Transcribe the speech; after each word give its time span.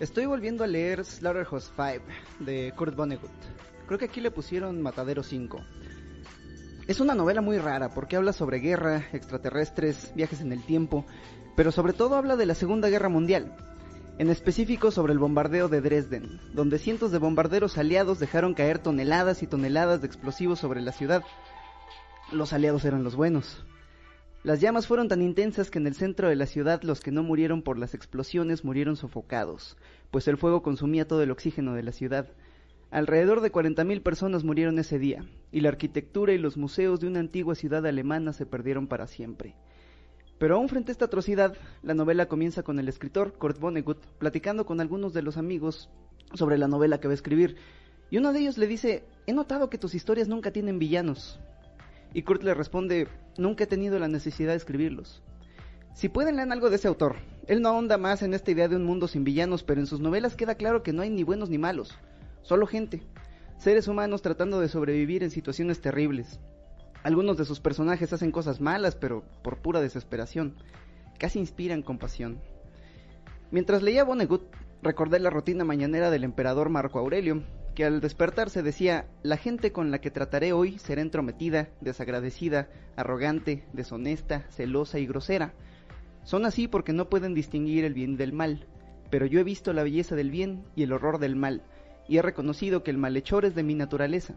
Estoy 0.00 0.24
volviendo 0.24 0.64
a 0.64 0.66
leer 0.66 1.04
Slaughterhouse 1.04 1.70
5 1.76 2.06
de 2.38 2.72
Kurt 2.74 2.96
Vonnegut. 2.96 3.30
Creo 3.86 3.98
que 3.98 4.06
aquí 4.06 4.22
le 4.22 4.30
pusieron 4.30 4.80
Matadero 4.80 5.22
5. 5.22 5.60
Es 6.86 7.00
una 7.00 7.14
novela 7.14 7.42
muy 7.42 7.58
rara 7.58 7.90
porque 7.90 8.16
habla 8.16 8.32
sobre 8.32 8.60
guerra, 8.60 9.04
extraterrestres, 9.12 10.10
viajes 10.14 10.40
en 10.40 10.52
el 10.52 10.64
tiempo, 10.64 11.04
pero 11.54 11.70
sobre 11.70 11.92
todo 11.92 12.14
habla 12.14 12.36
de 12.36 12.46
la 12.46 12.54
Segunda 12.54 12.88
Guerra 12.88 13.10
Mundial. 13.10 13.54
En 14.16 14.30
específico 14.30 14.90
sobre 14.90 15.12
el 15.12 15.18
bombardeo 15.18 15.68
de 15.68 15.82
Dresden, 15.82 16.40
donde 16.54 16.78
cientos 16.78 17.12
de 17.12 17.18
bombarderos 17.18 17.76
aliados 17.76 18.18
dejaron 18.18 18.54
caer 18.54 18.78
toneladas 18.78 19.42
y 19.42 19.46
toneladas 19.46 20.00
de 20.00 20.06
explosivos 20.06 20.58
sobre 20.58 20.80
la 20.80 20.92
ciudad. 20.92 21.22
Los 22.32 22.54
aliados 22.54 22.86
eran 22.86 23.04
los 23.04 23.16
buenos. 23.16 23.66
Las 24.42 24.62
llamas 24.62 24.86
fueron 24.86 25.08
tan 25.08 25.20
intensas 25.20 25.70
que 25.70 25.78
en 25.78 25.86
el 25.86 25.94
centro 25.94 26.30
de 26.30 26.34
la 26.34 26.46
ciudad 26.46 26.82
los 26.82 27.02
que 27.02 27.10
no 27.10 27.22
murieron 27.22 27.60
por 27.60 27.76
las 27.76 27.92
explosiones 27.92 28.64
murieron 28.64 28.96
sofocados, 28.96 29.76
pues 30.10 30.28
el 30.28 30.38
fuego 30.38 30.62
consumía 30.62 31.06
todo 31.06 31.22
el 31.22 31.30
oxígeno 31.30 31.74
de 31.74 31.82
la 31.82 31.92
ciudad. 31.92 32.26
Alrededor 32.90 33.42
de 33.42 33.52
40.000 33.52 34.02
personas 34.02 34.42
murieron 34.42 34.78
ese 34.78 34.98
día, 34.98 35.26
y 35.52 35.60
la 35.60 35.68
arquitectura 35.68 36.32
y 36.32 36.38
los 36.38 36.56
museos 36.56 37.00
de 37.00 37.08
una 37.08 37.20
antigua 37.20 37.54
ciudad 37.54 37.86
alemana 37.86 38.32
se 38.32 38.46
perdieron 38.46 38.86
para 38.86 39.06
siempre. 39.06 39.56
Pero 40.38 40.56
aún 40.56 40.70
frente 40.70 40.90
a 40.90 40.94
esta 40.94 41.04
atrocidad, 41.04 41.54
la 41.82 41.92
novela 41.92 42.24
comienza 42.24 42.62
con 42.62 42.78
el 42.78 42.88
escritor 42.88 43.34
Kurt 43.34 43.60
Vonnegut 43.60 44.06
platicando 44.18 44.64
con 44.64 44.80
algunos 44.80 45.12
de 45.12 45.20
los 45.20 45.36
amigos 45.36 45.90
sobre 46.32 46.56
la 46.56 46.66
novela 46.66 46.98
que 46.98 47.08
va 47.08 47.12
a 47.12 47.14
escribir, 47.14 47.56
y 48.08 48.16
uno 48.16 48.32
de 48.32 48.40
ellos 48.40 48.56
le 48.56 48.66
dice, 48.66 49.04
he 49.26 49.34
notado 49.34 49.68
que 49.68 49.76
tus 49.76 49.94
historias 49.94 50.28
nunca 50.28 50.50
tienen 50.50 50.78
villanos. 50.78 51.38
Y 52.12 52.22
Kurt 52.22 52.42
le 52.42 52.54
responde, 52.54 53.06
nunca 53.40 53.64
he 53.64 53.66
tenido 53.66 53.98
la 53.98 54.08
necesidad 54.08 54.52
de 54.52 54.56
escribirlos. 54.56 55.22
Si 55.94 56.08
pueden 56.08 56.36
leer 56.36 56.50
algo 56.52 56.70
de 56.70 56.76
ese 56.76 56.88
autor. 56.88 57.16
Él 57.46 57.62
no 57.62 57.70
ahonda 57.70 57.98
más 57.98 58.22
en 58.22 58.32
esta 58.32 58.52
idea 58.52 58.68
de 58.68 58.76
un 58.76 58.84
mundo 58.84 59.08
sin 59.08 59.24
villanos, 59.24 59.64
pero 59.64 59.80
en 59.80 59.86
sus 59.86 59.98
novelas 59.98 60.36
queda 60.36 60.54
claro 60.54 60.82
que 60.84 60.92
no 60.92 61.02
hay 61.02 61.10
ni 61.10 61.24
buenos 61.24 61.50
ni 61.50 61.58
malos, 61.58 61.98
solo 62.42 62.66
gente, 62.66 63.02
seres 63.58 63.88
humanos 63.88 64.22
tratando 64.22 64.60
de 64.60 64.68
sobrevivir 64.68 65.24
en 65.24 65.32
situaciones 65.32 65.80
terribles. 65.80 66.38
Algunos 67.02 67.38
de 67.38 67.44
sus 67.44 67.60
personajes 67.60 68.12
hacen 68.12 68.30
cosas 68.30 68.60
malas, 68.60 68.94
pero 68.94 69.24
por 69.42 69.58
pura 69.58 69.80
desesperación. 69.80 70.54
Casi 71.18 71.38
inspiran 71.38 71.82
compasión. 71.82 72.38
Mientras 73.50 73.82
leía 73.82 74.04
Vonnegut, 74.04 74.42
recordé 74.82 75.18
la 75.18 75.30
rutina 75.30 75.64
mañanera 75.64 76.10
del 76.10 76.24
emperador 76.24 76.68
Marco 76.68 76.98
Aurelio, 76.98 77.42
que 77.74 77.84
al 77.84 78.00
despertarse 78.00 78.62
decía, 78.62 79.06
la 79.22 79.36
gente 79.36 79.72
con 79.72 79.90
la 79.90 80.00
que 80.00 80.10
trataré 80.10 80.52
hoy 80.52 80.78
será 80.78 81.02
entrometida, 81.02 81.68
desagradecida, 81.80 82.68
arrogante, 82.96 83.64
deshonesta, 83.72 84.46
celosa 84.50 84.98
y 84.98 85.06
grosera. 85.06 85.54
Son 86.24 86.44
así 86.44 86.68
porque 86.68 86.92
no 86.92 87.08
pueden 87.08 87.34
distinguir 87.34 87.84
el 87.84 87.94
bien 87.94 88.16
del 88.16 88.32
mal, 88.32 88.66
pero 89.10 89.26
yo 89.26 89.40
he 89.40 89.44
visto 89.44 89.72
la 89.72 89.82
belleza 89.82 90.14
del 90.14 90.30
bien 90.30 90.64
y 90.76 90.82
el 90.82 90.92
horror 90.92 91.18
del 91.18 91.36
mal, 91.36 91.62
y 92.08 92.18
he 92.18 92.22
reconocido 92.22 92.82
que 92.82 92.90
el 92.90 92.98
malhechor 92.98 93.44
es 93.44 93.54
de 93.54 93.62
mi 93.62 93.74
naturaleza, 93.74 94.34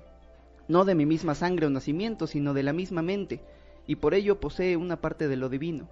no 0.68 0.86
de 0.86 0.96
mi 0.96 1.06
misma 1.06 1.36
sangre 1.36 1.66
o 1.66 1.70
nacimiento, 1.70 2.28
sino 2.28 2.54
de 2.54 2.64
la 2.64 2.74
misma 2.74 3.02
mente, 3.02 3.42
y 3.88 3.96
por 3.98 4.14
ello 4.14 4.40
posee 4.40 4.78
una 4.78 5.02
parte 5.02 5.28
de 5.28 5.36
lo 5.36 5.50
divino. 5.50 5.90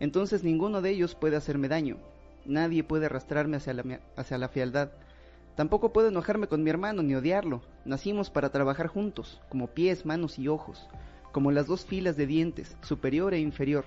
Entonces 0.00 0.44
ninguno 0.44 0.82
de 0.82 0.90
ellos 0.90 1.14
puede 1.14 1.36
hacerme 1.36 1.68
daño, 1.68 1.98
nadie 2.44 2.84
puede 2.84 3.06
arrastrarme 3.06 3.56
hacia 3.56 3.74
la, 3.74 4.00
hacia 4.16 4.38
la 4.38 4.48
fealdad, 4.48 4.90
Tampoco 5.54 5.92
puedo 5.92 6.08
enojarme 6.08 6.48
con 6.48 6.62
mi 6.62 6.70
hermano 6.70 7.02
ni 7.02 7.14
odiarlo. 7.14 7.62
Nacimos 7.84 8.28
para 8.30 8.50
trabajar 8.50 8.88
juntos, 8.88 9.40
como 9.48 9.68
pies, 9.68 10.04
manos 10.04 10.38
y 10.38 10.48
ojos, 10.48 10.88
como 11.30 11.52
las 11.52 11.68
dos 11.68 11.84
filas 11.84 12.16
de 12.16 12.26
dientes, 12.26 12.76
superior 12.82 13.34
e 13.34 13.38
inferior. 13.38 13.84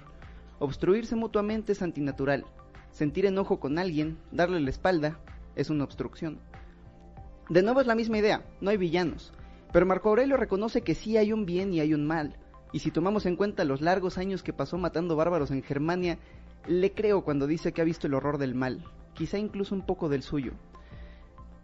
Obstruirse 0.60 1.16
mutuamente 1.16 1.74
es 1.74 1.82
antinatural. 1.82 2.46
Sentir 2.92 3.26
enojo 3.26 3.60
con 3.60 3.78
alguien, 3.80 4.18
darle 4.32 4.62
la 4.62 4.70
espalda, 4.70 5.20
es 5.56 5.70
una 5.70 5.84
obstrucción. 5.84 6.40
De 7.50 7.62
nuevo 7.64 7.82
es 7.82 7.88
la 7.88 7.96
misma 7.96 8.18
idea, 8.18 8.44
no 8.62 8.70
hay 8.70 8.78
villanos. 8.78 9.34
Pero 9.74 9.86
Marco 9.86 10.10
Aurelio 10.10 10.38
reconoce 10.38 10.82
que 10.82 10.96
sí 10.96 11.18
hay 11.18 11.34
un 11.34 11.46
bien 11.46 11.74
y 11.74 11.82
hay 11.82 11.94
un 11.94 12.08
mal. 12.08 12.38
Y 12.72 12.80
si 12.80 12.92
tomamos 12.92 13.26
en 13.26 13.36
cuenta 13.36 13.66
los 13.66 13.82
largos 13.82 14.18
años 14.18 14.42
que 14.42 14.54
pasó 14.54 14.78
matando 14.78 15.18
bárbaros 15.18 15.52
en 15.52 15.64
Germania, 15.64 16.18
le 16.66 16.94
creo 16.94 17.24
cuando 17.24 17.46
dice 17.46 17.74
que 17.74 17.82
ha 17.82 17.86
visto 17.86 18.08
el 18.08 18.14
horror 18.14 18.38
del 18.38 18.56
mal, 18.56 18.84
quizá 19.14 19.38
incluso 19.38 19.76
un 19.76 19.86
poco 19.86 20.10
del 20.10 20.24
suyo. 20.24 20.54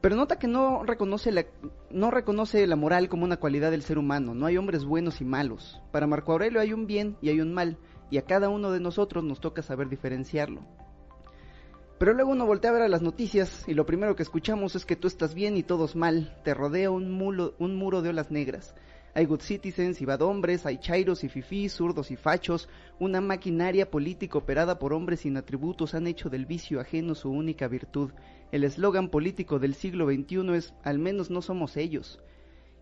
Pero 0.03 0.17
nota 0.17 0.37
que 0.37 0.49
no 0.49 0.83
reconoce, 0.83 1.31
la, 1.31 1.45
no 1.89 2.11
reconoce 2.11 2.67
la 2.67 2.75
moral 2.75 3.07
como 3.07 3.23
una 3.23 3.37
cualidad 3.37 3.71
del 3.71 3.83
ser 3.83 3.97
humano, 3.97 4.35
no 4.35 4.45
hay 4.45 4.57
hombres 4.57 4.83
buenos 4.83 5.21
y 5.21 5.23
malos. 5.23 5.81
Para 5.93 6.07
Marco 6.07 6.33
Aurelio 6.33 6.59
hay 6.59 6.73
un 6.73 6.87
bien 6.87 7.15
y 7.21 7.29
hay 7.29 7.39
un 7.39 7.53
mal, 7.53 7.77
y 8.11 8.17
a 8.17 8.23
cada 8.23 8.49
uno 8.49 8.69
de 8.71 8.81
nosotros 8.81 9.23
nos 9.23 9.39
toca 9.39 9.61
saber 9.61 9.87
diferenciarlo. 9.87 10.59
Pero 11.99 12.11
luego 12.11 12.31
uno 12.31 12.45
voltea 12.45 12.71
a 12.71 12.73
ver 12.73 12.81
a 12.81 12.89
las 12.89 13.01
noticias 13.01 13.63
y 13.65 13.75
lo 13.75 13.85
primero 13.85 14.17
que 14.17 14.23
escuchamos 14.23 14.75
es 14.75 14.85
que 14.85 14.97
tú 14.97 15.07
estás 15.07 15.33
bien 15.33 15.55
y 15.55 15.63
todos 15.63 15.95
mal, 15.95 16.37
te 16.43 16.53
rodea 16.53 16.91
un, 16.91 17.53
un 17.57 17.75
muro 17.77 18.01
de 18.01 18.09
olas 18.09 18.29
negras. 18.29 18.75
Hay 19.13 19.25
good 19.25 19.39
citizens 19.39 20.01
y 20.01 20.05
bad 20.05 20.21
hombres, 20.23 20.65
hay 20.65 20.79
chairos 20.79 21.23
y 21.23 21.29
fifís, 21.29 21.71
zurdos 21.71 22.11
y 22.11 22.17
fachos, 22.17 22.67
una 22.99 23.21
maquinaria 23.21 23.89
política 23.89 24.37
operada 24.37 24.79
por 24.79 24.91
hombres 24.91 25.21
sin 25.21 25.37
atributos 25.37 25.93
han 25.93 26.07
hecho 26.07 26.29
del 26.29 26.45
vicio 26.45 26.81
ajeno 26.81 27.15
su 27.15 27.29
única 27.29 27.69
virtud. 27.69 28.11
El 28.53 28.63
eslogan 28.63 29.09
político 29.09 29.57
del 29.57 29.73
siglo 29.73 30.05
XXI 30.05 30.53
es 30.55 30.75
al 30.83 30.99
menos 30.99 31.31
no 31.31 31.41
somos 31.41 31.75
ellos. 31.75 32.21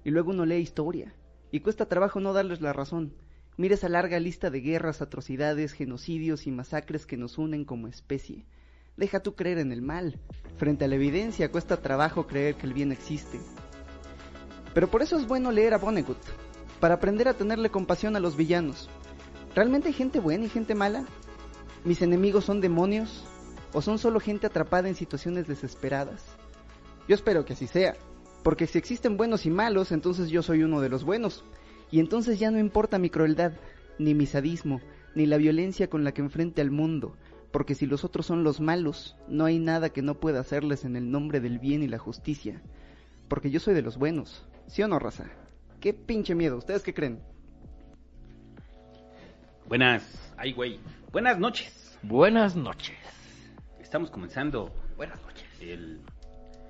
Y 0.03 0.09
luego 0.09 0.31
uno 0.31 0.45
lee 0.45 0.57
historia, 0.57 1.15
y 1.49 1.61
cuesta 1.61 1.85
trabajo 1.85 2.19
no 2.19 2.33
darles 2.33 2.59
la 2.59 2.73
razón. 2.73 3.13
Mira 3.55 3.75
esa 3.75 3.87
larga 3.87 4.19
lista 4.19 4.49
de 4.49 4.59
guerras, 4.59 5.01
atrocidades, 5.01 5.71
genocidios 5.71 6.45
y 6.45 6.51
masacres 6.51 7.05
que 7.05 7.15
nos 7.15 7.37
unen 7.37 7.63
como 7.63 7.87
especie. 7.87 8.45
Deja 8.97 9.21
tú 9.21 9.33
creer 9.35 9.59
en 9.59 9.71
el 9.71 9.81
mal. 9.81 10.19
Frente 10.57 10.83
a 10.83 10.87
la 10.89 10.95
evidencia 10.95 11.49
cuesta 11.49 11.81
trabajo 11.81 12.27
creer 12.27 12.55
que 12.55 12.67
el 12.67 12.73
bien 12.73 12.91
existe. 12.91 13.39
Pero 14.73 14.91
por 14.91 15.01
eso 15.01 15.15
es 15.15 15.25
bueno 15.25 15.53
leer 15.53 15.73
a 15.73 15.77
Vonnegut, 15.77 16.19
para 16.81 16.95
aprender 16.95 17.29
a 17.29 17.33
tenerle 17.33 17.69
compasión 17.69 18.17
a 18.17 18.19
los 18.19 18.35
villanos. 18.35 18.89
¿Realmente 19.55 19.87
hay 19.87 19.93
gente 19.93 20.19
buena 20.19 20.43
y 20.43 20.49
gente 20.49 20.75
mala? 20.75 21.05
¿Mis 21.85 22.01
enemigos 22.01 22.43
son 22.43 22.59
demonios? 22.59 23.25
¿O 23.73 23.81
son 23.81 23.97
solo 23.97 24.19
gente 24.19 24.47
atrapada 24.47 24.89
en 24.89 24.95
situaciones 24.95 25.47
desesperadas? 25.47 26.35
Yo 27.07 27.15
espero 27.15 27.45
que 27.45 27.53
así 27.53 27.67
sea, 27.67 27.95
porque 28.43 28.67
si 28.67 28.77
existen 28.77 29.17
buenos 29.17 29.45
y 29.45 29.49
malos, 29.49 29.91
entonces 29.91 30.29
yo 30.29 30.41
soy 30.41 30.63
uno 30.63 30.81
de 30.81 30.89
los 30.89 31.03
buenos. 31.03 31.43
Y 31.89 31.99
entonces 31.99 32.39
ya 32.39 32.51
no 32.51 32.59
importa 32.59 32.99
mi 32.99 33.09
crueldad, 33.09 33.53
ni 33.97 34.13
mi 34.13 34.25
sadismo, 34.25 34.81
ni 35.15 35.25
la 35.25 35.37
violencia 35.37 35.89
con 35.89 36.03
la 36.03 36.13
que 36.13 36.21
enfrente 36.21 36.61
al 36.61 36.71
mundo, 36.71 37.15
porque 37.51 37.75
si 37.75 37.85
los 37.85 38.03
otros 38.03 38.25
son 38.25 38.43
los 38.43 38.59
malos, 38.61 39.15
no 39.27 39.45
hay 39.45 39.59
nada 39.59 39.89
que 39.89 40.01
no 40.01 40.15
pueda 40.15 40.39
hacerles 40.39 40.85
en 40.85 40.95
el 40.95 41.11
nombre 41.11 41.39
del 41.39 41.59
bien 41.59 41.83
y 41.83 41.87
la 41.87 41.99
justicia. 41.99 42.61
Porque 43.27 43.51
yo 43.51 43.59
soy 43.59 43.73
de 43.73 43.81
los 43.81 43.97
buenos, 43.97 44.45
¿Sí 44.71 44.81
o 44.83 44.87
no, 44.87 44.99
raza? 44.99 45.25
Qué 45.81 45.93
pinche 45.93 46.33
miedo. 46.33 46.55
¿Ustedes 46.55 46.81
qué 46.81 46.93
creen? 46.93 47.19
Buenas. 49.67 50.33
Ay, 50.37 50.53
güey. 50.53 50.79
Buenas 51.11 51.39
noches. 51.39 51.97
Buenas 52.03 52.55
noches. 52.55 52.95
Estamos 53.91 54.09
comenzando. 54.09 54.71
Buenas 54.95 55.21
noches. 55.21 55.43
El 55.59 55.99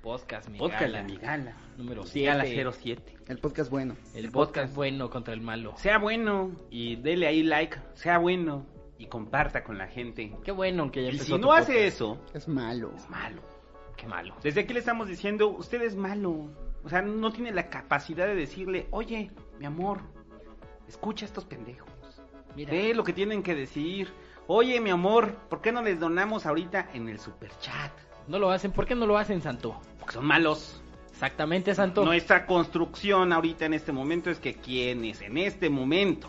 podcast 0.02 0.50
Mi 0.50 0.58
podcast 0.58 0.82
Gala, 0.82 0.98
de 0.98 1.04
mi 1.04 1.18
gala. 1.18 1.56
número 1.78 2.02
Gala 2.16 2.46
7. 2.46 2.72
07. 2.72 3.18
El 3.28 3.38
podcast 3.38 3.70
bueno. 3.70 3.96
El 4.16 4.26
El 4.26 4.32
podcast 4.32 4.56
podcast. 4.56 4.76
bueno 4.76 5.10
contra 5.12 5.36
el 5.36 5.42
malo. 5.42 5.76
Sea 5.78 6.00
bueno 6.00 6.50
y 6.72 6.96
dele 6.96 7.28
ahí 7.28 7.44
like. 7.44 7.78
Sea 7.94 8.18
bueno 8.18 8.66
y 8.98 9.06
comparta 9.06 9.64
con 9.64 9.78
la 9.78 9.86
gente. 9.86 10.36
Qué 10.44 10.52
bueno 10.52 10.92
que 10.92 11.04
ya 11.04 11.10
Y 11.12 11.20
si 11.20 11.38
no 11.38 11.54
hace 11.54 11.74
podcast. 11.74 11.94
eso, 11.96 12.18
Es 12.34 12.48
malo. 12.48 12.92
es 12.96 13.08
malo. 13.08 13.44
Qué 13.98 14.08
malo. 14.08 14.36
Desde 14.42 14.62
aquí 14.62 14.74
le 14.74 14.80
estamos 14.80 15.08
diciendo, 15.08 15.50
usted 15.50 15.84
es 15.84 15.96
malo. 15.96 16.50
O 16.84 16.90
sea, 16.90 17.04
no 17.04 17.32
tiene 17.32 17.52
la 17.52 17.70
capacidad 17.70 18.26
de 18.26 18.34
decirle, 18.34 18.88
oye, 18.90 19.30
mi 19.60 19.68
amor, 19.68 20.00
escucha 20.88 21.26
a 21.26 21.28
estos 21.28 21.46
pendejos. 21.46 21.88
Mira, 22.56 22.72
Ve 22.72 22.96
lo 22.96 23.04
que 23.04 23.14
tienen 23.14 23.44
que 23.44 23.54
decir. 23.54 24.10
Oye, 24.48 24.80
mi 24.82 24.90
amor, 24.90 25.34
¿por 25.50 25.62
qué 25.62 25.72
no 25.72 25.82
les 25.82 26.00
donamos 26.00 26.46
ahorita 26.46 26.90
en 26.94 27.10
el 27.10 27.20
super 27.20 27.52
chat? 27.60 27.92
no 28.28 28.38
lo 28.40 28.52
hacen. 28.52 28.72
¿Por 28.72 28.86
qué 28.86 28.96
no 28.96 29.06
lo 29.08 29.18
hacen, 29.18 29.42
Santo? 29.42 29.80
Porque 30.00 30.14
son 30.14 30.26
malos. 30.26 30.82
Exactamente, 31.12 31.74
Santo. 31.76 32.06
Nuestra 32.06 32.46
construcción 32.46 33.34
ahorita 33.34 33.66
en 33.66 33.74
este 33.74 33.92
momento 33.92 34.30
es 34.30 34.40
que 34.40 34.56
quienes 34.56 35.22
en 35.22 35.38
este 35.38 35.70
momento 35.70 36.28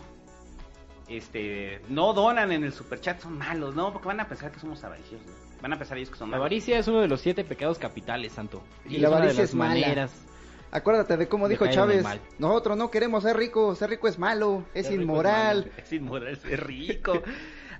este 1.07 1.81
no 1.89 2.13
donan 2.13 2.51
en 2.51 2.63
el 2.63 2.73
superchat 2.73 3.19
son 3.21 3.37
malos, 3.37 3.75
¿no? 3.75 3.91
Porque 3.93 4.07
van 4.07 4.19
a 4.19 4.27
pensar 4.27 4.51
que 4.51 4.59
somos 4.59 4.83
avariciosos. 4.83 5.25
¿no? 5.27 5.33
Van 5.61 5.73
a 5.73 5.77
pensar 5.77 5.97
ellos 5.97 6.09
que 6.09 6.17
son 6.17 6.29
La 6.29 6.37
malos. 6.37 6.41
avaricia 6.43 6.77
es 6.79 6.87
uno 6.87 7.01
de 7.01 7.07
los 7.07 7.21
siete 7.21 7.43
pecados 7.43 7.77
capitales, 7.79 8.33
Santo. 8.33 8.63
Y 8.87 8.97
la 8.97 9.07
una 9.09 9.17
de 9.17 9.23
avaricia 9.23 9.41
las 9.43 9.49
es 9.49 9.55
mala. 9.55 9.73
maneras. 9.81 10.25
Acuérdate 10.71 11.17
de 11.17 11.27
cómo 11.27 11.47
dijo 11.47 11.67
Chávez. 11.67 12.03
Nosotros 12.39 12.75
no 12.77 12.89
queremos 12.89 13.23
ser 13.23 13.37
ricos. 13.37 13.77
Ser 13.77 13.91
rico 13.91 14.07
es 14.07 14.17
malo. 14.19 14.63
Es 14.73 14.87
Ser 14.87 14.95
es 14.95 15.01
inmoral. 15.01 15.57
malo. 15.59 15.71
Es 15.77 15.93
inmoral 15.93 16.37
ser 16.37 16.65
rico. 16.67 17.21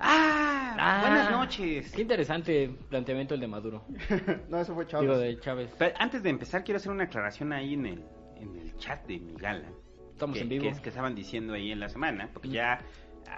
ah, 0.04 0.76
Ah, 0.78 1.02
buenas 1.08 1.32
noches. 1.32 1.92
Qué 1.92 2.02
interesante 2.02 2.70
planteamiento 2.90 3.36
el 3.36 3.40
de 3.40 3.48
Maduro. 3.48 3.86
no, 4.50 4.60
eso 4.60 4.74
fue 4.74 4.86
Chávez. 4.88 5.08
Digo, 5.08 5.18
de 5.20 5.40
Chávez. 5.40 5.70
Pero 5.78 5.96
antes 6.00 6.24
de 6.24 6.30
empezar 6.30 6.64
quiero 6.64 6.78
hacer 6.78 6.92
una 6.92 7.06
aclaración 7.06 7.54
ahí 7.54 7.74
en 7.76 7.86
el 7.86 8.04
en 8.38 8.56
el 8.58 8.76
chat 8.78 9.06
de 9.08 9.20
mi 9.20 9.34
gala. 9.36 9.70
Estamos 10.12 10.36
que, 10.36 10.42
en 10.44 10.50
vivo. 10.50 10.64
Que, 10.64 10.70
es 10.70 10.80
que 10.82 10.90
estaban 10.90 11.16
diciendo 11.16 11.54
ahí 11.54 11.72
en 11.72 11.80
la 11.80 11.88
semana, 11.90 12.30
porque 12.34 12.50
ya, 12.50 12.80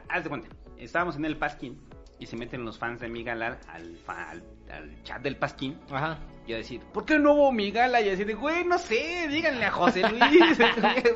haz 0.10 0.24
de 0.24 0.30
cuenta, 0.30 0.48
estábamos 0.78 1.16
en 1.18 1.26
el 1.26 1.38
Pasquín 1.38 1.80
y 2.20 2.26
se 2.26 2.36
meten 2.38 2.66
los 2.66 2.80
fans 2.80 3.00
de 3.02 3.10
mi 3.10 3.24
gala 3.24 3.60
al, 3.68 3.96
fa- 3.98 4.30
al, 4.32 4.44
al 4.72 5.04
chat 5.04 5.22
del 5.22 5.36
Pasquín 5.38 5.78
Ajá. 5.92 6.18
Y 6.48 6.54
a 6.54 6.58
decir, 6.58 6.80
¿por 6.94 7.06
qué 7.06 7.18
no 7.18 7.34
hubo 7.34 7.52
mi 7.52 7.72
gala? 7.72 8.02
Y 8.02 8.10
decir, 8.10 8.36
güey, 8.36 8.64
no 8.66 8.78
sé, 8.78 9.28
díganle 9.30 9.66
a 9.66 9.72
José 9.72 10.02
Luis. 10.08 10.58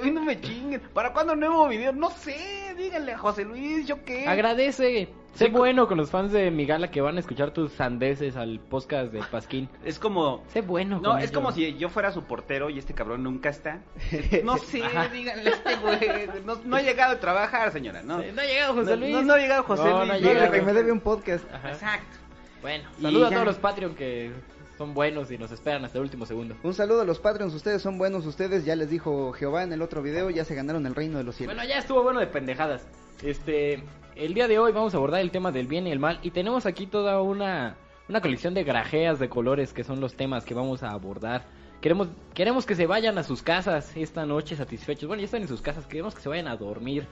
Güey, 0.02 0.12
no 0.12 0.24
me 0.24 0.40
chinguen. 0.42 0.82
¿Para 0.94 1.14
cuándo 1.14 1.36
nuevo 1.36 1.68
video? 1.68 1.92
No 1.94 2.10
sé, 2.10 2.36
díganle 2.78 3.14
a 3.14 3.18
José 3.20 3.46
Luis, 3.46 3.86
¿yo 3.86 4.04
qué? 4.04 4.28
Agradece. 4.28 5.10
Sé 5.36 5.46
Sí, 5.46 5.52
bueno 5.52 5.88
con 5.88 5.98
los 6.00 6.10
fans 6.10 6.32
de 6.32 6.50
mi 6.50 6.66
gala 6.66 6.90
que 6.90 7.02
van 7.02 7.18
a 7.18 7.20
escuchar 7.20 7.52
tus 7.52 7.72
sandeces 7.74 8.36
al 8.36 8.60
podcast 8.60 9.14
de 9.14 9.22
Pasquín. 9.22 9.70
Es 9.86 10.00
como... 10.00 10.44
Sé 10.48 10.62
bueno. 10.62 11.00
No, 11.00 11.12
con 11.12 11.20
es 11.20 11.26
ellos. 11.26 11.36
como 11.36 11.52
si 11.52 11.78
yo 11.78 11.88
fuera 11.90 12.12
su 12.12 12.24
portero 12.24 12.72
y 12.72 12.80
este 12.80 12.96
cabrón 12.96 13.22
nunca 13.24 13.50
está. 13.50 13.82
No 14.44 14.58
sé, 14.58 14.84
Ajá. 14.84 15.08
díganle 15.10 15.52
a 15.52 15.54
este 15.54 15.76
güey. 15.76 16.00
No, 16.46 16.56
no 16.66 16.76
ha 16.76 16.82
llegado 16.82 17.14
a 17.14 17.20
trabajar, 17.20 17.72
señora, 17.72 18.02
¿no? 18.02 18.18
No 18.18 18.42
ha 18.42 18.46
llegado 18.46 18.74
José 18.74 18.90
No, 18.90 18.96
Luis. 18.98 19.12
no, 19.14 19.22
no 19.22 19.34
ha 19.34 19.38
llegado 19.38 19.64
José 19.64 19.84
No, 19.84 19.98
Luis. 20.00 20.08
no 20.08 20.14
ha 20.14 20.18
llegado. 20.18 20.52
que 20.52 20.62
me 20.64 20.74
debe 20.74 20.92
un 20.92 21.00
podcast. 21.00 21.46
Ajá. 21.54 21.70
Exacto. 21.70 22.18
Bueno, 22.62 22.90
Y 22.98 23.02
saludo 23.04 23.28
a 23.28 23.30
todos 23.30 23.46
los 23.46 23.58
Patreon 23.60 23.94
que 23.96 24.32
son 24.80 24.94
buenos 24.94 25.30
y 25.30 25.38
nos 25.38 25.52
esperan 25.52 25.84
hasta 25.84 25.98
el 25.98 26.06
último 26.06 26.26
segundo. 26.26 26.56
Un 26.64 26.74
saludo 26.74 27.02
a 27.02 27.04
los 27.04 27.20
Patreons, 27.20 27.54
ustedes 27.54 27.82
son 27.82 27.98
buenos, 27.98 28.26
ustedes 28.26 28.64
ya 28.64 28.78
les 28.78 28.90
dijo 28.90 29.34
Jehová 29.34 29.64
en 29.64 29.74
el 29.74 29.82
otro 29.82 30.02
video, 30.02 30.30
ya 30.30 30.46
se 30.46 30.56
ganaron 30.56 30.86
el 30.86 30.96
reino 30.96 31.18
de 31.18 31.26
los 31.26 31.36
cielos. 31.36 31.54
Bueno, 31.54 31.70
ya 31.70 31.80
estuvo 31.80 32.02
bueno 32.02 32.22
de 32.22 32.28
pendejadas. 32.28 32.88
Este, 33.22 33.84
el 34.16 34.34
día 34.34 34.48
de 34.48 34.58
hoy 34.58 34.72
vamos 34.72 34.94
a 34.94 34.98
abordar 34.98 35.20
el 35.20 35.32
tema 35.32 35.52
del 35.52 35.68
bien 35.68 35.86
y 35.86 35.92
el 35.92 36.00
mal 36.00 36.22
y 36.24 36.32
tenemos 36.32 36.66
aquí 36.66 36.88
toda 36.88 37.22
una 37.22 37.76
una 38.08 38.22
colección 38.22 38.54
de 38.54 38.64
grajeas 38.64 39.20
de 39.20 39.28
colores 39.28 39.74
que 39.74 39.84
son 39.84 40.00
los 40.00 40.16
temas 40.16 40.46
que 40.46 40.54
vamos 40.54 40.82
a 40.82 40.92
abordar. 40.92 41.44
Queremos 41.82 42.08
queremos 42.34 42.66
que 42.66 42.76
se 42.76 42.88
vayan 42.88 43.18
a 43.18 43.24
sus 43.24 43.44
casas 43.44 43.92
esta 43.98 44.26
noche 44.26 44.56
satisfechos. 44.56 45.10
Bueno, 45.10 45.20
ya 45.20 45.26
están 45.26 45.42
en 45.42 45.50
sus 45.50 45.62
casas, 45.62 45.88
queremos 45.88 46.16
que 46.16 46.22
se 46.22 46.30
vayan 46.30 46.48
a 46.48 46.56
dormir. 46.56 47.06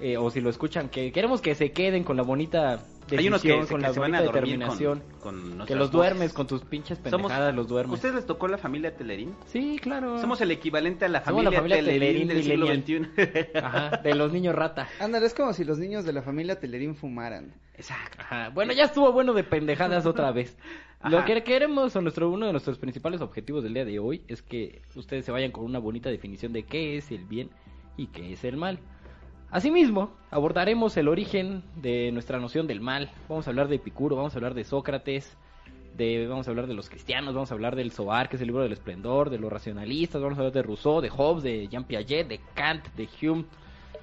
Eh, 0.00 0.16
o 0.16 0.30
si 0.30 0.40
lo 0.40 0.50
escuchan, 0.50 0.88
que 0.88 1.10
queremos 1.12 1.40
que 1.40 1.54
se 1.54 1.72
queden 1.72 2.04
con 2.04 2.16
la 2.16 2.22
bonita 2.22 2.76
decisión, 3.08 3.18
Hay 3.20 3.28
unos 3.28 3.42
que, 3.42 3.48
se- 3.48 3.68
con 3.68 3.80
que 3.80 3.86
la 3.86 3.92
se 3.94 4.00
van 4.00 4.14
a 4.14 4.18
bonita 4.20 4.32
determinación. 4.38 5.02
con, 5.20 5.56
con 5.58 5.66
que 5.66 5.74
los 5.76 5.90
duermes 5.90 6.32
con 6.32 6.46
tus 6.46 6.62
pinches 6.64 6.98
Somos- 6.98 7.10
pendejadas, 7.28 7.54
los 7.54 7.68
duermes. 7.68 7.94
¿Ustedes 7.94 8.14
les 8.16 8.26
tocó 8.26 8.48
la 8.48 8.58
familia 8.58 8.96
Telerín? 8.96 9.34
Sí, 9.46 9.78
claro. 9.80 10.18
Somos 10.20 10.40
el 10.40 10.50
equivalente 10.50 11.04
a 11.04 11.08
la 11.08 11.24
Somos 11.24 11.44
la 11.44 11.52
familia, 11.52 11.76
Telerín, 11.76 12.28
Telerín 12.28 12.28
del 12.28 12.42
siglo. 12.42 12.66
XXI. 12.66 13.48
Ajá, 13.58 13.96
de 13.98 14.14
los 14.14 14.32
niños 14.32 14.54
rata. 14.54 14.88
Ándale, 15.00 15.26
es 15.26 15.34
como 15.34 15.52
si 15.52 15.64
los 15.64 15.78
niños 15.78 16.04
de 16.04 16.12
la 16.12 16.22
familia 16.22 16.58
Telerín 16.60 16.94
fumaran. 16.96 17.54
Exacto. 17.76 18.18
Ajá. 18.20 18.48
Bueno, 18.50 18.72
ya 18.72 18.84
estuvo 18.84 19.12
bueno 19.12 19.32
de 19.34 19.44
pendejadas 19.44 20.04
otra 20.06 20.32
vez. 20.32 20.56
Lo 21.08 21.24
que 21.24 21.44
queremos, 21.44 21.94
o 21.94 22.00
nuestro, 22.00 22.28
uno 22.30 22.46
de 22.46 22.52
nuestros 22.52 22.78
principales 22.78 23.20
objetivos 23.20 23.62
del 23.62 23.74
día 23.74 23.84
de 23.84 23.98
hoy, 24.00 24.24
es 24.28 24.42
que 24.42 24.82
ustedes 24.96 25.24
se 25.24 25.30
vayan 25.30 25.52
con 25.52 25.64
una 25.64 25.78
bonita 25.78 26.08
definición 26.10 26.52
de 26.52 26.64
qué 26.64 26.96
es 26.96 27.12
el 27.12 27.24
bien 27.26 27.50
y 27.96 28.08
qué 28.08 28.32
es 28.32 28.42
el 28.44 28.56
mal. 28.56 28.80
Asimismo, 29.50 30.10
abordaremos 30.30 30.96
el 30.96 31.08
origen 31.08 31.62
de 31.76 32.10
nuestra 32.12 32.40
noción 32.40 32.66
del 32.66 32.80
mal. 32.80 33.10
Vamos 33.28 33.46
a 33.46 33.50
hablar 33.50 33.68
de 33.68 33.76
Epicuro, 33.76 34.16
vamos 34.16 34.34
a 34.34 34.38
hablar 34.38 34.54
de 34.54 34.64
Sócrates, 34.64 35.36
de, 35.96 36.26
vamos 36.26 36.48
a 36.48 36.50
hablar 36.50 36.66
de 36.66 36.74
los 36.74 36.90
cristianos, 36.90 37.32
vamos 37.32 37.52
a 37.52 37.54
hablar 37.54 37.76
del 37.76 37.92
Zohar, 37.92 38.28
que 38.28 38.36
es 38.36 38.42
el 38.42 38.48
libro 38.48 38.62
del 38.62 38.72
esplendor, 38.72 39.30
de 39.30 39.38
los 39.38 39.52
racionalistas, 39.52 40.20
vamos 40.20 40.36
a 40.36 40.40
hablar 40.40 40.52
de 40.52 40.62
Rousseau, 40.62 41.00
de 41.00 41.10
Hobbes, 41.10 41.44
de 41.44 41.68
Jean 41.68 41.84
Piaget, 41.84 42.26
de 42.26 42.40
Kant, 42.54 42.84
de 42.96 43.08
Hume, 43.22 43.44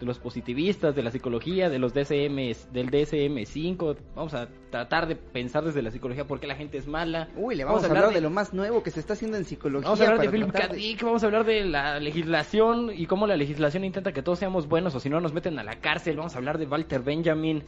de 0.04 0.08
los 0.08 0.20
positivistas, 0.20 0.96
de 0.96 1.02
la 1.02 1.12
psicología, 1.12 1.70
de 1.70 1.80
los 1.80 1.94
DSM, 1.94 2.72
del 2.72 2.92
DSM-5. 2.92 3.96
Vamos 4.16 4.34
a 4.34 4.48
tratar 4.70 5.08
de 5.08 5.16
pensar 5.16 5.64
desde 5.64 5.82
la 5.82 5.92
psicología 5.92 6.26
por 6.26 6.40
qué 6.40 6.48
la 6.48 6.56
gente 6.56 6.78
es 6.78 6.88
mala. 6.88 7.30
Uy, 7.36 7.56
le 7.56 7.64
vamos, 7.64 7.84
a 7.84 7.88
hablar 7.88 8.10
de... 8.10 8.16
de 8.16 8.22
lo 8.22 8.30
más 8.30 8.54
nuevo 8.54 8.84
que 8.84 8.92
se 8.92 9.00
está 9.00 9.14
haciendo 9.14 9.38
en 9.38 9.46
psicología. 9.46 9.86
Vamos 9.88 10.02
a 10.02 10.04
hablar 10.04 10.20
de 10.22 10.30
Philip 10.30 10.52
K. 10.52 10.68
de- 10.68 10.98
vamos 11.02 11.24
a 11.24 11.26
hablar 11.26 11.46
de 11.46 11.66
la 11.66 12.00
legislación 12.00 12.92
y 12.96 13.06
cómo 13.08 13.28
la 13.28 13.38
legislación 13.38 13.84
intenta 13.86 14.12
que 14.12 14.22
todos 14.22 14.40
seamos 14.40 14.68
buenos 14.68 14.94
o 14.96 15.00
si 15.00 15.10
no 15.10 15.20
nos 15.22 15.34
meten 15.34 15.58
a 15.60 15.64
la 15.64 15.80
cárcel. 15.80 16.18
Vamos 16.18 16.36
a 16.36 16.38
hablar 16.38 16.58
de 16.58 16.66
Walter 16.66 17.02
Benjamin. 17.02 17.64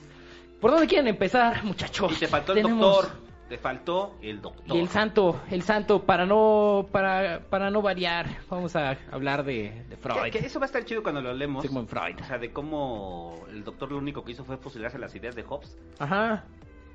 ¿Por 0.59 0.71
dónde 0.71 0.87
quieren 0.87 1.07
empezar, 1.07 1.63
muchachos? 1.63 2.13
Y 2.13 2.19
te 2.19 2.27
faltó 2.27 2.53
el 2.53 2.63
Tenemos- 2.63 2.79
doctor. 3.05 3.34
Te 3.49 3.59
faltó 3.59 4.15
el 4.23 4.41
doctor. 4.41 4.75
Y 4.75 4.79
el 4.79 4.89
santo, 4.89 5.39
el 5.51 5.61
santo, 5.61 6.01
para 6.03 6.25
no, 6.25 6.87
para, 6.91 7.41
para 7.47 7.69
no 7.69 7.83
variar, 7.83 8.25
vamos 8.49 8.75
a 8.75 8.97
hablar 9.11 9.43
de, 9.43 9.83
de 9.87 9.97
Freud. 9.97 10.23
Que, 10.23 10.39
que 10.39 10.45
eso 10.47 10.59
va 10.59 10.65
a 10.65 10.67
estar 10.67 10.83
chido 10.83 11.03
cuando 11.03 11.21
lo 11.21 11.31
leemos. 11.31 11.61
Sigmund 11.61 11.87
Freud. 11.87 12.15
O 12.21 12.23
sea, 12.25 12.39
de 12.39 12.51
cómo 12.51 13.45
el 13.51 13.63
doctor 13.63 13.91
lo 13.91 13.99
único 13.99 14.23
que 14.25 14.31
hizo 14.31 14.43
fue 14.45 14.57
fusilarse 14.57 14.97
las 14.97 15.13
ideas 15.13 15.35
de 15.35 15.43
Hobbes. 15.43 15.77
Ajá. 15.99 16.45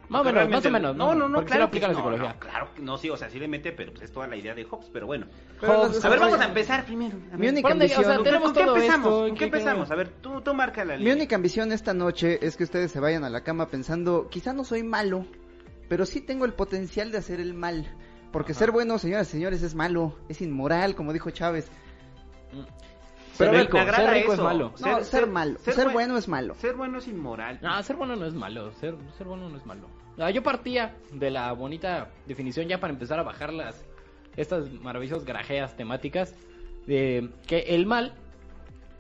Más 0.09 0.23
o 0.23 0.25
menos, 0.25 0.49
más 0.49 0.67
o 0.67 0.71
menos. 0.73 0.97
No, 0.97 1.15
no, 1.15 1.29
no, 1.29 1.45
claro 1.45 1.65
aplica 1.67 1.87
que 1.87 1.93
la 1.93 1.99
no, 2.01 2.05
psicología. 2.05 2.33
no, 2.33 2.41
claro 2.41 2.69
que 2.75 2.83
no, 2.83 2.99
sí, 2.99 3.09
o 3.11 3.17
sea, 3.17 3.31
sí 3.31 3.39
le 3.39 3.47
mete, 3.47 3.71
pero 3.71 3.93
pues 3.93 4.03
es 4.07 4.13
toda 4.13 4.27
la 4.27 4.35
idea 4.35 4.57
de 4.57 4.65
Hobbes, 4.65 4.91
pero 4.93 5.07
bueno. 5.07 5.27
Pero 5.61 5.73
Hobbes. 5.83 5.95
los 5.95 6.05
A 6.05 6.09
ver, 6.09 6.19
vamos 6.19 6.41
a 6.41 6.47
empezar 6.47 6.85
primero. 6.85 7.17
A 7.33 7.37
Mi 7.37 7.47
única 7.49 7.71
ambición- 7.71 8.03
¿con- 8.03 8.25
tenemos 8.25 8.53
¿Con 8.53 8.55
qué 8.55 8.61
empezamos? 8.71 9.09
¿Con 9.29 9.35
¿qué 9.37 9.45
empezamos? 9.45 9.89
A 9.93 9.95
ver, 9.95 10.09
tú, 10.21 10.41
tú 10.41 10.53
marca 10.53 10.85
la 10.85 10.95
Mi 10.95 10.99
línea. 10.99 11.15
única 11.15 11.37
ambición 11.37 11.71
esta 11.71 11.95
noche 11.95 12.45
es 12.45 12.57
que 12.57 12.65
ustedes 12.65 12.91
se 12.91 12.99
vayan 12.99 13.23
a 13.23 13.31
la 13.31 13.43
cama 13.43 13.69
pensando, 13.69 14.27
quizá 14.29 14.53
no 14.53 14.65
soy 14.65 14.83
malo, 14.83 15.27
pero 15.91 16.07
sí 16.07 16.23
tengo 16.23 16.47
el 16.47 16.55
potencial 16.55 17.11
de 17.13 17.19
hacer 17.19 17.39
el 17.41 17.53
mal. 17.53 17.87
Porque 18.33 18.53
Ajá. 18.53 18.61
ser 18.61 18.71
bueno, 18.71 18.97
señoras 18.99 19.29
y 19.29 19.33
señores, 19.33 19.61
es 19.63 19.75
malo, 19.75 20.17
es 20.29 20.41
inmoral, 20.41 20.95
como 20.95 21.13
dijo 21.13 21.31
Chávez. 21.31 21.67
Ser 23.33 23.49
Pero 23.49 23.53
me- 23.53 23.61
rico, 23.63 23.77
me 23.77 23.81
agrada 23.81 24.05
ser 24.05 24.15
rico 24.15 24.33
es 24.35 24.39
malo. 24.41 24.73
No, 24.81 25.05
ser, 25.05 25.27
malo, 25.27 25.59
ser, 25.59 25.75
buen- 25.75 25.93
bueno 25.93 26.17
es 26.17 26.29
malo. 26.29 26.55
Ser 26.55 26.75
bueno 26.77 26.99
es 26.99 27.09
inmoral. 27.09 27.59
No, 27.63 27.83
ser 27.83 27.97
bueno 27.97 28.17
no 28.17 28.27
es 28.27 28.35
malo, 28.35 28.71
ser, 28.73 28.95
ser 29.17 29.27
bueno 29.27 29.49
no 29.49 29.57
es 29.57 29.67
malo. 29.67 29.89
Ah, 30.19 30.31
yo 30.31 30.43
partía 30.43 30.95
de 31.13 31.31
la 31.31 31.53
bonita 31.53 32.11
definición 32.27 32.69
ya 32.69 32.79
para 32.81 32.93
empezar 32.93 33.19
a 33.19 33.23
bajar 33.23 33.53
las 33.53 33.85
estas 34.37 34.71
maravillosas 34.71 35.25
grajeas 35.25 35.77
temáticas 35.77 36.35
de 36.87 37.31
que 37.47 37.61
el 37.75 37.87
mal 37.87 38.15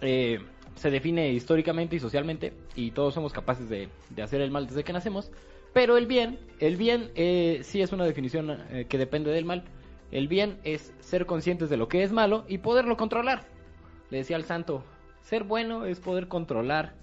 eh, 0.00 0.40
se 0.75 0.90
define 0.90 1.31
históricamente 1.32 1.94
y 1.96 2.00
socialmente 2.00 2.52
y 2.75 2.90
todos 2.90 3.14
somos 3.14 3.32
capaces 3.32 3.69
de, 3.69 3.88
de 4.08 4.22
hacer 4.22 4.40
el 4.40 4.50
mal 4.50 4.66
desde 4.66 4.82
que 4.82 4.92
nacemos, 4.92 5.31
pero 5.72 5.96
el 5.96 6.06
bien, 6.06 6.38
el 6.58 6.76
bien 6.76 7.11
eh, 7.14 7.61
sí 7.62 7.81
es 7.82 7.93
una 7.93 8.05
definición 8.05 8.50
eh, 8.70 8.87
que 8.88 8.99
depende 8.99 9.31
del 9.31 9.44
mal. 9.44 9.64
El 10.11 10.26
bien 10.28 10.58
es 10.64 10.93
ser 11.00 11.26
conscientes 11.26 11.70
de 11.70 11.76
lo 11.76 11.88
que 11.88 12.02
es 12.02 12.12
malo 12.12 12.44
y 12.49 12.58
poderlo 12.58 12.96
controlar. 12.96 13.44
Le 14.11 14.19
decía 14.19 14.37
al 14.37 14.44
santo, 14.44 14.82
ser 15.22 15.44
bueno 15.44 15.84
es 15.87 16.00
poder 16.00 16.26
controlar 16.28 16.94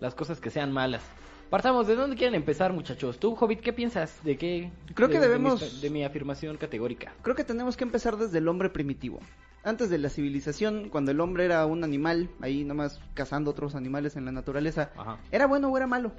las 0.00 0.14
cosas 0.14 0.40
que 0.40 0.50
sean 0.50 0.70
malas. 0.72 1.02
Partamos, 1.50 1.86
¿de 1.86 1.96
dónde 1.96 2.16
quieren 2.16 2.34
empezar, 2.34 2.72
muchachos? 2.72 3.18
Tú, 3.18 3.36
Hobbit, 3.38 3.60
¿qué 3.60 3.72
piensas 3.74 4.22
de 4.24 4.38
qué? 4.38 4.70
Creo 4.94 5.08
que 5.10 5.20
de- 5.20 5.28
de 5.28 5.38
mi- 5.38 5.44
debemos- 5.50 5.80
de 5.82 5.90
mi 5.90 6.02
afirmación 6.04 6.56
categórica. 6.56 7.12
Creo 7.22 7.36
que 7.36 7.44
tenemos 7.44 7.76
que 7.76 7.84
empezar 7.84 8.16
desde 8.16 8.38
el 8.38 8.48
hombre 8.48 8.70
primitivo. 8.70 9.20
Antes 9.64 9.90
de 9.90 9.98
la 9.98 10.08
civilización, 10.08 10.88
cuando 10.88 11.10
el 11.10 11.20
hombre 11.20 11.44
era 11.44 11.66
un 11.66 11.84
animal, 11.84 12.30
ahí 12.40 12.64
nomás 12.64 13.00
cazando 13.14 13.50
otros 13.50 13.74
animales 13.74 14.16
en 14.16 14.24
la 14.24 14.32
naturaleza, 14.32 14.92
Ajá. 14.96 15.18
¿era 15.30 15.46
bueno 15.46 15.68
o 15.68 15.76
era 15.76 15.86
malo? 15.86 16.12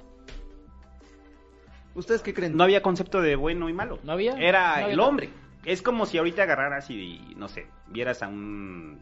¿Ustedes 1.94 2.22
qué 2.22 2.34
creen? 2.34 2.56
No 2.56 2.64
había 2.64 2.82
concepto 2.82 3.20
de 3.22 3.36
bueno 3.36 3.68
y 3.68 3.72
malo. 3.72 3.98
¿No 4.02 4.12
había? 4.12 4.32
Era 4.34 4.66
No 4.68 4.72
había 4.74 4.86
el 4.90 4.96
nada. 4.96 5.08
hombre. 5.08 5.30
Es 5.64 5.80
como 5.82 6.06
si 6.06 6.18
ahorita 6.18 6.42
agarraras 6.42 6.90
y, 6.90 7.34
no 7.36 7.48
sé, 7.48 7.66
vieras 7.88 8.22
a 8.22 8.28
un, 8.28 8.98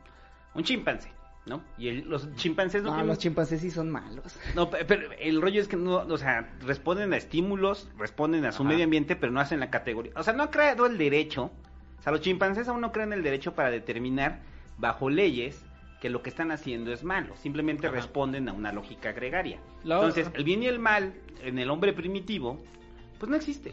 un 0.54 0.62
chimpancé, 0.62 1.10
¿no? 1.46 1.62
Y 1.76 1.88
el- 1.88 2.08
los 2.08 2.32
chimpancés 2.36 2.82
no, 2.82 2.90
No, 2.90 2.94
tienen... 2.96 3.08
los 3.08 3.18
chimpancés 3.18 3.60
sí 3.62 3.70
son 3.70 3.90
malos. 3.90 4.38
No, 4.54 4.70
pe- 4.70 4.84
pero 4.84 5.10
el 5.18 5.42
rollo 5.42 5.60
es 5.60 5.66
que 5.68 5.76
no, 5.76 5.96
o 5.96 6.18
sea, 6.18 6.52
responden 6.60 7.12
a 7.12 7.16
estímulos, 7.16 7.88
responden 7.98 8.44
a 8.44 8.52
su 8.52 8.62
Ajá. 8.62 8.70
medio 8.70 8.84
ambiente, 8.84 9.16
pero 9.16 9.32
no 9.32 9.40
hacen 9.40 9.58
la 9.58 9.70
categoría. 9.70 10.12
O 10.14 10.22
sea, 10.22 10.34
no 10.34 10.44
ha 10.44 10.50
creado 10.50 10.86
el 10.86 10.98
derecho. 10.98 11.50
O 11.98 12.02
sea, 12.02 12.12
los 12.12 12.20
chimpancés 12.20 12.68
aún 12.68 12.80
no 12.80 12.92
creen 12.92 13.12
el 13.12 13.22
derecho 13.24 13.54
para 13.54 13.70
determinar 13.70 14.40
bajo 14.78 15.08
leyes 15.10 15.64
que 16.00 16.10
lo 16.10 16.22
que 16.22 16.30
están 16.30 16.50
haciendo 16.52 16.92
es 16.92 17.02
malo. 17.04 17.34
Simplemente 17.36 17.86
Ajá. 17.88 17.96
responden 17.96 18.48
a 18.48 18.52
una 18.52 18.70
lógica 18.72 19.10
gregaria. 19.12 19.58
La- 19.82 19.96
Entonces, 19.96 20.30
el 20.34 20.44
bien 20.44 20.62
y 20.62 20.66
el 20.66 20.78
mal 20.78 21.12
en 21.42 21.58
el 21.58 21.70
hombre 21.70 21.92
primitivo, 21.92 22.60
pues 23.22 23.30
no 23.30 23.36
existe. 23.36 23.72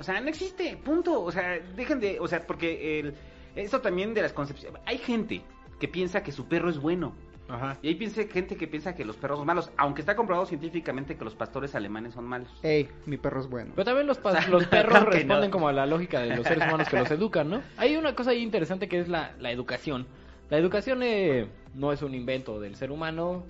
O 0.00 0.02
sea, 0.02 0.20
no 0.20 0.28
existe, 0.28 0.76
punto. 0.84 1.22
O 1.22 1.30
sea, 1.30 1.60
dejen 1.76 2.00
de, 2.00 2.18
o 2.18 2.26
sea, 2.26 2.44
porque 2.44 2.98
el, 2.98 3.14
eso 3.54 3.80
también 3.80 4.14
de 4.14 4.22
las 4.22 4.32
concepciones. 4.32 4.82
Hay 4.84 4.98
gente 4.98 5.42
que 5.78 5.86
piensa 5.86 6.24
que 6.24 6.32
su 6.32 6.46
perro 6.48 6.68
es 6.70 6.78
bueno. 6.80 7.14
Ajá. 7.48 7.76
Y 7.82 7.86
hay 7.88 7.94
piensa, 7.94 8.22
gente 8.24 8.56
que 8.56 8.66
piensa 8.66 8.96
que 8.96 9.04
los 9.04 9.16
perros 9.16 9.38
son 9.38 9.46
malos, 9.46 9.70
aunque 9.76 10.00
está 10.02 10.16
comprobado 10.16 10.44
científicamente 10.44 11.16
que 11.16 11.24
los 11.24 11.36
pastores 11.36 11.76
alemanes 11.76 12.14
son 12.14 12.24
malos. 12.24 12.48
Ey, 12.64 12.88
mi 13.06 13.16
perro 13.16 13.40
es 13.40 13.48
bueno. 13.48 13.70
Pero 13.76 13.84
también 13.84 14.08
los, 14.08 14.18
pa- 14.18 14.30
O 14.38 14.40
sea, 14.40 14.48
los 14.48 14.66
perros 14.66 14.90
claro 14.90 15.10
responden 15.12 15.50
no. 15.50 15.52
como 15.52 15.68
a 15.68 15.72
la 15.72 15.86
lógica 15.86 16.18
de 16.20 16.34
los 16.34 16.44
seres 16.44 16.66
humanos 16.66 16.88
que 16.88 16.98
los 16.98 17.10
educan, 17.12 17.48
¿no? 17.48 17.62
Hay 17.76 17.96
una 17.96 18.16
cosa 18.16 18.32
ahí 18.32 18.42
interesante 18.42 18.88
que 18.88 18.98
es 18.98 19.08
la, 19.08 19.34
la 19.38 19.52
educación. 19.52 20.08
La 20.48 20.58
educación 20.58 21.04
eh, 21.04 21.46
no 21.74 21.92
es 21.92 22.02
un 22.02 22.12
invento 22.16 22.58
del 22.58 22.74
ser 22.74 22.90
humano 22.90 23.44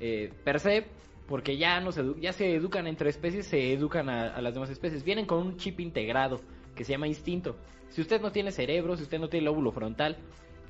eh, 0.00 0.32
per 0.44 0.60
se, 0.60 0.86
porque 1.28 1.56
ya, 1.56 1.80
no 1.80 1.92
se, 1.92 2.02
edu- 2.02 2.18
ya 2.18 2.32
se 2.32 2.54
educan 2.54 2.86
entre 2.88 3.10
especies, 3.10 3.46
se 3.46 3.72
educan 3.72 4.08
a, 4.08 4.34
a 4.34 4.40
las 4.42 4.54
demás 4.54 4.70
especies. 4.70 5.04
Vienen 5.04 5.26
con 5.26 5.38
un 5.38 5.56
chip 5.56 5.78
integrado 5.78 6.40
que 6.74 6.84
se 6.84 6.92
llama 6.92 7.06
instinto. 7.06 7.56
Si 7.90 8.00
usted 8.00 8.20
no 8.20 8.32
tiene 8.32 8.50
cerebro, 8.50 8.96
si 8.96 9.02
usted 9.04 9.18
no 9.20 9.28
tiene 9.28 9.44
lóbulo 9.46 9.70
frontal, 9.70 10.16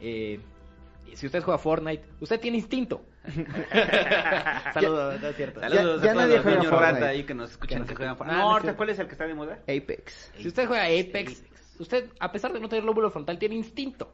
eh, 0.00 0.40
si 1.14 1.26
usted 1.26 1.42
juega 1.42 1.58
Fortnite, 1.58 2.04
usted 2.20 2.38
tiene 2.40 2.58
instinto. 2.58 3.02
Saludos, 4.74 5.20
no 5.20 5.28
es 5.28 5.36
cierto. 5.36 5.60
Saludos 5.60 6.02
ya 6.02 6.10
a 6.10 6.14
todos 6.14 6.26
nadie 6.28 6.36
los 6.36 6.44
niños 6.46 6.70
rata 6.70 7.08
ahí 7.08 7.24
que 7.24 7.34
nos 7.34 7.50
escuchan 7.50 7.82
Que 7.84 7.88
nos 7.90 7.96
juegan. 7.96 8.16
Fortnite. 8.16 8.40
Ah, 8.40 8.44
No, 8.44 8.60
no. 8.60 8.76
¿cuál 8.76 8.90
es 8.90 8.98
el 8.98 9.06
que 9.06 9.12
está 9.12 9.26
de 9.26 9.34
moda? 9.34 9.58
Apex. 9.62 10.32
Si 10.38 10.48
usted 10.48 10.66
juega 10.66 10.84
Apex, 10.84 11.44
usted, 11.78 12.10
a 12.20 12.30
pesar 12.32 12.52
de 12.52 12.60
no 12.60 12.68
tener 12.68 12.84
lóbulo 12.84 13.10
frontal, 13.10 13.38
tiene 13.38 13.54
instinto. 13.54 14.12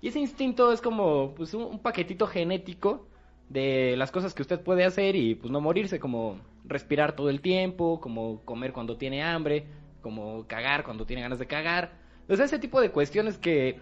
Y 0.00 0.08
ese 0.08 0.18
instinto 0.18 0.72
es 0.72 0.80
como 0.80 1.34
pues, 1.34 1.54
un, 1.54 1.62
un 1.62 1.78
paquetito 1.80 2.26
genético 2.26 3.06
de 3.48 3.96
las 3.96 4.10
cosas 4.10 4.34
que 4.34 4.42
usted 4.42 4.60
puede 4.60 4.84
hacer 4.84 5.16
y 5.16 5.34
pues 5.34 5.50
no 5.50 5.60
morirse, 5.60 6.00
como 6.00 6.38
respirar 6.64 7.14
todo 7.14 7.30
el 7.30 7.40
tiempo, 7.40 8.00
como 8.00 8.40
comer 8.44 8.72
cuando 8.72 8.96
tiene 8.96 9.22
hambre, 9.22 9.66
como 10.00 10.46
cagar 10.46 10.84
cuando 10.84 11.06
tiene 11.06 11.22
ganas 11.22 11.38
de 11.38 11.46
cagar. 11.46 11.92
O 12.28 12.36
sea, 12.36 12.46
ese 12.46 12.58
tipo 12.58 12.80
de 12.80 12.90
cuestiones 12.90 13.38
que, 13.38 13.80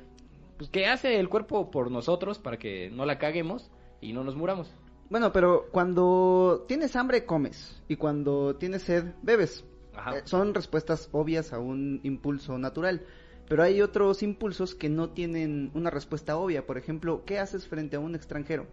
pues, 0.58 0.70
que 0.70 0.86
hace 0.86 1.18
el 1.18 1.28
cuerpo 1.28 1.70
por 1.70 1.90
nosotros 1.90 2.38
para 2.38 2.58
que 2.58 2.90
no 2.90 3.06
la 3.06 3.18
caguemos 3.18 3.70
y 4.00 4.12
no 4.12 4.24
nos 4.24 4.36
muramos. 4.36 4.74
Bueno, 5.10 5.32
pero 5.32 5.68
cuando 5.70 6.64
tienes 6.66 6.96
hambre, 6.96 7.26
comes. 7.26 7.82
Y 7.86 7.96
cuando 7.96 8.56
tienes 8.56 8.82
sed, 8.82 9.12
bebes. 9.22 9.64
Ajá. 9.94 10.18
Eh, 10.18 10.22
son 10.24 10.54
respuestas 10.54 11.08
obvias 11.12 11.52
a 11.52 11.58
un 11.58 12.00
impulso 12.02 12.56
natural. 12.56 13.02
Pero 13.48 13.62
hay 13.62 13.82
otros 13.82 14.22
impulsos 14.22 14.74
que 14.74 14.88
no 14.88 15.10
tienen 15.10 15.70
una 15.74 15.90
respuesta 15.90 16.36
obvia. 16.36 16.66
Por 16.66 16.78
ejemplo, 16.78 17.24
¿qué 17.26 17.38
haces 17.38 17.68
frente 17.68 17.96
a 17.96 18.00
un 18.00 18.14
extranjero? 18.14 18.66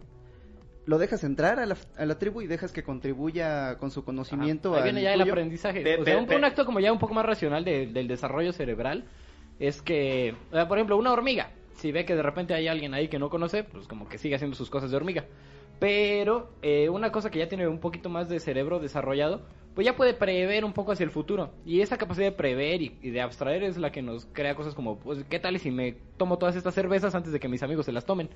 ¿Lo 0.90 0.98
dejas 0.98 1.22
entrar 1.22 1.60
a 1.60 1.66
la, 1.66 1.76
a 1.96 2.04
la 2.04 2.18
tribu 2.18 2.42
y 2.42 2.48
dejas 2.48 2.72
que 2.72 2.82
contribuya 2.82 3.78
con 3.78 3.92
su 3.92 4.04
conocimiento? 4.04 4.74
Ahí 4.74 4.82
viene 4.82 5.02
ya 5.02 5.14
el 5.14 5.20
aprendizaje. 5.30 5.82
Pe- 5.82 5.98
o 6.00 6.04
sea, 6.04 6.14
pe- 6.14 6.20
un, 6.20 6.26
pe- 6.26 6.34
un 6.36 6.44
acto 6.44 6.64
como 6.66 6.80
ya 6.80 6.92
un 6.92 6.98
poco 6.98 7.14
más 7.14 7.24
racional 7.24 7.64
de- 7.64 7.86
del 7.86 8.08
desarrollo 8.08 8.52
cerebral 8.52 9.04
es 9.60 9.82
que, 9.82 10.34
o 10.50 10.54
sea, 10.54 10.66
por 10.66 10.78
ejemplo, 10.78 10.96
una 10.96 11.12
hormiga, 11.12 11.50
si 11.76 11.92
ve 11.92 12.04
que 12.04 12.16
de 12.16 12.22
repente 12.24 12.54
hay 12.54 12.66
alguien 12.66 12.92
ahí 12.92 13.06
que 13.06 13.20
no 13.20 13.30
conoce, 13.30 13.62
pues 13.62 13.86
como 13.86 14.08
que 14.08 14.18
sigue 14.18 14.34
haciendo 14.34 14.56
sus 14.56 14.68
cosas 14.68 14.90
de 14.90 14.96
hormiga. 14.96 15.26
Pero 15.78 16.50
eh, 16.62 16.88
una 16.88 17.12
cosa 17.12 17.30
que 17.30 17.38
ya 17.38 17.48
tiene 17.48 17.68
un 17.68 17.78
poquito 17.78 18.08
más 18.08 18.28
de 18.28 18.40
cerebro 18.40 18.80
desarrollado, 18.80 19.42
pues 19.74 19.84
ya 19.86 19.94
puede 19.96 20.12
prever 20.12 20.64
un 20.64 20.72
poco 20.72 20.90
hacia 20.92 21.04
el 21.04 21.10
futuro. 21.10 21.52
Y 21.64 21.82
esa 21.82 21.96
capacidad 21.98 22.26
de 22.26 22.32
prever 22.32 22.82
y, 22.82 22.98
y 23.00 23.10
de 23.10 23.20
abstraer 23.20 23.62
es 23.62 23.76
la 23.76 23.92
que 23.92 24.02
nos 24.02 24.26
crea 24.26 24.56
cosas 24.56 24.74
como, 24.74 24.98
pues, 24.98 25.24
¿qué 25.30 25.38
tal 25.38 25.54
y 25.54 25.58
si 25.60 25.70
me 25.70 25.92
tomo 26.16 26.36
todas 26.38 26.56
estas 26.56 26.74
cervezas 26.74 27.14
antes 27.14 27.32
de 27.32 27.38
que 27.38 27.48
mis 27.48 27.62
amigos 27.62 27.86
se 27.86 27.92
las 27.92 28.04
tomen? 28.04 28.28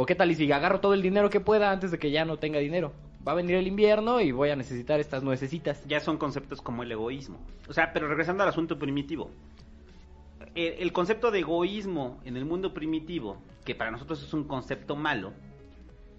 ¿O 0.00 0.06
qué 0.06 0.14
tal 0.14 0.30
y 0.30 0.36
si 0.36 0.50
agarro 0.52 0.78
todo 0.78 0.94
el 0.94 1.02
dinero 1.02 1.28
que 1.28 1.40
pueda 1.40 1.72
antes 1.72 1.90
de 1.90 1.98
que 1.98 2.12
ya 2.12 2.24
no 2.24 2.36
tenga 2.38 2.60
dinero? 2.60 2.92
Va 3.26 3.32
a 3.32 3.34
venir 3.34 3.56
el 3.56 3.66
invierno 3.66 4.20
y 4.20 4.30
voy 4.30 4.50
a 4.50 4.54
necesitar 4.56 5.00
estas 5.00 5.24
nuecesitas. 5.24 5.84
ya 5.86 5.98
son 5.98 6.18
conceptos 6.18 6.62
como 6.62 6.84
el 6.84 6.92
egoísmo. 6.92 7.38
O 7.68 7.72
sea, 7.72 7.92
pero 7.92 8.06
regresando 8.06 8.44
al 8.44 8.48
asunto 8.48 8.78
primitivo. 8.78 9.30
El, 10.54 10.74
el 10.74 10.92
concepto 10.92 11.30
de 11.32 11.40
egoísmo 11.40 12.20
en 12.24 12.36
el 12.36 12.44
mundo 12.44 12.72
primitivo, 12.72 13.42
que 13.64 13.74
para 13.74 13.90
nosotros 13.90 14.22
es 14.22 14.32
un 14.32 14.44
concepto 14.44 14.94
malo, 14.94 15.32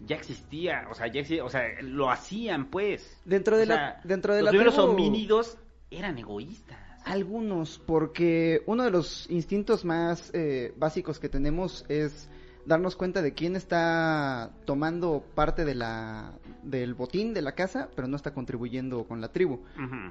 ya 0.06 0.18
existía, 0.18 0.88
o 0.92 0.94
sea, 0.94 1.08
ya 1.08 1.22
existía, 1.22 1.46
o 1.46 1.50
sea, 1.50 1.64
lo 1.82 2.10
hacían 2.12 2.66
pues. 2.66 3.18
Dentro 3.24 3.56
de 3.58 3.64
O 3.64 3.68
la- 3.68 3.76
sea, 3.76 4.02
dentro 4.04 4.34
de 4.34 4.42
los 4.42 4.46
la 4.48 4.52
primeros 4.52 4.76
tribu- 4.78 4.90
homínidos 4.90 5.58
eran 5.90 6.18
egoístas. 6.18 6.78
Algunos, 7.06 7.80
porque 7.80 8.62
uno 8.66 8.84
de 8.84 8.92
los 8.92 9.30
instintos 9.30 9.86
más 9.86 10.32
eh, 10.34 10.74
básicos 10.78 11.18
que 11.18 11.30
tenemos 11.30 11.86
es 11.88 12.30
darnos 12.66 12.96
cuenta 12.96 13.22
de 13.22 13.34
quién 13.34 13.56
está 13.56 14.52
tomando 14.66 15.24
parte 15.36 15.66
de 15.66 15.76
la 15.76 16.34
del 16.64 16.94
botín 16.94 17.34
de 17.34 17.42
la 17.42 17.54
casa, 17.54 17.90
pero 17.96 18.08
no 18.08 18.16
está 18.18 18.34
contribuyendo 18.34 19.06
con 19.06 19.22
la 19.22 19.30
tribu. 19.32 19.60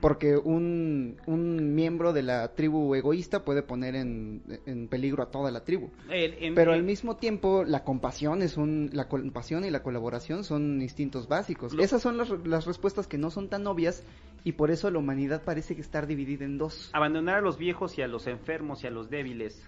Porque 0.01 0.37
un, 0.37 1.17
un 1.27 1.75
miembro 1.75 2.13
de 2.13 2.23
la 2.23 2.49
tribu 2.55 2.95
egoísta 2.95 3.45
puede 3.45 3.63
poner 3.63 3.95
en, 3.95 4.43
en 4.67 4.89
peligro 4.89 5.23
a 5.23 5.31
toda 5.31 5.51
la 5.51 5.65
tribu. 5.65 5.91
El- 6.11 6.55
Pero 6.55 6.73
al 6.73 6.83
mismo 6.83 7.17
tiempo, 7.17 7.65
la 7.65 7.85
compasión 7.85 8.43
es 8.43 8.57
un, 8.57 8.91
la 8.93 9.09
compasión 9.09 9.65
y 9.65 9.71
la 9.71 9.83
colaboración 9.83 10.43
son 10.43 10.81
instintos 10.83 11.29
básicos. 11.29 11.75
Lo- 11.75 11.83
Esas 11.83 12.03
son 12.03 12.17
las, 12.17 12.31
las 12.47 12.65
respuestas 12.67 13.07
que 13.07 13.19
no 13.19 13.31
son 13.31 13.49
tan 13.49 13.67
obvias 13.67 14.03
y 14.43 14.53
por 14.53 14.71
eso 14.71 14.91
la 14.91 14.99
humanidad 14.99 15.43
parece 15.45 15.75
que 15.77 15.83
estar 15.83 16.07
dividida 16.07 16.45
en 16.47 16.57
dos. 16.59 16.91
Abandonar 16.95 17.37
a 17.37 17.41
los 17.43 17.59
viejos 17.59 17.99
y 17.99 18.03
a 18.03 18.09
los 18.09 18.27
enfermos 18.27 18.83
y 18.85 18.87
a 18.87 18.91
los 18.91 19.11
débiles 19.11 19.63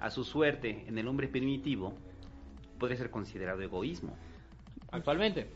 a 0.00 0.10
su 0.10 0.24
suerte 0.24 0.84
en 0.88 0.98
el 0.98 1.06
hombre 1.08 1.28
primitivo 1.28 1.94
podría 2.78 2.96
ser 2.98 3.10
considerado 3.10 3.60
egoísmo. 3.62 4.16
Actualmente. 4.90 5.48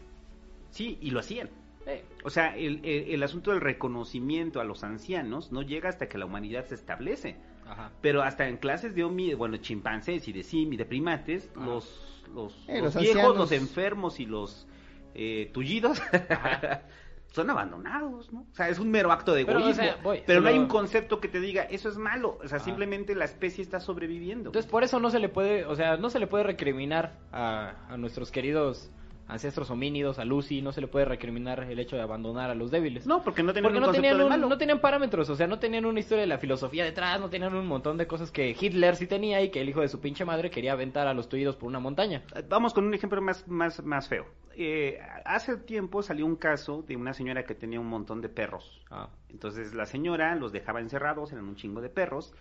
Sí, 0.71 0.99
y 1.01 1.11
lo 1.11 1.21
hacían. 1.21 1.51
Eh, 1.87 2.05
O 2.25 2.31
sea, 2.31 2.57
el, 2.57 2.81
el- 2.85 3.11
el 3.15 3.23
asunto 3.23 3.51
del 3.53 3.61
reconocimiento 3.61 4.61
a 4.61 4.65
los 4.65 4.85
ancianos 4.85 5.51
no 5.53 5.63
llega 5.63 5.89
hasta 5.89 6.09
que 6.09 6.19
la 6.19 6.27
humanidad 6.27 6.67
se 6.67 6.75
establece. 6.75 7.37
ajá. 7.67 7.91
Pero 8.03 8.23
hasta 8.23 8.49
en 8.49 8.57
clases 8.59 8.95
de 8.95 9.05
homi, 9.05 9.35
bueno, 9.35 9.57
chimpancés 9.59 10.29
y 10.29 10.33
de 10.33 10.43
sim 10.43 10.73
y 10.73 10.77
de 10.77 10.85
primates, 10.85 11.51
Ajá. 11.57 11.67
los, 11.67 12.25
los, 12.35 12.53
Eh, 12.69 12.81
los 12.83 12.95
los 12.95 13.03
viejos, 13.03 13.37
los 13.37 13.53
enfermos 13.53 14.21
y 14.21 14.27
los 14.27 14.67
eh, 15.15 15.51
tullidos. 15.53 16.01
son 17.31 17.49
abandonados, 17.51 18.33
¿no? 18.33 18.41
O 18.51 18.55
sea, 18.55 18.69
es 18.69 18.79
un 18.79 18.91
mero 18.91 19.13
acto 19.13 19.33
de 19.35 19.45
Pero, 19.47 19.59
o 19.59 19.63
egoísmo. 19.63 19.83
sea, 19.83 19.97
voy, 20.03 20.23
pero 20.27 20.41
no 20.41 20.49
hay 20.49 20.59
un 20.59 20.67
concepto 20.67 21.21
que 21.21 21.29
te 21.29 21.41
diga, 21.41 21.63
eso 21.63 21.89
es 21.89 21.97
malo. 21.97 22.39
O 22.43 22.49
sea, 22.49 22.57
Ajá. 22.57 22.65
simplemente 22.65 23.15
la 23.15 23.25
especie 23.25 23.63
está 23.63 23.81
sobreviviendo. 23.81 24.49
Entonces 24.51 24.71
por 24.71 24.83
eso 24.83 24.99
no 25.01 25.11
se 25.11 25.19
le 25.21 25.29
puede, 25.29 25.65
o 25.67 25.75
sea, 25.77 25.97
no 25.97 26.11
se 26.11 26.19
le 26.19 26.27
puede 26.27 26.45
recriminar 26.45 27.19
a, 27.33 27.87
a 27.89 27.97
nuestros 27.97 28.31
queridos 28.31 28.91
ancestros 29.33 29.71
homínidos, 29.71 30.19
a 30.19 30.25
Lucy, 30.25 30.63
no 30.63 30.73
se 30.73 30.81
le 30.81 30.89
puede 30.89 31.05
recriminar 31.05 31.63
el 31.65 31.79
hecho 31.79 31.97
de 31.97 32.03
abandonar 32.03 32.51
a 32.51 32.55
los 32.55 32.71
débiles. 32.71 33.07
no, 33.07 33.23
porque 33.23 33.43
no 33.43 33.53
tenían 33.53 33.73
Porque 33.73 33.87
no 33.87 33.93
tenían, 33.93 34.21
un- 34.21 34.49
no 34.49 34.59
tenían 34.59 34.81
parámetros, 34.81 35.29
o 35.31 35.37
sea, 35.37 35.47
no 35.47 35.59
tenían 35.59 35.85
una 35.87 36.01
historia 36.01 36.23
de 36.23 36.27
la 36.29 36.39
filosofía 36.39 36.85
detrás, 36.85 37.21
no 37.21 37.31
tenían 37.31 37.55
un 37.55 37.67
montón 37.67 37.97
de 37.97 38.07
cosas 38.07 38.31
que 38.31 38.57
Hitler 38.61 38.97
sí 38.97 39.07
tenía 39.07 39.43
y 39.43 39.51
que 39.51 39.61
el 39.61 39.69
hijo 39.69 39.81
de 39.81 39.89
su 39.89 40.01
pinche 40.01 40.25
madre 40.25 40.51
quería 40.51 40.73
aventar 40.73 41.07
a 41.07 41.15
los 41.15 41.29
tuyos 41.29 41.57
por 41.57 41.69
una 41.69 41.81
montaña. 41.81 42.23
Vamos 42.49 42.75
con 42.75 42.85
un 42.87 42.95
ejemplo 42.95 43.21
más, 43.23 43.47
más, 43.49 43.83
más 43.85 44.09
feo. 44.09 44.27
Eh, 44.57 44.99
hace 45.25 45.57
tiempo 45.57 46.03
salió 46.03 46.27
un 46.27 46.37
caso 46.37 46.83
de 46.87 46.97
una 46.97 47.15
señora 47.15 47.45
que 47.45 47.55
tenía 47.55 47.81
un 47.81 47.87
montón 47.87 48.21
de 48.21 48.29
perros. 48.29 48.83
Ah, 48.91 49.09
Entonces 49.31 49.75
la 49.75 49.87
señora 49.87 50.35
los 50.35 50.53
dejaba 50.53 50.81
encerrados, 50.81 51.33
eran 51.33 51.45
un 51.47 51.57
chingo 51.57 51.81
de 51.81 51.89
perros, 51.89 52.35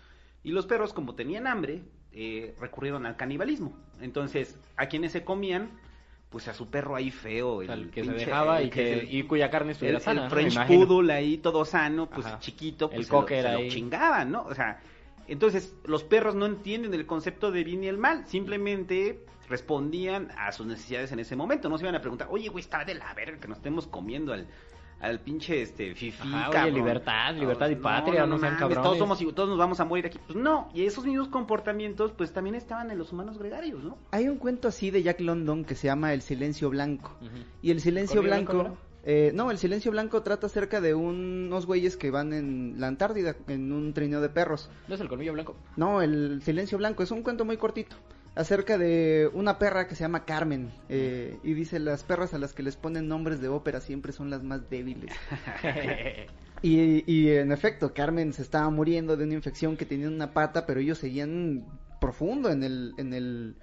y 0.44 0.52
los 0.52 0.66
perros, 0.66 0.92
como 0.94 1.16
tenían 1.16 1.48
hambre, 1.48 1.84
eh, 2.12 2.56
recurrieron 2.60 3.06
al 3.06 3.16
canibalismo. 3.16 3.78
Entonces, 4.02 4.58
a 4.78 4.88
quienes 4.88 5.12
se 5.12 5.24
comían, 5.24 5.70
pues 6.30 6.48
a 6.48 6.54
su 6.54 6.68
perro 6.70 6.96
ahí 6.96 7.10
feo, 7.10 7.62
el 7.64 7.90
que 7.90 8.04
se 8.04 8.12
pinche- 8.12 8.26
dejaba 8.26 8.60
el 8.62 8.68
y, 8.68 8.70
que 8.70 9.00
se- 9.00 9.04
y 9.18 9.24
cuya 9.24 9.50
carne 9.50 9.70
el, 9.70 9.72
estuviera 9.74 9.98
el 9.98 10.04
sana. 10.04 10.24
Me 10.24 10.30
French. 10.30 10.68
Poodle 10.68 11.12
ahí 11.14 11.38
todo 11.38 11.66
sano, 11.66 12.08
pues 12.10 12.26
Ajá. 12.28 12.40
chiquito, 12.40 12.88
pues 12.90 13.00
El 13.00 13.06
se, 13.06 13.12
lo, 13.14 13.28
se 13.28 13.64
lo 13.64 13.70
chingaban, 13.70 14.32
¿no? 14.32 14.44
O 14.44 14.54
sea, 14.54 14.80
entonces 15.28 15.76
los 15.86 16.04
perros 16.04 16.36
no 16.36 16.46
entienden 16.46 16.94
el 16.94 17.06
concepto 17.08 17.52
de 17.52 17.64
bien 17.64 17.84
y 17.84 17.88
el 17.88 17.98
mal, 17.98 18.26
simplemente 18.28 19.26
respondían 19.50 20.30
a 20.38 20.52
sus 20.52 20.68
necesidades 20.68 21.12
en 21.12 21.20
ese 21.20 21.36
momento, 21.36 21.70
no 21.70 21.78
se 21.80 21.84
iban 21.84 21.96
a 21.96 22.02
preguntar, 22.02 22.28
oye, 22.30 22.50
güey, 22.50 22.64
está 22.64 22.86
de 22.86 22.94
la 22.94 23.12
verga 23.16 23.40
que 23.40 23.48
nos 23.48 23.58
estemos 23.58 23.88
comiendo 23.88 24.32
al, 24.32 24.46
al 25.00 25.20
pinche 25.22 25.62
este 25.62 25.96
fifi, 25.96 26.22
Ajá, 26.22 26.50
oye, 26.50 26.54
cabrón". 26.54 26.74
libertad, 26.74 27.36
libertad 27.36 27.70
y 27.70 27.76
patria, 27.76 28.26
no 28.26 28.38
sean 28.38 28.54
mames, 28.54 28.60
cabrones. 28.60 28.84
Todos 28.84 28.98
somos 28.98 29.22
igual, 29.22 29.36
todos 29.36 29.50
nos 29.50 29.58
vamos 29.58 29.80
a 29.80 29.86
morir 29.86 30.06
aquí. 30.06 30.20
Pues 30.26 30.38
no, 30.38 30.70
y 30.74 30.86
esos 30.86 31.06
mismos 31.06 31.30
comportamientos 31.30 32.12
pues 32.12 32.34
también 32.34 32.56
estaban 32.56 32.92
en 32.92 32.98
los 32.98 33.12
humanos 33.12 33.38
gregarios, 33.38 33.84
¿no? 33.84 33.98
Hay 34.12 34.28
un 34.28 34.38
cuento 34.38 34.68
así 34.68 34.92
de 34.92 35.04
Jack 35.04 35.22
London 35.22 35.64
que 35.64 35.76
se 35.76 35.88
llama 35.88 36.14
El 36.14 36.22
Silencio 36.22 36.70
Blanco. 36.70 37.16
Y 37.62 37.72
el 37.72 37.80
Silencio 37.82 38.18
¿Colmillo 38.18 38.36
Blanco... 38.36 38.54
blanco, 38.54 38.78
eh, 39.06 39.32
no, 39.34 39.50
el 39.50 39.58
Silencio 39.58 39.92
Blanco 39.92 40.22
trata 40.24 40.48
acerca 40.48 40.82
de 40.82 40.94
unos 40.94 41.66
güeyes 41.66 41.96
que 41.96 42.12
van 42.12 42.34
en 42.34 42.76
la 42.78 42.88
Antártida 42.88 43.36
en 43.48 43.72
un 43.72 43.94
trineo 43.94 44.20
de 44.20 44.30
perros. 44.30 44.70
¿No 44.88 44.96
es 44.96 45.02
el 45.02 45.08
colmillo 45.08 45.34
blanco? 45.34 45.56
No, 45.78 46.02
el 46.02 46.42
Silencio 46.44 46.78
Blanco 46.78 47.04
es 47.04 47.12
un 47.12 47.24
cuento 47.24 47.46
muy 47.46 47.58
cortito 47.58 47.96
acerca 48.40 48.78
de 48.78 49.30
una 49.34 49.60
perra 49.60 49.86
que 49.90 49.96
se 49.96 50.06
llama 50.06 50.24
Carmen 50.24 50.72
eh, 50.88 51.38
y 51.44 51.54
dice 51.54 51.78
las 51.78 52.06
perras 52.06 52.34
a 52.34 52.38
las 52.38 52.54
que 52.54 52.64
les 52.64 52.78
ponen 52.78 53.10
nombres 53.10 53.42
de 53.42 53.50
ópera 53.50 53.82
siempre 53.82 54.14
son 54.14 54.30
las 54.30 54.44
más 54.44 54.70
débiles. 54.70 55.14
Y, 56.62 57.10
y 57.10 57.30
en 57.30 57.54
efecto, 57.54 57.94
Carmen 57.94 58.34
se 58.34 58.42
estaba 58.42 58.70
muriendo 58.70 59.16
de 59.16 59.24
una 59.24 59.36
infección 59.36 59.78
que 59.78 59.86
tenía 59.86 60.08
en 60.08 60.14
una 60.14 60.34
pata, 60.34 60.66
pero 60.66 60.82
ellos 60.82 60.98
seguían 60.98 61.64
profundo 62.02 62.50
en 62.50 62.64
el, 62.64 62.94
en 62.98 63.14
el, 63.14 63.56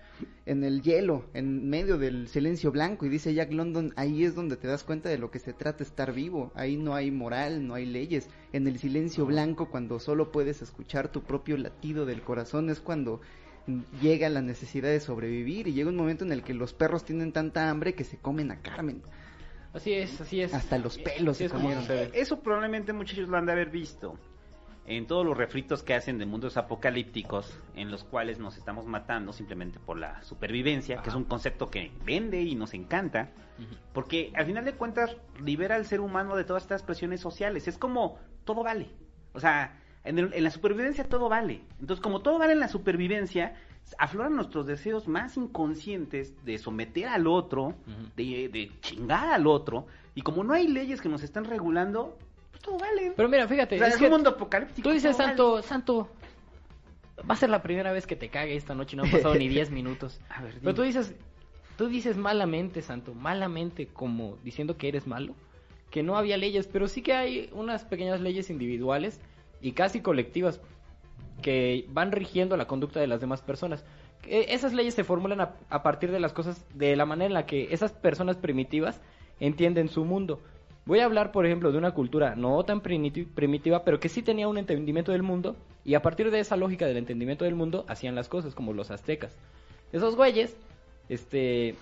en 0.46 0.64
el 0.64 0.80
hielo, 0.80 1.26
en 1.34 1.68
medio 1.68 1.98
del 1.98 2.26
silencio 2.28 2.72
blanco. 2.72 3.04
Y 3.04 3.10
dice 3.10 3.34
Jack 3.34 3.52
London, 3.52 3.92
ahí 3.96 4.24
es 4.24 4.34
donde 4.34 4.56
te 4.56 4.66
das 4.66 4.82
cuenta 4.82 5.10
de 5.10 5.18
lo 5.18 5.30
que 5.30 5.40
se 5.40 5.52
trata 5.52 5.84
estar 5.84 6.14
vivo. 6.14 6.52
Ahí 6.54 6.78
no 6.78 6.94
hay 6.94 7.10
moral, 7.10 7.66
no 7.66 7.74
hay 7.74 7.84
leyes. 7.84 8.30
En 8.54 8.66
el 8.66 8.78
silencio 8.78 9.26
blanco, 9.26 9.68
cuando 9.70 9.98
solo 9.98 10.32
puedes 10.32 10.62
escuchar 10.62 11.12
tu 11.12 11.22
propio 11.22 11.58
latido 11.58 12.06
del 12.06 12.22
corazón, 12.22 12.70
es 12.70 12.80
cuando 12.80 13.20
llega 14.00 14.28
la 14.28 14.42
necesidad 14.42 14.88
de 14.88 15.00
sobrevivir. 15.00 15.68
Y 15.68 15.72
llega 15.72 15.88
un 15.88 15.96
momento 15.96 16.24
en 16.24 16.32
el 16.32 16.42
que 16.42 16.54
los 16.54 16.72
perros 16.72 17.04
tienen 17.04 17.32
tanta 17.32 17.70
hambre 17.70 17.94
que 17.94 18.04
se 18.04 18.18
comen 18.18 18.50
a 18.50 18.60
Carmen. 18.60 19.02
Así 19.72 19.92
es, 19.92 20.20
así 20.20 20.40
es. 20.40 20.54
Hasta 20.54 20.78
los 20.78 20.98
pelos 20.98 21.36
se 21.36 21.50
comieron. 21.50 21.84
Eso 22.14 22.40
probablemente 22.40 22.92
muchachos 22.92 23.28
lo 23.28 23.36
han 23.36 23.46
de 23.46 23.52
haber 23.52 23.70
visto 23.70 24.18
en 24.86 25.06
todos 25.06 25.26
los 25.26 25.36
refritos 25.36 25.82
que 25.82 25.94
hacen 25.94 26.18
de 26.18 26.26
mundos 26.26 26.56
apocalípticos 26.56 27.58
en 27.74 27.90
los 27.90 28.04
cuales 28.04 28.38
nos 28.38 28.56
estamos 28.56 28.86
matando 28.86 29.32
simplemente 29.32 29.80
por 29.80 29.98
la 29.98 30.22
supervivencia, 30.22 31.02
que 31.02 31.08
es 31.08 31.14
un 31.14 31.24
concepto 31.24 31.70
que 31.70 31.90
vende 32.04 32.40
y 32.42 32.54
nos 32.54 32.72
encanta, 32.72 33.30
porque 33.92 34.32
al 34.34 34.46
final 34.46 34.64
de 34.64 34.74
cuentas 34.74 35.16
libera 35.42 35.74
al 35.74 35.86
ser 35.86 36.00
humano 36.00 36.36
de 36.36 36.44
todas 36.44 36.62
estas 36.62 36.82
presiones 36.82 37.20
sociales. 37.20 37.66
Es 37.66 37.78
como 37.78 38.18
todo 38.44 38.62
vale. 38.62 38.88
O 39.32 39.40
sea, 39.40 39.82
en, 40.06 40.18
el- 40.18 40.32
en 40.34 40.44
la 40.44 40.50
supervivencia 40.50 41.04
todo 41.04 41.28
vale. 41.28 41.60
Entonces, 41.80 42.02
como 42.02 42.20
todo 42.22 42.38
vale 42.38 42.52
en 42.54 42.60
la 42.60 42.68
supervivencia, 42.68 43.54
afloran 43.98 44.34
nuestros 44.36 44.66
deseos 44.66 45.06
más 45.08 45.36
inconscientes 45.36 46.34
de 46.44 46.58
someter 46.58 47.08
al 47.08 47.26
otro, 47.26 47.74
de, 48.16 48.48
de 48.48 48.70
chingar 48.80 49.28
al 49.32 49.46
otro, 49.46 49.86
y 50.14 50.22
como 50.22 50.42
no 50.44 50.54
hay 50.54 50.66
leyes 50.68 51.00
que 51.00 51.08
nos 51.08 51.22
están 51.22 51.44
regulando, 51.44 52.16
pues 52.50 52.62
todo 52.62 52.78
vale. 52.78 53.12
Pero 53.16 53.28
mira, 53.28 53.46
fíjate, 53.46 53.76
O 53.76 53.78
sea, 53.78 53.88
es 53.88 54.00
un 54.00 54.10
mundo 54.10 54.30
apocalíptico. 54.30 54.88
tú 54.88 54.92
dices, 54.94 55.16
vale. 55.16 55.28
Santo, 55.30 55.62
Santo, 55.62 56.08
va 57.28 57.34
a 57.34 57.36
ser 57.36 57.50
la 57.50 57.62
primera 57.62 57.92
vez 57.92 58.06
que 58.06 58.16
te 58.16 58.28
cague 58.28 58.56
esta 58.56 58.74
noche, 58.74 58.96
no 58.96 59.04
han 59.04 59.10
pasado 59.10 59.34
ni 59.34 59.48
10 59.48 59.70
minutos. 59.70 60.20
A 60.30 60.42
ver, 60.42 60.54
Pero 60.60 60.74
tú 60.74 60.82
dices, 60.82 61.14
tú 61.76 61.86
dices 61.88 62.16
malamente, 62.16 62.82
Santo, 62.82 63.14
malamente, 63.14 63.86
como 63.88 64.36
diciendo 64.42 64.76
que 64.76 64.88
eres 64.88 65.06
malo, 65.06 65.34
que 65.90 66.02
no 66.02 66.16
había 66.16 66.36
leyes, 66.36 66.66
pero 66.66 66.88
sí 66.88 67.02
que 67.02 67.12
hay 67.14 67.48
unas 67.52 67.84
pequeñas 67.84 68.20
leyes 68.20 68.50
individuales 68.50 69.20
y 69.66 69.72
casi 69.72 70.00
colectivas. 70.00 70.60
que 71.42 71.84
van 71.90 72.12
rigiendo 72.12 72.56
la 72.56 72.66
conducta 72.66 72.98
de 72.98 73.06
las 73.06 73.20
demás 73.20 73.42
personas. 73.42 73.84
Eh, 74.26 74.46
Esas 74.48 74.72
leyes 74.72 74.94
se 74.94 75.04
formulan 75.04 75.40
a, 75.42 75.50
a 75.68 75.82
partir 75.82 76.10
de 76.10 76.18
las 76.18 76.32
cosas, 76.32 76.64
de 76.74 76.96
la 76.96 77.04
manera 77.04 77.26
en 77.26 77.34
la 77.34 77.44
que 77.44 77.68
esas 77.74 77.92
personas 77.92 78.36
primitivas 78.36 79.00
entienden 79.38 79.90
su 79.90 80.04
mundo. 80.06 80.40
Voy 80.86 81.00
a 81.00 81.04
hablar, 81.04 81.32
por 81.32 81.44
ejemplo, 81.44 81.72
de 81.72 81.78
una 81.78 81.90
cultura 81.92 82.34
no 82.36 82.64
tan 82.64 82.80
primiti- 82.80 83.26
primitiva, 83.26 83.84
pero 83.84 84.00
que 84.00 84.08
sí 84.08 84.22
tenía 84.22 84.48
un 84.48 84.56
entendimiento 84.56 85.12
del 85.12 85.22
mundo, 85.22 85.56
y 85.84 85.92
a 85.94 86.00
partir 86.00 86.30
de 86.30 86.40
esa 86.40 86.56
lógica 86.56 86.86
del 86.86 86.96
entendimiento 86.96 87.44
del 87.44 87.54
mundo, 87.54 87.84
hacían 87.86 88.14
las 88.14 88.28
cosas, 88.28 88.54
como 88.54 88.72
los 88.72 88.90
aztecas. 88.90 89.36
Esos 89.92 90.16
güeyes, 90.16 90.56
este, 91.10 91.74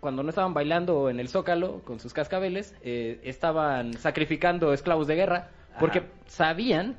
cuando 0.00 0.22
no 0.22 0.28
estaban 0.28 0.52
bailando 0.52 1.08
en 1.08 1.18
el 1.18 1.28
zócalo 1.28 1.80
con 1.86 1.98
sus 1.98 2.12
cascabeles, 2.12 2.74
eh, 2.82 3.20
estaban 3.24 3.94
sacrificando 3.94 4.74
esclavos 4.74 5.06
de 5.06 5.14
guerra, 5.16 5.48
porque 5.80 6.00
Ajá. 6.00 6.08
sabían, 6.26 6.96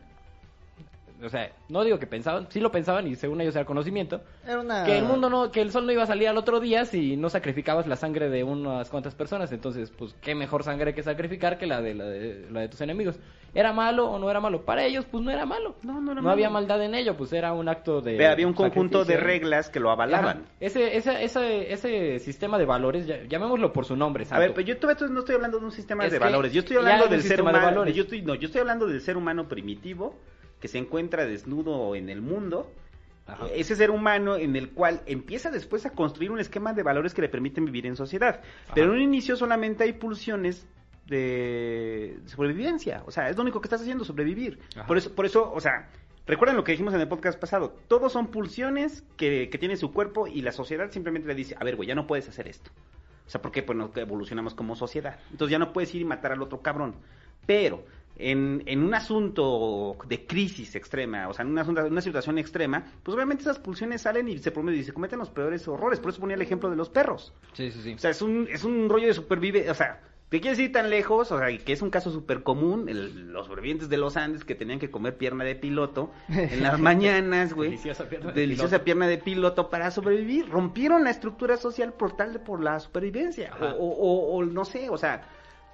o 1.23 1.29
sea, 1.29 1.51
no 1.67 1.83
digo 1.83 1.99
que 1.99 2.07
pensaban, 2.07 2.47
sí 2.49 2.59
lo 2.59 2.71
pensaban 2.71 3.07
y 3.07 3.15
según 3.15 3.41
ellos 3.41 3.55
era 3.55 3.65
conocimiento, 3.65 4.21
Era 4.45 4.59
una... 4.59 4.85
que 4.85 4.97
el 4.97 5.05
mundo 5.05 5.29
no, 5.29 5.51
que 5.51 5.61
el 5.61 5.71
sol 5.71 5.85
no 5.85 5.91
iba 5.91 6.03
a 6.03 6.07
salir 6.07 6.27
al 6.27 6.37
otro 6.37 6.59
día 6.59 6.85
si 6.85 7.17
no 7.17 7.29
sacrificabas 7.29 7.87
la 7.87 7.95
sangre 7.95 8.29
de 8.29 8.43
unas 8.43 8.89
cuantas 8.89 9.15
personas. 9.15 9.51
Entonces, 9.51 9.91
pues, 9.91 10.15
qué 10.21 10.35
mejor 10.35 10.63
sangre 10.63 10.93
que 10.93 11.03
sacrificar 11.03 11.57
que 11.57 11.65
la 11.67 11.81
de, 11.81 11.93
la 11.95 12.05
de, 12.05 12.47
la 12.51 12.61
de 12.61 12.69
tus 12.69 12.81
enemigos. 12.81 13.19
¿Era 13.53 13.73
malo 13.73 14.05
o 14.11 14.19
no 14.19 14.29
era 14.29 14.39
malo? 14.39 14.63
Para 14.63 14.85
ellos, 14.85 15.05
pues 15.09 15.23
no 15.23 15.31
era 15.31 15.45
malo. 15.45 15.75
No, 15.81 15.99
no 15.99 16.11
era 16.11 16.21
No 16.21 16.29
había 16.29 16.51
maldad 16.51 16.83
en 16.83 16.93
ello, 16.93 17.17
pues 17.17 17.33
era 17.33 17.51
un 17.51 17.67
acto 17.67 17.99
de. 17.99 18.15
Ve, 18.15 18.27
había 18.27 18.45
un 18.45 18.53
conjunto 18.53 19.05
de 19.05 19.17
reglas 19.17 19.69
que 19.71 19.79
lo 19.79 19.89
avalaban. 19.89 20.37
Ajá. 20.43 20.51
Ese, 20.59 20.95
ese, 20.97 21.23
ese, 21.23 21.73
ese 21.73 22.19
sistema 22.19 22.59
de 22.59 22.65
valores, 22.65 23.07
ya- 23.07 23.23
llamémoslo 23.23 23.73
por 23.73 23.85
su 23.85 23.95
nombre. 23.95 24.23
A 24.25 24.27
santo. 24.27 24.41
ver, 24.41 24.53
pero 24.53 24.67
yo 24.67 24.77
todavía 24.77 25.07
no 25.07 25.19
estoy 25.21 25.33
hablando 25.35 25.57
de 25.59 25.65
un 25.65 25.71
sistema 25.71 26.05
Es 26.05 26.11
de 26.11 26.19
valores. 26.19 26.53
Yo 26.53 26.59
estoy 26.59 26.77
hablando 26.77 27.07
del 27.07 27.23
ser 27.23 27.37
de 27.37 27.41
humano. 27.41 27.57
valores. 27.59 27.95
Yo 27.95 28.03
estoy, 28.03 28.21
no, 28.21 28.35
yo 28.35 28.45
estoy 28.45 28.61
hablando 28.61 28.85
del 28.85 29.01
ser 29.01 29.17
humano 29.17 29.47
primitivo 29.47 30.19
que 30.59 30.67
se 30.67 30.77
encuentra 30.77 31.25
desnudo 31.25 31.95
en 31.95 32.09
el 32.09 32.21
mundo. 32.21 32.71
Ajá. 33.27 33.47
Ese 33.53 33.75
ser 33.75 33.91
humano 33.91 34.37
en 34.37 34.55
el 34.55 34.71
cual 34.71 35.01
empieza 35.05 35.51
después 35.51 35.85
a 35.85 35.91
construir 35.91 36.31
un 36.31 36.39
esquema 36.39 36.73
de 36.73 36.83
valores 36.83 37.13
que 37.13 37.21
le 37.21 37.29
permiten 37.29 37.65
vivir 37.65 37.85
en 37.85 37.95
sociedad. 37.95 38.41
Pero 38.73 38.87
en 38.87 38.97
un 38.97 39.01
inicio 39.01 39.35
solamente 39.35 39.83
hay 39.83 39.93
pulsiones 39.93 40.67
de 41.05 42.19
sobrevivencia. 42.25 43.03
O 43.05 43.11
sea, 43.11 43.29
es 43.29 43.35
lo 43.35 43.43
único 43.43 43.61
que 43.61 43.67
estás 43.67 43.81
haciendo, 43.81 44.03
sobrevivir. 44.03 44.59
Ajá. 44.75 44.87
Por 44.87 44.97
eso, 44.97 45.13
por 45.13 45.25
eso, 45.25 45.51
o 45.51 45.61
sea, 45.61 45.89
recuerden 46.25 46.55
lo 46.55 46.63
que 46.63 46.71
dijimos 46.71 46.93
en 46.93 47.01
el 47.01 47.07
podcast 47.07 47.39
pasado. 47.39 47.75
Todos 47.87 48.11
son 48.11 48.27
pulsiones 48.27 49.03
que, 49.15 49.49
que 49.49 49.57
tiene 49.57 49.77
su 49.77 49.93
cuerpo 49.93 50.27
y 50.27 50.41
la 50.41 50.51
sociedad 50.51 50.91
simplemente 50.91 51.27
le 51.27 51.35
dice, 51.35 51.55
a 51.59 51.63
ver, 51.63 51.75
güey, 51.75 51.87
ya 51.87 51.95
no 51.95 52.07
puedes 52.07 52.27
hacer 52.27 52.47
esto. 52.47 52.71
O 53.29 53.31
sea, 53.31 53.43
¿por 53.43 53.51
qué? 53.51 53.61
Pues 53.61 53.77
no 53.77 53.91
que 53.91 54.01
evolucionamos 54.01 54.55
como 54.55 54.75
sociedad. 54.75 55.19
Entonces 55.29 55.51
ya 55.51 55.59
no 55.59 55.71
puedes 55.71 55.93
ir 55.93 56.01
y 56.01 56.05
matar 56.05 56.31
al 56.31 56.41
otro 56.41 56.63
cabrón. 56.63 56.95
Pero 57.45 57.83
en, 58.19 58.61
en 58.65 58.83
un 58.83 58.93
asunto 58.93 59.97
de 60.07 60.25
crisis 60.25 60.75
extrema, 60.75 61.27
o 61.29 61.33
sea, 61.33 61.43
en 61.45 61.51
un 61.51 61.57
asunto, 61.59 61.81
en 61.85 61.91
una 61.91 62.01
situación 62.01 62.37
extrema, 62.37 62.83
pues 63.01 63.15
obviamente 63.15 63.41
esas 63.43 63.59
pulsiones 63.59 64.01
salen 64.01 64.27
y 64.27 64.37
se 64.37 64.53
y 64.73 64.83
se 64.83 64.93
cometen 64.93 65.19
los 65.19 65.29
peores 65.29 65.67
horrores. 65.67 65.99
Por 65.99 66.11
eso 66.11 66.19
ponía 66.19 66.35
el 66.35 66.41
ejemplo 66.41 66.69
de 66.69 66.75
los 66.75 66.89
perros. 66.89 67.33
Sí, 67.53 67.71
sí, 67.71 67.81
sí. 67.81 67.93
O 67.93 67.97
sea, 67.97 68.11
es 68.11 68.21
un, 68.21 68.47
es 68.51 68.63
un 68.63 68.89
rollo 68.89 69.07
de 69.07 69.13
supervive, 69.13 69.69
o 69.71 69.73
sea, 69.73 70.01
te 70.29 70.41
quieres 70.41 70.59
ir 70.59 70.71
tan 70.71 70.91
lejos, 70.91 71.31
o 71.31 71.39
sea, 71.39 71.57
que 71.57 71.73
es 71.73 71.81
un 71.81 71.89
caso 71.89 72.11
súper 72.11 72.43
común, 72.43 72.87
el- 72.87 73.31
los 73.31 73.47
sobrevivientes 73.47 73.89
de 73.89 73.97
los 73.97 74.15
Andes 74.15 74.43
que 74.45 74.53
tenían 74.53 74.77
que 74.77 74.91
comer 74.91 75.17
pierna 75.17 75.43
de 75.43 75.55
piloto 75.55 76.11
en 76.27 76.61
las 76.61 76.77
mañanas, 76.79 77.53
güey. 77.53 77.69
Deliciosa 77.69 78.07
pierna 78.09 78.31
de 78.31 78.41
Deliciosa 78.41 78.69
piloto. 78.69 78.83
pierna 78.85 79.07
de 79.07 79.17
piloto 79.17 79.69
para 79.71 79.89
sobrevivir. 79.89 80.47
Rompieron 80.49 81.03
la 81.03 81.09
estructura 81.09 81.57
social 81.57 81.93
por 81.93 82.15
tal 82.15 82.33
de 82.33 82.39
por 82.39 82.61
la 82.61 82.79
supervivencia. 82.79 83.53
O, 83.59 83.65
o- 83.85 84.35
o 84.37 84.45
no 84.45 84.65
sé, 84.65 84.89
o 84.91 84.97
sea, 84.97 85.27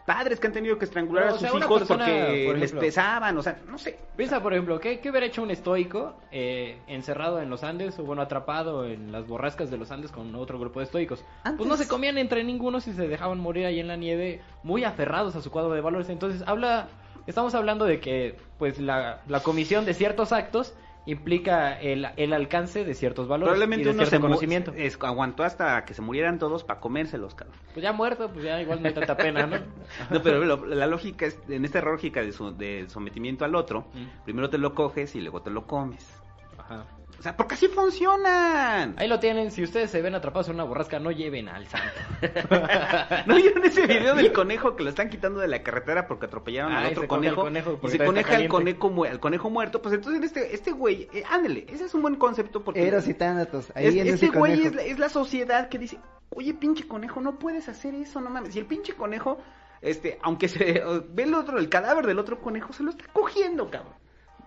padres 0.05 0.39
que 0.39 0.47
han 0.47 0.53
tenido 0.53 0.77
que 0.77 0.85
estrangular 0.85 1.25
No, 1.25 1.29
a 1.31 1.33
o 1.33 1.37
sus 1.39 1.49
sea, 1.49 1.59
hijos 1.59 1.79
persona, 1.79 2.05
porque 2.05 2.43
por 2.47 2.57
les 2.59 2.71
pesaban, 2.73 3.37
o 3.37 3.41
sea, 3.43 3.59
no 3.67 3.77
sé. 3.77 3.97
Piensa, 4.15 4.41
por 4.41 4.53
ejemplo, 4.53 4.79
¿qué, 4.79 4.99
qué 4.99 5.09
hubiera 5.09 5.25
hecho 5.25 5.41
un 5.41 5.49
estoico 5.51 6.15
eh, 6.31 6.77
encerrado 6.87 7.41
en 7.41 7.49
los 7.49 7.63
Andes 7.63 7.97
o, 7.97 8.03
bueno, 8.03 8.21
atrapado 8.21 8.85
en 8.85 9.11
las 9.11 9.25
borrascas 9.27 9.71
de 9.71 9.77
los 9.77 9.89
Andes 9.91 10.11
con 10.11 10.33
otro 10.35 10.59
grupo 10.59 10.79
de 10.79 10.85
estoicos? 10.85 11.25
Antes- 11.43 11.57
Pues 11.57 11.67
no 11.69 11.75
se 11.77 11.87
comían 11.87 12.17
entre 12.19 12.43
ninguno 12.43 12.79
si 12.81 12.93
se 12.93 13.07
dejaban 13.07 13.39
morir 13.39 13.65
ahí 13.65 13.79
en 13.79 13.87
la 13.87 13.95
nieve, 13.97 14.41
muy 14.63 14.83
aferrados 14.83 15.35
a 15.35 15.41
su 15.41 15.49
cuadro 15.49 15.71
de 15.73 15.81
valores. 15.81 16.07
Entonces, 16.09 16.43
habla, 16.45 16.87
estamos 17.25 17.55
hablando 17.55 17.85
de 17.85 17.99
que, 17.99 18.35
pues, 18.59 18.79
la, 18.79 19.21
la 19.27 19.39
comisión 19.41 19.85
de 19.85 19.93
ciertos 19.95 20.31
actos 20.31 20.75
implica 21.05 21.79
el, 21.79 22.07
el 22.17 22.33
alcance 22.33 22.83
de 22.83 22.93
ciertos 22.95 23.27
valores 23.27 23.51
Probablemente 23.51 23.83
y 23.83 23.85
de 23.85 23.89
uno 23.91 23.99
cierto 24.05 24.15
se 24.15 24.21
conocimiento. 24.21 24.73
es- 24.75 24.97
aguantó 25.01 25.43
hasta 25.43 25.85
que 25.85 25.93
se 25.93 26.01
murieran 26.01 26.39
todos 26.39 26.63
para 26.63 26.79
comérselos, 26.79 27.35
cabrón. 27.35 27.55
Pues 27.73 27.83
ya 27.83 27.93
muerto, 27.93 28.29
pues 28.31 28.43
ya 28.45 28.59
igual 28.61 28.81
no 28.81 28.87
hay 28.87 28.93
tanta 28.93 29.15
pena, 29.17 29.45
¿no? 29.45 29.57
No, 30.11 30.21
pero 30.23 30.43
lo- 30.43 30.65
la 30.65 30.87
lógica 30.87 31.25
es, 31.25 31.39
en 31.47 31.63
esta 31.65 31.81
lógica 31.81 32.21
de, 32.21 32.31
su- 32.31 32.55
de 32.57 32.85
sometimiento 32.89 33.45
al 33.45 33.55
otro, 33.55 33.87
Mm. 33.93 34.23
primero 34.23 34.49
te 34.49 34.57
lo 34.57 34.73
coges 34.73 35.15
y 35.15 35.21
luego 35.21 35.41
te 35.41 35.49
lo 35.51 35.67
comes. 35.67 36.21
Ajá. 36.57 36.85
O 37.19 37.23
sea, 37.23 37.35
porque 37.35 37.55
así 37.55 37.67
funcionan. 37.67 38.93
Ahí 38.97 39.07
lo 39.07 39.19
tienen, 39.19 39.49
si 39.51 39.63
ustedes 39.63 39.89
se 39.89 40.01
ven 40.01 40.13
atrapados 40.15 40.47
en 40.49 40.55
una 40.55 40.63
borrasca, 40.63 40.99
no 40.99 41.11
lleven 41.11 41.49
al 41.49 41.65
santo. 41.67 41.87
¿No 43.25 43.35
vieron 43.35 43.63
ese 43.65 43.87
video 43.87 44.15
del 44.15 44.31
conejo 44.31 44.75
que 44.75 44.83
lo 44.83 44.89
están 44.89 45.09
quitando 45.09 45.39
de 45.39 45.47
la 45.47 45.63
carretera 45.63 46.07
porque 46.07 46.25
atropellaron 46.27 46.71
Ah, 46.73 46.79
al 46.81 46.89
y 46.89 46.91
otro 46.91 47.07
conejo? 47.07 47.41
conejo 47.41 47.79
y 47.83 47.87
se 47.89 47.97
coneja 48.03 48.35
al 48.35 48.47
conejo, 48.47 48.89
mu- 48.89 49.05
al 49.05 49.19
conejo 49.19 49.49
muerto. 49.49 49.81
Pues 49.81 49.95
entonces 49.95 50.23
este, 50.23 50.53
este 50.53 50.71
güey, 50.71 51.07
eh, 51.13 51.23
ándale, 51.29 51.65
ese 51.69 51.85
es 51.85 51.93
un 51.93 52.01
buen 52.01 52.15
concepto 52.15 52.63
porque... 52.63 52.85
Eros 52.87 53.07
y 53.07 53.13
Tánatos, 53.13 53.71
ahí 53.75 53.87
Es- 53.87 53.95
en 53.95 54.07
este 54.07 54.27
ese 54.27 54.37
güey 54.37 54.65
es 54.65 54.75
la, 54.75 54.81
es 54.83 54.99
la 54.99 55.09
sociedad 55.09 55.69
que 55.69 55.79
dice, 55.79 55.97
oye, 56.29 56.53
pinche 56.53 56.87
conejo, 56.87 57.21
no 57.21 57.39
puedes 57.39 57.67
hacer 57.69 57.95
eso, 57.95 58.21
no 58.21 58.29
mames. 58.29 58.55
Y 58.55 58.59
el 58.59 58.65
pinche 58.65 58.93
conejo, 58.93 59.39
este, 59.81 60.19
aunque 60.21 60.47
se 60.47 60.81
ve 61.09 61.23
el 61.23 61.33
otro, 61.33 61.57
el 61.57 61.69
cadáver 61.69 62.05
del 62.05 62.19
otro 62.19 62.39
conejo, 62.41 62.71
se 62.73 62.83
lo 62.83 62.91
está 62.91 63.05
cogiendo, 63.13 63.69
cabrón. 63.71 63.93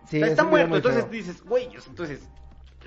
Sí, 0.06 0.16
O 0.16 0.20
sea, 0.20 0.26
es 0.26 0.30
está 0.32 0.44
muerto. 0.44 0.76
Entonces 0.76 1.02
feo. 1.02 1.10
dices, 1.10 1.42
güey, 1.42 1.68
entonces 1.86 2.26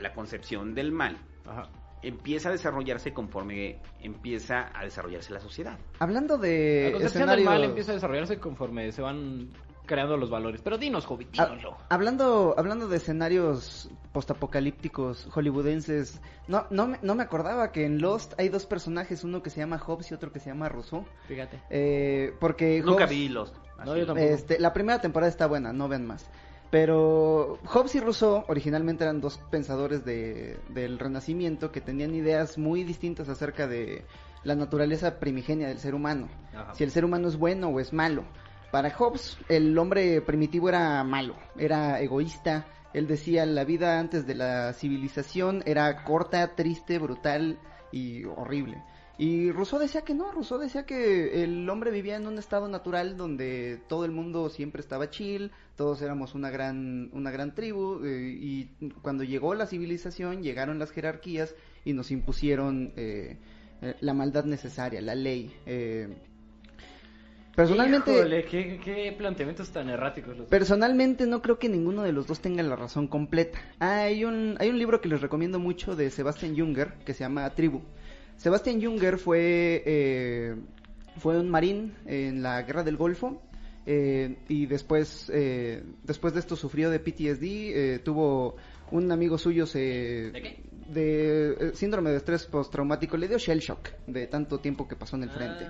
la 0.02 0.14
concepción 0.14 0.74
del 0.76 0.92
mal 0.92 1.18
Ajá. 1.46 1.70
empieza 2.02 2.50
a 2.50 2.52
desarrollarse 2.52 3.14
conforme 3.14 3.80
empieza 4.02 4.72
a 4.74 4.84
desarrollarse 4.84 5.32
la 5.34 5.40
sociedad. 5.40 5.78
Hablando 6.00 6.38
de 6.38 6.86
La 6.88 6.92
concepción 6.94 7.30
del 7.30 7.44
mal 7.44 7.64
empieza 7.64 7.92
a 7.92 7.96
desarrollarse 7.96 8.40
conforme 8.40 8.92
se 8.92 9.02
van 9.02 9.50
creando 9.86 10.16
los 10.16 10.30
valores. 10.30 10.62
Pero 10.62 10.78
dinos, 10.78 11.06
Ha- 11.38 11.46
dínoslo. 11.46 11.78
hablando, 11.90 12.56
hablando 12.58 12.88
de 12.88 12.98
escenarios 12.98 13.90
postapocalípticos 14.14 15.28
hollywoodenses, 15.32 16.22
no, 16.48 16.66
no, 16.70 16.88
me, 16.88 17.00
no 17.02 17.14
me 17.16 17.24
acordaba 17.24 17.72
que 17.72 17.86
en 17.86 18.02
Lost 18.02 18.34
hay 18.40 18.50
dos 18.50 18.66
personajes, 18.66 19.24
uno 19.24 19.44
que 19.44 19.50
se 19.50 19.60
llama 19.60 19.78
Hobbes 19.80 20.10
y 20.12 20.14
otro 20.14 20.32
que 20.32 20.40
se 20.40 20.50
llama 20.50 20.70
Rousseau. 20.70 21.06
Fíjate. 21.28 21.62
Eh, 21.70 22.34
porque 22.40 22.82
Nunca 22.84 23.06
Hobbes- 23.06 23.10
vi 23.10 23.30
los. 23.30 23.54
No, 23.84 23.92
así. 23.92 24.00
yo 24.02 24.06
tampoco. 24.08 24.28
Este, 24.30 24.60
la 24.60 24.74
primera 24.74 25.00
temporada 25.02 25.30
está 25.30 25.48
buena, 25.48 25.74
no 25.74 25.88
vean 25.88 26.06
más. 26.08 26.30
Pero 26.72 27.60
Hobbes 27.66 27.96
y 27.96 28.00
Rousseau 28.00 28.46
originalmente 28.48 29.04
eran 29.04 29.20
dos 29.20 29.40
pensadores 29.52 30.06
de, 30.06 30.58
del 30.70 31.00
Renacimiento 31.00 31.70
que 31.72 31.82
tenían 31.82 32.16
ideas 32.16 32.58
muy 32.58 32.86
distintas 32.86 33.28
acerca 33.28 33.68
de 33.68 34.06
la 34.44 34.56
naturaleza 34.56 35.20
primigenia 35.20 35.68
del 35.68 35.80
ser 35.80 35.94
humano. 35.94 36.30
Ajá. 36.56 36.74
Si 36.74 36.86
el 36.86 36.92
ser 36.92 37.04
humano 37.04 37.28
es 37.28 37.38
bueno 37.38 37.68
o 37.68 37.80
es 37.82 37.92
malo. 37.92 38.24
Para 38.72 38.90
Hobbes, 38.90 39.38
el 39.50 39.78
hombre 39.78 40.22
primitivo 40.22 40.70
era 40.70 41.04
malo, 41.04 41.36
era 41.58 42.00
egoísta. 42.00 42.66
Él 42.94 43.06
decía 43.06 43.46
la 43.46 43.66
vida 43.66 44.00
antes 44.00 44.26
de 44.26 44.36
la 44.36 44.72
civilización 44.72 45.64
era 45.66 46.06
corta, 46.06 46.56
triste, 46.56 47.00
brutal 47.00 47.60
y 47.92 48.24
horrible. 48.24 48.82
Y 49.22 49.52
Rousseau 49.52 49.80
decía 49.80 50.02
que 50.02 50.16
no, 50.16 50.32
Rousseau 50.32 50.60
decía 50.60 50.88
que 50.88 51.44
el 51.44 51.70
hombre 51.70 51.92
vivía 51.92 52.16
en 52.16 52.26
un 52.26 52.40
estado 52.40 52.68
natural 52.68 53.18
donde 53.18 53.80
todo 53.88 54.04
el 54.04 54.10
mundo 54.10 54.50
siempre 54.50 54.82
estaba 54.82 55.12
chill, 55.12 55.52
todos 55.76 56.02
éramos 56.02 56.34
una 56.34 56.50
gran, 56.50 57.12
una 57.14 57.30
gran 57.30 57.54
tribu, 57.54 58.04
eh, 58.04 58.36
y 58.36 58.66
cuando 59.04 59.24
llegó 59.24 59.54
la 59.54 59.68
civilización 59.68 60.42
llegaron 60.42 60.80
las 60.80 60.90
jerarquías 60.90 61.54
y 61.86 61.94
nos 61.94 62.10
impusieron 62.10 62.94
eh, 62.98 63.38
eh, 63.84 63.96
la 64.00 64.16
maldad 64.16 64.46
necesaria, 64.46 65.02
la 65.02 65.14
ley. 65.14 65.54
eh. 65.68 66.18
Personalmente, 67.56 68.12
Híjole, 68.12 68.46
qué, 68.46 68.80
qué 68.84 69.14
planteamientos 69.16 69.70
tan 69.72 69.90
erráticos 69.90 70.36
los 70.36 70.48
Personalmente 70.48 71.28
no 71.28 71.44
creo 71.44 71.60
que 71.60 71.70
ninguno 71.70 72.02
de 72.02 72.12
los 72.12 72.26
dos 72.26 72.40
tenga 72.40 72.64
la 72.64 72.76
razón 72.76 73.08
completa. 73.08 73.60
Hay 73.78 74.26
un, 74.26 74.56
hay 74.60 74.70
un 74.70 74.80
libro 74.80 75.00
que 75.00 75.10
les 75.10 75.22
recomiendo 75.22 75.60
mucho 75.60 75.96
de 75.96 76.10
Sebastian 76.10 76.58
Junger 76.58 76.94
que 77.06 77.14
se 77.14 77.20
llama 77.20 77.48
Tribu. 77.52 77.82
Sebastian 78.42 78.82
Junger 78.82 79.20
fue, 79.20 79.84
eh, 79.86 80.56
fue 81.18 81.38
un 81.40 81.48
marín 81.48 81.94
en 82.08 82.42
la 82.42 82.64
guerra 82.64 82.84
del 82.84 82.98
Golfo 82.98 83.40
eh, 83.86 84.38
y 84.50 84.66
después, 84.66 85.30
eh, 85.32 85.84
después 86.04 86.34
de 86.34 86.40
esto 86.40 86.56
sufrió 86.56 86.90
de 86.90 87.00
PTSD, 87.00 87.44
eh, 87.44 88.00
tuvo 88.04 88.56
un 88.90 89.12
amigo 89.12 89.38
suyo 89.38 89.68
se... 89.68 90.32
¿De 90.34 90.42
qué? 90.42 90.64
de 90.92 91.52
eh, 91.52 91.72
síndrome 91.76 92.10
de 92.10 92.18
estrés 92.18 92.46
postraumático, 92.46 93.16
le 93.16 93.28
dio 93.28 93.38
shell 93.38 93.60
shock 93.60 93.90
de 94.08 94.26
tanto 94.26 94.60
tiempo 94.60 94.88
que 94.88 94.96
pasó 94.96 95.18
en 95.18 95.24
el 95.24 95.30
Ah. 95.30 95.34
frente. 95.34 95.68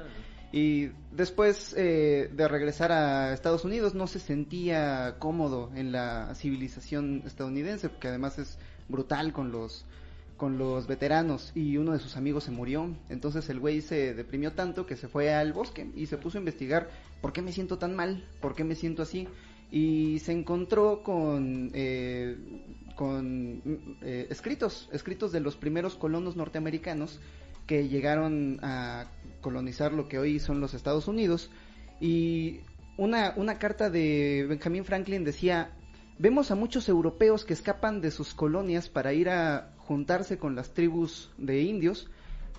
Y 0.53 0.91
después 1.11 1.75
eh, 1.77 2.29
de 2.33 2.47
regresar 2.47 2.93
a 2.93 3.33
Estados 3.33 3.65
Unidos 3.65 3.95
no 3.95 4.07
se 4.07 4.19
sentía 4.19 5.15
cómodo 5.19 5.71
en 5.75 5.91
la 5.91 6.33
civilización 6.35 7.23
estadounidense, 7.25 7.89
porque 7.89 8.07
además 8.07 8.39
es 8.39 8.57
brutal 8.87 9.33
con 9.33 9.51
los 9.51 9.85
con 10.41 10.57
los 10.57 10.87
veteranos 10.87 11.51
y 11.53 11.77
uno 11.77 11.91
de 11.91 11.99
sus 11.99 12.17
amigos 12.17 12.45
se 12.45 12.49
murió. 12.49 12.95
Entonces 13.09 13.47
el 13.51 13.59
güey 13.59 13.79
se 13.81 14.15
deprimió 14.15 14.53
tanto 14.53 14.87
que 14.87 14.95
se 14.95 15.07
fue 15.07 15.31
al 15.31 15.53
bosque 15.53 15.91
y 15.95 16.07
se 16.07 16.17
puso 16.17 16.39
a 16.39 16.41
investigar 16.41 16.89
por 17.21 17.31
qué 17.31 17.43
me 17.43 17.51
siento 17.51 17.77
tan 17.77 17.95
mal, 17.95 18.27
por 18.39 18.55
qué 18.55 18.63
me 18.63 18.73
siento 18.73 19.03
así. 19.03 19.27
y 19.69 20.17
se 20.17 20.31
encontró 20.31 21.03
con, 21.03 21.69
eh, 21.75 22.35
con 22.95 23.61
eh, 24.01 24.27
escritos, 24.31 24.89
escritos 24.91 25.31
de 25.31 25.41
los 25.41 25.57
primeros 25.57 25.93
colonos 25.95 26.35
norteamericanos 26.35 27.19
que 27.67 27.87
llegaron 27.87 28.59
a 28.63 29.11
colonizar 29.41 29.93
lo 29.93 30.07
que 30.07 30.17
hoy 30.17 30.39
son 30.39 30.59
los 30.59 30.73
Estados 30.73 31.07
Unidos 31.07 31.51
y 31.99 32.61
una, 32.97 33.35
una 33.37 33.59
carta 33.59 33.91
de 33.91 34.47
Benjamin 34.49 34.85
Franklin 34.85 35.23
decía, 35.23 35.69
vemos 36.17 36.49
a 36.49 36.55
muchos 36.55 36.89
europeos 36.89 37.45
que 37.45 37.53
escapan 37.53 38.01
de 38.01 38.09
sus 38.09 38.33
colonias 38.33 38.89
para 38.89 39.13
ir 39.13 39.29
a 39.29 39.71
juntarse 39.91 40.37
con 40.37 40.55
las 40.55 40.69
tribus 40.73 41.29
de 41.37 41.61
indios, 41.61 42.07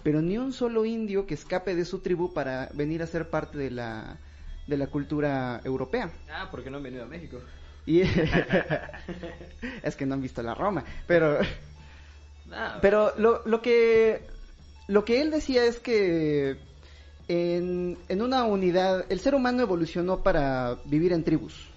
pero 0.03 0.21
ni 0.21 0.37
un 0.37 0.53
solo 0.53 0.85
indio 0.85 1.27
que 1.27 1.35
escape 1.35 1.75
de 1.75 1.87
su 1.87 2.01
tribu 2.01 2.35
para 2.35 2.69
venir 2.75 3.03
a 3.03 3.07
ser 3.07 3.31
parte 3.31 3.57
de 3.57 3.71
la, 3.71 4.19
de 4.67 4.77
la 4.77 4.89
cultura 4.89 5.61
europea. 5.65 6.11
Ah, 6.31 6.49
porque 6.51 6.71
no 6.71 6.77
han 6.77 6.83
venido 6.83 7.05
a 7.05 7.07
México. 7.07 7.39
Y 7.87 8.01
es 9.83 9.97
que 9.97 10.05
no 10.05 10.15
han 10.15 10.21
visto 10.23 10.43
la 10.43 10.55
Roma, 10.55 10.85
pero 11.07 11.39
Ah, 12.53 12.79
pero 12.81 13.13
lo, 13.19 13.43
lo 13.47 13.63
que 13.63 14.21
lo 14.89 15.05
que 15.05 15.23
él 15.23 15.31
decía 15.31 15.65
es 15.65 15.81
que 15.81 16.59
en, 17.29 17.97
en 18.09 18.23
una 18.23 18.45
unidad 18.45 19.07
el 19.09 19.21
ser 19.21 19.35
humano 19.35 19.63
evolucionó 19.63 20.23
para 20.23 20.77
vivir 20.85 21.13
en 21.13 21.25
tribus, 21.25 21.69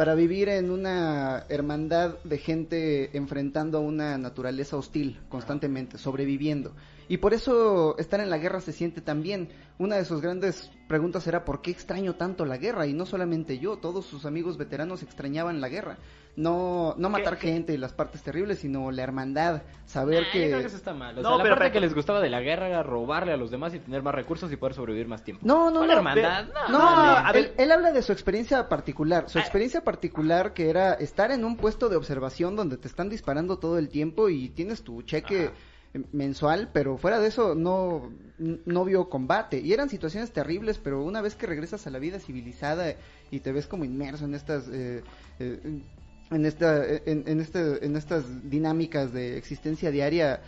para 0.00 0.14
vivir 0.14 0.48
en 0.48 0.70
una 0.70 1.44
hermandad 1.50 2.14
de 2.24 2.38
gente 2.38 3.14
enfrentando 3.14 3.76
a 3.76 3.82
una 3.82 4.16
naturaleza 4.16 4.78
hostil 4.78 5.20
constantemente, 5.28 5.98
sobreviviendo. 5.98 6.72
Y 7.06 7.18
por 7.18 7.34
eso 7.34 7.98
estar 7.98 8.18
en 8.20 8.30
la 8.30 8.38
guerra 8.38 8.62
se 8.62 8.72
siente 8.72 9.02
tan 9.02 9.22
bien. 9.22 9.50
Una 9.78 9.96
de 9.96 10.06
sus 10.06 10.22
grandes 10.22 10.70
preguntas 10.88 11.26
era 11.26 11.44
¿por 11.44 11.60
qué 11.60 11.70
extraño 11.70 12.14
tanto 12.14 12.46
la 12.46 12.56
guerra? 12.56 12.86
Y 12.86 12.94
no 12.94 13.04
solamente 13.04 13.58
yo, 13.58 13.76
todos 13.76 14.06
sus 14.06 14.24
amigos 14.24 14.56
veteranos 14.56 15.02
extrañaban 15.02 15.60
la 15.60 15.68
guerra. 15.68 15.98
No, 16.36 16.94
no 16.96 17.10
matar 17.10 17.36
gente 17.36 17.74
y 17.74 17.76
las 17.76 17.92
partes 17.92 18.22
terribles, 18.22 18.60
sino 18.60 18.90
la 18.92 19.02
hermandad, 19.02 19.62
saber 19.84 20.24
que... 20.32 20.42
yo 20.42 20.46
creo 20.48 20.60
que 20.60 20.66
eso 20.68 20.76
está 20.76 20.94
mal. 20.94 21.18
O 21.18 21.22
No, 21.22 21.28
sea, 21.30 21.36
la 21.38 21.42
pero- 21.42 21.54
parte 21.56 21.64
pero- 21.64 21.72
que 21.74 21.80
les 21.80 21.94
gustaba 21.94 22.20
de 22.20 22.30
la 22.30 22.40
guerra 22.40 22.68
era 22.68 22.82
robarle 22.82 23.32
a 23.32 23.36
los 23.36 23.50
demás 23.50 23.74
y 23.74 23.80
tener 23.80 24.02
más 24.02 24.14
recursos 24.14 24.50
y 24.52 24.56
poder 24.56 24.74
sobrevivir 24.74 25.08
más 25.08 25.22
tiempo. 25.24 25.44
No, 25.44 25.70
no, 25.70 25.78
¿Cuál 25.80 25.88
no, 25.88 25.96
hermandad? 25.96 26.44
pero- 26.52 26.68
No, 26.68 26.78
No, 26.78 26.88
a 27.26 27.30
él, 27.34 27.42
ver. 27.48 27.54
él 27.58 27.72
habla 27.72 27.92
de 27.92 28.00
su 28.02 28.12
experiencia 28.12 28.68
particular. 28.68 29.28
Su 29.28 29.38
Ah. 29.38 29.42
experiencia 29.42 29.82
particular 29.82 30.54
que 30.54 30.70
era 30.70 30.94
estar 30.94 31.30
en 31.32 31.44
un 31.44 31.56
puesto 31.56 31.88
de 31.88 31.96
observación 31.96 32.56
donde 32.56 32.76
te 32.76 32.86
están 32.88 33.08
disparando 33.10 33.58
todo 33.58 33.76
el 33.78 33.88
tiempo 33.88 34.28
y 34.28 34.48
tienes 34.50 34.82
tu 34.82 35.02
cheque 35.02 35.46
Ajá. 35.46 36.04
mensual, 36.12 36.70
pero 36.72 36.96
fuera 36.96 37.18
de 37.18 37.26
eso 37.28 37.54
no, 37.56 38.12
no 38.38 38.84
vio 38.84 39.08
combate. 39.10 39.58
Y 39.58 39.72
eran 39.72 39.88
situaciones 39.88 40.30
terribles, 40.32 40.78
pero 40.78 41.02
una 41.02 41.20
vez 41.20 41.34
que 41.34 41.46
regresas 41.46 41.86
a 41.86 41.90
la 41.90 41.98
vida 41.98 42.20
civilizada 42.20 42.94
y 43.32 43.40
te 43.40 43.50
ves 43.52 43.66
como 43.66 43.84
inmerso 43.84 44.24
en 44.26 44.34
estas... 44.34 44.68
eh, 44.68 45.02
eh, 45.40 45.82
en, 46.30 46.46
esta, 46.46 46.84
en, 46.86 47.24
en, 47.26 47.40
este, 47.40 47.84
en 47.84 47.96
estas 47.96 48.48
dinámicas 48.50 49.12
de 49.12 49.36
existencia 49.36 49.90
diaria, 49.90 50.40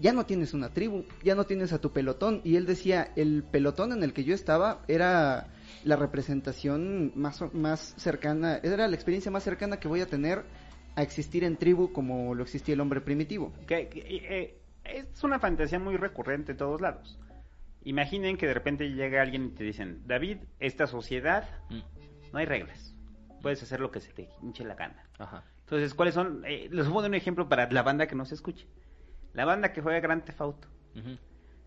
ya 0.00 0.12
no 0.12 0.24
tienes 0.26 0.54
una 0.54 0.70
tribu, 0.70 1.04
ya 1.22 1.34
no 1.34 1.44
tienes 1.44 1.72
a 1.72 1.80
tu 1.80 1.92
pelotón. 1.92 2.40
Y 2.44 2.56
él 2.56 2.66
decía, 2.66 3.12
el 3.16 3.42
pelotón 3.44 3.92
en 3.92 4.02
el 4.02 4.12
que 4.12 4.24
yo 4.24 4.34
estaba 4.34 4.82
era 4.88 5.48
la 5.84 5.96
representación 5.96 7.12
más, 7.14 7.40
o- 7.42 7.50
más 7.52 7.94
cercana, 7.98 8.58
era 8.62 8.88
la 8.88 8.94
experiencia 8.94 9.30
más 9.30 9.42
cercana 9.44 9.78
que 9.78 9.88
voy 9.88 10.00
a 10.00 10.06
tener 10.06 10.44
a 10.96 11.02
existir 11.02 11.44
en 11.44 11.56
tribu 11.56 11.92
como 11.92 12.34
lo 12.34 12.42
existía 12.42 12.74
el 12.74 12.80
hombre 12.80 13.00
primitivo. 13.00 13.52
Que, 13.66 13.88
que, 13.88 14.00
eh, 14.00 14.58
es 14.84 15.22
una 15.22 15.38
fantasía 15.38 15.78
muy 15.78 15.96
recurrente 15.96 16.52
en 16.52 16.58
todos 16.58 16.80
lados. 16.80 17.18
Imaginen 17.84 18.36
que 18.36 18.46
de 18.46 18.54
repente 18.54 18.88
llega 18.88 19.22
alguien 19.22 19.46
y 19.46 19.50
te 19.50 19.64
dicen, 19.64 20.02
David, 20.06 20.38
esta 20.58 20.86
sociedad 20.86 21.48
Mm. 21.70 21.80
no 22.32 22.38
hay 22.38 22.46
reglas. 22.46 22.94
Puedes 23.42 23.62
hacer 23.62 23.80
lo 23.80 23.90
que 23.90 24.00
se 24.00 24.12
te 24.12 24.28
hinche 24.42 24.64
la 24.64 24.74
gana. 24.74 25.02
Ajá. 25.18 25.44
Entonces, 25.60 25.94
¿cuáles 25.94 26.14
son? 26.14 26.42
Eh, 26.46 26.68
les 26.70 26.88
voy 26.88 26.98
a 26.98 27.02
dar 27.02 27.10
un 27.10 27.14
ejemplo 27.14 27.48
para 27.48 27.70
la 27.70 27.82
banda 27.82 28.06
que 28.06 28.14
no 28.14 28.24
se 28.24 28.34
escuche. 28.34 28.66
La 29.34 29.44
banda 29.44 29.72
que 29.72 29.80
juega 29.82 30.00
Grand 30.00 30.24
Theft 30.24 30.40
Auto. 30.40 30.68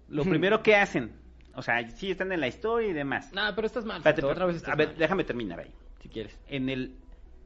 Lo 0.10 0.24
primero 0.26 0.62
que 0.64 0.76
hacen, 0.76 1.12
o 1.56 1.62
sea, 1.62 1.88
sí 1.92 2.12
están 2.12 2.32
en 2.32 2.40
la 2.42 2.48
historia 2.48 2.90
y 2.90 2.94
demás. 2.94 3.32
No, 3.34 3.42
pero 3.56 3.68
estás 3.68 3.86
mal. 3.86 3.98
Espérate, 3.98 4.26
otra 4.26 4.46
vez 4.46 4.58
estás 4.58 4.74
a 4.74 4.76
ver, 4.76 4.88
mal, 4.90 4.98
déjame 4.98 5.24
terminar 5.24 5.60
ahí. 5.60 5.72
si 6.02 6.10
quieres. 6.10 6.38
En 6.48 6.70
el... 6.70 6.96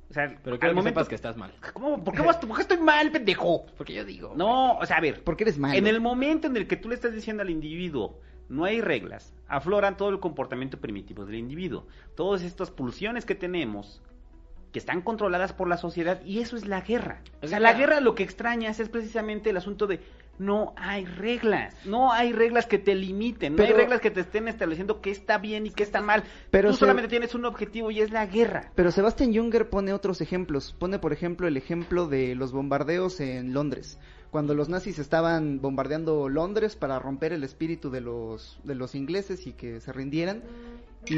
O 0.08 0.14
sea, 0.14 0.28
Pero 0.44 0.54
al 0.54 0.60
que 0.60 0.68
momento... 0.68 0.90
sepas 0.90 1.08
que 1.10 1.16
estás 1.16 1.36
mal. 1.36 1.52
¿Cómo? 1.74 2.04
¿Por 2.04 2.14
qué, 2.14 2.22
vas- 2.22 2.38
por 2.38 2.56
qué 2.56 2.62
estoy 2.62 2.78
mal, 2.78 3.12
pendejo? 3.12 3.66
Porque 3.76 3.94
yo 3.96 4.06
digo. 4.06 4.34
No, 4.38 4.78
o 4.78 4.86
sea, 4.86 4.98
a 4.98 5.02
ver. 5.02 5.24
Porque 5.24 5.44
eres 5.46 5.58
malo. 5.58 5.74
En 5.74 5.88
el 5.88 6.00
momento 6.00 6.46
en 6.46 6.56
el 6.56 6.68
que 6.68 6.78
tú 6.78 6.90
le 6.90 6.96
estás 6.96 7.12
diciendo 7.14 7.42
al 7.42 7.50
individuo, 7.50 8.20
no 8.48 8.66
hay 8.66 8.82
reglas, 8.82 9.34
afloran 9.48 9.98
todo 9.98 10.10
el 10.10 10.20
comportamiento 10.20 10.80
primitivo 10.80 11.26
del 11.26 11.36
individuo. 11.38 11.88
Todas 12.16 12.44
estas 12.44 12.70
pulsiones 12.70 13.26
que 13.26 13.34
tenemos, 13.34 14.04
que 14.76 14.80
están 14.80 15.02
controladas 15.02 15.54
por 15.54 15.70
la 15.70 15.78
sociedad, 15.78 16.20
y 16.26 16.40
eso 16.40 16.58
es 16.58 16.68
la 16.68 16.82
guerra. 16.82 17.22
O 17.42 17.48
sea, 17.48 17.62
la 17.62 17.72
la- 17.72 17.78
guerra 17.80 18.02
lo 18.02 18.14
que 18.14 18.24
extrañas 18.24 18.82
es 18.82 18.90
precisamente 18.90 19.52
el 19.52 19.56
asunto 19.56 19.88
de 19.88 20.02
no 20.38 20.74
hay 20.76 21.06
reglas, 21.06 21.74
no 21.86 22.12
hay 22.12 22.34
reglas 22.34 22.66
que 22.66 22.78
te 22.78 22.94
limiten, 22.94 23.54
no 23.54 23.56
Pero- 23.56 23.70
hay 23.70 23.82
reglas 23.84 24.02
que 24.02 24.12
te 24.12 24.20
estén 24.20 24.50
estableciendo 24.50 25.00
qué 25.00 25.12
está 25.12 25.38
bien 25.38 25.66
y 25.66 25.70
qué 25.72 25.84
está 25.84 26.02
mal. 26.02 26.26
Pero 26.52 26.68
tú 26.72 26.74
se- 26.74 26.80
solamente 26.82 27.08
tienes 27.08 27.34
un 27.36 27.46
objetivo 27.46 27.90
y 27.90 28.02
es 28.02 28.12
la 28.12 28.26
guerra. 28.26 28.70
Pero 28.76 28.92
Sebastian 28.92 29.34
Junger 29.34 29.70
pone 29.70 29.94
otros 29.94 30.20
ejemplos. 30.20 30.76
Pone, 30.78 31.00
por 31.00 31.14
ejemplo, 31.14 31.48
el 31.48 31.56
ejemplo 31.56 32.08
de 32.10 32.36
los 32.36 32.52
bombardeos 32.52 33.22
en 33.22 33.54
Londres. 33.54 33.98
Cuando 34.30 34.56
los 34.56 34.68
nazis 34.68 35.00
estaban 35.00 35.62
bombardeando 35.62 36.28
Londres 36.28 36.76
para 36.76 37.00
romper 37.00 37.32
el 37.32 37.46
espíritu 37.46 37.90
de 37.90 38.02
los, 38.02 38.60
de 38.66 38.76
los 38.76 38.94
ingleses 38.94 39.48
y 39.48 39.54
que 39.54 39.80
se 39.80 39.94
rindieran. 39.94 40.44
Y, 41.08 41.16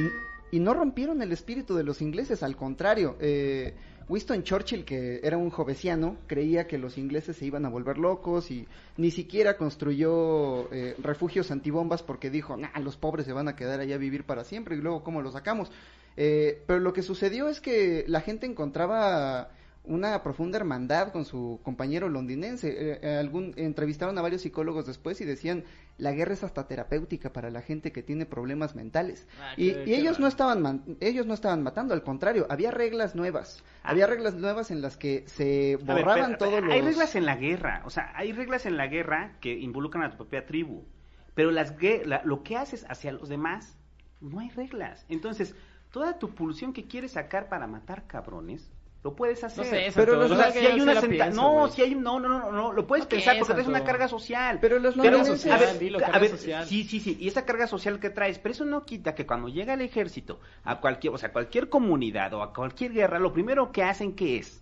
y 0.51 0.59
no 0.59 0.73
rompieron 0.73 1.21
el 1.21 1.31
espíritu 1.31 1.75
de 1.75 1.83
los 1.83 2.01
ingleses, 2.01 2.43
al 2.43 2.55
contrario. 2.55 3.17
Eh, 3.19 3.73
Winston 4.09 4.43
Churchill, 4.43 4.85
que 4.85 5.19
era 5.21 5.37
un 5.37 5.49
jovesiano, 5.49 6.17
creía 6.27 6.65
que 6.65 6.77
los 6.77 6.97
ingleses 6.97 7.35
se 7.35 7.45
iban 7.45 7.65
a 7.65 7.69
volver 7.69 7.97
locos 7.97 8.51
y 8.51 8.65
ni 8.95 9.11
siquiera 9.11 9.57
construyó 9.57 10.71
eh, 10.71 10.95
refugios 10.99 11.51
antibombas 11.51 12.03
porque 12.03 12.29
dijo, 12.29 12.55
nah, 12.55 12.79
los 12.79 12.95
pobres 12.95 13.25
se 13.25 13.33
van 13.33 13.49
a 13.49 13.55
quedar 13.55 13.81
allá 13.81 13.95
a 13.95 13.99
vivir 13.99 14.23
para 14.23 14.45
siempre 14.45 14.77
y 14.77 14.81
luego 14.81 15.03
cómo 15.03 15.21
los 15.21 15.33
sacamos. 15.33 15.69
Eh, 16.15 16.63
pero 16.65 16.79
lo 16.79 16.93
que 16.93 17.03
sucedió 17.03 17.49
es 17.49 17.59
que 17.59 18.05
la 18.07 18.21
gente 18.21 18.45
encontraba 18.45 19.49
una 19.87 20.21
profunda 20.21 20.57
hermandad 20.57 21.11
con 21.11 21.25
su 21.25 21.59
compañero 21.63 22.09
londinense. 22.09 22.69
Eh, 22.69 22.99
eh, 23.01 23.15
algún, 23.17 23.53
entrevistaron 23.55 24.17
a 24.17 24.21
varios 24.21 24.41
psicólogos 24.41 24.85
después 24.85 25.19
y 25.21 25.25
decían, 25.25 25.63
la 25.97 26.11
guerra 26.11 26.33
es 26.33 26.43
hasta 26.43 26.67
terapéutica 26.67 27.33
para 27.33 27.49
la 27.49 27.61
gente 27.61 27.91
que 27.91 28.03
tiene 28.03 28.25
problemas 28.25 28.75
mentales. 28.75 29.27
Ah, 29.41 29.53
y 29.57 29.71
ellos 29.93 30.19
no 30.19 30.27
estaban 30.27 30.83
ellos 30.99 31.25
no 31.25 31.33
estaban 31.33 31.63
matando, 31.63 31.93
al 31.93 32.03
contrario, 32.03 32.45
había 32.49 32.71
reglas 32.71 33.15
nuevas. 33.15 33.63
Ah. 33.83 33.89
Había 33.91 34.07
reglas 34.07 34.35
nuevas 34.35 34.69
en 34.71 34.81
las 34.81 34.97
que 34.97 35.23
se 35.27 35.77
ver, 35.77 35.85
borraban 36.03 36.35
pero, 36.37 36.37
todos 36.37 36.63
los... 36.63 36.73
Hay 36.73 36.81
reglas 36.81 37.15
en 37.15 37.25
la 37.25 37.35
guerra, 37.35 37.81
o 37.85 37.89
sea, 37.89 38.11
hay 38.15 38.31
reglas 38.31 38.65
en 38.65 38.77
la 38.77 38.87
guerra 38.87 39.37
que 39.41 39.57
involucran 39.57 40.03
a 40.03 40.11
tu 40.11 40.17
propia 40.17 40.45
tribu, 40.45 40.85
pero 41.33 41.51
las 41.51 41.73
la- 42.05 42.21
lo 42.23 42.43
que 42.43 42.57
haces 42.57 42.85
hacia 42.89 43.11
los 43.11 43.29
demás, 43.29 43.77
no 44.21 44.39
hay 44.39 44.49
reglas. 44.49 45.05
Entonces, 45.09 45.55
toda 45.91 46.19
tu 46.19 46.35
pulsión 46.35 46.73
que 46.73 46.87
quieres 46.87 47.11
sacar 47.13 47.49
para 47.49 47.67
matar 47.67 48.05
cabrones, 48.07 48.69
lo 49.03 49.15
puedes 49.15 49.43
hacer. 49.43 49.63
No 49.65 49.69
sé, 49.71 49.91
Pero 49.95 50.15
los- 50.15 50.31
O 50.31 50.35
no 50.35 50.41
sea, 50.41 50.51
si 50.51 50.59
hay 50.59 50.81
una 50.81 50.99
pienso, 51.01 51.41
no, 51.41 51.67
si 51.69 51.81
hay 51.81 51.95
no, 51.95 52.19
no, 52.19 52.27
no, 52.27 52.51
no, 52.51 52.73
lo 52.73 52.87
puedes 52.87 53.05
No 53.05 53.09
pensar 53.09 53.35
porque 53.37 53.53
piensas, 53.53 53.59
es 53.59 53.67
una 53.67 53.83
carga 53.85 54.07
social. 54.07 54.57
Pero 54.59 54.79
los 54.79 54.95
Pero, 54.95 55.19
londinenses- 55.19 55.45
a 55.51 55.57
ver, 55.57 55.59
social, 55.67 55.79
dilo, 55.79 55.97
a 55.99 56.01
carga 56.01 56.19
ver, 56.19 56.29
social. 56.31 56.65
sí, 56.67 56.83
sí, 56.83 56.99
sí, 56.99 57.17
y 57.19 57.27
esa 57.27 57.45
carga 57.45 57.67
social 57.67 57.99
que 57.99 58.09
traes, 58.09 58.39
pero 58.39 58.51
eso 58.53 58.65
no 58.65 58.83
quita 58.85 59.15
que 59.15 59.25
cuando 59.25 59.47
llega 59.47 59.73
el 59.75 59.81
ejército 59.81 60.39
a 60.65 60.79
cualquier, 60.81 61.13
o 61.13 61.17
sea, 61.17 61.31
cualquier 61.31 61.69
comunidad 61.69 62.33
o 62.33 62.41
a 62.41 62.53
cualquier 62.53 62.91
guerra, 62.91 63.19
lo 63.19 63.31
primero 63.31 63.71
que 63.71 63.83
hacen 63.83 64.13
que 64.13 64.39
es 64.39 64.61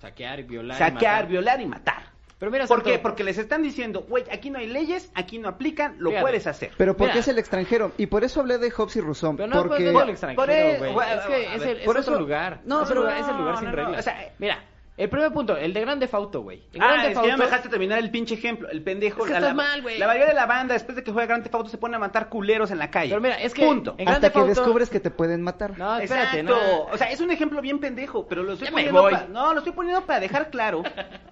Saquear, 0.00 0.42
violar. 0.44 0.76
y 0.76 0.78
saquear, 0.78 0.94
matar. 1.22 1.28
violar 1.28 1.60
y 1.60 1.66
matar. 1.66 2.07
Pero 2.38 2.52
mira, 2.52 2.66
¿Por 2.66 2.78
Santo, 2.78 2.90
qué? 2.90 2.98
Porque 3.00 3.24
les 3.24 3.36
están 3.36 3.62
diciendo, 3.62 4.06
güey, 4.08 4.24
aquí 4.30 4.48
no 4.50 4.58
hay 4.60 4.68
leyes, 4.68 5.10
aquí 5.14 5.38
no 5.38 5.48
aplican, 5.48 5.96
lo 5.98 6.10
Fíjate. 6.10 6.22
puedes 6.22 6.46
hacer. 6.46 6.70
Pero 6.78 6.96
porque 6.96 7.14
Mira. 7.14 7.20
es 7.20 7.28
el 7.28 7.38
extranjero. 7.38 7.92
Y 7.98 8.06
por 8.06 8.22
eso 8.22 8.40
hablé 8.40 8.58
de 8.58 8.70
Hobbes 8.70 8.94
y 8.96 9.00
Rousseau. 9.00 9.34
Pero 9.36 9.48
no 9.48 9.54
porque... 9.56 9.68
puedes 9.68 9.92
ver 9.94 10.02
el 10.04 10.10
extranjero, 10.10 10.78
güey. 10.92 11.08
Es 11.10 11.20
que 11.26 11.54
es, 11.56 11.62
el, 11.62 11.76
es 11.80 11.88
otro 11.88 12.00
eso- 12.00 12.18
lugar. 12.18 12.60
no, 12.64 12.82
es, 12.82 12.88
pero- 12.88 13.08
el- 13.10 13.16
es 13.18 13.26
el 13.28 13.36
lugar 13.36 13.54
no, 13.54 13.58
sin 13.58 13.64
no, 13.66 13.70
no, 13.72 13.76
reglas. 13.76 14.00
o 14.00 14.02
sea, 14.02 14.32
mira, 14.38 14.58
el 14.98 15.08
primer 15.08 15.32
punto, 15.32 15.56
el 15.56 15.72
de 15.72 15.80
Grande 15.80 16.08
Fauto, 16.08 16.42
güey. 16.42 16.64
Ah, 16.78 16.92
Grand 16.94 17.04
es 17.12 17.18
que 17.18 17.26
ya 17.28 17.36
me 17.36 17.44
dejaste 17.44 17.68
terminar 17.68 17.98
el 18.00 18.10
pinche 18.10 18.34
ejemplo. 18.34 18.68
El 18.68 18.82
pendejo. 18.82 19.20
Es 19.22 19.26
que 19.26 19.32
la, 19.32 19.38
estás 19.38 19.56
la- 19.56 19.62
mal, 19.62 19.82
güey. 19.82 19.96
La 19.98 20.06
mayoría 20.08 20.26
de 20.28 20.34
la 20.34 20.46
banda, 20.46 20.74
después 20.74 20.96
de 20.96 21.04
que 21.04 21.12
juega 21.12 21.26
Grand 21.26 21.42
Theft 21.44 21.54
Auto, 21.54 21.68
se 21.70 21.78
pone 21.78 21.96
a 21.96 21.98
matar 21.98 22.28
culeros 22.28 22.70
en 22.70 22.78
la 22.78 22.90
calle. 22.90 23.10
Pero 23.10 23.20
mira, 23.20 23.36
es 23.40 23.54
que 23.54 23.64
Punto. 23.64 23.94
en 23.96 24.08
Hasta 24.08 24.30
que 24.32 24.42
descubres 24.42 24.90
que 24.90 25.00
te 25.00 25.10
pueden 25.10 25.40
matar. 25.42 25.78
No, 25.78 25.98
espérate, 25.98 26.40
Exacto. 26.40 26.60
no. 26.60 26.92
O 26.92 26.96
sea, 26.98 27.10
es 27.10 27.20
un 27.20 27.30
ejemplo 27.30 27.60
bien 27.62 27.78
pendejo, 27.78 28.26
pero 28.26 28.42
lo 28.42 28.54
estoy 28.54 28.66
Ya 28.66 28.72
poniendo 28.72 29.02
pa- 29.08 29.26
no, 29.30 29.52
lo 29.52 29.58
estoy 29.60 29.72
poniendo 29.72 30.04
para 30.04 30.20
dejar 30.20 30.50
claro 30.50 30.82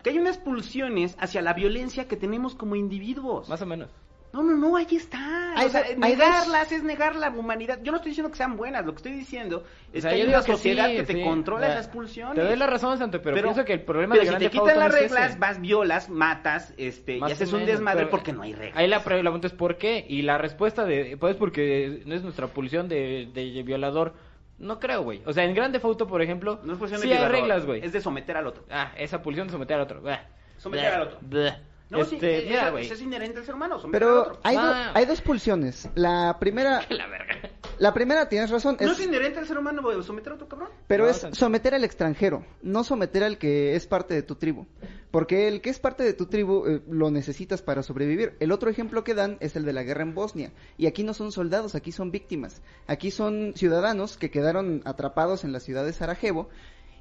que 0.03 0.11
hay 0.11 0.19
unas 0.19 0.39
pulsiones 0.39 1.17
hacia 1.19 1.43
la 1.43 1.53
violencia 1.53 2.07
que 2.09 2.17
tenemos 2.17 2.55
como 2.55 2.77
individuos. 2.77 3.49
Más 3.49 3.61
o 3.63 3.67
menos. 3.67 3.91
No, 4.37 4.43
no, 4.43 4.55
no, 4.55 4.77
ahí 4.77 4.87
está. 4.91 5.59
Hay 5.59 5.67
o 5.67 5.71
sea, 5.71 5.83
hay 5.83 5.97
negarlas 5.97 6.71
es 6.71 6.83
negar 6.83 7.17
la 7.17 7.31
humanidad. 7.31 7.79
Yo 7.83 7.91
no 7.91 7.97
estoy 7.97 8.11
diciendo 8.11 8.31
que 8.31 8.37
sean 8.37 8.57
buenas, 8.57 8.85
lo 8.85 8.93
que 8.93 8.97
estoy 8.99 9.13
diciendo 9.13 9.65
es 9.95 10.01
O 10.01 10.03
sea, 10.03 10.11
que 10.11 10.23
hay 10.23 10.29
una 10.29 10.43
sociedad 10.43 10.89
sí, 10.89 10.97
que 10.97 11.03
te 11.05 11.13
sí. 11.15 11.23
controla 11.23 11.69
esas 11.69 11.89
pulsiones. 11.89 12.35
Te 12.35 12.43
doy 12.43 12.57
la 12.57 12.67
razón, 12.67 12.99
Santo, 12.99 13.23
pero, 13.23 13.35
pienso 13.41 13.65
que 13.65 13.73
el 13.73 13.81
problema 13.83 14.15
pero 14.15 14.27
de 14.27 14.33
si 14.33 14.37
te 14.45 14.51
quitan 14.51 14.79
las 14.79 14.95
es 14.95 15.01
reglas, 15.01 15.39
vas, 15.39 15.61
violas, 15.61 16.11
matas, 16.11 16.75
este, 16.77 17.17
y 17.17 17.23
haces 17.23 17.53
un 17.55 17.65
desmadre 17.65 18.07
porque 18.07 18.35
no 18.35 18.43
hay 18.43 18.53
reglas. 18.53 18.77
Ahí 18.77 18.89
la 18.89 19.03
pre- 19.03 19.21
pregunta 19.21 19.47
es 19.47 19.55
¿por 19.55 19.79
qué? 19.79 20.05
Y 20.07 20.21
la 20.21 20.37
respuesta 20.37 20.85
de, 20.85 21.17
pues 21.17 21.37
porque 21.37 22.03
no 22.05 22.15
es 22.15 22.23
nuestra 22.23 22.49
pulsión 22.49 22.89
de, 22.89 23.31
de 23.33 23.63
violador 23.63 24.13
No 24.59 24.79
creo, 24.81 25.03
güey. 25.03 25.23
O 25.25 25.33
sea, 25.33 25.45
en 25.45 25.55
Grande 25.55 25.81
Auto, 25.83 26.07
por 26.07 26.21
ejemplo, 26.21 26.61
No 26.63 26.75
es 26.75 27.01
sí 27.01 27.11
hay 27.11 27.29
reglas, 27.29 27.65
güey. 27.65 27.83
Es 27.85 27.93
de 27.93 28.03
someter 28.03 28.37
al 28.37 28.47
otro. 28.47 28.65
Ah, 28.71 28.93
esa 28.99 29.23
pulsión 29.23 29.47
de 29.47 29.53
someter 29.53 29.77
al 29.77 29.83
otro. 29.83 30.03
Bah. 30.03 30.21
Someter 30.59 30.91
Bah. 30.91 30.97
al 30.97 31.03
otro. 31.03 31.19
Bah. 31.23 31.59
No, 31.89 32.05
sí, 32.05 32.17
este, 32.17 32.39
es, 32.39 32.45
mira, 32.47 32.81
es- 32.81 32.91
es 32.91 33.01
inherente 33.01 33.39
al 33.39 33.45
ser 33.45 33.55
humano, 33.55 33.79
someter 33.79 34.03
al 34.03 34.09
Pero 34.09 34.23
otro. 34.23 34.41
hay, 34.43 34.57
do- 34.57 34.63
Ah. 34.63 34.91
hay 34.95 35.07
dos 35.07 35.21
pulsiones. 35.21 35.89
La 35.95 36.37
primera, 36.41 36.81
La 36.91 37.07
verga. 37.07 37.49
la 37.79 37.95
primera 37.95 38.29
tienes 38.29 38.51
razón, 38.51 38.77
¿No 38.81 38.91
es, 38.93 38.99
es 38.99 39.07
inherente 39.07 39.39
al 39.39 39.47
ser 39.47 39.57
humano 39.57 39.83
someter 40.03 40.33
a 40.33 40.35
otro 40.35 40.49
cabrón? 40.49 40.71
pero 40.89 41.05
No, 41.05 41.11
es 41.11 41.27
someter 41.33 41.75
al 41.75 41.85
extranjero, 41.85 42.45
no 42.63 42.83
someter 42.83 43.23
al 43.23 43.39
que 43.39 43.77
es 43.77 43.87
parte 43.87 44.15
de 44.15 44.23
tu 44.23 44.35
tribu. 44.35 44.67
Porque 45.13 45.47
el 45.47 45.61
que 45.61 45.71
es 45.71 45.79
parte 45.79 46.03
de 46.03 46.13
tu 46.13 46.27
tribu 46.27 46.67
eh, 46.67 46.83
lo 46.91 47.11
necesitas 47.13 47.63
para 47.63 47.83
sobrevivir. 47.85 48.37
El 48.41 48.51
otro 48.51 48.69
ejemplo 48.69 49.05
que 49.05 49.15
dan 49.15 49.37
es 49.41 49.55
el 49.55 49.65
de 49.65 49.73
la 49.73 49.83
guerra 49.85 50.03
en 50.03 50.13
Bosnia. 50.15 50.53
Y 50.77 50.87
aquí 50.87 51.05
no 51.05 51.15
son 51.15 51.31
soldados, 51.33 51.75
aquí 51.77 51.93
son 51.93 52.11
víctimas. 52.11 52.63
Aquí 52.89 53.11
son 53.13 53.53
ciudadanos 53.55 54.17
que 54.19 54.31
quedaron 54.33 54.83
atrapados 54.85 55.45
en 55.45 55.53
la 55.53 55.61
ciudad 55.61 55.87
de 55.87 55.93
Sarajevo 55.93 56.49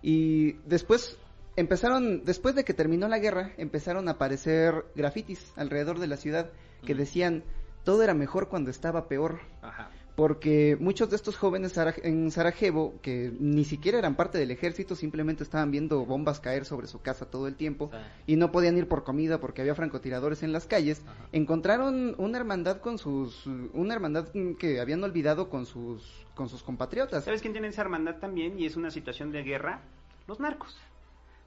y 0.02 0.54
después 0.66 1.18
empezaron, 1.56 2.26
después 2.26 2.56
de 2.56 2.64
que 2.64 2.74
terminó 2.74 3.08
la 3.08 3.20
guerra, 3.20 3.52
empezaron 3.58 4.08
a 4.08 4.12
aparecer 4.12 4.86
grafitis 4.96 5.54
alrededor 5.56 6.00
de 6.00 6.08
la 6.08 6.18
ciudad 6.18 6.50
que 6.86 6.96
decían 6.96 7.44
todo 7.84 8.04
era 8.04 8.14
mejor 8.14 8.50
cuando 8.50 8.70
estaba 8.72 9.08
peor. 9.08 9.40
Ajá. 9.62 9.90
Porque 10.16 10.78
muchos 10.80 11.10
de 11.10 11.18
estos 11.18 11.36
jóvenes 11.36 11.78
en 12.02 12.32
Sarajevo, 12.32 12.94
que 13.02 13.34
ni 13.38 13.66
siquiera 13.66 14.00
eran 14.00 14.16
parte 14.16 14.38
del 14.38 14.50
ejército, 14.50 14.96
simplemente 14.96 15.44
estaban 15.44 15.72
viendo 15.72 16.06
bombas 16.06 16.40
caer 16.40 16.64
sobre 16.64 16.88
su 16.88 17.02
casa 17.02 17.26
todo 17.26 17.50
el 17.50 17.56
tiempo 17.56 17.90
Sí. 17.92 17.98
y 18.34 18.36
no 18.38 18.50
podían 18.50 18.78
ir 18.78 18.88
por 18.88 19.04
comida 19.04 19.42
porque 19.42 19.60
había 19.60 19.76
francotiradores 19.76 20.42
en 20.42 20.54
las 20.54 20.68
calles, 20.68 21.04
encontraron 21.34 22.16
una 22.18 22.38
hermandad 22.38 22.78
con 22.78 22.98
sus, 22.98 23.46
una 23.74 23.94
hermandad 23.94 24.30
que 24.58 24.80
habían 24.80 25.04
olvidado 25.04 25.50
con 25.50 25.66
sus, 25.66 26.26
con 26.34 26.48
sus 26.48 26.64
compatriotas. 26.64 27.26
¿Sabes 27.26 27.42
quién 27.42 27.52
tiene 27.52 27.68
esa 27.68 27.82
hermandad 27.82 28.16
también? 28.16 28.58
Y 28.58 28.66
es 28.66 28.78
una 28.78 28.92
situación 28.92 29.34
de 29.34 29.44
guerra. 29.44 29.82
Los 30.28 30.40
narcos. 30.40 30.78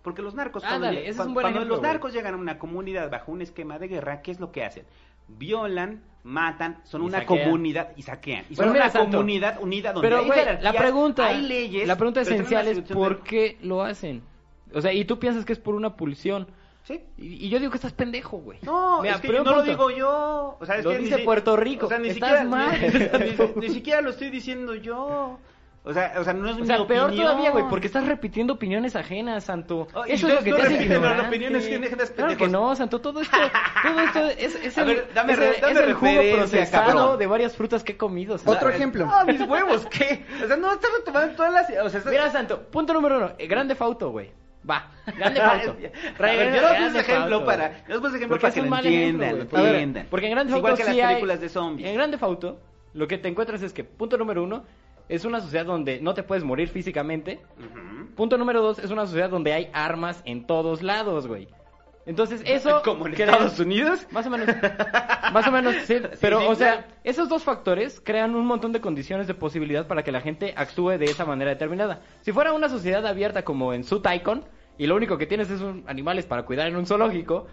Porque 0.03 0.23
los 0.23 0.35
narcos, 0.35 0.63
Ah, 0.65 0.69
cuando, 0.71 0.87
dale, 0.87 0.99
lle- 0.99 1.03
ese 1.03 1.11
es 1.11 1.17
cuando- 1.17 1.31
un 1.31 1.35
buen 1.35 1.45
cuando 1.45 1.59
ejemplo, 1.61 1.75
los 1.75 1.81
güey. 1.81 1.93
narcos 1.93 2.13
llegan 2.13 2.35
a 2.35 2.37
una 2.37 2.59
comunidad 2.59 3.11
bajo 3.11 3.33
un 3.33 3.43
esquema 3.43 3.79
de 3.79 3.89
guerra, 3.89 4.23
¿qué 4.23 4.31
es 4.31 4.41
lo 4.41 4.53
que 4.53 4.65
hacen? 4.65 4.85
Violan, 5.29 6.03
matan, 6.25 6.81
son 6.85 7.03
Y 7.03 7.07
una 7.07 7.19
saquean. 7.21 7.45
comunidad 7.45 7.89
y 7.97 8.03
saquean. 8.03 8.45
Y 8.49 8.55
Bueno, 8.55 8.71
son 8.71 8.73
mira, 8.73 8.85
una 8.87 8.93
Santo, 8.93 9.17
comunidad 9.19 9.59
unida 9.61 9.93
donde 9.93 10.09
Pero, 10.09 10.21
hay 10.21 10.27
güey, 10.27 10.63
la 10.63 10.73
pregunta, 10.73 11.27
hay 11.27 11.43
leyes. 11.43 11.87
la 11.87 11.97
pregunta 11.97 12.21
esencial 12.23 12.67
es 12.69 12.81
¿por 12.81 13.19
de- 13.19 13.23
qué 13.25 13.59
lo 13.63 13.83
hacen? 13.83 14.23
O 14.75 14.81
sea, 14.81 14.93
y 14.93 15.05
tú 15.05 15.19
piensas 15.19 15.45
que 15.45 15.53
es 15.53 15.59
por 15.59 15.75
una 15.75 15.97
pulsión. 15.97 16.47
Sí. 16.85 17.01
Y, 17.19 17.47
y 17.47 17.49
yo 17.51 17.59
digo 17.59 17.71
que 17.71 17.77
estás 17.77 17.93
pendejo, 17.93 18.39
güey. 18.39 18.59
No, 18.63 19.03
Mira, 19.03 19.17
es 19.17 19.21
que 19.21 19.29
pero 19.29 19.45
no 19.45 19.57
lo 19.57 19.63
digo 19.63 19.91
yo. 19.91 20.57
O 20.59 20.65
sea, 20.65 20.77
es 20.79 20.85
Lo 20.85 20.91
que 20.93 20.99
dice 20.99 21.19
Puerto 21.19 21.55
Rico. 21.57 21.85
O 21.87 21.89
sea, 21.91 21.99
ni 21.99 22.09
Estás 22.09 22.41
siquiera, 22.41 22.45
mal. 22.49 23.51
Ni, 23.61 23.69
ni 23.69 23.75
siquiera 23.75 24.01
lo 24.01 24.11
estoy 24.11 24.31
diciendo 24.31 24.75
yo. 24.75 25.39
O 25.89 25.93
sea, 25.95 26.13
o 26.19 26.23
sea 26.25 26.35
no 26.35 26.51
es 26.51 26.57
O 26.57 26.59
mi 26.61 26.67
sea, 26.67 26.87
peor 26.87 27.07
opinión. 27.07 27.27
todavía, 27.29 27.51
güey, 27.51 27.65
porque 27.71 27.87
estás 27.87 28.05
repitiendo 28.07 28.53
opiniones 28.53 28.95
ajenas, 28.95 29.45
Santo. 29.45 29.89
Oh, 29.95 30.05
Eso 30.05 30.29
es 30.29 30.35
lo 30.35 30.41
que 30.43 30.51
no 30.51 30.57
te 30.57 30.63
hace 30.65 30.83
ignorante. 30.85 31.27
opiniones 31.29 31.67
ajenas, 31.67 32.11
Claro 32.11 32.37
que 32.37 32.47
no, 32.49 32.77
Santo. 32.77 33.01
Todo 33.01 33.23
esto, 33.23 33.37
todo 33.83 34.01
esto 34.01 34.27
es, 34.37 34.77
el, 34.77 34.85
ver, 34.85 35.09
dame 35.15 35.33
es 35.33 35.39
re- 35.39 35.55
el- 35.55 35.61
dame 35.63 35.73
es 35.73 35.79
el 35.81 35.95
jugo 35.95 36.13
procesado 36.37 36.87
cabrón. 36.87 37.19
de 37.19 37.27
varias 37.27 37.57
frutas 37.57 37.83
que 37.83 37.93
he 37.93 37.97
comido. 37.97 38.37
Santo. 38.37 38.53
Otro 38.53 38.69
ejemplo. 38.69 39.07
No, 39.07 39.25
mis 39.25 39.41
huevos, 39.41 39.87
¿qué? 39.87 40.27
O 40.45 40.47
sea, 40.47 40.57
no 40.59 40.73
estás 40.73 40.91
retomando 40.99 41.35
todas 41.35 41.53
las. 41.55 41.71
O 41.71 41.89
sea, 41.89 41.99
estás- 42.01 42.13
Mira, 42.13 42.31
Santo, 42.31 42.61
punto 42.71 42.93
número 42.93 43.17
uno. 43.17 43.33
eh, 43.39 43.47
Grande 43.47 43.75
Fauto, 43.75 44.11
güey. 44.11 44.31
Va, 44.69 44.91
Grande 45.17 45.41
Fauto. 45.41 45.75
Ver, 46.19 46.55
yo 46.55 46.61
no 46.79 46.87
puse 46.87 47.01
ejemplo 47.01 47.45
para. 47.47 47.85
Yo 47.89 47.95
no 47.95 48.01
puse 48.03 48.17
ejemplo 48.17 48.29
Porque 48.37 48.43
para 48.43 48.49
es 48.49 48.55
que 48.57 48.61
lo 48.63 48.69
mal 48.69 48.85
ejemplo, 48.87 49.25
entiendan. 49.25 49.49
ver, 49.51 49.65
entiendan. 49.75 50.07
Porque 50.11 50.27
en 50.27 50.33
Grande 50.33 50.53
Es 50.53 50.59
igual 50.59 50.73
Fauto 50.77 50.85
que 50.87 50.91
sí 50.93 50.99
las 50.99 51.09
hay- 51.09 51.15
películas 51.15 51.41
de 51.41 51.49
zombies. 51.49 51.89
En 51.89 51.95
Grande 51.95 52.19
Fauto, 52.19 52.61
lo 52.93 53.09
que 53.09 53.17
te 53.17 53.29
encuentras 53.29 53.63
es 53.63 53.73
que, 53.73 53.85
punto 53.85 54.19
número 54.19 54.43
uno, 54.43 54.65
es 55.09 55.25
una 55.25 55.41
sociedad 55.41 55.65
donde 55.67 56.01
no 56.01 56.15
te 56.15 56.23
puedes 56.23 56.45
morir 56.45 56.69
físicamente. 56.69 57.41
Punto 58.17 58.37
número 58.39 58.61
dos, 58.63 58.79
es 58.79 58.91
una 58.91 59.07
sociedad 59.07 59.31
donde 59.31 59.53
hay 59.53 59.71
armas 59.73 60.23
en 60.25 60.47
todos 60.47 60.83
lados, 60.83 61.27
güey. 61.27 61.49
Entonces, 62.07 62.43
eso... 62.47 62.83
Como 62.85 63.07
en 63.07 63.15
crea- 63.15 63.27
Estados 63.31 63.59
Unidos. 63.61 64.07
Más 64.11 64.27
o 64.27 64.31
menos. 64.31 64.49
Más 65.33 65.47
o 65.47 65.51
menos, 65.53 65.75
sí. 65.85 65.97
Pero, 66.21 66.41
sí, 66.41 66.47
o 66.49 66.55
sea, 66.55 66.73
claro. 66.73 66.87
esos 67.05 67.29
dos 67.29 67.45
factores 67.45 68.01
crean 68.05 68.35
un 68.35 68.47
montón 68.47 68.73
de 68.73 68.81
condiciones 68.81 69.27
de 69.27 69.35
posibilidad 69.35 69.87
para 69.87 70.03
que 70.03 70.11
la 70.13 70.21
gente 70.21 70.53
actúe 70.57 70.91
de 70.99 71.05
esa 71.05 71.25
manera 71.27 71.51
determinada. 71.51 72.01
Si 72.23 72.33
fuera 72.33 72.53
una 72.53 72.69
sociedad 72.69 73.07
abierta 73.07 73.43
como 73.45 73.73
en 73.75 73.85
su 73.85 74.01
Taikon, 74.01 74.45
y 74.79 74.87
lo 74.87 74.97
único 74.97 75.19
que 75.19 75.27
tienes 75.27 75.51
es 75.51 75.61
un- 75.61 75.85
animales 75.87 76.25
para 76.27 76.45
cuidar 76.45 76.67
en 76.69 76.77
un 76.77 76.87
zoológico, 76.87 77.47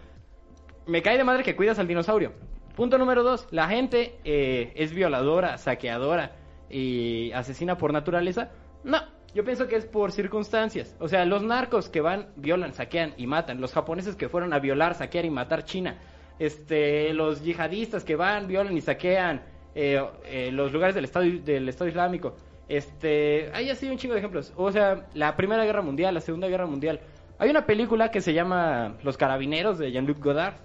me 0.87 1.01
cae 1.01 1.17
de 1.17 1.23
madre 1.23 1.43
que 1.43 1.55
cuidas 1.55 1.79
al 1.79 1.87
dinosaurio. 1.87 2.31
Punto 2.75 2.97
número 2.97 3.23
dos, 3.23 3.47
la 3.51 3.67
gente 3.67 4.19
eh, 4.25 4.73
es 4.75 4.93
violadora, 4.93 5.57
saqueadora 5.57 6.33
y 6.69 7.31
asesina 7.31 7.77
por 7.77 7.93
naturaleza. 7.93 8.51
No, 8.83 8.99
yo 9.33 9.43
pienso 9.43 9.67
que 9.67 9.75
es 9.75 9.85
por 9.85 10.11
circunstancias. 10.11 10.95
O 10.99 11.07
sea, 11.07 11.25
los 11.25 11.43
narcos 11.43 11.89
que 11.89 12.01
van, 12.01 12.29
violan, 12.37 12.73
saquean 12.73 13.13
y 13.17 13.27
matan. 13.27 13.59
Los 13.59 13.73
japoneses 13.73 14.15
que 14.15 14.29
fueron 14.29 14.53
a 14.53 14.59
violar, 14.59 14.95
saquear 14.95 15.25
y 15.25 15.29
matar 15.29 15.65
China. 15.65 15.99
Este, 16.39 17.13
los 17.13 17.43
yihadistas 17.43 18.03
que 18.03 18.15
van, 18.15 18.47
violan 18.47 18.77
y 18.77 18.81
saquean 18.81 19.43
eh, 19.75 20.01
eh, 20.25 20.51
los 20.51 20.71
lugares 20.71 20.95
del 20.95 21.03
Estado, 21.03 21.25
del 21.25 21.67
Estado 21.67 21.89
Islámico. 21.89 22.35
Este, 22.69 23.51
hay 23.53 23.69
así 23.69 23.89
un 23.89 23.97
chingo 23.97 24.13
de 24.13 24.19
ejemplos. 24.19 24.53
O 24.55 24.71
sea, 24.71 25.07
la 25.13 25.35
Primera 25.35 25.65
Guerra 25.65 25.81
Mundial, 25.81 26.13
la 26.13 26.21
Segunda 26.21 26.47
Guerra 26.47 26.65
Mundial. 26.65 27.01
Hay 27.37 27.49
una 27.49 27.65
película 27.65 28.11
que 28.11 28.21
se 28.21 28.33
llama 28.33 28.95
Los 29.03 29.17
Carabineros 29.17 29.77
de 29.77 29.91
Jean-Luc 29.91 30.23
Godard. 30.23 30.55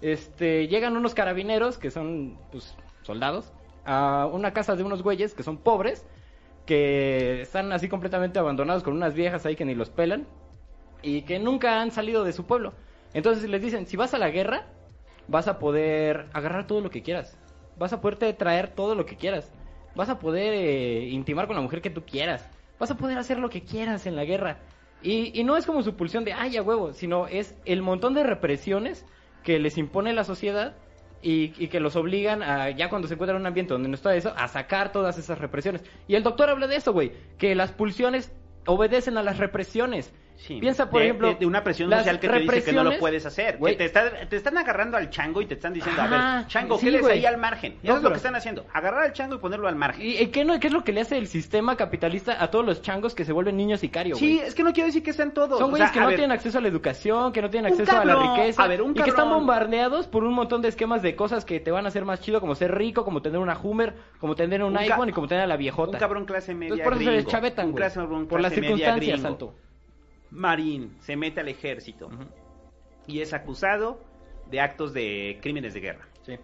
Este, 0.00 0.66
llegan 0.66 0.96
unos 0.96 1.14
carabineros 1.14 1.78
que 1.78 1.90
son, 1.90 2.38
pues, 2.50 2.76
soldados 3.02 3.52
a 3.86 4.26
una 4.26 4.52
casa 4.52 4.76
de 4.76 4.82
unos 4.82 5.02
güeyes 5.02 5.34
que 5.34 5.42
son 5.42 5.56
pobres, 5.56 6.04
que 6.66 7.40
están 7.42 7.72
así 7.72 7.88
completamente 7.88 8.38
abandonados 8.38 8.82
con 8.82 8.92
unas 8.92 9.14
viejas 9.14 9.46
ahí 9.46 9.56
que 9.56 9.64
ni 9.64 9.74
los 9.74 9.90
pelan 9.90 10.26
y 11.02 11.22
que 11.22 11.38
nunca 11.38 11.80
han 11.80 11.92
salido 11.92 12.24
de 12.24 12.32
su 12.32 12.44
pueblo. 12.44 12.74
Entonces 13.14 13.48
les 13.48 13.62
dicen, 13.62 13.86
si 13.86 13.96
vas 13.96 14.12
a 14.12 14.18
la 14.18 14.30
guerra, 14.30 14.66
vas 15.28 15.48
a 15.48 15.58
poder 15.58 16.26
agarrar 16.32 16.66
todo 16.66 16.80
lo 16.80 16.90
que 16.90 17.02
quieras. 17.02 17.38
Vas 17.78 17.92
a 17.92 18.00
poderte 18.00 18.32
traer 18.32 18.74
todo 18.74 18.94
lo 18.94 19.06
que 19.06 19.16
quieras. 19.16 19.52
Vas 19.94 20.08
a 20.08 20.18
poder 20.18 20.52
eh, 20.52 21.08
intimar 21.08 21.46
con 21.46 21.56
la 21.56 21.62
mujer 21.62 21.80
que 21.80 21.90
tú 21.90 22.04
quieras. 22.04 22.50
Vas 22.78 22.90
a 22.90 22.96
poder 22.96 23.16
hacer 23.18 23.38
lo 23.38 23.48
que 23.48 23.62
quieras 23.62 24.06
en 24.06 24.16
la 24.16 24.24
guerra. 24.24 24.58
Y, 25.02 25.38
y 25.38 25.44
no 25.44 25.56
es 25.56 25.64
como 25.64 25.82
su 25.82 25.94
pulsión 25.94 26.24
de, 26.24 26.32
ay, 26.32 26.56
a 26.56 26.62
huevo, 26.62 26.92
sino 26.92 27.26
es 27.28 27.56
el 27.64 27.82
montón 27.82 28.14
de 28.14 28.24
represiones 28.24 29.06
que 29.44 29.58
les 29.58 29.78
impone 29.78 30.12
la 30.12 30.24
sociedad 30.24 30.74
y, 31.26 31.52
y 31.58 31.66
que 31.66 31.80
los 31.80 31.96
obligan 31.96 32.40
a, 32.44 32.70
ya 32.70 32.88
cuando 32.88 33.08
se 33.08 33.14
encuentran 33.14 33.38
en 33.38 33.42
un 33.42 33.46
ambiente 33.48 33.72
donde 33.72 33.88
no 33.88 33.96
está 33.96 34.14
eso, 34.14 34.32
a 34.36 34.46
sacar 34.46 34.92
todas 34.92 35.18
esas 35.18 35.40
represiones. 35.40 35.82
Y 36.06 36.14
el 36.14 36.22
doctor 36.22 36.48
habla 36.48 36.68
de 36.68 36.76
eso, 36.76 36.92
güey, 36.92 37.10
que 37.36 37.56
las 37.56 37.72
pulsiones 37.72 38.30
obedecen 38.64 39.18
a 39.18 39.24
las 39.24 39.38
represiones. 39.38 40.12
Sí, 40.36 40.60
Piensa, 40.60 40.90
por 40.90 41.00
de- 41.00 41.06
ejemplo, 41.06 41.28
de, 41.28 41.34
de 41.36 41.46
una 41.46 41.64
presión 41.64 41.90
social 41.90 42.20
que 42.20 42.28
te 42.28 42.38
dice 42.40 42.64
que 42.64 42.72
no 42.72 42.84
lo 42.84 42.98
puedes 42.98 43.24
hacer. 43.26 43.58
Que 43.58 43.74
te, 43.74 43.84
está- 43.86 44.10
te 44.28 44.36
están 44.36 44.58
agarrando 44.58 44.96
al 44.96 45.10
chango 45.10 45.40
y 45.40 45.46
te 45.46 45.54
están 45.54 45.72
diciendo, 45.72 46.02
a 46.02 46.06
ver, 46.06 46.46
chango, 46.46 46.78
sí, 46.78 46.86
quédese 46.86 47.02
güey. 47.02 47.18
ahí 47.18 47.26
al 47.26 47.38
margen. 47.38 47.72
Eso 47.82 47.92
No, 47.92 47.96
es 47.96 48.02
lo 48.02 48.10
que 48.10 48.16
están 48.16 48.36
haciendo. 48.36 48.66
Agarrar 48.72 49.04
al 49.04 49.12
chango 49.12 49.36
y 49.36 49.38
ponerlo 49.38 49.68
al 49.68 49.76
margen. 49.76 50.04
¿Y 50.04 50.18
y 50.18 50.26
qué, 50.28 50.44
no, 50.44 50.58
qué 50.60 50.66
es 50.66 50.72
lo 50.72 50.84
que 50.84 50.92
le 50.92 51.00
hace 51.00 51.16
el 51.16 51.26
sistema 51.26 51.76
capitalista 51.76 52.42
a 52.42 52.50
todos 52.50 52.64
los 52.64 52.82
changos 52.82 53.14
que 53.14 53.24
se 53.24 53.32
vuelven 53.32 53.56
niños 53.56 53.80
sicarios, 53.80 54.18
sí, 54.18 54.40
es 54.44 54.54
que 54.54 54.62
no 54.62 54.72
quiero 54.72 54.86
decir 54.86 55.02
que 55.02 55.12
sean 55.12 55.32
todos. 55.32 55.58
Son 55.58 55.68
o 55.68 55.70
güeyes 55.70 55.88
sea, 55.88 55.94
que 55.94 56.00
no 56.00 56.06
ver, 56.06 56.16
tienen 56.16 56.32
acceso 56.32 56.58
a 56.58 56.60
la 56.60 56.68
educación, 56.68 57.32
que 57.32 57.42
no 57.42 57.50
tienen 57.50 57.72
acceso 57.72 57.96
a 57.96 58.04
la 58.04 58.14
riqueza. 58.16 58.62
a 58.62 58.68
ver, 58.68 58.82
un 58.82 58.92
y 58.92 59.02
que 59.02 59.10
están 59.10 59.30
bombardeados 59.30 60.06
por 60.06 60.24
un 60.24 60.34
montón 60.34 60.62
de 60.62 60.68
esquemas 60.68 61.02
de 61.02 61.16
cosas 61.16 61.44
que 61.44 61.60
te 61.60 61.70
van 61.70 61.84
a 61.86 61.88
hacer 61.88 62.04
más 62.04 62.20
chido, 62.20 62.40
como 62.40 62.54
ser 62.54 62.74
rico, 62.74 63.04
como 63.04 63.22
tener 63.22 63.38
una 63.38 63.58
Hummer, 63.58 63.94
como 64.20 64.34
tener 64.34 64.62
un, 64.62 64.76
iPhone 64.76 65.08
y 65.08 65.12
como 65.12 65.26
tener 65.28 65.44
a 65.44 65.46
la 65.46 65.56
viejota. 65.56 65.92
Un 65.92 65.98
cabrón 65.98 66.24
clase 66.24 66.54
media 66.54 66.74
Entonces 66.74 66.84
por 66.84 66.94
eso 66.94 67.10
güey. 67.70 68.26
Por 68.26 68.40
las 68.40 68.52
circunstancias. 68.52 69.20
Santo. 69.20 69.54
Marín 70.36 70.96
se 71.00 71.16
mete 71.16 71.40
al 71.40 71.48
ejército 71.48 72.10
y 73.06 73.20
es 73.20 73.32
acusado 73.32 74.00
de 74.50 74.60
actos 74.60 74.92
de 74.92 75.38
crímenes 75.40 75.74
de 75.74 75.80
guerra. 75.80 76.08
Sí. 76.22 76.38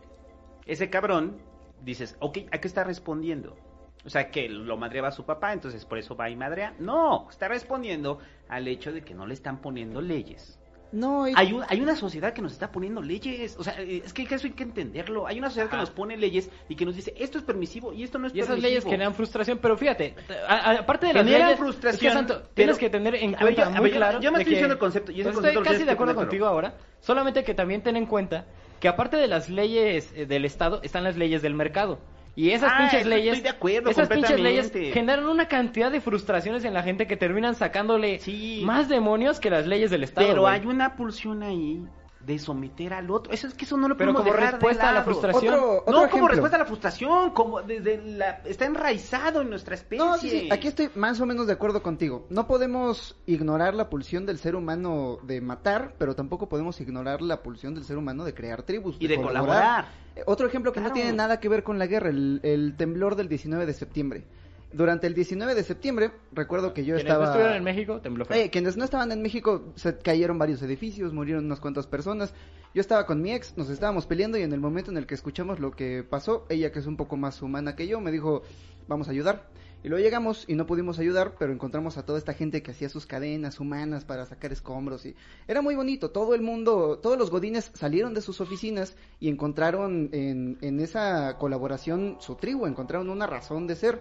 Ese 0.66 0.88
cabrón, 0.90 1.38
dices, 1.82 2.16
ok, 2.20 2.38
¿a 2.50 2.58
qué 2.58 2.68
está 2.68 2.84
respondiendo? 2.84 3.56
O 4.04 4.10
sea, 4.10 4.30
que 4.30 4.48
lo 4.48 4.76
madreaba 4.76 5.08
a 5.08 5.12
su 5.12 5.24
papá, 5.24 5.52
entonces 5.52 5.84
por 5.84 5.98
eso 5.98 6.16
va 6.16 6.30
y 6.30 6.36
madrea. 6.36 6.74
No, 6.78 7.28
está 7.28 7.48
respondiendo 7.48 8.18
al 8.48 8.66
hecho 8.66 8.92
de 8.92 9.02
que 9.02 9.14
no 9.14 9.26
le 9.26 9.34
están 9.34 9.60
poniendo 9.60 10.00
leyes. 10.00 10.58
No, 10.92 11.26
y- 11.26 11.32
Hay, 11.34 11.52
un- 11.54 11.64
hay 11.68 11.80
una 11.80 11.96
sociedad 11.96 12.34
que 12.34 12.42
nos 12.42 12.52
está 12.52 12.70
poniendo 12.70 13.00
leyes. 13.00 13.56
O 13.58 13.64
sea, 13.64 13.80
eh, 13.80 14.02
es 14.04 14.12
que 14.12 14.22
eso 14.22 14.46
hay 14.46 14.52
que 14.52 14.62
entenderlo. 14.62 15.26
Hay 15.26 15.38
una 15.38 15.48
sociedad 15.48 15.70
que 15.70 15.76
nos 15.78 15.90
pone 15.90 16.16
leyes 16.18 16.50
y 16.68 16.76
que 16.76 16.84
nos 16.84 16.94
dice, 16.94 17.14
esto 17.18 17.38
es 17.38 17.44
permisivo 17.44 17.92
y 17.94 18.02
esto 18.02 18.18
no 18.18 18.26
es 18.26 18.34
Y 18.34 18.38
esas 18.40 18.48
permisivo. 18.50 18.68
leyes 18.68 18.84
generan 18.84 19.14
frustración, 19.14 19.58
pero 19.62 19.76
fíjate, 19.78 20.14
a- 20.46 20.54
a- 20.54 20.78
aparte 20.80 21.06
de 21.06 21.14
las 21.14 21.24
Generan 21.24 21.46
leyes, 21.48 21.58
frustración, 21.58 21.94
es 21.94 22.00
que, 22.00 22.10
Santo, 22.10 22.34
pero- 22.34 22.48
tienes 22.54 22.78
que 22.78 22.90
tener 22.90 23.14
en 23.14 23.30
ver, 23.32 23.40
cuenta 23.40 23.64
yo- 23.64 23.70
muy 23.70 23.80
ver, 23.84 23.92
claro 23.92 24.20
yo 24.20 24.30
me 24.32 24.38
estoy 24.38 24.44
que- 24.44 24.50
diciendo 24.50 24.74
el 24.74 24.78
concepto, 24.78 25.12
y 25.12 25.14
ese 25.14 25.22
Pues 25.24 25.34
concepto 25.36 25.58
estoy 25.60 25.64
lo 25.64 25.70
casi 25.78 25.84
de 25.86 25.90
acuerdo 25.92 26.14
poner 26.14 26.26
contigo 26.28 26.46
ahora, 26.46 26.74
solamente 27.00 27.42
que 27.42 27.54
también 27.54 27.82
ten 27.82 27.96
en 27.96 28.06
cuenta 28.06 28.44
que 28.78 28.88
aparte 28.88 29.16
de 29.16 29.28
las 29.28 29.48
leyes 29.48 30.12
eh, 30.14 30.26
del 30.26 30.44
Estado, 30.44 30.80
están 30.82 31.04
las 31.04 31.16
leyes 31.16 31.40
del 31.40 31.54
mercado. 31.54 32.00
Y 32.34 32.50
esas 32.50 32.72
Ah, 32.72 32.78
pinches 32.78 33.00
estoy 33.02 33.10
leyes, 33.14 33.42
de 33.42 33.48
acuerdo 33.50 33.90
esas 33.90 34.08
pinches 34.08 34.40
leyes 34.40 34.72
generan 34.72 35.26
una 35.26 35.48
cantidad 35.48 35.90
de 35.90 36.00
frustraciones 36.00 36.64
en 36.64 36.72
la 36.74 36.82
gente 36.82 37.06
que 37.06 37.16
terminan 37.16 37.54
sacándole 37.54 38.20
Sí. 38.20 38.62
más 38.64 38.88
demonios 38.88 39.38
que 39.38 39.50
las 39.50 39.66
leyes 39.66 39.90
del 39.90 40.02
Estado. 40.04 40.26
Pero 40.28 40.46
hay 40.46 40.64
una 40.66 40.96
pulsión 40.96 41.42
ahí 41.42 41.84
de 42.20 42.38
someter 42.38 42.94
al 42.94 43.10
otro. 43.10 43.32
Eso 43.32 43.48
es 43.48 43.54
que 43.54 43.64
eso 43.64 43.76
no 43.76 43.88
lo 43.88 43.96
Pero 43.96 44.12
podemos 44.12 44.22
como 44.22 44.32
dejar 44.36 44.46
de 44.46 44.52
respuesta 44.52 44.88
a 44.88 44.92
la 44.92 45.02
frustración. 45.02 45.54
Otro, 45.54 45.78
otro 45.80 45.92
no 46.02 46.08
como 46.08 46.28
respuesta 46.28 46.56
a 46.56 46.60
la 46.60 46.66
frustración, 46.66 47.30
como 47.30 47.62
desde 47.62 48.00
la 48.00 48.40
está 48.44 48.64
enraizado 48.64 49.40
en 49.42 49.50
nuestra 49.50 49.74
especie. 49.74 50.04
No, 50.04 50.16
sí, 50.18 50.30
sí, 50.30 50.48
aquí 50.50 50.68
estoy 50.68 50.88
más 50.94 51.20
o 51.20 51.26
menos 51.26 51.48
de 51.48 51.54
acuerdo 51.54 51.82
contigo. 51.82 52.26
No 52.30 52.46
podemos 52.46 53.16
ignorar 53.26 53.74
la 53.74 53.90
pulsión 53.90 54.24
del 54.24 54.38
ser 54.38 54.54
humano 54.54 55.18
de 55.24 55.40
matar, 55.40 55.96
pero 55.98 56.14
tampoco 56.14 56.48
podemos 56.48 56.80
ignorar 56.80 57.22
la 57.22 57.42
pulsión 57.42 57.74
del 57.74 57.84
ser 57.84 57.96
humano 57.98 58.24
de 58.24 58.34
crear 58.34 58.62
tribus. 58.62 58.96
y 59.00 59.06
de 59.08 59.20
colaborar. 59.20 59.86
Otro 60.26 60.46
ejemplo 60.46 60.72
que 60.72 60.80
no 60.80 60.92
tiene 60.92 61.12
nada 61.12 61.40
que 61.40 61.48
ver 61.48 61.62
con 61.62 61.78
la 61.78 61.86
guerra, 61.86 62.10
el, 62.10 62.40
el 62.42 62.74
temblor 62.76 63.16
del 63.16 63.28
19 63.28 63.66
de 63.66 63.72
septiembre. 63.72 64.24
Durante 64.72 65.06
el 65.06 65.14
19 65.14 65.54
de 65.54 65.64
septiembre, 65.64 66.12
recuerdo 66.32 66.72
que 66.72 66.84
yo 66.84 66.94
Quienes 66.94 67.04
no 67.04 67.10
estaba... 67.10 67.24
estuvieron 67.26 67.56
en 67.56 67.64
México, 67.64 68.00
tembló 68.00 68.24
feo. 68.24 68.36
Eh, 68.36 68.50
quienes 68.50 68.76
no 68.76 68.84
estaban 68.84 69.12
en 69.12 69.20
México, 69.20 69.72
se 69.74 69.98
cayeron 69.98 70.38
varios 70.38 70.62
edificios, 70.62 71.12
murieron 71.12 71.44
unas 71.44 71.60
cuantas 71.60 71.86
personas. 71.86 72.32
Yo 72.74 72.80
estaba 72.80 73.04
con 73.04 73.20
mi 73.20 73.32
ex, 73.32 73.56
nos 73.58 73.68
estábamos 73.68 74.06
peleando 74.06 74.38
y 74.38 74.42
en 74.42 74.52
el 74.52 74.60
momento 74.60 74.90
en 74.90 74.96
el 74.96 75.06
que 75.06 75.14
escuchamos 75.14 75.60
lo 75.60 75.72
que 75.72 76.02
pasó, 76.02 76.46
ella 76.48 76.72
que 76.72 76.78
es 76.78 76.86
un 76.86 76.96
poco 76.96 77.18
más 77.18 77.42
humana 77.42 77.76
que 77.76 77.86
yo, 77.86 78.00
me 78.00 78.10
dijo, 78.10 78.42
vamos 78.88 79.08
a 79.08 79.10
ayudar. 79.10 79.46
Y 79.84 79.88
luego 79.88 80.04
llegamos 80.04 80.44
y 80.46 80.54
no 80.54 80.66
pudimos 80.66 81.00
ayudar, 81.00 81.34
pero 81.38 81.52
encontramos 81.52 81.98
a 81.98 82.04
toda 82.04 82.18
esta 82.18 82.34
gente 82.34 82.62
que 82.62 82.70
hacía 82.70 82.88
sus 82.88 83.04
cadenas 83.04 83.58
humanas 83.58 84.04
para 84.04 84.26
sacar 84.26 84.52
escombros 84.52 85.04
y 85.06 85.16
era 85.48 85.60
muy 85.60 85.74
bonito. 85.74 86.10
Todo 86.10 86.34
el 86.34 86.42
mundo, 86.42 86.98
todos 87.02 87.18
los 87.18 87.30
godines 87.30 87.72
salieron 87.74 88.14
de 88.14 88.20
sus 88.20 88.40
oficinas 88.40 88.96
y 89.18 89.28
encontraron 89.28 90.08
en, 90.12 90.58
en 90.60 90.78
esa 90.78 91.36
colaboración 91.36 92.16
su 92.20 92.36
tribu, 92.36 92.66
encontraron 92.66 93.10
una 93.10 93.26
razón 93.26 93.66
de 93.66 93.74
ser. 93.74 94.00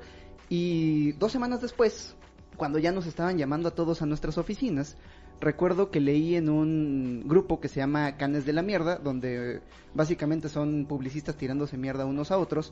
Y 0.50 1.14
dos 1.14 1.32
semanas 1.32 1.62
después, 1.62 2.16
cuando 2.58 2.78
ya 2.78 2.92
nos 2.92 3.08
estaban 3.08 3.38
llamando 3.38 3.70
a 3.70 3.76
todos 3.76 4.04
a 4.04 4.06
nuestras 4.06 4.38
oficinas, 4.38 4.98
recuerdo 5.40 5.90
que 5.90 6.00
leí 6.00 6.36
en 6.36 6.50
un 6.50 7.24
grupo 7.26 7.60
que 7.60 7.68
se 7.68 7.80
llama 7.80 8.18
Canes 8.18 8.46
de 8.46 8.54
la 8.54 8.62
Mierda, 8.62 8.98
donde 8.98 9.62
básicamente 9.96 10.48
son 10.48 10.86
publicistas 10.86 11.36
tirándose 11.36 11.78
mierda 11.78 12.06
unos 12.06 12.32
a 12.32 12.38
otros, 12.38 12.72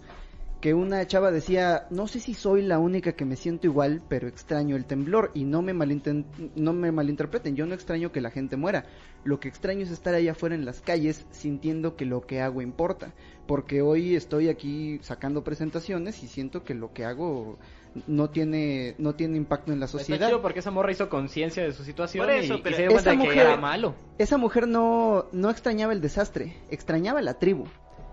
que 0.62 0.74
una 0.74 1.08
chava 1.08 1.32
decía, 1.32 1.88
no 1.90 2.08
sé 2.08 2.20
si 2.20 2.34
soy 2.34 2.62
la 2.64 2.80
única 2.80 3.14
que 3.14 3.24
me 3.24 3.38
siento 3.38 3.68
igual, 3.68 4.02
pero 4.10 4.28
extraño 4.28 4.76
el 4.76 4.86
temblor 4.86 5.32
y 5.34 5.46
no 5.46 5.62
me, 5.62 5.74
malinten- 5.74 6.26
no 6.56 6.74
me 6.74 6.92
malinterpreten, 6.92 7.56
yo 7.56 7.66
no 7.66 7.74
extraño 7.74 8.12
que 8.12 8.20
la 8.20 8.30
gente 8.30 8.58
muera, 8.58 8.86
lo 9.24 9.40
que 9.40 9.48
extraño 9.48 9.84
es 9.84 9.92
estar 9.92 10.14
allá 10.16 10.34
afuera 10.34 10.56
en 10.56 10.66
las 10.66 10.82
calles 10.82 11.26
sintiendo 11.32 11.96
que 11.96 12.06
lo 12.06 12.22
que 12.22 12.42
hago 12.42 12.62
importa, 12.62 13.14
porque 13.48 13.82
hoy 13.82 14.16
estoy 14.16 14.50
aquí 14.50 15.00
sacando 15.02 15.46
presentaciones 15.46 16.24
y 16.24 16.28
siento 16.28 16.64
que 16.66 16.74
lo 16.74 16.92
que 16.92 17.06
hago 17.06 17.58
no 18.06 18.30
tiene 18.30 18.96
no 19.00 19.16
tiene 19.16 19.38
impacto 19.38 19.72
en 19.72 19.80
la 19.80 19.86
Está 19.86 19.98
sociedad. 19.98 20.32
porque 20.42 20.60
esa 20.60 20.72
morra 20.72 20.92
hizo 20.92 21.10
conciencia 21.10 21.64
de 21.64 21.72
su 21.74 21.84
situación 21.86 22.26
Por 22.26 22.34
eso, 22.36 22.56
y, 22.56 22.62
se 22.74 22.82
dio 22.82 22.92
cuenta 22.92 23.00
esa 23.00 23.10
de 23.12 23.18
que 23.18 23.24
mujer- 23.24 23.48
era 23.48 23.58
malo. 23.58 23.96
Esa 24.18 24.38
mujer 24.38 24.68
no, 24.68 25.26
no 25.32 25.50
extrañaba 25.50 25.94
el 25.94 26.02
desastre, 26.02 26.58
extrañaba 26.70 27.22
la 27.22 27.36
tribu, 27.40 27.66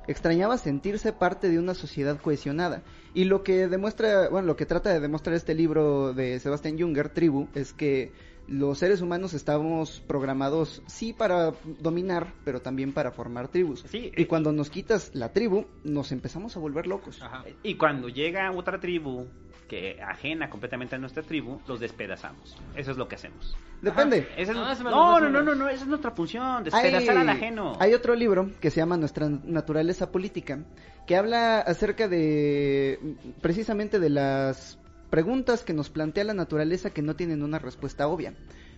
extrañaba 0.08 0.58
sentirse 0.58 1.12
parte 1.12 1.48
de 1.48 1.58
una 1.58 1.74
sociedad 1.74 2.20
cohesionada. 2.20 2.82
Y 3.14 3.24
lo 3.24 3.42
que 3.42 3.68
demuestra, 3.68 4.28
bueno, 4.28 4.46
lo 4.46 4.56
que 4.56 4.66
trata 4.66 4.90
de 4.90 5.00
demostrar 5.00 5.34
este 5.34 5.54
libro 5.54 6.12
de 6.12 6.38
Sebastian 6.38 6.78
Junger, 6.78 7.08
Tribu, 7.08 7.48
es 7.54 7.72
que 7.72 8.12
los 8.48 8.78
seres 8.78 9.00
humanos 9.00 9.34
estamos 9.34 10.00
programados 10.06 10.82
sí 10.86 11.12
para 11.12 11.52
dominar, 11.80 12.32
pero 12.44 12.60
también 12.60 12.92
para 12.92 13.10
formar 13.10 13.48
tribus. 13.48 13.84
Sí, 13.88 14.12
y 14.16 14.22
eh, 14.22 14.26
cuando 14.26 14.52
nos 14.52 14.70
quitas 14.70 15.14
la 15.14 15.32
tribu, 15.32 15.66
nos 15.84 16.12
empezamos 16.12 16.56
a 16.56 16.60
volver 16.60 16.86
locos. 16.86 17.20
Ajá. 17.22 17.44
Y 17.62 17.74
cuando 17.74 18.08
llega 18.08 18.52
otra 18.52 18.78
tribu 18.78 19.26
que 19.68 20.00
ajena 20.02 20.48
completamente 20.50 20.94
a 20.94 20.98
nuestra 20.98 21.22
tribu, 21.22 21.60
los 21.66 21.80
despedazamos. 21.80 22.56
Eso 22.74 22.90
es 22.92 22.96
lo 22.96 23.08
que 23.08 23.16
hacemos. 23.16 23.56
Depende. 23.82 24.28
Esa 24.36 24.52
es- 24.72 24.80
No, 24.80 25.20
lo- 25.20 25.28
no, 25.28 25.30
no, 25.30 25.30
no, 25.30 25.42
no, 25.42 25.54
no, 25.54 25.68
esa 25.68 25.82
es 25.82 25.88
nuestra 25.88 26.10
función, 26.12 26.64
despedazar 26.64 27.18
al 27.18 27.28
ajeno. 27.28 27.76
Hay 27.80 27.92
otro 27.94 28.14
libro 28.14 28.50
que 28.60 28.70
se 28.70 28.76
llama 28.80 28.96
Nuestra 28.96 29.28
naturaleza 29.28 30.10
política, 30.12 30.60
que 31.06 31.16
habla 31.16 31.60
acerca 31.60 32.08
de 32.08 32.98
precisamente 33.40 33.98
de 33.98 34.10
las 34.10 34.78
preguntas 35.10 35.62
que 35.64 35.72
nos 35.72 35.90
plantea 35.90 36.24
la 36.24 36.34
naturaleza 36.34 36.90
que 36.90 37.02
no 37.02 37.14
tienen 37.16 37.42
una 37.42 37.58
respuesta 37.58 38.08
obvia. 38.08 38.34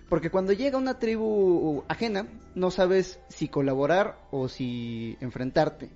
Porque 0.08 0.30
cuando 0.30 0.52
llega 0.54 0.78
una 0.78 0.98
tribu 0.98 1.84
ajena, 1.88 2.26
no 2.54 2.70
sabes 2.70 3.20
si 3.28 3.48
colaborar 3.48 4.18
o 4.30 4.48
si 4.48 5.16
enfrentarte. 5.20 5.90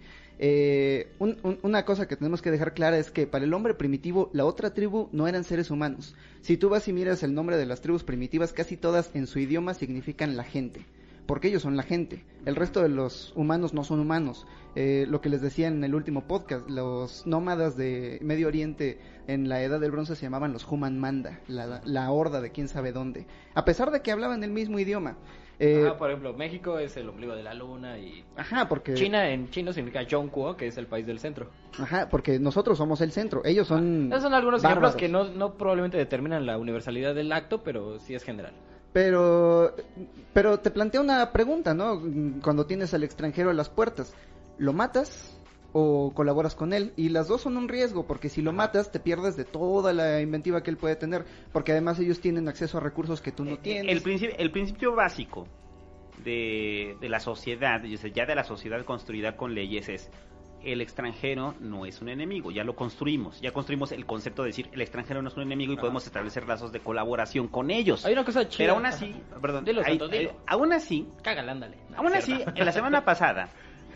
Eh, 0.44 1.12
un- 1.20 1.36
un- 1.44 1.60
una 1.62 1.84
cosa 1.84 2.08
que 2.08 2.16
tenemos 2.16 2.42
que 2.42 2.50
dejar 2.50 2.74
clara 2.74 2.98
es 2.98 3.12
que 3.12 3.28
para 3.28 3.44
el 3.44 3.54
hombre 3.54 3.74
primitivo 3.74 4.28
la 4.32 4.44
otra 4.44 4.74
tribu 4.74 5.08
no 5.12 5.28
eran 5.28 5.44
seres 5.44 5.70
humanos. 5.70 6.16
Si 6.40 6.56
tú 6.56 6.68
vas 6.68 6.88
y 6.88 6.92
miras 6.92 7.22
el 7.22 7.32
nombre 7.32 7.56
de 7.56 7.64
las 7.64 7.80
tribus 7.80 8.02
primitivas, 8.02 8.52
casi 8.52 8.76
todas 8.76 9.10
en 9.14 9.28
su 9.28 9.38
idioma 9.38 9.72
significan 9.74 10.36
la 10.36 10.42
gente 10.42 10.84
porque 11.26 11.46
ellos 11.46 11.62
son 11.62 11.76
la 11.76 11.84
gente. 11.84 12.24
El 12.44 12.56
resto 12.56 12.82
de 12.82 12.88
los 12.88 13.32
humanos 13.36 13.72
no 13.72 13.84
son 13.84 14.00
humanos. 14.00 14.44
Eh, 14.74 15.06
lo 15.08 15.20
que 15.20 15.28
les 15.28 15.40
decía 15.40 15.68
en 15.68 15.84
el 15.84 15.94
último 15.94 16.26
podcast, 16.26 16.68
los 16.68 17.24
nómadas 17.24 17.76
de 17.76 18.18
Medio 18.22 18.48
Oriente 18.48 18.98
en 19.28 19.48
la 19.48 19.62
Edad 19.62 19.78
del 19.78 19.92
Bronce 19.92 20.16
se 20.16 20.22
llamaban 20.22 20.52
los 20.52 20.66
Human 20.68 20.98
Manda, 20.98 21.38
la, 21.46 21.80
la 21.84 22.10
horda 22.10 22.40
de 22.40 22.50
quién 22.50 22.66
sabe 22.66 22.90
dónde. 22.90 23.26
A 23.54 23.64
pesar 23.64 23.92
de 23.92 24.02
que 24.02 24.10
hablaban 24.10 24.42
el 24.42 24.50
mismo 24.50 24.80
idioma. 24.80 25.16
Eh, 25.58 25.84
Ajá, 25.86 25.96
por 25.98 26.10
ejemplo, 26.10 26.32
México 26.32 26.78
es 26.78 26.96
el 26.96 27.08
ombligo 27.08 27.34
de 27.36 27.42
la 27.42 27.54
luna 27.54 27.98
y 27.98 28.24
ajá, 28.36 28.68
porque 28.68 28.94
China 28.94 29.28
en 29.30 29.50
chino 29.50 29.72
significa 29.72 30.04
Zhongguo, 30.08 30.56
que 30.56 30.66
es 30.66 30.76
el 30.76 30.86
país 30.86 31.06
del 31.06 31.18
centro. 31.20 31.50
ajá, 31.78 32.08
porque 32.08 32.38
nosotros 32.38 32.78
somos 32.78 33.00
el 33.00 33.12
centro, 33.12 33.42
ellos 33.44 33.68
son 33.68 34.08
Esos 34.10 34.22
son 34.24 34.34
algunos 34.34 34.62
bárbaros. 34.62 34.96
ejemplos 34.96 35.24
que 35.26 35.32
no, 35.34 35.38
no 35.38 35.54
probablemente 35.54 35.96
determinan 35.98 36.46
la 36.46 36.58
universalidad 36.58 37.14
del 37.14 37.30
acto, 37.32 37.62
pero 37.62 37.98
sí 38.00 38.14
es 38.14 38.24
general. 38.24 38.52
Pero, 38.92 39.74
pero 40.34 40.58
te 40.60 40.70
plantea 40.70 41.00
una 41.00 41.32
pregunta, 41.32 41.72
¿no? 41.74 42.02
Cuando 42.42 42.66
tienes 42.66 42.92
al 42.94 43.04
extranjero 43.04 43.50
a 43.50 43.54
las 43.54 43.68
puertas, 43.70 44.14
¿lo 44.58 44.72
matas 44.72 45.38
o 45.72 46.12
colaboras 46.14 46.54
con 46.54 46.72
él? 46.72 46.92
Y 46.96 47.08
las 47.08 47.28
dos 47.28 47.40
son 47.42 47.56
un 47.56 47.68
riesgo, 47.68 48.06
porque 48.06 48.28
si 48.28 48.42
lo 48.42 48.52
matas 48.52 48.90
te 48.92 49.00
pierdes 49.00 49.36
de 49.36 49.44
toda 49.44 49.92
la 49.92 50.20
inventiva 50.20 50.62
que 50.62 50.70
él 50.70 50.76
puede 50.76 50.96
tener, 50.96 51.24
porque 51.52 51.72
además 51.72 51.98
ellos 51.98 52.20
tienen 52.20 52.48
acceso 52.48 52.78
a 52.78 52.80
recursos 52.80 53.20
que 53.20 53.32
tú 53.32 53.44
no 53.44 53.52
Eh, 53.52 53.58
tienes. 53.62 53.90
El 53.96 54.02
principio, 54.02 54.36
el 54.38 54.50
principio 54.50 54.94
básico 54.94 55.46
de, 56.24 56.96
de 57.00 57.08
la 57.08 57.20
sociedad, 57.20 57.82
ya 57.82 58.26
de 58.26 58.34
la 58.34 58.44
sociedad 58.44 58.84
construida 58.84 59.36
con 59.36 59.54
leyes 59.54 59.88
es 59.88 60.10
el 60.64 60.80
extranjero 60.80 61.56
no 61.58 61.86
es 61.86 62.00
un 62.00 62.08
enemigo, 62.08 62.52
ya 62.52 62.62
lo 62.62 62.76
construimos, 62.76 63.40
ya 63.40 63.50
construimos 63.50 63.90
el 63.90 64.06
concepto 64.06 64.42
de 64.42 64.50
decir 64.50 64.68
el 64.72 64.80
extranjero 64.80 65.20
no 65.20 65.28
es 65.28 65.36
un 65.36 65.42
enemigo 65.42 65.72
y 65.72 65.76
podemos 65.76 66.06
establecer 66.06 66.46
lazos 66.46 66.70
de 66.70 66.78
colaboración 66.78 67.48
con 67.48 67.68
ellos. 67.72 68.04
Hay 68.04 68.12
una 68.12 68.24
cosa 68.24 68.46
chida. 68.48 68.58
Pero 68.58 68.74
aún 68.74 68.86
así, 68.86 69.12
perdón, 69.40 69.64
Dilo, 69.64 69.80
hay- 69.80 69.98
Santo, 69.98 70.06
dilo. 70.06 70.30
eh, 70.30 70.34
aún 70.46 70.72
así, 70.72 71.08
Cágala, 71.24 71.50
ándale. 71.50 71.78
No, 71.90 71.96
Aún 71.98 72.14
así, 72.14 72.32
en 72.54 72.64
la 72.64 72.70
semana 72.70 73.04
pasada, 73.04 73.48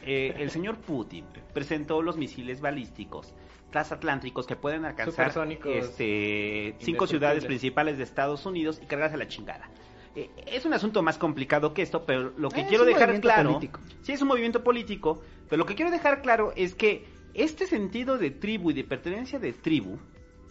eh, 0.06 0.34
el 0.38 0.50
señor 0.50 0.78
Putin 0.78 1.24
presentó 1.52 2.00
los 2.02 2.16
misiles 2.16 2.60
balísticos 2.60 3.34
transatlánticos 3.70 4.46
que 4.46 4.56
pueden 4.56 4.84
alcanzar 4.84 5.32
este, 5.66 6.76
cinco 6.78 7.06
ciudades 7.06 7.44
principales 7.44 7.98
de 7.98 8.04
Estados 8.04 8.46
Unidos 8.46 8.80
y 8.82 8.86
cargarse 8.86 9.16
la 9.16 9.28
chingada. 9.28 9.68
Eh, 10.14 10.30
es 10.46 10.64
un 10.64 10.72
asunto 10.72 11.02
más 11.02 11.18
complicado 11.18 11.74
que 11.74 11.82
esto, 11.82 12.04
pero 12.06 12.32
lo 12.38 12.48
que 12.48 12.62
Eh, 12.62 12.66
quiero 12.68 12.84
dejar 12.84 13.20
claro, 13.20 13.54
político. 13.54 13.80
sí 14.00 14.12
es 14.12 14.22
un 14.22 14.28
movimiento 14.28 14.64
político, 14.64 15.20
pero 15.48 15.58
lo 15.58 15.66
que 15.66 15.74
quiero 15.74 15.90
dejar 15.90 16.22
claro 16.22 16.52
es 16.56 16.74
que 16.74 17.04
este 17.34 17.66
sentido 17.66 18.16
de 18.16 18.30
tribu 18.30 18.70
y 18.70 18.74
de 18.74 18.84
pertenencia 18.84 19.38
de 19.38 19.52
tribu 19.52 19.98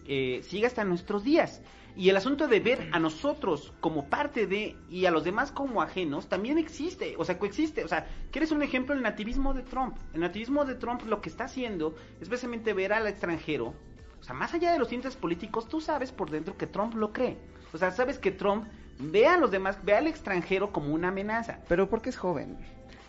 eh, 0.08 0.40
sigue 0.42 0.66
hasta 0.66 0.84
nuestros 0.84 1.24
días. 1.24 1.62
Y 1.96 2.10
el 2.10 2.16
asunto 2.18 2.46
de 2.46 2.60
ver 2.60 2.90
a 2.92 3.00
nosotros 3.00 3.72
como 3.80 4.10
parte 4.10 4.46
de 4.46 4.76
y 4.90 5.06
a 5.06 5.10
los 5.10 5.24
demás 5.24 5.50
como 5.50 5.80
ajenos 5.80 6.28
también 6.28 6.58
existe, 6.58 7.14
o 7.16 7.24
sea, 7.24 7.38
coexiste. 7.38 7.84
O 7.84 7.88
sea, 7.88 8.06
¿quieres 8.30 8.52
un 8.52 8.62
ejemplo? 8.62 8.94
El 8.94 9.02
nativismo 9.02 9.54
de 9.54 9.62
Trump. 9.62 9.96
El 10.12 10.20
nativismo 10.20 10.66
de 10.66 10.74
Trump 10.74 11.02
lo 11.06 11.22
que 11.22 11.30
está 11.30 11.44
haciendo 11.44 11.94
es 12.20 12.28
precisamente 12.28 12.74
ver 12.74 12.92
al 12.92 13.06
extranjero. 13.06 13.72
O 14.20 14.22
sea, 14.22 14.34
más 14.34 14.52
allá 14.52 14.72
de 14.72 14.78
los 14.78 14.88
tintes 14.88 15.16
políticos, 15.16 15.68
tú 15.68 15.80
sabes 15.80 16.12
por 16.12 16.30
dentro 16.30 16.58
que 16.58 16.66
Trump 16.66 16.94
lo 16.94 17.14
cree. 17.14 17.38
O 17.72 17.78
sea, 17.78 17.90
sabes 17.90 18.18
que 18.18 18.30
Trump 18.30 18.66
ve 18.98 19.26
a 19.26 19.38
los 19.38 19.50
demás, 19.50 19.78
ve 19.82 19.94
al 19.94 20.06
extranjero 20.06 20.72
como 20.72 20.92
una 20.92 21.08
amenaza. 21.08 21.60
Pero 21.66 21.88
porque 21.88 22.10
es 22.10 22.16
joven. 22.18 22.58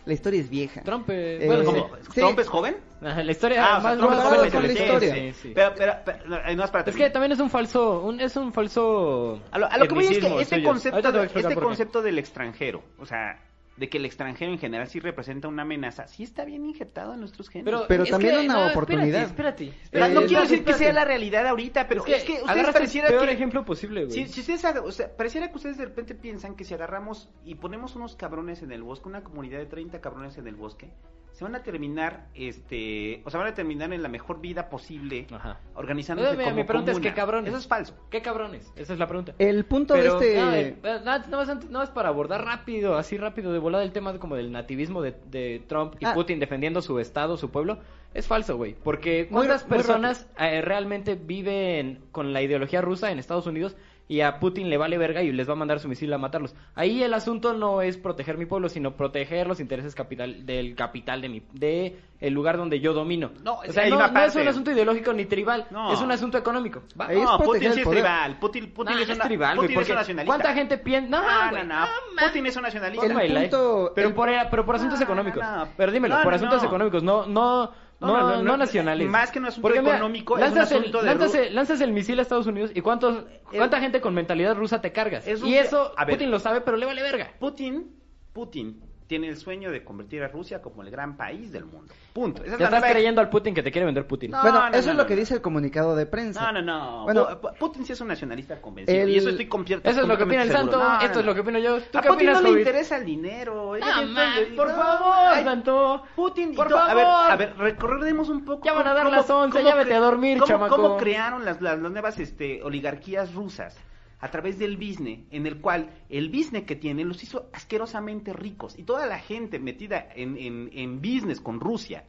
La 0.04 0.14
historia 0.14 0.40
es 0.40 0.48
vieja. 0.48 0.82
Trump, 0.82 1.08
eh, 1.10 1.38
Eh, 1.42 1.46
bueno, 1.46 1.64
¿Cómo? 1.64 1.90
sí. 2.02 2.20
¿Trump 2.20 2.38
es 2.38 2.48
joven? 2.48 2.76
Ajá, 3.02 3.22
la 3.22 3.30
historia 3.30 3.62
Ah, 3.64 3.78
o 3.78 3.80
sea, 3.82 3.90
más 3.90 3.98
Trump 3.98 4.12
es 4.12 4.18
joven 4.24 4.50
con 4.50 4.62
la 4.62 4.72
historia. 4.72 5.14
Sí, 5.14 5.32
sí. 5.34 5.52
Pero, 5.54 5.72
pero, 5.76 5.92
pero, 6.04 6.18
no, 6.26 6.54
no 6.56 6.64
es 6.64 6.70
para 6.70 6.90
Es 6.90 6.96
que 6.96 7.10
también 7.10 7.32
es 7.32 7.40
un 7.40 7.50
falso, 7.50 8.00
un, 8.02 8.20
es 8.20 8.34
un 8.36 8.52
falso. 8.52 9.40
A 9.50 9.58
lo, 9.58 9.66
a 9.70 9.76
lo 9.78 9.86
que 9.86 9.94
voy 9.94 10.04
es 10.06 10.18
que 10.18 10.40
este 10.40 10.56
suyo. 10.56 10.68
concepto, 10.68 11.22
este 11.22 11.54
concepto 11.56 12.02
del 12.02 12.18
extranjero, 12.18 12.82
o 12.98 13.04
sea, 13.06 13.38
de 13.78 13.88
que 13.88 13.98
el 13.98 14.04
extranjero 14.06 14.50
en 14.52 14.58
general 14.58 14.88
sí 14.88 15.00
representa 15.00 15.48
una 15.48 15.62
amenaza, 15.62 16.06
sí 16.08 16.22
está 16.24 16.44
bien 16.44 16.64
injertado 16.66 17.14
en 17.14 17.20
nuestros 17.20 17.48
genes. 17.48 17.64
Pero 17.88 18.02
es 18.04 18.10
también 18.10 18.34
que, 18.36 18.44
una 18.46 18.54
no, 18.66 18.70
oportunidad. 18.72 19.22
Espérate, 19.22 19.66
sea, 19.66 19.82
espérate. 19.84 20.14
no 20.14 20.20
Eh, 20.22 20.26
quiero 20.26 20.42
decir 20.42 20.64
que 20.64 20.72
sea 20.74 20.92
la 20.92 21.04
realidad 21.04 21.46
ahorita, 21.46 21.86
pero 21.88 22.04
es 22.04 22.24
que, 22.24 22.32
ustedes 22.34 22.48
agarras 22.48 22.72
pareciera 22.74 23.08
el 23.08 23.14
peor 23.14 23.26
que... 23.26 23.32
ejemplo 23.34 23.64
posible, 23.64 24.04
güey. 24.06 24.26
Si, 24.26 24.26
si 24.26 24.40
ustedes, 24.40 24.64
o 24.82 24.90
sea, 24.92 25.16
pareciera 25.16 25.48
que 25.50 25.56
ustedes 25.56 25.78
de 25.78 25.84
repente 25.84 26.14
piensan 26.14 26.56
que 26.56 26.64
si 26.64 26.74
agarramos 26.74 27.30
y 27.44 27.54
ponemos 27.54 27.94
unos 27.96 28.16
cabrones 28.16 28.62
en 28.62 28.72
el 28.72 28.82
bosque, 28.82 29.08
una 29.08 29.22
comunidad 29.22 29.58
de 29.58 29.66
30 29.66 30.00
cabrones 30.00 30.36
en 30.38 30.46
el 30.48 30.56
bosque, 30.56 30.90
se 31.32 31.44
van 31.44 31.54
a 31.54 31.62
terminar, 31.62 32.26
este, 32.34 33.22
o 33.24 33.30
sea, 33.30 33.38
van 33.38 33.50
a 33.50 33.54
terminar 33.54 33.92
en 33.92 34.02
la 34.02 34.08
mejor 34.08 34.40
vida 34.40 34.68
posible, 34.68 35.26
Ajá. 35.30 35.60
organizándose 35.74 36.32
Eh, 36.32 36.36
mi- 36.36 36.42
como 36.44 36.56
mi 36.56 36.64
pregunta 36.64 36.90
es. 36.92 36.98
¿qué 36.98 37.14
cabrones? 37.14 37.48
Eso 37.50 37.58
es 37.58 37.68
falso. 37.68 37.94
¿Qué 38.10 38.22
cabrones? 38.22 38.72
Esa 38.74 38.92
es 38.94 38.98
la 38.98 39.06
pregunta. 39.06 39.34
El 39.38 39.64
punto 39.64 39.94
Pero, 39.94 40.18
de 40.18 40.36
no, 40.36 40.52
este... 40.52 40.68
eh, 40.68 40.76
nada, 40.82 41.18
nada 41.18 41.36
más, 41.44 41.48
nada 41.48 41.78
más 41.78 41.90
para 41.90 42.08
abordar 42.08 42.44
rápido, 42.44 42.96
así 42.96 43.16
rápido, 43.16 43.52
de 43.52 43.58
volada 43.68 43.84
el 43.84 43.92
tema 43.92 44.12
de- 44.12 44.18
como 44.18 44.34
del 44.36 44.50
nativismo 44.52 45.02
de, 45.02 45.14
de 45.30 45.62
Trump 45.68 45.94
y 46.00 46.04
Ah. 46.06 46.14
Putin 46.14 46.40
defendiendo 46.40 46.82
su 46.82 46.98
estado, 46.98 47.36
su 47.36 47.50
pueblo, 47.50 47.78
es 48.14 48.26
falso, 48.26 48.56
güey. 48.56 48.74
Porque 48.82 49.28
¿cuántas 49.30 49.62
muy 49.68 49.76
personas 49.76 50.26
eh, 50.38 50.60
realmente 50.62 51.14
viven 51.14 52.00
con 52.12 52.32
la 52.32 52.42
ideología 52.42 52.80
rusa 52.80 53.10
en 53.12 53.18
Estados 53.18 53.46
Unidos 53.46 53.76
y 54.08 54.22
a 54.22 54.40
Putin 54.40 54.70
le 54.70 54.76
vale 54.78 54.96
verga 54.98 55.22
y 55.22 55.30
les 55.32 55.48
va 55.48 55.52
a 55.52 55.56
mandar 55.56 55.78
su 55.80 55.88
misil 55.88 56.12
a 56.12 56.18
matarlos? 56.18 56.54
Ahí 56.74 57.02
el 57.02 57.12
asunto 57.14 57.52
no 57.52 57.82
es 57.82 57.96
proteger 57.98 58.38
mi 58.38 58.46
pueblo, 58.46 58.68
sino 58.68 58.96
proteger 58.96 59.46
los 59.46 59.60
intereses 59.60 59.94
capital 59.94 60.46
del 60.46 60.74
capital 60.74 61.20
de 61.20 61.28
mi 61.28 61.42
de 61.52 62.00
el 62.20 62.32
lugar 62.34 62.56
donde 62.56 62.80
yo 62.80 62.94
domino. 62.94 63.30
No, 63.44 63.54
o 63.60 63.62
es- 63.62 63.74
sea, 63.74 63.88
no, 63.88 64.04
es 64.24 64.34
un 64.34 64.48
asunto 64.48 64.72
ideológico 64.72 65.12
ni 65.12 65.26
tribal, 65.26 65.66
No. 65.70 65.92
es 65.92 66.00
un 66.00 66.10
asunto 66.10 66.36
económico. 66.38 66.82
¿va? 67.00 67.12
Es 67.12 67.22
no, 67.22 67.38
Putin 67.38 67.72
sí 67.74 67.80
es 67.82 67.88
tribal. 67.88 68.38
Putin, 68.38 68.72
Putin 68.72 68.94
No, 68.96 69.00
es, 69.02 69.08
una, 69.10 69.24
tribal, 69.24 69.56
Putin 69.56 69.70
es 69.70 69.76
porque 69.76 69.92
un 69.92 69.98
nacionalista. 69.98 70.34
¿Cuánta 70.36 70.54
gente 70.54 70.78
piensa? 70.78 71.08
No, 71.10 71.22
No, 71.22 71.50
güey, 71.50 71.66
no, 71.66 71.86
Putin 72.26 72.46
es 72.46 72.56
un 72.56 72.62
nacionalista. 72.62 73.06
El 73.06 73.12
punto- 73.50 73.92
Pero 73.94 74.08
el- 74.08 74.14
por, 74.14 74.28
por, 74.50 74.64
por 74.66 74.74
asuntos 74.76 74.98
No, 74.98 75.04
económicos. 75.04 75.42
no, 75.42 75.56
no. 75.64 75.68
Pero 75.76 75.92
dímelo, 75.92 76.16
No, 76.18 76.24
por 76.24 76.34
asuntos 76.34 76.62
no. 76.62 76.68
económicos, 76.68 77.02
no, 77.02 77.26
no, 77.26 77.70
no, 78.00 78.06
No, 78.06 78.36
no, 78.36 78.42
no, 78.42 78.56
nacionales. 78.56 79.08
más 79.08 79.30
que 79.32 79.38
un 79.40 79.46
asunto 79.46 79.62
Porque, 79.62 79.80
mira, 79.80 79.96
económico, 79.96 80.38
es 80.38 80.48
un 80.48 80.54
lanzas 80.54 80.72
el- 80.72 80.78
asunto 80.78 80.98
de 81.00 81.06
lanzas 81.06 81.34
el- 81.34 81.54
lanzas 81.54 81.80
el 81.80 81.92
misil 81.92 82.18
a 82.18 82.22
Estados 82.22 82.46
Unidos 82.46 82.70
y 82.74 82.80
cuántos, 82.80 83.24
cuánta 83.50 83.80
gente 83.80 84.00
con 84.00 84.14
mentalidad 84.14 84.54
rusa 84.56 84.80
te 84.80 84.92
cargas. 84.92 85.26
Es 85.26 85.42
y 85.42 85.54
eso, 85.56 85.92
A 85.96 86.04
ver. 86.04 86.14
Putin 86.16 86.30
lo 86.30 86.38
sabe, 86.38 86.60
pero 86.60 86.76
le 86.76 86.86
vale 86.86 87.02
verga. 87.02 87.32
Putin, 87.40 87.96
Putin 88.32 88.80
tiene 89.08 89.26
el 89.28 89.36
sueño 89.38 89.72
de 89.72 89.82
convertir 89.82 90.22
a 90.22 90.28
Rusia 90.28 90.60
como 90.62 90.82
el 90.82 90.90
gran 90.90 91.16
país 91.16 91.50
del 91.50 91.64
mundo. 91.64 91.92
Punto. 92.12 92.42
Esa 92.44 92.52
es 92.54 92.58
Le 92.58 92.58
la 92.58 92.64
estás 92.66 92.80
nueva- 92.80 92.92
creyendo 92.92 93.20
al 93.22 93.30
Putin 93.30 93.54
que 93.54 93.62
te 93.62 93.72
quiere 93.72 93.86
vender 93.86 94.06
Putin. 94.06 94.30
No, 94.30 94.42
bueno, 94.42 94.60
no, 94.60 94.66
eso 94.68 94.72
no, 94.72 94.78
es 94.78 94.96
lo 94.98 95.02
no, 95.02 95.06
que 95.06 95.16
dice 95.16 95.34
el 95.34 95.40
comunicado 95.40 95.96
de 95.96 96.04
prensa. 96.06 96.52
No, 96.52 96.60
no, 96.60 96.62
no. 96.62 97.04
Bueno, 97.04 97.26
Pu- 97.40 97.56
Putin 97.58 97.86
sí 97.86 97.94
es 97.94 98.00
un 98.02 98.08
nacionalista 98.08 98.60
convencido. 98.60 99.02
el- 99.02 99.08
Y 99.08 99.16
eso 99.16 99.30
estoy 99.30 99.46
completo. 99.48 99.88
Eso 99.88 100.02
es 100.02 100.06
lo 100.06 100.16
que 100.18 100.24
opina 100.24 100.42
el 100.42 100.48
completamente 100.52 100.72
santo, 100.76 101.04
esto 101.06 101.14
no, 101.14 101.20
es 101.20 101.26
lo 101.26 101.32
que 101.34 101.38
no. 101.38 101.42
opino 101.42 101.58
yo. 101.58 101.80
¿Tú 101.90 101.98
A 101.98 102.02
qué 102.02 102.08
Putin 102.08 102.28
opinas, 102.28 102.34
no 102.36 102.40
le 102.42 102.48
Covid? 102.50 102.58
interesa 102.60 102.96
el 102.98 103.04
dinero. 103.06 103.72
Man, 103.80 104.36
por 104.54 104.68
no, 104.68 104.74
favor, 104.76 105.14
ay, 105.16 105.44
santo. 105.44 106.02
Putin, 106.14 106.54
Por 106.54 106.68
todo- 106.68 106.78
a 106.78 106.94
ver, 106.94 107.04
favor. 107.06 107.30
a 107.32 107.36
ver, 107.36 107.54
recordemos 107.56 108.28
un 108.28 108.44
poco. 108.44 108.64
Ya 108.66 108.74
van 108.74 108.86
a 108.88 108.92
dar 108.94 109.04
cómo- 109.04 109.16
las 109.16 109.30
11, 109.30 109.56
cómo 109.58 109.68
ya 109.70 109.74
vete 109.74 109.94
a 109.94 110.00
dormir, 110.00 110.38
cómo, 110.38 110.46
chamaco. 110.46 110.76
cómo 110.76 110.96
crearon 110.98 111.46
las, 111.46 111.62
las, 111.62 111.78
las 111.78 111.90
nuevas 111.90 112.18
este, 112.18 112.62
oligarquías 112.62 113.32
rusas 113.34 113.74
a 114.20 114.30
través 114.30 114.58
del 114.58 114.76
business, 114.76 115.20
en 115.30 115.46
el 115.46 115.60
cual 115.60 115.90
el 116.08 116.28
business 116.28 116.64
que 116.64 116.76
tienen 116.76 117.08
los 117.08 117.22
hizo 117.22 117.48
asquerosamente 117.52 118.32
ricos. 118.32 118.78
Y 118.78 118.82
toda 118.82 119.06
la 119.06 119.18
gente 119.18 119.58
metida 119.58 120.08
en, 120.14 120.36
en, 120.36 120.70
en 120.72 121.00
business 121.00 121.40
con 121.40 121.60
Rusia 121.60 122.04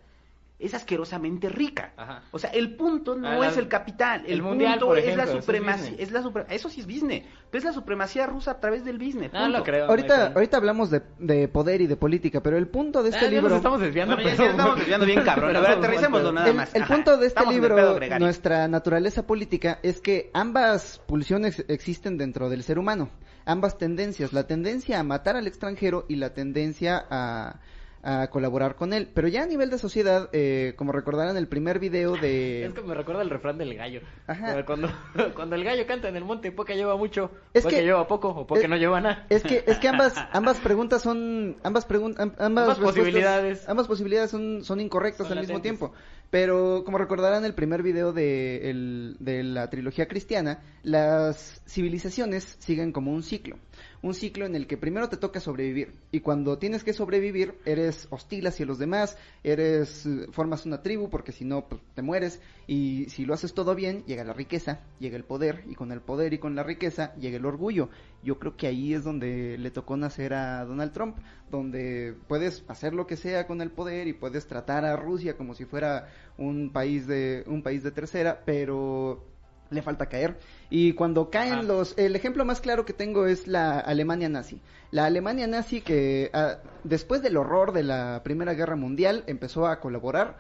es 0.60 0.74
asquerosamente 0.74 1.48
rica. 1.48 1.94
Ajá. 1.96 2.22
O 2.32 2.38
sea, 2.40 2.50
el 2.52 2.76
punto 2.76 3.16
no 3.16 3.30
Ah, 3.42 3.48
es 3.48 3.56
el 3.58 3.70
capital, 3.70 4.24
el, 4.26 4.34
el 4.34 4.42
mundial, 4.42 4.78
punto 4.80 4.96
es 4.98 5.16
la 5.16 5.24
es 5.24 5.32
supremacía, 5.32 5.96
es 5.98 6.12
la 6.12 6.22
supre- 6.22 6.46
eso 6.50 6.70
sí 6.70 6.82
es 6.82 6.86
business, 6.86 7.24
pero 7.50 7.60
es 7.60 7.64
la 7.64 7.72
supremacía 7.72 8.26
rusa 8.28 8.52
a 8.52 8.60
través 8.60 8.84
del 8.84 8.98
business. 8.98 9.32
No 9.32 9.48
lo 9.48 9.64
creo. 9.64 9.86
Ahorita, 9.88 10.34
ahorita 10.36 10.58
hablamos 10.58 10.90
de, 10.92 11.02
de 11.18 11.48
poder 11.48 11.80
y 11.82 11.88
de 11.88 11.96
política, 11.96 12.42
pero 12.44 12.58
el 12.58 12.68
punto 12.68 13.02
de 13.04 13.10
este 13.10 13.22
Ah, 13.22 13.24
ya 13.24 13.30
libro... 13.30 13.50
nos 13.50 13.58
estamos 13.58 13.80
desviando, 13.80 14.16
Bueno, 14.16 14.30
ya, 14.30 14.36
pero- 14.36 14.46
ya 14.46 14.52
estamos 14.52 14.78
desviando 14.78 15.06
bien 15.06 15.22
cabrón. 15.24 15.56
A 15.56 15.60
ver, 15.62 15.70
Pero 15.70 15.80
aterricémoslo 15.80 16.32
nada 16.34 16.50
el, 16.50 16.56
más. 16.56 16.76
el 16.76 16.84
punto 16.84 17.12
de 17.18 17.28
este 17.28 17.40
Estamos 17.40 17.56
el 17.56 17.62
libro, 17.62 18.20
nuestra 18.20 18.68
naturaleza 18.68 19.26
política, 19.26 19.80
es 19.82 20.02
que 20.02 20.30
ambas 20.34 21.00
pulsiones 21.08 21.64
existen 21.70 22.18
dentro 22.18 22.50
del 22.50 22.64
ser 22.64 22.80
humano, 22.80 23.10
ambas 23.46 23.78
tendencias, 23.78 24.34
la 24.34 24.46
tendencia 24.46 25.00
a 25.00 25.04
matar 25.04 25.38
al 25.38 25.48
extranjero 25.48 26.06
y 26.10 26.18
la 26.18 26.34
tendencia 26.34 27.06
a, 27.10 27.60
a 28.04 28.28
colaborar 28.30 28.76
con 28.76 28.94
él. 28.94 29.10
Pero 29.14 29.28
ya 29.28 29.44
a 29.44 29.46
nivel 29.46 29.70
de 29.70 29.78
sociedad, 29.78 30.30
eh, 30.34 30.74
como 30.78 30.92
recordarán 30.92 31.36
el 31.38 31.48
primer 31.48 31.80
video 31.80 32.16
de... 32.16 32.66
Es 32.66 32.74
que 32.74 32.82
me 32.82 32.94
recuerda 32.96 33.22
el 33.22 33.30
refrán 33.30 33.58
del 33.58 33.76
gallo. 33.76 34.02
Ajá. 34.28 34.64
Cuando, 34.66 34.90
cuando 35.36 35.56
el 35.56 35.64
gallo 35.64 35.86
canta 35.88 36.08
en 36.10 36.16
el 36.16 36.24
monte, 36.26 36.52
poca 36.52 36.74
lleva 36.76 36.96
mucho, 36.98 37.32
Es 37.54 37.64
poca 37.64 37.76
que- 37.76 37.84
lleva 37.84 38.08
poco, 38.08 38.30
o 38.30 38.48
poca 38.48 38.62
es- 38.62 38.70
no 38.70 38.78
lleva 38.78 39.02
nada. 39.02 39.26
Es 39.30 39.44
que, 39.44 39.64
es 39.68 39.78
que 39.80 39.88
ambas, 39.88 40.14
ambas 40.32 40.58
preguntas 40.60 41.02
son, 41.02 41.58
ambas 41.64 41.86
preguntas, 41.86 42.30
ambas, 42.40 42.80
posibilidades. 42.80 43.68
ambas 43.68 43.88
posibilidades 43.88 44.32
son, 44.32 44.64
son 44.64 44.80
incorrectas 44.80 45.28
Son 45.28 45.38
al 45.38 45.44
mismo 45.44 45.62
tiempo. 45.62 45.94
Pero 46.30 46.84
como 46.86 47.00
recordarán 47.00 47.44
el 47.44 47.56
primer 47.56 47.82
video 47.82 48.14
de, 48.14 48.70
el- 48.70 49.18
de 49.20 49.44
la 49.44 49.70
trilogía 49.70 50.08
cristiana, 50.08 50.60
las 50.84 51.62
civilizaciones 51.68 52.56
siguen 52.60 52.92
como 52.92 53.12
un 53.12 53.24
ciclo. 53.24 53.58
Un 54.02 54.14
ciclo 54.14 54.46
en 54.46 54.56
el 54.56 54.66
que 54.66 54.78
primero 54.78 55.10
te 55.10 55.18
toca 55.18 55.42
sobrevivir. 55.42 55.94
Y 56.12 56.22
cuando 56.22 56.58
tienes 56.58 56.84
que 56.84 56.94
sobrevivir, 56.94 57.56
eres 57.66 58.08
hostil 58.12 58.48
hacia 58.48 58.66
los 58.66 58.80
demás, 58.80 59.18
eres, 59.44 60.06
eh, 60.06 60.28
formas 60.32 60.66
una 60.66 60.82
tribu, 60.82 61.10
porque 61.10 61.34
si 61.34 61.44
no, 61.44 61.68
pues, 61.68 61.82
te 61.96 62.02
mueres. 62.02 62.42
Y 62.66 63.06
si 63.10 63.26
lo 63.26 63.34
haces 63.34 63.54
todo 63.54 63.76
bien, 63.76 64.06
llega 64.06 64.24
la 64.24 64.34
riqueza, 64.34 64.80
llega 65.00 65.18
el 65.18 65.26
poder, 65.26 65.66
y 65.68 65.76
con 65.76 65.92
el 65.92 66.00
poder 66.00 66.34
y 66.34 66.38
con 66.38 66.56
la 66.56 66.64
riqueza 66.64 67.14
llega 67.16 67.38
el 67.38 67.46
orgullo. 67.46 67.90
Yo 68.24 68.40
creo 68.40 68.56
que 68.56 68.68
ahí 68.68 68.94
es 68.94 69.04
donde 69.04 69.58
le 69.58 69.72
tocó 69.72 69.98
nacer 69.98 70.34
a 70.34 70.64
Donald 70.64 70.94
Trump, 70.94 71.18
donde 71.52 72.16
puedes 72.28 72.64
hacer 72.68 72.94
lo 72.94 73.06
que 73.06 73.18
sea 73.18 73.48
con 73.48 73.62
el 73.62 73.72
poder 73.72 74.08
y 74.08 74.14
puedes 74.14 74.48
tratar 74.48 74.86
a 74.86 74.96
Rusia 74.96 75.36
como 75.36 75.54
si 75.56 75.66
fuera 75.66 76.10
un 76.38 76.72
país 76.72 77.06
de, 77.06 77.44
un 77.48 77.64
país 77.64 77.84
de 77.84 77.92
tercera, 77.92 78.44
pero 78.46 79.26
le 79.70 79.82
falta 79.82 80.08
caer. 80.08 80.38
Y 80.70 80.94
cuando 80.94 81.30
caen 81.30 81.68
los... 81.68 81.98
El 81.98 82.16
ejemplo 82.16 82.46
más 82.46 82.62
claro 82.62 82.86
que 82.86 82.94
tengo 82.94 83.26
es 83.28 83.48
la 83.48 83.80
Alemania 83.80 84.30
nazi. 84.30 84.62
La 84.92 85.06
Alemania 85.06 85.48
nazi 85.48 85.82
que 85.82 86.30
ah, 86.34 86.58
después 86.84 87.22
del 87.22 87.38
horror 87.38 87.72
de 87.74 87.84
la 87.84 88.22
Primera 88.24 88.54
Guerra 88.54 88.76
Mundial 88.76 89.24
empezó 89.28 89.68
a 89.68 89.80
colaborar 89.80 90.38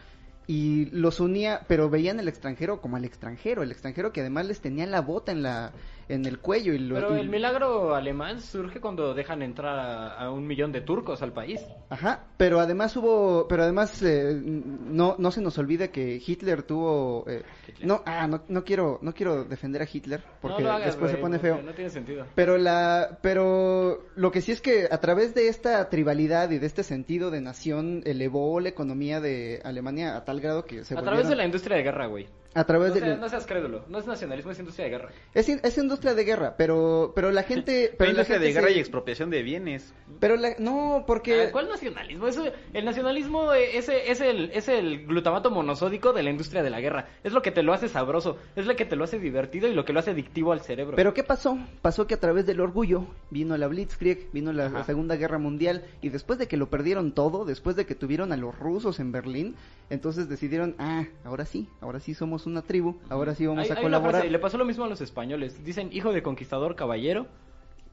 y 0.47 0.85
los 0.85 1.19
unía, 1.19 1.61
pero 1.67 1.91
veían 1.91 2.19
el 2.19 2.27
extranjero 2.27 2.81
como 2.81 2.97
al 2.97 3.05
extranjero, 3.05 3.61
el 3.61 3.71
extranjero 3.71 4.11
que 4.11 4.21
además 4.21 4.47
les 4.47 4.61
tenía 4.61 4.87
la 4.87 5.01
bota 5.01 5.31
en 5.31 5.43
la 5.43 5.73
en 6.09 6.25
el 6.25 6.39
cuello 6.39 6.73
y 6.73 6.79
lo 6.79 6.95
Pero 6.95 7.15
el 7.15 7.29
milagro 7.29 7.95
alemán 7.95 8.41
surge 8.41 8.81
cuando 8.81 9.13
dejan 9.13 9.41
entrar 9.41 9.79
a, 9.79 10.07
a 10.15 10.31
un 10.31 10.45
millón 10.45 10.71
de 10.71 10.81
turcos 10.81 11.21
al 11.21 11.31
país. 11.31 11.61
Ajá, 11.89 12.25
pero 12.35 12.59
además 12.59 12.95
hubo, 12.97 13.47
pero 13.47 13.63
además 13.63 14.01
eh, 14.01 14.39
no 14.43 15.15
no 15.17 15.31
se 15.31 15.41
nos 15.41 15.57
olvide 15.57 15.91
que 15.91 16.21
Hitler 16.25 16.63
tuvo 16.63 17.25
eh, 17.27 17.43
Hitler. 17.67 17.87
no 17.87 18.01
ah 18.05 18.27
no, 18.27 18.43
no 18.47 18.63
quiero 18.63 18.99
no 19.01 19.13
quiero 19.13 19.43
defender 19.45 19.83
a 19.83 19.87
Hitler 19.91 20.23
porque 20.41 20.63
no 20.63 20.69
lo 20.69 20.73
hagas, 20.73 20.87
después 20.87 21.11
se 21.11 21.17
pone 21.17 21.39
feo. 21.39 21.61
No 21.61 21.73
tiene 21.73 21.89
sentido. 21.91 22.25
Pero 22.35 22.57
la, 22.57 23.19
pero 23.21 24.05
lo 24.15 24.31
que 24.31 24.41
sí 24.41 24.51
es 24.51 24.61
que 24.61 24.87
a 24.89 24.99
través 24.99 25.35
de 25.35 25.47
esta 25.47 25.89
tribalidad 25.89 26.49
y 26.49 26.57
de 26.57 26.65
este 26.65 26.83
sentido 26.83 27.29
de 27.29 27.41
nación 27.41 28.01
elevó 28.05 28.59
la 28.59 28.69
economía 28.69 29.21
de 29.21 29.61
Alemania 29.63 30.15
a 30.15 30.25
tal 30.25 30.41
grado 30.41 30.65
que 30.65 30.83
se 30.83 30.97
A 30.97 31.01
través 31.01 31.29
de 31.29 31.35
la 31.35 31.45
industria 31.45 31.77
de 31.77 31.83
guerra, 31.83 32.07
güey. 32.07 32.27
A 32.53 32.63
través 32.63 32.89
No, 32.89 32.95
de 32.95 33.01
seas- 33.01 33.19
no 33.19 33.29
seas 33.29 33.45
crédulo. 33.45 33.85
No 33.89 33.99
es 33.99 34.07
nacionalismo, 34.07 34.51
es 34.51 34.59
industria 34.59 34.85
de 34.85 34.91
guerra. 34.91 35.09
es, 35.33 35.49
in- 35.49 35.59
es 35.63 35.77
industria 35.77 36.13
de 36.15 36.23
guerra, 36.23 36.55
pero 36.57 37.11
pero 37.15 37.31
la 37.31 37.43
gente, 37.43 37.93
pero 37.97 38.05
la 38.11 38.11
industria 38.11 38.37
gente 38.39 38.47
de 38.47 38.53
guerra 38.53 38.67
se- 38.71 38.77
y 38.77 38.79
expropiación 38.79 39.29
de 39.29 39.43
bienes. 39.43 39.93
pero 40.19 40.35
la, 40.35 40.55
no 40.59 41.03
porque 41.05 41.43
Ah, 41.43 41.51
¿Cuál 41.51 41.69
nacionalismo? 41.69 42.27
Eso, 42.27 42.43
el 42.73 42.85
nacionalismo 42.85 43.53
eh, 43.53 43.77
es, 43.77 43.87
es, 43.89 44.21
el, 44.21 44.49
es 44.53 44.67
el 44.67 45.05
glutamato 45.05 45.51
monosódico 45.51 46.11
de 46.13 46.23
la 46.23 46.31
industria 46.31 46.63
de 46.63 46.69
la 46.69 46.81
guerra. 46.81 47.07
Es 47.23 47.33
lo 47.33 47.41
que 47.41 47.51
te 47.51 47.61
lo 47.63 47.73
hace 47.73 47.87
sabroso, 47.87 48.37
es 48.55 48.65
lo 48.65 48.75
que 48.75 48.85
te 48.85 48.95
lo 48.95 49.03
hace 49.03 49.19
divertido 49.19 49.67
y 49.67 49.73
lo 49.73 49.85
que 49.85 49.93
lo 49.93 49.99
hace 49.99 50.11
adictivo 50.11 50.51
al 50.51 50.61
cerebro. 50.61 50.95
Pero 50.95 51.13
¿qué 51.13 51.23
pasó? 51.23 51.57
Pasó 51.81 52.07
que 52.07 52.15
a 52.15 52.19
través 52.19 52.45
del 52.45 52.59
orgullo 52.61 53.05
vino 53.29 53.55
la 53.57 53.67
Blitzkrieg, 53.67 54.31
vino 54.31 54.51
la. 54.53 54.69
Segunda 54.89 55.17
Guerra 55.17 55.37
Mundial 55.37 55.83
y 56.01 56.09
después 56.09 56.39
de 56.39 56.47
que 56.47 56.57
lo 56.57 56.69
perdieron 56.69 57.11
todo, 57.13 57.45
después 57.45 57.75
de 57.75 57.85
que 57.85 57.95
tuvieron 57.95 58.31
a 58.31 58.37
los 58.37 58.57
rusos 58.57 58.99
en 58.99 59.11
Berlín, 59.11 59.55
entonces 59.89 60.27
decidieron, 60.29 60.75
ah, 60.79 61.05
ahora 61.23 61.45
sí, 61.45 61.67
ahora 61.81 61.99
sí 61.99 62.13
somos 62.13 62.38
una 62.45 62.61
tribu, 62.61 62.99
ahora 63.09 63.35
sí 63.35 63.45
vamos 63.45 63.63
Hay- 63.65 63.69
a 63.71 63.73
hay 63.73 63.79
una 63.79 63.97
colaborar. 63.97 64.11
frase, 64.21 64.29
le 64.31 64.39
pasó 64.39 64.57
lo 64.57 64.65
mismo 64.65 64.85
a 64.85 64.87
los 64.87 65.01
españoles. 65.01 65.63
Dicen 65.63 65.89
hijo 65.91 66.11
de 66.13 66.21
conquistador 66.23 66.75
caballero, 66.75 67.27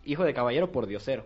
hijo 0.05 0.25
de 0.25 0.35
caballero 0.35 0.73
por 0.73 0.87
diosero. 0.87 1.25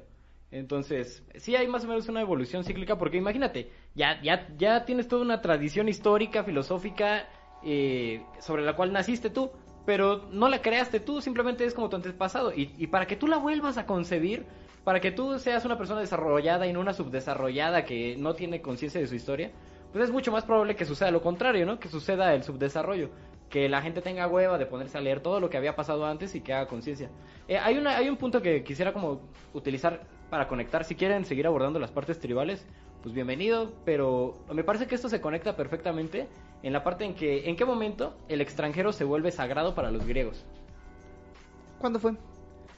Entonces, 0.53 1.23
sí 1.37 1.55
hay 1.55 1.69
más 1.69 1.85
o 1.85 1.89
menos 1.89 2.09
una 2.09 2.21
evolución 2.21 2.65
cíclica, 2.65 2.99
porque 2.99 3.17
imagínate, 3.19 3.71
ya, 3.95 4.21
ya, 4.23 4.49
ya 4.59 4.85
tienes 4.85 5.07
toda 5.07 5.23
una 5.23 5.41
tradición 5.41 5.89
histórica, 5.89 6.43
filosófica, 6.43 7.29
eh, 7.63 8.23
sobre 8.41 8.63
la 8.65 8.75
cual 8.75 8.93
naciste 8.93 9.31
tú, 9.31 9.51
pero 9.87 10.29
no 10.33 10.49
la 10.49 10.61
creaste 10.61 10.99
tú, 10.99 11.21
simplemente 11.21 11.65
es 11.65 11.73
como 11.75 11.89
tu 11.89 11.97
antepasado. 11.97 12.53
Y, 12.53 12.75
y 12.79 12.89
para 12.89 13.07
que 13.07 13.15
tú 13.17 13.29
la 13.29 13.37
vuelvas 13.39 13.79
a 13.79 13.87
concebir, 13.87 14.45
para 14.83 14.99
que 15.01 15.13
tú 15.13 15.39
seas 15.39 15.65
una 15.65 15.79
persona 15.79 16.01
desarrollada 16.01 16.67
y 16.67 16.73
no 16.73 16.81
una 16.81 16.95
subdesarrollada 16.95 17.85
que 17.85 18.17
no 18.19 18.35
tiene 18.35 18.61
conciencia 18.61 19.01
de 19.01 19.07
su 19.07 19.15
historia, 19.15 19.53
pues 19.93 20.05
es 20.05 20.11
mucho 20.11 20.33
más 20.33 20.45
probable 20.45 20.77
que 20.77 20.85
suceda 20.85 21.11
lo 21.11 21.21
contrario, 21.23 21.67
¿no? 21.67 21.79
Que 21.79 21.89
suceda 21.89 22.35
el 22.35 22.43
subdesarrollo. 22.43 23.11
Que 23.49 23.69
la 23.69 23.83
gente 23.83 24.01
tenga 24.01 24.29
hueva 24.29 24.59
de 24.59 24.67
ponerse 24.67 24.97
a 24.97 25.01
leer 25.01 25.21
todo 25.21 25.41
lo 25.41 25.51
que 25.51 25.57
había 25.57 25.75
pasado 25.75 26.07
antes 26.07 26.35
y 26.37 26.41
que 26.41 26.53
haga 26.53 26.69
conciencia. 26.69 27.11
Eh, 27.49 27.59
hay, 27.59 27.77
una, 27.79 27.97
hay 27.97 28.09
un 28.09 28.17
punto 28.17 28.41
que 28.41 28.63
quisiera 28.63 28.93
como 28.93 29.21
utilizar 29.53 30.03
para 30.31 30.47
conectar. 30.47 30.85
Si 30.85 30.95
quieren 30.95 31.25
seguir 31.25 31.47
abordando 31.47 31.81
las 31.81 31.91
partes 31.91 32.21
tribales, 32.21 32.65
pues 33.03 33.13
bienvenido. 33.13 33.73
Pero 33.85 34.39
me 34.53 34.63
parece 34.63 34.87
que 34.87 34.95
esto 34.95 35.09
se 35.09 35.21
conecta 35.21 35.57
perfectamente 35.57 36.29
en 36.63 36.73
la 36.73 36.85
parte 36.85 37.05
en 37.05 37.15
que, 37.15 37.49
¿en 37.49 37.57
qué 37.57 37.65
momento 37.65 38.15
el 38.29 38.41
extranjero 38.41 38.93
se 38.93 39.03
vuelve 39.03 39.33
sagrado 39.33 39.75
para 39.75 39.91
los 39.91 40.07
griegos? 40.07 40.45
¿Cuándo 41.81 41.99
fue? 41.99 42.13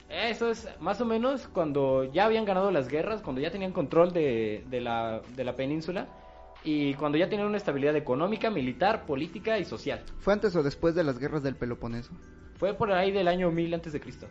Eso 0.09 0.51
es 0.51 0.69
más 0.79 1.01
o 1.01 1.05
menos 1.05 1.49
cuando 1.49 2.05
ya 2.05 2.27
habían 2.27 2.45
ganado 2.45 2.71
las 2.71 2.89
guerras, 2.89 3.23
cuando 3.23 3.41
ya 3.41 3.51
tenían 3.51 3.73
control 3.73 4.13
de, 4.13 4.65
de, 4.69 4.81
la, 4.81 5.21
de 5.37 5.45
la 5.45 5.55
península. 5.55 6.07
Y 6.65 6.95
cuando 6.95 7.19
ya 7.19 7.29
tenían 7.29 7.49
una 7.49 7.57
estabilidad 7.57 7.97
económica, 7.97 8.51
militar, 8.51 9.05
política 9.07 9.59
y 9.59 9.65
social. 9.65 10.03
¿Fue 10.21 10.33
antes 10.33 10.55
o 10.57 10.63
después 10.63 10.95
de 10.95 11.05
las 11.05 11.19
guerras 11.19 11.43
del 11.43 11.57
Peloponeso? 11.57 12.13
Fue 12.57 12.75
por 12.75 12.93
ahí 12.93 13.11
del 13.11 13.29
año 13.29 13.51
1000 13.51 13.75
antes 13.75 13.93
de 13.93 14.01
Cristo. 14.01 14.29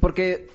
Porque 0.00 0.48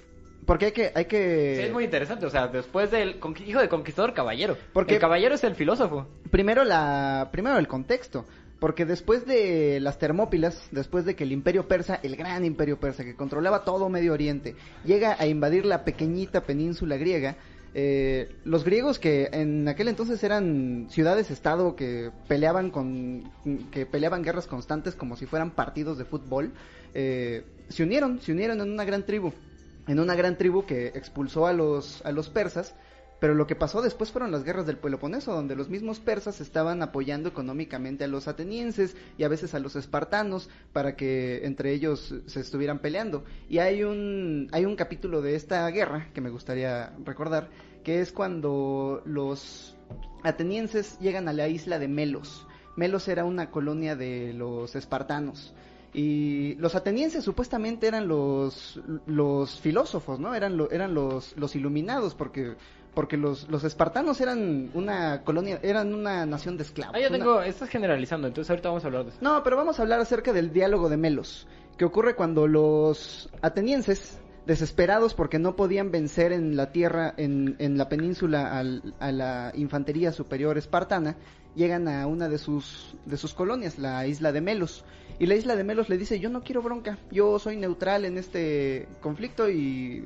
porque 0.45 0.66
hay 0.66 0.72
que 0.72 0.91
hay 0.93 1.05
que 1.05 1.55
Sí, 1.57 1.61
es 1.63 1.74
muy 1.74 1.84
interesante, 1.84 2.26
o 2.26 2.30
sea, 2.30 2.47
después 2.47 2.91
del 2.91 3.20
hijo 3.45 3.59
de 3.59 3.70
conquistador 3.70 4.13
caballero. 4.13 4.57
Porque- 4.74 4.95
el 4.95 4.99
caballero 4.99 5.36
es 5.36 5.43
el 5.43 5.55
filósofo. 5.55 6.07
primero 6.32 6.63
la 6.63 7.30
primero 7.32 7.57
el 7.57 7.68
contexto 7.68 8.26
porque 8.59 8.86
después 8.86 9.26
de 9.26 9.80
las 9.82 9.99
Termópilas 9.99 10.70
después 10.72 11.05
de 11.05 11.16
que 11.16 11.24
el 11.24 11.32
Imperio 11.32 11.68
persa 11.68 11.99
el 12.03 12.16
gran 12.16 12.45
Imperio 12.45 12.80
persa 12.80 13.03
que 13.03 13.16
controlaba 13.16 13.63
todo 13.63 13.89
Medio 13.89 14.13
Oriente 14.13 14.55
llega 14.86 15.16
a 15.20 15.28
invadir 15.28 15.66
la 15.66 15.84
pequeñita 15.84 16.41
península 16.41 16.97
griega 16.97 17.36
eh, 17.78 18.34
los 18.45 18.63
griegos 18.63 18.99
que 18.99 19.28
en 19.34 19.67
aquel 19.67 19.89
entonces 19.89 20.23
eran 20.23 20.88
ciudades 20.89 21.30
estado 21.30 21.76
que 21.76 22.09
peleaban 22.26 22.71
con 22.71 23.30
que 23.69 23.86
peleaban 23.86 24.23
guerras 24.23 24.47
constantes 24.47 24.95
como 24.95 25.17
si 25.17 25.26
fueran 25.26 25.51
partidos 25.51 25.97
de 25.97 26.05
fútbol 26.05 26.53
eh, 26.93 27.43
se 27.67 27.84
unieron 27.84 28.21
se 28.21 28.32
unieron 28.32 28.61
en 28.61 28.71
una 28.71 28.86
gran 28.86 29.05
tribu 29.05 29.34
en 29.89 29.99
una 29.99 30.15
gran 30.15 30.38
tribu 30.38 30.65
que 30.65 30.88
expulsó 30.88 31.47
a 31.47 31.51
los 31.51 32.01
a 32.05 32.13
los 32.13 32.30
persas 32.30 32.76
pero 33.26 33.34
lo 33.34 33.47
que 33.47 33.55
pasó 33.55 33.82
después 33.82 34.11
fueron 34.11 34.30
las 34.32 34.43
guerras 34.43 34.67
del 34.67 34.78
Peloponeso, 34.78 35.34
donde 35.34 35.55
los 35.55 35.67
mismos 35.67 35.99
persas 35.99 36.41
estaban 36.41 36.84
apoyando 36.84 37.28
económicamente 37.28 38.03
a 38.03 38.07
los 38.07 38.28
atenienses 38.28 38.95
y 39.17 39.23
a 39.23 39.28
veces 39.28 39.55
a 39.55 39.59
los 39.59 39.76
espartanos 39.76 40.47
para 40.73 40.95
que 40.95 41.43
entre 41.43 41.73
ellos 41.73 42.13
se 42.28 42.39
estuvieran 42.39 42.78
peleando. 42.78 43.23
Y 43.49 43.57
hay 43.57 43.82
un, 43.82 44.47
hay 44.51 44.65
un 44.65 44.76
capítulo 44.76 45.23
de 45.23 45.34
esta 45.34 45.67
guerra 45.71 46.09
que 46.13 46.21
me 46.21 46.30
gustaría 46.30 46.93
recordar, 47.03 47.49
que 47.84 47.99
es 47.99 48.11
cuando 48.11 49.01
los 49.05 49.76
atenienses 50.21 50.99
llegan 50.99 51.28
a 51.28 51.34
la 51.34 51.47
isla 51.47 51.80
de 51.80 51.88
Melos. 51.88 52.45
Melos 52.76 53.07
era 53.07 53.26
una 53.26 53.49
colonia 53.49 53.95
de 53.95 54.34
los 54.34 54.76
espartanos. 54.76 55.55
Y 55.97 56.55
los 56.55 56.76
atenienses 56.76 57.23
supuestamente 57.23 57.88
eran 57.88 58.07
los, 58.07 58.82
los 59.07 59.61
filósofos, 59.61 60.19
¿no? 60.19 60.36
Eran, 60.36 60.57
lo- 60.57 60.69
eran 60.69 60.93
los, 60.93 61.34
los 61.38 61.55
iluminados, 61.55 62.15
porque, 62.15 62.55
porque 62.96 63.18
los, 63.18 63.48
los 63.50 63.64
espartanos 63.64 64.20
eran 64.22 64.72
una 64.74 65.22
colonia, 65.24 65.60
eran 65.62 65.93
una 65.93 66.26
nación 66.26 66.58
de 66.58 66.64
esclavos. 66.64 66.96
Ah, 66.96 67.00
ya 67.00 67.10
una- 67.10 67.18
tengo, 67.20 67.41
estás 67.43 67.70
generalizando, 67.70 68.28
entonces 68.28 68.50
ahorita 68.50 68.70
vamos 68.70 68.84
a 68.84 68.88
hablar 68.88 69.04
de 69.04 69.10
eso. 69.12 69.20
no, 69.22 69.43
pero 69.43 69.56
vamos 69.58 69.78
a 69.78 69.84
hablar 69.84 70.00
acerca 70.00 70.34
del 70.34 70.52
diálogo 70.52 70.89
de 70.89 70.98
Melos, 70.98 71.48
que 71.78 71.86
ocurre 71.86 72.16
cuando 72.16 72.48
los 72.48 73.30
atenienses, 73.41 74.20
desesperados 74.48 75.14
porque 75.16 75.39
no 75.39 75.56
podían 75.56 75.91
vencer 75.91 76.32
en 76.32 76.56
la 76.56 76.72
tierra, 76.72 77.14
en, 77.18 77.56
en 77.60 77.78
la 77.78 77.89
península, 77.89 78.58
al- 78.58 78.93
a 79.00 79.12
la 79.12 79.52
infantería 79.56 80.12
superior 80.12 80.58
espartana, 80.58 81.18
llegan 81.56 81.88
a 81.88 82.06
una 82.06 82.30
de 82.30 82.38
sus, 82.38 82.96
de 83.06 83.18
sus 83.18 83.34
colonias, 83.34 83.80
la 83.80 84.06
isla 84.08 84.32
de 84.32 84.41
Melos. 84.41 84.86
Y 85.18 85.26
la 85.26 85.36
isla 85.36 85.56
de 85.56 85.64
Melos 85.64 85.89
le 85.89 85.98
dice, 85.98 86.20
yo 86.20 86.30
no 86.30 86.43
quiero 86.43 86.62
bronca, 86.62 86.98
yo 87.10 87.39
soy 87.39 87.58
neutral 87.58 88.06
en 88.06 88.18
este 88.18 88.88
conflicto 89.02 89.50
y... 89.50 90.06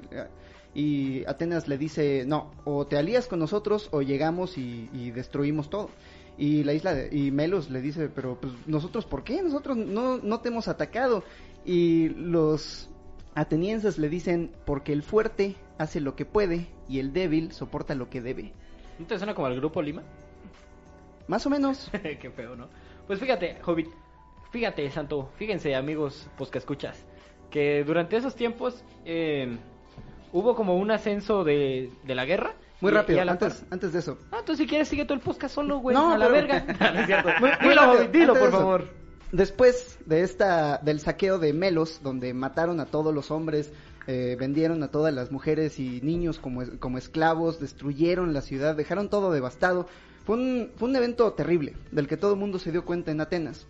Y 0.73 1.25
Atenas 1.25 1.67
le 1.67 1.77
dice, 1.77 2.25
no, 2.25 2.51
o 2.63 2.85
te 2.85 2.97
alías 2.97 3.27
con 3.27 3.39
nosotros 3.39 3.89
o 3.91 4.01
llegamos 4.01 4.57
y, 4.57 4.89
y 4.93 5.11
destruimos 5.11 5.69
todo. 5.69 5.89
Y 6.37 6.63
la 6.63 6.73
isla 6.73 6.93
de, 6.93 7.15
y 7.15 7.31
Melos 7.31 7.69
le 7.69 7.81
dice, 7.81 8.07
pero 8.07 8.39
pues 8.39 8.53
nosotros, 8.65 9.05
¿por 9.05 9.23
qué? 9.23 9.41
Nosotros 9.41 9.75
no, 9.75 10.17
no 10.19 10.39
te 10.39 10.47
hemos 10.47 10.69
atacado. 10.69 11.23
Y 11.65 12.09
los 12.09 12.89
atenienses 13.35 13.97
le 13.97 14.07
dicen, 14.07 14.51
porque 14.65 14.93
el 14.93 15.03
fuerte 15.03 15.57
hace 15.77 15.99
lo 15.99 16.15
que 16.15 16.25
puede 16.25 16.67
y 16.87 16.99
el 16.99 17.11
débil 17.11 17.51
soporta 17.51 17.93
lo 17.93 18.09
que 18.09 18.21
debe. 18.21 18.53
¿No 18.99 19.05
te 19.05 19.17
suena 19.17 19.35
como 19.35 19.47
al 19.47 19.55
grupo 19.55 19.81
Lima? 19.81 20.03
Más 21.27 21.45
o 21.45 21.49
menos. 21.49 21.91
Qué 22.21 22.31
feo, 22.31 22.55
¿no? 22.55 22.69
Pues 23.05 23.19
fíjate, 23.19 23.57
Hobbit, 23.65 23.87
fíjate, 24.51 24.89
Santo, 24.91 25.31
fíjense, 25.35 25.75
amigos, 25.75 26.29
pues 26.37 26.49
que 26.49 26.57
escuchas, 26.57 27.05
que 27.49 27.83
durante 27.83 28.17
esos 28.17 28.35
tiempos 28.35 28.83
eh, 29.03 29.57
hubo 30.31 30.55
como 30.55 30.77
un 30.77 30.91
ascenso 30.91 31.43
de, 31.43 31.91
de 32.05 32.15
la 32.15 32.25
guerra. 32.25 32.53
Muy 32.81 32.91
y- 32.91 32.95
rápido, 32.95 33.17
y 33.17 33.27
antes, 33.27 33.65
antes 33.71 33.91
de 33.93 33.99
eso. 33.99 34.17
Ah, 34.31 34.37
entonces 34.39 34.63
si 34.63 34.67
quieres 34.67 34.87
sigue 34.87 35.03
todo 35.03 35.15
el 35.15 35.19
podcast 35.19 35.53
solo, 35.55 35.79
güey, 35.79 35.95
No, 35.95 36.13
a 36.13 36.17
la 36.17 36.27
verga. 36.29 36.63
No, 36.93 36.99
es 36.99 37.05
cierto. 37.07 37.29
Muy- 37.39 37.49
muy 37.61 37.69
dilo, 37.69 37.81
rápido, 37.97 38.33
por 38.35 38.51
favor. 38.51 38.87
Después 39.31 39.99
de 40.05 40.21
esta, 40.21 40.77
del 40.79 40.99
saqueo 40.99 41.37
de 41.37 41.53
Melos, 41.53 42.01
donde 42.01 42.33
mataron 42.33 42.79
a 42.79 42.85
todos 42.85 43.13
los 43.13 43.29
hombres, 43.31 43.71
eh, 44.07 44.35
vendieron 44.39 44.81
a 44.81 44.87
todas 44.87 45.13
las 45.13 45.31
mujeres 45.31 45.77
y 45.79 46.01
niños 46.01 46.39
como, 46.39 46.63
como 46.79 46.97
esclavos, 46.97 47.59
destruyeron 47.59 48.33
la 48.33 48.41
ciudad, 48.41 48.75
dejaron 48.75 49.09
todo 49.09 49.31
devastado. 49.31 49.87
Fue 50.25 50.35
un, 50.35 50.71
fue 50.77 50.89
un 50.89 50.95
evento 50.95 51.31
terrible, 51.33 51.75
del 51.91 52.07
que 52.07 52.17
todo 52.17 52.33
el 52.33 52.39
mundo 52.39 52.57
se 52.59 52.71
dio 52.71 52.85
cuenta 52.85 53.11
en 53.11 53.21
Atenas. 53.21 53.67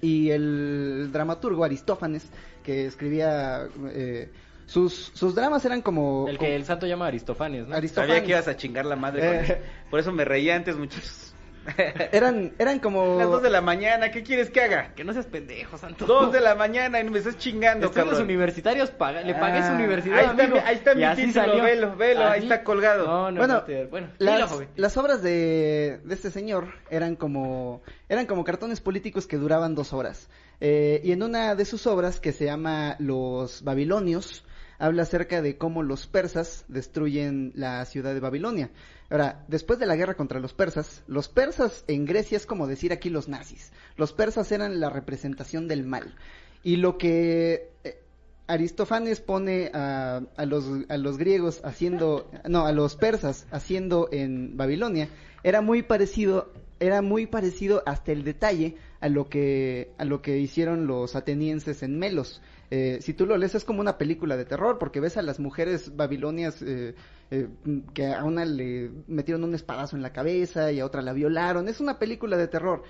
Y 0.00 0.30
el 0.30 1.10
dramaturgo 1.12 1.64
Aristófanes, 1.64 2.30
que 2.62 2.86
escribía... 2.86 3.68
eh, 3.90 4.30
sus, 4.72 5.12
sus 5.14 5.34
dramas 5.34 5.64
eran 5.64 5.82
como... 5.82 6.26
El 6.28 6.38
que 6.38 6.56
el 6.56 6.64
santo 6.64 6.86
llama 6.86 7.06
Aristófanes, 7.06 7.68
¿no? 7.68 7.76
Aristófanes. 7.76 8.08
Sabía 8.16 8.24
que 8.24 8.30
ibas 8.30 8.48
a 8.48 8.56
chingar 8.56 8.86
la 8.86 8.96
madre 8.96 9.20
con 9.26 9.34
Eh. 9.36 9.42
eso. 9.44 9.54
Por 9.90 10.00
eso 10.00 10.12
me 10.12 10.24
reía 10.24 10.56
antes, 10.56 10.76
muchachos. 10.76 11.28
Eran, 12.10 12.54
eran 12.58 12.80
como... 12.80 13.18
Las 13.18 13.28
dos 13.28 13.40
de 13.42 13.48
la 13.50 13.60
mañana, 13.60 14.10
¿qué 14.10 14.24
quieres 14.24 14.50
que 14.50 14.60
haga? 14.62 14.94
Que 14.96 15.04
no 15.04 15.12
seas 15.12 15.26
pendejo, 15.26 15.78
santo. 15.78 16.06
Dos 16.06 16.32
de 16.32 16.40
la 16.40 16.56
mañana 16.56 16.98
y 16.98 17.04
me 17.08 17.18
estás 17.18 17.38
chingando, 17.38 17.86
Estudios 17.86 18.06
cabrón. 18.08 18.24
universitarios, 18.24 18.90
paga- 18.90 19.22
le 19.22 19.34
pagué 19.34 19.62
su 19.62 19.68
Ah, 19.70 19.74
universidad, 19.76 20.18
ahí 20.18 20.24
está 20.26 20.42
amigo, 20.42 20.56
mi- 20.56 20.62
ahí 20.66 20.74
está 20.74 20.94
mi 20.96 21.14
título, 21.14 21.32
salió. 21.46 21.62
velo, 21.62 21.96
velo, 21.96 22.24
ahí 22.24 22.42
está 22.42 22.64
colgado. 22.64 23.06
No, 23.06 23.30
no, 23.30 23.38
bueno, 23.38 23.62
no 23.68 23.88
bueno, 23.90 24.08
las, 24.18 24.52
las 24.74 24.96
obras 24.96 25.22
de, 25.22 26.00
de 26.02 26.14
este 26.14 26.32
señor 26.32 26.66
eran 26.90 27.14
como 27.14 27.82
eran 28.08 28.26
como 28.26 28.42
cartones 28.42 28.80
políticos 28.80 29.28
que 29.28 29.36
duraban 29.36 29.76
dos 29.76 29.92
horas. 29.92 30.28
Eh, 30.60 31.00
y 31.04 31.12
en 31.12 31.22
una 31.22 31.54
de 31.54 31.64
sus 31.64 31.86
obras, 31.86 32.18
que 32.18 32.32
se 32.32 32.44
llama 32.46 32.96
Los 32.98 33.62
Babilonios, 33.62 34.44
habla 34.82 35.04
acerca 35.04 35.40
de 35.42 35.56
cómo 35.56 35.84
los 35.84 36.08
persas 36.08 36.64
destruyen 36.66 37.52
la 37.54 37.84
ciudad 37.84 38.14
de 38.14 38.18
Babilonia. 38.18 38.70
Ahora, 39.10 39.44
después 39.46 39.78
de 39.78 39.86
la 39.86 39.94
guerra 39.94 40.16
contra 40.16 40.40
los 40.40 40.54
persas, 40.54 41.04
los 41.06 41.28
persas 41.28 41.84
en 41.86 42.04
Grecia 42.04 42.36
es 42.36 42.46
como 42.46 42.66
decir 42.66 42.92
aquí 42.92 43.08
los 43.08 43.28
nazis. 43.28 43.70
Los 43.96 44.12
persas 44.12 44.50
eran 44.50 44.80
la 44.80 44.90
representación 44.90 45.68
del 45.68 45.86
mal. 45.86 46.16
Y 46.64 46.76
lo 46.76 46.98
que 46.98 47.70
eh, 47.84 48.02
Aristófanes 48.48 49.20
pone 49.20 49.70
a, 49.72 50.20
a 50.36 50.46
los, 50.46 51.16
griegos 51.16 51.60
haciendo, 51.62 52.28
no, 52.48 52.66
a 52.66 52.72
los 52.72 52.96
persas 52.96 53.46
haciendo 53.52 54.08
en 54.10 54.56
Babilonia, 54.56 55.08
era 55.44 55.60
muy 55.60 55.84
parecido, 55.84 56.52
era 56.80 57.02
muy 57.02 57.26
parecido 57.26 57.84
hasta 57.86 58.10
el 58.10 58.24
detalle 58.24 58.74
a 58.98 59.08
lo 59.08 59.28
que 59.28 60.38
hicieron 60.40 60.88
los 60.88 61.14
atenienses 61.14 61.84
en 61.84 62.00
Melos. 62.00 62.42
Eh, 62.74 63.02
si 63.02 63.12
tú 63.12 63.26
lo 63.26 63.36
lees 63.36 63.54
es 63.54 63.66
como 63.66 63.82
una 63.82 63.98
película 63.98 64.34
de 64.34 64.46
terror, 64.46 64.78
porque 64.78 64.98
ves 64.98 65.18
a 65.18 65.22
las 65.22 65.38
mujeres 65.38 65.94
babilonias 65.94 66.62
eh, 66.62 66.94
eh, 67.30 67.48
que 67.92 68.06
a 68.06 68.24
una 68.24 68.46
le 68.46 68.90
metieron 69.08 69.44
un 69.44 69.54
espadazo 69.54 69.94
en 69.94 70.00
la 70.00 70.14
cabeza 70.14 70.72
y 70.72 70.80
a 70.80 70.86
otra 70.86 71.02
la 71.02 71.12
violaron. 71.12 71.68
Es 71.68 71.80
una 71.80 71.98
película 71.98 72.38
de 72.38 72.48
terror 72.48 72.82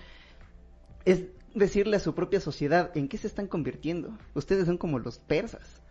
es 1.05 1.25
decirle 1.53 1.97
a 1.97 2.01
su 2.01 2.15
propia 2.15 2.41
sociedad 2.41 2.97
en 2.97 3.09
qué 3.09 3.19
se 3.19 3.27
están 3.27 3.49
convirtiendo. 3.49 4.17
Ustedes 4.35 4.67
son 4.67 4.79
como 4.79 5.01
los 5.01 5.19
persas. 5.19 5.83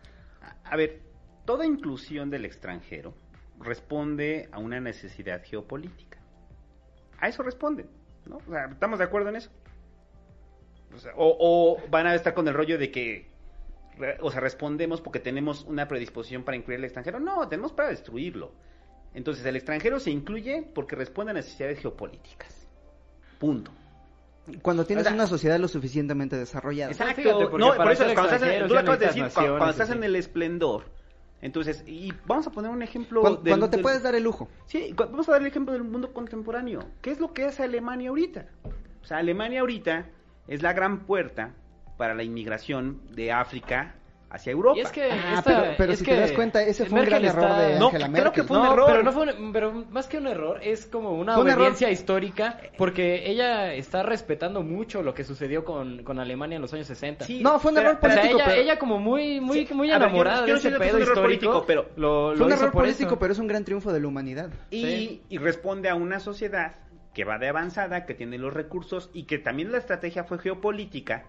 A 0.64 0.78
ver, 0.78 1.02
toda 1.46 1.66
inclusión 1.66 2.30
del 2.30 2.46
extranjero 2.46 3.14
responde 3.60 4.48
a 4.54 4.60
una 4.60 4.80
necesidad 4.80 5.44
geopolítica. 5.44 6.18
A 7.20 7.28
eso 7.28 7.44
responden, 7.44 7.90
¿no? 8.26 8.38
O 8.38 8.52
sea, 8.52 8.68
¿estamos 8.72 9.00
de 9.00 9.06
acuerdo 9.06 9.30
en 9.30 9.36
eso? 9.36 9.52
O, 11.16 11.78
van 11.90 12.08
a 12.08 12.16
estar 12.16 12.34
con 12.34 12.48
el 12.48 12.54
rollo 12.54 12.78
de 12.78 12.92
que, 12.92 13.31
o 14.22 14.32
sea, 14.32 14.40
respondemos 14.42 15.02
porque 15.02 15.20
tenemos 15.20 15.64
una 15.66 15.88
predisposición 15.88 16.44
para 16.44 16.58
incluir 16.58 16.80
al 16.80 16.86
extranjero. 16.86 17.20
No, 17.20 17.48
tenemos 17.48 17.72
para 17.74 17.90
destruirlo. 17.90 18.52
Entonces, 19.14 19.46
el 19.46 19.56
extranjero 19.56 20.00
se 20.00 20.12
incluye 20.12 20.64
porque 20.74 20.96
responde 20.96 21.32
a 21.32 21.34
necesidades 21.34 21.80
geopolíticas. 21.80 22.68
Punto. 23.40 23.72
Cuando 24.62 24.86
tienes 24.86 25.06
O 25.06 25.10
sea, 25.10 25.14
una 25.16 25.28
sociedad 25.28 25.60
lo 25.60 25.68
suficientemente 25.68 26.36
desarrollada. 26.36 26.92
Exacto. 26.92 27.16
fíjate, 27.22 27.44
no, 27.44 27.50
por 27.76 27.92
eso, 27.92 28.04
cuando 28.06 28.10
estás 28.10 28.42
en, 28.42 28.50
extranjeros 28.50 28.68
tú 28.68 28.74
lo 28.74 28.76
ya 28.76 28.82
acabas 28.82 29.00
de 29.00 29.06
decir, 29.06 29.24
necesitas 29.24 29.50
cuando, 29.50 29.70
estás 29.70 29.90
en 29.92 30.04
el 30.04 30.16
esplendor. 30.16 30.86
Entonces, 31.42 31.84
y 31.88 32.14
vamos 32.26 32.48
a 32.48 32.52
poner 32.52 32.72
un 32.72 32.82
ejemplo. 32.82 33.22
Cuando, 33.22 33.42
del- 33.42 33.52
cuando 33.52 33.70
te 33.70 33.78
del- 33.78 33.84
puedes 33.84 34.04
dar 34.04 34.16
el 34.16 34.24
lujo. 34.24 34.48
Sí, 34.66 34.94
vamos 34.96 35.28
a 35.30 35.34
dar 35.34 35.42
el 35.42 35.48
ejemplo 35.48 35.74
del 35.74 35.84
mundo 35.84 36.14
contemporáneo. 36.14 36.82
¿Qué 37.02 37.12
es 37.12 37.20
lo 37.20 37.34
que 37.34 37.46
hace 37.46 37.64
Alemania 37.64 38.10
ahorita? 38.10 38.46
O 39.02 39.06
sea, 39.06 39.18
Alemania 39.18 39.62
ahorita 39.62 40.08
es 40.48 40.62
la 40.62 40.74
gran 40.74 41.06
puerta 41.06 41.54
para 42.02 42.16
la 42.16 42.24
inmigración 42.24 43.00
de 43.12 43.32
África 43.32 43.94
hacia 44.32 44.52
Europa. 44.54 44.76
Y 44.80 44.82
es 44.82 44.92
que 44.92 45.04
Ah, 45.04 45.36
esta- 45.38 45.62
pero- 45.62 45.74
pero 45.78 45.94
es 45.94 46.00
si 46.00 46.06
que 46.06 46.14
te 46.16 46.20
das 46.22 46.32
cuenta, 46.32 46.64
ese 46.64 46.86
fue 46.86 47.00
un 47.02 47.06
Merkel 47.06 47.22
gran 47.22 47.36
error 47.38 47.50
está- 47.52 47.62
de 47.68 47.80
No, 47.80 47.86
Angela 47.88 48.06
creo 48.06 48.12
Merkel. 48.24 48.32
que 48.32 48.44
fue 48.48 48.58
un 48.58 48.64
no, 48.64 48.74
error. 48.74 48.86
pero 48.88 49.04
no 49.04 49.12
fue 49.12 49.34
un- 49.36 49.52
pero 49.54 49.72
más 49.92 50.08
que 50.08 50.18
un 50.18 50.26
error 50.28 50.60
es 50.64 50.86
como 50.88 51.12
una 51.12 51.38
un 51.38 51.48
error. 51.48 51.60
obediencia 51.60 51.92
histórica 51.92 52.58
porque 52.76 53.30
ella 53.30 53.72
está 53.76 54.02
respetando 54.02 54.64
mucho 54.64 55.04
lo 55.04 55.14
que 55.14 55.24
sucedió 55.26 55.64
con, 55.64 56.04
con 56.04 56.18
Alemania 56.20 56.56
en 56.56 56.62
los 56.64 56.74
años 56.74 56.88
60. 56.88 57.26
Sí, 57.26 57.44
No, 57.44 57.60
fue 57.60 57.72
un 57.72 57.78
error 57.78 58.00
O 58.02 58.08
sea, 58.08 58.10
político, 58.16 58.36
ella, 58.40 58.46
pero- 58.48 58.62
ella 58.62 58.80
como 58.80 58.98
muy 59.00 59.40
muy 59.42 59.66
Sí, 59.68 59.74
muy 59.76 59.92
a 59.92 60.00
ver, 60.00 60.08
yo 60.08 60.08
enamorada 60.08 60.42
no- 60.42 60.48
yo 60.48 60.54
de 60.54 60.60
ese 60.60 60.70
pedo 60.72 60.82
es 60.82 60.94
un 60.94 61.02
error 61.02 61.02
histórico, 61.02 61.22
político, 61.52 61.64
pero 61.68 61.86
lo, 61.98 62.34
Fue 62.36 62.46
un 62.48 62.52
error 62.54 62.72
político, 62.72 63.10
eso. 63.10 63.20
pero 63.20 63.34
es 63.34 63.40
un 63.40 63.48
gran 63.48 63.64
triunfo 63.64 63.94
de 63.94 64.00
la 64.00 64.08
humanidad. 64.08 64.50
Y, 64.72 64.82
Sí. 64.82 65.22
y 65.30 65.38
responde 65.40 65.88
a 65.90 65.96
una 65.96 66.20
sociedad 66.22 66.76
que 67.14 67.26
va 67.26 67.38
de 67.38 67.50
avanzada, 67.50 68.06
que 68.06 68.14
tiene 68.14 68.38
los 68.38 68.54
recursos 68.54 69.10
y 69.14 69.24
que 69.24 69.38
también 69.38 69.72
la 69.72 69.78
estrategia 69.80 70.24
fue 70.24 70.40
geopolítica 70.40 71.26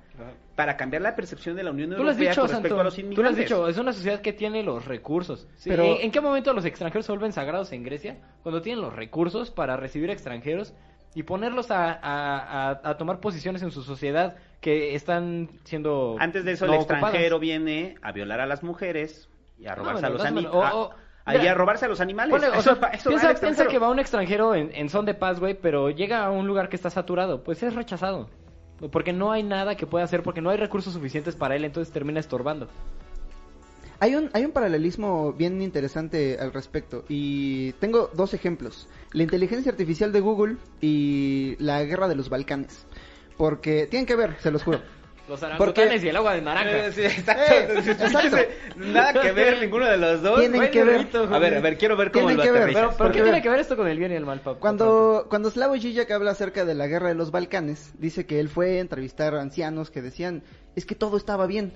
para 0.55 0.77
cambiar 0.77 1.03
la 1.03 1.17
percepción 1.17 1.57
de 1.57 1.65
la 1.65 1.73
Unión 1.73 1.93
Europea 1.93 2.15
dicho, 2.31 2.43
con 2.43 2.51
respecto 2.51 2.69
Santo. 2.77 2.81
a 2.81 2.85
los 2.85 2.95
Tú 2.95 3.01
lo 3.01 3.07
has 3.09 3.13
inmigrantes. 3.17 3.45
dicho, 3.45 3.69
es 3.69 3.79
una 3.79 3.93
sociedad 3.93 4.21
que 4.21 4.33
tiene 4.33 4.63
los 4.63 4.85
recursos. 4.85 5.49
Sí, 5.57 5.71
Pero- 5.71 5.85
¿En, 5.85 6.03
en 6.03 6.11
qué 6.13 6.21
momento 6.21 6.53
los 6.53 6.65
extranjeros 6.65 7.05
se 7.07 7.13
vuelven 7.13 7.33
sagrados 7.33 7.73
en 7.73 7.83
Grecia? 7.83 8.19
Cuando 8.45 8.63
tienen 8.63 8.81
los 8.83 8.95
recursos 8.95 9.51
para 9.51 9.77
recibir 9.77 10.11
extranjeros 10.11 10.73
y 11.15 11.25
ponerlos 11.25 11.71
a, 11.73 11.93
a- 11.93 12.71
a- 12.71 12.81
a 12.91 12.97
tomar 12.97 13.19
posiciones 13.21 13.63
en 13.63 13.71
su 13.73 13.83
sociedad 13.83 14.37
que 14.61 14.95
están 14.95 15.49
siendo 15.65 16.15
Antes 16.21 16.45
de 16.45 16.53
eso, 16.53 16.67
no 16.67 16.75
el 16.75 16.79
ocupadas. 16.79 17.03
extranjero 17.03 17.39
viene 17.41 17.97
a 18.03 18.13
violar 18.13 18.41
a 18.41 18.47
las 18.47 18.63
mujeres 18.63 19.29
y 19.59 19.67
a 19.67 19.75
robarse 19.75 20.01
bueno, 20.03 20.07
a 20.07 20.11
los 20.11 20.23
más 20.23 20.33
mira, 21.27 21.53
a 21.53 21.55
robarse 21.55 21.85
a 21.85 21.89
los 21.89 22.01
animales. 22.01 22.33
Ponle, 22.33 22.49
o 22.49 22.53
Eso 22.55 22.63
sea, 22.63 22.75
va- 22.75 22.89
eso 22.89 23.11
va 23.11 23.17
piensa, 23.21 23.41
piensa 23.41 23.67
que 23.67 23.79
va 23.79 23.91
un 23.91 23.99
extranjero 23.99 24.55
en, 24.55 24.71
en 24.75 24.89
son 24.89 25.05
de 25.07 25.15
paz, 25.15 25.39
güey, 25.41 25.55
pero 25.55 25.91
llega 25.91 26.25
a 26.25 26.31
un 26.31 26.47
lugar 26.47 26.69
que 26.69 26.77
está 26.77 26.91
saturado, 26.91 27.43
pues 27.45 27.63
es 27.63 27.75
rechazado. 27.75 28.29
Porque 28.91 29.13
no 29.13 29.31
hay 29.31 29.45
nada 29.45 29.77
que 29.77 29.87
pueda 29.87 30.05
hacer, 30.05 30.25
porque 30.25 30.41
no 30.41 30.51
hay 30.51 30.57
recursos 30.57 30.93
suficientes 30.93 31.37
para 31.37 31.55
él, 31.55 31.65
entonces 31.65 31.93
termina 31.93 32.19
estorbando. 32.19 32.67
Hay 34.01 34.17
un, 34.17 34.31
hay 34.33 34.45
un 34.45 34.51
paralelismo 34.51 35.33
bien 35.33 35.63
interesante 35.63 36.37
al 36.41 36.53
respecto 36.53 37.05
y 37.09 37.71
tengo 37.75 38.11
dos 38.15 38.35
ejemplos. 38.35 38.89
La 39.13 39.23
inteligencia 39.23 39.71
artificial 39.71 40.11
de 40.11 40.19
Google 40.21 40.57
y 40.81 41.55
la 41.61 41.85
guerra 41.85 42.09
de 42.09 42.17
los 42.17 42.29
Balcanes. 42.29 42.85
Porque 43.37 43.87
tienen 43.87 44.07
que 44.07 44.17
ver, 44.17 44.37
se 44.41 44.51
los 44.51 44.65
juro. 44.65 44.81
Los 45.33 45.41
Porque- 45.59 45.81
orangutanes 45.83 46.05
y 46.05 46.09
el 46.09 46.17
agua 46.17 46.35
de 46.35 46.43
naranja. 46.43 46.87
Eh, 46.87 46.93
sí, 46.93 47.03
exacto. 47.03 47.43
Eh, 47.53 47.83
exacto. 47.87 48.37
Nada 48.77 49.21
que 49.21 49.33
ver 49.33 49.61
ninguno 49.61 49.87
de 49.87 49.97
los 49.97 50.23
dos. 50.23 50.41
Tienen 50.41 50.71
que 50.71 50.85
ver. 50.85 51.09
A 51.31 51.39
ver, 51.39 51.55
a 51.57 51.61
ver, 51.61 51.79
quiero 51.79 51.97
ver 51.97 52.11
cómo 52.11 52.31
lo 52.31 52.43
que 52.43 52.51
ver. 52.51 52.73
Pero, 52.73 52.91
Porque 52.97 53.19
¿qué 53.19 53.25
tiene 53.25 53.43
que 53.43 53.49
ver 53.49 53.61
esto 53.61 53.77
con 53.77 53.89
el 53.89 53.99
bien 53.99 54.13
y 54.13 54.15
el 54.15 54.27
mal, 54.27 54.41
papá? 54.41 54.61
Cuando, 54.61 55.27
cuando 55.29 55.51
Slavoj 55.51 55.79
Žižek 55.79 56.11
habla 56.11 56.33
acerca 56.33 56.65
de 56.65 56.75
la 56.75 56.87
guerra 56.87 57.09
de 57.09 57.15
los 57.15 57.31
Balcanes, 57.31 57.93
dice 57.99 58.27
que 58.27 58.41
él 58.41 58.49
fue 58.49 58.79
a 58.79 58.81
entrevistar 58.81 59.35
a 59.35 59.41
ancianos 59.41 59.91
que 59.91 60.03
decían, 60.03 60.43
es 60.77 60.85
que 60.87 60.95
todo 60.95 61.17
estaba 61.17 61.47
bien, 61.47 61.73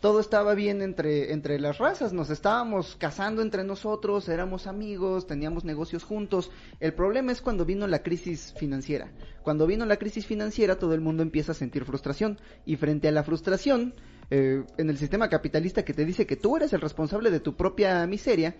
todo 0.00 0.20
estaba 0.20 0.54
bien 0.54 0.80
entre, 0.80 1.32
entre 1.32 1.60
las 1.60 1.78
razas, 1.78 2.12
nos 2.12 2.30
estábamos 2.30 2.96
casando 2.96 3.42
entre 3.42 3.64
nosotros, 3.64 4.28
éramos 4.28 4.66
amigos, 4.66 5.26
teníamos 5.26 5.64
negocios 5.64 6.04
juntos. 6.04 6.50
El 6.80 6.94
problema 6.94 7.32
es 7.32 7.42
cuando 7.42 7.64
vino 7.66 7.86
la 7.86 8.02
crisis 8.02 8.54
financiera. 8.58 9.12
Cuando 9.42 9.66
vino 9.66 9.84
la 9.84 9.96
crisis 9.98 10.24
financiera 10.26 10.78
todo 10.78 10.94
el 10.94 11.00
mundo 11.02 11.22
empieza 11.22 11.52
a 11.52 11.54
sentir 11.54 11.84
frustración 11.84 12.38
y 12.64 12.76
frente 12.76 13.08
a 13.08 13.12
la 13.12 13.22
frustración, 13.24 13.94
eh, 14.30 14.64
en 14.78 14.88
el 14.90 14.96
sistema 14.96 15.28
capitalista 15.28 15.84
que 15.84 15.92
te 15.92 16.04
dice 16.06 16.26
que 16.26 16.36
tú 16.36 16.56
eres 16.56 16.72
el 16.72 16.80
responsable 16.80 17.30
de 17.30 17.40
tu 17.40 17.54
propia 17.56 18.06
miseria, 18.06 18.56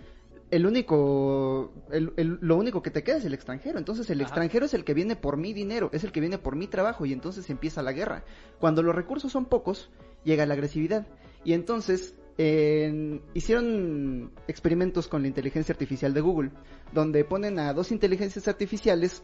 el 0.50 0.66
único, 0.66 1.72
el- 1.92 2.12
el- 2.16 2.38
lo 2.40 2.56
único 2.56 2.82
que 2.82 2.90
te 2.90 3.02
queda 3.04 3.16
es 3.18 3.24
el 3.24 3.34
extranjero. 3.34 3.78
Entonces 3.78 4.10
el 4.10 4.20
Ajá. 4.20 4.28
extranjero 4.28 4.66
es 4.66 4.74
el 4.74 4.84
que 4.84 4.94
viene 4.94 5.14
por 5.16 5.36
mi 5.36 5.52
dinero, 5.52 5.90
es 5.92 6.02
el 6.04 6.12
que 6.12 6.20
viene 6.20 6.38
por 6.38 6.56
mi 6.56 6.66
trabajo 6.66 7.06
y 7.06 7.12
entonces 7.12 7.48
empieza 7.50 7.82
la 7.82 7.92
guerra. 7.92 8.24
Cuando 8.58 8.82
los 8.82 8.94
recursos 8.94 9.30
son 9.32 9.46
pocos, 9.46 9.90
llega 10.24 10.44
la 10.46 10.54
agresividad. 10.54 11.06
Y 11.44 11.52
entonces 11.52 12.14
en- 12.38 13.22
hicieron 13.34 14.32
experimentos 14.48 15.08
con 15.08 15.22
la 15.22 15.28
inteligencia 15.28 15.72
artificial 15.72 16.14
de 16.14 16.20
Google, 16.20 16.50
donde 16.92 17.24
ponen 17.24 17.58
a 17.58 17.72
dos 17.74 17.92
inteligencias 17.92 18.48
artificiales 18.48 19.22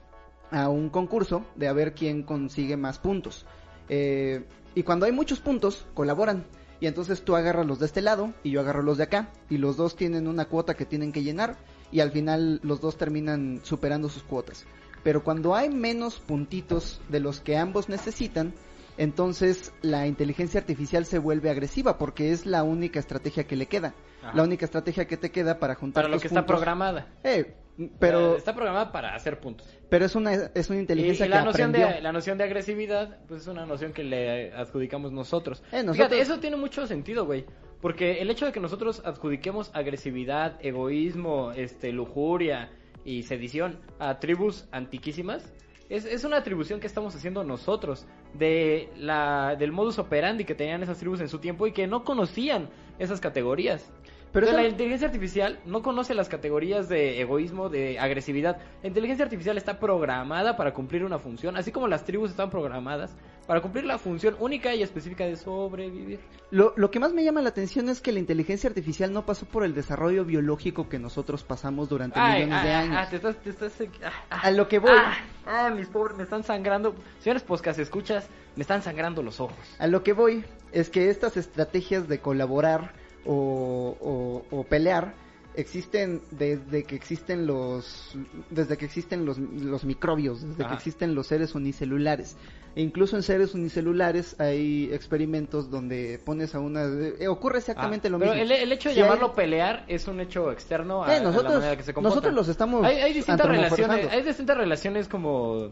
a 0.51 0.69
un 0.69 0.91
concurso 0.91 1.45
de 1.57 1.69
a 1.69 1.73
ver 1.73 1.95
quién 1.95 2.23
consigue 2.23 2.77
más 2.77 2.99
puntos. 2.99 3.47
Eh, 3.89 4.45
y 4.75 4.83
cuando 4.83 5.07
hay 5.07 5.13
muchos 5.13 5.41
puntos, 5.41 5.87
colaboran. 5.95 6.45
Y 6.79 6.87
entonces 6.87 7.23
tú 7.23 7.35
agarras 7.37 7.67
los 7.67 7.79
de 7.79 7.87
este 7.87 8.03
lado 8.03 8.35
y 8.43 8.51
yo 8.51 8.61
agarro 8.61 8.83
los 8.83 8.99
de 8.99 9.05
acá. 9.05 9.31
Y 9.49 9.57
los 9.57 9.79
dos 9.79 9.97
tienen 9.97 10.29
una 10.29 10.45
cuota 10.45 10.75
que 10.75 10.85
tienen 10.85 11.11
que 11.11 11.23
llenar. 11.23 11.57
Y 11.91 12.01
al 12.01 12.11
final 12.13 12.61
los 12.63 12.83
dos 12.83 12.99
terminan 12.99 13.61
superando 13.63 14.11
sus 14.11 14.23
cuotas. 14.25 14.67
Pero 15.03 15.25
cuando 15.25 15.55
hay 15.55 15.71
menos 15.71 16.19
puntitos 16.21 17.01
de 17.09 17.21
los 17.21 17.41
que 17.41 17.57
ambos 17.57 17.89
necesitan, 17.89 18.53
entonces 18.99 19.73
la 19.83 20.07
inteligencia 20.07 20.61
artificial 20.61 21.05
se 21.05 21.19
vuelve 21.19 21.51
agresiva 21.51 21.99
porque 21.99 22.33
es 22.33 22.47
la 22.47 22.63
única 22.63 22.99
estrategia 22.99 23.45
que 23.45 23.57
le 23.57 23.67
queda. 23.67 23.95
Ajá. 24.23 24.33
La 24.37 24.43
única 24.43 24.65
estrategia 24.65 25.07
que 25.07 25.17
te 25.17 25.31
queda 25.31 25.59
para 25.59 25.75
juntar 25.75 26.05
Para 26.05 26.15
lo 26.15 26.21
que 26.21 26.27
está 26.29 26.45
programada. 26.47 27.09
Eh, 27.23 27.55
pero, 27.99 28.37
Está 28.37 28.55
programada 28.55 28.91
para 28.91 29.15
hacer 29.15 29.39
puntos. 29.39 29.69
pero 29.91 30.07
es 30.07 30.15
una, 30.15 30.33
es 30.33 30.71
una 30.71 30.79
Y, 30.79 30.81
inteligencia 30.81 31.27
y 31.27 31.29
la 31.29 31.41
que 31.41 31.45
noción 31.45 31.69
aprendió. 31.71 31.95
de 31.97 32.01
la 32.01 32.11
noción 32.13 32.39
de 32.39 32.45
agresividad, 32.45 33.19
pues 33.29 33.43
es 33.43 33.49
una 33.49 33.67
noción 33.67 33.93
que 33.93 34.03
le 34.03 34.53
adjudicamos 34.55 35.13
nosotros. 35.13 35.63
Eh, 35.73 35.83
nosotros- 35.83 35.97
Fíjate, 35.97 36.21
eso 36.21 36.39
tiene 36.41 36.57
mucho 36.57 36.87
sentido, 36.87 37.27
güey. 37.27 37.45
Porque 37.83 38.23
el 38.23 38.31
hecho 38.31 38.47
de 38.47 38.53
que 38.53 38.61
nosotros 38.61 39.03
adjudiquemos 39.05 39.71
agresividad, 39.75 40.59
egoísmo, 40.65 41.53
este, 41.53 41.93
lujuria 41.93 42.71
y 43.05 43.23
sedición 43.25 43.79
a 43.99 44.19
tribus 44.19 44.67
antiquísimas, 44.73 45.53
es, 45.89 46.05
es 46.05 46.25
una 46.25 46.37
atribución 46.39 46.81
que 46.81 46.87
estamos 46.87 47.15
haciendo 47.15 47.45
nosotros 47.45 48.07
de 48.35 48.89
la, 48.97 49.57
del 49.59 49.73
modus 49.73 49.99
operandi 49.99 50.45
que 50.45 50.55
tenían 50.55 50.83
esas 50.83 50.99
tribus 50.99 51.21
en 51.21 51.29
su 51.29 51.39
tiempo 51.39 51.67
y 51.67 51.73
que 51.73 51.87
no 51.87 52.05
conocían 52.05 52.69
esas 52.99 53.21
categorías. 53.21 53.91
Pero 54.33 54.47
Entonces, 54.47 54.55
eso- 54.55 54.63
la 54.63 54.69
inteligencia 54.69 55.07
artificial 55.09 55.59
no 55.65 55.83
conoce 55.83 56.13
las 56.15 56.29
categorías 56.29 56.89
de 56.89 57.21
egoísmo, 57.21 57.69
de 57.69 57.99
agresividad. 57.99 58.59
La 58.83 58.89
inteligencia 58.89 59.25
artificial 59.25 59.57
está 59.57 59.79
programada 59.79 60.57
para 60.57 60.75
cumplir 60.75 61.05
una 61.05 61.19
función, 61.19 61.57
así 61.57 61.73
como 61.73 61.89
las 61.89 62.05
tribus 62.05 62.31
están 62.31 62.51
programadas 62.51 63.17
para 63.47 63.61
cumplir 63.61 63.85
la 63.85 63.99
función 63.99 64.37
única 64.41 64.75
y 64.75 64.83
específica 64.83 65.25
de 65.25 65.37
sobrevivir. 65.37 66.19
Lo, 66.51 66.73
lo 66.77 66.91
que 66.91 66.99
más 67.01 67.13
me 67.13 67.23
llama 67.25 67.43
la 67.43 67.49
atención 67.51 67.89
es 67.89 68.01
que 68.01 68.13
la 68.13 68.19
inteligencia 68.19 68.69
artificial 68.69 69.13
no 69.13 69.25
pasó 69.27 69.47
por 69.47 69.65
el 69.65 69.75
desarrollo 69.75 70.25
biológico 70.25 70.89
que 70.89 70.99
nosotros 70.99 71.43
pasamos 71.45 71.89
durante 71.89 72.19
Ay, 72.19 72.45
millones 72.45 72.63
de 72.65 72.73
años. 72.73 72.97
ah, 72.99 73.07
te 73.09 73.17
estás, 73.17 73.37
te 73.37 73.51
estás, 73.51 73.73
ah, 74.05 74.11
ah, 74.31 74.41
A 74.45 74.51
lo 74.51 74.69
que 74.69 74.79
voy. 74.79 74.91
Ah, 74.97 75.15
ah, 75.47 75.71
mis 75.71 75.89
pobres, 75.89 76.17
me 76.17 76.25
están 76.25 76.43
sangrando. 76.45 76.95
Señores 77.21 77.43
podcast, 77.43 77.79
escuchas, 77.79 78.27
me 78.57 78.63
están 78.63 78.83
sangrando 78.83 79.23
los 79.23 79.41
ojos. 79.41 79.57
A 79.79 79.87
lo 79.87 80.03
que 80.03 80.13
voy 80.13 80.45
es 80.73 80.91
que 80.91 81.11
estas 81.11 81.37
estrategias 81.37 82.09
de 82.09 82.19
colaborar 82.21 82.93
o, 83.25 83.97
o- 84.01 84.57
o 84.57 84.65
pelear 84.65 85.15
existen 85.57 86.21
desde 86.31 86.85
que 86.85 86.95
existen 86.97 87.47
los 87.47 88.15
desde 88.51 88.77
que 88.77 88.85
existen 88.85 89.25
los, 89.25 89.39
los 89.39 89.85
microbios, 89.85 90.43
desde 90.43 90.63
Ajá. 90.63 90.71
que 90.71 90.77
existen 90.77 91.15
los 91.15 91.27
seres 91.27 91.55
unicelulares. 91.55 92.37
E 92.75 92.83
incluso 92.83 93.17
en 93.17 93.23
seres 93.23 93.55
unicelulares 93.55 94.39
hay 94.39 94.91
experimentos 94.93 95.71
donde 95.71 96.21
pones 96.25 96.55
a 96.55 96.61
una 96.61 96.85
eh, 96.85 97.27
ocurre 97.29 97.59
exactamente 97.59 98.09
Ah, 98.09 98.11
lo 98.11 98.19
pero 98.19 98.33
mismo. 98.35 98.45
el, 98.45 98.53
el 98.53 98.73
hecho 98.73 98.91
de 98.91 98.95
Si 98.95 99.01
hay- 99.01 99.07
llamarlo 99.07 99.35
pelear 99.35 99.85
es 99.89 100.07
un 100.09 100.21
hecho 100.21 100.53
externo 100.53 101.03
a, 101.03 101.13
Eh, 101.13 101.17
a 101.17 101.19
la 101.21 101.25
nosotros- 101.31 101.55
manera 101.55 101.77
que 101.77 101.83
se 101.83 101.95
comportan. 101.95 102.15
nosotros 102.17 102.35
los 102.35 102.49
estamos 102.49 102.85
Hay, 102.85 102.97
hay 102.97 103.15
distintas 103.15 103.47
relaciones, 103.49 104.13
hay 104.13 104.23
distintas 104.23 104.57
relaciones 104.59 105.09
como 105.09 105.71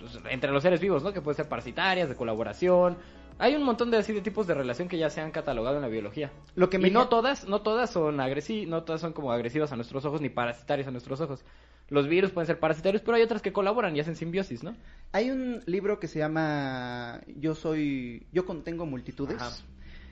pues, 0.00 0.18
entre 0.30 0.50
los 0.50 0.62
seres 0.62 0.80
vivos, 0.80 1.02
¿no? 1.04 1.12
Que 1.12 1.20
pueden 1.20 1.36
ser 1.36 1.48
parasitarias, 1.48 2.08
de 2.08 2.14
colaboración. 2.16 2.96
Hay 3.38 3.54
un 3.54 3.62
montón 3.62 3.90
de 3.90 3.96
así 3.96 4.12
de 4.12 4.20
tipos 4.20 4.46
de 4.46 4.54
relación 4.54 4.88
que 4.88 4.98
ya 4.98 5.10
se 5.10 5.20
han 5.20 5.30
catalogado 5.30 5.76
en 5.76 5.82
la 5.82 5.88
biología. 5.88 6.30
Lo 6.54 6.68
que 6.70 6.78
me 6.78 6.88
y 6.88 6.90
no 6.90 7.08
todas, 7.08 7.48
no 7.48 7.62
todas 7.62 7.90
son 7.90 8.20
agresi 8.20 8.66
no 8.66 8.82
todas 8.84 9.00
son 9.00 9.12
como 9.12 9.32
agresivas 9.32 9.72
a 9.72 9.76
nuestros 9.76 10.04
ojos 10.04 10.20
ni 10.20 10.28
parasitarias 10.28 10.88
a 10.88 10.90
nuestros 10.90 11.20
ojos. 11.20 11.44
Los 11.88 12.06
virus 12.06 12.30
pueden 12.30 12.46
ser 12.46 12.60
parasitarios, 12.60 13.02
pero 13.02 13.16
hay 13.16 13.22
otras 13.22 13.42
que 13.42 13.52
colaboran 13.52 13.96
y 13.96 14.00
hacen 14.00 14.14
simbiosis, 14.14 14.62
¿no? 14.62 14.76
Hay 15.12 15.30
un 15.30 15.62
libro 15.66 15.98
que 15.98 16.06
se 16.06 16.20
llama 16.20 17.20
Yo 17.36 17.54
soy 17.54 18.26
yo 18.32 18.46
contengo 18.46 18.86
multitudes 18.86 19.40
Ajá. 19.40 19.56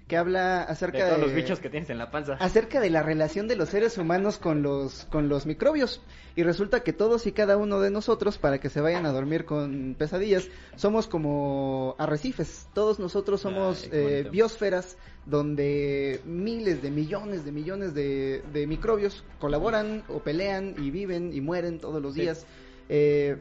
Que 0.08 0.16
habla 0.16 0.64
De 0.64 0.72
acerca 0.72 0.98
todos 1.06 1.20
de 1.20 1.26
los 1.26 1.34
bichos 1.34 1.60
que 1.60 1.68
tienes 1.70 1.90
en 1.90 1.98
la 1.98 2.10
panza. 2.10 2.34
acerca 2.40 2.80
de 2.80 2.90
la 2.90 3.02
relación 3.02 3.46
de 3.46 3.56
los 3.56 3.68
seres 3.68 3.98
humanos 3.98 4.38
con 4.38 4.62
los 4.62 5.04
con 5.10 5.28
los 5.28 5.46
microbios 5.46 6.00
y 6.34 6.42
resulta 6.42 6.82
que 6.82 6.92
todos 6.92 7.26
y 7.26 7.32
cada 7.32 7.56
uno 7.56 7.78
de 7.80 7.90
nosotros 7.90 8.38
para 8.38 8.58
que 8.58 8.70
se 8.70 8.80
vayan 8.80 9.04
a 9.06 9.12
dormir 9.12 9.44
con 9.44 9.94
pesadillas 9.98 10.48
somos 10.76 11.06
como 11.08 11.94
arrecifes 11.98 12.68
todos 12.72 12.98
nosotros 12.98 13.40
somos 13.42 13.84
Ay, 13.84 13.90
eh, 13.92 14.28
biosferas 14.30 14.96
donde 15.26 16.20
miles 16.24 16.80
de 16.82 16.90
millones 16.90 17.44
de 17.44 17.52
millones 17.52 17.92
de, 17.94 18.42
de 18.52 18.66
microbios 18.66 19.24
colaboran 19.38 20.04
o 20.08 20.20
pelean 20.20 20.74
y 20.78 20.90
viven 20.90 21.32
y 21.34 21.40
mueren 21.40 21.78
todos 21.78 22.00
los 22.02 22.14
Sí. 22.14 22.22
días 22.22 22.46
Eh, 22.90 23.36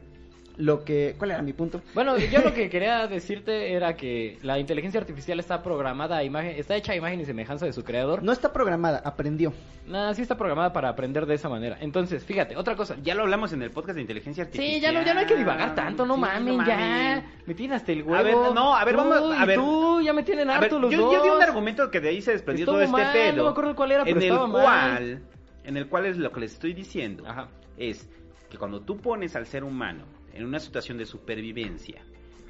lo 0.58 0.84
que 0.84 1.14
cuál 1.20 1.32
era 1.32 1.42
mi 1.44 1.54
punto 1.54 1.82
Bueno, 1.94 2.18
yo 2.18 2.42
lo 2.42 2.52
que 2.54 2.68
quería 2.72 3.06
decirte 3.08 3.74
era 3.74 3.96
que 3.96 4.40
la 4.42 4.58
inteligencia 4.58 5.00
artificial 5.00 5.40
está 5.40 5.62
programada 5.62 6.18
a 6.18 6.24
imagen, 6.24 6.56
está 6.58 6.76
hecha 6.76 6.94
a 6.94 6.96
imagen 6.96 7.20
y 7.22 7.26
semejanza 7.26 7.66
de 7.68 7.74
su 7.74 7.84
creador. 7.84 8.24
no 8.24 8.32
está 8.32 8.52
programada 8.52 9.00
aprendió 9.06 9.54
Nada, 9.88 10.14
sí 10.16 10.22
está 10.22 10.36
programada 10.36 10.74
para 10.74 10.90
aprender 10.90 11.26
de 11.26 11.36
esa 11.36 11.48
manera. 11.48 11.78
Entonces, 11.80 12.22
fíjate, 12.26 12.58
otra 12.58 12.76
cosa. 12.76 12.98
Ya 13.04 13.16
lo 13.16 13.22
hablamos 13.22 13.54
en 13.54 13.62
el 13.62 13.72
podcast 13.72 13.96
de 13.96 14.02
inteligencia 14.02 14.44
artificial. 14.44 14.76
Sí, 14.76 14.82
ya 14.82 14.92
no, 14.92 15.02
ya 15.02 15.14
no 15.14 15.22
hay 15.22 15.26
que 15.26 15.38
divagar 15.38 15.76
tanto, 15.76 16.06
no 16.06 16.16
Sí, 16.16 16.20
mamen, 16.20 16.66
ya. 16.66 17.24
Me 17.46 17.54
tienen 17.54 17.78
hasta 17.78 17.94
el 17.94 18.04
huevo. 18.04 18.16
A 18.18 18.22
ver, 18.22 18.36
no, 18.54 18.76
a 18.76 18.84
ver, 18.84 18.96
Tú 18.96 19.02
vamos, 19.02 19.32
a 19.40 19.44
y 19.46 19.48
ver. 19.48 19.56
Tú, 19.58 20.02
ya 20.02 20.12
me 20.12 20.24
tienen 20.24 20.50
A 20.50 20.56
ver, 20.56 20.64
harto 20.66 20.80
los 20.80 20.92
yo, 20.92 21.00
dos. 21.04 21.14
yo 21.14 21.24
di 21.24 21.30
un 21.30 21.42
argumento 21.42 21.90
que 21.90 22.02
de 22.02 22.10
ahí 22.10 22.22
se 22.22 22.32
desprendió 22.34 22.64
Estuvo 22.66 22.76
todo 22.76 22.84
este 22.84 22.92
mal, 23.02 23.14
pedo. 23.14 23.38
no 23.38 23.44
me 23.46 23.50
acuerdo 23.52 23.76
cuál 23.78 23.92
era, 23.94 24.04
pero 24.04 24.18
en 24.18 24.24
el 24.24 24.34
mal. 24.34 24.52
cual, 24.52 25.22
en 25.64 25.78
el 25.78 25.88
cual 25.88 26.06
es 26.08 26.18
lo 26.18 26.34
que 26.34 26.40
les 26.42 26.52
estoy 26.52 26.74
diciendo, 26.74 27.24
Ajá. 27.26 27.48
es 27.78 28.10
que 28.50 28.58
cuando 28.58 28.82
tú 28.82 28.98
pones 28.98 29.38
al 29.38 29.46
ser 29.48 29.64
humano 29.64 30.04
en 30.38 30.46
una 30.46 30.60
situación 30.60 30.98
de 30.98 31.06
supervivencia, 31.06 32.04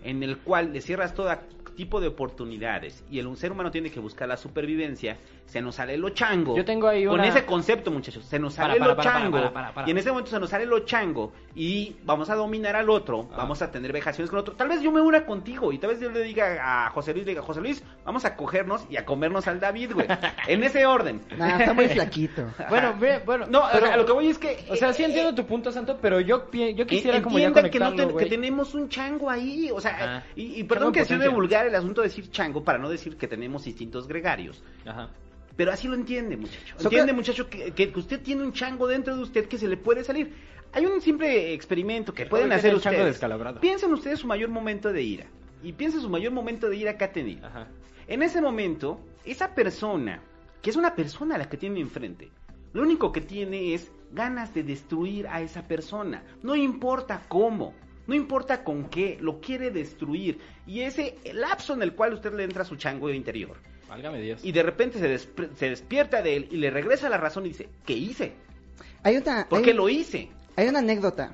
en 0.04 0.22
el 0.22 0.38
cual 0.40 0.74
le 0.74 0.82
cierras 0.82 1.14
todo 1.14 1.32
tipo 1.76 2.02
de 2.02 2.08
oportunidades 2.08 3.04
y 3.10 3.20
el 3.20 3.38
ser 3.38 3.52
humano 3.52 3.72
tiene 3.72 3.92
que 3.92 4.00
buscar 4.00 4.28
la 4.28 4.38
supervivencia, 4.38 5.18
se 5.48 5.62
nos 5.62 5.76
sale 5.76 5.98
lo 5.98 6.10
chango. 6.12 6.56
Yo 6.56 6.64
tengo 6.66 6.88
ahí 6.88 7.06
Con 7.06 7.16
una- 7.16 7.28
ese 7.28 7.46
concepto, 7.46 7.90
muchachos, 7.90 8.24
se 8.26 8.38
nos 8.38 8.54
sale 8.54 8.76
para, 8.78 8.92
lo 8.92 8.96
para, 8.98 9.10
para, 9.10 9.20
chango. 9.24 9.38
para, 9.38 9.54
para, 9.54 9.74
para. 9.74 9.88
Y 9.88 9.92
en 9.92 9.98
ese 9.98 10.10
momento 10.12 10.30
se 10.30 10.40
nos 10.40 10.50
sale 10.50 10.66
lo 10.66 10.80
chango 10.82 11.32
y 11.56 11.96
vamos 12.04 12.30
a 12.30 12.36
dominar 12.36 12.76
al 12.76 12.90
otro, 12.90 13.28
Ah. 13.32 13.38
vamos 13.38 13.62
a 13.62 13.72
tener 13.72 13.92
vejaciones 13.94 14.30
con 14.30 14.38
el 14.38 14.42
otro. 14.42 14.56
Tal 14.56 14.68
vez 14.68 14.82
yo 14.82 14.92
me 14.92 15.02
una 15.02 15.26
contigo 15.26 15.72
y 15.72 15.78
tal 15.80 15.92
vez 15.92 16.00
yo 16.02 16.12
le 16.12 16.22
diga 16.22 16.86
a 16.86 16.90
José 16.92 17.14
Luis, 17.14 17.26
le 17.26 17.32
diga, 17.32 17.42
José 17.42 17.62
Luis, 17.62 17.84
vamos 18.06 18.26
a 18.26 18.36
cogernos 18.36 18.86
y 18.90 18.98
a 18.98 19.06
comernos 19.06 19.48
al 19.48 19.60
David, 19.60 19.94
güey. 19.94 20.08
en 20.48 20.64
ese 20.64 20.86
orden. 20.86 21.22
Nah, 21.38 21.58
está 21.60 21.74
muy 21.74 21.88
flaquito. 21.88 22.44
Bueno, 22.70 22.94
ve- 23.00 23.22
bueno. 23.26 23.46
No, 23.50 23.64
pero- 23.72 23.92
a 23.92 23.98
lo 23.98 24.06
que 24.06 24.12
voy 24.12 24.28
es 24.28 24.38
que... 24.38 24.66
O 24.70 24.76
sea, 24.76 24.92
sí 24.94 25.04
eh, 25.04 25.06
entiendo 25.06 25.34
tu 25.34 25.46
punto, 25.48 25.72
Santo, 25.72 25.98
pero 26.02 26.20
yo, 26.20 26.52
yo 26.52 26.84
eh, 26.84 26.86
quisiera 26.86 27.22
como 27.22 27.40
ya 27.40 27.54
que, 27.54 27.80
no 27.80 27.94
ten- 27.96 28.18
que 28.18 28.26
tenemos 28.26 28.74
un 28.76 28.90
chango 28.90 29.30
ahí, 29.30 29.70
o 29.72 29.80
sea, 29.80 30.26
y, 30.36 30.64
perdón 30.66 30.92
que 30.92 31.06
sea 31.06 31.16
de 31.18 31.26
potencia. 31.30 31.36
vulgar 31.36 31.68
el 31.68 31.76
asunto 31.76 32.02
de 32.02 32.08
decir 32.10 32.30
chango 32.30 32.64
para 32.64 32.78
no 32.78 32.90
decir 32.90 33.18
que 33.18 33.28
tenemos 33.28 33.66
instintos 33.66 34.08
gregarios. 34.08 34.62
Ajá. 34.86 35.10
Pero 35.58 35.72
así 35.72 35.88
lo 35.88 35.96
entiende, 35.96 36.38
muchacho. 36.38 36.76
Entiende, 36.80 37.14
muchacho, 37.14 37.50
que, 37.50 37.74
que 37.74 37.92
usted 37.96 38.22
tiene 38.22 38.44
un 38.44 38.54
chango 38.54 38.88
dentro 38.88 39.16
de 39.16 39.24
usted 39.24 39.48
que 39.48 39.58
se 39.58 39.68
le 39.68 39.76
puede 39.76 40.04
salir. 40.04 40.34
Hay 40.72 40.86
un 40.86 41.02
simple 41.02 41.54
experimento 41.54 42.14
que 42.14 42.28
pueden 42.28 42.52
hacer 42.52 42.62
tiene 42.62 42.76
el 42.76 42.82
chango 42.82 42.98
ustedes. 42.98 43.16
descalabrado. 43.16 43.60
Piensen 43.60 43.92
ustedes 43.92 44.20
su 44.20 44.28
mayor 44.28 44.50
momento 44.50 44.94
de 44.94 45.02
ira. 45.02 45.26
Y 45.64 45.74
piensen 45.74 46.02
su 46.02 46.10
mayor 46.10 46.32
momento 46.32 46.70
de 46.70 46.78
ira 46.78 46.98
que 46.98 47.04
ha 47.04 47.12
tenido. 47.12 47.48
Ajá. 47.48 47.68
En 48.08 48.22
ese 48.22 48.40
momento, 48.40 49.02
esa 49.26 49.56
persona, 49.56 50.22
que 50.62 50.70
es 50.70 50.76
una 50.76 50.96
persona 50.96 51.36
a 51.36 51.38
la 51.40 51.50
que 51.50 51.58
tiene 51.58 51.80
enfrente, 51.80 52.30
lo 52.74 52.84
único 52.84 53.12
que 53.12 53.22
tiene 53.22 53.74
es 53.74 53.92
ganas 54.12 54.54
de 54.54 54.62
destruir 54.62 55.28
a 55.28 55.42
esa 55.42 55.68
persona. 55.68 56.24
No 56.44 56.56
importa 56.56 57.24
cómo, 57.28 57.74
no 58.06 58.14
importa 58.14 58.64
con 58.64 58.90
qué, 58.90 59.18
lo 59.20 59.42
quiere 59.42 59.72
destruir. 59.72 60.40
Y 60.68 60.82
ese 60.82 61.16
lapso 61.34 61.74
en 61.74 61.82
el 61.82 61.94
cual 61.96 62.14
usted 62.14 62.34
le 62.34 62.44
entra 62.44 62.62
a 62.62 62.66
su 62.66 62.76
chango 62.76 63.10
interior. 63.10 63.58
Válgame 63.90 64.22
Dios. 64.22 64.44
Y 64.44 64.52
de 64.52 64.64
repente 64.64 65.00
se, 65.00 65.66
despierta 65.70 66.22
de 66.22 66.36
él 66.36 66.48
y 66.52 66.58
le 66.58 66.70
regresa 66.70 67.10
la 67.10 67.18
razón 67.18 67.46
y 67.46 67.50
dice, 67.50 67.70
¿qué 67.86 67.94
hice? 67.94 68.34
Hay 69.04 69.18
una, 69.18 69.48
¿Por 69.48 69.60
hay, 69.60 69.66
qué 69.66 69.74
lo 69.74 69.90
hice? 69.90 70.30
hay 70.56 70.68
una 70.68 70.80
anécdota, 70.80 71.32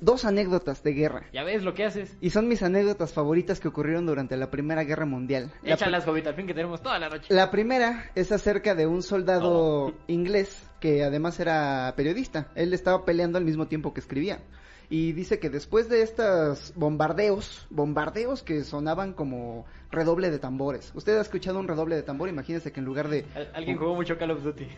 dos 0.00 0.24
anécdotas 0.24 0.82
de 0.82 0.92
guerra. 0.92 1.24
Ya 1.32 1.44
ves 1.44 1.62
lo 1.62 1.74
que 1.74 1.84
haces. 1.84 2.14
Y 2.20 2.30
son 2.30 2.48
mis 2.48 2.62
anécdotas 2.62 3.12
favoritas 3.12 3.60
que 3.60 3.68
ocurrieron 3.68 4.06
durante 4.06 4.36
la 4.36 4.50
Primera 4.50 4.84
Guerra 4.84 5.06
Mundial. 5.06 5.52
La, 5.62 5.74
Échalas, 5.74 6.04
Jovita, 6.04 6.30
al 6.30 6.34
fin 6.36 6.46
que 6.46 6.54
tenemos 6.54 6.82
toda 6.82 6.98
la 6.98 7.08
noche. 7.08 7.32
la 7.32 7.50
primera 7.50 8.10
es 8.14 8.32
acerca 8.32 8.74
de 8.74 8.86
un 8.86 9.02
soldado 9.02 9.94
inglés 10.06 10.62
que 10.80 11.02
además 11.04 11.40
era 11.40 11.94
periodista. 11.96 12.48
Él 12.54 12.74
estaba 12.74 13.04
peleando 13.04 13.38
al 13.38 13.44
mismo 13.44 13.66
tiempo 13.66 13.94
que 13.94 14.00
escribía. 14.00 14.40
Y 14.88 15.12
dice 15.12 15.38
que 15.40 15.50
después 15.50 15.88
de 15.88 16.02
estos 16.02 16.72
bombardeos, 16.76 17.66
bombardeos 17.70 18.42
que 18.42 18.62
sonaban 18.62 19.14
como 19.14 19.66
redoble 19.90 20.30
de 20.30 20.38
tambores. 20.38 20.92
Usted 20.94 21.16
ha 21.18 21.20
escuchado 21.20 21.58
un 21.58 21.66
redoble 21.68 21.96
de 21.96 22.02
tambor, 22.02 22.28
imagínese 22.28 22.70
que 22.72 22.80
en 22.80 22.86
lugar 22.86 23.08
de... 23.08 23.24
Al- 23.34 23.50
Alguien 23.54 23.78
jugó 23.78 23.94
mucho 23.94 24.16
Call 24.18 24.30
of 24.30 24.42
Duty. 24.44 24.68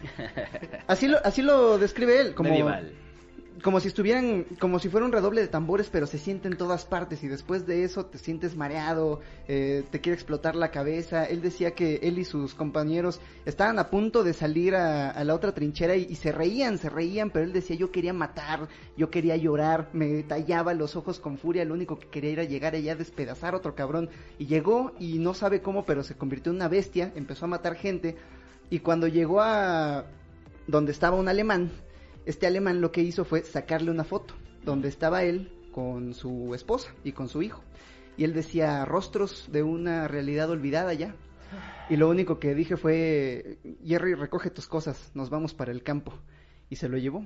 Así 0.86 1.08
lo, 1.08 1.18
así 1.24 1.42
lo 1.42 1.78
describe 1.78 2.20
él, 2.20 2.34
como... 2.34 2.50
Medieval. 2.50 2.92
Como 3.62 3.80
si 3.80 3.88
estuvieran, 3.88 4.44
como 4.58 4.78
si 4.78 4.88
fuera 4.88 5.06
un 5.06 5.12
redoble 5.12 5.40
de 5.40 5.48
tambores, 5.48 5.88
pero 5.90 6.06
se 6.06 6.18
siente 6.18 6.48
en 6.48 6.56
todas 6.56 6.84
partes 6.84 7.22
y 7.22 7.28
después 7.28 7.66
de 7.66 7.84
eso 7.84 8.06
te 8.06 8.18
sientes 8.18 8.56
mareado, 8.56 9.20
eh, 9.46 9.84
te 9.90 10.00
quiere 10.00 10.14
explotar 10.14 10.54
la 10.54 10.70
cabeza. 10.70 11.24
Él 11.24 11.40
decía 11.40 11.72
que 11.72 11.96
él 12.02 12.18
y 12.18 12.24
sus 12.24 12.54
compañeros 12.54 13.20
estaban 13.44 13.78
a 13.78 13.90
punto 13.90 14.22
de 14.22 14.32
salir 14.32 14.74
a, 14.74 15.22
la 15.24 15.34
otra 15.34 15.52
trinchera 15.52 15.96
y, 15.96 16.06
y 16.10 16.16
se 16.16 16.32
reían, 16.32 16.78
se 16.78 16.90
reían, 16.90 17.30
pero 17.30 17.44
él 17.44 17.52
decía 17.52 17.76
yo 17.76 17.90
quería 17.90 18.12
matar, 18.12 18.68
yo 18.96 19.10
quería 19.10 19.36
llorar, 19.36 19.88
me 19.92 20.22
tallaba 20.22 20.74
los 20.74 20.96
ojos 20.96 21.20
con 21.20 21.38
furia, 21.38 21.64
lo 21.64 21.74
único 21.74 21.98
que 21.98 22.08
quería 22.08 22.30
era 22.30 22.44
llegar 22.44 22.74
allá 22.74 22.92
a 22.92 22.96
despedazar 22.96 23.54
a 23.54 23.58
otro 23.58 23.74
cabrón. 23.74 24.10
Y 24.38 24.46
llegó 24.46 24.92
y 24.98 25.18
no 25.18 25.34
sabe 25.34 25.62
cómo, 25.62 25.84
pero 25.84 26.02
se 26.02 26.14
convirtió 26.14 26.50
en 26.50 26.56
una 26.56 26.68
bestia, 26.68 27.12
empezó 27.14 27.46
a 27.46 27.48
matar 27.48 27.74
gente 27.74 28.16
y 28.70 28.80
cuando 28.80 29.08
llegó 29.08 29.40
a 29.40 30.04
donde 30.66 30.92
estaba 30.92 31.16
un 31.16 31.28
alemán, 31.28 31.70
este 32.26 32.46
alemán 32.46 32.80
lo 32.80 32.92
que 32.92 33.02
hizo 33.02 33.24
fue 33.24 33.42
sacarle 33.42 33.90
una 33.90 34.04
foto 34.04 34.34
donde 34.64 34.88
estaba 34.88 35.22
él 35.22 35.50
con 35.72 36.14
su 36.14 36.54
esposa 36.54 36.92
y 37.04 37.12
con 37.12 37.28
su 37.28 37.42
hijo. 37.42 37.62
Y 38.16 38.24
él 38.24 38.32
decía 38.32 38.84
rostros 38.84 39.48
de 39.52 39.62
una 39.62 40.08
realidad 40.08 40.50
olvidada 40.50 40.92
ya. 40.92 41.14
Y 41.88 41.96
lo 41.96 42.08
único 42.08 42.38
que 42.38 42.54
dije 42.54 42.76
fue, 42.76 43.58
Jerry, 43.84 44.14
recoge 44.14 44.50
tus 44.50 44.66
cosas, 44.66 45.10
nos 45.14 45.30
vamos 45.30 45.54
para 45.54 45.72
el 45.72 45.82
campo. 45.82 46.12
Y 46.68 46.76
se 46.76 46.88
lo 46.88 46.98
llevó. 46.98 47.24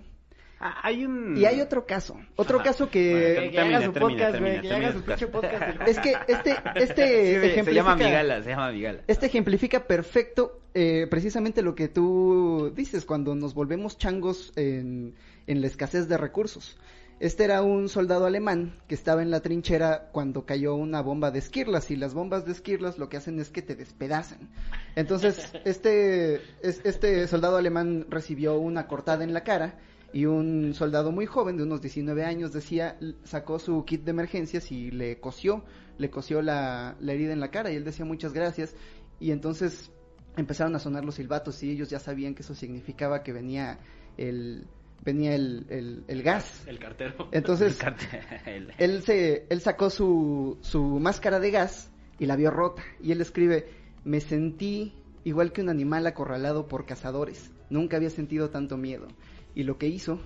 Ah, 0.64 0.78
hay 0.84 1.04
un... 1.04 1.36
Y 1.36 1.44
hay 1.44 1.60
otro 1.60 1.84
caso, 1.86 2.16
otro 2.36 2.58
Ajá. 2.58 2.66
caso 2.68 2.88
Que, 2.88 3.40
que... 3.46 3.50
que 3.50 3.58
haga 3.58 3.82
su 3.82 3.92
termina, 3.92 4.00
podcast, 4.00 4.32
termina. 4.32 4.60
Que 4.62 4.72
haga 4.72 4.92
su 4.92 5.02
pinche 5.02 5.26
podcast. 5.26 5.88
Es 5.88 5.98
que 5.98 6.14
este, 6.28 6.56
este 6.76 7.06
Sí, 7.42 7.50
se- 7.54 7.64
se 7.64 7.74
llama 7.74 7.94
ejemplifica- 7.94 7.96
Migala, 7.96 8.42
se 8.44 8.50
llama 8.50 8.70
Migala. 8.70 9.00
Este 9.08 9.26
ejemplifica 9.26 9.86
perfecto 9.88 10.60
eh, 10.74 11.06
precisamente 11.10 11.62
lo 11.62 11.74
que 11.74 11.88
tú 11.88 12.72
dices 12.76 13.04
cuando 13.04 13.34
nos 13.34 13.54
volvemos 13.54 13.98
changos 13.98 14.52
en, 14.56 15.14
en 15.48 15.60
la 15.60 15.66
escasez 15.66 16.08
de 16.08 16.16
recursos. 16.16 16.78
Este 17.20 17.44
era 17.44 17.62
un 17.62 17.88
soldado 17.88 18.26
alemán 18.26 18.74
que 18.88 18.94
estaba 18.96 19.22
en 19.22 19.30
la 19.30 19.40
trinchera 19.40 20.08
cuando 20.12 20.44
cayó 20.44 20.74
una 20.74 21.02
bomba 21.02 21.30
de 21.30 21.38
esquirlas 21.40 21.90
y 21.92 21.96
las 21.96 22.14
bombas 22.14 22.46
de 22.46 22.52
esquirlas 22.52 22.98
lo 22.98 23.08
que 23.08 23.16
hacen 23.16 23.38
es 23.38 23.50
que 23.50 23.62
te 23.62 23.76
despedazan. 23.76 24.48
Entonces, 24.96 25.52
este, 25.64 26.36
es- 26.62 26.80
este 26.84 27.26
soldado 27.28 27.56
alemán 27.56 28.06
recibió 28.08 28.58
una 28.58 28.86
cortada 28.88 29.24
en 29.24 29.32
la 29.34 29.44
cara 29.44 29.74
y 30.12 30.26
un 30.26 30.74
soldado 30.74 31.10
muy 31.10 31.26
joven 31.26 31.56
de 31.56 31.62
unos 31.62 31.80
19 31.80 32.24
años 32.24 32.52
decía, 32.52 32.98
sacó 33.24 33.58
su 33.58 33.84
kit 33.84 34.04
de 34.04 34.10
emergencias 34.10 34.70
y 34.70 34.90
le 34.90 35.18
cosió, 35.20 35.64
le 35.98 36.10
cosió 36.10 36.42
la, 36.42 36.96
la 37.00 37.12
herida 37.12 37.32
en 37.32 37.40
la 37.40 37.50
cara 37.50 37.70
y 37.72 37.76
él 37.76 37.84
decía 37.84 38.04
muchas 38.04 38.32
gracias 38.32 38.74
y 39.18 39.30
entonces 39.30 39.90
empezaron 40.36 40.74
a 40.74 40.78
sonar 40.78 41.04
los 41.04 41.14
silbatos 41.14 41.62
y 41.62 41.70
ellos 41.70 41.88
ya 41.88 41.98
sabían 41.98 42.34
que 42.34 42.42
eso 42.42 42.54
significaba 42.54 43.22
que 43.22 43.32
venía 43.32 43.78
el 44.16 44.66
venía 45.04 45.34
el, 45.34 45.66
el, 45.68 46.04
el 46.06 46.22
gas. 46.22 46.62
El 46.66 46.78
cartero. 46.78 47.28
Entonces, 47.32 47.72
El 47.72 47.78
cartel. 47.78 48.72
él 48.78 49.02
se 49.02 49.46
él 49.48 49.60
sacó 49.60 49.90
su, 49.90 50.58
su 50.60 50.82
máscara 51.00 51.40
de 51.40 51.50
gas 51.50 51.90
y 52.18 52.26
la 52.26 52.36
vio 52.36 52.50
rota 52.50 52.82
y 53.02 53.12
él 53.12 53.20
escribe 53.20 53.66
me 54.04 54.20
sentí 54.20 54.94
igual 55.24 55.52
que 55.52 55.62
un 55.62 55.70
animal 55.70 56.06
acorralado 56.06 56.68
por 56.68 56.86
cazadores 56.86 57.50
nunca 57.70 57.96
había 57.96 58.10
sentido 58.10 58.50
tanto 58.50 58.76
miedo 58.76 59.08
y 59.54 59.64
lo 59.64 59.78
que 59.78 59.88
hizo 59.88 60.20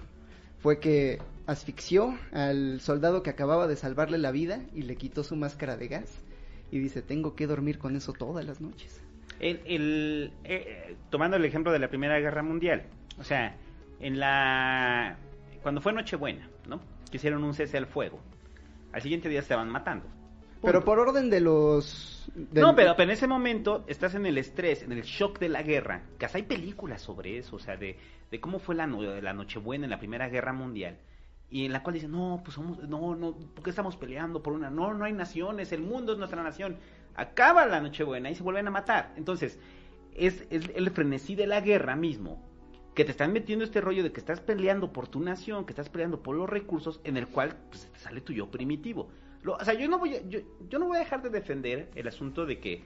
fue 0.59 0.81
que 0.81 1.18
asfixió 1.47 2.18
al 2.33 2.81
soldado 2.81 3.22
que 3.22 3.31
acababa 3.31 3.66
de 3.66 3.77
salvarle 3.77 4.18
la 4.18 4.31
vida 4.31 4.61
y 4.74 4.83
le 4.83 4.97
quitó 4.97 5.22
su 5.22 5.37
máscara 5.37 5.77
de 5.77 5.89
gas 5.89 6.22
y 6.70 6.79
dice 6.79 7.03
tengo 7.03 7.35
que 7.35 7.47
dormir 7.47 7.79
con 7.79 7.97
eso 7.97 8.12
todas 8.12 8.45
las 8.45 8.61
noches 8.61 9.01
El, 9.39 10.33
eh, 10.45 10.97
tomando 11.11 11.37
el 11.37 11.45
ejemplo 11.45 11.72
de 11.72 11.79
la 11.79 11.89
Primera 11.89 12.18
Guerra 12.18 12.43
Mundial, 12.43 12.85
o 13.18 13.24
sea, 13.24 13.57
en 14.01 14.18
la 14.18 15.18
cuando 15.62 15.81
fue 15.81 15.93
Nochebuena, 15.93 16.49
¿no? 16.68 16.81
Que 17.11 17.16
hicieron 17.16 17.43
un 17.43 17.53
cese 17.53 17.77
al 17.77 17.87
fuego. 17.87 18.20
Al 18.93 19.03
siguiente 19.03 19.29
día 19.29 19.41
estaban 19.41 19.68
matando. 19.68 20.07
Pero 20.67 20.85
por 20.85 20.99
orden 20.99 21.31
de 21.31 21.41
los 21.41 22.31
del- 22.35 22.62
No, 22.62 22.75
pero, 22.77 22.95
pero 22.97 23.05
en 23.11 23.14
ese 23.17 23.27
momento 23.27 23.85
estás 23.87 24.14
en 24.14 24.27
el 24.27 24.37
estrés, 24.39 24.83
en 24.83 24.93
el 24.93 25.03
shock 25.03 25.39
de 25.39 25.49
la 25.49 25.62
guerra. 25.62 26.03
Que 26.19 26.27
hasta 26.27 26.39
hay 26.39 26.45
películas 26.45 27.01
sobre 27.03 27.39
eso, 27.39 27.57
o 27.57 27.59
sea, 27.59 27.77
de, 27.77 27.97
de 28.31 28.41
cómo 28.41 28.59
fue 28.59 28.75
la, 28.75 28.87
no- 28.87 29.03
la 29.03 29.33
Nochebuena 29.33 29.85
en 29.85 29.91
la 29.91 29.99
Primera 29.99 30.29
Guerra 30.29 30.53
Mundial. 30.53 30.99
Y 31.49 31.64
en 31.64 31.73
la 31.73 31.83
cual 31.83 31.95
dicen, 31.95 32.11
no, 32.11 32.41
pues 32.45 32.55
somos, 32.57 32.83
no, 32.89 33.14
no, 33.14 33.33
¿por 33.55 33.62
qué 33.62 33.71
estamos 33.71 33.97
peleando 33.97 34.43
por 34.43 34.53
una? 34.53 34.69
No, 34.69 34.93
no 34.95 35.05
hay 35.05 35.12
naciones, 35.12 35.71
el 35.73 35.81
mundo 35.81 36.12
es 36.12 36.19
nuestra 36.19 36.43
nación. 36.43 36.77
Acaba 37.14 37.64
la 37.67 37.81
Nochebuena 37.81 38.29
y 38.31 38.35
se 38.35 38.43
vuelven 38.43 38.67
a 38.67 38.71
matar. 38.73 39.12
Entonces, 39.17 39.59
es, 40.14 40.45
es 40.51 40.69
el 40.75 40.91
frenesí 40.91 41.35
de 41.37 41.47
la 41.47 41.61
guerra 41.61 41.95
mismo 41.97 42.45
que 42.95 43.05
te 43.05 43.11
están 43.11 43.33
metiendo 43.33 43.64
este 43.64 43.81
rollo 43.83 44.03
de 44.03 44.11
que 44.11 44.21
estás 44.21 44.41
peleando 44.41 44.91
por 44.93 45.07
tu 45.07 45.21
nación, 45.21 45.67
que 45.67 45.73
estás 45.73 45.89
peleando 45.91 46.23
por 46.23 46.35
los 46.35 46.49
recursos, 46.49 47.01
en 47.05 47.17
el 47.19 47.29
cual 47.29 47.55
pues, 47.71 47.87
te 47.93 47.99
sale 47.99 48.23
tu 48.23 48.33
yo 48.33 48.51
primitivo. 48.51 49.09
Lo- 49.47 49.55
o 49.55 49.64
sea, 49.64 49.74
yo 49.74 49.86
no 49.88 49.99
voy 50.01 50.16
a, 50.16 50.22
yo, 50.28 50.40
yo 50.68 50.78
no 50.80 50.86
voy 50.86 50.97
a 50.97 51.01
dejar 51.01 51.22
de 51.22 51.30
defender 51.30 51.88
el 51.94 52.09
asunto 52.09 52.44
de 52.47 52.59
que 52.59 52.82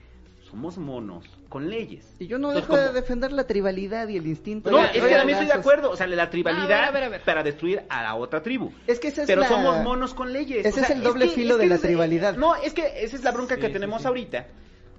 somos 0.51 0.77
monos 0.79 1.25
con 1.49 1.71
leyes. 1.71 2.05
y 2.19 2.27
yo 2.27 2.39
no 2.39 2.49
Entonces, 2.53 2.69
dejo 2.77 2.89
de 2.89 2.93
defender 3.01 3.33
la 3.33 3.47
tribalidad 3.47 4.09
y 4.09 4.17
el 4.19 4.27
instinto 4.27 4.71
No, 4.71 4.77
de 4.79 4.85
es 4.85 4.91
que 4.93 4.99
también 5.01 5.39
estoy 5.39 5.47
de 5.47 5.53
acuerdo, 5.53 5.91
o 5.91 5.97
sea, 5.97 6.07
la 6.07 6.29
tribalidad 6.29 6.65
A 6.65 6.69
ver, 6.69 6.85
a 6.87 6.91
ver, 6.91 7.03
a 7.05 7.09
ver. 7.09 7.21
para 7.23 7.43
destruir 7.43 7.83
a 7.89 8.03
la 8.03 8.15
otra 8.15 8.43
tribu. 8.43 8.73
es 8.87 8.99
que 9.01 9.09
esa 9.09 9.23
es 9.23 9.27
Pero 9.27 9.41
la- 9.43 9.49
somos 9.49 9.83
monos 9.83 10.13
con 10.13 10.33
leyes. 10.35 10.67
Ese 10.67 10.81
o 10.81 10.85
es 10.85 10.91
el 10.91 11.03
doble 11.03 11.27
que- 11.29 11.33
filo 11.33 11.55
es 11.55 11.61
de 11.61 11.67
la 11.67 11.79
tribalidad. 11.79 12.37
No, 12.37 12.55
es 12.57 12.75
que 12.75 13.05
esa 13.05 13.17
es 13.17 13.25
la 13.25 13.31
bronca 13.31 13.55
Sí, 13.55 13.61
que 13.63 13.67
sí, 13.69 13.73
tenemos 13.73 14.03
sí. 14.03 14.09
ahorita. 14.09 14.47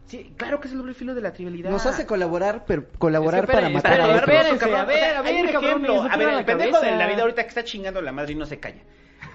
Sí, 0.08 0.34
claro 0.38 0.60
que 0.60 0.68
es 0.68 0.74
el 0.74 0.80
doble 0.80 0.94
filo 0.94 1.14
de 1.16 1.22
la 1.22 1.32
tribalidad. 1.32 1.70
nos 1.70 1.86
hace 1.86 2.06
colaborar 2.06 2.66
pero 2.66 2.86
colaborar 2.98 3.44
Es 3.44 3.50
que 3.50 3.54
para 3.54 3.68
espere, 3.68 3.74
matar 3.76 3.92
a 3.92 3.96
espere, 3.96 4.14
otros 4.18 4.30
espérense, 4.36 4.60
cabrón. 4.60 4.80
a 4.80 4.86
ver, 4.86 4.98
O 4.98 5.00
sea, 5.00 5.20
a 5.20 5.22
ver, 5.22 5.52
cabrón, 5.52 6.12
A 6.12 6.18
ver, 6.18 6.30
el 6.40 6.46
pendejo 6.46 6.80
de 6.82 6.92
la 6.96 7.08
vida 7.08 7.22
ahorita 7.22 7.44
que 7.44 7.50
está 7.50 7.64
chingando 7.64 8.02
la 8.02 8.12
madre 8.12 8.32
y 8.34 8.36
no 8.36 8.46
se 8.46 8.60
calla. 8.60 8.82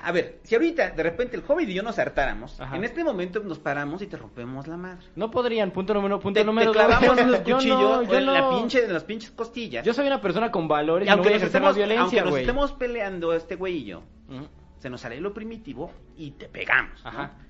A 0.03 0.13
ver, 0.13 0.39
si 0.45 0.55
ahorita 0.55 0.91
de 0.91 1.03
repente 1.03 1.37
el 1.37 1.43
joven 1.43 1.69
y 1.69 1.75
yo 1.75 1.83
nos 1.83 1.99
hartáramos, 1.99 2.61
Ajá. 2.61 2.77
en 2.77 2.85
este 2.85 3.03
momento 3.05 3.41
nos 3.41 3.59
paramos 3.59 4.03
y 4.03 4.07
te 4.07 4.17
rompemos 4.17 4.67
la 4.69 4.77
madre. 4.77 5.07
No 5.17 5.31
podrían, 5.31 5.71
punto 5.71 5.95
número, 5.95 6.19
punto 6.21 6.35
Te, 6.35 6.41
te 6.41 6.47
número 6.47 6.73
clavamos 6.73 7.17
dos. 7.17 7.27
Yo 7.47 7.57
cuchillos 7.57 7.79
no, 7.81 8.03
yo 8.03 8.15
en 8.19 8.27
la 8.27 8.41
no. 8.41 8.51
pinche, 8.59 8.85
en 8.85 8.93
las 8.93 9.05
pinches 9.05 9.31
costillas. 9.33 9.85
Yo 9.85 9.93
soy 9.95 10.07
una 10.07 10.21
persona 10.21 10.51
con 10.51 10.69
valores 10.69 11.07
y 11.07 11.09
y, 11.09 11.11
no 11.11 11.15
aunque 11.15 11.29
voy 11.29 11.35
a 11.35 11.39
nos, 11.39 11.43
ejercer 11.43 11.63
la 11.63 11.69
estemos, 11.71 11.89
aunque 11.89 11.95
violencia, 11.95 12.23
nos 12.23 12.31
güey. 12.31 12.43
estemos 12.43 12.73
peleando 12.73 13.33
este 13.33 13.57
güey 13.57 13.77
y 13.79 13.85
yo, 13.85 14.03
Ujú. 14.29 14.49
se 14.79 14.91
nos 14.91 15.01
sale 15.01 15.21
lo 15.21 15.33
primitivo 15.35 15.91
y 16.17 16.33
te 16.33 16.49
pegamos. 16.49 17.03
¿no? 17.05 17.46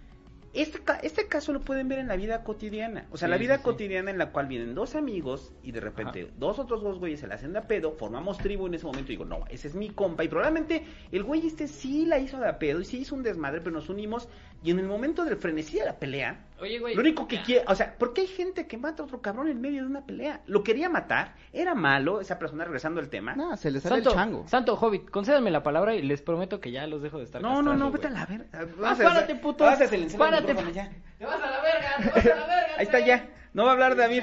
Este, 0.52 0.80
este 1.02 1.28
caso 1.28 1.52
lo 1.52 1.60
pueden 1.60 1.88
ver 1.88 1.98
en 1.98 2.08
la 2.08 2.16
vida 2.16 2.42
cotidiana. 2.42 3.06
O 3.10 3.16
sea, 3.18 3.28
Sí, 3.28 3.30
la 3.30 3.36
vida 3.36 3.54
sí, 3.56 3.58
sí. 3.58 3.64
cotidiana 3.64 4.10
en 4.10 4.18
la 4.18 4.32
cual 4.32 4.46
vienen 4.46 4.74
dos 4.74 4.94
amigos 4.94 5.52
y 5.62 5.72
de 5.72 5.80
repente 5.80 6.22
Ajá. 6.22 6.32
dos 6.38 6.58
otros 6.58 6.82
dos 6.82 6.98
güeyes 6.98 7.20
se 7.20 7.26
la 7.26 7.34
hacen 7.34 7.52
de 7.52 7.58
a 7.58 7.66
pedo, 7.68 7.92
formamos 7.92 8.38
tribu 8.38 8.66
en 8.66 8.74
ese 8.74 8.86
momento 8.86 9.12
y 9.12 9.16
digo, 9.16 9.24
no, 9.26 9.44
ese 9.50 9.68
es 9.68 9.74
mi 9.74 9.90
compa. 9.90 10.24
Y 10.24 10.28
probablemente 10.28 10.84
el 11.12 11.24
güey 11.24 11.46
este 11.46 11.68
sí 11.68 12.06
la 12.06 12.18
hizo 12.18 12.38
de 12.38 12.48
a 12.48 12.58
pedo 12.58 12.80
y 12.80 12.84
sí 12.86 12.98
hizo 12.98 13.14
un 13.14 13.22
desmadre, 13.22 13.60
pero 13.60 13.72
nos 13.72 13.88
unimos 13.90 14.28
y 14.66 14.70
en 14.72 14.80
el 14.80 14.86
momento 14.86 15.24
del 15.24 15.36
frenesí 15.36 15.78
de 15.78 15.84
la 15.84 15.94
pelea, 15.94 16.40
Oye, 16.60 16.78
güey. 16.80 16.94
lo 16.94 17.00
único 17.00 17.28
que 17.28 17.36
ya. 17.36 17.42
quiere, 17.44 17.64
o 17.68 17.74
sea, 17.76 17.94
¿por 17.96 18.12
qué 18.12 18.22
hay 18.22 18.26
gente 18.26 18.66
que 18.66 18.76
mata 18.76 19.02
a 19.02 19.06
otro 19.06 19.22
cabrón 19.22 19.48
en 19.48 19.60
medio 19.60 19.82
de 19.82 19.88
una 19.88 20.04
pelea? 20.04 20.40
Lo 20.46 20.64
quería 20.64 20.88
matar, 20.88 21.34
era 21.52 21.74
malo 21.76 22.20
esa 22.20 22.38
persona 22.38 22.64
regresando 22.64 22.98
al 23.00 23.08
tema. 23.08 23.34
No, 23.36 23.56
se 23.56 23.70
le 23.70 23.80
sale 23.80 23.96
Santo, 23.96 24.10
el 24.10 24.16
chango. 24.16 24.48
Santo 24.48 24.74
Hobbit, 24.74 25.08
concédanme 25.10 25.50
la 25.52 25.62
palabra 25.62 25.94
y 25.94 26.02
les 26.02 26.20
prometo 26.20 26.60
que 26.60 26.72
ya 26.72 26.86
los 26.88 27.00
dejo 27.00 27.18
de 27.18 27.24
estar 27.24 27.40
No, 27.40 27.62
no, 27.62 27.74
no, 27.76 27.90
vete 27.92 28.08
a 28.08 28.10
la 28.10 28.26
verga. 28.26 28.46
Ah, 28.52 28.90
a- 28.92 28.96
párate, 28.96 29.34
puto. 29.36 29.64
Párate. 29.64 29.96
ya. 30.74 30.90
Te 31.18 31.24
vas 31.24 31.40
a 31.42 31.50
la 31.50 31.62
verga, 31.62 31.96
te 31.98 32.08
vas 32.10 32.16
a 32.26 32.40
la 32.40 32.46
verga. 32.46 32.74
Ahí 32.78 32.84
está 32.84 32.98
ya. 33.00 33.28
No 33.54 33.64
va 33.64 33.70
a 33.70 33.72
hablar 33.74 33.96
David. 33.96 34.22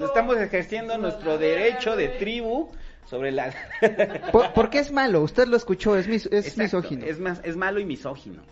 Estamos 0.00 0.36
ejerciendo 0.38 0.96
nuestro 0.98 1.36
derecho 1.36 1.96
de 1.96 2.08
tribu 2.08 2.70
sobre 3.06 3.32
la. 3.32 3.52
Por- 4.32 4.52
porque 4.52 4.78
es 4.78 4.92
malo, 4.92 5.20
usted 5.22 5.48
lo 5.48 5.56
escuchó, 5.56 5.96
es, 5.96 6.06
mis- 6.08 6.26
es 6.26 6.46
Exacto, 6.46 6.62
misógino. 6.78 7.04
Es, 7.04 7.18
más, 7.18 7.40
es 7.44 7.56
malo 7.56 7.80
y 7.80 7.84
misógino. 7.84 8.42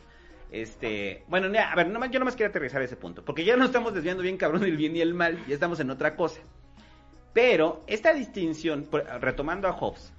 Este, 0.51 1.25
bueno, 1.29 1.53
ya, 1.53 1.73
a 1.73 1.77
ver, 1.77 1.89
nomás, 1.89 2.11
yo 2.11 2.19
nomás 2.19 2.35
quería 2.35 2.49
aterrizar 2.49 2.81
ese 2.83 2.97
punto, 2.97 3.25
porque 3.25 3.45
ya 3.45 3.57
no 3.57 3.65
estamos 3.65 3.93
desviando 3.93 4.23
bien 4.23 4.37
cabrón 4.37 4.63
del 4.63 4.77
bien 4.77 4.97
y 4.97 5.01
el 5.01 5.15
mal, 5.15 5.39
ya 5.47 5.55
estamos 5.55 5.79
en 5.81 5.91
otra 5.91 6.17
cosa. 6.17 6.41
Pero 7.35 7.85
esta 7.87 8.13
distinción, 8.15 8.89
retomando 9.21 9.69
a 9.69 9.73
Hobbes, 9.73 10.13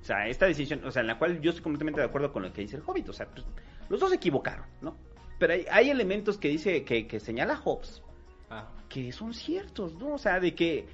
o 0.00 0.04
sea, 0.04 0.28
esta 0.28 0.46
distinción, 0.46 0.84
o 0.84 0.90
sea, 0.90 1.00
en 1.00 1.06
la 1.06 1.18
cual 1.18 1.40
yo 1.40 1.50
estoy 1.50 1.62
completamente 1.62 2.00
de 2.00 2.06
acuerdo 2.06 2.32
con 2.32 2.42
lo 2.42 2.52
que 2.52 2.60
dice 2.60 2.76
el 2.76 2.82
Hobbit, 2.84 3.08
o 3.08 3.12
sea, 3.12 3.26
pues, 3.26 3.46
los 3.88 3.98
dos 3.98 4.10
se 4.10 4.16
equivocaron, 4.16 4.66
¿no? 4.80 4.96
Pero 5.38 5.54
hay, 5.54 5.66
hay 5.70 5.90
elementos 5.90 6.38
que 6.38 6.48
dice, 6.48 6.84
que, 6.84 7.06
que 7.06 7.18
señala 7.18 7.56
Hobbes, 7.56 8.02
Ah, 8.52 8.68
que 8.90 9.12
son 9.12 9.32
ciertos, 9.32 9.94
¿no? 9.94 10.14
O 10.14 10.18
sea, 10.18 10.38
de 10.38 10.54
que... 10.54 10.86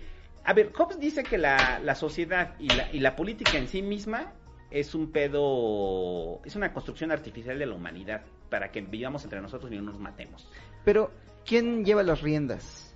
A 0.45 0.53
ver, 0.53 0.72
Hobbes 0.72 1.01
dice 1.01 1.24
que 1.24 1.36
la, 1.36 1.80
la 1.80 1.97
sociedad 1.97 2.55
y 2.61 2.68
la, 2.68 2.89
y 2.93 3.01
la 3.01 3.16
política 3.16 3.59
en 3.59 3.66
sí 3.66 3.82
misma 3.82 4.32
es 4.71 4.95
un 4.95 5.11
pedo... 5.11 6.41
Es 6.45 6.57
una 6.57 6.73
construcción 6.73 7.11
artificial 7.11 7.59
de 7.59 7.66
la 7.66 7.75
humanidad 7.75 8.23
para 8.51 8.71
que 8.71 8.81
vivamos 8.81 9.25
entre 9.25 9.41
nosotros 9.41 9.71
y 9.73 9.77
no 9.77 9.83
nos 9.83 9.99
matemos. 9.99 10.51
Pero, 10.85 11.11
¿quién 11.45 11.85
lleva 11.85 12.03
las 12.03 12.23
riendas? 12.23 12.95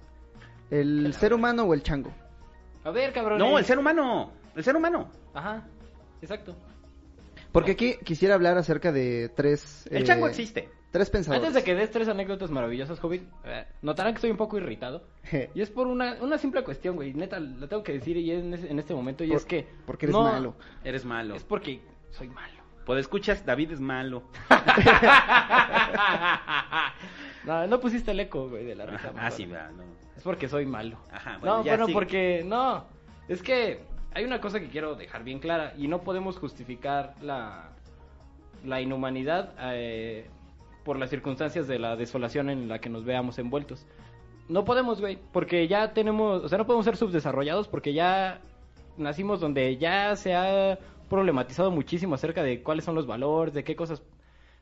¿El 0.71 1.13
ser 1.15 1.35
humano 1.35 1.65
o 1.65 1.75
el 1.75 1.83
chango? 1.83 2.13
A 2.85 2.91
ver, 2.91 3.13
cabrón. 3.13 3.39
No, 3.39 3.59
el 3.59 3.65
ser 3.65 3.79
humano. 3.79 4.33
El 4.55 4.65
ser 4.65 4.77
humano. 4.77 5.11
Ajá, 5.35 5.65
exacto. 6.21 6.57
Porque 7.53 7.73
aquí 7.73 7.97
quisiera 8.03 8.35
hablar 8.35 8.57
acerca 8.57 8.93
de 8.93 9.29
tres... 9.29 9.87
El 9.91 10.03
eh, 10.03 10.05
chango 10.05 10.27
existe. 10.27 10.71
Tres 10.93 11.09
pensadores. 11.09 11.43
Antes 11.49 11.55
de 11.55 11.65
que 11.65 11.75
des 11.75 11.91
tres 11.91 12.07
anécdotas 12.07 12.51
maravillosas, 12.51 13.03
Hobbit, 13.03 13.23
eh, 13.45 13.65
notarán 13.81 14.13
que 14.13 14.17
estoy 14.19 14.31
un 14.31 14.37
poco 14.37 14.59
irritado. 14.59 15.03
Y 15.55 15.63
es 15.63 15.71
por 15.71 15.87
una, 15.87 16.17
una 16.21 16.37
simple 16.37 16.63
cuestión, 16.63 16.97
güey. 16.97 17.15
Neta, 17.15 17.41
lo 17.41 17.67
tengo 17.67 17.83
que 17.83 17.93
decir 17.95 18.19
y 18.19 18.31
en, 18.31 18.53
este 18.79 18.95
momento. 18.95 19.25
Y 19.25 19.29
Por- 19.29 19.37
es 19.39 19.45
que. 19.47 19.67
porque 19.87 20.05
eres 20.07 20.15
no- 20.15 20.25
malo. 20.25 20.55
Eres 20.85 21.05
malo. 21.07 21.35
Es 21.35 21.45
porque 21.45 21.81
soy 22.11 22.29
malo. 22.29 22.61
Pues 22.85 23.01
escuchas, 23.01 23.47
David 23.47 23.73
es 23.73 23.81
malo. 23.81 24.25
no, 27.47 27.67
no 27.67 27.81
pusiste 27.81 28.11
el 28.11 28.21
eco, 28.21 28.49
güey, 28.49 28.65
de 28.67 28.75
la 28.75 28.87
risa. 28.87 29.13
Ah, 29.17 29.31
sí, 29.31 29.47
va, 29.47 29.71
no. 29.71 29.83
Es 30.17 30.23
porque 30.23 30.49
soy 30.49 30.67
malo. 30.67 30.99
Ajá, 31.11 31.39
bueno, 31.39 31.59
no, 31.59 31.65
ya, 31.65 31.73
bueno, 31.73 31.87
sigue. 31.87 31.95
porque. 31.95 32.43
No. 32.45 32.85
Es 33.29 33.43
que 33.43 33.81
hay 34.15 34.25
una 34.25 34.41
cosa 34.41 34.61
que 34.61 34.69
quiero 34.69 34.95
dejar 34.95 35.25
bien 35.25 35.39
clara. 35.39 35.75
Y 35.79 35.89
no 35.89 36.03
podemos 36.03 36.39
justificar 36.39 37.15
la. 37.23 37.69
La 38.65 38.81
inhumanidad. 38.81 39.55
eh, 39.59 40.29
por 40.85 40.99
las 40.99 41.11
circunstancias 41.11 41.67
de 41.69 41.79
la 41.79 41.97
desolación 41.97 42.51
en 42.51 42.69
la 42.69 42.81
que 42.81 42.89
nos 42.89 43.05
veamos 43.05 43.39
envueltos. 43.39 43.87
No 44.49 44.65
podemos, 44.65 45.01
güey, 45.01 45.19
porque 45.33 45.69
ya 45.69 45.93
tenemos, 45.93 46.45
o 46.45 46.49
sea, 46.49 46.59
no 46.59 46.67
podemos 46.67 46.85
ser 46.85 46.97
subdesarrollados 46.97 47.69
porque 47.69 47.95
ya 47.95 48.41
nacimos 48.97 49.41
donde 49.41 49.77
ya 49.77 50.15
se 50.17 50.35
ha 50.35 50.79
problematizado 51.09 51.71
muchísimo 51.71 52.15
acerca 52.15 52.43
de 52.43 52.63
cuáles 52.63 52.85
son 52.85 52.95
los 52.95 53.07
valores, 53.07 53.55
de 53.55 53.65
qué 53.65 53.77
cosas 53.77 54.03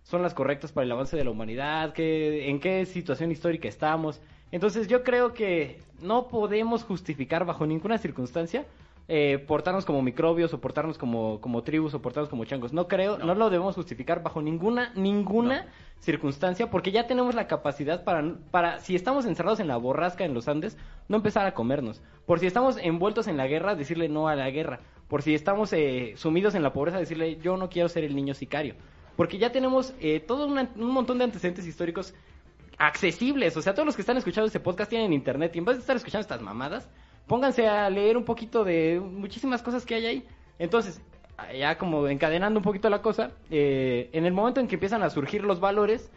son 0.02 0.22
las 0.22 0.34
correctas 0.34 0.72
para 0.72 0.84
el 0.84 0.92
avance 0.92 1.16
de 1.16 1.24
la 1.24 1.30
humanidad, 1.30 1.92
qué, 1.92 2.48
en 2.48 2.60
qué 2.60 2.86
situación 2.86 3.30
histórica 3.30 3.68
estamos. 3.68 4.20
Entonces 4.52 4.88
yo 4.88 5.04
creo 5.04 5.32
que 5.32 5.80
no 6.00 6.28
podemos 6.28 6.84
justificar 6.84 7.44
bajo 7.44 7.66
ninguna 7.66 7.98
circunstancia 7.98 8.66
eh, 9.08 9.38
portarnos 9.46 9.84
como 9.84 10.02
microbios 10.02 10.54
o 10.54 10.60
portarnos 10.60 10.96
como, 10.98 11.40
como 11.40 11.62
tribus 11.62 11.94
o 11.94 12.00
portarnos 12.02 12.28
como 12.30 12.44
changos. 12.44 12.72
No 12.72 12.86
creo, 12.88 13.18
no, 13.18 13.26
No. 13.26 13.34
lo 13.34 13.50
debemos 13.50 13.74
justificar 13.74 14.22
bajo 14.22 14.40
ninguna, 14.40 14.92
ninguna 14.94 15.64
No. 15.64 15.70
circunstancia 15.98 16.70
porque 16.70 16.92
ya 16.92 17.06
tenemos 17.06 17.34
la 17.34 17.46
capacidad 17.46 18.04
para, 18.04 18.34
para, 18.50 18.78
si 18.78 18.94
estamos 18.94 19.26
encerrados 19.26 19.58
en 19.60 19.68
la 19.68 19.76
borrasca 19.76 20.24
en 20.24 20.32
los 20.34 20.46
Andes, 20.48 20.76
no 21.08 21.16
empezar 21.16 21.46
a 21.46 21.54
comernos. 21.54 22.02
Por 22.26 22.38
si 22.38 22.46
estamos 22.46 22.76
envueltos 22.76 23.26
en 23.26 23.36
la 23.36 23.46
guerra, 23.48 23.74
decirle 23.74 24.08
no 24.08 24.28
a 24.28 24.36
la 24.36 24.48
guerra. 24.50 24.80
Por 25.08 25.22
si 25.22 25.34
estamos 25.34 25.72
eh, 25.72 26.12
sumidos 26.16 26.54
en 26.54 26.62
la 26.62 26.72
pobreza, 26.72 26.98
decirle 26.98 27.36
yo 27.42 27.56
no 27.56 27.68
quiero 27.68 27.88
ser 27.88 28.04
el 28.04 28.14
niño 28.14 28.34
sicario. 28.34 28.76
Porque 29.16 29.38
ya 29.38 29.50
tenemos 29.50 29.92
eh, 30.00 30.20
todo 30.20 30.46
una- 30.46 30.70
un 30.76 30.92
montón 30.92 31.18
de 31.18 31.24
antecedentes 31.24 31.66
históricos 31.66 32.14
accesibles. 32.78 33.56
O 33.56 33.62
sea, 33.62 33.74
todos 33.74 33.86
los 33.86 33.96
que 33.96 34.02
están 34.02 34.16
escuchando 34.16 34.46
este 34.46 34.60
podcast 34.60 34.88
tienen 34.90 35.12
internet 35.12 35.54
y 35.54 35.58
en 35.58 35.64
vez 35.64 35.76
de 35.76 35.80
estar 35.80 35.96
escuchando 35.96 36.22
estas 36.22 36.40
mamadas, 36.40 36.88
pónganse 37.30 37.68
a 37.68 37.88
leer 37.88 38.16
un 38.16 38.24
poquito 38.24 38.64
de 38.64 39.00
muchísimas 39.00 39.62
cosas 39.62 39.86
que 39.86 39.94
hay 39.94 40.04
ahí. 40.04 40.26
Entonces, 40.58 41.00
ya 41.56 41.78
como 41.78 42.08
encadenando 42.08 42.58
un 42.58 42.64
poquito 42.64 42.90
la 42.90 43.02
cosa, 43.02 43.30
eh, 43.52 44.10
en 44.12 44.26
el 44.26 44.32
momento 44.32 44.58
en 44.58 44.66
que 44.66 44.74
empiezan 44.74 45.04
a 45.04 45.10
surgir 45.10 45.44
los 45.44 45.60
valores, 45.60 46.10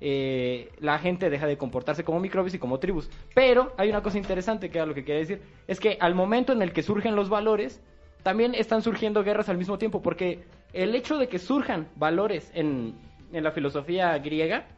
eh, 0.00 0.70
la 0.78 1.00
gente 1.00 1.28
deja 1.28 1.48
de 1.48 1.58
comportarse 1.58 2.04
como 2.04 2.20
microbios 2.20 2.54
y 2.54 2.60
como 2.60 2.78
tribus. 2.78 3.10
Pero 3.34 3.74
hay 3.78 3.88
una 3.88 4.00
cosa 4.00 4.16
interesante 4.16 4.70
que 4.70 4.78
era 4.78 4.86
lo 4.86 4.94
que 4.94 5.04
quería 5.04 5.18
decir, 5.18 5.42
es 5.66 5.80
que 5.80 5.98
al 6.00 6.14
momento 6.14 6.52
en 6.52 6.62
el 6.62 6.72
que 6.72 6.84
surgen 6.84 7.16
los 7.16 7.28
valores, 7.28 7.82
también 8.22 8.54
están 8.54 8.82
surgiendo 8.82 9.24
guerras 9.24 9.48
al 9.48 9.58
mismo 9.58 9.76
tiempo, 9.76 10.02
porque 10.02 10.44
el 10.72 10.94
hecho 10.94 11.18
de 11.18 11.26
que 11.26 11.40
surjan 11.40 11.88
valores 11.96 12.48
en, 12.54 12.94
en 13.32 13.42
la 13.42 13.50
filosofía 13.50 14.16
griega 14.18 14.68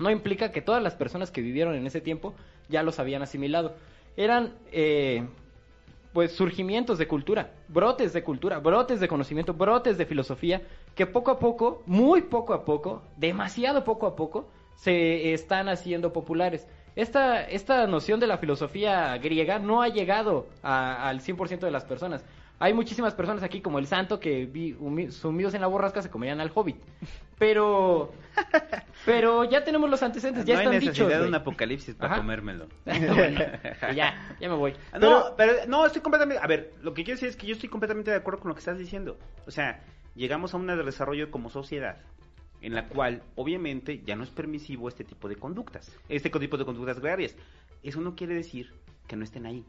no 0.00 0.10
implica 0.10 0.50
que 0.50 0.62
todas 0.62 0.82
las 0.82 0.96
personas 0.96 1.30
que 1.30 1.42
vivieron 1.42 1.76
en 1.76 1.86
ese 1.86 2.00
tiempo 2.00 2.34
ya 2.68 2.82
los 2.82 2.98
habían 2.98 3.22
asimilado. 3.22 3.76
Eran, 4.18 4.52
eh, 4.72 5.24
pues, 6.12 6.32
surgimientos 6.32 6.98
de 6.98 7.06
cultura, 7.06 7.52
brotes 7.68 8.12
de 8.12 8.24
cultura, 8.24 8.58
brotes 8.58 8.98
de 8.98 9.06
conocimiento, 9.06 9.54
brotes 9.54 9.96
de 9.96 10.06
filosofía, 10.06 10.62
que 10.96 11.06
poco 11.06 11.30
a 11.30 11.38
poco, 11.38 11.84
muy 11.86 12.22
poco 12.22 12.52
a 12.52 12.64
poco, 12.64 13.00
demasiado 13.16 13.84
poco 13.84 14.08
a 14.08 14.16
poco, 14.16 14.48
se 14.74 15.32
están 15.34 15.68
haciendo 15.68 16.12
populares. 16.12 16.66
Esta, 16.96 17.44
esta 17.44 17.86
noción 17.86 18.18
de 18.18 18.26
la 18.26 18.38
filosofía 18.38 19.16
griega 19.18 19.60
no 19.60 19.82
ha 19.82 19.88
llegado 19.88 20.46
a- 20.64 21.08
al 21.08 21.20
100% 21.20 21.66
de 21.66 21.70
las 21.70 21.84
personas. 21.84 22.24
Hay 22.60 22.74
muchísimas 22.74 23.14
personas 23.14 23.42
aquí, 23.44 23.60
como 23.60 23.78
el 23.78 23.86
santo, 23.86 24.18
que 24.18 24.44
vi- 24.46 24.76
sumidos 25.12 25.54
en 25.54 25.60
la 25.60 25.68
borrasca 25.68 26.02
se 26.02 26.10
comerían 26.10 26.40
al 26.40 26.50
hobbit. 26.52 26.76
Pero, 27.38 28.12
pero 29.06 29.44
ya 29.44 29.62
tenemos 29.64 29.88
los 29.88 30.02
antecedentes, 30.02 30.44
ya 30.44 30.54
no 30.54 30.60
hay 30.60 30.66
están 30.66 30.80
necesidad 30.80 31.06
dichos. 31.08 31.22
de 31.22 31.28
un 31.28 31.34
apocalipsis 31.36 31.94
para 31.94 32.12
Ajá. 32.14 32.20
comérmelo. 32.20 32.66
Bueno, 32.84 33.40
ya, 33.94 34.36
ya 34.40 34.48
me 34.48 34.56
voy. 34.56 34.74
No, 35.00 35.34
pero 35.36 35.52
no, 35.68 35.86
estoy 35.86 36.02
completamente. 36.02 36.42
A 36.42 36.46
ver, 36.48 36.72
lo 36.82 36.94
que 36.94 37.04
quiero 37.04 37.16
decir 37.16 37.28
es 37.28 37.36
que 37.36 37.46
yo 37.46 37.52
estoy 37.54 37.68
completamente 37.68 38.10
de 38.10 38.16
acuerdo 38.16 38.40
con 38.40 38.48
lo 38.48 38.54
que 38.54 38.60
estás 38.60 38.78
diciendo. 38.78 39.16
O 39.46 39.50
sea, 39.52 39.80
llegamos 40.16 40.52
a 40.52 40.56
un 40.56 40.66
desarrollo 40.66 41.30
como 41.30 41.50
sociedad 41.50 41.98
en 42.60 42.74
la 42.74 42.88
cual, 42.88 43.22
obviamente, 43.36 44.02
ya 44.04 44.16
no 44.16 44.24
es 44.24 44.30
permisivo 44.30 44.88
este 44.88 45.04
tipo 45.04 45.28
de 45.28 45.36
conductas, 45.36 45.96
este 46.08 46.28
tipo 46.28 46.56
de 46.56 46.64
conductas 46.64 46.98
gregarias. 46.98 47.36
Eso 47.84 48.00
no 48.00 48.16
quiere 48.16 48.34
decir 48.34 48.72
que 49.06 49.14
no 49.14 49.22
estén 49.22 49.46
ahí. 49.46 49.64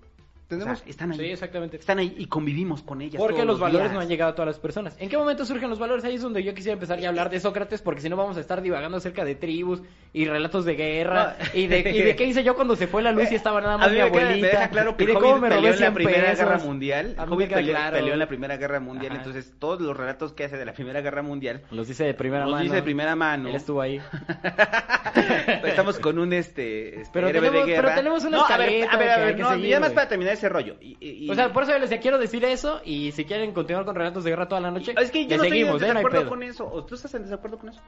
Tenemos- 0.49 0.79
O 0.79 0.81
sea, 0.81 0.89
están 0.89 1.11
ahí. 1.11 1.17
Sí, 1.19 1.25
exactamente. 1.25 1.77
Están 1.77 1.99
ahí 1.99 2.15
y 2.17 2.25
convivimos 2.25 2.81
con 2.81 3.01
ellas. 3.01 3.17
Porque 3.19 3.35
todos 3.35 3.45
los 3.47 3.59
valores 3.59 3.83
días. 3.89 3.93
no 3.93 3.99
han 3.99 4.07
llegado 4.09 4.31
a 4.31 4.35
todas 4.35 4.47
las 4.47 4.57
personas. 4.59 4.95
¿En 4.99 5.07
qué 5.07 5.15
momento 5.17 5.45
surgen 5.45 5.69
los 5.69 5.77
valores? 5.77 6.03
Ahí 6.05 6.15
es 6.15 6.21
donde 6.23 6.43
yo 6.43 6.55
quisiera 6.55 6.73
empezar 6.73 6.97
ya 6.99 7.07
a 7.07 7.09
hablar 7.11 7.29
de 7.29 7.39
Sócrates, 7.39 7.81
porque 7.83 8.01
si 8.01 8.09
no 8.09 8.17
vamos 8.17 8.35
a 8.35 8.39
estar 8.39 8.61
divagando 8.63 8.97
acerca 8.97 9.23
de 9.23 9.35
tribus 9.35 9.81
y 10.11 10.25
relatos 10.25 10.65
de 10.65 10.75
guerra 10.75 11.37
No. 11.39 11.45
y, 11.53 11.67
de, 11.67 11.79
y 11.91 12.01
de 12.01 12.15
qué 12.15 12.23
hice 12.25 12.43
yo 12.43 12.55
cuando 12.55 12.75
se 12.75 12.87
fue 12.87 13.03
la 13.03 13.11
luz 13.11 13.31
y 13.31 13.35
estaba 13.35 13.61
nada 13.61 13.75
A 13.75 13.77
más 13.77 13.91
mi 13.91 13.99
abuelita. 13.99 14.31
me 14.35 14.41
deja 14.47 14.69
claro 14.69 14.97
que 14.97 15.03
y 15.03 15.07
de 15.07 15.13
cómo 15.13 15.37
me 15.37 15.49
peleó 15.49 15.57
robé 15.61 15.67
en 15.67 15.71
la 15.73 15.77
100 15.77 15.93
Primera 15.93 16.33
Guerra 16.33 16.53
pesos. 16.53 16.65
Mundial. 16.67 17.15
A 17.17 17.23
El 17.23 17.29
mí 17.29 17.35
me 17.37 17.43
Hobbit 17.43 17.53
peleó, 17.55 17.71
claro. 17.75 17.97
peleó 17.97 18.13
en 18.13 18.19
la 18.19 18.27
Primera 18.27 18.57
Guerra 18.57 18.79
Mundial. 18.79 19.11
Ajá. 19.11 19.21
Entonces, 19.23 19.53
todos 19.59 19.81
los 19.81 19.95
relatos 19.95 20.33
que 20.33 20.45
hace 20.45 20.57
de 20.57 20.65
la 20.65 20.73
Primera 20.73 21.01
Guerra 21.01 21.21
Mundial 21.21 21.61
Los 21.69 21.87
dice 21.87 22.05
de 22.05 22.15
primera 22.15 22.45
los 22.45 22.53
mano. 22.53 22.63
dice 22.63 22.75
de 22.75 22.81
primera 22.83 23.15
mano. 23.15 23.49
Él 23.49 23.55
estuvo 23.55 23.81
ahí. 23.81 24.01
Estamos 25.63 25.99
con 25.99 26.17
un 26.19 26.33
este, 26.33 27.01
este 27.01 27.09
Pero 27.13 27.27
tenemos- 27.27 27.43
de 27.43 27.49
pero 27.51 27.65
guerra. 27.67 27.95
tenemos 27.95 28.23
una 28.23 28.37
no, 28.37 28.45
a 28.45 28.57
ver, 28.57 28.87
a 28.89 28.97
ver, 28.97 29.09
a 29.09 29.17
ver, 29.17 29.39
no, 29.39 29.55
y 29.55 29.71
además 29.71 29.91
para 29.91 30.07
terminar 30.09 30.33
ese 30.39 30.49
rollo. 30.49 30.75
Y, 30.81 30.97
y- 30.99 31.29
O 31.29 31.35
sea, 31.35 31.53
por 31.53 31.63
eso 31.63 31.71
yo 31.73 31.79
les 31.79 31.89
quiero 31.99 32.17
decir 32.17 32.43
eso 32.45 32.81
y 32.83 33.11
si 33.11 33.25
quieren 33.25 33.53
continuar 33.53 33.85
con 33.85 33.95
relatos 33.95 34.23
de 34.23 34.31
guerra 34.31 34.47
toda 34.47 34.61
la 34.61 34.71
noche, 34.71 34.93
es 34.99 35.11
que 35.11 35.27
yo 35.27 35.37
no 35.37 35.43
seguimos, 35.43 35.75
estoy 35.75 35.87
¿eh? 35.87 35.91
en 35.91 35.97
desacuerdo 35.97 36.29
con 36.29 36.43
eso. 36.43 36.67
¿O 36.71 36.83
tú 36.85 36.95
estás 36.95 37.13
en 37.13 37.23
desacuerdo 37.23 37.57
con 37.59 37.69
eso? 37.69 37.81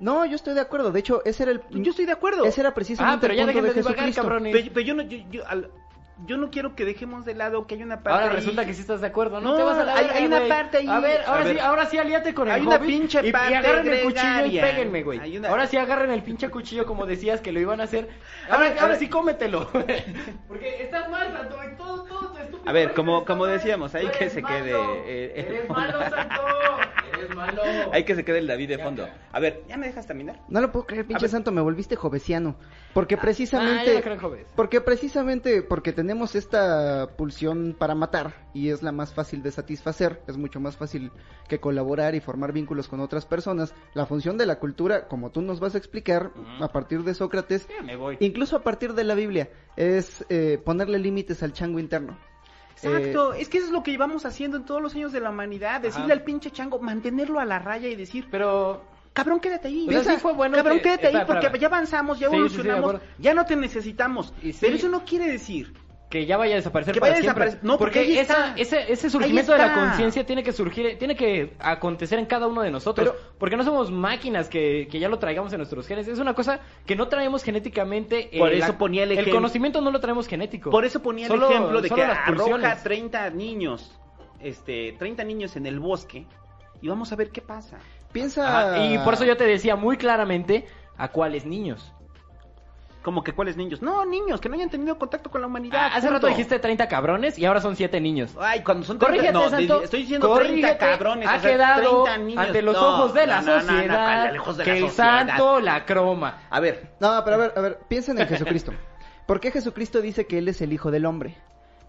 No, 0.00 0.24
yo 0.26 0.34
estoy 0.34 0.54
de 0.54 0.60
acuerdo. 0.60 0.90
De 0.90 0.98
hecho, 1.00 1.22
ese 1.24 1.44
era 1.44 1.52
el. 1.52 1.62
Yo 1.70 1.90
estoy 1.90 2.06
de 2.06 2.12
acuerdo. 2.12 2.44
Ese 2.44 2.60
era 2.60 2.74
precisamente 2.74 3.16
Ah, 3.16 3.20
pero 3.20 3.32
el 3.34 3.38
ya 3.38 3.44
punto 3.44 3.60
de 3.62 3.68
de 3.68 3.74
divagar, 3.74 3.96
Jesucristo. 3.98 4.22
cabrones. 4.22 4.52
Pero, 4.52 4.70
pero 4.74 4.86
yo 4.86 4.94
no, 4.94 5.02
yo, 5.04 5.18
yo- 5.30 5.46
al- 5.46 5.70
yo 6.26 6.36
no 6.36 6.50
quiero 6.50 6.74
que 6.76 6.84
dejemos 6.84 7.24
de 7.24 7.34
lado 7.34 7.66
que 7.66 7.74
hay 7.74 7.82
una 7.82 7.96
parte 8.02 8.10
Ahora 8.18 8.30
ahí- 8.30 8.36
resulta 8.36 8.64
que 8.66 8.74
sí 8.74 8.80
estás 8.82 9.00
de 9.00 9.06
acuerdo, 9.08 9.40
¿no? 9.40 9.50
No, 9.52 9.56
te 9.56 9.62
vas 9.62 9.78
a 9.78 9.84
la 9.84 9.94
hay- 9.94 10.04
verga, 10.04 10.18
hay 10.18 10.26
una 10.26 10.48
parte 10.48 10.76
ahí- 10.78 10.86
A 10.88 11.00
ver, 11.00 11.20
ahora 11.26 11.40
a 11.40 11.44
ver. 11.44 11.54
sí, 11.54 11.60
ahora 11.60 11.86
sí 11.86 11.98
aliate 11.98 12.34
con 12.34 12.48
el 12.48 12.54
Hay 12.54 12.60
una 12.62 12.76
Hobbit 12.76 12.86
pinche 12.88 13.20
y, 13.24 13.28
y 13.28 13.32
parte 13.32 13.56
agarren 13.56 13.88
el 13.92 14.02
cuchillo 14.04 14.46
y 14.46 14.60
péguenme, 14.60 15.02
güey. 15.02 15.36
Una- 15.36 15.48
Ahora 15.48 15.66
sí 15.66 15.76
agarren 15.76 16.10
el 16.10 16.22
pinche 16.22 16.48
cuchillo 16.50 16.86
como 16.86 17.06
decías 17.06 17.40
que 17.40 17.52
lo 17.52 17.60
iban 17.60 17.80
a 17.80 17.84
hacer. 17.84 18.08
Ahora, 18.48 18.54
A 18.54 18.58
ver, 18.68 18.78
a 18.78 18.80
ahora 18.82 18.88
ver. 18.92 18.98
sí 18.98 19.08
cómetelo. 19.08 19.68
Porque 20.48 20.82
estás 20.82 21.08
mal, 21.10 21.32
Santo, 21.32 21.56
y 21.72 21.76
todo, 21.76 22.04
todo 22.04 22.32
tu 22.32 22.38
estúpido. 22.38 22.62
A 22.70 22.72
ver, 22.72 22.94
como- 22.94 23.24
como 23.24 23.46
decíamos, 23.46 23.94
ahí 23.94 24.06
que 24.08 24.30
se 24.30 24.42
malo. 24.42 24.54
quede, 24.56 24.70
eh, 24.72 25.02
eh, 25.06 25.46
Eres 25.48 25.68
malo, 25.70 25.98
Santo. 26.08 26.42
Eres 27.24 27.36
malo. 27.36 27.62
Hay 27.92 28.04
que 28.04 28.14
se 28.14 28.24
quede 28.24 28.38
el 28.38 28.46
David 28.46 28.68
de 28.68 28.78
fondo. 28.78 29.06
A 29.32 29.40
ver, 29.40 29.62
¿ya 29.68 29.76
me 29.76 29.86
dejas 29.86 30.06
terminar? 30.06 30.40
No 30.48 30.60
lo 30.60 30.70
puedo 30.72 30.86
creer, 30.86 31.06
pinche 31.06 31.28
santo, 31.28 31.52
me 31.52 31.60
volviste 31.60 31.96
jovesiano. 31.96 32.56
Porque 32.94 33.14
Ah, 33.14 33.20
precisamente... 33.20 33.94
no 33.94 34.00
creo 34.00 34.14
en 34.14 34.20
jóvenes. 34.20 34.46
porque 34.56 34.80
precisamente 34.80 35.62
porque 35.62 35.92
tenemos 35.92 36.34
esta 36.34 37.08
pulsión 37.16 37.74
para 37.78 37.94
matar 37.94 38.34
y 38.54 38.68
es 38.70 38.82
la 38.82 38.92
más 38.92 39.14
fácil 39.14 39.42
de 39.42 39.50
satisfacer, 39.50 40.20
es 40.26 40.36
mucho 40.36 40.60
más 40.60 40.76
fácil 40.76 41.10
que 41.48 41.58
colaborar 41.60 42.14
y 42.14 42.20
formar 42.20 42.52
vínculos 42.52 42.88
con 42.88 43.00
otras 43.00 43.24
personas. 43.26 43.74
La 43.94 44.06
función 44.06 44.36
de 44.38 44.46
la 44.46 44.58
cultura, 44.58 45.08
como 45.08 45.30
tú 45.30 45.40
nos 45.42 45.60
vas 45.60 45.74
a 45.74 45.78
explicar, 45.78 46.30
a 46.60 46.68
partir 46.68 47.02
de 47.02 47.14
Sócrates, 47.14 47.66
Ya 47.68 47.82
me 47.82 47.96
voy. 47.96 48.16
incluso 48.20 48.56
a 48.56 48.62
partir 48.62 48.92
de 48.94 49.04
la 49.04 49.14
Biblia, 49.14 49.48
es 49.76 50.24
eh, 50.28 50.58
ponerle 50.64 50.98
límites 50.98 51.42
al 51.42 51.52
chango 51.52 51.78
interno. 51.78 52.18
Exacto, 52.82 53.32
es 53.34 53.48
que 53.48 53.58
eso 53.58 53.66
es 53.66 53.72
lo 53.72 53.82
que 53.82 53.90
llevamos 53.90 54.24
haciendo 54.24 54.56
en 54.56 54.64
todos 54.64 54.80
los 54.82 54.94
años 54.94 55.12
de 55.12 55.20
la 55.20 55.30
humanidad, 55.30 55.80
decirle 55.80 56.04
Ajá. 56.06 56.12
al 56.14 56.22
pinche 56.22 56.50
chango, 56.50 56.78
mantenerlo 56.80 57.38
a 57.40 57.44
la 57.44 57.58
raya 57.58 57.88
y 57.88 57.94
decir, 57.96 58.26
Pero 58.30 58.84
cabrón, 59.12 59.40
quédate 59.40 59.68
ahí. 59.68 59.84
Pero 59.88 60.02
sí 60.04 60.16
fue 60.16 60.32
bueno 60.32 60.56
cabrón, 60.56 60.78
que- 60.78 60.82
quédate 60.84 61.06
ahí 61.08 61.24
porque 61.26 61.58
ya 61.58 61.66
avanzamos, 61.68 62.18
ya 62.18 62.28
Sí, 62.28 62.34
sí, 62.34 62.48
sí, 62.48 62.56
de 62.62 62.68
evolucionamos, 62.70 62.96
ya 63.18 63.34
no 63.34 63.44
te 63.44 63.56
necesitamos. 63.56 64.32
Pero 64.60 64.76
eso 64.76 64.88
no 64.88 65.04
quiere 65.04 65.28
decir 65.28 65.72
que 66.12 66.26
ya 66.26 66.36
vaya 66.36 66.52
a 66.52 66.56
desaparecer 66.56 66.92
Que 66.92 67.00
para 67.00 67.12
vaya 67.12 67.22
siempre. 67.22 67.46
desaparecer. 67.46 67.66
No, 67.66 67.78
porque 67.78 68.20
esa, 68.20 68.52
ese, 68.56 69.08
surgimiento 69.08 69.52
de 69.52 69.58
la 69.58 69.72
conciencia 69.72 70.26
tiene 70.26 70.42
que 70.42 70.52
surgir, 70.52 70.98
tiene 70.98 71.16
que 71.16 71.54
acontecer 71.58 72.18
en 72.18 72.26
cada 72.26 72.48
uno 72.48 72.60
de 72.60 72.70
nosotros. 72.70 73.08
Pero- 73.08 73.32
porque 73.38 73.56
no 73.56 73.64
somos 73.64 73.90
máquinas 73.90 74.50
que, 74.50 74.88
que 74.90 74.98
ya 74.98 75.08
lo 75.08 75.18
traigamos 75.18 75.54
en 75.54 75.56
nuestros 75.60 75.86
genes. 75.86 76.06
Es 76.08 76.18
una 76.18 76.34
cosa 76.34 76.60
que 76.84 76.96
no 76.96 77.08
traemos 77.08 77.42
genéticamente. 77.42 78.28
eh, 78.30 78.38
Por 78.38 78.52
eso 78.52 78.76
ponía 78.76 79.04
el 79.04 79.12
ejemplo. 79.12 79.32
conocimiento 79.36 79.80
no 79.80 79.90
lo 79.90 80.00
traemos 80.00 80.28
genético. 80.28 80.68
Por 80.68 80.84
eso 80.84 81.00
ponía 81.00 81.28
Solo- 81.28 81.46
el 81.48 81.52
ejemplo 81.54 81.80
de 81.80 81.88
que 81.88 82.02
arroja 82.02 82.24
pulsiones. 82.26 82.82
30 82.82 83.30
niños, 83.30 83.98
este, 84.42 84.94
30 84.98 85.24
niños 85.24 85.56
en 85.56 85.64
el 85.64 85.80
bosque 85.80 86.26
y 86.82 86.88
vamos 86.88 87.10
a 87.10 87.16
ver 87.16 87.30
qué 87.30 87.40
pasa. 87.40 87.78
Piensa... 88.12 88.72
Ajá, 88.74 88.84
Y 88.84 88.98
por 88.98 89.14
eso 89.14 89.24
yo 89.24 89.38
te 89.38 89.44
decía 89.44 89.76
muy 89.76 89.96
claramente 89.96 90.66
a 90.98 91.08
cuáles 91.08 91.46
niños. 91.46 91.94
Como 93.02 93.24
que 93.24 93.32
cuáles 93.32 93.56
niños? 93.56 93.82
No, 93.82 94.04
niños 94.04 94.40
que 94.40 94.48
no 94.48 94.54
hayan 94.54 94.70
tenido 94.70 94.96
contacto 94.96 95.28
con 95.30 95.40
la 95.40 95.48
humanidad. 95.48 95.76
Ah, 95.80 95.96
hace 95.96 96.08
rato 96.08 96.28
dijiste 96.28 96.58
30 96.60 96.86
cabrones 96.86 97.36
y 97.38 97.44
ahora 97.44 97.60
son 97.60 97.74
7 97.74 98.00
niños. 98.00 98.36
Ay, 98.40 98.62
cuando 98.62 98.84
son 98.86 98.96
Corrígete, 98.98 99.32
30, 99.32 99.40
no, 99.44 99.50
Santo. 99.50 99.82
estoy 99.82 100.00
diciendo 100.02 100.32
30 100.34 100.48
Corrígete. 100.48 100.78
cabrones, 100.78 101.28
Ha 101.28 101.36
o 101.36 101.40
sea, 101.40 101.50
quedado 101.50 102.04
30 102.04 102.18
niños. 102.24 102.46
ante 102.46 102.62
los 102.62 102.74
No, 102.76 102.88
ojos 102.88 103.14
de 103.14 103.26
la 103.26 103.40
no, 103.40 103.46
no, 103.46 103.52
no, 103.56 103.62
no, 103.62 103.70
sociedad 103.72 104.36
ojos 104.38 104.56
de 104.56 104.64
que 104.64 104.70
la 104.70 104.76
el 104.76 104.82
sociedad. 104.88 105.26
santo 105.26 105.60
la 105.60 105.84
croma. 105.84 106.42
A 106.48 106.60
ver, 106.60 106.90
No, 107.00 107.20
pero 107.24 107.34
a 107.36 107.38
ver, 107.40 107.52
a 107.56 107.60
ver, 107.60 107.78
piensen 107.88 108.18
en 108.20 108.28
Jesucristo. 108.28 108.72
¿Por 109.26 109.40
qué 109.40 109.50
Jesucristo 109.50 110.00
dice 110.00 110.26
que 110.26 110.38
Él 110.38 110.46
es 110.48 110.60
el 110.62 110.72
Hijo 110.72 110.90
del 110.92 111.04
Hombre? 111.06 111.36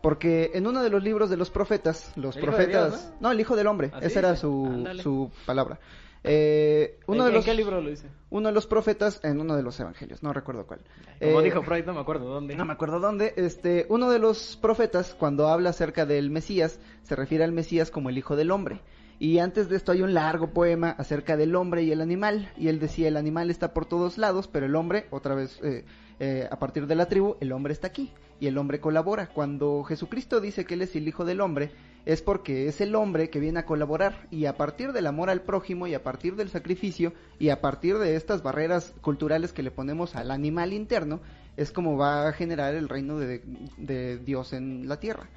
Porque 0.02 0.52
en 0.54 0.68
uno 0.68 0.82
de 0.84 0.90
los 0.90 1.02
libros 1.04 1.30
de 1.30 1.38
los 1.38 1.50
profetas, 1.50 2.12
los 2.16 2.36
profetas... 2.38 2.90
Dios, 2.92 3.12
¿no? 3.22 3.32
el 3.32 3.40
Hijo 3.40 3.56
del 3.56 3.68
Hombre, 3.68 3.92
Así 3.94 4.08
esa 4.08 4.20
era 4.20 4.30
dice. 4.32 4.42
su, 4.42 4.90
su 5.02 5.32
palabra. 5.46 5.78
Eh, 6.24 7.00
uno 7.08 7.20
¿En, 7.20 7.24
de 7.26 7.30
en 7.30 7.36
los, 7.36 7.46
qué 7.46 7.54
libro 7.54 7.82
lo 7.82 7.90
dice? 7.90 8.08
Uno 8.30 8.48
de 8.48 8.54
los 8.54 8.66
profetas, 8.66 9.20
en 9.24 9.42
uno 9.42 9.56
de 9.56 9.64
los 9.64 9.80
evangelios, 9.80 10.24
no 10.24 10.32
recuerdo 10.32 10.66
cuál. 10.66 10.80
Como 11.20 11.42
Eh, 11.42 11.44
dijo 11.44 11.62
Freud, 11.64 11.86
no 11.86 11.94
me 11.94 12.00
acuerdo 12.00 12.26
dónde. 12.26 12.56
no 12.56 12.66
me 12.66 12.74
acuerdo 12.74 13.00
dónde, 13.00 13.34
este, 13.36 13.86
uno 13.90 14.10
de 14.10 14.20
los 14.20 14.58
profetas, 14.62 15.14
cuando 15.16 15.48
habla 15.50 15.72
acerca 15.72 16.06
del 16.06 16.30
Mesías, 16.30 16.80
se 17.04 17.16
refiere 17.16 17.44
al 17.44 17.52
Mesías 17.52 17.92
como 17.92 18.10
el 18.10 18.18
Hijo 18.18 18.36
del 18.36 18.52
Hombre. 18.52 18.82
Y 19.20 19.40
antes 19.40 19.70
de 19.70 19.76
esto 19.76 19.92
hay 19.92 20.02
un 20.02 20.14
largo 20.14 20.52
poema 20.52 20.90
acerca 20.98 21.38
del 21.38 21.56
hombre 21.56 21.84
y 21.84 21.92
el 21.92 22.02
animal. 22.02 22.52
Y 22.58 22.68
él 22.68 22.80
decía, 22.80 23.08
el 23.08 23.16
animal 23.18 23.50
está 23.52 23.74
por 23.74 23.86
todos 23.86 24.18
lados, 24.18 24.48
pero 24.48 24.66
el 24.66 24.76
hombre, 24.76 25.06
otra 25.12 25.36
vez, 25.36 25.60
eh, 25.64 25.86
eh, 26.20 26.48
a 26.50 26.58
partir 26.58 26.88
de 26.88 26.96
la 26.96 27.06
tribu, 27.08 27.36
el 27.40 27.52
hombre 27.52 27.74
está 27.74 27.88
aquí. 27.88 28.12
Y 28.44 28.48
el 28.48 28.58
hombre 28.58 28.82
colabora. 28.82 29.28
Cuando 29.28 29.84
Jesucristo 29.86 30.42
dice 30.42 30.66
que 30.66 30.74
él 30.74 30.82
es 30.82 30.94
el 30.98 31.08
Hijo 31.08 31.24
del 31.24 31.40
Hombre, 31.40 31.72
es 32.06 32.22
porque 32.22 32.68
es 32.68 32.82
el 32.82 32.94
hombre 32.94 33.30
que 33.30 33.40
viene 33.40 33.60
a 33.60 33.66
colaborar. 33.66 34.28
Y 34.32 34.48
a 34.48 34.58
partir 34.58 34.92
del 34.92 35.08
amor 35.08 35.30
al 35.30 35.44
prójimo 35.44 35.88
y 35.88 35.94
a 35.94 36.04
partir 36.04 36.36
del 36.36 36.50
sacrificio 36.50 37.14
y 37.40 37.48
a 37.50 37.62
partir 37.62 37.98
de 38.00 38.18
estas 38.18 38.44
barreras 38.44 38.94
culturales 39.00 39.54
que 39.54 39.64
le 39.64 39.72
ponemos 39.72 40.18
al 40.18 40.30
animal 40.30 40.74
interno, 40.74 41.22
es 41.56 41.72
como 41.72 41.96
va 41.98 42.28
a 42.28 42.34
generar 42.34 42.76
el 42.76 42.90
reino 42.90 43.18
de, 43.18 43.44
de 43.78 44.18
Dios 44.18 44.52
en 44.52 44.90
la 44.90 45.00
tierra. 45.00 45.30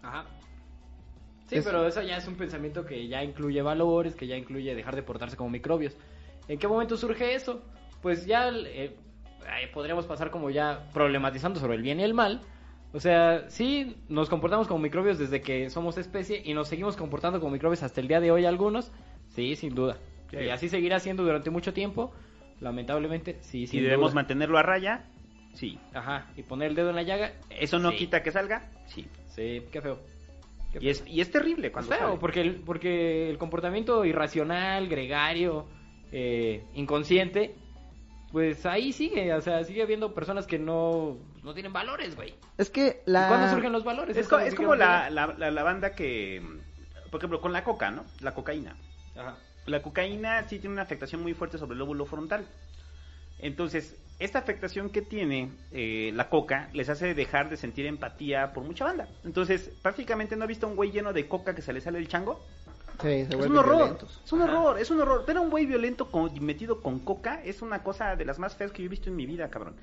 Ajá. 0.00 0.26
Sí, 1.48 1.56
Es- 1.56 1.64
pero 1.64 1.84
eso 1.84 2.00
ya 2.00 2.16
es 2.16 2.28
un 2.28 2.36
pensamiento 2.36 2.86
que 2.86 3.08
ya 3.08 3.24
incluye 3.24 3.60
valores, 3.60 4.14
que 4.14 4.28
ya 4.28 4.36
incluye 4.36 4.72
dejar 4.76 4.94
de 4.94 5.02
portarse 5.02 5.36
como 5.36 5.50
microbios. 5.50 5.96
¿En 6.46 6.60
qué 6.60 6.68
momento 6.68 6.96
surge 6.96 7.34
eso? 7.34 7.60
Pues 8.02 8.24
ya 8.24 8.50
eh, 8.50 8.94
eh, 9.44 9.68
podríamos 9.72 10.06
pasar 10.06 10.30
como 10.30 10.50
ya 10.50 10.88
problematizando 10.92 11.60
sobre 11.60 11.76
el 11.76 11.82
bien 11.82 12.00
y 12.00 12.02
el 12.04 12.14
mal. 12.14 12.40
O 12.92 13.00
sea, 13.00 13.50
sí, 13.50 13.96
nos 14.08 14.28
comportamos 14.30 14.68
como 14.68 14.80
microbios 14.80 15.18
desde 15.18 15.40
que 15.40 15.68
somos 15.70 15.98
especie 15.98 16.42
y 16.44 16.54
nos 16.54 16.68
seguimos 16.68 16.96
comportando 16.96 17.40
como 17.40 17.52
microbios 17.52 17.82
hasta 17.82 18.00
el 18.00 18.06
día 18.08 18.20
de 18.20 18.30
hoy 18.30 18.44
algunos. 18.44 18.92
Sí, 19.30 19.56
sin 19.56 19.74
duda. 19.74 19.96
Sí. 20.30 20.36
Y 20.38 20.48
así 20.48 20.68
seguirá 20.68 21.00
siendo 21.00 21.24
durante 21.24 21.50
mucho 21.50 21.72
tiempo. 21.72 22.12
Lamentablemente, 22.60 23.38
sí, 23.40 23.66
si 23.66 23.78
sin 23.78 23.82
debemos 23.82 24.12
duda. 24.12 24.20
mantenerlo 24.22 24.58
a 24.58 24.62
raya, 24.62 25.04
sí. 25.54 25.78
Ajá, 25.92 26.28
y 26.36 26.42
poner 26.44 26.70
el 26.70 26.76
dedo 26.76 26.90
en 26.90 26.96
la 26.96 27.02
llaga. 27.02 27.32
Eso 27.50 27.78
no 27.80 27.90
sí. 27.90 27.96
quita 27.96 28.22
que 28.22 28.30
salga, 28.30 28.70
sí. 28.86 29.06
Sí, 29.26 29.62
qué 29.72 29.80
feo. 29.80 29.98
Qué 30.72 30.78
Y 30.80 30.88
es, 30.88 31.04
y 31.06 31.20
es 31.20 31.30
terrible 31.32 31.66
Es 31.66 31.72
cuando 31.72 31.90
feo, 31.90 32.06
sale. 32.06 32.18
porque 32.20 32.40
el, 32.42 32.54
porque 32.56 33.28
el 33.28 33.38
comportamiento 33.38 34.04
irracional, 34.04 34.88
gregario, 34.88 35.66
eh, 36.12 36.62
inconsciente, 36.74 37.56
pues 38.34 38.66
ahí 38.66 38.92
sigue, 38.92 39.32
o 39.32 39.40
sea, 39.40 39.62
sigue 39.62 39.80
habiendo 39.80 40.12
personas 40.12 40.44
que 40.48 40.58
no, 40.58 41.16
no 41.44 41.54
tienen 41.54 41.72
valores, 41.72 42.16
güey. 42.16 42.34
Es 42.58 42.68
que 42.68 43.02
¿Y 43.06 43.10
la... 43.12 43.28
¿Cuándo 43.28 43.48
surgen 43.48 43.70
los 43.70 43.84
valores? 43.84 44.16
Es, 44.16 44.26
co- 44.26 44.40
como 44.56 44.74
la, 44.74 45.08
la, 45.08 45.28
la, 45.38 45.52
la 45.52 45.62
banda 45.62 45.94
que, 45.94 46.42
por 47.12 47.20
ejemplo, 47.20 47.40
con 47.40 47.52
la 47.52 47.62
coca, 47.62 47.92
¿no? 47.92 48.04
La 48.20 48.34
cocaína. 48.34 48.76
Ajá. 49.16 49.36
La 49.66 49.82
cocaína 49.82 50.42
sí 50.48 50.58
tiene 50.58 50.72
una 50.72 50.82
afectación 50.82 51.22
muy 51.22 51.32
fuerte 51.32 51.58
sobre 51.58 51.74
el 51.74 51.78
lóbulo 51.78 52.06
frontal. 52.06 52.44
Entonces, 53.38 53.96
esta 54.18 54.40
afectación 54.40 54.90
que 54.90 55.02
tiene 55.02 55.52
eh, 55.70 56.10
la 56.14 56.28
coca 56.28 56.70
les 56.72 56.88
hace 56.88 57.14
dejar 57.14 57.48
de 57.50 57.56
sentir 57.56 57.86
empatía 57.86 58.52
por 58.52 58.64
mucha 58.64 58.84
banda. 58.84 59.06
Entonces, 59.24 59.70
prácticamente 59.80 60.34
no 60.34 60.44
he 60.44 60.48
visto 60.48 60.66
un 60.66 60.74
güey 60.74 60.90
lleno 60.90 61.12
de 61.12 61.28
coca 61.28 61.54
que 61.54 61.62
se 61.62 61.72
le 61.72 61.80
sale 61.80 61.98
el 61.98 62.08
chango. 62.08 62.44
Sí, 63.00 63.08
se 63.08 63.22
Es 63.22 63.34
un 63.34 63.56
horror, 63.56 63.76
violentos. 63.76 64.22
es 64.24 64.32
un 64.32 64.42
Ajá. 64.42 64.60
horror, 64.60 64.78
es 64.80 64.90
un 64.90 65.00
horror. 65.00 65.24
Pero 65.26 65.42
un 65.42 65.50
güey 65.50 65.66
violento 65.66 66.10
con- 66.10 66.32
metido 66.44 66.80
con 66.82 67.00
coca 67.00 67.40
es 67.44 67.60
una 67.62 67.82
cosa 67.82 68.16
de 68.16 68.24
las 68.24 68.38
más 68.38 68.54
feas 68.56 68.72
que 68.72 68.82
yo 68.82 68.86
he 68.86 68.88
visto 68.90 69.10
en 69.10 69.16
mi 69.16 69.26
vida, 69.26 69.48
cabrón. 69.50 69.74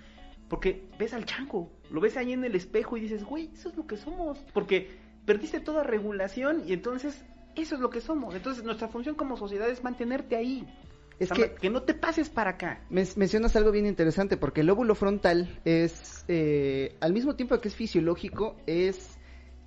Porque 0.49 0.85
ves 0.99 1.13
al 1.13 1.25
chango, 1.25 1.69
lo 1.89 2.01
ves 2.01 2.17
ahí 2.17 2.33
en 2.33 2.43
el 2.43 2.55
espejo 2.55 2.97
y 2.97 3.01
dices, 3.01 3.23
güey, 3.23 3.49
eso 3.53 3.69
es 3.69 3.75
lo 3.77 3.87
que 3.87 3.97
somos. 3.97 4.37
Porque 4.53 4.89
perdiste 5.25 5.59
toda 5.59 5.83
regulación 5.83 6.63
y 6.67 6.73
entonces 6.73 7.23
eso 7.55 7.75
es 7.75 7.81
lo 7.81 7.89
que 7.89 8.01
somos. 8.01 8.33
Entonces 8.35 8.63
nuestra 8.63 8.87
función 8.87 9.15
como 9.15 9.37
sociedad 9.37 9.69
es 9.69 9.83
mantenerte 9.83 10.35
ahí. 10.35 10.67
Es 11.19 11.31
O 11.31 11.35
sea, 11.35 11.49
que- 11.49 11.55
que 11.55 11.69
no 11.69 11.83
te 11.83 11.93
pases 11.93 12.29
para 12.29 12.51
acá. 12.51 12.81
Men- 12.89 13.07
mencionas 13.15 13.55
algo 13.55 13.71
bien 13.71 13.85
interesante 13.85 14.37
porque 14.37 14.61
el 14.61 14.67
lóbulo 14.67 14.95
frontal 14.95 15.59
es, 15.65 16.25
eh, 16.27 16.95
al 16.99 17.13
mismo 17.13 17.35
tiempo 17.35 17.59
que 17.61 17.67
es 17.67 17.75
fisiológico, 17.75 18.55
es 18.65 19.10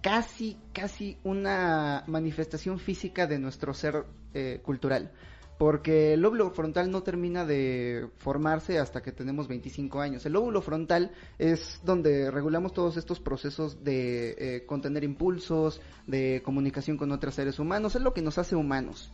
casi, 0.05 0.59
casi 0.75 1.17
una 1.25 2.05
manifestación 2.07 2.79
física 2.79 3.27
de 3.27 3.39
nuestro 3.39 3.73
ser 3.73 4.05
eh, 4.35 4.61
cultural. 4.63 5.11
Porque 5.57 6.13
el 6.13 6.21
lóbulo 6.21 6.51
frontal 6.51 6.91
no 6.91 7.03
termina 7.03 7.47
de 7.47 8.11
formarse 8.19 8.79
hasta 8.79 9.01
que 9.01 9.13
tenemos 9.13 9.49
25 9.49 10.01
años. 10.03 10.27
El 10.27 10.35
lóbulo 10.35 10.61
frontal 10.61 11.13
es 11.39 11.81
donde 11.85 12.31
regulamos 12.31 12.75
todos 12.75 12.99
estos 12.99 13.19
procesos 13.19 13.83
de 13.83 14.35
eh, 14.37 14.67
contener 14.67 15.05
impulsos, 15.05 15.81
de 16.07 16.43
comunicación 16.45 16.99
con 16.99 17.11
otros 17.11 17.37
seres 17.37 17.59
humanos, 17.59 17.95
es 17.95 18.03
lo 18.03 18.13
que 18.13 18.21
nos 18.21 18.37
hace 18.37 18.57
humanos 18.57 19.11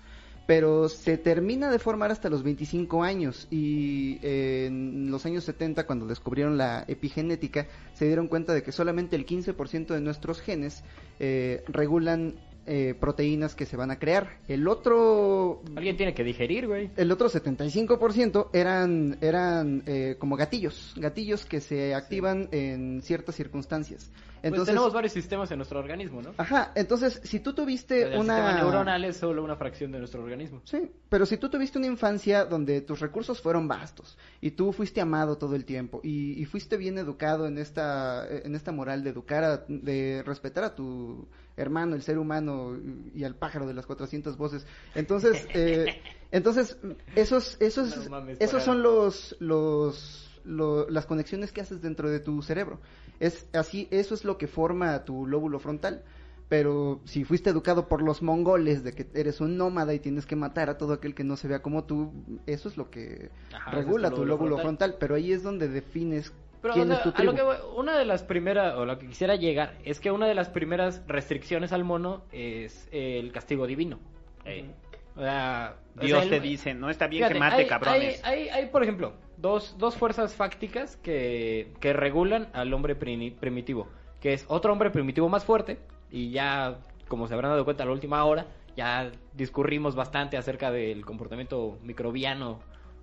pero 0.51 0.89
se 0.89 1.17
termina 1.17 1.71
de 1.71 1.79
formar 1.79 2.11
hasta 2.11 2.29
los 2.29 2.43
25 2.43 3.05
años 3.05 3.47
y 3.53 4.19
eh, 4.21 4.65
en 4.67 5.09
los 5.09 5.25
años 5.25 5.45
70 5.45 5.87
cuando 5.87 6.09
descubrieron 6.09 6.59
la 6.59 6.85
epigenética 6.89 7.69
se 7.95 8.07
dieron 8.07 8.27
cuenta 8.27 8.53
de 8.53 8.65
que 8.65 8.73
solamente 8.73 9.15
el 9.15 9.27
15% 9.27 9.95
de 9.95 10.01
nuestros 10.01 10.41
genes 10.41 10.83
eh, 11.21 11.63
regulan 11.69 12.35
eh, 12.73 12.95
proteínas 12.95 13.55
que 13.57 13.67
se 13.67 13.77
van 13.77 13.91
a 13.91 13.99
crear. 13.99 14.39
El 14.49 14.69
otro 14.69 15.61
Alguien 15.77 15.97
tiene 15.97 16.15
que 16.15 16.23
digerir, 16.25 16.67
güey. 16.69 16.91
el 16.97 17.11
otro 17.11 17.29
75% 17.29 18.49
eran, 18.53 19.19
eran 19.21 19.83
eh, 19.87 20.17
como 20.19 20.37
gatillos, 20.37 20.95
gatillos 20.97 21.45
que 21.45 21.61
se 21.61 21.95
activan 21.95 22.49
en 22.53 23.03
ciertas 23.03 23.35
circunstancias. 23.35 24.11
Pues 24.41 24.53
Entonces, 24.53 24.75
tenemos 24.75 24.95
varios 24.95 25.13
sistemas 25.13 25.51
en 25.51 25.59
nuestro 25.59 25.79
organismo, 25.81 26.23
¿no? 26.23 26.31
ajá, 26.39 26.73
entonces 26.75 27.21
si 27.25 27.41
tú 27.41 27.53
tuviste 27.53 28.05
El 28.15 28.21
una... 28.21 28.37
sistema 28.37 28.53
neuronal 28.55 29.05
es 29.05 29.19
solo 29.19 29.45
una 29.45 29.55
fracción 29.57 29.93
de 29.93 29.99
nuestro 29.99 30.23
organismo. 30.23 30.63
Sí, 30.65 30.91
pero 31.11 31.27
si 31.27 31.37
tú 31.37 31.51
tuviste 31.51 31.77
una 31.77 31.89
infancia 31.89 32.47
donde 32.47 32.81
tus 32.81 33.01
recursos 33.01 33.39
fueron 33.43 33.69
vastos 33.69 34.17
y 34.41 34.53
tú 34.53 34.73
fuiste 34.73 35.03
amado 35.03 35.37
todo 35.37 35.57
el 35.57 35.67
tiempo 35.67 36.01
y, 36.03 36.41
y 36.41 36.45
fuiste 36.47 36.79
bien 36.79 36.97
educado 36.97 37.47
en 37.47 37.59
esta, 37.59 38.27
en 38.29 38.55
esta 38.55 38.73
moral 38.73 39.05
de 39.05 39.11
educar, 39.11 39.45
a- 39.45 39.65
de 39.69 40.23
respetar 40.25 40.65
a 40.65 40.75
tu 40.75 41.29
hermano, 41.61 41.95
el 41.97 42.03
ser 42.03 42.19
humano 42.19 42.77
y 43.15 43.25
al 43.25 43.37
pájaro 43.37 43.67
de 43.67 43.75
las 43.75 43.87
400 43.87 44.37
voces, 44.37 44.67
entonces, 44.95 45.49
eh, 45.55 46.03
entonces 46.31 46.79
esos, 47.15 47.57
esos, 47.61 47.95
No 47.97 48.05
mames, 48.05 48.39
esos 48.39 48.63
son 48.63 48.83
los, 48.83 49.37
los, 49.41 50.41
lo- 50.45 50.89
las 50.89 51.07
conexiones 51.07 51.53
que 51.53 51.61
haces 51.61 51.81
dentro 51.83 52.11
de 52.11 52.21
tu 52.21 52.43
cerebro. 52.43 52.81
Es 53.19 53.47
así, 53.53 53.89
eso 53.91 54.15
es 54.15 54.25
lo 54.25 54.39
que 54.39 54.47
forma 54.47 55.05
tu 55.05 55.27
lóbulo 55.27 55.59
frontal. 55.59 56.03
Pero 56.49 57.01
si 57.05 57.23
fuiste 57.25 57.51
educado 57.51 57.89
por 57.89 58.03
los 58.03 58.23
mongoles 58.23 58.83
de 58.83 58.93
que 58.93 59.07
eres 59.15 59.41
un 59.41 59.57
nómada 59.57 59.95
y 59.95 60.01
tienes 60.01 60.27
que 60.27 60.35
matar 60.35 60.69
a 60.69 60.79
todo 60.79 60.95
aquel 60.95 61.15
que 61.15 61.23
no 61.23 61.37
se 61.37 61.47
vea 61.47 61.63
como 61.63 61.85
tú, 61.85 62.13
eso 62.47 62.69
es 62.69 62.77
lo 62.77 62.91
que 62.91 63.31
Ajá, 63.53 63.71
regula 63.71 64.09
es 64.09 64.11
tu 64.15 64.25
lóbulo 64.25 64.27
lóbulo 64.27 64.59
frontal. 64.59 64.97
Pero 64.99 65.15
ahí 65.15 65.33
es 65.33 65.45
donde 65.45 65.69
defines 65.69 66.33
Pero 66.63 66.75
quién 66.75 66.91
o 66.93 66.95
sea, 66.95 67.05
es 67.05 67.15
tu 67.15 67.21
a 67.23 67.25
lo 67.25 67.35
que 67.35 67.43
voy- 67.43 67.57
una 67.77 67.99
de 67.99 68.05
las 68.05 68.23
primeras, 68.23 68.75
o 68.77 68.85
lo 68.85 68.99
que 68.99 69.07
quisiera 69.07 69.37
llegar, 69.37 69.75
es 69.85 70.01
que 70.01 70.11
una 70.11 70.27
de 70.27 70.35
las 70.35 70.49
primeras 70.49 71.03
restricciones 71.07 71.73
al 71.73 71.85
mono 71.85 72.23
es 72.33 72.89
el 72.93 73.33
castigo 73.33 73.67
divino. 73.67 73.99
Ey. 74.45 74.71
O 75.17 75.21
sea, 75.23 75.77
o 75.97 76.01
Dios 76.01 76.21
sea, 76.23 76.31
te 76.31 76.41
dice, 76.41 76.73
no 76.75 76.89
está 76.91 77.07
bien 77.07 77.21
Fíjate, 77.21 77.35
que 77.35 77.41
mate 77.41 77.57
hay, 77.63 77.67
cabrones. 77.67 78.25
Hay, 78.25 78.43
hay, 78.43 78.49
hay, 78.51 78.67
por 78.67 78.83
ejemplo, 78.83 79.15
dos, 79.37 79.77
dos 79.79 79.97
fuerzas 79.97 80.35
fácticas 80.35 80.97
que, 80.97 81.73
que 81.81 81.93
regulan 81.93 82.49
al 82.53 82.73
hombre 82.73 82.99
primi- 82.99 83.35
primitivo, 83.35 83.89
que 84.21 84.33
es 84.33 84.45
otro 84.49 84.73
hombre 84.73 84.91
primitivo 84.91 85.29
más 85.29 85.45
fuerte, 85.45 85.79
y 86.11 86.31
ya, 86.31 86.79
como 87.09 87.27
se 87.27 87.35
habrán 87.35 87.51
dado 87.53 87.65
cuenta 87.65 87.83
a 87.83 87.87
la 87.87 87.93
última 87.93 88.25
hora, 88.25 88.47
ya 88.77 89.11
discurrimos 89.35 89.95
bastante 89.97 90.37
acerca 90.37 90.71
del 90.71 91.05
comportamiento 91.05 91.79
microbiano 91.83 92.61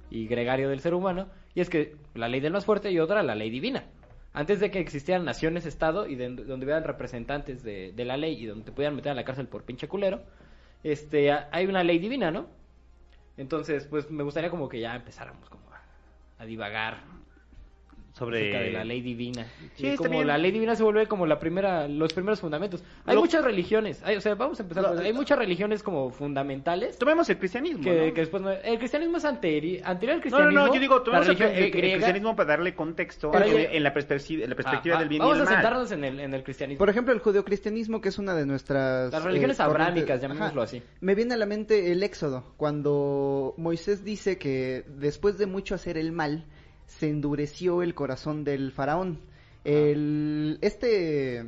y 0.10 0.28
gregario 0.28 0.70
del 0.70 0.80
ser 0.80 0.94
humano, 0.94 1.28
y 1.56 1.62
es 1.62 1.70
que 1.70 1.96
la 2.16 2.28
ley 2.28 2.40
del 2.40 2.54
más 2.54 2.66
fuerte 2.66 2.92
y 2.92 3.00
otra 3.00 3.24
la 3.24 3.36
ley 3.36 3.50
divina. 3.50 3.84
Antes 4.34 4.60
de 4.60 4.70
que 4.72 4.80
existieran 4.80 5.26
naciones-estado 5.26 6.08
y 6.08 6.16
de- 6.16 6.30
donde 6.30 6.66
hubieran 6.66 6.84
representantes 6.84 7.64
de, 7.64 7.92
de 7.94 8.06
la 8.06 8.18
ley 8.18 8.42
y 8.42 8.46
donde 8.46 8.66
te 8.66 8.72
pudieran 8.72 8.96
meter 8.96 9.12
a 9.12 9.16
la 9.16 9.24
cárcel 9.26 9.48
por 9.48 9.64
pinche 9.64 9.88
culero, 9.88 10.22
este, 10.84 11.32
hay 11.32 11.66
una 11.66 11.84
ley 11.84 11.98
divina, 12.00 12.30
¿no? 12.32 12.48
Entonces, 13.38 13.86
pues 13.86 14.10
me 14.12 14.24
gustaría 14.24 14.50
como 14.50 14.70
que 14.70 14.80
ya 14.80 14.96
empezáramos 14.96 15.50
como 15.50 15.64
a 16.40 16.46
divagar 16.46 16.98
Sobre 18.18 18.40
acerca 18.50 18.60
de 18.66 18.72
la 18.72 18.84
ley 18.84 19.02
divina. 19.02 19.46
Sí, 19.76 19.96
como 19.96 20.10
bien. 20.12 20.28
la 20.28 20.38
ley 20.38 20.52
divina 20.52 20.76
se 20.76 20.84
vuelve 20.84 21.06
como 21.08 21.26
la 21.26 21.40
primera, 21.40 21.88
los 21.88 22.14
primeros 22.14 22.40
fundamentos. 22.40 22.84
Hay 23.06 23.16
Lo- 23.16 23.22
muchas 23.22 23.44
religiones, 23.44 24.02
hay, 24.04 24.16
o 24.16 24.22
sea, 24.22 24.36
vamos 24.36 24.60
a 24.60 24.64
empezar. 24.64 24.84
Lo- 24.84 25.00
hay 25.00 25.14
muchas 25.14 25.38
religiones 25.38 25.84
como 25.84 26.10
fundamentales 26.10 26.98
Tomemos 26.98 27.30
el 27.30 27.38
cristianismo. 27.38 27.84
que, 27.84 28.08
¿no? 28.08 28.14
que 28.14 28.22
después 28.22 28.42
no- 28.44 28.52
el 28.52 28.78
cristianismo 28.80 29.18
es 29.18 29.26
anteri- 29.26 29.82
anterior 29.84 29.86
al 29.86 29.90
No, 30.08 30.14
no, 30.16 30.22
cristianismo. 30.22 30.66
no, 30.68 30.74
yo 30.74 30.80
digo, 30.80 31.02
tomemos 31.04 31.28
el, 31.28 31.38
religión 31.38 31.58
el- 31.58 31.64
el 31.66 31.72
cristianismo 31.94 32.36
para 32.36 32.50
darle 32.50 32.74
contexto 32.76 33.32
Pero 33.32 33.46
en, 33.46 33.76
en 33.76 33.84
la 33.84 33.94
perspectiva, 33.94 34.44
en 34.44 34.50
la 34.50 34.56
perspectiva 34.56 34.96
Ah, 34.96 35.00
del 35.00 35.10
bien 35.10 35.20
vamos 35.20 35.36
y 35.36 35.40
del 35.40 35.48
a 35.48 35.52
mal. 35.52 35.62
sentarnos 35.62 35.92
en 35.92 36.04
el, 36.04 36.20
en 36.20 36.34
el 36.34 36.44
cristianismo. 36.44 36.80
Por 36.80 36.90
ejemplo, 36.90 37.14
el 37.14 37.20
judeocristianismo, 37.20 38.02
que 38.02 38.10
es 38.10 38.18
una 38.18 38.34
de 38.36 38.46
nuestras... 38.46 39.12
Las 39.12 39.24
religiones 39.24 39.60
eh, 39.60 39.64
abrámicas, 39.64 40.22
llamémoslo 40.22 40.62
así. 40.62 40.82
Me 41.02 41.14
viene 41.16 41.34
a 41.36 41.38
la 41.38 41.46
mente 41.46 41.92
el 41.92 42.02
Éxodo, 42.04 42.54
cuando 42.58 43.54
Moisés 43.58 44.04
dice 44.04 44.38
que 44.38 44.84
después 44.88 45.38
de 45.38 45.46
mucho 45.46 45.76
hacer 45.76 45.98
el 45.98 46.12
mal, 46.12 46.46
se 46.88 47.10
endureció 47.10 47.84
el 47.84 47.94
corazón 47.94 48.44
del 48.44 48.72
faraón. 48.72 49.20
El, 49.64 50.58
este, 50.62 51.46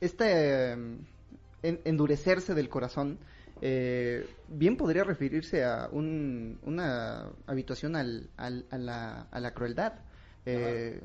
este 0.00 0.72
en- 0.72 1.80
endurecerse 1.84 2.54
del 2.54 2.68
corazón, 2.68 3.18
eh, 3.62 4.26
bien 4.48 4.76
podría 4.76 5.04
referirse 5.04 5.64
a 5.64 5.88
un- 5.92 6.58
una 6.62 7.26
habituación 7.46 7.96
al, 7.96 8.28
al- 8.36 8.64
a, 8.70 8.78
la, 8.78 9.20
a 9.30 9.40
la 9.40 9.52
crueldad. 9.52 9.94
Eh, 10.46 11.00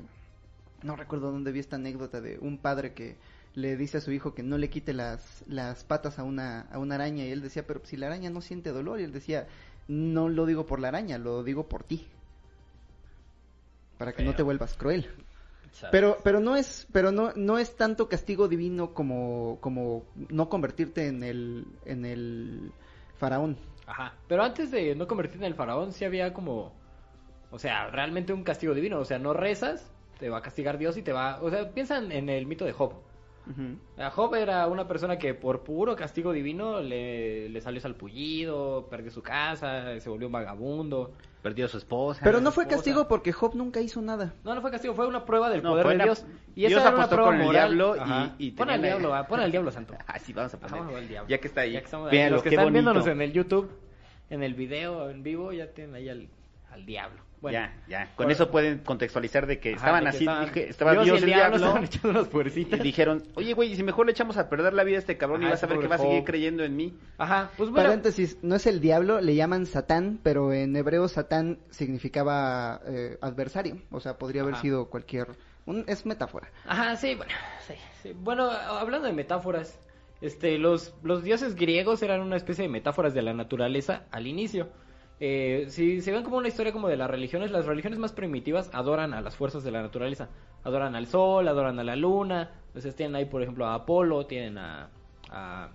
no 0.84 0.96
recuerdo 0.96 1.32
dónde 1.32 1.52
vi 1.52 1.60
esta 1.60 1.76
anécdota 1.78 2.22
de 2.22 2.38
un 2.40 2.58
padre 2.58 2.94
que 2.94 3.16
le 3.56 3.78
dice 3.78 3.98
a 3.98 4.02
su 4.02 4.12
hijo 4.12 4.34
que 4.34 4.44
no 4.44 4.58
le 4.58 4.70
quite 4.70 4.94
las, 4.94 5.44
las 5.48 5.84
patas 5.84 6.20
a 6.20 6.24
una, 6.24 6.62
a 6.72 6.78
una 6.78 6.96
araña 6.96 7.26
y 7.26 7.32
él 7.32 7.42
decía, 7.42 7.66
pero 7.66 7.82
si 7.86 7.98
la 7.98 8.08
araña 8.08 8.30
no 8.30 8.42
siente 8.42 8.72
dolor 8.72 9.00
y 9.00 9.04
él 9.04 9.12
decía, 9.14 9.48
no 9.88 10.30
lo 10.30 10.46
digo 10.46 10.66
por 10.66 10.80
la 10.80 10.90
araña, 10.90 11.18
lo 11.18 11.44
digo 11.44 11.68
por 11.68 11.84
ti. 11.84 12.06
Para 13.98 14.14
que 14.14 14.24
no 14.24 14.36
te 14.36 14.44
vuelvas 14.44 14.76
cruel. 14.76 15.10
¿sabes? 15.72 15.92
Pero, 15.92 16.18
pero 16.24 16.40
no 16.40 16.56
es, 16.56 16.88
pero 16.92 17.12
no, 17.12 17.32
no 17.36 17.58
es 17.58 17.76
tanto 17.76 18.08
castigo 18.08 18.48
divino 18.48 18.94
como, 18.94 19.58
como 19.62 20.06
no 20.30 20.50
convertirte 20.50 21.08
en 21.08 21.24
el, 21.24 21.66
en 21.86 22.06
el 22.06 22.72
faraón. 23.18 23.58
Ajá. 23.88 24.14
Pero 24.28 24.44
antes 24.44 24.72
de 24.72 24.96
no 24.96 25.08
convertirte 25.08 25.46
en 25.46 25.52
el 25.52 25.56
faraón, 25.56 25.92
sí 25.92 26.06
había 26.06 26.34
como. 26.34 26.74
O 27.52 27.60
sea, 27.60 27.88
realmente 27.88 28.34
un 28.34 28.44
castigo 28.44 28.74
divino. 28.74 29.00
O 29.00 29.06
sea, 29.06 29.20
no 29.20 29.34
rezas, 29.34 29.92
te 30.20 30.30
va 30.30 30.40
a 30.40 30.42
castigar 30.42 30.78
Dios 30.78 30.98
y 30.98 31.04
te 31.04 31.14
va. 31.14 31.40
O 31.42 31.50
sea, 31.50 31.70
piensan 31.72 32.12
en 32.12 32.30
el 32.30 32.46
mito 32.48 32.66
de 32.66 32.74
Job. 32.74 32.94
A 33.98 34.10
Job 34.10 34.36
era 34.36 34.68
una 34.68 34.88
persona 34.88 35.18
que 35.18 35.34
por 35.34 35.62
puro 35.64 35.96
castigo 35.96 36.32
divino 36.34 36.80
le, 36.82 37.50
le 37.50 37.62
salió 37.62 37.80
salpullido, 37.82 38.88
perdió 38.90 39.12
su 39.12 39.22
casa, 39.22 40.00
se 40.00 40.10
volvió 40.10 40.28
un 40.28 40.34
vagabundo. 40.34 41.14
Perdió 41.42 41.66
a 41.66 41.68
su 41.68 41.78
esposa. 41.78 42.22
Pero 42.24 42.42
no 42.42 42.52
fue 42.52 42.64
esposa. 42.64 42.78
castigo 42.78 43.08
porque 43.08 43.32
Job 43.32 43.54
nunca 43.54 43.80
hizo 43.80 44.02
nada. 44.02 44.34
No, 44.44 44.56
no 44.56 44.62
fue 44.62 44.72
castigo, 44.72 44.96
fue 44.96 45.06
una 45.06 45.26
prueba 45.26 45.50
del 45.52 45.62
No, 45.62 45.72
poder 45.72 45.88
de 45.90 45.94
una- 45.96 46.04
Dios. 46.06 46.26
Y 46.56 46.62
Dios 46.62 46.72
esa 46.72 46.82
era 46.82 46.90
una 46.96 47.04
apostó 47.06 47.16
prueba 47.18 47.32
con 47.32 47.42
el 47.42 47.52
diablo 47.52 47.96
y- 47.96 48.00
Ajá. 48.00 48.36
y 48.40 48.52
Pon 48.52 48.70
al 48.72 48.82
diablo, 48.82 49.14
ah, 49.14 49.28
pon 49.28 49.40
al 49.40 49.52
diablo 49.52 49.70
santo. 49.72 49.94
Ah, 50.08 50.18
sí, 50.18 50.34
vamos 50.34 50.54
a 50.56 50.60
poner. 50.60 50.80
Vamos 50.80 50.96
al 50.96 51.08
diablo. 51.08 51.30
Ya 51.30 51.38
que 51.38 51.48
está 51.48 51.62
ahí. 51.62 51.74
Ya 51.74 51.80
que 51.82 51.86
estamos- 51.86 52.10
Véanlo, 52.10 52.38
los 52.38 52.44
que 52.44 52.50
están 52.50 52.66
bonito. 52.66 52.82
viéndonos 52.82 53.08
en 53.08 53.22
el 53.22 53.32
YouTube, 53.32 53.70
en 54.32 54.42
el 54.42 54.56
video, 54.56 55.10
en 55.12 55.22
vivo, 55.22 55.52
ya 55.54 55.68
tienen 55.68 55.94
ahí 55.94 56.10
al, 56.10 56.28
al 56.72 56.84
diablo. 56.84 57.22
Bueno, 57.46 57.60
ya, 57.60 57.74
ya. 57.88 58.06
Con 58.16 58.26
Por- 58.26 58.32
eso 58.32 58.50
pueden 58.52 58.80
contextualizar 58.80 59.46
de 59.46 59.60
que 59.60 59.70
Ajá, 59.76 59.78
estaban 59.78 60.04
de 60.04 60.10
que 60.10 60.16
así, 60.16 60.24
estaban- 60.26 60.46
dije, 60.46 60.70
estaba 60.70 60.92
Dios, 60.94 61.08
y 61.08 61.10
y 61.10 61.14
el 61.14 61.26
diablo, 61.26 61.56
estaban 61.58 61.84
echando 61.84 62.10
unas 62.10 62.56
y 62.58 62.64
dijeron, 62.80 63.24
oye, 63.36 63.54
güey, 63.54 63.72
¿y 63.72 63.76
si 63.76 63.84
mejor 63.84 64.08
le 64.08 64.12
echamos 64.14 64.38
a 64.38 64.50
perder 64.50 64.74
la 64.74 64.84
vida 64.84 64.96
a 64.98 65.00
este 65.00 65.18
cabrón 65.18 65.42
y 65.42 65.46
Ajá, 65.46 65.54
vas 65.54 65.64
a 65.64 65.68
ver 65.68 65.80
que 65.80 65.88
va 65.88 65.96
a 65.96 66.00
seguir 66.00 66.24
creyendo 66.24 66.64
en 66.64 66.76
mí. 66.76 66.98
Ajá, 67.18 67.52
pues 67.56 67.70
bueno. 67.70 67.88
Paréntesis, 67.88 68.38
no 68.42 68.56
es 68.56 68.66
el 68.66 68.82
diablo, 68.82 69.22
le 69.22 69.36
llaman 69.36 69.66
Satán, 69.66 70.20
pero 70.24 70.52
en 70.54 70.76
hebreo 70.76 71.08
Satán 71.08 71.60
significaba 71.70 72.82
eh, 72.88 73.18
adversario, 73.22 73.78
o 73.92 74.00
sea, 74.00 74.18
podría 74.18 74.42
haber 74.42 74.56
Ajá. 74.56 74.62
sido 74.62 74.90
cualquier... 74.90 75.28
un- 75.66 75.84
es 75.88 76.06
metáfora. 76.06 76.50
Ajá, 76.66 76.96
sí, 76.96 77.16
bueno, 77.16 77.32
sí, 77.68 77.74
sí. 78.04 78.12
Bueno, 78.14 78.50
hablando 78.50 79.08
de 79.08 79.14
metáforas, 79.14 79.80
este, 80.22 80.58
los, 80.58 80.94
los 81.04 81.24
dioses 81.24 81.56
griegos 81.56 82.02
eran 82.04 82.22
una 82.22 82.36
especie 82.38 82.64
de 82.64 82.70
metáforas 82.70 83.14
de 83.14 83.22
la 83.22 83.34
naturaleza 83.34 84.04
al 84.12 84.28
inicio. 84.28 84.70
Eh, 85.20 85.66
si 85.70 86.02
se 86.02 86.12
ven 86.12 86.24
como 86.24 86.38
una 86.38 86.48
historia 86.48 86.74
como 86.74 86.90
de 86.90 86.98
las 86.98 87.10
religiones, 87.10 87.52
las 87.52 87.66
religiones 87.66 88.00
más 88.00 88.12
primitivas 88.12 88.70
adoran 88.74 89.14
a 89.14 89.22
las 89.22 89.36
fuerzas 89.36 89.64
de 89.64 89.72
la 89.72 89.82
naturaleza. 89.82 90.30
Adoran 90.64 90.96
al 90.96 91.08
sol, 91.08 91.48
adoran 91.48 91.80
a 91.80 91.84
la 91.84 91.96
luna. 91.96 92.52
Entonces 92.68 92.96
tienen 92.96 93.16
ahí, 93.16 93.26
por 93.26 93.42
ejemplo, 93.42 93.66
a 93.66 93.76
Apolo, 93.76 94.26
tienen 94.26 94.58
a, 94.58 94.90
a, 95.30 95.70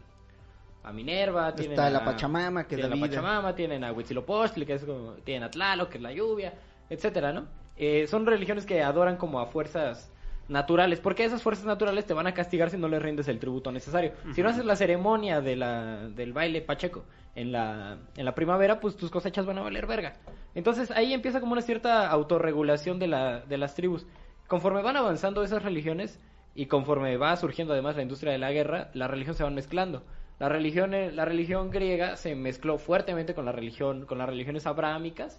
a 0.82 0.92
Minerva, 0.92 1.54
tienen 1.54 1.72
Está 1.72 1.86
a, 1.86 1.90
la 1.90 2.04
Pachamama, 2.04 2.64
que 2.64 2.76
tienen 2.76 2.90
da 2.90 2.96
la. 2.96 3.08
Pachamama, 3.08 3.54
tienen 3.54 3.84
a 3.84 3.92
Huitzilopochtli, 3.92 4.66
que 4.66 4.74
es 4.74 4.84
como, 4.84 5.12
tienen 5.24 5.44
a 5.44 5.50
Tlaloc, 5.50 5.88
que 5.88 5.98
es 5.98 6.02
la 6.02 6.12
lluvia, 6.12 6.52
etcétera, 6.88 7.32
¿no? 7.32 7.46
Eh, 7.76 8.06
son 8.06 8.26
religiones 8.26 8.66
que 8.66 8.82
adoran 8.82 9.16
como 9.16 9.40
a 9.40 9.46
fuerzas 9.46 10.12
naturales, 10.50 11.00
porque 11.00 11.24
esas 11.24 11.42
fuerzas 11.42 11.64
naturales 11.64 12.04
te 12.04 12.12
van 12.12 12.26
a 12.26 12.34
castigar 12.34 12.70
si 12.70 12.76
no 12.76 12.88
les 12.88 13.00
rindes 13.00 13.28
el 13.28 13.38
tributo 13.38 13.72
necesario. 13.72 14.12
Si 14.34 14.42
no 14.42 14.48
haces 14.48 14.64
la 14.64 14.76
ceremonia 14.76 15.40
de 15.40 15.56
la, 15.56 16.08
del 16.08 16.32
baile 16.32 16.60
pacheco 16.60 17.04
en 17.34 17.52
la, 17.52 17.98
en 18.16 18.24
la 18.24 18.34
primavera, 18.34 18.80
pues 18.80 18.96
tus 18.96 19.10
cosechas 19.10 19.46
van 19.46 19.58
a 19.58 19.62
valer 19.62 19.86
verga. 19.86 20.14
Entonces 20.54 20.90
ahí 20.90 21.14
empieza 21.14 21.40
como 21.40 21.52
una 21.52 21.62
cierta 21.62 22.08
autorregulación 22.08 22.98
de, 22.98 23.06
la, 23.06 23.40
de 23.40 23.58
las 23.58 23.74
tribus. 23.74 24.06
Conforme 24.48 24.82
van 24.82 24.96
avanzando 24.96 25.44
esas 25.44 25.62
religiones 25.62 26.18
y 26.54 26.66
conforme 26.66 27.16
va 27.16 27.36
surgiendo 27.36 27.72
además 27.72 27.96
la 27.96 28.02
industria 28.02 28.32
de 28.32 28.38
la 28.38 28.50
guerra, 28.50 28.90
las 28.92 29.08
religiones 29.08 29.38
se 29.38 29.44
van 29.44 29.54
mezclando. 29.54 30.02
La 30.40 30.48
religión, 30.48 30.92
la 31.14 31.24
religión 31.24 31.70
griega 31.70 32.16
se 32.16 32.34
mezcló 32.34 32.78
fuertemente 32.78 33.34
con 33.34 33.44
la 33.44 33.52
religión, 33.52 34.06
con 34.06 34.18
las 34.18 34.28
religiones 34.28 34.66
abrámicas, 34.66 35.38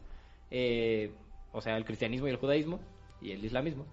eh, 0.51 1.11
o 1.51 1.59
sea, 1.59 1.75
el 1.75 1.85
cristianismo 1.85 2.27
y 2.27 2.31
el 2.31 2.37
judaísmo 2.37 2.79
y 3.19 3.31
el 3.31 3.43
islamismo. 3.43 3.85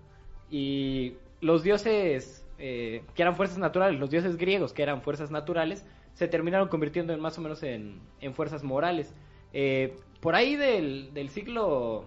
Y 0.51 1.15
los 1.41 1.63
dioses 1.63 2.47
eh, 2.59 3.03
que 3.15 3.23
eran 3.23 3.37
fuerzas 3.37 3.59
naturales, 3.59 4.01
los 4.01 4.11
dioses 4.11 4.37
griegos 4.37 4.73
que 4.73 4.83
eran 4.83 5.03
fuerzas 5.03 5.31
naturales, 5.31 5.85
se 6.15 6.27
terminaron 6.29 6.69
convirtiendo 6.69 7.13
en 7.13 7.21
más 7.21 7.39
o 7.39 7.41
menos 7.41 7.63
en, 7.63 8.01
fuerzas 8.35 8.65
morales. 8.65 9.15
Eh, 9.53 9.97
por 10.21 10.35
ahí 10.35 10.57
del, 10.57 11.29
siglo 11.31 12.05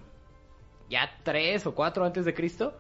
ya 0.89 1.09
3 1.23 1.65
o 1.68 1.76
4 1.76 2.03
antes 2.05 2.26
de 2.26 2.34
Cristo, 2.34 2.77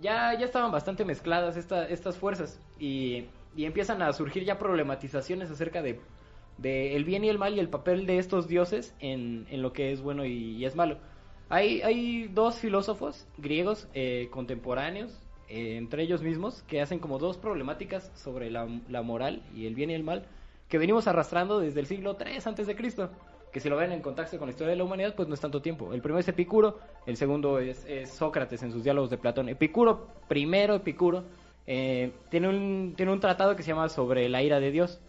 ya, 0.00 0.38
ya 0.38 0.44
estaban 0.44 0.70
bastante 0.70 1.04
mezcladas 1.04 1.56
esta- 1.56 1.88
estas 1.88 2.16
fuerzas. 2.16 2.60
Y, 2.78 3.24
y 3.56 3.64
empiezan 3.64 4.02
a 4.02 4.12
surgir 4.12 4.44
ya 4.44 4.58
problematizaciones 4.58 5.50
acerca 5.50 5.82
de, 5.82 5.98
el 6.62 7.04
bien 7.04 7.24
y 7.24 7.28
el 7.28 7.38
mal 7.38 7.54
y 7.56 7.60
el 7.60 7.68
papel 7.68 8.06
de 8.06 8.18
estos 8.18 8.46
dioses 8.46 8.94
en, 9.00 9.46
en 9.50 9.62
lo 9.62 9.72
que 9.72 9.90
es 9.92 10.00
bueno 10.00 10.24
y 10.24 10.64
es 10.64 10.76
malo. 10.76 10.98
Hay, 11.50 11.80
hay 11.82 12.28
dos 12.28 12.58
filósofos 12.58 13.26
griegos 13.38 13.88
eh, 13.94 14.28
contemporáneos, 14.30 15.10
eh, 15.48 15.76
entre 15.76 16.02
ellos 16.02 16.22
mismos, 16.22 16.62
que 16.62 16.82
hacen 16.82 16.98
como 16.98 17.18
dos 17.18 17.38
problemáticas 17.38 18.10
sobre 18.14 18.50
la, 18.50 18.68
la 18.88 19.02
moral 19.02 19.42
y 19.54 19.66
el 19.66 19.74
bien 19.74 19.90
y 19.90 19.94
el 19.94 20.04
mal, 20.04 20.26
que 20.68 20.76
venimos 20.76 21.06
arrastrando 21.08 21.60
desde 21.60 21.80
el 21.80 21.86
siglo 21.86 22.16
III 22.20 22.38
antes 22.44 22.66
de 22.66 22.76
Cristo. 22.76 23.10
Que 23.50 23.60
si 23.60 23.70
lo 23.70 23.76
ven 23.78 23.92
en 23.92 24.02
contacto 24.02 24.38
con 24.38 24.48
la 24.48 24.50
historia 24.50 24.72
de 24.72 24.76
la 24.76 24.84
humanidad, 24.84 25.14
pues 25.14 25.26
no 25.26 25.32
es 25.32 25.40
tanto 25.40 25.62
tiempo. 25.62 25.94
El 25.94 26.02
primero 26.02 26.20
es 26.20 26.28
Epicuro, 26.28 26.80
el 27.06 27.16
segundo 27.16 27.58
es, 27.58 27.82
es 27.86 28.10
Sócrates 28.10 28.62
en 28.62 28.72
sus 28.72 28.84
diálogos 28.84 29.08
de 29.08 29.16
Platón. 29.16 29.48
Epicuro, 29.48 30.06
primero 30.28 30.74
Epicuro, 30.74 31.24
eh, 31.66 32.12
tiene, 32.30 32.48
un, 32.48 32.94
tiene 32.94 33.10
un 33.10 33.20
tratado 33.20 33.56
que 33.56 33.62
se 33.62 33.68
llama 33.68 33.88
sobre 33.88 34.28
la 34.28 34.42
ira 34.42 34.60
de 34.60 34.70
Dios. 34.70 35.00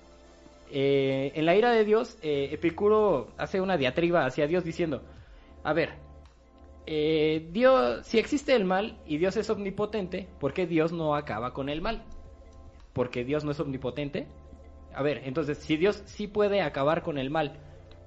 Eh, 0.72 1.34
en 1.36 1.46
la 1.46 1.56
ira 1.56 1.72
de 1.72 1.84
Dios, 1.84 2.18
eh, 2.22 2.50
Epicuro 2.54 3.28
hace 3.38 3.60
una 3.60 3.76
diatriba 3.76 4.26
hacia 4.26 4.48
Dios 4.48 4.64
diciendo, 4.64 5.02
a 5.64 5.74
ver, 5.74 5.90
eh, 6.92 7.48
Dios, 7.52 8.04
si 8.08 8.18
existe 8.18 8.56
el 8.56 8.66
mal 8.66 8.98
y 9.06 9.20
Dios 9.20 9.38
es 9.38 9.52
omnipotente, 9.52 10.28
¿por 10.40 10.54
qué 10.54 10.66
Dios 10.66 10.92
no 10.92 11.14
acaba 11.14 11.54
con 11.54 11.70
el 11.70 11.84
mal? 11.84 12.04
Porque 12.94 13.24
Dios 13.24 13.46
no 13.46 13.52
es 13.52 13.60
omnipotente. 13.60 14.26
A 14.96 15.04
ver, 15.04 15.22
entonces, 15.26 15.60
si 15.60 15.78
Dios 15.78 16.02
sí 16.08 16.26
puede 16.26 16.64
acabar 16.64 17.04
con 17.04 17.20
el 17.20 17.30
mal, 17.30 17.60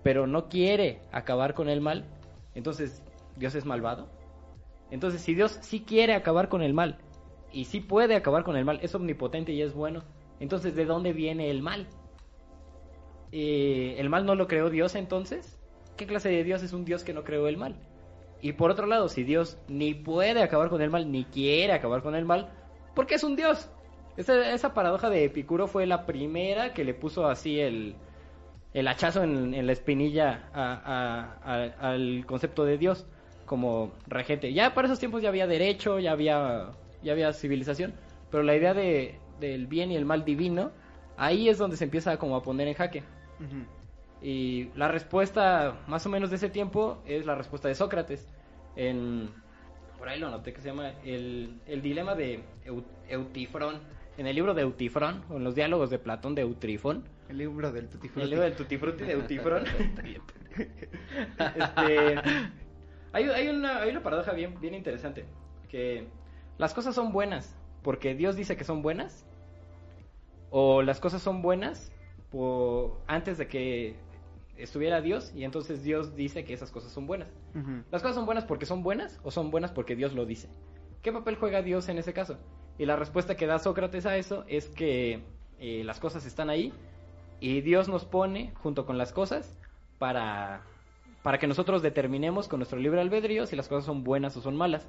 pero 0.02 0.26
no 0.26 0.48
quiere 0.48 0.98
acabar 1.12 1.54
con 1.54 1.68
el 1.68 1.80
mal, 1.80 2.06
entonces, 2.56 3.04
¿Dios 3.36 3.54
es 3.54 3.64
malvado? 3.66 4.08
Entonces, 4.90 5.20
si 5.20 5.32
Dios 5.36 5.60
sí 5.62 5.84
quiere 5.86 6.14
acabar 6.14 6.48
con 6.48 6.60
el 6.60 6.74
mal 6.74 6.98
y 7.52 7.66
sí 7.66 7.78
puede 7.78 8.16
acabar 8.16 8.42
con 8.42 8.56
el 8.56 8.64
mal, 8.64 8.80
es 8.82 8.96
omnipotente 8.96 9.52
y 9.52 9.62
es 9.62 9.74
bueno, 9.74 10.02
entonces, 10.40 10.74
¿de 10.74 10.86
dónde 10.86 11.12
viene 11.12 11.50
el 11.50 11.62
mal? 11.62 11.86
Eh, 13.30 13.94
¿El 13.98 14.08
mal 14.08 14.26
no 14.26 14.34
lo 14.34 14.48
creó 14.48 14.70
Dios 14.70 14.96
entonces? 14.96 15.56
¿Qué 15.96 16.04
clase 16.04 16.30
de 16.30 16.42
Dios 16.42 16.64
es 16.64 16.72
un 16.72 16.84
Dios 16.84 17.04
que 17.04 17.14
no 17.14 17.22
creó 17.22 17.46
el 17.46 17.56
mal? 17.56 17.76
Y 18.42 18.52
por 18.52 18.70
otro 18.70 18.86
lado, 18.86 19.08
si 19.08 19.22
Dios 19.24 19.56
ni 19.68 19.94
puede 19.94 20.42
acabar 20.42 20.68
con 20.68 20.82
el 20.82 20.90
mal, 20.90 21.10
ni 21.10 21.24
quiere 21.24 21.72
acabar 21.72 22.02
con 22.02 22.14
el 22.14 22.24
mal, 22.26 22.50
¿por 22.94 23.06
qué 23.06 23.14
es 23.14 23.24
un 23.24 23.36
Dios? 23.36 23.70
Esa, 24.16 24.52
esa 24.52 24.74
paradoja 24.74 25.08
de 25.10 25.24
Epicuro 25.24 25.68
fue 25.68 25.86
la 25.86 26.04
primera 26.06 26.74
que 26.74 26.84
le 26.84 26.92
puso 26.92 27.26
así 27.28 27.60
el, 27.60 27.94
el 28.74 28.88
hachazo 28.88 29.22
en, 29.22 29.66
la 29.66 29.72
espinilla 29.72 30.50
a- 30.54 31.78
al 31.80 32.26
concepto 32.26 32.64
de 32.64 32.78
Dios 32.78 33.06
como 33.46 33.92
regente. 34.06 34.52
Ya 34.52 34.74
para 34.74 34.88
esos 34.88 34.98
tiempos 34.98 35.22
ya 35.22 35.28
había 35.28 35.46
derecho, 35.46 35.98
ya 36.00 36.12
había, 36.12 36.72
ya 37.02 37.12
había 37.12 37.32
civilización, 37.32 37.94
pero 38.30 38.42
la 38.42 38.56
idea 38.56 38.74
de, 38.74 39.18
del 39.40 39.66
bien 39.66 39.90
y 39.92 39.96
el 39.96 40.04
mal 40.04 40.24
divino, 40.24 40.72
ahí 41.16 41.48
es 41.48 41.58
donde 41.58 41.76
se 41.76 41.84
empieza 41.84 42.16
como 42.18 42.36
a 42.36 42.42
poner 42.42 42.68
en 42.68 42.74
jaque. 42.74 43.04
Y 44.22 44.70
la 44.76 44.88
respuesta 44.88 45.80
más 45.88 46.06
o 46.06 46.08
menos 46.08 46.30
de 46.30 46.36
ese 46.36 46.48
tiempo 46.48 47.02
es 47.06 47.26
la 47.26 47.34
respuesta 47.34 47.68
de 47.68 47.74
Sócrates. 47.74 48.28
En, 48.76 49.30
por 49.98 50.08
ahí 50.08 50.18
lo 50.20 50.30
noté 50.30 50.52
que 50.52 50.60
se 50.60 50.68
llama 50.68 50.92
el, 51.04 51.60
el 51.66 51.82
dilema 51.82 52.14
de 52.14 52.40
Eu- 52.64 52.84
Eutifrón. 53.08 53.80
En 54.18 54.26
el 54.26 54.36
libro 54.36 54.52
de 54.54 54.62
Eutifrón, 54.62 55.24
o 55.30 55.36
en 55.38 55.44
los 55.44 55.54
diálogos 55.54 55.88
de 55.90 55.98
Platón 55.98 56.34
de 56.34 56.42
Eutrifón. 56.42 57.04
El 57.30 57.38
libro 57.38 57.72
del 57.72 57.88
Tutti 57.88 58.10
El 58.14 58.28
libro 58.30 58.44
del 58.44 58.54
Tutti 58.54 58.76
Frutti 58.76 59.04
de 59.04 59.12
Eutifrón. 59.12 59.64
Este, 61.38 62.16
hay, 63.12 63.24
hay 63.24 63.48
una, 63.48 63.78
hay 63.80 63.90
una 63.90 64.02
paradoja 64.02 64.32
bien, 64.32 64.60
bien 64.60 64.74
interesante. 64.74 65.24
Que 65.68 66.06
las 66.58 66.74
cosas 66.74 66.94
son 66.94 67.12
buenas 67.12 67.56
porque 67.82 68.14
Dios 68.14 68.36
dice 68.36 68.56
que 68.56 68.64
son 68.64 68.82
buenas. 68.82 69.26
O 70.50 70.82
las 70.82 71.00
cosas 71.00 71.22
son 71.22 71.40
buenas 71.42 71.90
por, 72.30 73.00
antes 73.06 73.38
de 73.38 73.48
que 73.48 73.96
estuviera 74.56 75.00
Dios 75.00 75.32
y 75.34 75.44
entonces 75.44 75.82
Dios 75.82 76.14
dice 76.14 76.44
que 76.44 76.52
esas 76.54 76.70
cosas 76.70 76.92
son 76.92 77.06
buenas. 77.06 77.28
¿Las 77.90 78.02
cosas 78.02 78.14
son 78.16 78.26
buenas 78.26 78.44
porque 78.44 78.66
son 78.66 78.82
buenas 78.82 79.18
o 79.22 79.30
son 79.30 79.50
buenas 79.50 79.72
porque 79.72 79.96
Dios 79.96 80.12
lo 80.12 80.26
dice? 80.26 80.48
¿Qué 81.02 81.12
papel 81.12 81.36
juega 81.36 81.62
Dios 81.62 81.88
en 81.88 81.98
ese 81.98 82.12
caso? 82.12 82.38
Y 82.78 82.86
la 82.86 82.96
respuesta 82.96 83.36
que 83.36 83.46
da 83.46 83.58
Sócrates 83.58 84.06
a 84.06 84.16
eso 84.16 84.44
es 84.48 84.68
que 84.68 85.22
eh, 85.58 85.82
las 85.84 86.00
cosas 86.00 86.26
están 86.26 86.50
ahí 86.50 86.72
y 87.40 87.60
Dios 87.60 87.88
nos 87.88 88.04
pone 88.04 88.52
junto 88.62 88.86
con 88.86 88.98
las 88.98 89.12
cosas 89.12 89.58
para, 89.98 90.62
para 91.22 91.38
que 91.38 91.46
nosotros 91.46 91.82
determinemos 91.82 92.48
con 92.48 92.60
nuestro 92.60 92.78
libre 92.78 93.00
albedrío 93.00 93.46
si 93.46 93.56
las 93.56 93.68
cosas 93.68 93.84
son 93.84 94.04
buenas 94.04 94.36
o 94.36 94.40
son 94.40 94.56
malas. 94.56 94.86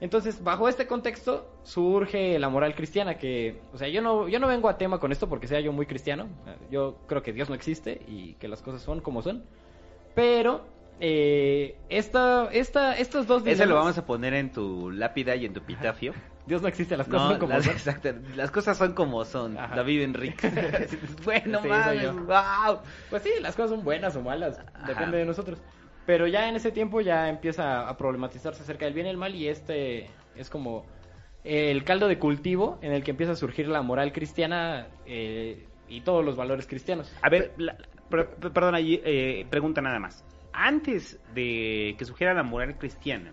Entonces, 0.00 0.42
bajo 0.44 0.68
este 0.68 0.86
contexto 0.86 1.50
surge 1.62 2.38
la 2.38 2.48
moral 2.50 2.74
cristiana 2.74 3.16
que, 3.16 3.60
o 3.72 3.78
sea, 3.78 3.88
yo 3.88 4.02
no 4.02 4.28
yo 4.28 4.38
no 4.38 4.46
vengo 4.46 4.68
a 4.68 4.76
tema 4.76 4.98
con 4.98 5.10
esto 5.10 5.28
porque 5.28 5.46
sea 5.48 5.60
yo 5.60 5.72
muy 5.72 5.86
cristiano. 5.86 6.28
Yo 6.70 6.98
creo 7.06 7.22
que 7.22 7.32
Dios 7.32 7.48
no 7.48 7.54
existe 7.54 8.02
y 8.06 8.34
que 8.34 8.46
las 8.48 8.60
cosas 8.62 8.82
son 8.82 9.00
como 9.00 9.22
son. 9.22 9.44
Pero 10.14 10.66
eh, 11.00 11.76
esta, 11.88 12.48
esta, 12.52 12.96
estos 12.96 13.26
dos 13.26 13.42
Ese 13.46 13.64
lo 13.66 13.74
dilemas- 13.74 13.78
vamos 13.84 13.98
a 13.98 14.06
poner 14.06 14.34
en 14.34 14.52
tu 14.52 14.90
lápida 14.90 15.34
y 15.36 15.46
en 15.46 15.52
tu 15.52 15.60
epitafio. 15.60 16.12
Dios 16.46 16.62
no 16.62 16.68
existe, 16.68 16.96
las 16.96 17.08
cosas 17.08 17.22
No, 17.22 17.30
son 17.30 17.38
como 17.40 17.52
las, 17.54 17.64
son. 17.64 17.72
exacto, 17.74 18.08
las 18.36 18.50
cosas 18.52 18.78
son 18.78 18.92
como 18.92 19.24
son. 19.24 19.58
Ajá. 19.58 19.74
David 19.76 20.02
Enrique. 20.02 20.48
bueno, 21.24 21.60
Sí, 21.62 21.68
mames, 21.68 22.14
wow. 22.14 22.78
Pues 23.10 23.22
sí, 23.22 23.30
las 23.40 23.56
cosas 23.56 23.70
son 23.72 23.84
buenas 23.84 24.14
o 24.16 24.20
malas, 24.22 24.60
Ajá. 24.74 24.86
depende 24.86 25.16
de 25.18 25.24
nosotros. 25.24 25.58
Pero 26.06 26.26
ya 26.28 26.48
en 26.48 26.56
ese 26.56 26.70
tiempo 26.72 27.00
ya 27.00 27.28
empieza 27.28 27.88
a 27.88 27.96
problematizarse 27.96 28.62
acerca 28.62 28.84
del 28.84 28.94
bien 28.94 29.06
y 29.06 29.10
el 29.10 29.16
mal 29.16 29.34
y 29.34 29.48
este 29.48 30.08
es 30.36 30.48
como 30.50 30.86
el 31.44 31.84
caldo 31.84 32.08
de 32.08 32.18
cultivo 32.18 32.78
en 32.82 32.92
el 32.92 33.02
que 33.04 33.10
empieza 33.12 33.32
a 33.32 33.36
surgir 33.36 33.68
la 33.68 33.82
moral 33.82 34.12
cristiana 34.12 34.88
eh, 35.06 35.66
y 35.88 36.00
todos 36.02 36.24
los 36.24 36.36
valores 36.36 36.66
cristianos. 36.66 37.12
A 37.22 37.28
ver, 37.28 37.52
la- 37.56 37.76
per- 38.08 38.28
per- 38.36 38.52
perdón, 38.52 38.74
allí, 38.74 39.00
eh, 39.04 39.46
pregunta 39.50 39.80
nada 39.80 39.98
más. 39.98 40.24
Antes 40.52 41.18
de 41.34 41.94
que 41.98 42.04
surgiera 42.04 42.34
la 42.34 42.42
moral 42.42 42.78
cristiana 42.78 43.32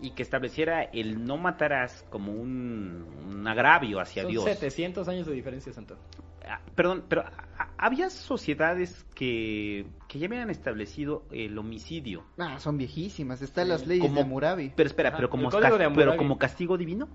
y 0.00 0.12
que 0.12 0.22
estableciera 0.22 0.82
el 0.84 1.24
no 1.24 1.36
matarás 1.36 2.04
como 2.10 2.32
un, 2.32 3.04
un 3.28 3.46
agravio 3.46 4.00
hacia 4.00 4.22
Son 4.22 4.30
Dios. 4.30 4.44
700 4.44 5.08
años 5.08 5.26
de 5.26 5.34
diferencia, 5.34 5.72
Santo. 5.72 5.96
Ah, 6.48 6.60
Perdón, 6.74 7.04
pero 7.08 7.24
ah, 7.58 7.68
había 7.76 8.08
sociedades 8.10 9.04
que, 9.14 9.86
que 10.08 10.18
ya 10.18 10.26
habían 10.26 10.48
establecido 10.50 11.24
el 11.30 11.58
homicidio. 11.58 12.24
Ah, 12.38 12.58
son 12.58 12.78
viejísimas. 12.78 13.42
Están 13.42 13.64
Sí. 13.66 13.70
las 13.70 13.86
leyes 13.86 14.02
Como- 14.04 14.14
de 14.16 14.20
Hammurabi. 14.22 14.72
Pero 14.74 14.86
espera, 14.86 15.08
Ajá, 15.10 15.18
pero 15.18 15.30
como, 15.30 15.50
pero 15.50 16.16
como 16.16 16.38
castigo 16.38 16.78
divino. 16.78 17.08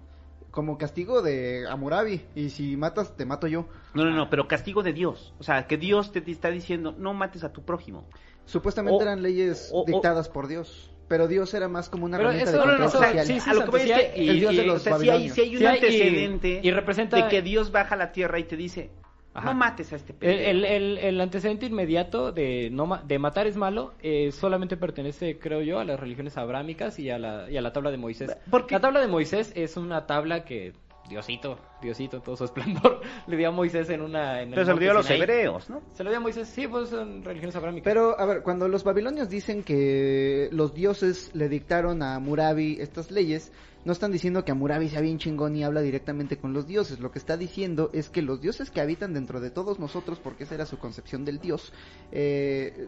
Como 0.51 0.77
castigo 0.77 1.23
de 1.23 1.65
Hammurabi. 1.67 2.21
Y 2.35 2.49
si 2.49 2.77
matas, 2.77 3.15
te 3.17 3.25
mato 3.25 3.47
yo. 3.47 3.67
No, 3.95 4.05
no, 4.05 4.11
no, 4.11 4.29
pero 4.29 4.47
castigo 4.47 4.83
de 4.83 4.93
Dios. 4.93 5.33
O 5.39 5.43
sea, 5.43 5.65
que 5.65 5.77
Dios 5.77 6.11
te, 6.11 6.21
te 6.21 6.31
está 6.31 6.49
diciendo, 6.51 6.93
no 6.95 7.13
mates 7.15 7.43
a 7.43 7.51
tu 7.51 7.63
prójimo. 7.63 8.07
Supuestamente 8.45 8.97
O- 8.99 9.01
eran 9.01 9.23
leyes 9.23 9.69
o- 9.73 9.81
o- 9.81 9.85
dictadas 9.85 10.29
por 10.29 10.47
Dios. 10.47 10.91
Pero 11.07 11.27
Dios 11.27 11.53
era 11.53 11.67
más 11.67 11.89
como 11.89 12.05
una 12.05 12.17
Pero 12.17 12.29
herramienta 12.29 12.51
eso- 12.51 12.59
de 12.61 12.65
no, 12.67 12.71
no, 12.73 12.83
control 12.83 13.01
no, 13.01 13.07
social. 13.07 13.25
sí, 13.25 13.39
sí, 13.39 13.49
a 13.49 13.53
lo 13.53 13.65
que 13.65 13.71
voy 13.71 13.81
es 13.81 13.87
Santo, 13.89 14.01
que, 14.03 14.11
sí 14.13 14.19
hay- 14.21 14.29
el 14.29 14.39
dios 14.39 14.55
de 14.55 14.63
y- 14.63 14.65
los 14.67 14.75
o 14.75 14.79
sea, 14.79 14.97
sí 14.99 15.09
hay, 15.09 15.29
sí 15.29 15.41
un 15.41 15.57
Sí 15.57 15.65
antecedente 15.65 16.59
y 16.63 16.71
representa- 16.71 17.17
de 17.17 17.27
que 17.29 17.41
Dios 17.41 17.71
baja 17.71 17.95
a 17.95 17.97
la 17.97 18.11
tierra 18.11 18.39
y 18.39 18.43
te 18.45 18.55
dice, 18.55 18.91
Ajá. 19.35 19.51
no 19.51 19.55
mates 19.55 19.91
a 19.91 19.95
este 19.95 20.13
El, 20.13 20.17
pendejo. 20.19 20.49
el, 20.51 20.65
el- 20.65 20.97
el 20.99 21.21
antecedente 21.21 21.65
inmediato 21.65 22.31
de, 22.31 22.69
no 22.71 22.85
ma- 22.85 23.01
de 23.03 23.17
matar 23.17 23.47
es 23.47 23.55
malo 23.57 23.95
eh, 24.01 24.31
solamente 24.31 24.77
pertenece, 24.77 25.39
creo 25.39 25.61
yo, 25.61 25.79
a 25.79 25.85
las 25.85 25.99
religiones 25.99 26.37
abrámicas 26.37 26.99
y 26.99 27.09
a 27.09 27.17
la, 27.17 27.49
y 27.49 27.57
a 27.57 27.61
la 27.61 27.73
tabla 27.73 27.89
de 27.91 27.97
Moisés. 27.97 28.37
¿Por 28.51 28.67
qué? 28.67 28.75
La 28.75 28.81
tabla 28.81 28.99
de 29.01 29.07
Moisés 29.07 29.51
es 29.55 29.75
una 29.77 30.05
tabla 30.05 30.45
que 30.45 30.73
Diosito, 31.09 31.57
Diosito, 31.81 32.21
todo 32.21 32.35
su 32.37 32.45
esplendor, 32.45 33.01
le 33.27 33.37
dio 33.37 33.49
a 33.49 33.51
Moisés 33.51 33.89
en 33.89 34.01
una... 34.01 34.41
En 34.41 34.49
el 34.49 34.53
Pero 34.55 34.65
se 34.65 34.73
lo 34.73 34.79
dio 34.79 34.91
a 34.91 34.93
los 34.93 35.05
Sinaí. 35.05 35.21
hebreos, 35.21 35.69
¿no? 35.69 35.81
Se 35.93 36.03
lo 36.03 36.09
dio 36.09 36.17
a 36.17 36.21
Moisés, 36.21 36.47
sí, 36.47 36.67
pues 36.67 36.89
son 36.89 37.23
religiones 37.23 37.55
abrámicas. 37.55 37.83
Pero, 37.83 38.19
a 38.19 38.25
ver, 38.25 38.41
cuando 38.41 38.67
los 38.67 38.83
babilonios 38.83 39.29
dicen 39.29 39.63
que 39.63 40.49
los 40.51 40.73
dioses 40.73 41.31
le 41.33 41.49
dictaron 41.49 42.01
a 42.01 42.15
Hammurabi 42.15 42.77
estas 42.79 43.11
leyes, 43.11 43.51
no 43.85 43.91
están 43.91 44.11
diciendo 44.11 44.45
que 44.45 44.51
Hammurabi 44.53 44.87
sea 44.87 45.01
bien 45.01 45.17
chingón 45.17 45.55
y 45.57 45.63
habla 45.63 45.81
directamente 45.81 46.37
con 46.37 46.53
los 46.53 46.67
dioses. 46.67 46.99
Lo 47.01 47.11
que 47.11 47.19
está 47.19 47.35
diciendo 47.35 47.89
es 47.93 48.09
que 48.09 48.21
los 48.21 48.39
dioses 48.39 48.71
que 48.71 48.79
habitan 48.79 49.13
dentro 49.13 49.41
de 49.41 49.51
todos 49.51 49.79
nosotros, 49.79 50.19
porque 50.19 50.45
esa 50.45 50.55
era 50.55 50.65
su 50.65 50.77
concepción 50.79 51.25
del 51.25 51.39
dios, 51.39 51.73
eh, 52.13 52.87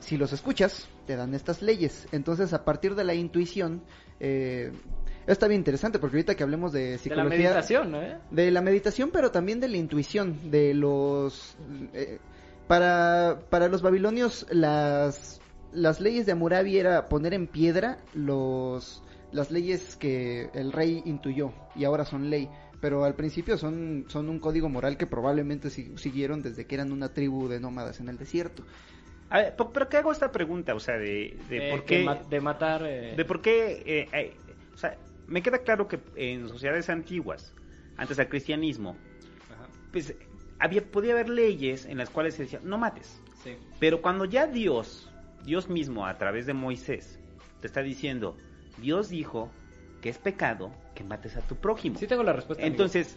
si 0.00 0.16
los 0.16 0.32
escuchas, 0.32 0.88
te 1.06 1.16
dan 1.16 1.34
estas 1.34 1.60
leyes. 1.60 2.08
Entonces, 2.12 2.54
a 2.54 2.64
partir 2.64 2.94
de 2.94 3.04
la 3.04 3.14
intuición, 3.14 3.82
eh, 4.20 4.72
está 5.26 5.48
bien 5.48 5.60
interesante, 5.60 5.98
porque 5.98 6.16
ahorita 6.16 6.34
que 6.34 6.42
hablemos 6.42 6.72
de 6.72 6.80
de 6.80 6.92
la 6.92 6.98
psicología... 6.98 7.38
meditación, 7.38 7.90
¿no? 7.92 8.02
eh? 8.02 8.16
De 8.30 8.50
la 8.50 8.60
meditación, 8.60 9.10
pero 9.12 9.30
también 9.30 9.60
de 9.60 9.68
la 9.68 9.76
intuición, 9.76 10.50
de 10.50 10.74
los... 10.74 11.56
eh, 11.94 12.18
para, 12.66 13.38
para 13.50 13.68
los 13.68 13.82
babilonios, 13.82 14.46
las, 14.50 15.40
las 15.72 16.00
leyes 16.00 16.26
de 16.26 16.32
Hammurabi 16.32 16.78
era 16.78 17.08
poner 17.08 17.34
en 17.34 17.46
piedra 17.46 17.98
los, 18.14 19.02
las 19.32 19.50
leyes 19.50 19.96
que 19.96 20.48
el 20.54 20.72
rey 20.72 21.02
intuyó 21.04 21.52
y 21.76 21.84
ahora 21.84 22.04
son 22.04 22.30
ley. 22.30 22.48
Pero 22.80 23.04
al 23.04 23.14
principio 23.14 23.56
son, 23.58 24.06
son 24.08 24.28
un 24.28 24.40
código 24.40 24.68
moral 24.68 24.96
que 24.96 25.06
probablemente 25.06 25.70
si- 25.70 25.96
siguieron 25.98 26.42
desde 26.42 26.66
que 26.66 26.74
eran 26.74 26.90
una 26.90 27.08
tribu 27.10 27.46
de 27.48 27.60
nómadas 27.60 28.00
en 28.00 28.08
el 28.08 28.18
desierto. 28.18 28.64
A 29.30 29.38
ver, 29.38 29.54
pero 29.72 29.88
¿qué 29.88 29.98
hago 29.98 30.10
esta 30.10 30.32
pregunta? 30.32 30.74
O 30.74 30.80
sea, 30.80 30.96
de, 30.98 31.36
de 31.48 31.68
Eh, 31.68 31.70
por 31.70 31.84
qué... 31.84 32.04
ma- 32.04 32.22
de 32.28 32.40
matar... 32.40 32.82
eh, 32.84 33.14
de 33.16 33.24
por 33.24 33.40
qué... 33.40 33.82
eh, 33.86 34.08
eh, 34.12 34.36
o 34.74 34.76
sea, 34.76 34.96
me 35.32 35.42
queda 35.42 35.58
claro 35.58 35.88
que 35.88 35.98
en 36.14 36.46
sociedades 36.46 36.90
antiguas, 36.90 37.54
antes 37.96 38.18
del 38.18 38.28
cristianismo, 38.28 38.98
ajá. 39.50 39.66
pues 39.90 40.14
había, 40.58 40.84
podía 40.84 41.12
haber 41.12 41.30
leyes 41.30 41.86
en 41.86 41.96
las 41.96 42.10
cuales 42.10 42.34
se 42.34 42.42
decía, 42.42 42.60
no 42.62 42.76
mates. 42.76 43.18
Sí. 43.42 43.56
Pero 43.80 44.02
cuando 44.02 44.26
ya 44.26 44.46
Dios, 44.46 45.10
Dios 45.42 45.70
mismo 45.70 46.06
a 46.06 46.18
través 46.18 46.44
de 46.44 46.52
Moisés, 46.52 47.18
te 47.62 47.66
está 47.66 47.80
diciendo, 47.80 48.36
Dios 48.76 49.08
dijo 49.08 49.50
que 50.02 50.10
es 50.10 50.18
pecado 50.18 50.70
que 50.94 51.02
mates 51.02 51.34
a 51.38 51.40
tu 51.40 51.56
prójimo. 51.56 51.98
Sí 51.98 52.06
tengo 52.06 52.24
la 52.24 52.34
respuesta. 52.34 52.62
amigo. 52.62 52.74
Entonces, 52.74 53.16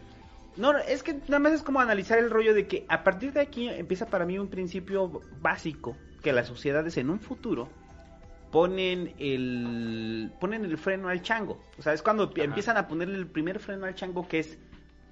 no, 0.56 0.78
es 0.78 1.04
que 1.04 1.16
nada 1.16 1.40
más 1.40 1.52
es 1.52 1.64
como 1.64 1.82
analizar 1.82 2.18
el 2.18 2.30
rollo 2.30 2.54
de 2.54 2.66
que 2.66 2.86
a 2.88 3.04
partir 3.04 3.34
de 3.34 3.42
aquí 3.42 3.68
empieza 3.68 4.06
para 4.06 4.26
mí 4.26 4.40
un 4.40 4.48
principio 4.48 5.22
básico, 5.42 5.98
que 6.24 6.32
las 6.32 6.48
sociedades 6.48 6.96
en 6.96 7.10
un 7.10 7.20
futuro 7.20 7.68
ponen 8.56 9.14
el 9.20 10.32
ponen 10.40 10.64
el 10.64 10.78
freno 10.78 11.10
al 11.10 11.22
chango. 11.22 11.60
O 11.78 11.82
sea, 11.82 11.92
es 11.92 12.02
cuando 12.02 12.32
empiezan 12.38 12.78
a 12.78 12.88
ponerle 12.88 13.18
el 13.18 13.28
primer 13.28 13.60
freno 13.60 13.86
al 13.86 13.96
chango 13.96 14.30
que 14.30 14.40
es 14.40 14.58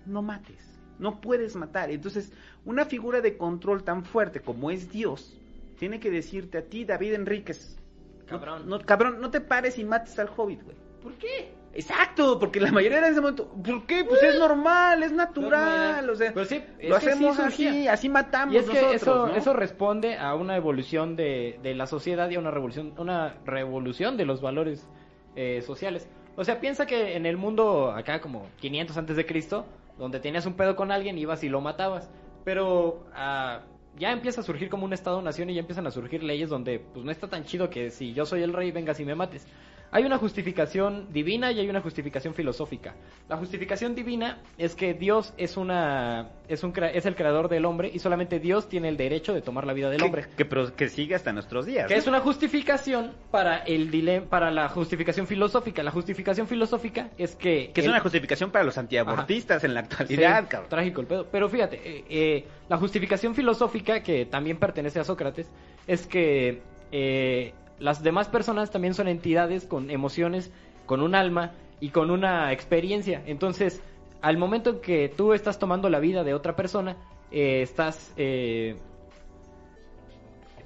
no 0.05 0.21
mates, 0.21 0.79
no 0.97 1.19
puedes 1.19 1.53
matar. 1.57 1.91
Entonces, 1.91 2.31
una 2.63 2.85
figura 2.85 3.19
de 3.19 3.35
control 3.35 3.83
tan 3.83 4.05
fuerte 4.05 4.39
como 4.39 4.71
es 4.71 4.89
Dios, 4.93 5.37
tiene 5.77 5.99
que 5.99 6.09
decirte 6.09 6.57
a 6.57 6.61
ti, 6.61 6.85
David 6.85 7.15
Enríquez, 7.15 7.77
no- 8.21 8.25
Cabrón. 8.27 8.69
no, 8.69 8.79
cabrón, 8.79 9.19
no 9.19 9.29
te 9.29 9.41
pares 9.41 9.77
y 9.77 9.83
mates 9.83 10.17
al 10.19 10.29
hobbit, 10.37 10.63
güey. 10.63 10.77
¿Por 11.01 11.11
qué? 11.15 11.53
Exacto, 11.75 12.37
porque 12.39 12.59
la 12.59 12.71
mayoría 12.71 13.01
de 13.01 13.09
ese 13.09 13.19
momento, 13.21 13.47
¿por 13.47 13.85
qué? 13.87 14.05
Pues 14.05 14.21
es 14.21 14.37
normal, 14.37 15.01
es 15.01 15.11
natural, 15.11 16.07
o 16.07 16.15
sea, 16.15 16.31
Pero 16.31 16.45
sí, 16.45 16.63
lo 16.83 16.99
que 16.99 17.01
sí 17.01 17.07
hacemos 17.09 17.35
surgía. 17.35 17.69
así, 17.69 17.87
así 17.87 18.09
matamos 18.09 18.53
Y 18.53 18.57
es 18.59 18.65
que 18.69 18.73
nosotros, 18.73 19.01
eso, 19.01 19.27
¿no? 19.27 19.35
eso 19.35 19.53
responde 19.53 20.17
a 20.17 20.35
una 20.35 20.55
evolución 20.55 21.15
de, 21.15 21.59
de 21.63 21.73
la 21.73 21.87
sociedad 21.87 22.29
y 22.29 22.35
a 22.35 22.39
una 22.39 22.51
revolución, 22.51 22.93
una 22.97 23.37
revolución 23.45 24.17
de 24.17 24.25
los 24.25 24.41
valores 24.41 24.87
eh, 25.35 25.63
sociales. 25.63 26.07
O 26.35 26.43
sea, 26.43 26.59
piensa 26.59 26.85
que 26.85 27.15
en 27.15 27.25
el 27.25 27.37
mundo 27.37 27.91
acá 27.91 28.21
como 28.21 28.47
500 28.59 28.97
antes 28.97 29.15
de 29.15 29.25
Cristo, 29.25 29.65
donde 29.97 30.19
tenías 30.19 30.45
un 30.45 30.53
pedo 30.53 30.75
con 30.75 30.91
alguien, 30.91 31.17
ibas 31.17 31.43
y 31.43 31.49
lo 31.49 31.59
matabas. 31.59 32.09
Pero 32.43 33.03
ah, 33.15 33.61
ya 33.97 34.11
empieza 34.11 34.41
a 34.41 34.43
surgir 34.43 34.69
como 34.69 34.85
un 34.85 34.93
estado-nación 34.93 35.49
y 35.49 35.55
ya 35.55 35.61
empiezan 35.61 35.87
a 35.87 35.91
surgir 35.91 36.23
leyes 36.23 36.49
donde 36.49 36.79
pues 36.79 37.05
no 37.05 37.11
está 37.11 37.27
tan 37.29 37.45
chido 37.45 37.69
que 37.69 37.89
si 37.89 38.13
yo 38.13 38.25
soy 38.25 38.43
el 38.43 38.53
rey, 38.53 38.71
vengas 38.71 38.99
y 38.99 39.05
me 39.05 39.15
mates. 39.15 39.47
Hay 39.93 40.05
una 40.05 40.17
justificación 40.17 41.13
divina 41.13 41.51
y 41.51 41.59
hay 41.59 41.69
una 41.69 41.79
justificación 41.81 42.33
filosófica. 42.33 42.95
La 43.29 43.37
justificación 43.37 43.93
divina 43.93 44.39
es 44.57 44.75
que 44.75 44.95
Dios 44.95 45.33
es 45.37 45.55
una 45.55 46.29
es 46.47 46.63
un 46.63 46.73
es 46.93 47.05
el 47.05 47.15
creador 47.15 47.47
del 47.47 47.65
hombre 47.65 47.91
y 47.93 47.99
solamente 47.99 48.39
Dios 48.39 48.67
tiene 48.67 48.89
el 48.89 48.97
derecho 48.97 49.33
de 49.33 49.41
tomar 49.41 49.67
la 49.67 49.73
vida 49.73 49.89
del 49.91 49.99
que, 49.99 50.05
hombre. 50.05 50.25
que, 50.35 50.45
pero 50.45 50.75
que 50.75 50.89
sigue 50.89 51.13
hasta 51.13 51.31
nuestros 51.31 51.67
días. 51.67 51.87
Que 51.87 51.93
¿no? 51.93 51.99
es 51.99 52.07
una 52.07 52.21
justificación 52.21 53.11
para 53.29 53.57
el 53.59 53.91
dilema, 53.91 54.25
para 54.25 54.49
la 54.49 54.67
justificación 54.69 55.27
filosófica. 55.27 55.83
La 55.83 55.91
justificación 55.91 56.47
filosófica 56.47 57.09
es 57.17 57.35
que 57.35 57.71
Que 57.71 57.81
es 57.81 57.87
una 57.87 57.99
justificación 57.99 58.49
para 58.49 58.65
los 58.65 58.77
antiabortistas 58.77 59.63
en 59.63 59.75
la 59.75 59.81
Sí, 59.81 59.87
actualidad, 59.91 60.47
cabrón. 60.49 60.69
Trágico 60.69 61.01
el 61.01 61.07
pedo. 61.07 61.27
Pero 61.31 61.49
fíjate, 61.49 61.75
eh, 61.83 62.05
eh, 62.09 62.45
la 62.67 62.77
justificación 62.77 63.35
filosófica, 63.35 64.01
que 64.01 64.25
también 64.25 64.57
pertenece 64.57 64.99
a 64.99 65.03
Sócrates, 65.03 65.47
es 65.85 66.07
que 66.07 66.61
eh, 66.91 67.53
las 67.83 68.01
demás 68.01 68.27
personas 68.29 68.71
también 68.71 68.93
son 68.93 69.07
entidades 69.07 69.65
con 69.65 69.89
emociones, 69.91 70.51
con 70.85 71.01
un 71.01 71.15
alma 71.15 71.51
y 71.79 71.89
con 71.89 72.11
una 72.11 72.51
experiencia. 72.53 73.21
Entonces, 73.25 73.81
al 74.21 74.37
momento 74.37 74.69
en 74.71 74.79
que 74.79 75.09
tú 75.09 75.33
estás 75.33 75.59
tomando 75.59 75.89
la 75.89 75.99
vida 75.99 76.23
de 76.23 76.33
otra 76.33 76.55
persona, 76.55 76.95
eh, 77.31 77.61
estás 77.61 78.13
eh, 78.15 78.77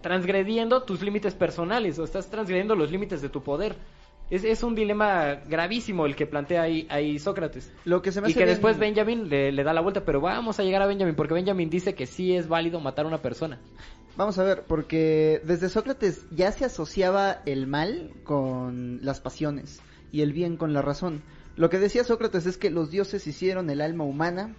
transgrediendo 0.02 0.84
tus 0.84 1.02
límites 1.02 1.34
personales 1.34 1.98
o 2.00 2.04
estás 2.04 2.30
transgrediendo 2.30 2.76
los 2.76 2.92
límites 2.92 3.22
de 3.22 3.30
tu 3.30 3.42
poder. 3.42 3.76
Es, 4.30 4.44
es 4.44 4.62
un 4.62 4.76
dilema 4.76 5.36
gravísimo 5.48 6.06
el 6.06 6.16
que 6.16 6.28
plantea 6.28 6.62
ahí, 6.62 6.86
ahí 6.90 7.18
Sócrates. 7.18 7.74
Lo 7.86 8.02
que 8.02 8.12
se 8.12 8.22
me 8.22 8.28
Y 8.28 8.32
hace 8.32 8.40
que 8.40 8.46
bien- 8.46 8.56
después 8.56 8.78
Benjamin 8.78 9.30
le, 9.30 9.52
le 9.52 9.64
da 9.64 9.74
la 9.74 9.82
vuelta, 9.82 10.02
pero 10.06 10.20
vamos 10.22 10.60
a 10.60 10.64
llegar 10.64 10.82
a 10.82 10.86
Benjamin 10.86 11.16
porque 11.16 11.34
Benjamin 11.34 11.70
dice 11.70 11.96
que 11.96 12.06
sí 12.06 12.36
es 12.36 12.48
válido 12.48 12.80
matar 12.82 13.06
a 13.06 13.08
una 13.08 13.20
persona. 13.22 13.60
Vamos 14.18 14.40
a 14.40 14.44
ver, 14.44 14.64
porque 14.68 15.44
desde 15.46 15.70
Sócrates 15.70 16.26
ya 16.32 16.52
se 16.52 16.66
asociaba 16.66 17.44
el 17.46 17.68
mal 17.68 18.12
con 18.24 19.00
las 19.04 19.20
pasiones 19.20 19.80
y 20.12 20.22
el 20.22 20.34
bien 20.34 20.58
con 20.58 20.74
la 20.74 20.82
razón. 20.82 21.22
Lo 21.56 21.70
que 21.70 21.78
decía 21.78 22.04
Sócrates 22.04 22.48
es 22.48 22.58
que 22.58 22.72
los 22.72 22.90
dioses 22.90 23.28
hicieron 23.28 23.70
el 23.70 23.80
alma 23.80 24.06
humana 24.06 24.56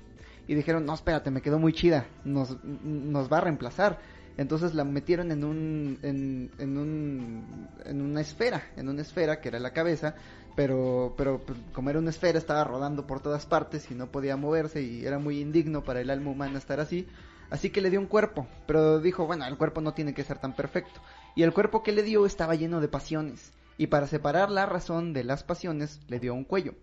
y 0.46 0.54
dijeron, 0.54 0.86
no, 0.86 0.94
espérate, 0.94 1.32
me 1.32 1.42
quedó 1.42 1.58
muy 1.58 1.72
chida, 1.72 2.06
nos, 2.24 2.52
va 2.54 3.38
a 3.38 3.40
reemplazar. 3.40 3.98
Entonces 4.36 4.74
la 4.74 4.84
metieron 4.84 5.32
en 5.32 5.42
un, 5.42 5.98
en 6.02 6.78
un, 6.78 7.68
en 7.84 8.00
una 8.00 8.20
esfera, 8.20 8.62
en 8.76 8.88
una 8.88 9.02
esfera 9.02 9.40
que 9.40 9.48
era 9.48 9.58
la 9.58 9.72
cabeza, 9.72 10.14
pero, 10.54 11.14
pero 11.16 11.40
pues, 11.44 11.58
como 11.72 11.90
era 11.90 11.98
una 11.98 12.10
esfera 12.10 12.38
estaba 12.38 12.62
rodando 12.62 13.08
por 13.08 13.18
todas 13.18 13.44
partes 13.44 13.90
y 13.90 13.96
no 13.96 14.06
podía 14.06 14.36
moverse 14.36 14.82
y 14.82 15.04
era 15.04 15.18
muy 15.18 15.40
indigno 15.40 15.82
para 15.82 16.00
el 16.00 16.10
alma 16.10 16.30
humana 16.30 16.58
estar 16.58 16.78
así. 16.78 17.08
Así 17.50 17.70
que 17.70 17.80
le 17.80 17.90
dio 17.90 17.98
un 18.00 18.06
cuerpo, 18.06 18.46
pero 18.66 19.00
dijo, 19.00 19.26
bueno, 19.26 19.46
el 19.46 19.56
cuerpo 19.56 19.80
no 19.80 19.94
tiene 19.94 20.12
que 20.14 20.24
ser 20.24 20.38
tan 20.38 20.54
perfecto. 20.54 21.00
Y 21.34 21.42
el 21.42 21.52
cuerpo 21.52 21.82
que 21.82 21.92
le 21.92 22.02
dio 22.02 22.26
estaba 22.26 22.54
lleno 22.54 22.80
de 22.80 22.88
pasiones. 22.88 23.52
Y 23.78 23.86
para 23.86 24.06
separar 24.06 24.50
la 24.50 24.66
razón 24.66 25.12
de 25.12 25.24
las 25.24 25.44
pasiones, 25.44 26.00
le 26.08 26.18
dio 26.18 26.34
un 26.34 26.44
cuello. 26.44 26.74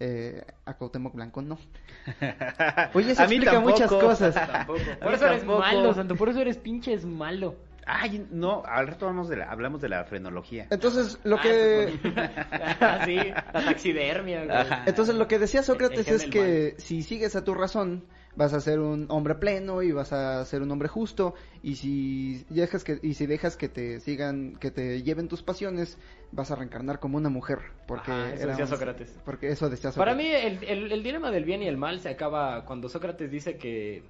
Eh, 0.00 0.44
a 0.64 0.74
Cuauhtémoc 0.74 1.14
Blanco 1.14 1.42
no. 1.42 1.58
Oye, 2.94 3.12
eso 3.12 3.22
A 3.22 3.26
mí 3.26 3.36
explica 3.36 3.52
tampoco. 3.52 3.72
muchas 3.72 3.90
cosas. 3.90 4.34
Tampoco. 4.34 4.80
Por 5.00 5.14
eso 5.14 5.26
eres 5.26 5.38
tampoco. 5.40 5.58
malo, 5.60 5.94
Santo, 5.94 6.16
por 6.16 6.28
eso 6.28 6.40
eres 6.40 6.56
pinches 6.58 7.04
malo. 7.04 7.54
Ay, 7.84 8.24
no, 8.30 8.62
al 8.64 8.86
rato 8.86 9.06
hablamos 9.08 9.28
de 9.28 9.36
la, 9.38 9.50
hablamos 9.50 9.80
de 9.80 9.88
la 9.88 10.04
frenología. 10.04 10.68
Entonces, 10.70 11.18
lo 11.24 11.36
Ah, 11.36 11.42
que... 11.42 11.98
sí, 13.06 13.16
la 13.52 13.64
taxidermia. 13.64 14.44
güey. 14.44 14.56
Entonces 14.86 15.14
lo 15.16 15.26
que 15.26 15.38
decía 15.40 15.62
Sócrates 15.64 16.06
El 16.06 16.14
es 16.14 16.24
que 16.26 16.74
si 16.78 17.02
sigues 17.02 17.34
a 17.34 17.42
tu 17.44 17.54
razón 17.54 18.04
vas 18.34 18.52
a 18.54 18.60
ser 18.60 18.80
un 18.80 19.06
hombre 19.10 19.34
pleno 19.34 19.82
y 19.82 19.92
vas 19.92 20.12
a 20.12 20.44
ser 20.46 20.62
un 20.62 20.70
hombre 20.70 20.88
justo 20.88 21.34
y 21.62 21.76
si 21.76 22.44
dejas 22.48 22.82
que 22.84 22.98
y 23.02 23.14
si 23.14 23.26
dejas 23.26 23.56
que 23.56 23.68
te 23.68 24.00
sigan 24.00 24.56
que 24.56 24.70
te 24.70 25.02
lleven 25.02 25.28
tus 25.28 25.42
pasiones 25.42 25.98
vas 26.30 26.50
a 26.50 26.56
reencarnar 26.56 26.98
como 26.98 27.18
una 27.18 27.28
mujer 27.28 27.58
porque 27.86 28.10
Ajá, 28.10 28.32
eso 28.34 28.42
era 28.44 28.52
decía 28.52 28.64
un- 28.64 28.70
Sócrates. 28.70 29.18
porque 29.24 29.48
eso 29.50 29.68
decía 29.68 29.90
Para 29.92 30.14
mí 30.14 30.26
el, 30.26 30.64
el- 30.64 30.92
el 30.92 31.02
dilema 31.02 31.30
del 31.30 31.44
bien 31.44 31.62
y 31.62 31.68
el 31.68 31.76
mal 31.76 32.00
se 32.00 32.08
acaba 32.08 32.64
cuando 32.64 32.88
Sócrates 32.88 33.30
dice 33.30 33.58
que, 33.58 34.02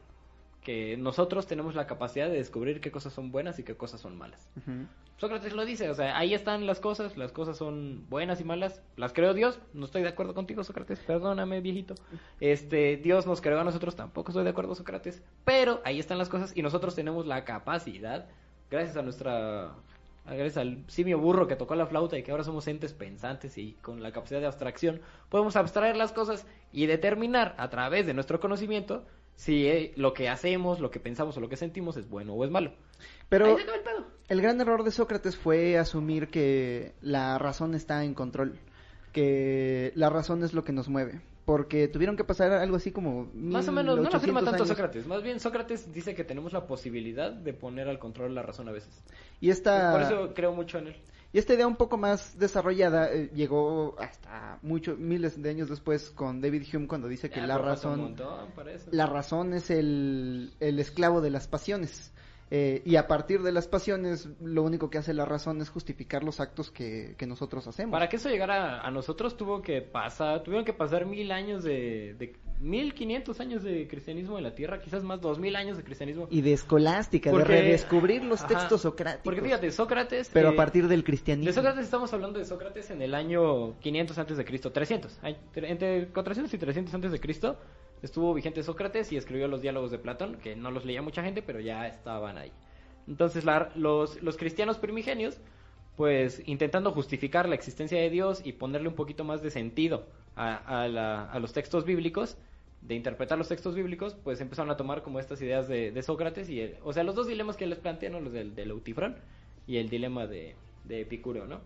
que 0.63 0.97
nosotros 0.97 1.47
tenemos 1.47 1.75
la 1.75 1.87
capacidad 1.87 2.29
de 2.29 2.37
descubrir 2.37 2.81
qué 2.81 2.93
cosas 2.93 3.13
son 3.13 3.33
buenas 3.33 3.59
y 3.59 3.65
qué 3.65 3.75
cosas 3.75 4.01
son 4.01 4.17
malas. 4.17 4.49
Sócrates 5.17 5.53
lo 5.55 5.65
dice, 5.65 5.91
o 5.91 5.95
sea, 5.95 6.17
ahí 6.17 6.35
están 6.35 6.67
las 6.67 6.79
cosas, 6.81 7.17
las 7.17 7.33
cosas 7.33 7.57
son 7.57 8.07
buenas 8.09 8.41
y 8.41 8.45
malas, 8.45 8.81
las 8.97 9.13
creó 9.13 9.35
Dios, 9.35 9.61
no 9.73 9.85
estoy 9.85 10.03
de 10.03 10.09
acuerdo 10.09 10.35
contigo 10.35 10.63
Sócrates, 10.65 11.01
perdóname 11.01 11.61
viejito, 11.61 11.95
este, 12.41 12.97
Dios 12.97 13.27
nos 13.27 13.41
creó 13.41 13.61
a 13.61 13.65
nosotros, 13.65 13.97
tampoco 13.97 14.31
estoy 14.31 14.45
de 14.45 14.51
acuerdo 14.51 14.75
Sócrates, 14.75 15.23
pero 15.45 15.81
ahí 15.85 15.99
están 15.99 16.19
las 16.19 16.29
cosas 16.29 16.57
y 16.57 16.63
nosotros 16.63 16.95
tenemos 16.95 17.27
la 17.27 17.45
capacidad, 17.45 18.27
gracias 18.71 18.97
a 18.97 19.03
nuestra, 19.03 19.75
gracias 20.25 20.57
al 20.57 20.85
simio 20.87 21.19
burro 21.19 21.49
que 21.49 21.57
tocó 21.57 21.75
la 21.75 21.87
flauta 21.87 22.19
y 22.19 22.23
que 22.23 22.31
ahora 22.31 22.45
somos 22.45 22.67
entes 22.69 22.93
pensantes 22.93 23.59
y 23.59 23.75
con 23.83 24.03
la 24.03 24.13
capacidad 24.13 24.41
de 24.41 24.47
abstracción, 24.47 25.01
podemos 25.29 25.57
abstraer 25.57 25.97
las 25.97 26.13
cosas 26.13 26.47
y 26.73 26.87
determinar 26.87 27.55
a 27.59 27.69
través 27.69 28.07
de 28.07 28.15
nuestro 28.15 28.41
conocimiento 28.41 29.05
si 29.37 29.67
eh, 29.67 29.93
lo 29.97 30.13
que 30.15 30.29
hacemos, 30.29 30.81
lo 30.81 30.91
que 30.91 31.01
pensamos 31.01 31.37
o 31.37 31.41
lo 31.41 31.49
que 31.49 31.57
sentimos 31.57 31.97
es 31.97 32.09
bueno 32.09 32.35
o 32.35 32.45
es 32.45 32.51
malo. 32.51 32.73
Pero 33.29 33.47
Ahí 33.47 33.57
se 33.57 33.63
acaba 33.63 33.77
el 33.79 33.83
pedo. 33.83 34.07
el 34.29 34.41
gran 34.43 34.61
error 34.61 34.85
de 34.85 34.91
Sócrates 34.91 35.37
fue 35.37 35.79
asumir 35.79 36.29
que 36.29 36.93
la 37.01 37.39
razón 37.39 37.75
está 37.75 38.05
en 38.05 38.15
control, 38.15 38.59
que 39.13 39.93
la 39.95 40.11
razón 40.11 40.45
es 40.45 40.53
lo 40.55 40.65
que 40.65 40.73
nos 40.73 40.89
mueve, 40.89 41.21
porque 41.45 41.89
tuvieron 41.89 42.17
que 42.17 42.25
pasar 42.25 42.53
algo 42.53 42.77
así 42.77 42.93
como 42.93 43.29
Más 43.35 43.67
o 43.69 43.73
menos, 43.73 43.97
no 43.97 44.03
lo 44.03 44.17
afirma 44.17 44.41
1800 44.41 44.45
tanto 44.45 44.65
años. 44.65 44.69
Sócrates. 44.69 45.07
Más 45.07 45.23
bien, 45.23 45.41
Sócrates 45.41 45.93
dice 45.93 46.15
que 46.15 46.25
tenemos 46.25 46.53
la 46.53 46.67
posibilidad 46.67 47.33
de 47.33 47.53
poner 47.53 47.89
al 47.89 47.99
control 47.99 48.35
la 48.35 48.43
razón 48.43 48.69
a 48.69 48.73
veces. 48.73 49.03
Y 49.41 49.51
esta 49.51 49.93
Por 49.93 50.03
eso 50.03 50.35
creo 50.35 50.53
mucho 50.53 50.79
en 50.79 50.89
él. 50.89 50.97
Y 51.33 51.39
esta 51.39 51.55
idea 51.55 51.67
un 51.67 51.77
poco 51.77 51.97
más 51.97 52.39
desarrollada 52.39 53.11
eh, 53.11 53.31
llegó 53.35 53.97
hasta 53.99 54.59
muchos 54.63 54.99
miles 54.99 55.41
de 55.41 55.49
años 55.49 55.71
después 55.71 56.11
con 56.11 56.43
David 56.43 56.65
Hume 56.73 56.87
cuando 56.87 57.09
dice 57.09 57.31
que 57.31 57.41
Ya, 57.41 57.47
la 57.47 57.57
razón 57.57 58.01
montón 58.01 58.51
la 58.91 59.07
razón 59.07 59.55
es 59.55 59.71
el, 59.71 60.53
el 60.61 60.79
esclavo 60.79 61.21
de 61.23 61.31
las 61.31 61.49
pasiones. 61.49 62.13
Eh, 62.55 62.83
y 62.85 62.97
a 62.97 63.07
partir 63.07 63.41
de 63.41 63.51
las 63.51 63.67
pasiones, 63.67 64.29
lo 64.43 64.63
único 64.63 64.91
que 64.91 64.99
hace 64.99 65.15
la 65.15 65.25
razón 65.25 65.63
es 65.63 65.71
justificar 65.71 66.23
los 66.23 66.39
actos 66.39 66.71
que, 66.71 67.15
que 67.17 67.27
nosotros 67.27 67.67
hacemos. 67.67 67.93
Para 67.93 68.11
que 68.11 68.17
eso 68.17 68.29
llegara 68.29 68.83
a 68.83 68.91
nosotros 68.91 69.39
tuvo 69.39 69.63
que 69.63 69.81
pasar, 69.81 70.43
tuvieron 70.43 70.67
que 70.67 70.75
pasar 70.75 71.07
mil 71.07 71.33
años 71.33 71.65
de, 71.65 72.15
de 72.19 72.37
mil 72.63 72.95
quinientos 72.95 73.41
años 73.41 73.63
de 73.63 73.89
cristianismo 73.89 74.39
en 74.39 74.45
la 74.45 74.55
tierra, 74.55 74.81
quizás 74.81 75.03
más 75.03 75.21
dos 75.21 75.39
mil 75.39 75.57
años 75.57 75.77
de 75.77 75.83
cristianismo. 75.85 76.29
Y 76.31 76.41
de 76.43 76.53
escolástica, 76.53 77.31
Porque- 77.31 77.53
de 77.53 77.61
redescubrir 77.63 78.23
los 78.25 78.41
Ajá. 78.41 78.49
textos 78.49 78.83
socráticos. 78.83 79.25
Porque 79.25 79.43
fíjate, 79.43 79.71
Sócrates. 79.73 80.31
pero 80.33 80.51
eh, 80.51 80.53
a 80.53 80.57
partir 80.57 80.87
del 80.89 81.03
cristianismo. 81.05 81.47
De 81.49 81.53
Sócrates 81.53 81.85
estamos 81.85 82.13
hablando 82.13 82.39
de 82.39 82.45
Sócrates 82.45 82.91
en 82.91 83.03
el 83.03 83.15
año 83.15 83.79
500 83.81 84.17
antes 84.19 84.37
de 84.37 84.45
Cristo, 84.45 84.71
300. 84.73 85.19
Ay, 85.23 85.37
tre- 85.55 85.69
Entre 85.69 86.07
400 86.09 86.55
y 86.55 86.59
300 86.59 86.95
antes 86.95 87.11
de 87.13 87.21
Cristo 87.21 87.59
estuvo 88.03 88.33
vigente 88.35 88.63
Sócrates 88.63 89.11
y 89.13 89.17
escribió 89.17 89.49
los 89.49 89.61
diálogos 89.63 89.91
de 89.91 89.99
Platón, 89.99 90.37
que 90.37 90.55
no 90.57 90.71
los 90.71 90.85
leía 90.85 91.03
mucha 91.03 91.23
gente, 91.23 91.43
pero 91.43 91.61
ya 91.61 91.87
estaban 91.89 92.39
ahí. 92.39 92.53
Entonces 93.09 93.45
la- 93.45 93.71
los, 93.75 94.23
los 94.23 94.37
cristianos 94.37 94.79
primigenios, 94.79 95.39
pues 95.97 96.43
intentando 96.47 96.93
justificar 96.93 97.49
la 97.49 97.55
existencia 97.55 98.01
de 98.01 98.09
Dios 98.09 98.41
y 98.45 98.53
ponerle 98.53 98.89
un 98.89 98.95
poquito 98.95 99.25
más 99.25 99.43
de 99.43 99.51
sentido 99.51 100.07
a, 100.37 100.83
a 100.83 100.89
la- 100.89 101.25
a 101.31 101.39
los 101.39 101.53
textos 101.53 101.85
bíblicos, 101.85 102.37
de 102.83 102.95
interpretar 102.95 103.39
los 103.39 103.49
textos 103.49 103.75
bíblicos, 103.75 104.15
pues 104.25 104.41
empezaron 104.41 104.71
a 104.71 104.77
tomar 104.77 105.03
como 105.03 105.21
estas 105.21 105.41
ideas 105.41 105.69
de, 105.69 105.93
de 105.93 106.03
Sócrates 106.03 106.49
y, 106.51 106.61
el- 106.61 106.77
o 106.83 106.93
sea, 106.93 107.05
los 107.05 107.15
dos 107.15 107.27
dilemas 107.29 107.57
que 107.57 107.67
les 107.67 107.79
plantean, 107.79 108.13
¿no? 108.13 108.21
los 108.21 108.33
del, 108.33 108.55
del 108.55 108.71
Eutifrón 108.71 109.17
y 109.67 109.77
el 109.77 109.89
dilema 109.89 110.27
de, 110.27 110.57
de 110.85 111.03
Epicuro, 111.03 111.47
¿no? 111.47 111.61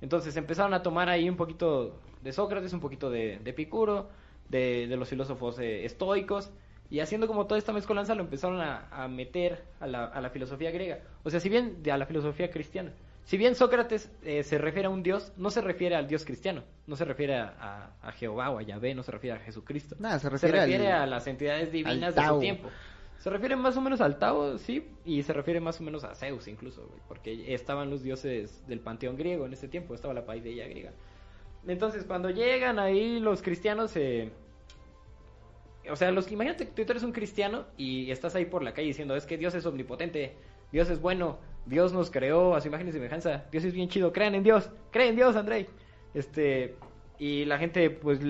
Entonces 0.00 0.36
empezaron 0.36 0.74
a 0.74 0.82
tomar 0.82 1.08
ahí 1.08 1.28
un 1.28 1.36
poquito 1.36 2.00
de 2.22 2.32
Sócrates, 2.32 2.72
un 2.72 2.80
poquito 2.80 3.10
de, 3.10 3.38
de 3.38 3.50
Epicuro, 3.50 4.08
de, 4.48 4.86
de 4.88 4.96
los 4.96 5.08
filósofos 5.08 5.58
eh, 5.60 5.84
estoicos, 5.84 6.50
y 6.90 6.98
haciendo 6.98 7.28
como 7.28 7.46
toda 7.46 7.58
esta 7.58 7.72
mezcolanza 7.72 8.16
lo 8.16 8.22
empezaron 8.22 8.60
a, 8.60 8.88
a 8.90 9.06
meter 9.06 9.62
a 9.78 9.86
la, 9.86 10.04
a 10.06 10.20
la 10.20 10.30
filosofía 10.30 10.72
griega. 10.72 10.98
O 11.22 11.30
sea, 11.30 11.38
si 11.38 11.48
bien 11.48 11.82
de- 11.84 11.92
a 11.92 11.96
la 11.98 12.06
filosofía 12.06 12.50
cristiana. 12.50 12.92
Si 13.24 13.36
bien 13.36 13.54
Sócrates 13.54 14.10
eh, 14.24 14.42
se 14.42 14.58
refiere 14.58 14.86
a 14.86 14.90
un 14.90 15.02
dios, 15.04 15.32
no 15.36 15.50
se 15.50 15.60
refiere 15.60 15.94
al 15.94 16.08
dios 16.08 16.24
cristiano, 16.24 16.64
no 16.86 16.96
se 16.96 17.04
refiere 17.04 17.36
a, 17.36 17.54
a- 18.02 18.08
a 18.08 18.12
Jehová 18.12 18.50
o 18.50 18.58
a 18.58 18.62
Yahvé, 18.62 18.94
no 18.94 19.02
se 19.04 19.12
refiere 19.12 19.36
a 19.36 19.40
Jesucristo. 19.40 19.94
Nada, 20.00 20.18
se 20.18 20.28
refiere 20.28 20.58
al- 20.60 21.02
a 21.02 21.06
las 21.06 21.26
entidades 21.26 21.70
divinas 21.70 22.14
de 22.14 22.20
su 22.22 22.40
tiempo. 22.40 22.68
Se 23.18 23.28
refiere 23.30 23.54
más 23.54 23.76
o 23.76 23.80
menos 23.82 24.00
al 24.00 24.18
Tao, 24.18 24.56
sí, 24.58 24.88
y 25.04 25.22
se 25.22 25.32
refiere 25.34 25.60
más 25.60 25.78
o 25.80 25.84
menos 25.84 26.02
a 26.04 26.14
Zeus 26.14 26.48
incluso, 26.48 26.86
güey, 26.88 27.00
porque 27.06 27.52
estaban 27.54 27.90
los 27.90 28.02
dioses 28.02 28.66
del 28.66 28.80
panteón 28.80 29.16
griego 29.16 29.44
en 29.46 29.52
ese 29.52 29.68
tiempo, 29.68 29.94
estaba 29.94 30.14
la 30.14 30.24
paideia 30.24 30.66
griega. 30.66 30.92
Entonces, 31.68 32.04
cuando 32.04 32.30
llegan 32.30 32.78
ahí 32.78 33.20
los 33.20 33.42
cristianos, 33.42 33.94
eh, 33.96 34.32
o 35.90 35.96
sea, 35.96 36.10
los, 36.12 36.30
imagínate 36.32 36.68
que 36.70 36.84
tú 36.84 36.92
eres 36.92 37.02
un 37.02 37.12
cristiano 37.12 37.66
y 37.76 38.10
estás 38.10 38.34
ahí 38.34 38.46
por 38.46 38.62
la 38.62 38.72
calle 38.72 38.88
diciendo, 38.88 39.14
es 39.14 39.26
que 39.26 39.36
Dios 39.36 39.54
es 39.54 39.66
omnipotente, 39.66 40.34
Dios 40.72 40.90
es 40.90 41.00
bueno, 41.00 41.38
Dios 41.66 41.92
nos 41.92 42.10
creó 42.10 42.54
a 42.54 42.60
su 42.60 42.68
imagen 42.68 42.88
y 42.88 42.92
semejanza, 42.92 43.44
Dios 43.50 43.64
es 43.64 43.72
bien 43.72 43.88
chido, 43.88 44.12
crean 44.12 44.34
en 44.34 44.42
Dios, 44.42 44.70
creen 44.90 45.10
en 45.10 45.16
Dios, 45.16 45.36
Andrei. 45.36 45.66
Este, 46.14 46.74
y 47.18 47.44
la 47.44 47.58
gente, 47.58 47.90
pues, 47.90 48.20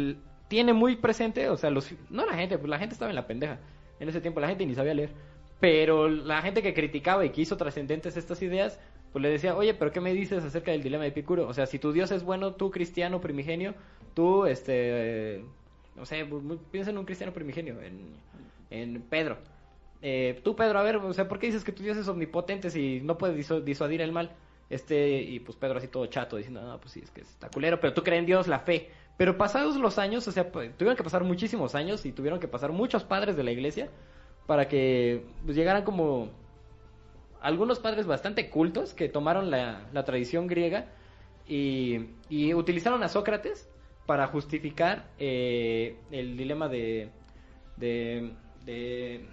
tiene 0.48 0.72
muy 0.72 0.96
presente, 0.96 1.48
o 1.48 1.56
sea, 1.56 1.70
los, 1.70 1.90
no 2.10 2.26
la 2.26 2.34
gente, 2.34 2.58
pues 2.58 2.68
la 2.68 2.78
gente 2.78 2.94
estaba 2.94 3.10
en 3.10 3.14
la 3.14 3.26
pendeja. 3.26 3.58
En 4.00 4.08
ese 4.08 4.20
tiempo 4.20 4.40
la 4.40 4.48
gente 4.48 4.66
ni 4.66 4.74
sabía 4.74 4.94
leer. 4.94 5.10
Pero 5.60 6.08
la 6.08 6.42
gente 6.42 6.62
que 6.62 6.74
criticaba 6.74 7.24
y 7.24 7.30
que 7.30 7.42
hizo 7.42 7.56
trascendentes 7.56 8.16
estas 8.16 8.42
ideas, 8.42 8.80
pues 9.12 9.22
le 9.22 9.28
decía, 9.28 9.54
oye, 9.54 9.74
pero 9.74 9.92
¿qué 9.92 10.00
me 10.00 10.12
dices 10.12 10.42
acerca 10.42 10.72
del 10.72 10.82
dilema 10.82 11.04
de 11.04 11.10
Epicuro? 11.10 11.46
O 11.46 11.54
sea, 11.54 11.66
si 11.66 11.78
tu 11.78 11.92
Dios 11.92 12.10
es 12.10 12.24
bueno, 12.24 12.54
tú 12.54 12.70
cristiano 12.70 13.20
primigenio, 13.20 13.74
tú, 14.14 14.46
este, 14.46 15.44
no 15.96 16.06
sé, 16.06 16.26
piensa 16.70 16.90
en 16.90 16.98
un 16.98 17.04
cristiano 17.04 17.32
primigenio, 17.32 17.80
en, 17.82 18.00
en 18.70 19.02
Pedro. 19.02 19.38
Eh, 20.02 20.40
tú, 20.44 20.56
Pedro, 20.56 20.78
a 20.78 20.82
ver, 20.82 20.96
o 20.96 21.12
sea, 21.12 21.28
¿por 21.28 21.38
qué 21.38 21.46
dices 21.46 21.64
que 21.64 21.72
tu 21.72 21.82
Dios 21.82 21.96
es 21.96 22.08
omnipotente 22.08 22.70
si 22.70 23.00
no 23.02 23.18
puede 23.18 23.36
disu- 23.36 23.62
disuadir 23.62 24.00
el 24.00 24.12
mal? 24.12 24.30
Este, 24.70 25.20
y 25.20 25.40
pues 25.40 25.56
Pedro 25.58 25.78
así 25.78 25.88
todo 25.88 26.06
chato, 26.06 26.36
diciendo, 26.36 26.62
no, 26.62 26.80
pues 26.80 26.92
sí, 26.92 27.00
es 27.02 27.10
que 27.10 27.22
está 27.22 27.48
culero, 27.50 27.80
pero 27.80 27.92
tú 27.92 28.02
crees 28.02 28.20
en 28.20 28.26
Dios, 28.26 28.46
la 28.48 28.60
fe. 28.60 28.90
Pero 29.16 29.36
pasados 29.36 29.76
los 29.76 29.98
años, 29.98 30.26
o 30.28 30.32
sea, 30.32 30.50
pues, 30.52 30.76
tuvieron 30.76 30.96
que 30.96 31.02
pasar 31.02 31.24
muchísimos 31.24 31.74
años 31.74 32.06
y 32.06 32.12
tuvieron 32.12 32.40
que 32.40 32.48
pasar 32.48 32.72
muchos 32.72 33.04
padres 33.04 33.36
de 33.36 33.42
la 33.44 33.50
iglesia 33.50 33.90
para 34.46 34.68
que 34.68 35.24
pues, 35.44 35.56
llegaran 35.56 35.84
como 35.84 36.30
algunos 37.40 37.78
padres 37.78 38.06
bastante 38.06 38.50
cultos 38.50 38.94
que 38.94 39.08
tomaron 39.08 39.50
la, 39.50 39.88
la 39.92 40.04
tradición 40.04 40.46
griega 40.46 40.86
y, 41.46 42.10
y 42.28 42.54
utilizaron 42.54 43.02
a 43.02 43.08
Sócrates 43.08 43.68
para 44.06 44.26
justificar 44.26 45.06
eh, 45.18 45.96
el 46.10 46.36
dilema 46.36 46.68
de, 46.68 47.10
de, 47.76 48.32
de 48.64 49.26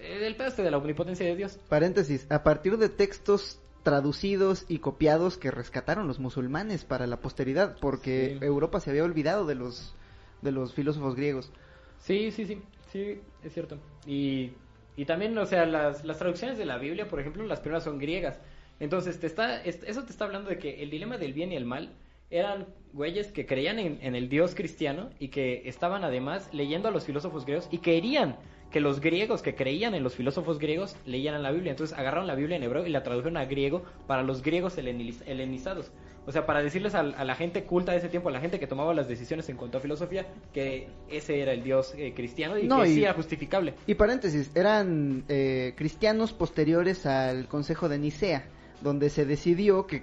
el 0.00 0.36
pedo 0.36 0.48
este 0.48 0.62
de 0.62 0.70
la 0.70 0.78
omnipotencia 0.78 1.26
de 1.26 1.36
Dios. 1.36 1.58
Paréntesis, 1.68 2.26
a 2.30 2.42
partir 2.42 2.76
de 2.78 2.88
textos 2.88 3.60
traducidos 3.82 4.64
y 4.68 4.78
copiados 4.78 5.36
que 5.36 5.50
rescataron 5.50 6.06
los 6.08 6.18
musulmanes 6.18 6.84
para 6.84 7.06
la 7.06 7.20
posteridad, 7.20 7.76
porque 7.80 8.36
Sí. 8.40 8.44
Europa 8.46 8.80
se 8.80 8.90
había 8.90 9.04
olvidado 9.04 9.44
de 9.46 9.54
los 9.54 9.94
de 10.42 10.52
los 10.52 10.74
filósofos 10.74 11.14
griegos. 11.14 11.50
Sí, 11.98 12.30
sí, 12.30 12.44
sí, 12.44 12.60
sí, 12.92 13.20
es 13.42 13.52
cierto. 13.54 13.78
Y, 14.06 14.50
y 14.96 15.06
también, 15.06 15.36
o 15.38 15.46
sea, 15.46 15.64
las, 15.64 16.04
las 16.04 16.18
traducciones 16.18 16.58
de 16.58 16.66
la 16.66 16.76
Biblia, 16.76 17.08
por 17.08 17.18
ejemplo, 17.18 17.44
las 17.46 17.60
primeras 17.60 17.84
son 17.84 17.98
griegas. 17.98 18.38
Entonces, 18.78 19.18
te 19.20 19.26
está, 19.26 19.62
es- 19.64 19.82
eso 19.84 20.02
te 20.04 20.10
está 20.12 20.26
hablando 20.26 20.50
de 20.50 20.58
que 20.58 20.82
el 20.82 20.90
dilema 20.90 21.16
del 21.16 21.32
bien 21.32 21.50
y 21.52 21.56
el 21.56 21.64
mal 21.64 21.94
eran 22.30 22.66
güeyes 22.92 23.28
que 23.32 23.46
creían 23.46 23.78
en, 23.78 23.98
en 24.02 24.14
el 24.14 24.28
Dios 24.28 24.54
cristiano 24.54 25.08
y 25.18 25.28
que 25.28 25.66
estaban 25.68 26.04
además 26.04 26.48
leyendo 26.52 26.88
a 26.88 26.90
los 26.90 27.04
filósofos 27.06 27.44
griegos 27.46 27.68
y 27.70 27.78
querían 27.78 28.36
que 28.74 28.80
los 28.80 29.00
griegos 29.00 29.40
que 29.40 29.54
creían 29.54 29.94
en 29.94 30.02
los 30.02 30.16
filósofos 30.16 30.58
griegos 30.58 30.96
leyeran 31.06 31.44
la 31.44 31.52
Biblia. 31.52 31.70
Entonces 31.70 31.96
agarraron 31.96 32.26
la 32.26 32.34
Biblia 32.34 32.56
en 32.56 32.64
hebreo 32.64 32.84
y 32.84 32.90
la 32.90 33.04
tradujeron 33.04 33.36
a 33.36 33.44
griego 33.44 33.84
para 34.08 34.24
los 34.24 34.42
griegos 34.42 34.76
heleniz- 34.78 35.22
helenizados. 35.26 35.92
O 36.26 36.32
sea, 36.32 36.44
para 36.44 36.60
decirles 36.60 36.96
a, 36.96 37.00
a 37.00 37.24
la 37.24 37.36
gente 37.36 37.62
culta 37.62 37.92
de 37.92 37.98
ese 37.98 38.08
tiempo, 38.08 38.30
a 38.30 38.32
la 38.32 38.40
gente 38.40 38.58
que 38.58 38.66
tomaba 38.66 38.92
las 38.92 39.06
decisiones 39.06 39.48
en 39.48 39.56
cuanto 39.56 39.78
a 39.78 39.80
filosofía, 39.80 40.26
que 40.52 40.88
ese 41.08 41.40
era 41.40 41.52
el 41.52 41.62
Dios 41.62 41.94
eh, 41.96 42.14
cristiano 42.16 42.58
y 42.58 42.66
No, 42.66 42.82
que 42.82 42.88
y- 42.88 42.94
sí 42.94 43.04
era 43.04 43.14
justificable. 43.14 43.74
Y 43.86 43.94
paréntesis, 43.94 44.50
eran 44.56 45.22
eh, 45.28 45.74
cristianos 45.76 46.32
posteriores 46.32 47.06
al 47.06 47.46
Consejo 47.46 47.88
de 47.88 47.98
Nicea, 48.00 48.44
donde 48.82 49.08
se 49.08 49.24
decidió 49.24 49.86
que 49.86 50.02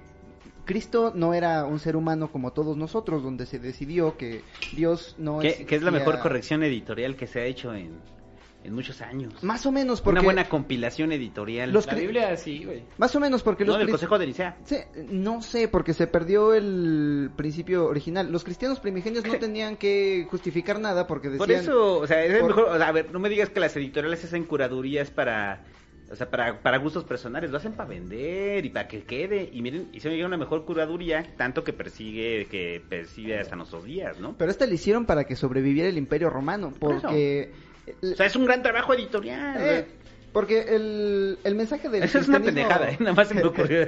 Cristo 0.64 1.12
no 1.14 1.34
era 1.34 1.66
un 1.66 1.80
ser 1.80 1.98
humano 1.98 2.32
como 2.32 2.54
todos 2.54 2.78
nosotros, 2.78 3.22
donde 3.22 3.46
se 3.46 3.60
decidió 3.60 4.16
que 4.16 4.44
Dios 4.72 5.16
no 5.18 5.40
que 5.40 5.66
es 5.70 5.82
la 5.82 5.92
mejor 5.92 6.20
corrección 6.20 6.64
editorial 6.64 7.18
que 7.18 7.28
se 7.28 7.42
ha 7.42 7.46
hecho 7.46 7.74
en, 7.74 7.90
en 8.64 8.74
muchos 8.74 9.02
años. 9.02 9.44
Más 9.44 9.66
o 9.66 9.72
menos 9.72 10.02
porque 10.02 10.20
Una 10.20 10.26
buena 10.26 10.50
compilación 10.50 11.12
editorial. 11.12 11.72
Los 11.72 11.88
La 11.88 11.96
Biblia 11.96 12.38
sí, 12.38 12.64
güey. 12.64 12.84
más 12.98 13.16
o 13.16 13.20
menos 13.20 13.42
porque 13.44 13.66
no, 13.66 13.72
los 13.74 13.80
del 13.80 13.90
Consejo 13.90 14.20
de 14.20 14.28
Nicea. 14.28 14.58
Sí, 14.66 14.78
no 15.10 15.42
sé, 15.42 15.68
porque 15.68 15.94
se 15.94 16.08
perdió 16.08 16.54
el 16.54 17.32
principio 17.36 17.86
original. 17.86 18.32
Los 18.32 18.44
cristianos 18.44 18.80
primigenios 18.80 19.26
no 19.26 19.34
tenían 19.38 19.78
que 19.78 20.28
justificar 20.30 20.80
nada 20.80 21.08
porque 21.08 21.30
decían... 21.30 21.40
Por 21.48 21.52
eso, 21.52 21.98
o 22.00 22.08
sea, 22.08 22.24
es 22.24 22.40
por- 22.40 22.50
mejor, 22.50 22.64
o 22.70 22.78
sea, 22.78 22.88
a 22.88 22.92
ver, 22.92 23.12
no 23.12 23.20
me 23.20 23.30
digas 23.30 23.50
que 23.50 23.60
las 23.60 23.76
editoriales 23.76 24.24
hacen 24.24 24.44
curadurías 24.46 25.10
para, 25.10 25.64
o 26.12 26.16
sea, 26.16 26.30
para, 26.30 26.62
para 26.62 26.78
gustos 26.78 27.04
personales, 27.04 27.50
lo 27.52 27.58
hacen 27.58 27.74
para 27.74 27.90
vender 27.90 28.66
y 28.66 28.70
para 28.70 28.88
que 28.88 29.04
quede. 29.04 29.50
Y 29.52 29.62
miren, 29.62 29.90
hicieron 29.94 30.24
una 30.24 30.38
mejor 30.38 30.66
curaduría, 30.66 31.26
tanto 31.36 31.64
que 31.64 31.74
persigue, 31.74 32.48
que 32.52 32.82
persigue 32.88 33.40
hasta 33.40 33.56
nuestros 33.56 33.86
días, 33.86 34.20
¿no? 34.20 34.36
Pero 34.38 34.52
este 34.52 34.68
lo 34.68 34.74
hicieron 34.74 35.06
para 35.06 35.24
que 35.24 35.36
sobreviviera 35.36 35.90
el 35.90 35.98
imperio 35.98 36.30
romano, 36.30 36.72
Por 36.72 37.02
porque... 37.02 37.52
O 38.04 38.16
sea, 38.16 38.26
es 38.26 38.36
un 38.36 38.46
gran 38.46 38.62
trabajo 38.64 38.94
editorial. 38.94 39.58
Eh, 39.60 39.86
porque 40.32 40.62
el, 40.76 41.40
el 41.44 41.56
mensaje 41.56 41.90
del 41.90 42.04
Esa 42.04 42.20
es 42.20 42.28
una 42.30 42.40
cristianismo- 42.40 42.46
pendejada, 42.70 42.92
¿eh? 42.92 42.98
nada 43.02 43.14
más 43.14 43.28
se 43.28 43.34
me 43.34 43.44
ocurrió. 43.46 43.86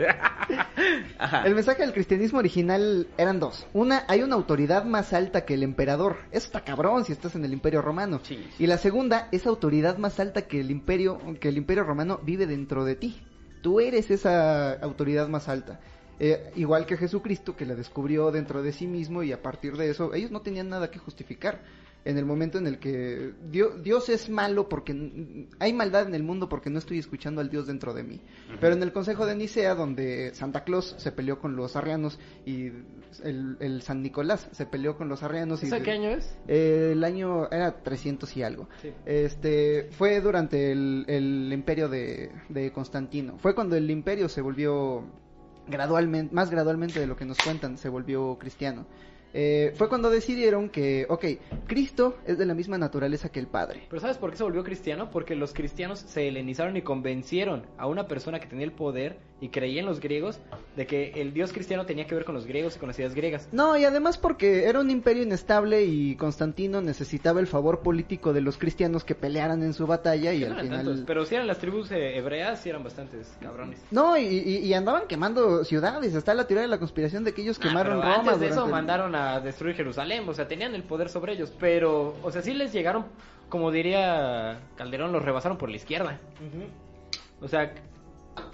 Ajá. 1.17 1.43
El 1.47 1.55
mensaje 1.55 1.83
del 1.83 1.93
cristianismo 1.93 2.39
original 2.39 3.07
eran 3.17 3.39
dos. 3.39 3.65
Una, 3.73 4.03
hay 4.07 4.23
una 4.23 4.35
autoridad 4.35 4.83
más 4.83 5.13
alta 5.13 5.45
que 5.45 5.53
el 5.53 5.63
emperador. 5.63 6.17
Eso 6.31 6.47
está 6.47 6.61
cabrón 6.61 7.05
si 7.05 7.13
estás 7.13 7.35
en 7.35 7.45
el 7.45 7.53
imperio 7.53 7.81
romano. 7.81 8.19
Sí, 8.23 8.45
sí. 8.57 8.63
Y 8.63 8.67
la 8.67 8.77
segunda, 8.77 9.29
esa 9.31 9.49
autoridad 9.49 9.97
más 9.97 10.19
alta 10.19 10.43
que 10.43 10.59
el 10.59 10.69
imperio, 10.71 11.19
que 11.39 11.49
el 11.49 11.57
imperio 11.57 11.83
romano 11.83 12.19
vive 12.23 12.45
dentro 12.45 12.83
de 12.83 12.95
ti. 12.95 13.21
Tú 13.61 13.79
eres 13.79 14.11
esa 14.11 14.73
autoridad 14.73 15.29
más 15.29 15.47
alta. 15.47 15.79
Eh, 16.19 16.51
igual 16.55 16.85
que 16.85 16.97
Jesucristo, 16.97 17.55
que 17.55 17.65
la 17.65 17.75
descubrió 17.75 18.31
dentro 18.31 18.61
de 18.61 18.71
sí 18.73 18.85
mismo 18.87 19.23
y 19.23 19.31
a 19.31 19.41
partir 19.41 19.77
de 19.77 19.89
eso, 19.89 20.13
ellos 20.13 20.31
no 20.31 20.41
tenían 20.41 20.69
nada 20.69 20.91
que 20.91 20.99
justificar. 20.99 21.61
En 22.05 22.17
el 22.17 22.25
momento 22.25 22.57
en 22.57 22.67
el 22.67 22.79
que 22.79 23.33
Dios, 23.49 23.81
Dios 23.81 24.09
es 24.09 24.29
malo 24.29 24.67
porque 24.67 25.45
hay 25.59 25.71
maldad 25.71 26.05
en 26.07 26.15
el 26.15 26.23
mundo 26.23 26.49
porque 26.49 26.69
no 26.69 26.79
estoy 26.79 26.99
escuchando 26.99 27.39
al 27.39 27.49
Dios 27.49 27.65
dentro 27.67 27.93
de 27.93 28.03
mí. 28.03 28.19
Pero 28.59 28.75
en 28.75 28.83
el 28.83 28.91
Consejo 28.91 29.25
de 29.25 29.35
Nicea, 29.35 29.73
donde 29.75 30.33
Santa 30.35 30.63
Claus 30.65 30.95
se 30.97 31.11
peleó 31.13 31.39
con 31.39 31.55
los 31.55 31.75
arrianos 31.77 32.19
y 32.45 32.71
el, 33.23 33.55
el 33.59 33.81
San 33.83 34.01
Nicolás 34.01 34.49
se 34.51 34.65
peleó 34.65 34.97
con 34.97 35.07
los 35.07 35.23
arrianos 35.23 35.63
y 35.63 35.67
¿Ese 35.67 35.81
qué 35.81 35.91
año 35.91 36.09
es? 36.09 36.35
eh, 36.47 36.89
el 36.91 37.03
año 37.05 37.49
era 37.51 37.81
300 37.83 38.35
y 38.35 38.43
algo. 38.43 38.67
Sí. 38.81 38.91
Este 39.05 39.89
fue 39.91 40.19
durante 40.19 40.71
el, 40.73 41.05
el 41.07 41.51
imperio 41.53 41.87
de, 41.87 42.31
de 42.49 42.71
Constantino. 42.73 43.37
Fue 43.37 43.55
cuando 43.55 43.75
el 43.77 43.89
imperio 43.89 44.27
se 44.27 44.41
volvió 44.41 45.05
gradualmente, 45.67 46.33
más 46.35 46.49
gradualmente 46.49 46.99
de 46.99 47.07
lo 47.07 47.15
que 47.15 47.25
nos 47.25 47.39
cuentan, 47.39 47.77
se 47.77 47.89
volvió 47.89 48.37
cristiano. 48.37 48.85
Eh, 49.33 49.73
fue 49.75 49.89
cuando 49.89 50.09
decidieron 50.09 50.69
que, 50.69 51.05
ok, 51.09 51.25
Cristo 51.67 52.17
es 52.25 52.37
de 52.37 52.45
la 52.45 52.53
misma 52.53 52.77
naturaleza 52.77 53.29
que 53.29 53.39
el 53.39 53.47
Padre. 53.47 53.87
Pero 53.89 53.99
¿sabes 54.01 54.17
por 54.17 54.31
qué 54.31 54.37
se 54.37 54.43
volvió 54.43 54.63
cristiano? 54.63 55.09
Porque 55.11 55.35
los 55.35 55.53
cristianos 55.53 55.99
se 55.99 56.27
helenizaron 56.27 56.77
y 56.77 56.81
convencieron 56.81 57.65
a 57.77 57.87
una 57.87 58.07
persona 58.07 58.39
que 58.39 58.47
tenía 58.47 58.65
el 58.65 58.71
poder 58.71 59.17
y 59.41 59.49
creía 59.49 59.81
en 59.81 59.85
los 59.87 59.99
griegos 59.99 60.39
de 60.77 60.87
que 60.87 61.11
el 61.21 61.33
dios 61.33 61.51
cristiano 61.51 61.85
tenía 61.85 62.07
que 62.07 62.15
ver 62.15 62.23
con 62.23 62.33
los 62.33 62.45
griegos 62.45 62.75
y 62.75 62.79
con 62.79 62.87
las 62.87 62.97
ideas 62.99 63.13
griegas. 63.13 63.49
No, 63.51 63.75
y 63.77 63.83
además 63.83 64.17
porque 64.17 64.65
era 64.69 64.79
un 64.79 64.89
imperio 64.89 65.23
inestable 65.23 65.83
y 65.83 66.15
Constantino 66.15 66.81
necesitaba 66.81 67.41
el 67.41 67.47
favor 67.47 67.81
político 67.81 68.31
de 68.31 68.39
los 68.41 68.57
cristianos 68.57 69.03
que 69.03 69.15
pelearan 69.15 69.61
en 69.63 69.73
su 69.73 69.85
batalla 69.85 70.31
y 70.33 70.45
al 70.45 70.55
final... 70.61 70.85
tantos, 70.85 71.03
pero 71.05 71.25
si 71.25 71.35
eran 71.35 71.47
las 71.47 71.57
tribus 71.57 71.91
eh, 71.91 72.17
hebreas, 72.17 72.61
sí 72.61 72.69
eran 72.69 72.83
bastantes 72.83 73.35
cabrones. 73.41 73.79
No, 73.91 74.17
y, 74.17 74.23
y- 74.23 74.57
y 74.59 74.73
andaban 74.73 75.07
quemando 75.07 75.65
ciudades. 75.65 76.13
Está 76.15 76.33
la 76.35 76.47
teoría 76.47 76.61
de 76.61 76.69
la 76.69 76.79
conspiración 76.79 77.23
de 77.25 77.33
que 77.33 77.41
ellos 77.41 77.57
Ah, 77.59 77.67
quemaron 77.67 77.99
pero 77.99 78.01
Roma. 78.15 78.15
Antes 78.21 78.39
de 78.39 78.45
eso 78.47 78.55
durante 78.55 78.71
mandaron 78.71 79.15
a 79.15 79.22
destruir 79.39 79.75
Jerusalén, 79.75 80.27
o 80.27 80.33
sea, 80.33 80.47
tenían 80.47 80.75
el 80.75 80.83
poder 80.83 81.09
sobre 81.09 81.33
ellos, 81.33 81.53
pero, 81.59 82.15
o 82.23 82.31
sea, 82.31 82.41
sí 82.41 82.53
les 82.53 82.71
llegaron, 82.73 83.05
como 83.49 83.71
diría 83.71 84.59
Calderón, 84.75 85.11
los 85.11 85.23
rebasaron 85.23 85.57
por 85.57 85.69
la 85.69 85.75
izquierda. 85.77 86.19
O 87.41 87.47
sea, 87.47 87.73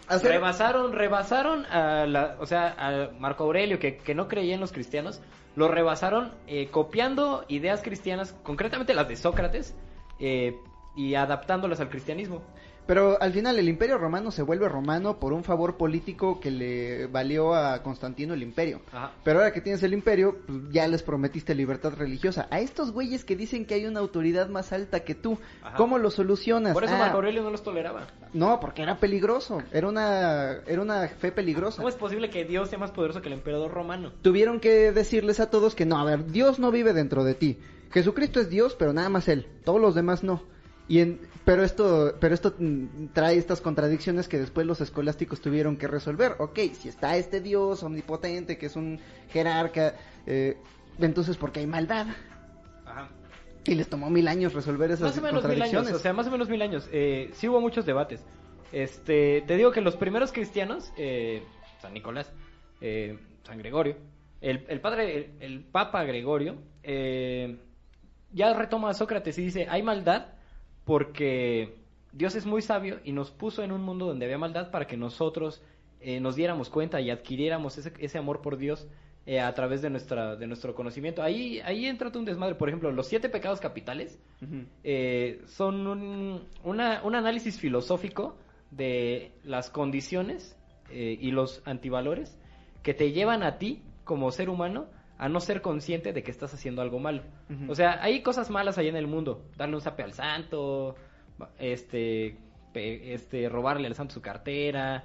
Hacer- 0.07 0.31
Rebasaron, 0.31 0.91
rebasaron 0.91 1.65
a 1.67 2.05
la, 2.05 2.35
o 2.39 2.45
sea, 2.45 2.75
a 2.77 3.11
Marco 3.19 3.43
Aurelio, 3.45 3.79
que, 3.79 3.97
que 3.97 4.13
no 4.15 4.27
creía 4.27 4.55
en 4.55 4.59
los 4.59 4.71
cristianos, 4.73 5.21
lo 5.55 5.67
rebasaron 5.67 6.31
eh, 6.47 6.67
copiando 6.69 7.45
ideas 7.47 7.81
cristianas, 7.81 8.33
concretamente 8.43 8.93
las 8.93 9.07
de 9.07 9.15
Sócrates, 9.15 9.75
eh, 10.19 10.57
y 10.95 11.15
adaptándolas 11.15 11.79
al 11.79 11.89
cristianismo. 11.89 12.41
Pero 12.89 13.21
al 13.21 13.31
final 13.33 13.59
el 13.59 13.69
imperio 13.69 13.99
romano 13.99 14.31
se 14.31 14.41
vuelve 14.41 14.67
romano 14.67 15.19
por 15.19 15.31
un 15.31 15.43
favor 15.43 15.77
político 15.77 16.39
que 16.39 16.49
le 16.49 17.05
valió 17.05 17.53
a 17.53 17.83
Constantino 17.83 18.33
el 18.33 18.41
imperio. 18.41 18.81
Ajá. 18.91 19.11
Pero 19.23 19.37
ahora 19.37 19.53
que 19.53 19.61
tienes 19.61 19.83
el 19.83 19.93
imperio, 19.93 20.37
pues, 20.47 20.57
ya 20.71 20.87
les 20.87 21.03
prometiste 21.03 21.53
libertad 21.53 21.93
religiosa. 21.93 22.47
A 22.49 22.61
estos 22.61 22.91
güeyes 22.91 23.25
que 23.25 23.35
dicen 23.35 23.67
que 23.67 23.75
hay 23.75 23.85
una 23.85 23.99
autoridad 23.99 24.49
más 24.49 24.73
alta 24.73 25.01
que 25.01 25.13
tú, 25.13 25.37
Ajá. 25.61 25.77
¿cómo 25.77 25.99
lo 25.99 26.09
solucionas? 26.09 26.73
Por 26.73 26.83
eso 26.83 26.95
Ah, 26.95 26.97
Marco 26.97 27.17
Aurelio 27.17 27.43
no 27.43 27.51
los 27.51 27.61
toleraba. 27.61 28.07
No, 28.33 28.59
porque 28.59 28.81
era 28.81 28.97
peligroso. 28.97 29.61
Era 29.71 29.87
una, 29.87 30.53
era 30.65 30.81
una 30.81 31.07
fe 31.09 31.31
peligrosa. 31.31 31.77
¿Cómo 31.77 31.89
es 31.89 31.95
posible 31.95 32.31
que 32.31 32.43
Dios 32.43 32.69
sea 32.71 32.79
más 32.79 32.89
poderoso 32.89 33.21
que 33.21 33.27
el 33.27 33.33
emperador 33.35 33.69
romano? 33.69 34.13
Tuvieron 34.23 34.59
que 34.59 34.91
decirles 34.91 35.39
a 35.39 35.51
todos 35.51 35.75
que 35.75 35.85
no, 35.85 35.99
a 35.99 36.05
ver, 36.05 36.25
Dios 36.31 36.57
no 36.57 36.71
vive 36.71 36.93
dentro 36.93 37.23
de 37.23 37.35
ti. 37.35 37.59
Jesucristo 37.91 38.39
es 38.39 38.49
Dios, 38.49 38.75
pero 38.79 38.93
nada 38.93 39.09
más 39.09 39.27
él. 39.27 39.45
Todos 39.63 39.79
los 39.79 39.93
demás 39.93 40.23
no. 40.23 40.41
Y 40.89 40.99
en, 41.01 41.21
pero 41.45 41.63
esto, 41.63 42.15
pero 42.19 42.33
esto 42.33 42.55
mm, 42.57 43.09
trae 43.13 43.37
estas 43.37 43.61
contradicciones 43.61 44.27
que 44.27 44.39
después 44.39 44.65
los 44.67 44.81
escolásticos 44.81 45.39
tuvieron 45.39 45.77
que 45.77 45.87
resolver. 45.87 46.33
Ok, 46.39 46.59
si 46.73 46.89
está 46.89 47.15
este 47.15 47.39
Dios 47.41 47.83
omnipotente 47.83 48.57
que 48.57 48.65
es 48.65 48.75
un 48.75 48.99
jerarca, 49.29 49.95
eh, 50.25 50.57
entonces 50.99 51.37
porque 51.37 51.59
hay 51.61 51.67
maldad. 51.67 52.07
Ajá. 52.85 53.09
Y 53.65 53.75
les 53.75 53.87
tomó 53.87 54.09
mil 54.09 54.27
años 54.27 54.53
resolver 54.53 54.89
esas 54.89 55.09
Más 55.09 55.17
o 55.19 55.21
menos 55.21 55.43
mil 55.43 55.51
contradicciones. 55.51 55.89
años, 55.89 55.99
o 55.99 56.01
sea, 56.01 56.11
más 56.11 56.25
o 56.27 56.31
menos 56.31 56.49
mil 56.49 56.61
años. 56.61 56.89
Eh, 56.91 57.29
sí 57.33 57.47
hubo 57.47 57.61
muchos 57.61 57.85
debates. 57.85 58.25
Este, 58.71 59.43
te 59.45 59.55
digo 59.57 59.71
que 59.71 59.81
los 59.81 59.95
primeros 59.95 60.31
cristianos, 60.31 60.91
eh, 60.97 61.43
San 61.81 61.93
Nicolás, 61.93 62.31
eh, 62.81 63.19
San 63.43 63.59
Gregorio, 63.59 63.95
el, 64.41 64.65
el 64.69 64.81
padre, 64.81 65.17
el, 65.17 65.31
el 65.39 65.59
Papa 65.65 66.03
Gregorio, 66.03 66.55
eh, 66.81 67.59
ya 68.31 68.53
retoma 68.53 68.89
a 68.89 68.93
Sócrates 68.95 69.37
y 69.37 69.43
dice, 69.43 69.67
hay 69.69 69.83
maldad 69.83 70.38
porque 70.89 71.75
Dios 72.13 72.33
es 72.33 72.47
muy 72.47 72.63
sabio 72.63 72.99
y 73.03 73.11
nos 73.11 73.29
puso 73.29 73.61
en 73.61 73.71
un 73.71 73.83
mundo 73.83 74.07
donde 74.07 74.25
había 74.25 74.39
maldad 74.39 74.71
para 74.71 74.87
que 74.87 74.97
nosotros 74.97 75.61
eh, 76.01 76.19
nos 76.19 76.35
diéramos 76.35 76.67
cuenta 76.69 76.99
y 76.99 77.11
adquiriéramos 77.11 77.77
ese, 77.77 77.93
ese 77.99 78.17
amor 78.17 78.41
por 78.41 78.57
Dios 78.57 78.87
eh, 79.27 79.39
a 79.39 79.53
través 79.53 79.83
de 79.83 79.91
nuestra 79.91 80.35
de 80.35 80.47
nuestro 80.47 80.73
conocimiento. 80.73 81.21
Ahí 81.21 81.59
ahí 81.63 81.85
entra 81.85 82.09
un 82.15 82.25
desmadre. 82.25 82.55
Por 82.55 82.69
ejemplo, 82.69 82.91
los 82.91 83.05
siete 83.05 83.29
pecados 83.29 83.59
capitales 83.59 84.17
eh, 84.83 85.41
son 85.45 85.85
un, 85.85 86.47
una- 86.63 87.03
un 87.03 87.13
análisis 87.13 87.59
filosófico 87.59 88.35
de 88.71 89.31
las 89.43 89.69
condiciones 89.69 90.57
eh, 90.89 91.19
y 91.21 91.29
los 91.29 91.61
antivalores 91.65 92.35
que 92.81 92.95
te 92.95 93.11
llevan 93.11 93.43
a 93.43 93.59
ti 93.59 93.83
como 94.05 94.31
ser 94.31 94.49
humano 94.49 94.87
a 95.19 95.29
no 95.29 95.39
ser 95.39 95.61
consciente 95.61 96.13
de 96.13 96.23
que 96.23 96.31
estás 96.31 96.51
haciendo 96.53 96.81
algo 96.81 96.97
malo. 96.97 97.21
O 97.67 97.75
sea, 97.75 98.01
hay 98.01 98.21
cosas 98.23 98.49
malas 98.49 98.77
ahí 98.79 98.87
en 98.87 98.95
el 98.95 99.05
mundo. 99.05 99.43
Darle 99.57 99.75
un 99.75 99.81
zape 99.81 100.01
al 100.01 100.13
santo, 100.13 100.95
este, 101.59 102.37
este, 102.73 103.49
robarle 103.49 103.87
al 103.87 103.95
santo 103.95 104.13
su 104.13 104.21
cartera, 104.21 105.03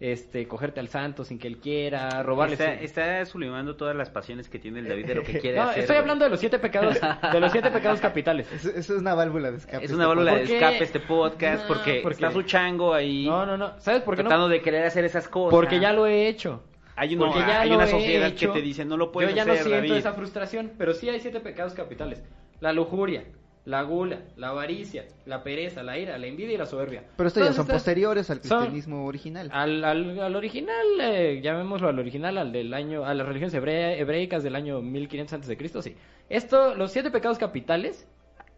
este, 0.00 0.48
cogerte 0.48 0.80
al 0.80 0.88
santo 0.88 1.24
sin 1.24 1.38
que 1.38 1.46
él 1.46 1.58
quiera, 1.58 2.24
robarle 2.24 2.54
Está, 2.54 2.76
su- 2.78 2.84
está 2.84 3.24
sublimando 3.24 3.76
todas 3.76 3.94
las 3.94 4.10
pasiones 4.10 4.48
que 4.48 4.58
tiene 4.58 4.80
el 4.80 4.88
David 4.88 5.06
de 5.06 5.14
lo 5.14 5.22
que 5.22 5.38
quiere 5.40 5.58
No, 5.58 5.64
hacer. 5.68 5.80
estoy 5.82 5.96
hablando 5.96 6.24
de 6.24 6.30
los 6.30 6.40
siete 6.40 6.58
pecados, 6.58 6.98
de 7.32 7.40
los 7.40 7.52
siete 7.52 7.70
pecados 7.70 8.00
capitales. 8.00 8.50
Eso, 8.52 8.68
eso 8.70 8.94
es 8.94 9.00
una 9.00 9.14
válvula 9.14 9.52
de 9.52 9.58
escape. 9.58 9.84
Es 9.84 9.92
una 9.92 10.08
válvula 10.08 10.32
¿Por 10.32 10.40
de 10.48 10.54
escape 10.54 10.82
este 10.82 10.98
podcast 10.98 11.62
No, 11.62 11.68
porque, 11.68 12.00
porque- 12.02 12.14
está 12.14 12.32
su 12.32 12.42
chango 12.42 12.94
ahí 12.94 13.26
No, 13.26 13.46
no, 13.46 13.56
no. 13.56 13.78
¿Sabes 13.78 14.02
por 14.02 14.16
qué 14.16 14.24
no? 14.24 14.28
tratando 14.28 14.48
de 14.48 14.60
querer 14.60 14.84
hacer 14.86 15.04
esas 15.04 15.28
cosas. 15.28 15.52
Porque 15.52 15.78
ya 15.78 15.92
lo 15.92 16.06
he 16.08 16.26
hecho. 16.26 16.64
Hay, 16.96 17.14
uno- 17.14 17.32
hay 17.34 17.70
una 17.72 17.86
sociedad 17.86 18.28
hecho. 18.28 18.52
que 18.52 18.60
te 18.60 18.64
dice 18.64 18.84
no 18.84 18.96
lo 18.96 19.12
puedes 19.12 19.30
Yo 19.30 19.36
ya 19.36 19.42
hacer, 19.42 19.54
no 19.58 19.62
siento 19.64 19.76
David. 19.88 19.92
esa 19.94 20.12
frustración, 20.12 20.72
pero 20.78 20.94
sí 20.94 21.08
hay 21.08 21.20
siete 21.20 21.40
pecados 21.40 21.74
capitales. 21.74 22.22
La 22.60 22.72
lujuria, 22.72 23.24
la 23.64 23.82
gula, 23.82 24.20
la 24.36 24.48
avaricia, 24.48 25.04
la 25.24 25.42
pereza, 25.44 25.82
la 25.82 25.96
ira, 25.98 26.18
la 26.18 26.26
envidia 26.26 26.54
y 26.54 26.58
la 26.58 26.66
soberbia. 26.66 27.04
Pero 27.16 27.28
estos 27.28 27.42
ya 27.44 27.52
son 27.52 27.62
estas- 27.62 27.76
posteriores 27.76 28.28
al 28.30 28.38
cristianismo 28.40 29.06
original. 29.06 29.48
Al, 29.52 29.84
al, 29.84 30.18
al 30.20 30.36
original, 30.36 30.84
eh, 31.00 31.40
llamémoslo 31.42 31.88
al 31.88 31.98
original, 31.98 32.38
al 32.38 32.52
del 32.52 32.74
año, 32.74 33.04
a 33.04 33.14
las 33.14 33.26
religiones 33.26 33.54
hebrea- 33.54 33.96
hebreicas 33.96 34.42
del 34.42 34.56
año 34.56 34.80
1500 34.82 35.32
antes 35.34 35.48
de 35.48 35.56
Cristo, 35.56 35.80
sí. 35.82 35.96
Esto, 36.28 36.74
los 36.74 36.92
siete 36.92 37.10
pecados 37.10 37.38
capitales, 37.38 38.08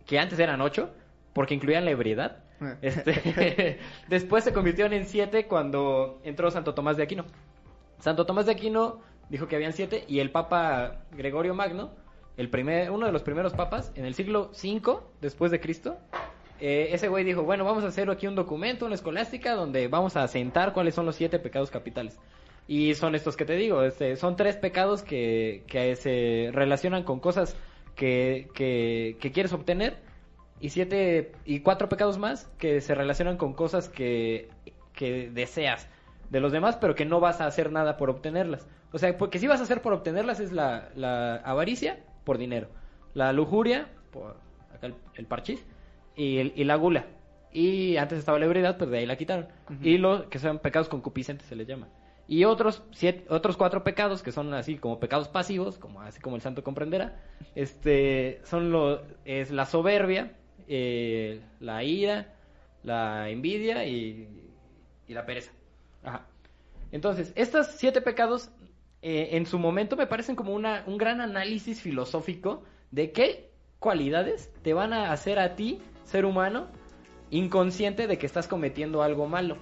que 0.06 0.18
antes 0.18 0.38
eran 0.38 0.60
ocho, 0.60 0.90
porque 1.34 1.54
incluían 1.54 1.84
la 1.84 1.90
ebriedad, 1.90 2.38
Eh. 2.60 2.76
este, 2.82 3.78
después 4.08 4.44
se 4.44 4.52
convirtieron 4.52 4.92
en 4.92 5.06
siete 5.06 5.46
cuando 5.46 6.20
entró 6.24 6.50
Santo 6.50 6.72
Tomás 6.74 6.96
de 6.96 7.02
Aquino. 7.02 7.24
Santo 8.04 8.26
Tomás 8.26 8.44
de 8.44 8.52
Aquino 8.52 9.00
dijo 9.30 9.48
que 9.48 9.56
habían 9.56 9.72
siete 9.72 10.04
y 10.06 10.20
el 10.20 10.30
Papa 10.30 11.06
Gregorio 11.12 11.54
Magno, 11.54 11.90
el 12.36 12.50
primer, 12.50 12.90
uno 12.90 13.06
de 13.06 13.12
los 13.12 13.22
primeros 13.22 13.54
papas, 13.54 13.92
en 13.94 14.04
el 14.04 14.12
siglo 14.12 14.50
V 14.52 14.98
después 15.22 15.50
de 15.50 15.58
Cristo, 15.58 15.96
eh, 16.60 16.88
ese 16.92 17.08
güey 17.08 17.24
dijo, 17.24 17.44
bueno, 17.44 17.64
vamos 17.64 17.82
a 17.82 17.86
hacer 17.86 18.10
aquí 18.10 18.26
un 18.26 18.34
documento, 18.34 18.84
una 18.84 18.94
escolástica, 18.94 19.54
donde 19.54 19.88
vamos 19.88 20.16
a 20.16 20.22
asentar 20.22 20.74
cuáles 20.74 20.94
son 20.94 21.06
los 21.06 21.16
siete 21.16 21.38
pecados 21.38 21.70
capitales. 21.70 22.18
Y 22.68 22.92
son 22.92 23.14
estos 23.14 23.38
que 23.38 23.46
te 23.46 23.56
digo, 23.56 23.82
este, 23.82 24.16
son 24.16 24.36
tres 24.36 24.56
pecados 24.56 25.02
que, 25.02 25.62
se 25.98 26.50
relacionan 26.52 27.04
con 27.04 27.20
cosas 27.20 27.56
que 27.94 28.50
quieres 29.32 29.54
obtener 29.54 29.96
y 30.60 30.68
siete 30.68 31.32
y 31.46 31.60
cuatro 31.60 31.88
pecados 31.88 32.18
más 32.18 32.50
que 32.58 32.82
se 32.82 32.94
relacionan 32.94 33.38
con 33.38 33.54
cosas 33.54 33.88
que, 33.88 34.50
que 34.92 35.30
deseas 35.30 35.88
de 36.30 36.40
los 36.40 36.52
demás, 36.52 36.76
pero 36.76 36.94
que 36.94 37.04
no 37.04 37.20
vas 37.20 37.40
a 37.40 37.46
hacer 37.46 37.70
nada 37.72 37.96
por 37.96 38.10
obtenerlas. 38.10 38.66
O 38.92 38.98
sea, 38.98 39.16
porque 39.18 39.38
si 39.38 39.46
vas 39.46 39.60
a 39.60 39.64
hacer 39.64 39.82
por 39.82 39.92
obtenerlas 39.92 40.40
es 40.40 40.52
la, 40.52 40.90
la 40.94 41.36
avaricia 41.36 41.98
por 42.24 42.38
dinero, 42.38 42.68
la 43.14 43.32
lujuria 43.32 43.88
por 44.10 44.36
acá 44.72 44.86
el, 44.86 44.94
el 45.16 45.26
parchís 45.26 45.64
y, 46.16 46.38
el- 46.38 46.52
y 46.56 46.64
la 46.64 46.76
gula. 46.76 47.06
Y 47.52 47.96
antes 47.98 48.18
estaba 48.18 48.38
la 48.38 48.46
ebriedad, 48.46 48.76
pues 48.78 48.90
de 48.90 48.98
ahí 48.98 49.06
la 49.06 49.16
quitaron. 49.16 49.46
Y 49.82 49.98
los 49.98 50.24
que 50.24 50.38
son 50.38 50.58
pecados 50.58 50.88
concupiscentes 50.88 51.46
se 51.46 51.54
les 51.56 51.66
llama. 51.68 51.88
Y 52.26 52.44
otros 52.44 52.82
siete, 52.92 53.26
otros 53.28 53.56
cuatro 53.56 53.84
pecados 53.84 54.22
que 54.22 54.32
son 54.32 54.54
así 54.54 54.76
como 54.78 54.98
pecados 54.98 55.28
pasivos, 55.28 55.78
como 55.78 56.00
así 56.00 56.20
como 56.20 56.36
el 56.36 56.42
santo 56.42 56.64
comprenderá, 56.64 57.20
este 57.54 58.40
son 58.44 58.70
lo 58.72 59.02
es 59.24 59.50
la 59.50 59.66
soberbia, 59.66 60.32
eh, 60.66 61.40
la 61.60 61.84
ira, 61.84 62.34
la 62.82 63.28
envidia 63.28 63.86
y, 63.86 64.28
y 65.06 65.14
la 65.14 65.26
pereza. 65.26 65.52
Ajá. 66.04 66.26
Entonces, 66.92 67.32
estos 67.34 67.66
siete 67.76 68.00
pecados 68.00 68.50
eh, 69.02 69.36
en 69.36 69.46
su 69.46 69.58
momento 69.58 69.96
me 69.96 70.06
parecen 70.06 70.36
como 70.36 70.54
una, 70.54 70.84
un 70.86 70.96
gran 70.96 71.20
análisis 71.20 71.80
filosófico 71.80 72.62
de 72.90 73.12
qué 73.12 73.50
cualidades 73.78 74.50
te 74.62 74.72
van 74.72 74.92
a 74.92 75.12
hacer 75.12 75.38
a 75.38 75.56
ti, 75.56 75.80
ser 76.04 76.24
humano, 76.24 76.68
inconsciente 77.30 78.06
de 78.06 78.16
que 78.16 78.26
estás 78.26 78.48
cometiendo 78.48 79.02
algo 79.02 79.26
malo. 79.26 79.56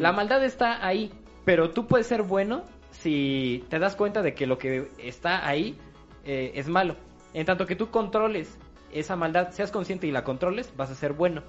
La 0.00 0.12
maldad 0.12 0.42
está 0.42 0.86
ahí, 0.86 1.12
pero 1.44 1.70
tú 1.70 1.86
puedes 1.86 2.06
ser 2.06 2.22
bueno 2.22 2.64
si 2.90 3.64
te 3.68 3.78
das 3.78 3.96
cuenta 3.96 4.22
de 4.22 4.34
que 4.34 4.46
lo 4.46 4.56
que 4.56 4.88
está 4.98 5.46
ahí 5.46 5.76
eh, 6.24 6.52
es 6.54 6.68
malo. 6.68 6.96
En 7.34 7.44
tanto 7.44 7.66
que 7.66 7.76
tú 7.76 7.90
controles 7.90 8.58
esa 8.92 9.16
maldad, 9.16 9.50
seas 9.50 9.70
consciente 9.70 10.06
y 10.06 10.10
la 10.10 10.24
controles, 10.24 10.72
vas 10.76 10.90
a 10.90 10.94
ser 10.94 11.12
bueno. 11.12 11.42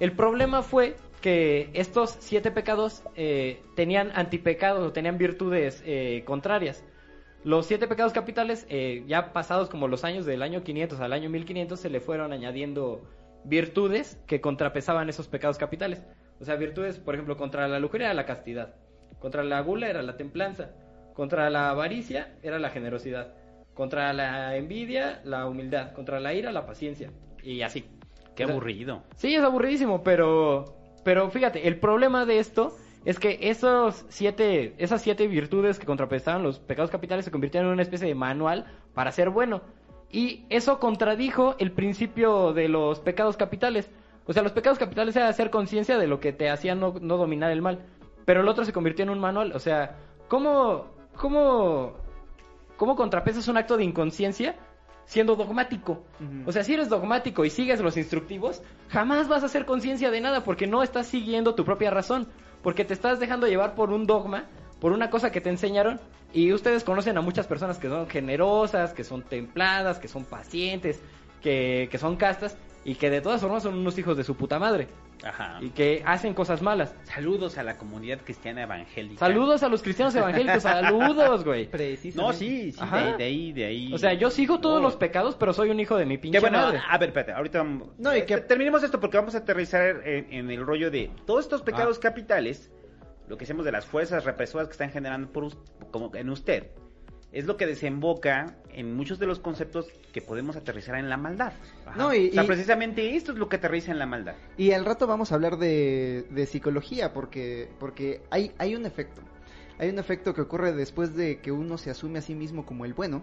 El 0.00 0.12
problema 0.12 0.62
fue 0.62 0.96
que 1.20 1.70
estos 1.72 2.16
siete 2.20 2.50
pecados 2.50 3.02
eh, 3.16 3.62
tenían 3.74 4.12
antipecados 4.14 4.86
o 4.86 4.92
tenían 4.92 5.18
virtudes 5.18 5.82
eh, 5.84 6.22
contrarias. 6.24 6.84
Los 7.44 7.66
siete 7.66 7.88
pecados 7.88 8.12
capitales, 8.12 8.66
eh, 8.68 9.04
ya 9.06 9.32
pasados 9.32 9.68
como 9.68 9.88
los 9.88 10.04
años 10.04 10.26
del 10.26 10.42
año 10.42 10.62
500 10.62 11.00
al 11.00 11.12
año 11.12 11.30
1500, 11.30 11.80
se 11.80 11.90
le 11.90 12.00
fueron 12.00 12.32
añadiendo 12.32 13.02
virtudes 13.44 14.20
que 14.26 14.40
contrapesaban 14.40 15.08
esos 15.08 15.28
pecados 15.28 15.58
capitales. 15.58 16.04
O 16.40 16.44
sea, 16.44 16.54
virtudes, 16.56 16.98
por 16.98 17.14
ejemplo, 17.14 17.36
contra 17.36 17.66
la 17.66 17.80
lujuria 17.80 18.06
era 18.06 18.14
la 18.14 18.26
castidad, 18.26 18.74
contra 19.18 19.42
la 19.42 19.60
gula 19.60 19.88
era 19.88 20.02
la 20.02 20.16
templanza, 20.16 20.70
contra 21.14 21.50
la 21.50 21.70
avaricia 21.70 22.36
era 22.42 22.60
la 22.60 22.70
generosidad, 22.70 23.34
contra 23.74 24.12
la 24.12 24.56
envidia 24.56 25.20
la 25.24 25.46
humildad, 25.46 25.92
contra 25.92 26.20
la 26.20 26.34
ira 26.34 26.52
la 26.52 26.66
paciencia 26.66 27.10
y 27.42 27.62
así. 27.62 27.84
Qué 28.38 28.44
O 28.44 28.46
sea, 28.46 28.54
aburrido. 28.54 29.02
Sí, 29.16 29.34
es 29.34 29.42
aburridísimo, 29.42 30.04
pero, 30.04 30.76
pero 31.04 31.28
fíjate, 31.28 31.66
el 31.66 31.80
problema 31.80 32.24
de 32.24 32.38
esto 32.38 32.72
es 33.04 33.18
que 33.18 33.38
esos 33.42 34.06
siete, 34.08 34.74
esas 34.78 35.02
siete 35.02 35.26
virtudes 35.26 35.80
que 35.80 35.86
contrapesaban 35.86 36.44
los 36.44 36.60
pecados 36.60 36.90
capitales 36.90 37.24
se 37.24 37.32
convirtieron 37.32 37.66
en 37.68 37.72
una 37.72 37.82
especie 37.82 38.06
de 38.06 38.14
manual 38.14 38.66
para 38.94 39.10
ser 39.10 39.30
bueno. 39.30 39.62
Y 40.08 40.44
eso 40.50 40.78
contradijo 40.78 41.56
el 41.58 41.72
principio 41.72 42.52
de 42.52 42.68
los 42.68 43.00
pecados 43.00 43.36
capitales. 43.36 43.90
O 44.24 44.32
sea, 44.32 44.44
los 44.44 44.52
pecados 44.52 44.78
capitales 44.78 45.16
era 45.16 45.28
hacer 45.28 45.50
conciencia 45.50 45.98
de 45.98 46.06
lo 46.06 46.20
que 46.20 46.32
te 46.32 46.48
hacía 46.48 46.76
no, 46.76 46.94
no 47.00 47.16
dominar 47.16 47.50
el 47.50 47.60
mal. 47.60 47.80
Pero 48.24 48.42
el 48.42 48.48
otro 48.48 48.64
se 48.64 48.72
convirtió 48.72 49.02
en 49.02 49.10
un 49.10 49.18
manual. 49.18 49.50
O 49.52 49.58
sea, 49.58 49.96
¿cómo, 50.28 50.86
cómo, 51.16 51.94
cómo 52.76 52.94
contrapesas 52.94 53.48
un 53.48 53.56
acto 53.56 53.76
de 53.76 53.84
inconsciencia 53.84 54.54
siendo 55.08 55.34
dogmático? 55.34 56.04
O 56.46 56.52
sea, 56.52 56.62
si 56.62 56.74
eres 56.74 56.88
dogmático 56.88 57.44
y 57.44 57.50
sigues 57.50 57.80
los 57.80 57.96
instructivos, 57.96 58.62
jamás 58.88 59.26
vas 59.26 59.42
a 59.42 59.46
hacer 59.46 59.64
conciencia 59.64 60.10
de 60.10 60.20
nada 60.20 60.44
porque 60.44 60.66
no 60.66 60.82
estás 60.82 61.08
siguiendo 61.08 61.54
tu 61.56 61.64
propia 61.64 61.90
razón. 61.90 62.28
porque 62.62 62.84
te 62.84 62.92
estás 62.92 63.20
dejando 63.20 63.46
llevar 63.46 63.74
por 63.76 63.90
un 63.90 64.04
dogma, 64.04 64.44
por 64.80 64.92
una 64.92 65.10
cosa 65.10 65.30
que 65.30 65.40
te 65.40 65.48
enseñaron 65.48 66.00
y 66.32 66.52
ustedes 66.52 66.82
conocen 66.84 67.16
a 67.16 67.20
muchas 67.20 67.46
personas 67.46 67.78
que 67.78 67.88
son 67.88 68.08
generosas, 68.08 68.92
que 68.92 69.04
son 69.04 69.22
templadas, 69.22 69.98
que 69.98 70.08
son 70.08 70.24
pacientes, 70.24 71.00
que, 71.40 71.88
que 71.90 71.98
son 71.98 72.16
castas 72.16 72.58
y 72.88 72.94
que 72.94 73.10
de 73.10 73.20
todas 73.20 73.40
formas 73.40 73.62
son 73.62 73.74
unos 73.76 73.98
hijos 73.98 74.16
de 74.16 74.24
su 74.24 74.34
puta 74.34 74.58
madre 74.58 74.88
Ajá. 75.22 75.58
y 75.60 75.68
que 75.70 76.02
hacen 76.06 76.32
cosas 76.32 76.62
malas. 76.62 76.94
Saludos 77.04 77.58
a 77.58 77.62
la 77.62 77.76
comunidad 77.76 78.20
cristiana 78.24 78.62
evangélica. 78.62 79.18
Saludos 79.18 79.62
a 79.62 79.68
los 79.68 79.82
cristianos 79.82 80.14
evangélicos, 80.14 80.62
saludos, 80.62 81.44
güey. 81.44 81.68
Precisamente. 81.68 82.32
No, 82.32 82.32
sí, 82.32 82.72
sí, 82.72 82.78
Ajá. 82.80 83.04
de, 83.12 83.16
de 83.18 83.24
ahí, 83.24 83.52
de 83.52 83.64
ahí. 83.66 83.92
O 83.92 83.98
sea, 83.98 84.14
yo 84.14 84.30
sigo 84.30 84.58
todos 84.60 84.76
No. 84.80 84.88
los 84.88 84.96
pecados, 84.96 85.36
pero 85.36 85.52
soy 85.52 85.68
un 85.68 85.80
hijo 85.80 85.96
de 85.96 86.06
mi 86.06 86.16
pinche 86.16 86.38
Que 86.38 86.40
bueno, 86.40 86.58
madre. 86.58 86.80
a 86.88 86.96
ver, 86.96 87.10
espérate, 87.10 87.32
ahorita 87.32 87.58
vamos- 87.58 87.88
No, 87.98 88.16
y 88.16 88.22
que- 88.22 88.38
terminemos 88.38 88.82
esto 88.82 88.98
porque 89.00 89.18
vamos 89.18 89.34
a 89.34 89.38
aterrizar 89.38 90.00
en, 90.06 90.32
en 90.32 90.50
el 90.50 90.64
rollo 90.64 90.90
de 90.90 91.10
todos 91.26 91.40
estos 91.44 91.60
pecados 91.60 91.98
Ah. 91.98 92.02
capitales, 92.04 92.72
lo 93.28 93.36
que 93.36 93.44
hacemos 93.44 93.66
de 93.66 93.72
las 93.72 93.84
fuerzas 93.84 94.24
represoras 94.24 94.66
que 94.68 94.72
están 94.72 94.90
generando 94.90 95.30
por 95.30 95.48
como 95.90 96.10
en 96.14 96.30
usted, 96.30 96.70
es 97.32 97.44
lo 97.46 97.56
que 97.56 97.66
desemboca 97.66 98.56
en 98.72 98.94
muchos 98.96 99.18
de 99.18 99.26
los 99.26 99.38
conceptos 99.38 99.86
que 100.12 100.22
podemos 100.22 100.56
aterrizar 100.56 100.96
en 100.96 101.08
la 101.10 101.16
maldad. 101.16 101.52
Ajá. 101.86 101.96
No, 101.98 102.14
y, 102.14 102.30
O 102.30 102.32
sea, 102.32 102.44
y- 102.44 102.46
precisamente 102.46 103.16
esto 103.16 103.32
es 103.32 103.38
lo 103.38 103.48
que 103.48 103.56
aterriza 103.56 103.90
en 103.92 103.98
la 103.98 104.06
maldad. 104.06 104.34
y 104.56 104.72
al 104.72 104.84
rato 104.84 105.06
vamos 105.06 105.30
a 105.32 105.34
hablar 105.34 105.58
de, 105.58 106.26
de 106.30 106.46
psicología, 106.46 107.12
porque, 107.12 107.68
porque 107.78 108.22
hay, 108.30 108.52
hay 108.58 108.74
un 108.74 108.86
efecto. 108.86 109.20
Hay 109.78 109.90
un 109.90 109.98
efecto 109.98 110.34
que 110.34 110.40
ocurre 110.40 110.72
después 110.72 111.14
de 111.14 111.40
que 111.40 111.52
uno 111.52 111.78
se 111.78 111.90
asume 111.90 112.18
a 112.18 112.22
sí 112.22 112.34
mismo 112.34 112.64
como 112.66 112.84
el 112.84 112.94
bueno, 112.94 113.22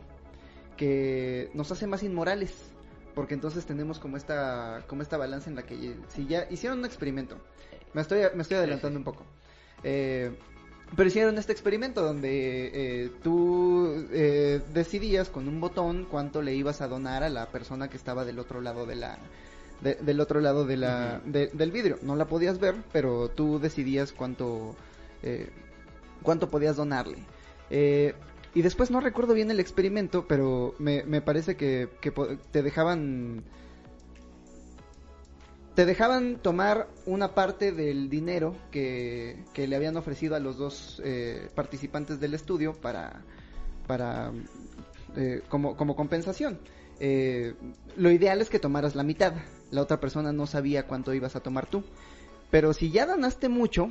que 0.78 1.50
nos 1.54 1.72
hace 1.72 1.88
más 1.88 2.04
inmorales. 2.04 2.72
Porque 3.14 3.34
entonces 3.34 3.66
tenemos 3.66 3.98
como 4.00 4.18
esta, 4.18 4.84
como 4.88 5.02
esta 5.02 5.16
balanza 5.18 5.50
en 5.50 5.56
la 5.56 5.64
que 5.64 5.96
si 6.10 6.26
ya 6.28 6.48
hicieron 6.50 6.80
un 6.80 6.86
experimento, 6.86 7.38
me 7.94 8.02
estoy, 8.02 8.20
me 8.36 8.42
estoy 8.42 8.58
adelantando 8.58 9.00
un 9.00 9.06
poco. 9.06 9.26
Eh, 9.84 10.32
pero 10.96 11.08
hicieron 11.08 11.38
este 11.38 11.52
experimento 11.52 12.02
donde 12.02 12.72
eh, 13.06 13.12
tú 13.24 14.06
eh, 14.12 14.62
decidías 14.74 15.30
con 15.30 15.48
un 15.48 15.60
botón 15.60 16.06
cuánto 16.10 16.42
le 16.42 16.54
ibas 16.56 16.82
a 16.82 16.88
donar 16.88 17.24
a 17.24 17.30
la 17.30 17.48
persona 17.48 17.90
que 17.90 17.98
estaba 17.98 18.26
del 18.26 18.40
otro 18.40 18.62
lado 18.62 18.86
de 18.86 18.96
la 18.96 19.18
de- 19.82 19.96
del 19.96 20.20
otro 20.22 20.40
lado 20.40 20.66
de 20.66 20.78
la 20.78 21.22
de- 21.26 21.48
del 21.48 21.72
vidrio. 21.72 21.98
No 22.02 22.16
la 22.16 22.26
podías 22.26 22.60
ver, 22.60 22.76
pero 22.94 23.30
tú 23.30 23.60
decidías 23.60 24.12
cuánto 24.14 24.76
eh, 25.24 25.50
cuánto 26.24 26.50
podías 26.50 26.76
donarle. 26.78 27.18
Eh, 27.70 28.14
y 28.54 28.62
después 28.62 28.90
no 28.90 29.02
recuerdo 29.02 29.34
bien 29.34 29.52
el 29.52 29.60
experimento, 29.60 30.26
pero 30.28 30.76
me, 30.80 31.04
me 31.04 31.20
parece 31.22 31.56
que, 31.58 31.90
que 32.00 32.12
te 32.52 32.64
dejaban 32.64 33.44
te 35.76 35.86
dejaban 35.86 36.38
tomar 36.38 36.88
una 37.06 37.36
parte 37.36 37.74
del 37.74 38.10
dinero 38.10 38.56
que, 38.72 39.44
le 39.56 39.76
habían 39.76 39.98
ofrecido 39.98 40.36
a 40.36 40.40
los 40.40 40.58
dos 40.58 41.02
eh, 41.04 41.50
participantes 41.54 42.20
del 42.20 42.34
estudio 42.34 42.74
para, 42.74 43.22
para 43.86 44.32
eh, 45.18 45.42
como, 45.50 45.76
como 45.76 45.96
compensación. 45.96 46.60
Eh, 47.02 47.56
lo 47.98 48.10
ideal 48.10 48.40
es 48.42 48.50
que 48.50 48.60
tomaras 48.60 48.96
la 48.96 49.04
mitad. 49.04 49.34
La 49.70 49.82
otra 49.82 50.00
persona 50.00 50.32
no 50.32 50.48
sabía 50.48 50.88
cuánto 50.88 51.14
ibas 51.14 51.36
a 51.36 51.42
tomar 51.42 51.66
tú. 51.68 51.84
Pero 52.50 52.74
si 52.74 52.90
ya 52.90 53.06
donaste 53.06 53.50
mucho, 53.50 53.90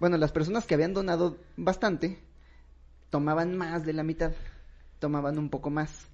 bueno, 0.00 0.16
las 0.16 0.32
personas 0.32 0.66
que 0.66 0.74
habían 0.74 0.94
donado 0.94 1.38
bastante 1.56 2.18
tomaban 3.10 3.56
más 3.56 3.84
de 3.84 3.92
la 3.92 4.02
mitad, 4.02 4.32
tomaban 4.98 5.38
un 5.38 5.48
poco 5.48 5.70
más. 5.70 6.11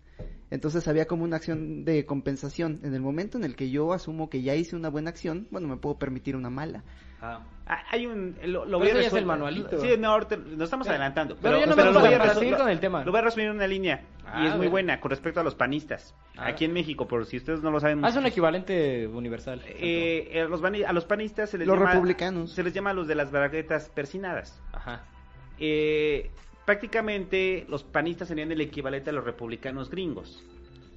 Entonces 0.50 0.88
había 0.88 1.06
como 1.06 1.24
una 1.24 1.36
acción 1.36 1.84
de 1.84 2.06
compensación. 2.06 2.80
En 2.82 2.94
el 2.94 3.00
momento 3.00 3.36
en 3.36 3.44
el 3.44 3.54
que 3.56 3.70
yo 3.70 3.92
asumo 3.92 4.30
que 4.30 4.42
ya 4.42 4.54
hice 4.54 4.76
una 4.76 4.88
buena 4.88 5.10
acción, 5.10 5.46
bueno, 5.50 5.68
me 5.68 5.76
puedo 5.76 5.98
permitir 5.98 6.36
una 6.36 6.48
mala. 6.50 6.82
Ah, 7.20 7.40
hay 7.90 8.06
un 8.06 8.36
lo, 8.44 8.64
lo 8.64 8.78
Pero 8.78 8.94
voy 8.94 9.04
a 9.04 9.06
es 9.08 9.12
el 9.12 9.26
manualito. 9.26 9.80
Sí, 9.80 9.88
no, 9.98 10.12
ahorita 10.12 10.36
nos 10.36 10.62
estamos 10.62 10.86
Pero- 10.86 10.94
adelantando. 10.96 11.36
pero 11.42 11.58
yo 11.60 11.66
no 11.66 11.74
me 11.74 11.84
lo 11.84 11.92
para- 11.94 12.18
voy 12.18 12.28
a 12.28 12.34
seguir 12.34 12.56
con 12.56 12.68
el 12.68 12.78
tema. 12.80 13.04
Lo 13.04 13.10
voy 13.10 13.18
a 13.18 13.24
resumir 13.24 13.48
en 13.48 13.56
una 13.56 13.66
línea 13.66 14.04
Ah, 14.24 14.44
y 14.44 14.46
es 14.46 14.56
muy 14.56 14.68
buena 14.68 15.00
con 15.00 15.10
respecto 15.10 15.40
a 15.40 15.42
los 15.42 15.54
panistas. 15.56 16.14
Ah. 16.36 16.46
Aquí 16.46 16.64
en 16.64 16.72
México, 16.72 17.08
por 17.08 17.26
si 17.26 17.36
ustedes 17.38 17.60
no 17.62 17.70
lo 17.72 17.80
saben. 17.80 18.04
Haz 18.04 18.16
un 18.16 18.24
equivalente 18.26 19.08
universal. 19.08 19.60
Eh, 19.66 20.28
eh, 20.32 20.46
los 20.48 20.62
a 20.62 20.92
los 20.92 21.04
panistas 21.06 21.50
se 21.50 21.58
les 21.58 21.66
Los 21.66 21.76
llama 21.76 21.90
republicanos. 21.92 22.52
se 22.52 22.62
les 22.62 22.72
llama 22.72 22.92
los 22.92 23.08
de 23.08 23.16
las 23.16 23.32
braguetas 23.32 23.88
persinadas. 23.90 24.62
Ajá. 24.72 25.04
Eh, 25.58 26.30
prácticamente 26.68 27.64
los 27.70 27.82
panistas 27.82 28.28
serían 28.28 28.52
el 28.52 28.60
equivalente 28.60 29.08
a 29.08 29.12
los 29.14 29.24
republicanos 29.24 29.88
gringos. 29.88 30.44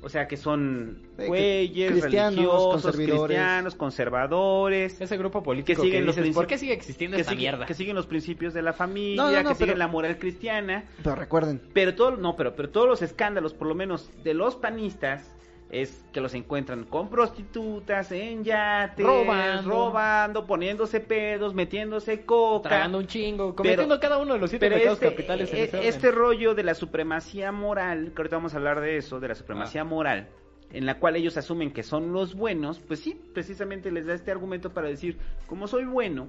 O 0.03 0.09
sea 0.09 0.27
que 0.27 0.35
son 0.35 0.97
güeyes, 1.15 1.91
cristianos, 1.91 2.35
religiosos, 2.35 2.81
conservadores. 2.83 3.25
cristianos, 3.27 3.75
conservadores, 3.75 4.99
Ese 4.99 5.15
grupo 5.17 5.41
político 5.43 5.81
Que 5.81 5.87
siguen 5.87 6.05
que 6.11 6.21
los 6.21 6.35
¿por 6.35 6.45
qué 6.47 6.57
sigue 6.57 6.73
existiendo 6.73 7.15
que, 7.15 7.21
esta 7.21 7.31
siguen- 7.33 7.37
mierda? 7.39 7.65
que 7.67 7.73
siguen 7.73 7.95
los 7.95 8.05
principios 8.07 8.53
de 8.53 8.63
la 8.63 8.73
familia, 8.73 9.15
No, 9.23 9.31
no, 9.31 9.43
no, 9.43 9.49
que 9.49 9.55
siguen 9.55 9.79
la 9.79 9.87
moral 9.87 10.17
cristiana. 10.17 10.83
Pero 11.03 11.15
recuerden, 11.15 11.61
Pero 11.71 11.95
todo, 11.95 12.17
no, 12.17 12.35
pero, 12.35 12.53
pero 12.55 12.69
todos 12.69 12.87
los 12.89 13.01
escándalos, 13.01 13.53
por 13.53 13.67
lo 13.67 13.75
menos 13.75 14.09
de 14.25 14.33
los 14.33 14.55
panistas, 14.57 15.33
es 15.71 16.03
que 16.11 16.19
los 16.19 16.33
encuentran 16.33 16.83
con 16.83 17.09
prostitutas, 17.09 18.11
en 18.11 18.43
yates, 18.43 19.05
Robando. 19.05 19.69
robando, 19.71 20.45
poniéndose 20.45 20.99
pedos, 20.99 21.53
metiéndose 21.53 22.25
coca. 22.25 22.69
Tragando 22.69 22.97
un 22.97 23.07
chingo, 23.07 23.55
cometiendo 23.55 23.97
cada 23.99 24.17
uno 24.17 24.33
de 24.33 24.39
los 24.39 24.49
siete 24.49 24.69
pecados 24.69 24.95
este, 25.01 25.09
capitales 25.09 25.51
en 25.53 25.57
ese 25.59 25.77
orden. 25.77 25.89
este 25.89 26.11
rollo 26.11 26.55
de 26.55 26.63
la 26.63 26.73
supremacía 26.75 27.51
moral, 27.53 28.11
que 28.13 28.21
ahorita 28.21 28.35
vamos 28.35 28.53
a 28.53 28.57
hablar 28.57 28.81
de 28.81 28.97
eso, 28.97 29.19
de 29.21 29.29
la 29.29 29.35
supremacía 29.35 29.81
Ah. 29.81 29.85
moral, 29.85 30.27
en 30.73 30.85
la 30.85 30.99
cual 30.99 31.15
ellos 31.15 31.37
asumen 31.37 31.71
que 31.71 31.83
son 31.83 32.11
los 32.11 32.35
buenos, 32.35 32.79
pues 32.79 32.99
sí, 32.99 33.19
precisamente 33.33 33.91
les 33.91 34.05
da 34.05 34.13
este 34.13 34.29
argumento 34.31 34.71
para 34.71 34.89
decir, 34.89 35.17
como 35.47 35.67
soy 35.69 35.85
bueno, 35.85 36.27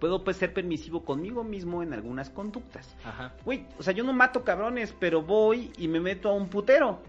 puedo 0.00 0.24
pues 0.24 0.38
ser 0.38 0.52
permisivo 0.54 1.04
conmigo 1.04 1.44
mismo 1.44 1.82
en 1.82 1.92
algunas 1.92 2.30
conductas. 2.30 2.96
Ajá, 3.04 3.34
Güey, 3.44 3.66
o 3.78 3.82
sea, 3.82 3.92
yo 3.92 4.02
no 4.02 4.14
mato 4.14 4.42
cabrones, 4.44 4.94
pero 4.98 5.20
voy 5.22 5.70
y 5.76 5.88
me 5.88 6.00
meto 6.00 6.30
a 6.30 6.32
un 6.32 6.48
putero. 6.48 7.00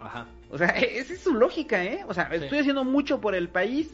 Ajá. 0.00 0.26
O 0.50 0.58
sea, 0.58 0.68
esa 0.68 1.12
es 1.12 1.20
su 1.20 1.34
lógica, 1.34 1.84
¿eh? 1.84 2.04
O 2.08 2.14
sea, 2.14 2.28
Sí. 2.30 2.36
estoy 2.44 2.58
haciendo 2.58 2.84
mucho 2.84 3.20
por 3.20 3.34
el 3.34 3.48
país 3.48 3.90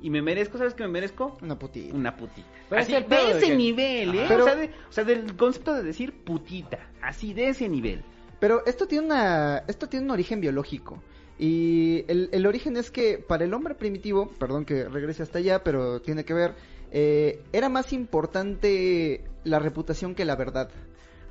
y 0.00 0.10
me 0.10 0.20
merezco, 0.22 0.58
¿sabes 0.58 0.74
qué 0.74 0.82
me 0.82 0.88
merezco? 0.88 1.36
una 1.42 1.58
putita. 1.58 1.94
Una 1.94 2.16
putita. 2.16 2.46
Pero 2.68 2.82
así, 2.82 2.94
es 2.94 3.08
de 3.08 3.30
ese 3.30 3.46
que- 3.48 3.56
nivel, 3.56 4.14
¿eh? 4.16 4.24
Pero- 4.28 4.42
o, 4.44 4.46
sea, 4.46 4.56
de- 4.56 4.70
o 4.88 4.92
sea, 4.92 5.04
del 5.04 5.36
concepto 5.36 5.74
de 5.74 5.82
decir 5.82 6.12
putita, 6.24 6.78
así 7.00 7.34
de 7.34 7.48
ese 7.50 7.68
nivel. 7.68 8.02
Pero 8.40 8.64
esto 8.66 8.86
tiene 8.88 9.06
una, 9.06 9.58
esto 9.68 9.88
tiene 9.88 10.04
un 10.06 10.10
origen 10.10 10.40
biológico. 10.40 11.00
Y 11.38 12.04
el, 12.08 12.28
el 12.32 12.46
origen 12.46 12.76
es 12.76 12.90
que 12.90 13.18
para 13.18 13.44
el 13.44 13.54
hombre 13.54 13.74
primitivo, 13.74 14.28
perdón 14.38 14.64
que 14.64 14.88
regrese 14.88 15.22
hasta 15.22 15.38
allá, 15.38 15.62
pero 15.62 16.00
tiene 16.02 16.24
que 16.24 16.34
ver, 16.34 16.54
eh, 16.90 17.40
era 17.52 17.68
más 17.68 17.92
importante 17.92 19.22
la 19.44 19.58
reputación 19.58 20.14
que 20.14 20.24
la 20.24 20.36
verdad. 20.36 20.70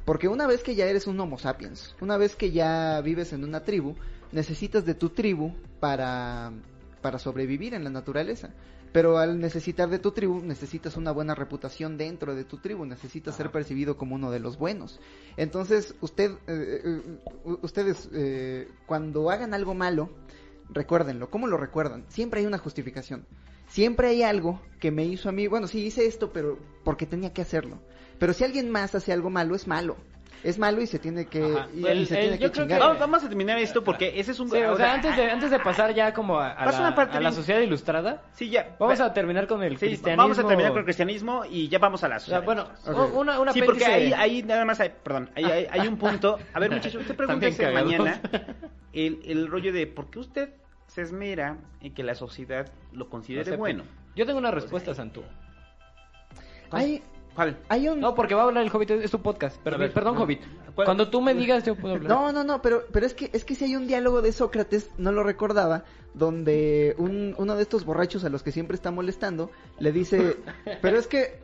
Porque 0.06 0.28
una 0.28 0.48
vez 0.48 0.64
que 0.64 0.76
ya 0.76 0.86
eres 0.86 1.07
un 1.07 1.19
Homo 1.19 1.38
sapiens, 1.38 1.95
una 2.02 2.18
vez 2.18 2.36
que 2.36 2.52
ya 2.52 3.02
vives 3.02 3.34
en 3.34 3.44
una 3.44 3.64
tribu, 3.64 3.95
necesitas 4.32 4.86
de 4.86 4.95
tu 4.95 5.10
tribu 5.10 5.53
para, 5.80 6.52
para 7.02 7.19
sobrevivir 7.19 7.73
en 7.73 7.84
la 7.84 7.90
naturaleza. 7.90 8.49
Pero 8.91 9.18
al 9.19 9.40
necesitar 9.40 9.90
de 9.90 9.99
tu 9.99 10.11
tribu, 10.11 10.41
necesitas 10.41 10.98
una 10.98 11.11
buena 11.11 11.34
reputación 11.34 11.98
dentro 11.98 12.36
de 12.36 12.44
tu 12.44 12.57
tribu, 12.57 12.86
necesitas 12.86 13.36
ser 13.36 13.49
percibido 13.49 13.95
como 13.95 14.15
uno 14.15 14.32
de 14.32 14.40
los 14.40 14.57
buenos. 14.57 14.99
Entonces, 15.38 15.95
usted, 16.02 16.32
eh, 16.48 16.82
eh, 16.84 17.02
ustedes, 17.61 18.10
eh, 18.14 18.68
cuando 18.86 19.30
hagan 19.30 19.53
algo 19.53 19.73
malo, 19.73 20.10
recuérdenlo. 20.69 21.30
¿Cómo 21.30 21.48
lo 21.48 21.56
recuerdan? 21.56 22.03
Siempre 22.10 22.41
hay 22.41 22.45
una 22.45 22.57
justificación. 22.57 23.26
Siempre 23.68 24.10
hay 24.10 24.23
algo 24.23 24.60
que 24.82 24.91
me 24.91 25.06
hizo 25.06 25.30
a 25.30 25.32
mí, 25.32 25.48
bueno, 25.48 25.68
sí 25.68 25.86
hice 25.86 26.06
esto, 26.06 26.34
pero 26.34 26.60
porque 26.84 27.06
tenía 27.06 27.32
que 27.32 27.41
hacerlo. 27.41 27.80
Pero 28.22 28.34
si 28.34 28.43
alguien 28.43 28.69
más 28.69 28.93
hace 28.93 29.11
algo 29.11 29.31
malo, 29.31 29.56
es 29.56 29.65
malo. 29.68 29.98
Es 30.43 30.57
malo 30.60 30.80
y 30.81 30.85
se 30.88 30.98
tiene 30.99 31.26
que, 31.26 31.39
y, 31.73 31.85
El- 31.85 32.02
y 32.02 32.06
se 32.06 32.15
el- 32.15 32.22
tiene 32.22 32.38
yo 32.38 32.48
que 32.48 32.52
creo 32.52 32.52
que- 32.52 32.60
chingar. 32.73 32.80
Vamos, 32.80 32.99
vamos 32.99 33.23
a 33.23 33.27
terminar 33.30 33.57
esto 33.57 33.84
porque 33.84 34.19
ese 34.19 34.31
es 34.31 34.39
un... 34.39 34.49
Sí, 34.49 34.57
o 34.57 34.73
o 34.73 34.76
sea, 34.77 34.85
sea, 34.85 34.93
antes 34.93 35.15
de, 35.18 35.31
antes 35.31 35.49
de 35.52 35.60
pasar 35.60 35.93
ya 35.95 36.14
como 36.14 36.39
a, 36.39 36.53
la, 36.65 36.80
una 36.80 36.93
parte 36.95 37.18
a 37.18 37.22
la 37.22 37.30
bien- 37.30 37.34
sociedad 37.34 37.60
ilustrada, 37.61 38.22
Sí, 38.34 38.49
ya. 38.52 38.76
vamos 38.80 39.02
va- 39.02 39.06
a 39.06 39.14
terminar 39.14 39.48
con 39.48 39.64
el 39.64 39.77
sí, 39.77 39.88
cristianismo. 39.88 40.22
vamos 40.23 40.38
a 40.39 40.48
terminar 40.48 40.72
con 40.72 40.80
el 40.80 40.85
cristianismo 40.85 41.45
y 41.49 41.68
ya 41.68 41.80
vamos 41.80 42.03
a 42.03 42.07
la 42.10 42.18
O 42.18 42.19
sea, 42.19 42.41
sociedad. 42.41 42.43
bueno, 42.85 43.11
una, 43.19 43.39
una 43.39 43.53
sí, 43.53 43.61
porque 43.64 43.85
ahí, 43.85 44.14
ahí 44.14 44.43
nada 44.43 44.65
más 44.65 44.80
hay, 44.80 44.91
perdón, 45.03 45.31
ahí 45.35 45.45
hay, 45.45 45.68
hay 45.72 45.88
un 45.88 45.98
punto. 45.98 46.38
A 46.53 46.60
ver, 46.60 46.69
muchachos, 46.72 47.02
usted 47.02 47.15
pregúntese 47.18 47.72
mañana 47.72 48.22
el, 48.93 49.19
el 49.26 49.48
rollo 49.48 49.73
de 49.73 49.88
por 49.88 50.11
qué 50.11 50.19
usted 50.19 50.49
se 50.85 51.02
esmera 51.02 51.57
en 51.81 51.93
que 51.95 52.03
la 52.03 52.14
sociedad 52.15 52.68
lo 52.93 53.10
considere 53.10 53.57
bueno. 53.57 53.84
Yo 54.15 54.26
tengo 54.27 54.38
una 54.39 54.52
respuesta, 54.52 54.93
Santu. 54.93 55.23
Hay, 56.72 57.03
¿Cuál? 57.36 57.58
hay 57.70 57.88
un... 57.88 57.99
No, 57.99 58.14
porque 58.14 58.36
va 58.36 58.41
a 58.41 58.45
hablar 58.45 58.64
el 58.64 58.72
Hobbit, 58.72 58.91
es 58.91 59.12
tu 59.12 59.22
podcast. 59.22 59.58
Perdón, 59.62 59.80
ver, 59.82 59.94
perdón 59.94 60.16
no. 60.16 60.24
Hobbit. 60.24 60.41
¿Cuál? 60.76 60.86
Cuando 60.86 61.10
tú 61.10 61.22
me 61.22 61.34
digas, 61.34 61.64
yo 61.66 61.76
puedo 61.76 61.95
hablar. 61.95 62.10
No, 62.10 62.32
no, 62.32 62.44
no, 62.44 62.62
pero, 62.62 62.84
pero 62.91 63.06
es 63.06 63.14
que 63.14 63.30
es 63.34 63.45
que 63.45 63.56
si 63.56 63.66
hay 63.66 63.76
un 63.76 63.88
diálogo 63.88 64.22
de 64.22 64.32
Sócrates, 64.32 64.90
no 64.98 65.12
lo 65.12 65.24
recordaba, 65.24 65.84
donde 66.14 66.95
un, 66.98 67.36
uno 67.38 67.56
de 67.56 67.62
estos 67.62 67.86
borrachos 67.86 68.24
a 68.24 68.30
los 68.30 68.44
que 68.44 68.52
siempre 68.52 68.76
está 68.76 68.91
molestando 68.91 69.52
le 69.80 69.91
dice, 69.91 70.38
pero 70.82 70.98
es 70.98 71.08
que, 71.08 71.40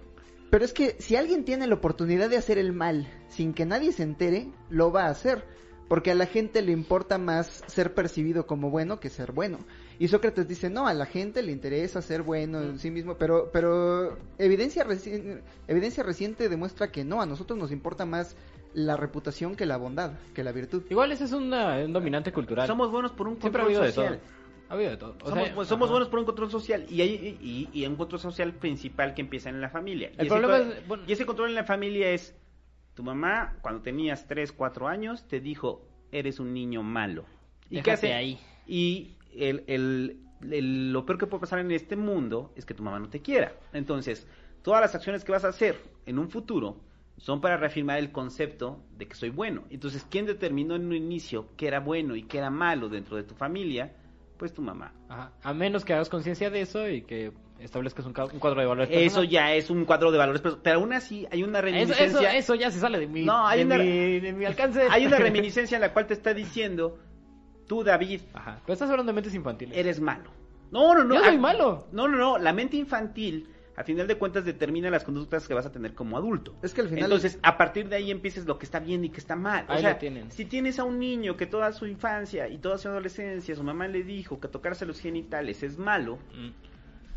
pero 0.50 0.66
es 0.66 0.74
que 0.74 0.96
si 1.00 1.16
alguien 1.16 1.46
tiene 1.46 1.68
la 1.68 1.76
oportunidad 1.76 2.30
de 2.30 2.38
hacer 2.38 2.58
el 2.58 2.74
mal 2.74 3.08
sin 3.30 3.54
que 3.54 3.66
nadie 3.66 3.92
se 3.92 4.04
entere, 4.04 4.48
lo 4.70 4.92
va 4.92 5.06
a 5.06 5.10
hacer, 5.10 5.46
porque 5.88 6.12
a 6.12 6.16
la 6.16 6.26
gente 6.26 6.62
le 6.62 6.72
importa 6.72 7.18
más 7.18 7.64
ser 7.68 7.94
percibido 7.94 8.46
como 8.46 8.70
bueno 8.70 9.00
que 9.00 9.10
ser 9.10 9.32
bueno. 9.32 9.60
Y 10.00 10.08
Sócrates 10.10 10.48
dice, 10.48 10.70
no, 10.70 10.88
a 10.88 10.94
la 10.94 11.06
gente 11.06 11.42
le 11.42 11.52
interesa 11.52 12.02
ser 12.02 12.22
bueno 12.22 12.62
en 12.62 12.78
sí 12.80 12.92
mismo, 12.92 13.16
pero, 13.18 13.50
pero 13.52 14.18
evidencia, 14.38 14.86
reci- 14.86 15.42
evidencia 15.68 16.04
reciente 16.04 16.50
demuestra 16.50 16.92
que 16.92 17.04
no, 17.04 17.22
a 17.22 17.26
nosotros 17.26 17.58
nos 17.58 17.72
importa 17.72 18.06
más 18.06 18.36
la 18.74 18.96
reputación 18.96 19.56
que 19.56 19.66
la 19.66 19.78
bondad, 19.78 20.12
que 20.36 20.44
la 20.44 20.52
virtud. 20.52 20.84
Igual 20.90 21.12
ese 21.12 21.24
es 21.24 21.32
una- 21.34 21.78
un 21.84 21.94
dominante 21.94 22.32
cultural. 22.32 22.68
Somos 22.68 22.92
buenos 22.92 23.12
por 23.12 23.28
un 23.28 23.40
Siempre 23.42 23.62
ha 23.62 23.66
control 23.66 23.66
habido 23.66 23.82
de 23.84 23.92
todo. 23.94 24.06
social. 24.18 24.38
Ha 24.70 24.74
habido 24.74 24.92
de 24.92 24.98
todo. 24.98 25.16
O 25.24 25.30
somos 25.30 25.46
sea, 25.46 25.56
pues, 25.56 25.68
somos 25.68 25.86
ajá. 25.88 25.92
buenos 25.94 26.10
por 26.10 26.20
un 26.20 26.26
control 26.26 26.52
social 26.52 26.86
y 26.90 27.02
hay 27.02 27.38
y, 27.42 27.70
y 27.74 27.86
un 27.88 27.96
control 27.96 28.20
social 28.20 28.54
principal 28.54 29.14
que 29.16 29.22
empieza 29.22 29.50
en 29.50 29.62
la 29.62 29.70
familia. 29.70 30.12
El 30.18 30.28
y, 30.28 30.30
problema 30.30 30.58
ese, 30.58 30.66
co- 30.68 30.74
es- 30.74 30.88
bueno- 30.88 31.04
y 31.08 31.12
ese 31.14 31.26
control 31.26 31.50
en 31.50 31.56
la 31.56 31.64
familia 31.64 32.12
es 32.12 32.36
tu 32.94 33.02
mamá 33.04 33.58
cuando 33.62 33.82
tenías 33.82 34.28
3, 34.28 34.52
4 34.52 34.88
años 34.88 35.26
te 35.28 35.40
dijo 35.40 35.88
eres 36.12 36.40
un 36.40 36.54
niño 36.54 36.84
malo. 36.84 37.26
¿Y 37.70 37.82
qué 37.82 37.92
hace 37.92 38.14
ahí. 38.14 38.40
Y 38.68 39.16
el, 39.38 39.64
el- 39.68 40.18
el- 40.52 40.94
lo 40.94 41.06
peor 41.06 41.18
que 41.18 41.28
puede 41.28 41.42
pasar 41.42 41.60
en 41.60 41.72
este 41.72 41.96
mundo 41.96 42.52
es 42.56 42.66
que 42.66 42.74
tu 42.74 42.84
mamá 42.84 43.00
no 43.00 43.10
te 43.10 43.22
quiera. 43.22 43.54
Entonces, 43.74 44.28
todas 44.62 44.82
las 44.82 44.94
acciones 44.96 45.24
que 45.24 45.32
vas 45.32 45.44
a 45.46 45.50
hacer 45.50 45.78
en 46.06 46.20
un 46.20 46.30
futuro 46.30 46.78
son 47.18 47.42
para 47.42 47.58
reafirmar 47.58 47.98
el 47.98 48.12
concepto 48.12 48.84
de 48.98 49.08
que 49.08 49.16
soy 49.16 49.30
bueno. 49.32 49.64
Entonces, 49.72 50.06
¿quién 50.10 50.26
determinó 50.28 50.76
en 50.76 50.86
un 50.86 50.94
inicio 50.94 51.48
que 51.58 51.68
era 51.68 51.80
bueno 51.80 52.16
y 52.16 52.24
que 52.24 52.38
era 52.38 52.52
malo 52.52 52.90
dentro 52.90 53.18
de 53.18 53.24
tu 53.24 53.34
familia? 53.34 53.96
Pues 54.38 54.54
tu 54.54 54.62
mamá. 54.62 54.94
Ajá. 55.10 55.32
A 55.42 55.54
menos 55.56 55.84
que 55.84 55.94
hagas 55.94 56.10
conciencia 56.10 56.52
de 56.52 56.62
eso 56.62 56.88
y 56.88 57.02
que 57.02 57.32
establezcas 57.60 58.06
un, 58.06 58.14
cuadro 58.14 58.62
de 58.62 58.68
valores. 58.68 58.90
Eso 58.92 59.00
personal. 59.22 59.30
ya 59.30 59.54
es 59.56 59.72
un 59.72 59.84
cuadro 59.86 60.12
de 60.12 60.20
valores, 60.20 60.42
pero, 60.44 60.60
pero 60.62 60.78
aún 60.78 60.94
así 60.94 61.26
hay 61.32 61.42
una 61.42 61.58
Eso, 61.58 61.66
reminiscencia. 61.66 62.30
eso, 62.30 62.38
eso 62.38 62.54
ya 62.56 62.70
se 62.70 62.80
sale 62.80 63.00
de 63.00 63.08
mi, 63.08 63.26
No, 63.26 63.48
hay 63.48 63.62
de 63.62 63.66
una- 63.66 63.78
mi, 63.80 64.20
de 64.20 64.34
mi 64.34 64.46
alcance. 64.46 64.84
Hay 64.92 65.08
una 65.08 65.18
reminiscencia 65.18 65.76
en 65.78 65.82
la 65.82 65.92
cual 65.92 66.06
te 66.06 66.14
está 66.14 66.36
diciendo, 66.36 67.00
tú 67.68 67.84
David, 67.84 68.22
Ajá. 68.34 68.60
Pero 68.66 68.74
estás 68.74 68.90
hablando 68.90 69.12
de 69.12 69.16
mentes 69.16 69.34
infantiles. 69.36 69.78
eres 69.78 70.00
malo. 70.00 70.32
No, 70.72 70.94
no, 70.96 71.04
no. 71.04 71.16
Yo 71.16 71.24
soy 71.24 71.36
ah, 71.36 71.40
malo. 71.40 71.88
No, 71.92 72.08
no, 72.08 72.18
no. 72.18 72.38
La 72.38 72.52
mente 72.54 72.76
infantil, 72.78 73.48
a 73.78 73.84
final 73.84 74.08
de 74.08 74.16
cuentas, 74.16 74.44
determina 74.44 74.90
las 74.90 75.04
conductas 75.04 75.48
que 75.48 75.54
vas 75.54 75.66
a 75.66 75.72
tener 75.72 75.94
como 75.94 76.18
adulto. 76.18 76.56
Es 76.62 76.74
que 76.74 76.82
al 76.82 76.90
final... 76.90 77.04
Entonces, 77.06 77.40
a 77.44 77.58
partir 77.58 77.88
de 77.88 77.96
ahí 77.98 78.12
empieces 78.12 78.46
lo 78.46 78.58
que 78.58 78.66
está 78.66 78.80
bien 78.80 79.06
y 79.06 79.10
que 79.10 79.20
está 79.20 79.36
mal. 79.36 79.66
O 79.70 79.72
Ahí 79.72 79.82
sea, 79.82 79.92
lo 79.92 79.98
tienen. 79.98 80.32
si 80.32 80.44
tienes 80.46 80.80
a 80.80 80.84
un 80.84 81.00
niño 81.00 81.38
que 81.38 81.46
toda 81.46 81.72
su 81.72 81.86
infancia 81.86 82.50
y 82.50 82.58
toda 82.58 82.78
su 82.78 82.88
adolescencia 82.90 83.56
su 83.56 83.64
mamá 83.64 83.88
le 83.88 84.04
dijo 84.04 84.40
que 84.40 84.48
tocarse 84.50 84.86
los 84.86 85.00
genitales 85.00 85.64
es 85.64 85.78
malo, 85.78 86.18
Mm. 86.36 86.50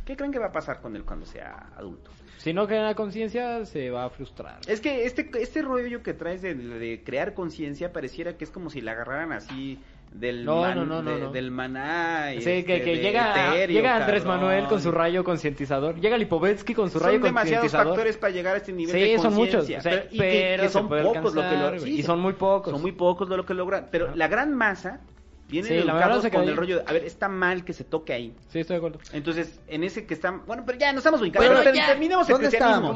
¿qué 0.05 0.17
creen 0.17 0.33
que 0.33 0.39
va 0.39 0.47
a 0.47 0.53
pasar 0.53 0.81
con 0.81 0.95
él 0.97 1.05
cuando 1.05 1.27
sea 1.27 1.71
adulto? 1.77 2.11
Si 2.39 2.53
no 2.55 2.67
crea 2.67 2.95
conciencia, 2.95 3.65
se 3.67 3.91
va 3.91 4.05
a 4.07 4.11
frustrar. 4.11 4.61
Es 4.67 4.81
que 4.81 5.05
este, 5.05 5.29
este 5.43 5.61
rollo 5.61 6.03
que 6.03 6.15
traes 6.15 6.41
de, 6.41 6.55
de 6.55 7.03
crear 7.05 7.35
conciencia 7.35 7.93
pareciera 7.93 8.37
que 8.39 8.45
es 8.45 8.51
como 8.51 8.71
si 8.71 8.81
la 8.81 8.93
agarraran 8.93 9.33
así 9.33 9.79
del, 10.13 10.45
No, 10.45 10.61
man- 10.63 10.77
no, 10.77 10.85
no, 10.87 11.03
no, 11.03 11.11
de- 11.11 11.21
no. 11.21 11.31
del 11.33 11.51
maná. 11.51 12.35
y 12.35 12.39
Sí, 12.39 12.45
que, 12.45 12.59
este, 12.59 12.83
que 12.83 12.91
de 12.97 12.97
llega, 13.03 13.55
etéreo, 13.55 13.75
llega 13.77 13.97
Andrés 13.97 14.23
cabrón. 14.25 14.41
Manuel 14.41 14.67
con 14.67 14.83
su 14.83 14.91
rayo 14.91 15.23
concientizador. 15.25 16.01
Llega 16.01 16.19
Lipovetsky 16.19 16.75
con 16.75 16.91
su 16.91 16.99
rayo 16.99 17.15
Son 17.19 17.23
demasiados 17.23 17.61
concientizador. 17.63 17.87
factores 17.95 18.17
para 18.17 18.33
llegar 18.33 18.55
a 18.55 18.59
este 18.59 18.73
nivel 18.73 18.93
Sí, 18.95 19.01
de 19.13 19.19
son 19.19 19.35
muchos. 19.35 19.57
conciencia. 19.57 19.79
o 19.79 19.83
sea, 19.83 20.03
pero, 20.03 20.15
y 20.15 20.19
que- 20.19 20.49
pero 20.51 20.63
que 20.65 20.69
son 20.69 20.89
pocos 20.89 21.35
lo 21.35 21.43
que 21.43 21.57
lo 21.57 21.79
sí, 21.81 21.91
Y 22.01 22.03
son 22.03 22.21
muy 22.21 22.33
pocos. 22.33 22.73
Son 22.73 22.83
muy 22.83 22.93
pocos 22.93 23.29
lo 23.29 23.47
que 23.47 23.55
logran. 23.55 23.87
Pero 23.93 24.15
la 24.17 24.27
gran 24.29 24.53
masa 24.55 25.01
viene 25.49 25.69
Sí, 25.69 25.75
la 25.75 25.93
educados 25.93 26.27
con 26.29 26.43
el 26.49 26.57
rollo 26.57 26.77
de, 26.79 26.85
a 26.87 26.93
ver, 26.93 27.05
está 27.05 27.29
mal 27.29 27.65
que 27.65 27.73
se 27.73 27.85
toque 27.85 28.13
ahí. 28.13 28.35
Sí, 28.49 28.59
estoy 28.61 28.75
de 28.75 28.79
acuerdo. 28.79 28.99
Entonces, 29.13 29.61
en 29.69 29.85
ese 29.85 30.07
que 30.07 30.15
están... 30.15 30.45
Bueno, 30.47 30.65
pero 30.67 30.77
ya, 30.79 30.93
nos 30.93 31.01
estamos 31.01 31.21
ubicando. 31.21 31.49
Pero 31.49 31.61
Pero 31.63 31.75
ya, 31.77 31.87
terminemos 31.87 32.29
el 32.29 32.33
¿dónde 32.35 32.49
cristianismo. 32.49 32.95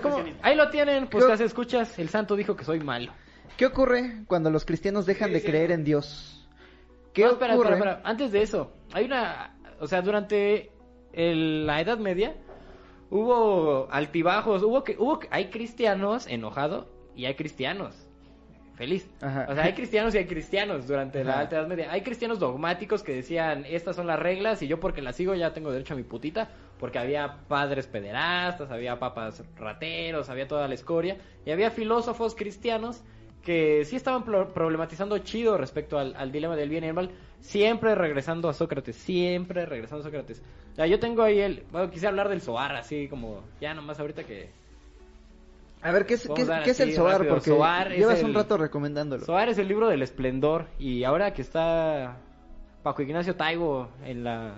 Como 0.00 0.24
ahí 0.42 0.54
lo 0.56 0.70
tienen, 0.70 1.08
pues 1.08 1.24
casi 1.24 1.42
escuchas. 1.42 1.98
El 1.98 2.08
santo 2.08 2.34
dijo 2.36 2.56
que 2.56 2.64
soy 2.64 2.78
malo. 2.80 3.12
¿Qué 3.56 3.66
ocurre 3.66 4.22
cuando 4.26 4.48
los 4.50 4.64
cristianos 4.64 5.06
dejan 5.06 5.28
Sí, 5.28 5.34
de 5.34 5.40
sí. 5.40 5.46
creer 5.46 5.72
en 5.72 5.84
Dios? 5.84 6.38
¿Qué 7.12 7.22
No, 7.24 7.32
espera, 7.32 7.54
ocurre? 7.54 7.72
espera, 7.74 7.90
espera. 7.92 8.08
Antes 8.10 8.32
de 8.32 8.42
eso, 8.42 8.72
hay 8.92 9.04
una. 9.06 9.56
O 9.80 9.86
sea, 9.86 10.00
durante 10.02 10.70
el- 11.12 11.66
la 11.66 11.80
Edad 11.80 11.98
Media 11.98 12.34
hubo 13.10 13.88
altibajos. 13.90 14.62
Hubo 14.62 14.84
que, 14.84 14.96
hubo 14.98 15.18
que- 15.18 15.28
hay 15.30 15.50
cristianos 15.50 16.26
enojados 16.26 16.86
y 17.14 17.26
hay 17.26 17.34
cristianos 17.34 18.08
feliz. 18.74 19.08
Ajá. 19.20 19.46
O 19.50 19.54
sea, 19.54 19.64
hay 19.64 19.74
cristianos 19.74 20.14
y 20.14 20.18
hay 20.18 20.26
cristianos 20.26 20.88
durante 20.88 21.22
la. 21.22 21.40
Alta 21.40 21.56
Edad 21.58 21.66
Media. 21.68 21.92
Hay 21.92 22.00
cristianos 22.02 22.38
dogmáticos 22.38 23.02
que 23.02 23.12
decían, 23.14 23.64
estas 23.68 23.96
son 23.96 24.06
las 24.06 24.18
reglas 24.18 24.62
y 24.62 24.66
yo 24.66 24.80
porque 24.80 25.02
las 25.02 25.16
sigo 25.16 25.34
ya 25.34 25.52
tengo 25.52 25.70
derecho 25.70 25.94
a 25.94 25.96
mi 25.96 26.02
putita, 26.04 26.48
porque 26.78 26.98
había 26.98 27.36
padres 27.48 27.86
pederastas, 27.86 28.70
había 28.70 28.98
papas 28.98 29.44
rateros, 29.56 30.30
había 30.30 30.48
toda 30.48 30.66
la 30.68 30.74
escoria, 30.74 31.18
y 31.44 31.50
había 31.50 31.70
filósofos 31.70 32.34
cristianos 32.34 33.04
que 33.42 33.84
sí 33.84 33.96
estaban 33.96 34.24
pro- 34.24 34.52
problematizando 34.52 35.18
chido 35.18 35.56
respecto 35.58 35.98
al, 35.98 36.14
al 36.16 36.30
dilema 36.32 36.54
del 36.56 36.68
bien 36.68 36.84
y 36.84 36.88
el 36.88 36.94
mal, 36.94 37.10
siempre 37.40 37.94
regresando 37.94 38.48
a 38.48 38.54
Sócrates, 38.54 38.96
siempre 38.96 39.66
regresando 39.66 40.02
a 40.02 40.04
Sócrates. 40.04 40.42
Ya, 40.76 40.86
yo 40.86 40.98
tengo 41.00 41.22
ahí 41.22 41.40
el, 41.40 41.64
bueno, 41.72 41.90
quise 41.90 42.06
hablar 42.06 42.28
del 42.28 42.40
Zohar, 42.40 42.76
así 42.76 43.08
como, 43.08 43.42
ya 43.60 43.74
nomás 43.74 43.98
ahorita 44.00 44.24
que... 44.24 44.50
A 45.82 45.90
ver, 45.90 46.06
¿qué 46.06 46.14
es, 46.14 46.28
qué 46.36 46.42
es- 46.42 46.48
qué 46.64 46.70
el 46.84 46.96
rápido. 46.96 47.34
Porque 47.34 47.50
es 47.50 47.98
llevas 47.98 48.22
un 48.22 48.34
rato 48.34 48.56
recomendándolo. 48.56 49.24
Zohar 49.24 49.48
es 49.48 49.58
el 49.58 49.66
libro 49.66 49.88
del 49.88 50.02
esplendor 50.02 50.66
y 50.78 51.02
ahora 51.02 51.34
que 51.34 51.42
está 51.42 52.18
Paco 52.84 53.02
Ignacio 53.02 53.34
Taibo 53.34 53.88
en 54.04 54.22
la 54.22 54.54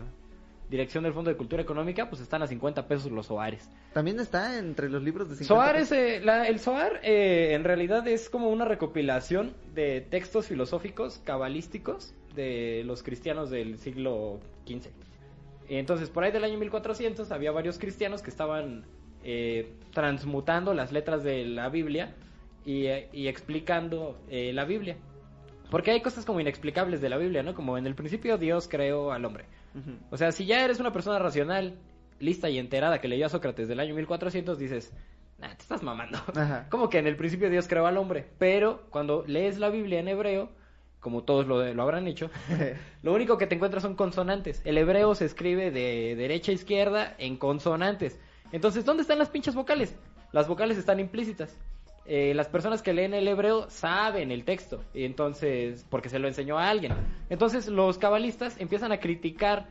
dirección 0.75 1.05
del 1.05 1.13
Fondo 1.13 1.31
de 1.31 1.37
Cultura 1.37 1.63
Económica, 1.63 2.09
pues 2.11 2.21
están 2.21 2.43
a 2.43 2.47
50 2.47 2.87
pesos 2.89 3.11
los 3.13 3.27
Zohares. 3.29 3.71
También 3.93 4.19
está 4.21 4.59
entre 4.59 4.89
los 4.89 5.03
libros 5.03 5.29
de 5.29 5.37
50 5.37 5.47
Zohar 5.55 5.77
es, 5.77 5.89
pesos. 5.91 5.97
eh, 5.99 6.21
la- 6.25 6.49
el 6.49 6.59
Zohar 6.59 7.01
eh, 7.03 7.53
en 7.55 7.63
realidad 7.65 8.07
es 8.09 8.29
como 8.29 8.51
una 8.51 8.65
recopilación 8.65 9.55
de 9.75 10.01
textos 10.01 10.47
filosóficos 10.49 11.21
cabalísticos 11.25 12.13
de 12.35 12.83
los 12.85 13.03
cristianos 13.03 13.51
del 13.51 13.79
siglo 13.79 14.41
XV. 14.67 14.91
Entonces, 15.69 16.11
por 16.11 16.25
ahí 16.25 16.33
del 16.33 16.45
año 16.45 16.59
1400 16.59 17.31
había 17.31 17.51
varios 17.53 17.79
cristianos 17.79 18.21
que 18.23 18.31
estaban 18.31 18.85
eh, 19.23 19.73
transmutando 19.93 20.75
las 20.75 20.93
letras 20.93 21.23
de 21.25 21.45
la 21.47 21.69
Biblia 21.71 22.15
y, 22.67 22.87
y 23.13 23.29
explicando 23.29 24.19
eh, 24.29 24.53
la 24.53 24.65
Biblia. 24.65 24.97
Porque 25.71 25.91
hay 25.93 26.03
cosas 26.03 26.25
como 26.27 26.41
inexplicables 26.41 27.01
de 27.01 27.09
la 27.09 27.17
Biblia, 27.17 27.43
¿no? 27.43 27.55
Como 27.55 27.79
en 27.79 27.87
el 27.87 27.95
principio 27.95 28.37
Dios 28.37 28.69
creó 28.69 29.13
al 29.13 29.25
hombre. 29.25 29.45
O 30.11 30.17
sea, 30.17 30.33
si 30.33 30.47
ya 30.47 30.65
eres 30.65 30.81
una 30.81 30.93
persona 30.93 31.19
racional, 31.19 31.79
lista 32.21 32.49
y 32.49 32.59
enterada 32.59 33.01
que 33.01 33.09
leyó 33.09 33.27
a 33.27 33.29
Sócrates 33.29 33.69
del 33.69 33.81
año 33.81 33.95
1400, 33.95 34.59
dices, 34.59 34.93
nah, 35.39 35.55
te 35.55 35.63
estás 35.63 35.83
mamando. 35.83 36.19
Ajá. 36.35 36.67
Como 36.71 36.89
que 36.89 36.99
en 36.99 37.07
el 37.07 37.17
principio 37.17 37.51
Dios 37.51 37.69
creó 37.69 37.87
al 37.87 37.99
hombre. 37.99 38.27
Pero 38.39 38.83
cuando 38.91 39.25
lees 39.27 39.59
la 39.59 39.71
Biblia 39.71 40.01
en 40.01 40.09
hebreo, 40.09 40.51
como 41.01 41.23
todos 41.23 41.47
lo, 41.47 41.75
lo 41.75 41.83
habrán 41.83 42.07
hecho, 42.07 42.31
lo 43.03 43.13
único 43.13 43.37
que 43.37 43.47
te 43.47 43.57
encuentras 43.57 43.83
son 43.83 43.95
consonantes. 43.95 44.63
El 44.65 44.79
hebreo 44.79 45.15
se 45.15 45.27
escribe 45.27 45.71
de 45.71 46.15
derecha 46.17 46.51
a 46.51 46.55
izquierda 46.55 47.15
en 47.19 47.37
consonantes. 47.37 48.19
Entonces, 48.53 48.85
¿dónde 48.85 49.03
están 49.03 49.19
las 49.19 49.29
pinches 49.29 49.55
vocales? 49.55 49.97
Las 50.33 50.49
vocales 50.49 50.79
están 50.79 51.01
implícitas. 51.01 51.59
Eh, 52.07 52.35
las 52.35 52.49
personas 52.49 52.83
que 52.83 52.93
leen 52.93 53.15
el 53.15 53.27
hebreo 53.27 53.71
saben 53.71 54.31
el 54.31 54.45
texto, 54.45 54.85
y 54.93 55.05
entonces, 55.05 55.87
porque 55.89 56.09
se 56.09 56.19
lo 56.19 56.29
enseñó 56.29 56.59
a 56.59 56.69
alguien. 56.69 56.93
Entonces, 57.31 57.67
los 57.69 57.97
cabalistas 57.99 58.61
empiezan 58.61 58.93
a 58.93 58.99
criticar, 58.99 59.67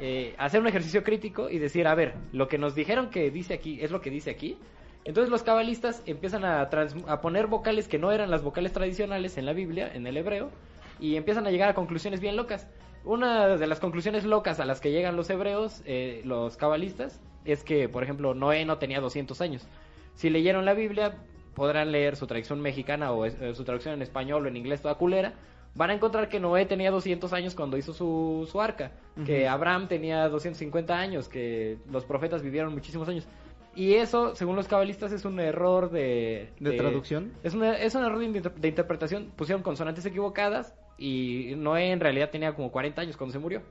eh, 0.00 0.34
hacer 0.38 0.60
un 0.60 0.66
ejercicio 0.66 1.04
crítico 1.04 1.50
y 1.50 1.58
decir, 1.58 1.86
a 1.86 1.94
ver, 1.94 2.14
lo 2.32 2.48
que 2.48 2.56
nos 2.56 2.74
dijeron 2.74 3.10
que 3.10 3.30
dice 3.30 3.54
aquí 3.54 3.78
es 3.82 3.90
lo 3.90 4.00
que 4.00 4.10
dice 4.10 4.30
aquí. 4.30 4.56
Entonces, 5.04 5.30
los 5.30 5.42
cabalistas 5.42 6.02
empiezan 6.06 6.46
a 6.46 7.20
poner 7.20 7.46
vocales 7.46 7.88
que 7.88 7.98
no 7.98 8.10
eran 8.10 8.30
las 8.30 8.42
vocales 8.42 8.72
tradicionales 8.72 9.36
en 9.36 9.44
la 9.44 9.52
Biblia, 9.52 9.90
en 9.92 10.06
el 10.06 10.16
hebreo, 10.16 10.50
y 10.98 11.16
empiezan 11.16 11.46
a 11.46 11.50
llegar 11.50 11.68
a 11.68 11.74
conclusiones 11.74 12.20
bien 12.20 12.36
locas. 12.36 12.66
Una 13.04 13.58
de 13.58 13.66
las 13.66 13.80
conclusiones 13.80 14.24
locas 14.24 14.60
a 14.60 14.64
las 14.64 14.80
que 14.80 14.90
llegan 14.90 15.16
los 15.16 15.28
hebreos, 15.28 15.82
eh, 15.84 16.22
los 16.24 16.56
cabalistas, 16.56 17.20
es 17.44 17.62
que, 17.62 17.88
por 17.90 18.02
ejemplo, 18.02 18.32
Noé 18.32 18.64
no 18.64 18.78
tenía 18.78 19.00
200 19.00 19.38
años. 19.42 19.66
Si 20.14 20.30
leyeron 20.30 20.64
la 20.64 20.72
Biblia, 20.72 21.18
podrán 21.54 21.92
leer 21.92 22.16
su 22.16 22.26
traducción 22.26 22.60
mexicana 22.60 23.12
o 23.12 23.24
es- 23.24 23.36
eh, 23.40 23.54
su 23.54 23.64
traducción 23.64 23.94
en 23.94 24.02
español 24.02 24.44
o 24.44 24.48
en 24.48 24.56
inglés 24.56 24.82
toda 24.82 24.94
culera. 24.96 25.34
Van 25.76 25.90
a 25.90 25.94
encontrar 25.94 26.28
que 26.28 26.38
Noé 26.38 26.66
tenía 26.66 26.90
200 26.92 27.32
años 27.32 27.54
cuando 27.56 27.76
hizo 27.76 27.92
su, 27.92 28.48
su 28.50 28.60
arca, 28.60 28.92
que 29.26 29.42
Ujú. 29.44 29.50
Abraham 29.50 29.88
tenía 29.88 30.28
250 30.28 30.96
años, 30.96 31.28
que 31.28 31.78
los 31.90 32.04
profetas 32.04 32.42
vivieron 32.42 32.72
muchísimos 32.72 33.08
años. 33.08 33.26
Y 33.74 33.94
eso, 33.94 34.36
según 34.36 34.54
los 34.54 34.68
cabalistas, 34.68 35.10
es 35.10 35.24
un 35.24 35.40
error 35.40 35.90
de... 35.90 36.50
¿De 36.60 36.72
traducción? 36.76 37.32
Es, 37.42 37.54
una- 37.54 37.76
es 37.76 37.92
un 37.96 38.04
error 38.04 38.20
de, 38.20 38.24
inter- 38.26 38.54
de 38.54 38.68
interpretación. 38.68 39.32
Pusieron 39.34 39.64
consonantes 39.64 40.06
equivocadas 40.06 40.76
y 40.96 41.54
Noé 41.56 41.90
en 41.90 41.98
realidad 41.98 42.30
tenía 42.30 42.54
como 42.54 42.70
40 42.70 43.00
años 43.02 43.16
cuando 43.16 43.32
se 43.32 43.40
murió. 43.40 43.62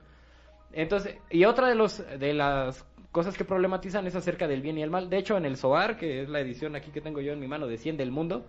Entonces, 0.74 1.16
y 1.30 1.46
otra 1.46 1.70
de 1.70 1.76
los 1.76 2.04
de 2.20 2.34
las 2.34 2.86
cosas 3.14 3.38
que 3.38 3.46
problematizan 3.46 4.06
es 4.08 4.16
acerca 4.16 4.48
del 4.48 4.62
bien 4.62 4.78
y 4.78 4.82
el 4.82 4.90
mal. 4.90 5.10
De 5.10 5.18
hecho, 5.18 5.38
en 5.38 5.46
el 5.46 5.56
Zohar, 5.56 5.98
que 5.98 6.24
es 6.24 6.30
la 6.30 6.42
edición 6.42 6.76
aquí 6.76 6.92
que 6.92 7.00
tengo 7.00 7.22
yo 7.22 7.32
en 7.32 7.40
mi 7.40 7.48
mano 7.48 7.68
de 7.68 7.78
100 7.78 7.96
del 7.96 8.12
mundo, 8.12 8.46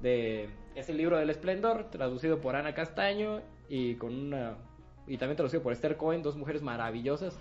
de 0.00 0.48
es 0.74 0.88
el 0.88 0.96
libro 0.96 1.18
del 1.18 1.30
esplendor, 1.30 1.90
traducido 1.90 2.40
por 2.40 2.56
Ana 2.56 2.74
Castaño 2.74 3.42
y 3.68 3.94
con 3.94 4.14
una 4.14 4.56
y 5.06 5.18
también 5.18 5.36
traducido 5.36 5.62
por 5.62 5.72
Esther 5.72 5.96
Cohen, 5.96 6.22
dos 6.22 6.34
mujeres 6.34 6.62
maravillosas 6.62 7.38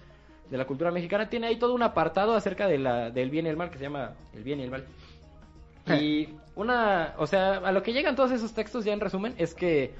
de 0.50 0.58
la 0.58 0.66
cultura 0.66 0.92
mexicana, 0.92 1.30
tiene 1.30 1.48
ahí 1.48 1.58
todo 1.58 1.74
un 1.74 1.82
apartado 1.82 2.36
acerca 2.36 2.68
de 2.68 2.78
la, 2.78 3.10
del 3.10 3.30
bien 3.30 3.48
y 3.48 3.50
el 3.50 3.58
mal 3.58 3.72
que 3.72 3.78
se 3.78 3.86
llama 3.86 4.14
El 4.34 4.44
bien 4.44 4.60
y 4.60 4.64
el 4.64 4.70
mal. 4.70 4.86
Y 6.00 6.30
una, 6.56 7.16
o 7.18 7.26
sea, 7.26 7.58
a 7.58 7.72
lo 7.72 7.82
que 7.82 7.94
llegan 7.94 8.16
todos 8.16 8.32
esos 8.32 8.54
textos 8.54 8.86
ya 8.86 8.94
en 8.94 9.00
resumen 9.00 9.34
es 9.38 9.56
que 9.56 9.94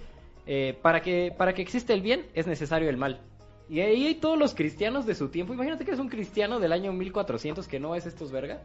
eh, 0.46 0.78
para, 0.82 1.02
que, 1.02 1.34
para 1.36 1.54
que 1.54 1.62
exista 1.62 1.94
el 1.94 2.02
bien 2.02 2.28
es 2.34 2.48
necesario 2.48 2.90
el 2.90 2.98
mal. 2.98 3.22
Y 3.70 3.80
ahí 3.80 4.06
hay 4.06 4.16
todos 4.16 4.38
los 4.38 4.54
cristianos 4.54 5.06
de 5.06 5.16
su 5.16 5.30
tiempo. 5.30 5.54
Imagínate 5.54 5.84
que 5.84 5.92
eres 5.92 6.00
un 6.00 6.10
cristiano 6.10 6.60
del 6.60 6.72
año 6.72 6.94
1400 6.94 7.68
que 7.68 7.80
no 7.80 7.96
es 7.96 8.06
estos 8.06 8.32
verga. 8.32 8.62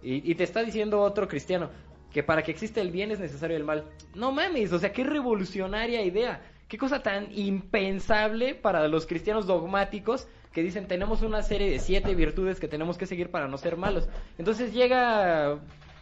Y, 0.00 0.34
te 0.36 0.44
está 0.44 0.62
diciendo 0.62 1.00
otro 1.00 1.26
cristiano 1.26 1.70
que 2.12 2.22
para 2.22 2.42
que 2.42 2.52
exista 2.52 2.80
el 2.80 2.92
bien 2.92 3.10
es 3.10 3.18
necesario 3.18 3.56
el 3.56 3.64
mal. 3.64 3.84
No 4.14 4.32
mames, 4.32 4.72
o 4.72 4.78
sea, 4.78 4.92
qué 4.92 5.04
revolucionaria 5.04 6.02
idea. 6.02 6.40
Qué 6.68 6.78
cosa 6.78 7.02
tan 7.02 7.28
impensable 7.36 8.54
para 8.54 8.86
los 8.88 9.06
cristianos 9.06 9.46
dogmáticos 9.46 10.28
que 10.52 10.62
dicen 10.62 10.86
tenemos 10.86 11.22
una 11.22 11.42
serie 11.42 11.70
de 11.70 11.78
siete 11.78 12.14
virtudes 12.14 12.60
que 12.60 12.68
tenemos 12.68 12.96
que 12.96 13.06
seguir 13.06 13.30
para 13.30 13.48
no 13.48 13.58
ser 13.58 13.76
malos. 13.76 14.08
Entonces 14.38 14.72
llega, 14.72 15.58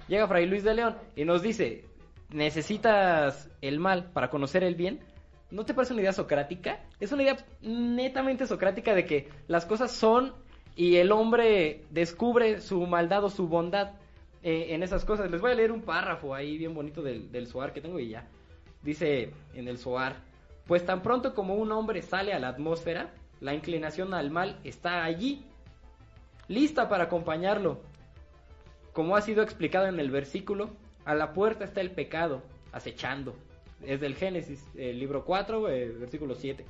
llega 0.09 0.29
Fray 0.29 0.47
Luis 0.47 0.63
de 0.63 0.75
León 0.75 0.97
y 1.17 1.25
nos 1.25 1.43
dice, 1.43 1.85
necesitas 2.31 3.51
el 3.61 3.79
mal 3.81 4.11
para 4.13 4.31
conocer 4.31 4.63
el 4.63 4.75
bien. 4.75 5.01
¿No 5.57 5.65
te 5.65 5.73
parece 5.73 5.95
una 5.95 6.03
idea 6.03 6.13
socrática? 6.13 6.81
Es 7.01 7.13
una 7.13 7.23
idea 7.23 7.39
netamente 7.63 8.47
socrática 8.47 8.95
de 8.95 9.07
que 9.07 9.31
las 9.49 9.65
cosas 9.65 9.91
son 9.91 10.35
y 10.75 10.97
el 10.97 11.11
hombre 11.11 11.87
descubre 11.89 12.61
su 12.61 12.87
maldad 12.87 13.25
o 13.25 13.31
su 13.31 13.49
bondad 13.49 13.93
eh, 14.43 14.75
en 14.75 14.83
esas 14.83 15.07
cosas. 15.07 15.31
Les 15.31 15.41
voy 15.41 15.53
a 15.53 15.55
leer 15.55 15.73
un 15.73 15.81
párrafo 15.81 16.35
ahí 16.35 16.59
bien 16.59 16.75
bonito 16.75 17.01
del, 17.01 17.33
del 17.33 17.49
que 17.73 17.81
tengo 17.81 17.99
y 17.99 18.11
ya. 18.11 18.29
Dice 18.83 19.31
en 19.55 19.67
el 19.67 19.79
Soar, 19.79 20.17
pues 20.67 20.85
tan 20.85 21.01
pronto 21.01 21.35
como 21.35 21.55
un 21.55 21.73
hombre 21.73 22.03
sale 22.03 22.35
a 22.35 22.39
la 22.39 22.49
atmósfera, 22.49 23.15
la 23.41 23.55
inclinación 23.55 24.13
al 24.13 24.31
mal 24.31 24.61
está 24.63 25.05
allí, 25.05 25.47
lista 26.49 26.91
para 26.91 27.05
acompañarlo. 27.05 27.81
Como 28.93 29.17
ha 29.17 29.23
sido 29.23 29.43
explicado 29.43 29.87
en 29.87 30.01
el 30.01 30.11
versículo, 30.11 30.69
a 31.07 31.15
la 31.15 31.33
puerta 31.33 31.65
está 31.65 31.81
el 31.81 31.93
pecado, 31.93 32.43
acechando. 32.73 33.35
Es 33.85 34.01
del 34.01 34.15
Génesis, 34.15 34.65
el 34.77 34.99
libro 34.99 35.25
4, 35.25 35.69
eh, 35.71 35.89
versículo 35.99 36.35
7. 36.35 36.65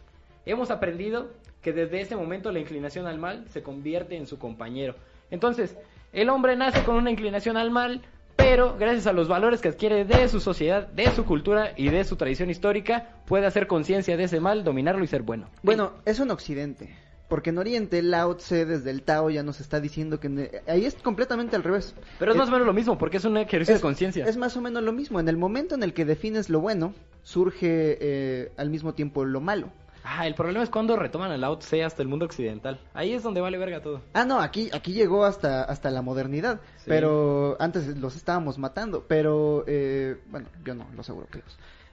Hemos 0.45 0.71
aprendido 0.71 1.31
que 1.63 1.73
desde 1.73 2.01
ese 2.01 2.17
momento 2.17 2.53
la 2.53 2.59
inclinación 2.59 3.07
al 3.07 3.19
mal 3.19 3.47
se 3.49 3.63
convierte 3.63 4.17
en 4.17 4.27
su 4.27 4.39
compañero. 4.39 4.95
Entonces, 5.31 5.77
el 6.13 6.29
hombre 6.31 6.57
nace 6.57 6.85
con 6.85 6.97
una 6.97 7.11
inclinación 7.11 7.57
al 7.57 7.71
mal, 7.71 8.03
pero 8.37 8.77
gracias 8.79 9.07
a 9.07 9.13
los 9.13 9.29
valores 9.29 9.61
que 9.61 9.69
adquiere 9.69 10.05
de 10.05 10.29
su 10.29 10.41
sociedad, 10.41 10.87
de 10.89 11.11
su 11.11 11.25
cultura 11.25 11.73
y 11.77 11.89
de 11.89 12.05
su 12.05 12.17
tradición 12.17 12.51
histórica, 12.51 13.09
puede 13.27 13.47
hacer 13.47 13.67
conciencia 13.67 14.17
de 14.17 14.25
ese 14.25 14.41
mal, 14.41 14.63
dominarlo 14.63 15.03
y 15.03 15.09
ser 15.09 15.23
bueno. 15.23 15.49
Bueno, 15.63 15.95
eso 16.05 16.23
en 16.23 16.31
Occidente. 16.31 16.95
Porque 17.29 17.51
en 17.51 17.59
Oriente, 17.59 18.03
Lao 18.03 18.37
Tse 18.37 18.65
desde 18.67 18.91
el 18.91 19.03
Tao 19.03 19.31
ya 19.31 19.43
nos 19.43 19.61
está 19.61 19.81
diciendo 19.81 20.21
que 20.21 20.29
ne- 20.29 20.51
ahí 20.69 20.85
es 20.85 20.95
completamente 20.95 21.57
al 21.57 21.65
revés. 21.65 21.95
Pero 22.21 22.31
es 22.33 22.39
más 22.39 22.49
o 22.49 22.53
menos 22.53 22.67
lo 22.67 22.73
mismo, 22.73 22.97
porque 22.99 23.17
es 23.17 23.25
un 23.25 23.37
ejercicio 23.37 23.75
de 23.75 23.81
conciencia. 23.81 24.25
Es 24.27 24.37
más 24.37 24.57
o 24.57 24.61
menos 24.61 24.83
lo 24.85 24.93
mismo. 24.93 25.19
En 25.19 25.29
el 25.29 25.37
momento 25.37 25.75
en 25.75 25.83
el 25.83 25.93
que 25.93 26.05
defines 26.05 26.49
lo 26.51 26.61
bueno, 26.61 26.95
surge 27.25 27.99
eh, 28.01 28.53
al 28.57 28.71
mismo 28.71 28.95
tiempo 28.95 29.25
lo 29.25 29.41
malo. 29.41 29.71
Ah, 30.09 30.25
el 30.29 30.37
problema 30.37 30.63
es 30.63 30.71
cuando 30.71 30.95
retoman 30.95 31.33
el 31.33 31.41
Lao 31.41 31.59
Tse 31.59 31.83
hasta 31.83 32.01
el 32.01 32.07
mundo 32.07 32.27
occidental. 32.27 32.79
Ahí 32.95 33.13
es 33.13 33.25
donde 33.25 33.41
vale 33.41 33.59
verga 33.59 33.81
todo. 33.83 34.03
Ah, 34.13 34.25
no, 34.25 34.41
aquí, 34.41 34.71
aquí 34.73 34.93
llegó 34.93 35.25
hasta, 35.25 35.65
hasta 35.65 35.91
la 35.91 36.01
modernidad. 36.01 36.61
Sí. 36.77 36.85
Pero 36.87 37.57
antes 37.59 37.89
los 37.99 38.15
estábamos 38.15 38.57
matando. 38.57 39.05
Pero, 39.09 39.65
eh, 39.67 40.17
bueno, 40.31 40.47
yo 40.65 40.77
no, 40.77 40.87
los. 40.97 41.11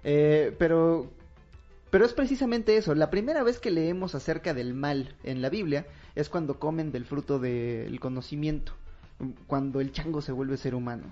Eh, 0.04 0.56
pero, 0.60 1.10
pero 1.94 2.06
es 2.06 2.14
precisamente 2.16 2.76
eso. 2.76 2.96
La 2.96 3.12
primera 3.12 3.44
vez 3.44 3.60
que 3.60 3.70
leemos 3.70 4.16
acerca 4.16 4.56
del 4.56 4.74
mal 4.74 5.14
en 5.24 5.44
la 5.44 5.50
Biblia 5.52 5.86
es 6.16 6.28
cuando 6.28 6.58
comen 6.58 6.92
del 6.92 7.06
fruto 7.06 7.38
del 7.38 8.00
conocimiento. 8.00 8.74
Cuando 9.46 9.80
el 9.80 9.92
chango 9.92 10.20
se 10.24 10.32
vuelve 10.32 10.58
ser 10.58 10.74
humano. 10.74 11.04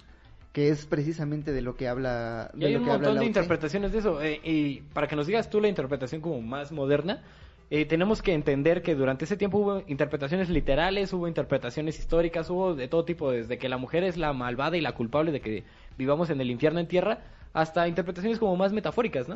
Que 0.54 0.70
es 0.70 0.88
precisamente 0.88 1.52
de 1.52 1.62
lo 1.62 1.76
que 1.76 1.88
habla. 1.88 2.50
Y 2.56 2.62
De 2.62 2.66
hay 2.66 2.74
lo 2.74 2.80
un 2.80 2.86
que 2.86 2.92
habla 2.94 3.08
montón 3.10 3.20
de 3.20 3.28
interpretaciones 3.28 3.92
de 3.92 4.00
eso. 4.00 4.24
eh, 4.24 4.42
y 4.44 4.82
para 4.92 5.08
que 5.08 5.16
nos 5.16 5.28
digas 5.28 5.52
tú 5.52 5.62
la 5.62 5.68
interpretación 5.68 6.20
como 6.20 6.42
más 6.42 6.72
moderna, 6.72 7.22
eh, 7.70 7.86
tenemos 7.86 8.24
que 8.24 8.34
entender 8.34 8.82
que 8.82 8.96
durante 8.96 9.26
ese 9.26 9.38
tiempo 9.38 9.60
hubo 9.60 9.84
interpretaciones 9.86 10.50
literales, 10.50 11.14
hubo 11.14 11.28
interpretaciones 11.28 12.00
históricas, 12.00 12.50
hubo 12.50 12.74
de 12.74 12.88
todo 12.88 13.06
tipo, 13.06 13.30
desde 13.30 13.60
que 13.60 13.70
la 13.70 13.78
mujer 13.78 14.04
es 14.04 14.18
la 14.18 14.34
malvada 14.34 14.78
y 14.78 14.82
la 14.82 14.96
culpable 14.96 15.32
de 15.32 15.42
que 15.42 15.64
vivamos 15.96 16.32
en 16.32 16.42
el 16.42 16.50
infierno 16.50 16.80
en 16.80 16.88
tierra, 16.88 17.20
hasta 17.54 17.88
interpretaciones 17.88 18.40
como 18.40 18.56
más 18.56 18.74
metafóricas, 18.74 19.30
¿no? 19.30 19.36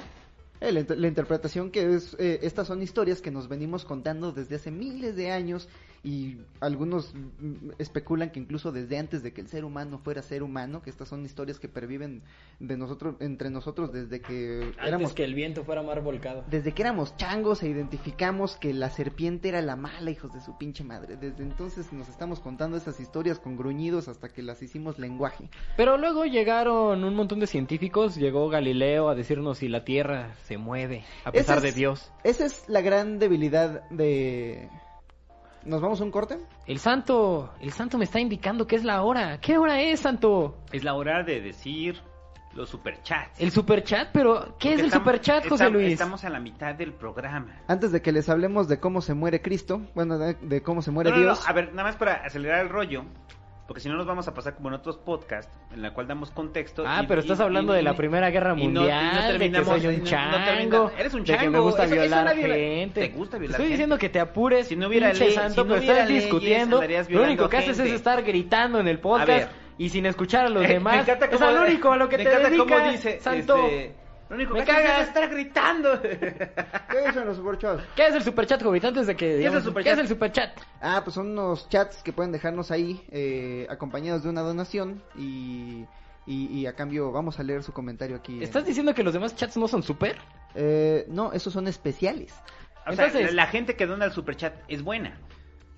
Eh, 0.61 0.71
la, 0.71 0.85
la 0.95 1.07
interpretación 1.07 1.69
que 1.69 1.95
es, 1.95 2.15
eh, 2.17 2.39
estas 2.41 2.67
son 2.67 2.81
historias 2.81 3.21
que 3.21 3.31
nos 3.31 3.47
venimos 3.47 3.83
contando 3.85 4.31
desde 4.31 4.55
hace 4.55 4.71
miles 4.71 5.15
de 5.15 5.31
años 5.31 5.67
y 6.05 6.37
algunos 6.61 7.13
especulan 7.79 8.29
que 8.29 8.39
incluso 8.39 8.71
desde 8.71 8.97
antes 8.99 9.23
de 9.23 9.33
que 9.33 9.41
el 9.41 9.47
ser 9.47 9.65
humano 9.65 9.97
fuera 9.97 10.21
ser 10.21 10.43
humano, 10.43 10.81
que 10.83 10.91
estas 10.91 11.09
son 11.09 11.25
historias 11.25 11.59
que 11.59 11.67
perviven 11.67 12.21
de 12.59 12.77
nosotros, 12.77 13.15
entre 13.19 13.49
nosotros 13.49 13.91
desde 13.91 14.21
que 14.21 14.61
Antes 14.77 14.87
éramos 14.87 15.13
que 15.13 15.23
el 15.23 15.33
viento 15.33 15.63
fuera 15.63 15.81
mar 15.81 16.01
volcado. 16.01 16.43
desde 16.49 16.73
que 16.73 16.83
éramos 16.83 17.17
changos 17.17 17.63
e 17.63 17.69
identificamos 17.69 18.55
que 18.55 18.73
la 18.73 18.89
serpiente 18.91 19.49
era 19.49 19.61
la 19.63 19.75
mala, 19.75 20.11
hijos 20.11 20.31
de 20.33 20.41
su 20.41 20.55
pinche 20.57 20.83
madre. 20.83 21.17
Desde 21.17 21.41
entonces 21.43 21.91
nos 21.91 22.07
estamos 22.07 22.39
contando 22.39 22.77
esas 22.77 22.99
historias 22.99 23.39
con 23.39 23.57
gruñidos 23.57 24.07
hasta 24.07 24.29
que 24.29 24.43
las 24.43 24.61
hicimos 24.61 24.99
lenguaje. 24.99 25.49
Pero 25.75 25.97
luego 25.97 26.25
llegaron 26.25 27.03
un 27.03 27.15
montón 27.15 27.39
de 27.39 27.47
científicos, 27.47 28.15
llegó 28.15 28.47
Galileo 28.49 29.09
a 29.09 29.15
decirnos 29.15 29.57
si 29.57 29.67
la 29.69 29.83
Tierra 29.83 30.35
se 30.43 30.57
mueve 30.57 31.03
a 31.25 31.29
Esa 31.29 31.31
pesar 31.31 31.57
es- 31.57 31.63
de 31.63 31.71
Dios. 31.71 32.11
Esa 32.23 32.45
es 32.45 32.63
la 32.69 32.81
gran 32.81 33.17
debilidad 33.17 33.89
de... 33.89 34.69
¿Nos 35.65 35.81
vamos 35.81 35.99
a 35.99 36.03
un 36.03 36.11
corte? 36.11 36.37
El 36.67 36.79
santo, 36.79 37.51
el 37.59 37.71
santo 37.71 37.97
me 37.97 38.03
está 38.05 38.19
indicando 38.19 38.67
que 38.67 38.75
es 38.75 38.83
la 38.83 39.01
hora. 39.03 39.39
¿Qué 39.41 39.57
hora 39.57 39.81
es, 39.81 39.99
santo? 40.01 40.57
Es 40.71 40.83
la 40.83 40.93
hora 40.93 41.23
de 41.23 41.41
decir 41.41 41.99
los 42.53 42.69
superchats. 42.69 43.39
El 43.41 43.51
superchat, 43.51 44.09
pero 44.13 44.55
¿qué 44.59 44.73
es 44.73 44.79
el 44.79 44.85
estamos- 44.85 45.05
superchat, 45.07 45.43
José 45.43 45.55
estamos- 45.55 45.73
Luis? 45.73 45.93
Estamos 45.93 46.23
a 46.23 46.29
la 46.29 46.39
mitad 46.39 46.75
del 46.75 46.93
programa. 46.93 47.59
Antes 47.67 47.91
de 47.91 48.01
que 48.01 48.11
les 48.11 48.29
hablemos 48.29 48.67
de 48.67 48.79
cómo 48.79 49.01
se 49.01 49.13
muere 49.15 49.41
Cristo, 49.41 49.81
bueno, 49.95 50.17
de, 50.19 50.35
de 50.35 50.61
cómo 50.61 50.81
se 50.83 50.91
muere 50.91 51.09
No, 51.09 51.15
no, 51.17 51.21
no, 51.23 51.27
Dios. 51.33 51.49
a 51.49 51.51
ver, 51.53 51.71
nada 51.73 51.83
más 51.89 51.95
para 51.97 52.13
acelerar 52.25 52.61
el 52.61 52.69
rollo, 52.69 53.03
porque 53.67 53.81
si 53.81 53.89
no 53.89 53.95
nos 53.95 54.05
vamos 54.05 54.27
a 54.27 54.33
pasar 54.33 54.53
como 54.55 54.67
en 54.69 54.75
otros 54.75 54.97
podcasts, 54.97 55.51
en 55.73 55.81
la 55.81 55.91
cual 55.93 56.07
damos 56.07 56.29
contexto. 56.29 56.83
Ah, 56.85 57.01
y- 57.03 57.07
pero 57.07 57.21
estás 57.21 57.39
y- 57.39 57.41
hablando 57.41 57.73
y- 57.73 57.77
de 57.77 57.81
la 57.83 57.95
Primera 57.95 58.29
Guerra 58.29 58.53
y 58.55 58.67
no- 58.67 58.73
no 58.73 58.79
Mundial, 58.81 59.15
de 59.15 59.21
que 59.21 59.27
terminamos- 59.39 59.67
soy 59.67 59.87
un 59.87 59.93
no- 59.95 59.99
no 59.99 60.05
chango, 60.05 60.37
termina- 60.45 60.91
eres 60.99 61.13
un 61.13 61.19
de 61.21 61.25
que 61.25 61.31
me 61.33 61.43
chango, 61.45 61.61
gusta 61.63 61.83
eso- 61.85 61.93
eso 61.95 62.01
violar 62.03 62.25
no 62.25 62.35
viola- 62.35 62.55
gente. 62.55 63.01
te 63.01 63.07
gusta 63.09 63.37
violar 63.39 63.55
Estoy 63.59 63.71
diciendo 63.71 63.95
gente. 63.95 64.05
que 64.07 64.13
te 64.13 64.19
apures, 64.19 64.67
Si 64.67 64.75
no 64.75 64.87
hubiera 64.87 65.13
ley- 65.13 65.31
santo, 65.31 65.63
si 65.63 65.67
no 65.67 65.75
hubiera 65.75 65.93
estás 65.93 66.07
leyes, 66.09 66.23
discutiendo. 66.25 66.81
Lo 67.09 67.23
único 67.23 67.49
que 67.49 67.57
haces 67.57 67.77
gente. 67.77 67.89
es 67.89 67.95
estar 67.95 68.21
gritando 68.23 68.79
en 68.79 68.87
el 68.87 68.99
podcast 68.99 69.51
y 69.77 69.89
sin 69.89 70.05
escuchar 70.05 70.45
a 70.45 70.49
los 70.49 70.63
Eh, 70.63 70.67
me 70.67 70.73
demás. 70.75 70.95
encanta 71.01 71.25
es 71.25 71.31
cómo- 71.39 71.51
lo 71.51 71.61
único 71.63 71.91
a 71.91 71.97
lo 71.97 72.07
que 72.07 72.17
me 72.17 72.23
te 72.23 72.29
encanta 72.29 72.49
dedicas, 72.49 72.91
dice, 72.91 73.19
santo. 73.19 73.57
este, 73.65 73.95
lo 74.29 74.35
único 74.35 74.53
Me 74.53 74.61
que 74.61 74.65
cagas. 74.71 75.01
es 75.03 75.07
estar 75.09 75.29
gritando. 75.29 76.01
¿Qué 76.01 77.07
dicen 77.07 77.25
los 77.25 77.37
superchats? 77.37 77.83
¿Qué 77.95 78.07
es 78.07 78.15
el 78.15 78.23
superchat, 78.23 78.61
Jovita? 78.63 78.87
Antes 78.87 79.07
de 79.07 79.15
que 79.15 79.31
es 79.33 79.37
digamos, 79.39 79.59
el 79.59 79.63
superchat? 79.65 79.83
¿Qué 79.85 79.93
es 79.93 79.99
el 79.99 80.07
superchat? 80.07 80.49
Ah, 80.81 81.01
pues 81.03 81.13
son 81.15 81.27
unos 81.31 81.69
chats 81.69 82.01
que 82.03 82.11
pueden 82.13 82.31
dejarnos 82.31 82.71
ahí 82.71 83.05
eh, 83.11 83.67
acompañados 83.69 84.23
de 84.23 84.29
una 84.29 84.41
donación 84.41 85.03
y, 85.15 85.85
y, 86.25 86.47
y 86.47 86.65
a 86.65 86.73
cambio 86.73 87.11
vamos 87.11 87.39
a 87.39 87.43
leer 87.43 87.61
su 87.63 87.71
comentario 87.73 88.15
aquí. 88.15 88.37
en- 88.37 88.43
¿Estás 88.43 88.65
diciendo 88.65 88.93
que 88.93 89.03
los 89.03 89.13
demás 89.13 89.35
chats 89.35 89.57
no 89.57 89.67
son 89.67 89.83
super? 89.83 90.17
Eh, 90.55 91.05
no, 91.09 91.31
esos 91.33 91.53
son 91.53 91.67
especiales. 91.67 92.33
O 92.87 92.93
sea, 92.93 93.05
Entonces- 93.07 93.33
la 93.33 93.47
gente 93.47 93.75
que 93.75 93.85
dona 93.85 94.05
el 94.05 94.11
superchat 94.11 94.53
es 94.67 94.81
buena. 94.83 95.17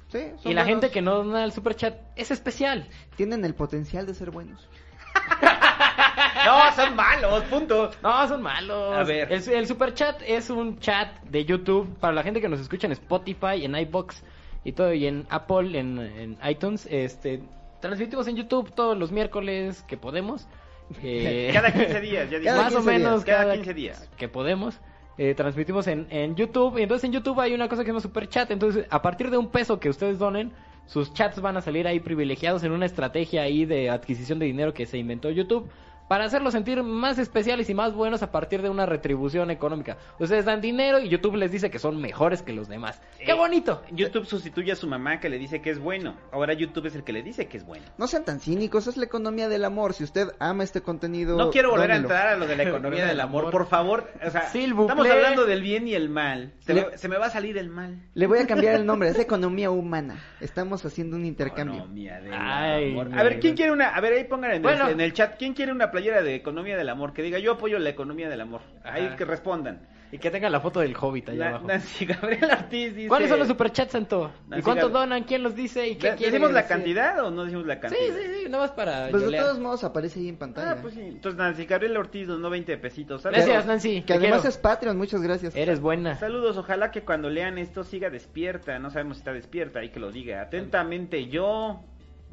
Sí, 0.09 0.19
son 0.37 0.51
Y 0.51 0.55
la 0.55 0.63
buenos. 0.63 0.65
gente 0.67 0.89
que 0.89 1.01
no 1.01 1.15
dona 1.15 1.43
el 1.43 1.51
superchat 1.51 1.95
es 2.15 2.31
especial. 2.31 2.87
tienen 3.17 3.43
el 3.43 3.55
potencial 3.55 4.05
de 4.05 4.13
ser 4.13 4.31
buenos. 4.31 4.69
No, 6.45 6.71
son 6.75 6.95
malos, 6.95 7.43
punto. 7.45 7.91
No, 8.01 8.27
son 8.27 8.41
malos. 8.41 8.95
A 8.95 9.03
ver. 9.03 9.31
El, 9.31 9.47
el 9.49 9.67
super 9.67 9.93
chat 9.93 10.21
es 10.25 10.49
un 10.49 10.79
chat 10.79 11.19
de 11.23 11.43
YouTube 11.45 11.93
para 11.99 12.13
la 12.13 12.23
gente 12.23 12.39
que 12.39 12.47
nos 12.47 12.59
escucha 12.59 12.87
en 12.87 12.93
Spotify, 12.93 13.63
en 13.65 13.75
iBox 13.75 14.23
y 14.63 14.71
todo, 14.71 14.93
y 14.93 15.07
en 15.07 15.25
Apple, 15.29 15.77
en, 15.77 15.99
en 15.99 16.37
iTunes. 16.47 16.87
Este, 16.89 17.41
transmitimos 17.81 18.27
en 18.27 18.37
YouTube 18.37 18.71
todos 18.73 18.97
los 18.97 19.11
miércoles 19.11 19.83
que 19.87 19.97
podemos. 19.97 20.47
Eh, 21.03 21.49
Cada 21.51 21.69
15 21.73 21.99
días, 21.99 22.29
ya 22.29 22.39
más 22.55 22.73
o 22.73 22.77
15 22.77 22.79
días. 22.79 22.85
menos 22.85 23.25
Cada 23.25 23.53
15 23.55 23.73
días. 23.73 24.09
que 24.15 24.29
podemos. 24.29 24.79
Eh, 25.17 25.33
transmitimos 25.35 25.85
en, 25.87 26.07
en 26.11 26.33
YouTube. 26.37 26.77
Y 26.77 26.83
entonces 26.83 27.03
en 27.03 27.11
YouTube 27.11 27.37
hay 27.41 27.53
una 27.53 27.67
cosa 27.67 27.81
que 27.81 27.87
se 27.87 27.89
llama 27.91 27.99
Super 27.99 28.29
Chat. 28.29 28.51
Entonces, 28.51 28.85
a 28.89 29.01
partir 29.01 29.29
de 29.29 29.37
un 29.37 29.49
peso 29.49 29.81
que 29.81 29.89
ustedes 29.89 30.17
donen, 30.17 30.53
sus 30.87 31.13
chats 31.13 31.39
van 31.41 31.57
a 31.57 31.61
salir 31.61 31.85
ahí 31.85 31.99
privilegiados 31.99 32.63
en 32.63 32.71
una 32.71 32.85
estrategia 32.85 33.43
ahí 33.43 33.65
de 33.65 33.89
adquisición 33.89 34.39
de 34.39 34.47
dinero 34.47 34.73
que 34.73 34.85
se 34.85 34.97
inventó 34.97 35.29
YouTube. 35.29 35.69
Para 36.07 36.23
hacerlos 36.25 36.53
sentir 36.53 36.81
más 36.83 37.19
especiales 37.19 37.69
y 37.69 37.73
más 37.73 37.93
buenos 37.93 38.23
a 38.23 38.31
partir 38.31 38.61
de 38.61 38.69
una 38.69 38.85
retribución 38.85 39.51
económica. 39.51 39.97
Ustedes 40.19 40.45
dan 40.45 40.61
dinero 40.61 40.99
y 40.99 41.09
YouTube 41.09 41.35
les 41.35 41.51
dice 41.51 41.69
que 41.69 41.79
son 41.79 41.99
mejores 41.99 42.41
que 42.41 42.53
los 42.53 42.69
demás. 42.69 43.01
¡Qué 43.19 43.31
Eh, 43.31 43.35
bonito! 43.35 43.83
YouTube 43.91 44.25
sustituye 44.25 44.71
a 44.71 44.75
su 44.77 44.87
mamá 44.87 45.19
que 45.19 45.27
le 45.27 45.37
dice 45.37 45.61
que 45.61 45.69
es 45.69 45.79
bueno. 45.79 46.15
Ahora 46.31 46.53
YouTube 46.53 46.85
es 46.85 46.95
el 46.95 47.03
que 47.03 47.11
le 47.11 47.23
dice 47.23 47.47
que 47.47 47.57
es 47.57 47.65
bueno. 47.65 47.83
No 47.97 48.07
sean 48.07 48.23
tan 48.23 48.39
cínicos, 48.39 48.87
es 48.87 48.95
la 48.95 49.03
economía 49.03 49.49
del 49.49 49.65
amor. 49.65 49.93
Si 49.93 50.05
usted 50.05 50.29
ama 50.39 50.63
este 50.63 50.81
contenido, 50.81 51.37
No 51.37 51.51
quiero 51.51 51.71
volver 51.71 51.91
a 51.91 51.95
dónelo. 51.95 52.07
entrar 52.13 52.27
a 52.33 52.37
lo 52.37 52.47
de 52.47 52.55
la 52.55 52.63
economía 52.69 53.05
del 53.05 53.19
amor, 53.19 53.51
por 53.51 53.67
favor. 53.67 54.09
O 54.25 54.29
sea, 54.29 54.41
estamos 54.53 55.09
hablando 55.09 55.45
del 55.45 55.61
bien 55.61 55.87
y 55.89 55.93
el 55.93 56.07
mal. 56.09 56.53
Se, 56.59 56.73
Le- 56.73 56.85
me, 56.91 56.97
se 56.97 57.09
me 57.09 57.17
va 57.17 57.25
a 57.25 57.29
salir 57.31 57.57
el 57.57 57.69
mal. 57.69 57.99
Le 58.13 58.27
voy 58.27 58.39
a 58.39 58.47
cambiar 58.47 58.75
el 58.75 58.85
nombre, 58.85 59.09
es 59.09 59.19
economía 59.19 59.71
humana. 59.71 60.15
Estamos 60.39 60.85
haciendo 60.85 61.17
un 61.17 61.25
intercambio. 61.25 61.79
Economía 61.79 62.21
del 62.21 62.33
Ay, 62.33 62.91
amor. 62.91 63.09
A 63.13 63.23
ver, 63.23 63.39
¿quién 63.41 63.55
quiere 63.55 63.73
una? 63.73 63.89
A 63.89 63.99
ver, 63.99 64.13
ahí 64.13 64.23
pongan 64.23 64.51
en, 64.51 64.61
Bueno. 64.61 64.85
el, 64.87 64.93
en 64.93 65.01
el 65.01 65.11
chat. 65.13 65.35
¿Quién 65.37 65.53
quiere 65.53 65.71
una 65.73 65.91
playera 65.97 66.21
de 66.23 66.35
economía 66.35 66.77
del 66.77 66.89
amor? 66.89 67.13
Que 67.13 67.21
diga, 67.23 67.39
yo 67.39 67.53
apoyo 67.53 67.79
la 67.79 67.89
economía 67.89 68.29
del 68.29 68.41
amor. 68.41 68.61
Ahí 68.83 69.05
Ajá. 69.07 69.15
que 69.15 69.25
respondan. 69.25 69.87
Y 70.09 70.19
que 70.19 70.31
tenga 70.31 70.49
la 70.49 70.61
foto 70.61 70.79
del 70.79 70.95
hobbit 70.95 71.27
allá 71.29 71.37
Na- 71.43 71.49
abajo. 71.49 71.67
Nancy 71.67 72.05
Gabriel 72.05 72.45
Ortiz 72.49 72.95
dice... 72.95 73.09
¿Cuáles 73.09 73.27
son 73.29 73.39
los 73.39 73.47
superchats, 73.49 73.91
Santo? 73.91 74.31
¿Y 74.55 74.61
cuántos 74.61 74.89
Gab- 74.89 74.93
donan? 74.93 75.23
¿Quién 75.25 75.43
los 75.43 75.53
dice? 75.53 75.85
¿Y 75.85 75.95
qué 75.97 76.11
¿De- 76.11 76.15
quiere 76.15 76.31
¿Decimos 76.31 76.53
la 76.53 76.61
decir? 76.61 76.75
cantidad 76.77 77.25
o 77.25 77.29
no 77.31 77.43
decimos 77.43 77.65
la 77.65 77.73
Sí, 77.75 77.81
cantidad? 77.81 78.15
sí, 78.15 78.21
sí, 78.37 78.49
nada 78.49 78.63
más 78.63 78.71
para 78.71 79.09
Pues 79.09 79.29
de 79.29 79.37
todos 79.37 79.59
modos 79.59 79.83
aparece 79.83 80.19
ahí 80.21 80.29
en 80.29 80.37
pantalla. 80.37 80.71
Ah, 80.71 80.77
pues 80.81 80.93
sí. 80.93 81.01
Entonces 81.01 81.37
Nancy 81.37 81.65
Gabriel 81.65 81.97
Ortiz 81.97 82.25
donó 82.27 82.49
20 82.49 82.77
pesitos. 82.77 83.21
Saludos. 83.23 83.43
Gracias, 83.43 83.65
Nancy. 83.65 83.99
Que 84.01 84.07
te 84.07 84.13
además 84.13 84.39
quiero. 84.41 84.49
es 84.49 84.57
Patreon, 84.57 84.97
muchas 84.97 85.21
gracias. 85.21 85.53
Eres 85.57 85.81
buena. 85.81 86.15
Saludos, 86.15 86.55
ojalá 86.55 86.89
que 86.91 87.01
cuando 87.01 87.29
lean 87.29 87.57
esto 87.57 87.83
siga 87.83 88.09
despierta. 88.09 88.79
No 88.79 88.89
sabemos 88.91 89.17
si 89.17 89.21
está 89.21 89.33
despierta, 89.33 89.79
hay 89.79 89.89
que 89.89 89.99
lo 89.99 90.13
diga. 90.13 90.41
Atentamente, 90.41 91.27
yo, 91.27 91.81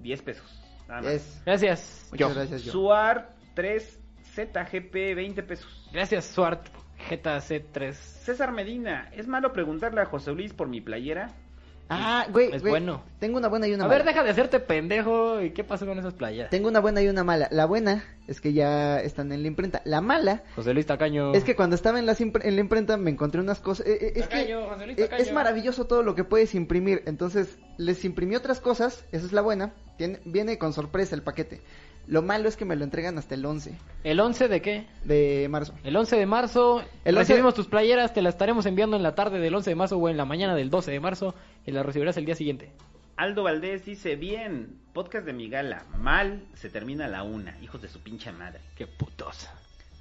10 0.01 0.23
pesos. 0.23 0.61
Nada 0.86 1.01
más. 1.01 1.11
Es. 1.12 1.43
Gracias. 1.45 2.09
Muchas 2.12 2.28
Yo. 2.28 2.35
gracias, 2.36 2.62
yo. 2.62 2.70
Suar 2.73 3.34
3 3.55 4.01
ZGP, 4.35 5.15
20 5.15 5.43
pesos. 5.43 5.89
Gracias, 5.93 6.25
Suart. 6.27 6.67
GTC3. 7.11 7.93
César 7.93 8.53
Medina, 8.53 9.11
¿es 9.15 9.27
malo 9.29 9.53
preguntarle 9.53 10.01
a 10.01 10.07
José 10.07 10.33
Luis 10.33 10.53
por 10.53 10.69
mi 10.69 10.81
playera? 10.81 11.31
Ah, 11.91 12.27
güey, 12.33 12.47
Es 12.51 12.63
güey, 12.63 12.71
bueno. 12.71 13.03
Tengo 13.19 13.37
una 13.37 13.49
buena 13.49 13.69
y 13.69 13.75
una 13.75 13.85
A 13.85 13.89
mala. 13.89 13.99
ver, 13.99 14.07
deja 14.07 14.25
de 14.25 14.31
hacerte 14.31 14.59
pendejo. 14.59 15.43
¿Y 15.43 15.51
qué 15.51 15.65
pasó 15.65 15.85
con 15.85 15.99
esas 15.99 16.15
playas? 16.15 16.49
Tengo 16.49 16.69
una 16.69 16.81
buena 16.81 17.03
y 17.03 17.09
una 17.09 17.25
mala. 17.25 17.47
La 17.51 17.67
buena 17.67 18.03
es 18.27 18.41
que 18.41 18.55
ya 18.55 18.99
están 19.01 19.31
en 19.33 19.43
la 19.43 19.49
imprenta. 19.49 19.83
La 19.85 20.01
mala 20.01 20.45
José 20.57 20.73
Luis 20.73 20.87
Tacaño. 20.87 21.35
es 21.35 21.45
que 21.45 21.55
cuando 21.55 21.77
estaba 21.77 21.99
en, 21.99 22.07
las 22.07 22.23
en 22.23 22.33
la 22.33 22.61
imprenta 22.61 22.97
me 22.97 23.11
encontré 23.11 23.41
unas 23.43 23.61
cosas. 23.61 23.87
eh, 23.87 23.99
eh, 24.01 24.13
es 24.17 24.29
que 24.29 24.37
Tacaño, 24.39 24.67
José 24.67 24.87
Luis 24.87 24.99
eh, 24.99 25.03
Tacaño. 25.03 25.23
es 25.23 25.33
maravilloso 25.33 25.85
todo 25.87 26.03
lo 26.03 26.15
que 26.15 26.25
puedes 26.25 26.55
imprimir. 26.55 27.03
Entonces, 27.05 27.59
les 27.77 28.03
imprimí 28.07 28.35
otras 28.35 28.61
cosas. 28.61 29.05
Esa 29.13 29.27
es 29.27 29.33
la 29.33 29.43
buena. 29.43 29.75
Tiene, 29.99 30.21
viene 30.25 30.57
con 30.57 30.73
sorpresa 30.73 31.15
el 31.15 31.23
paquete. 31.23 31.61
Lo 32.07 32.23
malo 32.23 32.49
es 32.49 32.57
que 32.57 32.65
me 32.65 32.77
lo 32.77 32.85
entregan 32.85 33.17
hasta 33.17 33.35
el 33.35 33.45
11 33.47 33.75
¿El 34.05 34.21
11 34.21 34.49
de 34.49 34.61
qué? 34.63 34.87
de 35.05 35.47
marzo. 35.49 35.75
El 35.85 35.97
11 35.97 36.17
de 36.17 36.27
marzo. 36.27 36.81
El 37.05 37.17
11 37.17 37.19
recibimos 37.19 37.55
tus 37.55 37.67
playeras. 37.67 38.13
Te 38.13 38.21
las 38.23 38.35
estaremos 38.35 38.67
enviando 38.67 38.97
en 38.97 39.03
la 39.03 39.15
tarde 39.15 39.39
del 39.39 39.55
11 39.55 39.71
de 39.71 39.77
marzo 39.77 39.97
o 39.99 40.09
en 40.09 40.17
la 40.17 40.25
mañana 40.25 40.55
del 40.55 40.69
12 40.71 40.91
de 40.91 41.01
marzo. 41.01 41.35
Y 41.67 41.71
las 41.73 41.87
recibirás 41.87 42.17
el 42.19 42.27
día 42.27 42.35
siguiente. 42.35 42.71
Aldo 43.17 43.45
Valdés 43.45 43.85
dice, 43.85 44.17
bien, 44.17 44.77
podcast 44.93 45.25
de 45.25 45.33
mi 45.33 45.49
gala, 45.49 45.85
mal, 45.99 46.45
se 46.55 46.69
termina 46.69 47.05
a 47.05 47.09
la 47.09 47.23
una, 47.23 47.57
hijos 47.63 47.81
de 47.81 47.89
su 47.89 48.01
pinche 48.01 48.33
madre. 48.33 48.61
Qué 48.77 48.89
putos. 48.89 49.49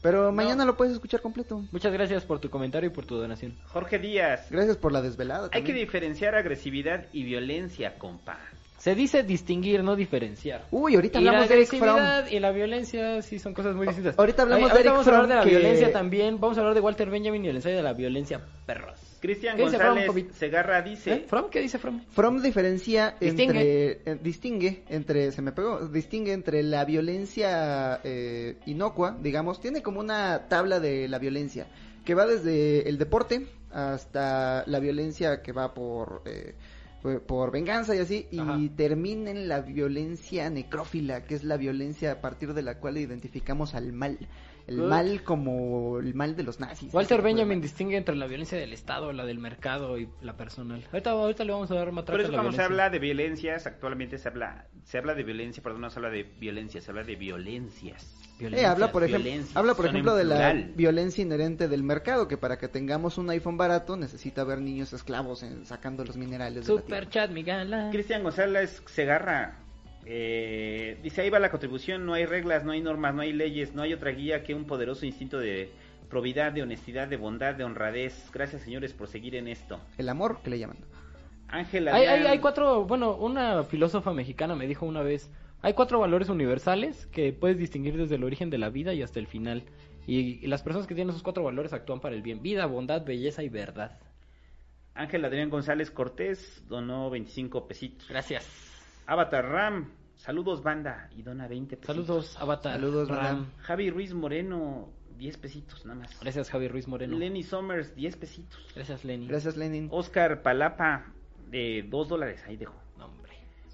Pero 0.02 0.32
mañana 0.34 0.66
lo 0.66 0.76
puedes 0.76 0.94
escuchar 0.96 1.22
completo. 1.22 1.64
Muchas 1.72 1.94
gracias 1.94 2.26
por 2.26 2.40
tu 2.40 2.50
comentario 2.50 2.90
y 2.90 2.92
por 2.94 3.06
tu 3.06 3.16
donación. 3.16 3.56
Jorge 3.68 4.00
Díaz, 4.00 4.48
Gracias 4.50 4.78
por 4.78 4.92
la 4.92 5.02
desvelada. 5.02 5.50
hay 5.54 5.64
que 5.64 5.74
diferenciar 5.74 6.36
agresividad 6.36 7.06
y 7.14 7.24
violencia, 7.24 7.98
compa. 8.00 8.38
Se 8.84 8.96
dice 8.96 9.24
distinguir, 9.24 9.82
no 9.82 9.96
diferenciar. 9.96 10.66
Uy, 10.70 10.96
ahorita 10.96 11.22
Y 11.22 11.26
hablamos 11.26 11.48
de 11.48 11.56
Eric 11.56 11.70
Fromm. 11.80 12.00
y 12.30 12.40
la 12.40 12.52
violencia 12.52 13.22
sí 13.22 13.40
son 13.40 13.54
cosas 13.54 13.78
muy 13.78 13.88
distintas. 13.88 14.20
ahorita 14.20 14.42
hablamos 14.42 14.74
de 14.74 14.80
Eric 14.82 14.92
vamos 14.92 15.08
a 15.08 15.10
hablar 15.12 15.28
de 15.30 15.36
la 15.36 15.44
que- 15.46 15.50
violencia 15.52 15.94
también. 15.94 16.38
Vamos 16.38 16.58
a 16.58 16.60
hablar 16.60 16.76
de 16.76 16.82
Walter 16.82 17.10
Benjamin 17.10 17.46
y 17.46 17.48
el 17.48 17.56
ensayo 17.56 17.78
de 17.78 17.82
la 17.82 17.94
violencia 17.94 18.42
perros. 18.66 19.00
Cristian 19.22 19.56
¿Qué 19.56 19.64
dice 19.64 19.78
González 19.78 20.04
Fromm, 20.04 20.08
Jovit? 20.16 20.32
Segarra 20.34 20.82
dice, 20.82 21.14
¿Eh? 21.14 21.26
¿From? 21.30 21.50
¿Qué 21.50 21.62
dice 21.62 21.80
From? 21.80 22.02
Fromm 22.12 22.42
diferencia 22.42 23.16
Distingue. 23.22 23.44
entre 23.44 24.12
eh, 24.12 24.20
distingue 24.22 24.84
entre 24.90 25.32
se 25.32 25.42
me 25.42 25.54
pegó 25.54 25.88
distingue 25.88 26.34
entre 26.34 26.62
la 26.62 26.84
violencia 26.84 28.02
eh, 28.04 28.58
inocua 28.66 29.18
digamos 29.22 29.62
tiene 29.62 29.82
como 29.82 30.02
una 30.02 30.50
tabla 30.50 30.82
de 30.82 31.08
la 31.08 31.20
violencia 31.20 31.68
que 32.04 32.16
va 32.16 32.26
desde 32.26 32.90
el 32.90 32.98
deporte 32.98 33.48
hasta 33.72 34.66
la 34.68 34.80
violencia 34.80 35.42
que 35.42 35.54
va 35.54 35.74
por 35.74 36.22
eh, 36.26 36.56
por- 37.04 37.22
por 37.22 37.52
venganza 37.52 37.96
y 37.96 38.00
así 38.00 38.28
Ajá. 38.40 38.58
y 38.58 38.70
termina 38.70 39.30
en 39.30 39.48
la 39.48 39.62
violencia 39.62 40.50
necrófila 40.50 41.26
que 41.26 41.36
es 41.36 41.44
la 41.44 41.58
violencia 41.58 42.14
a 42.14 42.22
partir 42.22 42.54
de 42.56 42.64
la 42.64 42.80
cual 42.80 42.98
identificamos 42.98 43.76
al 43.76 43.94
mal 43.94 44.18
el 44.66 44.78
mal 44.78 45.24
como 45.24 46.00
el 46.00 46.16
mal 46.16 46.38
de 46.38 46.44
los 46.44 46.62
nazis 46.62 46.94
Walter 46.94 47.22
Benjamin 47.22 47.60
distingue 47.60 47.98
entre 47.98 48.16
la 48.16 48.28
violencia 48.28 48.58
del 48.58 48.72
Estado, 48.72 49.12
la 49.12 49.26
del 49.26 49.38
mercado 49.38 49.98
y 50.00 50.08
la 50.22 50.38
personal. 50.38 50.82
Ahorita, 50.94 51.12
ahorita 51.12 51.44
le 51.44 51.52
vamos 51.52 51.70
a 51.70 51.76
dar 51.76 51.92
matraca 51.92 52.14
por 52.18 52.22
eso 52.22 52.32
cuando 52.32 52.54
se 52.54 52.62
habla 52.62 52.90
de 52.90 53.00
violencias, 53.00 53.68
actualmente 53.68 54.18
se 54.18 54.30
habla, 54.30 54.68
se 54.86 54.98
habla 54.98 55.16
de 55.16 55.24
violencia, 55.24 55.62
perdón, 55.62 55.82
no 55.82 55.90
se 55.90 56.00
habla 56.00 56.12
de 56.12 56.24
violencia, 56.24 56.80
se 56.80 56.92
habla 56.92 57.04
de 57.04 57.18
violencias. 57.18 58.18
Eh, 58.40 58.66
habla 58.66 58.92
por 58.92 59.04
ejemplo, 59.04 59.32
habla 59.56 59.74
por 59.76 59.86
ejemplo 59.86 60.16
de 60.16 60.26
la 60.26 60.54
violencia 60.76 61.22
inherente 61.22 61.68
del 61.68 61.84
mercado, 61.84 62.28
que 62.28 62.36
para 62.38 62.58
que 62.58 62.68
tengamos 62.68 63.18
un 63.18 63.30
iPhone 63.30 63.58
barato 63.58 63.96
necesita 63.96 64.42
haber 64.42 64.60
niños 64.60 64.92
esclavos 64.92 65.44
en- 65.44 65.66
sacando 65.66 66.04
los 66.04 66.18
minerales 66.18 66.66
de 66.66 66.74
la 66.74 66.82
Super 66.82 67.10
chat, 67.10 67.32
mi 67.32 67.44
gala. 67.44 67.90
Cristian 67.92 68.24
González 68.24 68.82
Segarra 68.88 69.60
eh, 70.06 70.98
dice 71.02 71.22
ahí 71.22 71.30
va 71.30 71.40
la 71.40 71.52
contribución, 71.52 72.06
no 72.06 72.14
hay 72.14 72.26
reglas, 72.26 72.66
no 72.66 72.72
hay 72.72 72.82
normas, 72.82 73.16
no 73.16 73.22
hay 73.22 73.32
leyes, 73.34 73.74
no 73.74 73.82
hay 73.84 73.94
otra 73.94 74.12
guía 74.12 74.44
que 74.44 74.54
un 74.54 74.66
poderoso 74.66 75.06
instinto 75.06 75.40
de 75.40 75.72
probidad, 76.10 76.52
de 76.52 76.64
honestidad, 76.64 77.08
de 77.08 77.18
bondad, 77.18 77.56
de 77.56 77.64
honradez. 77.64 78.30
Gracias 78.34 78.64
señores 78.64 78.94
por 78.94 79.08
seguir 79.08 79.36
en 79.36 79.48
esto. 79.48 79.80
El 79.98 80.10
amor 80.10 80.40
que 80.44 80.50
le 80.50 80.60
llaman. 80.60 80.78
Ángel 81.48 81.88
Hay, 81.88 82.06
hay 82.08 82.40
cuatro, 82.40 82.84
bueno, 82.86 83.16
una 83.16 83.64
filósofa 83.64 84.12
mexicana 84.12 84.56
me 84.56 84.68
dijo 84.68 84.86
una 84.86 85.02
vez, 85.04 85.30
hay 85.64 85.74
cuatro 85.74 85.98
valores 85.98 86.28
universales 86.28 87.08
que 87.08 87.32
puedes 87.32 87.58
distinguir 87.58 87.96
desde 87.96 88.16
el 88.16 88.26
origen 88.26 88.50
de 88.50 88.58
la 88.58 88.70
vida 88.70 88.94
y 88.94 89.02
hasta 89.02 89.20
el 89.20 89.28
final. 89.28 89.64
Y, 90.06 90.44
y 90.44 90.48
las 90.48 90.62
personas 90.62 90.88
que 90.88 90.94
tienen 90.94 91.12
esos 91.12 91.24
cuatro 91.24 91.42
valores 91.42 91.72
actúan 91.72 92.02
para 92.02 92.16
el 92.16 92.22
bien. 92.22 92.42
Vida, 92.42 92.66
bondad, 92.66 93.06
belleza 93.06 93.44
y 93.44 93.50
verdad. 93.50 93.98
Ángel 94.94 95.24
Adrián 95.24 95.50
González 95.50 95.90
Cortés 95.90 96.62
donó 96.68 97.10
25 97.10 97.66
pesitos. 97.66 98.10
Gracias. 98.10 98.46
Avatar 99.08 99.46
Ram, 99.46 99.92
saludos 100.18 100.62
banda 100.62 101.10
y 101.16 101.24
dona 101.24 101.48
20 101.48 101.78
pesitos. 101.78 101.96
Saludos, 101.96 102.38
Avatar. 102.42 102.74
Saludos, 102.74 103.08
Ram. 103.08 103.24
Ram. 103.24 103.52
Javi 103.60 103.90
Ruiz 103.90 104.14
Moreno, 104.14 104.90
10 105.18 105.38
pesitos 105.38 105.86
nada 105.86 106.02
más. 106.02 106.20
Gracias, 106.20 106.50
Javi 106.50 106.68
Ruiz 106.68 106.90
Moreno. 106.90 107.18
Lenny 107.18 107.42
Somers, 107.42 107.96
10 107.96 108.18
pesitos. 108.18 108.60
Gracias, 108.76 109.06
Lenny. 109.06 109.28
Gracias, 109.28 109.56
Lenin. 109.56 109.88
Oscar 109.92 110.42
Palapa, 110.42 111.14
de 111.50 111.86
2 111.90 112.10
dólares, 112.10 112.44
ahí 112.46 112.58
dejo. 112.58 112.83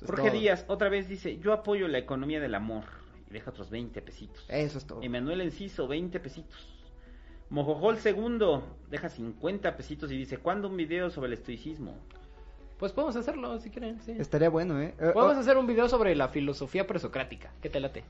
Jorge 0.05 0.29
todo. 0.29 0.39
Díaz, 0.39 0.65
otra 0.67 0.89
vez 0.89 1.07
dice, 1.07 1.37
yo 1.39 1.53
apoyo 1.53 1.87
la 1.87 1.97
economía 1.97 2.39
del 2.39 2.55
amor. 2.55 2.83
Y 3.29 3.33
deja 3.33 3.51
otros 3.51 3.69
20 3.69 4.01
pesitos. 4.01 4.45
Eso 4.47 4.77
es 4.77 4.85
todo. 4.85 5.01
Emanuel 5.03 5.41
Enciso, 5.41 5.87
20 5.87 6.19
pesitos. 6.19 6.67
Mojojol 7.49 7.97
segundo, 7.97 8.63
deja 8.89 9.09
50 9.09 9.75
pesitos 9.75 10.11
y 10.11 10.17
dice, 10.17 10.37
¿cuándo 10.37 10.67
un 10.67 10.77
video 10.77 11.09
sobre 11.09 11.27
el 11.27 11.33
estoicismo? 11.33 11.97
Pues 12.77 12.93
podemos 12.93 13.15
hacerlo 13.15 13.59
si 13.59 13.71
quieren, 13.71 13.99
sí. 14.01 14.13
Estaría 14.17 14.49
bueno, 14.49 14.79
¿eh? 14.79 14.93
Eh, 14.99 15.11
Podemos 15.13 15.35
oh, 15.35 15.39
hacer 15.39 15.57
un 15.57 15.67
video 15.67 15.89
sobre 15.89 16.15
la 16.15 16.29
filosofía 16.29 16.87
presocrática. 16.87 17.51
¿Qué 17.61 17.69
te 17.69 17.79
late? 17.79 18.03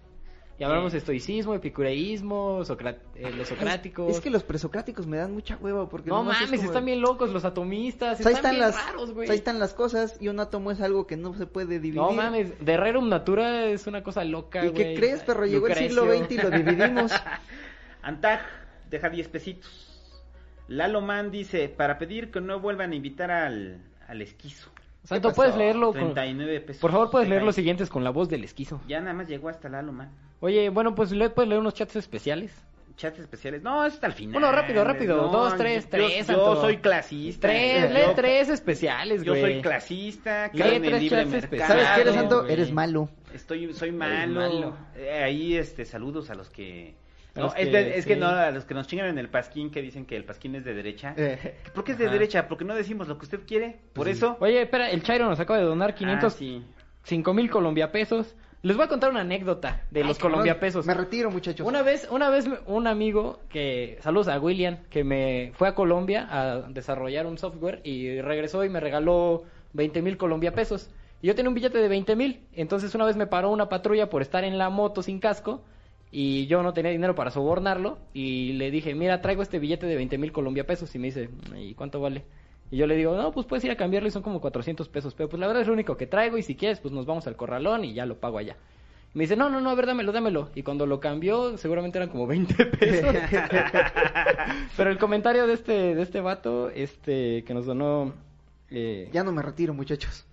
Y 0.60 0.64
hablamos 0.66 0.92
de 0.92 0.98
estoicismo, 0.98 1.54
epicureísmo, 1.56 2.64
eh, 3.16 3.32
los 3.32 3.48
socráticos. 3.48 4.10
Es 4.12 4.20
que 4.20 4.30
los 4.30 4.44
presocráticos 4.44 5.08
me 5.08 5.16
dan 5.16 5.32
mucha 5.34 5.56
hueva 5.56 5.88
porque 5.88 6.10
No 6.10 6.20
es 6.20 6.26
mames, 6.40 6.50
como- 6.60 6.64
están 6.64 6.84
bien 6.84 7.00
locos 7.00 7.32
los 7.32 7.46
atomistas. 7.46 8.18
Pues 8.18 8.28
ahí 8.28 8.34
están, 8.34 8.56
están 8.56 8.68
bien 8.70 8.76
las 8.76 8.86
raros, 8.86 9.14
güey. 9.14 9.30
ahí 9.30 9.38
están 9.38 9.58
las 9.58 9.74
cosas 9.74 10.18
y 10.20 10.28
un 10.28 10.38
átomo 10.42 10.72
es 10.72 10.82
algo 10.82 11.08
que 11.08 11.16
no 11.16 11.34
se 11.34 11.46
puede 11.46 11.76
dividir. 11.80 11.96
No 11.96 12.12
mames, 12.12 12.54
de 12.64 12.76
Rerum 12.78 13.08
Natura 13.08 13.68
es 13.68 13.88
una 13.88 14.04
cosa 14.04 14.26
loca, 14.26 14.66
¿Y 14.66 14.72
qué 14.74 14.96
crees, 14.96 15.22
perro? 15.22 15.46
Llegó 15.46 15.68
el 15.68 15.76
siglo. 15.76 16.04
XX 16.14 16.32
y 16.32 16.38
lo 16.38 16.50
dividimos. 16.52 17.12
Antaj, 18.02 18.42
deja 18.90 19.10
10 19.10 19.30
pesitos. 19.30 19.86
Lalo 20.68 21.00
Man 21.00 21.32
dice, 21.32 21.70
para 21.70 21.98
pedir 21.98 22.32
que 22.32 22.42
no 22.42 22.60
vuelvan 22.60 22.92
a 22.92 22.96
invitar 22.96 23.32
al, 23.32 23.82
al 24.08 24.22
esquizo. 24.22 24.70
Santo, 25.06 25.32
puedes 25.32 25.56
leerlo. 25.56 25.94
con- 25.94 26.14
39 26.14 26.60
pesos. 26.60 26.82
Por 26.82 26.92
favor, 26.92 27.10
puedes 27.10 27.30
leer 27.30 27.44
los 27.44 27.56
siguientes 27.56 27.90
con 27.90 28.04
la 28.04 28.10
voz 28.10 28.28
del 28.28 28.44
esquizo. 28.44 28.82
Ya 28.90 29.00
nada 29.00 29.14
más 29.14 29.28
llegó 29.28 29.48
hasta 29.48 29.70
Lalo 29.70 29.94
Man. 29.94 30.12
Oye, 30.42 30.70
bueno, 30.70 30.96
pues 30.96 31.12
le 31.12 31.30
puedes 31.30 31.50
leer 31.50 31.60
unos 31.62 31.74
chats 31.74 31.96
especiales. 31.96 32.54
Chats 32.96 33.20
especiales. 33.20 33.62
No, 33.64 33.86
eso 33.86 33.96
hasta 33.96 34.08
el 34.08 34.14
final. 34.14 34.34
Bueno, 34.34 34.52
rápido, 34.52 34.84
rápido. 34.84 35.18
No, 35.18 35.28
Dos, 35.32 35.56
tres, 35.58 35.86
yo- 35.86 35.90
tres, 35.90 36.28
Yo, 36.28 36.56
soy 36.62 36.78
clasista. 36.78 37.48
Tres, 37.48 37.90
Yo- 37.90 37.94
lee 37.94 38.14
tres 38.16 38.50
especiales, 38.50 39.24
Yo 39.24 39.32
güey. 39.32 39.42
soy 39.42 39.62
clasista, 39.62 40.48
Lee 40.54 40.60
tres 40.62 40.82
libre 40.82 41.00
chats 41.00 41.12
mercado. 41.12 41.38
especiales. 41.38 41.68
¿Sabes 41.68 41.88
qué 41.96 42.02
eres, 42.02 42.14
Santo? 42.16 42.48
Eres 42.48 42.72
malo. 42.74 43.10
Estoy, 43.34 43.74
soy 43.74 43.92
malo. 43.92 44.34
malo. 44.40 44.78
Eh, 44.98 45.24
ahí, 45.24 45.56
este, 45.56 45.86
saludos 45.86 46.30
a 46.30 46.36
los 46.36 46.50
que... 46.50 46.96
No, 47.36 47.46
es, 47.48 47.54
que- 47.54 47.66
de- 47.68 47.98
es 47.98 48.06
que 48.06 48.16
sí. 48.16 48.20
no, 48.20 48.28
a 48.28 48.52
los 48.52 48.66
que 48.66 48.74
nos 48.74 48.88
chingan 48.88 49.08
en 49.08 49.18
el 49.18 49.30
pasquín 49.30 49.72
que 49.72 49.82
dicen 49.82 50.06
que 50.06 50.18
el 50.18 50.26
pasquín 50.26 50.56
es 50.56 50.66
de 50.66 50.74
derecha. 50.74 51.14
Eh, 51.16 51.56
¿Por 51.74 51.86
qué 51.86 51.94
es 51.94 51.98
de 52.00 52.06
Ajá. 52.06 52.14
derecha? 52.14 52.48
Porque 52.50 52.66
no 52.66 52.76
decimos 52.76 53.08
lo 53.08 53.18
que 53.18 53.24
usted 53.26 53.42
quiere. 53.48 53.80
Por 53.94 54.06
Pues 54.06 54.18
sí. 54.18 54.26
eso... 54.26 54.36
Oye, 54.42 54.62
espera, 54.64 54.90
el 54.90 55.04
Chairo 55.04 55.26
nos 55.30 55.40
acaba 55.40 55.58
de 55.60 55.66
donar 55.66 55.96
500, 55.96 56.34
Ah, 56.34 56.38
sí. 56.38 56.66
5 57.04 57.34
mil 57.34 57.50
colombia 57.50 57.94
pesos. 57.94 58.36
Les 58.62 58.76
voy 58.76 58.86
a 58.86 58.90
contar 58.90 59.10
una 59.10 59.22
anécdota 59.22 59.84
de 59.90 60.02
ay, 60.02 60.08
los 60.08 60.18
cabrón, 60.18 60.34
colombia 60.34 60.60
pesos. 60.60 60.86
Me 60.86 60.94
retiro, 60.94 61.32
muchachos. 61.32 61.66
Una 61.66 61.82
vez, 61.82 62.08
una 62.12 62.30
vez 62.30 62.46
un 62.66 62.88
amigo 62.88 63.40
que, 63.48 63.98
saludos 64.02 64.28
a 64.28 64.38
William, 64.38 64.80
que 64.90 65.06
me 65.06 65.52
fue 65.56 65.70
a 65.70 65.76
Colombia 65.76 66.28
a 66.30 66.62
desarrollar 66.70 67.26
un 67.26 67.38
software 67.38 67.80
y 67.86 68.20
regresó 68.20 68.66
y 68.66 68.70
me 68.70 68.82
regaló 68.82 69.44
20 69.74 70.02
mil 70.02 70.18
Colombia 70.18 70.54
pesos. 70.54 70.90
Y 71.22 71.28
yo 71.28 71.36
tenía 71.36 71.50
un 71.50 71.56
billete 71.56 71.78
de 71.78 71.88
20 71.88 72.16
mil, 72.18 72.42
entonces 72.54 72.94
una 72.96 73.06
vez 73.06 73.16
me 73.16 73.28
paró 73.28 73.50
una 73.50 73.70
patrulla 73.70 74.10
por 74.10 74.22
estar 74.22 74.44
en 74.44 74.58
la 74.58 74.70
moto 74.70 75.04
sin 75.04 75.20
casco 75.20 75.62
y 76.12 76.48
yo 76.48 76.62
no 76.64 76.74
tenía 76.74 76.92
dinero 76.92 77.16
para 77.16 77.32
sobornarlo 77.32 77.98
y 78.14 78.54
le 78.54 78.72
dije, 78.72 78.94
mira, 78.94 79.22
traigo 79.22 79.42
este 79.42 79.60
billete 79.60 79.86
de 79.86 79.96
20 79.96 80.18
mil 80.18 80.32
Colombia 80.32 80.66
pesos 80.66 80.94
y 80.96 81.00
me 81.00 81.08
dice, 81.08 81.30
¿y 81.58 81.76
cuánto 81.76 82.02
vale? 82.02 82.24
Y 82.72 82.78
yo 82.78 82.86
le 82.88 82.96
digo, 82.96 83.16
no, 83.16 83.32
pues 83.32 83.46
puedes 83.48 83.64
ir 83.66 83.72
a 83.72 83.76
cambiarlo 83.78 84.08
y 84.08 84.12
son 84.12 84.22
como 84.22 84.40
400 84.42 84.88
pesos, 84.90 85.14
pero 85.16 85.28
pues 85.30 85.40
la 85.40 85.48
verdad 85.48 85.62
es 85.62 85.68
lo 85.68 85.74
único 85.74 85.98
que 85.98 86.06
traigo 86.08 86.38
y 86.38 86.44
si 86.44 86.56
quieres, 86.56 86.80
pues 86.80 86.94
nos 86.94 87.06
vamos 87.06 87.26
al 87.28 87.36
corralón 87.36 87.84
y 87.84 87.94
ya 87.94 88.06
lo 88.06 88.16
pago 88.18 88.38
allá. 88.38 88.58
Me 89.16 89.24
dice, 89.24 89.36
no, 89.36 89.50
no, 89.50 89.60
no, 89.60 89.72
a 89.72 89.76
ver, 89.76 89.88
dámelo, 89.88 90.12
dámelo. 90.12 90.50
Y 90.54 90.62
cuando 90.62 90.86
lo 90.86 91.00
cambió, 91.00 91.58
seguramente 91.58 91.98
eran 91.98 92.10
como 92.10 92.28
20 92.28 92.66
pesos. 92.68 93.16
Pero 94.78 94.90
el 94.92 94.98
comentario 94.98 95.48
de 95.48 95.54
este, 95.54 95.96
de 95.96 96.02
este 96.02 96.22
vato, 96.22 96.70
este, 96.70 97.44
que 97.44 97.54
nos 97.54 97.66
donó... 97.66 98.14
eh, 98.70 99.10
Ya 99.12 99.24
no 99.24 99.32
me 99.32 99.42
retiro, 99.42 99.74
muchachos. 99.74 100.26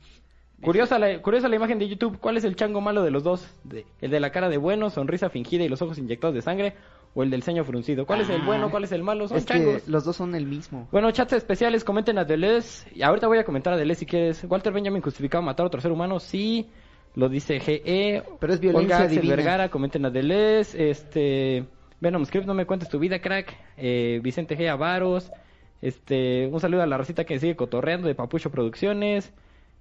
Curiosa 0.62 0.98
la, 0.98 1.20
curiosa 1.20 1.48
la 1.48 1.56
imagen 1.56 1.78
de 1.78 1.88
YouTube. 1.88 2.18
¿Cuál 2.18 2.36
es 2.38 2.44
el 2.44 2.56
chango 2.56 2.80
malo 2.80 3.02
de 3.02 3.10
los 3.10 3.22
dos? 3.22 3.46
De- 3.64 3.84
¿El 4.00 4.10
de 4.10 4.20
la 4.20 4.30
cara 4.30 4.48
de 4.48 4.56
bueno, 4.56 4.88
sonrisa 4.90 5.28
fingida 5.28 5.64
y 5.64 5.68
los 5.68 5.82
ojos 5.82 5.98
inyectados 5.98 6.34
de 6.34 6.42
sangre? 6.42 6.74
¿O 7.18 7.22
el 7.22 7.30
del 7.30 7.42
ceño 7.42 7.64
fruncido? 7.64 8.04
¿Cuál 8.04 8.20
es 8.20 8.28
el 8.28 8.42
Ah, 8.42 8.44
bueno? 8.44 8.70
¿Cuál 8.70 8.84
es 8.84 8.92
el 8.92 9.02
malo? 9.02 9.26
Son 9.26 9.38
es 9.38 9.46
changos. 9.46 9.82
que 9.84 9.90
los 9.90 10.04
dos 10.04 10.14
son 10.16 10.34
el 10.34 10.44
mismo. 10.46 10.86
Bueno, 10.92 11.10
chats 11.12 11.32
especiales, 11.32 11.82
comenten 11.82 12.18
a 12.18 12.24
Deleuze. 12.26 12.86
Y 12.94 13.00
ahorita 13.02 13.26
voy 13.26 13.38
a 13.38 13.44
comentar 13.44 13.72
a 13.72 13.76
Deleuze 13.78 14.00
si 14.00 14.04
quieres. 14.06 14.44
¿Walter 14.44 14.70
Benjamin 14.70 15.00
justificado 15.00 15.42
matar 15.42 15.64
a 15.64 15.68
otro 15.68 15.80
ser 15.80 15.92
humano? 15.92 16.20
Sí. 16.20 16.68
Lo 17.14 17.30
dice 17.30 17.58
GE. 17.58 18.22
Pero 18.38 18.52
es 18.52 18.60
violencia 18.60 18.96
Olga 18.96 19.04
Axel 19.06 19.16
divina. 19.22 19.36
Vergara, 19.36 19.68
comenten 19.70 20.04
a 20.04 20.10
Deleuze. 20.10 20.90
Este... 20.90 21.64
Venom 21.98 22.26
Script, 22.26 22.46
no 22.46 22.52
me 22.52 22.66
cuentes 22.66 22.90
tu 22.90 22.98
vida, 22.98 23.18
crack. 23.20 23.56
Eh, 23.78 24.20
Vicente 24.22 24.54
G. 24.58 24.68
Avaros. 24.68 25.32
Este... 25.80 26.46
Un 26.52 26.60
saludo 26.60 26.82
a 26.82 26.86
la 26.86 26.98
racita 26.98 27.24
que 27.24 27.38
sigue 27.38 27.56
cotorreando 27.56 28.08
de 28.08 28.14
Papucho 28.14 28.50
Producciones. 28.50 29.32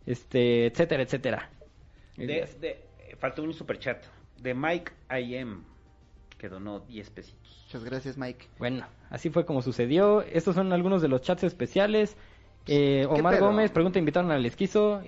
Este... 0.06 0.68
Etcétera, 0.68 1.04
etcétera. 1.04 1.50
De, 2.16 2.26
de- 2.62 2.86
faltó 3.20 3.44
un 3.44 3.52
superchat 3.52 4.06
de 4.42 4.54
Mike 4.54 4.94
IM 5.20 5.64
que 6.46 6.50
donó 6.50 6.82
10 6.82 7.10
pesitos. 7.10 7.64
Muchas 7.66 7.84
gracias, 7.84 8.18
Mike. 8.20 8.46
Bueno, 8.60 8.86
así 9.10 9.32
fue 9.32 9.46
como 9.46 9.64
sucedió. 9.64 10.22
Estos 10.22 10.54
son 10.54 10.74
algunos 10.74 11.02
de 11.02 11.08
los 11.08 11.22
chats 11.22 11.44
especiales. 11.44 12.16
Eh, 12.68 13.08
¿Qué 13.12 13.20
Omar? 13.20 13.40
Gómez 13.40 13.72
pregunta, 13.72 13.98
¿invitaron 13.98 14.30
al 14.30 14.46
esquizo? 14.46 15.02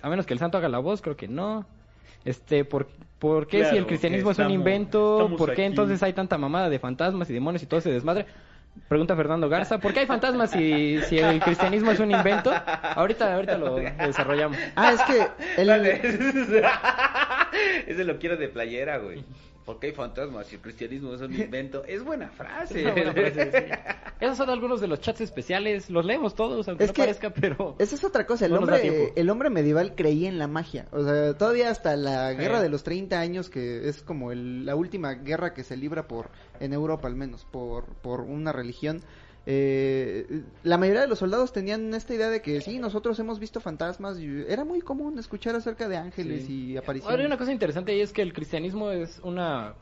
A 0.00 0.08
menos 0.08 0.26
que 0.26 0.32
el 0.32 0.38
santo 0.38 0.58
haga 0.58 0.68
la 0.68 0.78
voz, 0.78 1.02
creo 1.02 1.16
que 1.16 1.26
no. 1.26 1.66
Este, 2.24 2.64
¿por, 2.64 2.86
por 3.18 3.48
qué 3.48 3.58
Claro 3.58 3.72
si 3.72 3.78
el 3.78 3.86
cristianismo 3.86 4.30
es 4.30 4.38
un 4.38 4.52
invento? 4.52 5.28
¿Por 5.36 5.48
qué 5.48 5.62
aquí. 5.62 5.70
entonces 5.70 6.00
hay 6.04 6.12
tanta 6.12 6.38
mamada 6.38 6.68
de 6.68 6.78
fantasmas 6.78 7.28
y 7.30 7.32
demonios 7.32 7.64
y 7.64 7.66
todo 7.66 7.80
ese 7.80 7.90
desmadre? 7.90 8.26
Pregunta 8.86 9.16
Fernando 9.16 9.48
Garza, 9.48 9.78
¿por 9.78 9.92
qué 9.92 10.00
hay 10.00 10.06
fantasmas 10.06 10.52
si, 10.52 11.00
si 11.02 11.18
el 11.18 11.40
cristianismo 11.40 11.90
es 11.90 11.98
un 11.98 12.12
invento? 12.12 12.52
Ahorita, 12.94 13.34
ahorita 13.34 13.58
lo 13.58 13.74
desarrollamos. 13.74 14.56
Ah, 14.76 14.92
es 14.92 15.02
que 15.02 15.60
el... 15.60 15.66
Dale. 15.66 16.00
Ese 17.88 18.04
lo 18.04 18.18
quiero 18.20 18.36
de 18.36 18.48
playera, 18.48 18.98
güey. 18.98 19.24
Porque 19.70 19.86
hay 19.88 19.92
fantasmas 19.92 20.46
si 20.48 20.56
el 20.56 20.60
cristianismo 20.62 21.14
es 21.14 21.20
un 21.20 21.32
invento. 21.34 21.84
Es 21.88 22.02
buena 22.02 22.28
frase. 22.30 22.80
Es 22.80 22.84
una 22.86 22.92
buena 22.94 23.12
frase, 23.12 23.50
sí. 23.52 23.72
Esos 24.20 24.36
son 24.36 24.50
algunos 24.50 24.80
de 24.80 24.88
los 24.88 25.00
chats 25.00 25.20
especiales. 25.20 25.88
Los 25.90 26.04
leemos 26.04 26.34
todos, 26.34 26.66
aunque 26.68 26.84
Es 26.84 26.90
no 26.90 26.94
que 26.94 27.02
parezca, 27.02 27.30
pero... 27.30 27.76
Esa 27.78 27.94
es 27.94 28.04
otra 28.04 28.26
cosa, 28.26 28.46
el 28.46 28.52
No 28.52 28.58
hombre, 28.58 29.12
el 29.14 29.30
hombre 29.30 29.48
medieval 29.48 29.94
creía 29.94 30.28
en 30.28 30.38
la 30.38 30.46
magia, 30.48 30.88
o 30.92 31.02
sea, 31.04 31.34
todavía 31.38 31.70
hasta 31.70 31.94
la 31.96 32.30
Sí. 32.32 32.36
guerra 32.38 32.60
de 32.60 32.68
los 32.68 32.82
30 32.82 33.18
años, 33.20 33.48
que 33.48 33.88
es 33.88 34.02
como 34.02 34.32
el- 34.32 34.66
la 34.66 34.74
última 34.76 35.14
guerra 35.14 35.54
que 35.54 35.62
se 35.64 35.76
libra 35.76 36.06
por, 36.08 36.30
en 36.58 36.72
Europa 36.72 37.06
al 37.08 37.14
menos, 37.14 37.44
por, 37.50 37.84
por 38.02 38.20
una 38.22 38.52
religión, 38.52 39.00
eh, 39.46 40.42
la 40.62 40.76
mayoría 40.78 41.00
de 41.02 41.08
los 41.08 41.18
soldados 41.18 41.52
tenían 41.52 41.92
esta 41.94 42.14
idea 42.14 42.28
de 42.30 42.42
que 42.42 42.60
sí, 42.60 42.78
nosotros 42.78 43.18
hemos 43.18 43.38
visto 43.38 43.60
fantasmas, 43.60 44.18
y 44.18 44.44
era 44.48 44.64
muy 44.64 44.80
común 44.80 45.18
escuchar 45.18 45.54
acerca 45.56 45.88
de 45.88 45.96
ángeles 45.96 46.44
Sí. 46.46 46.52
y 46.52 46.70
Ahora, 46.76 46.80
apariciones. 46.84 47.18
hay 47.20 47.26
una 47.26 47.38
cosa 47.38 47.52
interesante 47.52 47.96
y 47.96 48.00
es 48.00 48.12
que 48.12 48.22
el 48.22 48.32
cristianismo 48.32 48.90
es 48.90 49.20
una, 49.24 49.74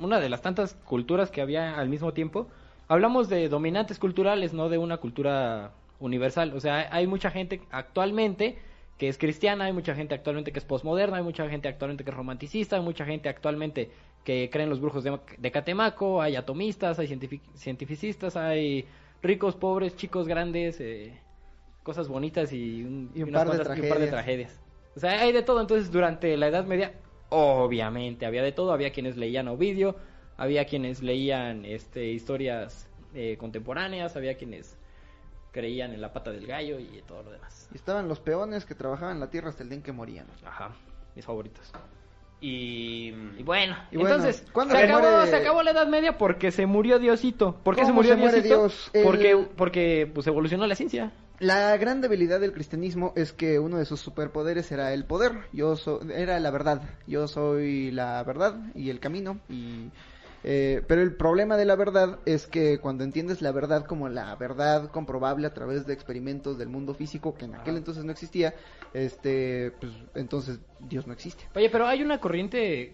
una 0.00 0.20
de 0.20 0.28
las 0.28 0.42
tantas 0.42 0.74
culturas 0.84 1.30
que 1.30 1.40
había 1.40 1.78
al 1.78 1.88
mismo 1.88 2.12
tiempo. 2.12 2.48
Hablamos 2.88 3.28
de 3.28 3.48
dominantes 3.48 3.98
culturales, 3.98 4.52
no 4.52 4.68
de 4.68 4.78
una 4.78 4.98
cultura 4.98 5.72
universal. 5.98 6.52
O 6.54 6.60
sea, 6.60 6.88
hay 6.92 7.06
mucha 7.06 7.30
gente 7.30 7.62
actualmente 7.70 8.58
que 8.98 9.08
es 9.08 9.18
cristiana, 9.18 9.66
hay 9.66 9.72
mucha 9.72 9.94
gente 9.94 10.14
actualmente 10.14 10.52
que 10.52 10.58
es 10.58 10.64
posmoderna, 10.64 11.18
hay 11.18 11.22
mucha 11.22 11.48
gente 11.48 11.68
actualmente 11.68 12.02
que 12.04 12.10
es 12.10 12.16
romanticista, 12.16 12.76
hay 12.76 12.82
mucha 12.82 13.04
gente 13.04 13.28
actualmente 13.28 13.90
que 14.24 14.48
cree 14.50 14.64
en 14.64 14.70
los 14.70 14.80
brujos 14.80 15.04
de, 15.04 15.18
de 15.36 15.50
Catemaco, 15.50 16.22
hay 16.22 16.34
atomistas, 16.36 16.98
hay 16.98 17.06
cientific- 17.06 17.42
cientificistas, 17.56 18.36
hay 18.36 18.86
ricos, 19.22 19.54
pobres, 19.56 19.96
chicos, 19.96 20.26
grandes, 20.26 20.80
eh, 20.80 21.12
cosas 21.82 22.08
bonitas 22.08 22.52
y 22.52 22.82
un, 22.82 23.10
Y 23.14 23.22
un 23.22 23.28
unas 23.30 23.44
par 23.44 23.56
de 23.58 23.76
y 23.76 23.80
un 23.82 23.88
par 23.88 23.98
de 23.98 24.06
tragedias. 24.06 24.10
tragedias. 24.10 24.60
O 24.96 25.00
sea, 25.00 25.20
hay 25.20 25.32
de 25.32 25.42
todo. 25.42 25.60
Entonces, 25.60 25.90
durante 25.92 26.36
la 26.36 26.48
Edad 26.48 26.64
Media, 26.64 26.92
obviamente 27.28 28.26
había 28.26 28.42
de 28.42 28.52
todo. 28.52 28.72
Había 28.72 28.90
quienes 28.90 29.16
leían 29.16 29.46
Ovidio, 29.48 29.96
había 30.36 30.64
quienes 30.64 31.02
leían 31.02 31.64
este, 31.64 32.06
historias 32.10 32.88
eh, 33.14 33.36
contemporáneas, 33.38 34.16
había 34.16 34.36
quienes 34.36 34.78
creían 35.56 35.92
en 35.94 36.02
la 36.02 36.12
pata 36.12 36.30
del 36.30 36.46
gallo 36.46 36.78
y 36.78 37.02
todo 37.08 37.22
lo 37.22 37.30
demás. 37.30 37.68
Y 37.72 37.76
estaban 37.76 38.08
los 38.08 38.20
peones 38.20 38.66
que 38.66 38.74
trabajaban 38.74 39.18
la 39.18 39.30
tierra 39.30 39.48
hasta 39.48 39.62
el 39.62 39.70
día 39.70 39.76
en 39.78 39.82
que 39.82 39.92
morían. 39.92 40.26
Ajá, 40.44 40.70
mis 41.14 41.24
favoritos. 41.24 41.72
Y, 42.40 43.08
Y 43.38 43.42
bueno, 43.42 43.74
Y 43.90 43.96
bueno, 43.96 44.16
entonces, 44.16 44.44
¿cuándo 44.52 44.74
se, 44.74 44.80
se 44.80 44.86
acabó, 44.86 45.00
muere- 45.08 45.30
se 45.30 45.36
acabó 45.36 45.62
la 45.62 45.70
Edad 45.70 45.86
Media 45.86 46.18
porque 46.18 46.50
se 46.50 46.66
murió 46.66 46.98
Diosito. 46.98 47.56
¿Por 47.64 47.74
qué 47.74 47.80
se 47.80 47.86
¿Cómo 47.86 48.02
murió 48.02 48.14
se 48.14 48.20
Diosito? 48.20 48.44
Dios? 48.46 48.90
El- 48.92 49.02
Porque, 49.04 49.48
porque 49.56 50.10
pues, 50.12 50.26
evolucionó 50.26 50.66
la 50.66 50.74
ciencia. 50.74 51.12
La 51.38 51.74
gran 51.78 52.00
debilidad 52.02 52.38
del 52.40 52.52
cristianismo 52.52 53.12
es 53.16 53.32
que 53.32 53.58
uno 53.58 53.78
de 53.78 53.84
sus 53.86 54.00
superpoderes 54.00 54.70
era 54.70 54.92
el 54.92 55.04
poder. 55.06 55.32
Yo 55.52 55.76
so- 55.76 56.02
era 56.10 56.38
la 56.40 56.50
verdad. 56.50 56.82
Yo 57.06 57.26
soy 57.26 57.90
la 57.90 58.22
verdad 58.22 58.54
y 58.74 58.90
el 58.90 59.00
camino. 59.00 59.40
Y 59.48 59.90
eh, 60.48 60.82
pero 60.86 61.02
el 61.02 61.12
problema 61.12 61.56
de 61.56 61.64
la 61.64 61.74
verdad 61.74 62.20
es 62.24 62.46
que 62.46 62.78
cuando 62.78 63.02
entiendes 63.02 63.42
la 63.42 63.50
verdad 63.50 63.84
como 63.84 64.08
la 64.08 64.32
verdad 64.36 64.92
comprobable 64.92 65.44
a 65.44 65.52
través 65.52 65.86
de 65.86 65.92
experimentos 65.92 66.56
del 66.56 66.68
mundo 66.68 66.94
físico 66.94 67.34
que 67.34 67.46
en 67.46 67.56
aquel 67.56 67.70
Ajá. 67.70 67.78
entonces 67.78 68.04
no 68.04 68.12
existía, 68.12 68.54
este, 68.94 69.72
pues 69.80 69.92
entonces 70.14 70.60
Dios 70.78 71.08
no 71.08 71.12
existe. 71.12 71.42
Oye, 71.56 71.68
pero 71.68 71.88
hay 71.88 72.00
una 72.00 72.20
corriente 72.20 72.92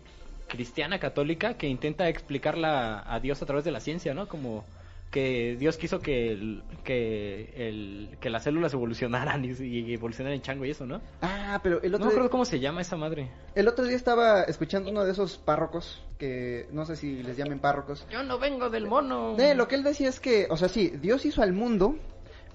cristiana 0.49 0.99
católica 0.99 1.59
que 1.59 1.69
intenta 1.69 2.09
explicarla 2.09 3.05
a 3.07 3.21
Dios 3.21 3.43
a 3.43 3.47
través 3.47 3.65
de 3.67 3.71
la 3.71 3.81
ciencia, 3.81 4.15
¿no? 4.15 4.29
Como 4.29 4.65
que 5.13 5.57
Dios 5.61 5.77
quiso 5.77 6.01
que 6.01 6.33
el- 6.33 6.65
que 6.83 7.53
el, 7.55 8.17
que 8.19 8.31
las 8.31 8.43
células 8.43 8.73
evolucionaran 8.75 9.45
y, 9.45 9.49
y 9.63 9.93
evolucionaran 9.95 10.35
en 10.37 10.43
chango 10.43 10.65
y 10.65 10.71
eso, 10.71 10.87
¿no? 10.87 11.01
Ah, 11.21 11.61
pero 11.63 11.81
el 11.83 11.91
No 11.93 11.97
otro 11.99 12.07
me 12.07 12.11
día- 12.13 12.17
acuerdo 12.19 12.31
cómo 12.31 12.45
se 12.45 12.59
llama 12.59 12.81
esa 12.81 12.97
madre. 12.97 13.31
el 13.55 13.69
otro 13.69 13.85
día 13.85 13.95
estaba 13.95 14.43
escuchando 14.45 14.91
uno 14.91 15.05
de 15.05 15.13
esos 15.13 15.37
párrocos 15.39 16.03
que 16.19 16.67
no 16.73 16.85
sé 16.87 16.97
si 16.97 17.23
les 17.23 17.37
llamen 17.37 17.61
párrocos. 17.61 18.07
Yo 18.11 18.23
no 18.25 18.39
vengo 18.39 18.71
del 18.71 18.87
mono. 18.89 19.37
Eh, 19.39 19.55
lo 19.55 19.69
que 19.69 19.75
él 19.77 19.83
decía 19.85 20.09
es 20.09 20.19
que, 20.19 20.47
o 20.51 20.57
sea, 20.57 20.69
sí, 20.69 20.89
Dios 21.01 21.25
hizo 21.27 21.43
al 21.43 21.53
mundo, 21.53 21.95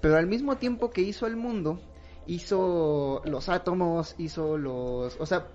pero 0.00 0.16
al 0.16 0.26
mismo 0.26 0.56
tiempo 0.56 0.90
que 0.90 1.00
hizo 1.02 1.26
al 1.26 1.36
mundo, 1.36 1.80
hizo 2.26 3.22
los 3.24 3.48
átomos, 3.48 4.14
hizo 4.18 4.58
los, 4.58 5.16
o 5.20 5.26
sea, 5.26 5.46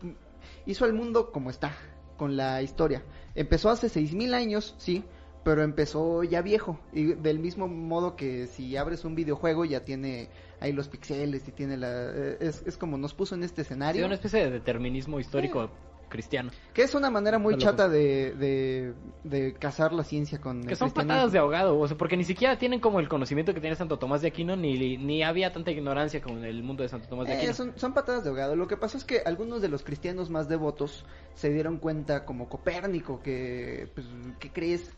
hizo 0.65 0.85
al 0.85 0.93
mundo 0.93 1.31
como 1.31 1.49
está, 1.49 1.75
con 2.17 2.35
la 2.37 2.61
historia. 2.61 3.03
Empezó 3.35 3.69
hace 3.69 3.89
seis 3.89 4.13
mil 4.13 4.33
años, 4.33 4.75
sí, 4.77 5.03
pero 5.43 5.61
empezó 5.63 6.23
ya 6.23 6.41
viejo 6.41 6.79
y 6.93 7.13
del 7.13 7.39
mismo 7.39 7.67
modo 7.67 8.15
que 8.15 8.47
si 8.47 8.77
abres 8.77 9.03
un 9.05 9.15
videojuego 9.15 9.65
ya 9.65 9.83
tiene 9.83 10.29
ahí 10.59 10.71
los 10.71 10.87
pixeles 10.87 11.47
y 11.47 11.51
tiene 11.51 11.77
la, 11.77 11.89
eh, 11.91 12.37
es, 12.39 12.63
es 12.65 12.77
como 12.77 12.97
nos 12.97 13.13
puso 13.13 13.35
en 13.35 13.43
este 13.43 13.63
Sí, 13.63 13.67
escenario. 13.67 14.05
una 14.05 14.15
especie 14.15 14.39
de 14.45 14.51
determinismo 14.51 15.19
histórico 15.19 15.69
cristiano. 16.09 16.51
Que 16.75 16.83
es 16.83 16.93
una 16.93 17.09
manera 17.09 17.39
muy 17.39 17.57
chata 17.57 17.89
de, 17.89 18.33
de, 18.35 18.93
de 19.23 19.53
cazar 19.55 19.93
la 19.93 20.03
ciencia 20.03 20.39
con 20.39 20.63
Que 20.63 20.75
son 20.75 20.91
patadas 20.91 21.31
de 21.31 21.39
ahogado, 21.39 21.79
o 21.79 21.87
sea, 21.87 21.97
porque 21.97 22.15
ni 22.15 22.23
siquiera 22.23 22.59
tienen 22.59 22.79
como 22.79 22.99
el 22.99 23.09
conocimiento 23.09 23.51
que 23.55 23.59
tiene 23.59 23.75
Santo 23.75 23.97
Tomás 23.97 24.21
de 24.21 24.27
Aquino, 24.27 24.55
ni, 24.55 24.97
ni 24.97 25.23
había 25.23 25.51
tanta 25.51 25.71
ignorancia 25.71 26.21
como 26.21 26.37
en 26.37 26.45
el 26.45 26.61
mundo 26.61 26.83
de 26.83 26.89
Santo 26.89 27.07
Tomás 27.09 27.25
de 27.27 27.33
Eh, 27.33 27.37
Aquino. 27.37 27.53
son, 27.53 27.73
son 27.77 27.93
patadas 27.95 28.23
de 28.23 28.29
ahogado. 28.29 28.55
Lo 28.55 28.67
que 28.67 28.77
pasó 28.77 28.95
es 28.99 29.05
que 29.05 29.23
algunos 29.25 29.59
de 29.63 29.69
los 29.69 29.81
cristianos 29.81 30.29
más 30.29 30.47
devotos 30.47 31.03
se 31.33 31.49
dieron 31.49 31.77
cuenta, 31.79 32.25
como 32.25 32.47
Copérnico, 32.47 33.19
que, 33.23 33.89
pues, 33.95 34.05
¿qué 34.39 34.51
crees? 34.51 34.91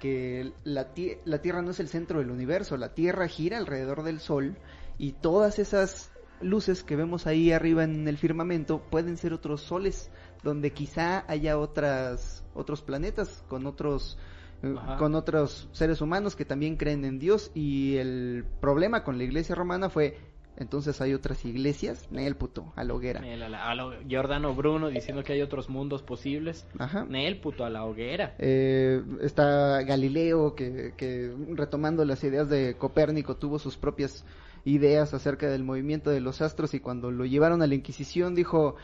Que 0.00 0.52
la, 0.64 0.88
la 1.24 1.42
Tierra 1.42 1.62
no 1.62 1.70
es 1.70 1.78
el 1.78 1.86
centro 1.86 2.18
del 2.18 2.30
universo, 2.30 2.76
la 2.76 2.94
Tierra 2.94 3.28
gira 3.28 3.58
alrededor 3.58 4.02
del 4.02 4.18
Sol 4.18 4.56
y 4.98 5.12
todas 5.12 5.60
esas 5.60 6.10
luces 6.40 6.82
que 6.82 6.96
vemos 6.96 7.26
ahí 7.26 7.52
arriba 7.52 7.84
en 7.84 8.08
el 8.08 8.16
firmamento 8.16 8.80
pueden 8.90 9.16
ser 9.16 9.32
otros 9.32 9.60
soles, 9.62 10.10
donde 10.42 10.72
quizá 10.72 11.24
haya 11.30 11.58
otras, 11.58 12.44
otros 12.54 12.82
planetas 12.82 13.44
con 13.48 13.66
otros 13.66 14.18
eh, 14.62 14.74
Ajá. 14.76 14.96
con 14.98 15.14
otros 15.14 15.68
seres 15.72 16.00
humanos 16.00 16.36
que 16.36 16.44
también 16.44 16.76
creen 16.76 17.04
en 17.04 17.18
Dios 17.18 17.50
y 17.54 17.96
el 17.96 18.44
problema 18.60 19.04
con 19.04 19.16
la 19.16 19.24
iglesia 19.24 19.54
romana 19.54 19.88
fue 19.88 20.18
entonces 20.60 21.00
hay 21.00 21.14
otras 21.14 21.44
iglesias, 21.44 22.06
Nel 22.12 22.36
puto, 22.36 22.72
a 22.76 22.84
la 22.84 22.94
hoguera. 22.94 23.20
Nel, 23.20 23.42
a 23.42 23.48
la- 23.48 23.68
a 23.70 23.74
la- 23.74 23.98
Giordano 24.06 24.54
Bruno 24.54 24.88
diciendo 24.88 25.24
que 25.24 25.32
hay 25.32 25.42
otros 25.42 25.68
mundos 25.68 26.02
posibles. 26.02 26.66
Ajá. 26.78 27.04
Nel, 27.08 27.40
puto, 27.40 27.64
a 27.64 27.70
la 27.70 27.84
hoguera. 27.84 28.34
Eh, 28.38 29.02
está 29.22 29.82
Galileo 29.82 30.54
que, 30.54 30.92
que 30.96 31.34
retomando 31.54 32.04
las 32.04 32.22
ideas 32.22 32.48
de 32.48 32.76
Copérnico 32.76 33.36
tuvo 33.36 33.58
sus 33.58 33.76
propias 33.76 34.24
ideas 34.64 35.14
acerca 35.14 35.48
del 35.48 35.64
movimiento 35.64 36.10
de 36.10 36.20
los 36.20 36.42
astros 36.42 36.74
y 36.74 36.80
cuando 36.80 37.10
lo 37.10 37.24
llevaron 37.24 37.62
a 37.62 37.66
la 37.66 37.74
Inquisición 37.74 38.34
dijo, 38.34 38.74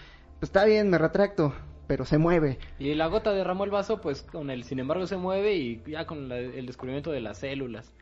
pues 0.40 0.48
está 0.48 0.64
bien, 0.64 0.88
me 0.88 0.96
retracto, 0.98 1.52
pero 1.86 2.04
se 2.06 2.16
mueve. 2.18 2.58
Y 2.78 2.94
la 2.94 3.06
gota 3.08 3.32
derramó 3.32 3.64
el 3.64 3.70
vaso, 3.70 4.00
pues 4.00 4.22
con 4.22 4.48
el, 4.50 4.64
sin 4.64 4.78
embargo, 4.78 5.06
se 5.06 5.18
mueve 5.18 5.54
y 5.56 5.82
ya 5.86 6.06
con 6.06 6.28
la- 6.30 6.38
el 6.38 6.64
descubrimiento 6.66 7.10
de 7.10 7.20
las 7.20 7.38
células 7.38 7.92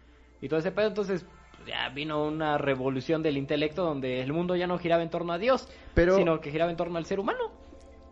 y 0.40 0.48
todo 0.48 0.60
ese 0.60 0.70
pedo, 0.70 0.86
entonces 0.86 1.26
ya 1.66 1.88
vino 1.90 2.24
una 2.26 2.58
revolución 2.58 3.22
del 3.22 3.36
intelecto 3.36 3.82
donde 3.84 4.20
el 4.22 4.32
mundo 4.32 4.56
ya 4.56 4.66
no 4.66 4.78
giraba 4.78 5.02
en 5.02 5.10
torno 5.10 5.32
a 5.32 5.38
Dios, 5.38 5.68
Pero- 5.94 6.16
sino 6.16 6.40
que 6.40 6.50
giraba 6.50 6.70
en 6.70 6.76
torno 6.76 6.98
al 6.98 7.06
ser 7.06 7.20
humano. 7.20 7.52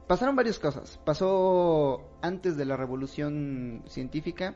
pasaron 0.08 0.36
varias 0.36 0.58
cosas. 0.58 0.98
Pasó 1.06 2.02
antes 2.20 2.56
de 2.58 2.64
la 2.66 2.76
revolución 2.76 3.82
científica 3.86 4.54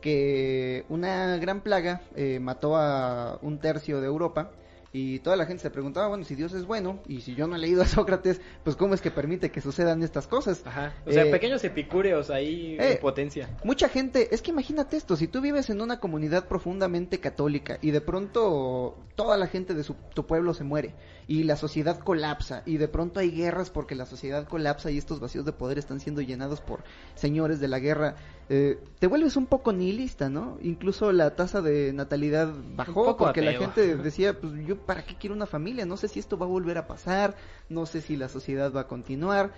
que 0.00 0.84
una 0.88 1.36
gran 1.38 1.60
plaga 1.60 2.02
eh, 2.14 2.38
mató 2.40 2.76
a 2.76 3.38
un 3.42 3.58
tercio 3.58 4.00
de 4.00 4.06
Europa 4.06 4.50
y 4.92 5.20
toda 5.20 5.36
la 5.36 5.46
gente 5.46 5.62
se 5.62 5.70
preguntaba, 5.70 6.08
bueno, 6.08 6.24
si 6.24 6.34
Dios 6.34 6.52
es 6.52 6.66
bueno 6.66 7.00
y 7.08 7.22
si 7.22 7.34
yo 7.34 7.46
no 7.46 7.56
he 7.56 7.58
leído 7.58 7.80
a 7.82 7.86
Sócrates, 7.86 8.40
pues 8.62 8.76
cómo 8.76 8.92
es 8.94 9.00
que 9.00 9.10
permite 9.10 9.50
que 9.50 9.60
sucedan 9.62 10.02
estas 10.02 10.26
cosas. 10.26 10.62
Ajá. 10.66 10.92
O 11.06 11.12
sea, 11.12 11.24
Eh, 11.24 11.30
pequeños 11.30 11.64
epicúreos 11.64 12.28
ahí 12.28 12.76
eh, 12.78 12.92
en 12.92 13.00
potencia. 13.00 13.48
Mucha 13.64 13.88
gente, 13.88 14.34
es 14.34 14.42
que 14.42 14.50
imagínate 14.50 14.96
esto, 14.98 15.16
si 15.16 15.28
tú 15.28 15.40
vives 15.40 15.70
en 15.70 15.80
una 15.80 15.98
comunidad 15.98 16.46
profundamente 16.46 17.20
católica 17.20 17.78
y 17.80 17.90
de 17.90 18.00
pronto 18.02 18.98
toda 19.14 19.36
la 19.36 19.46
gente 19.46 19.74
de 19.74 19.82
su, 19.82 19.94
tu 20.14 20.26
pueblo 20.26 20.52
se 20.52 20.64
muere 20.64 20.94
y 21.26 21.44
la 21.44 21.56
sociedad 21.56 21.98
colapsa 21.98 22.62
y 22.66 22.76
de 22.76 22.88
pronto 22.88 23.20
hay 23.20 23.30
guerras 23.30 23.70
porque 23.70 23.94
la 23.94 24.06
sociedad 24.06 24.46
colapsa 24.46 24.90
y 24.90 24.98
estos 24.98 25.20
vacíos 25.20 25.44
de 25.44 25.52
poder 25.52 25.78
están 25.78 26.00
siendo 26.00 26.20
llenados 26.20 26.60
por 26.60 26.82
señores 27.14 27.60
de 27.60 27.68
la 27.68 27.78
guerra, 27.78 28.16
eh, 28.48 28.78
te 28.98 29.06
vuelves 29.06 29.36
un 29.36 29.46
poco 29.46 29.72
nihilista, 29.72 30.28
¿no? 30.28 30.58
Incluso 30.62 31.12
la 31.12 31.34
tasa 31.36 31.60
de 31.62 31.92
natalidad 31.92 32.52
bajó 32.74 33.04
poco 33.04 33.16
porque 33.16 33.42
la 33.42 33.52
gente 33.52 33.96
decía, 33.96 34.38
pues 34.38 34.52
yo 34.66 34.76
para 34.76 35.04
qué 35.04 35.16
quiero 35.16 35.34
una 35.34 35.46
familia, 35.46 35.86
no 35.86 35.96
sé 35.96 36.08
si 36.08 36.18
esto 36.18 36.36
va 36.36 36.46
a 36.46 36.48
volver 36.48 36.78
a 36.78 36.86
pasar, 36.86 37.36
no 37.68 37.86
sé 37.86 38.00
si 38.00 38.16
la 38.16 38.28
sociedad 38.28 38.72
va 38.72 38.82
a 38.82 38.86
continuar. 38.88 39.52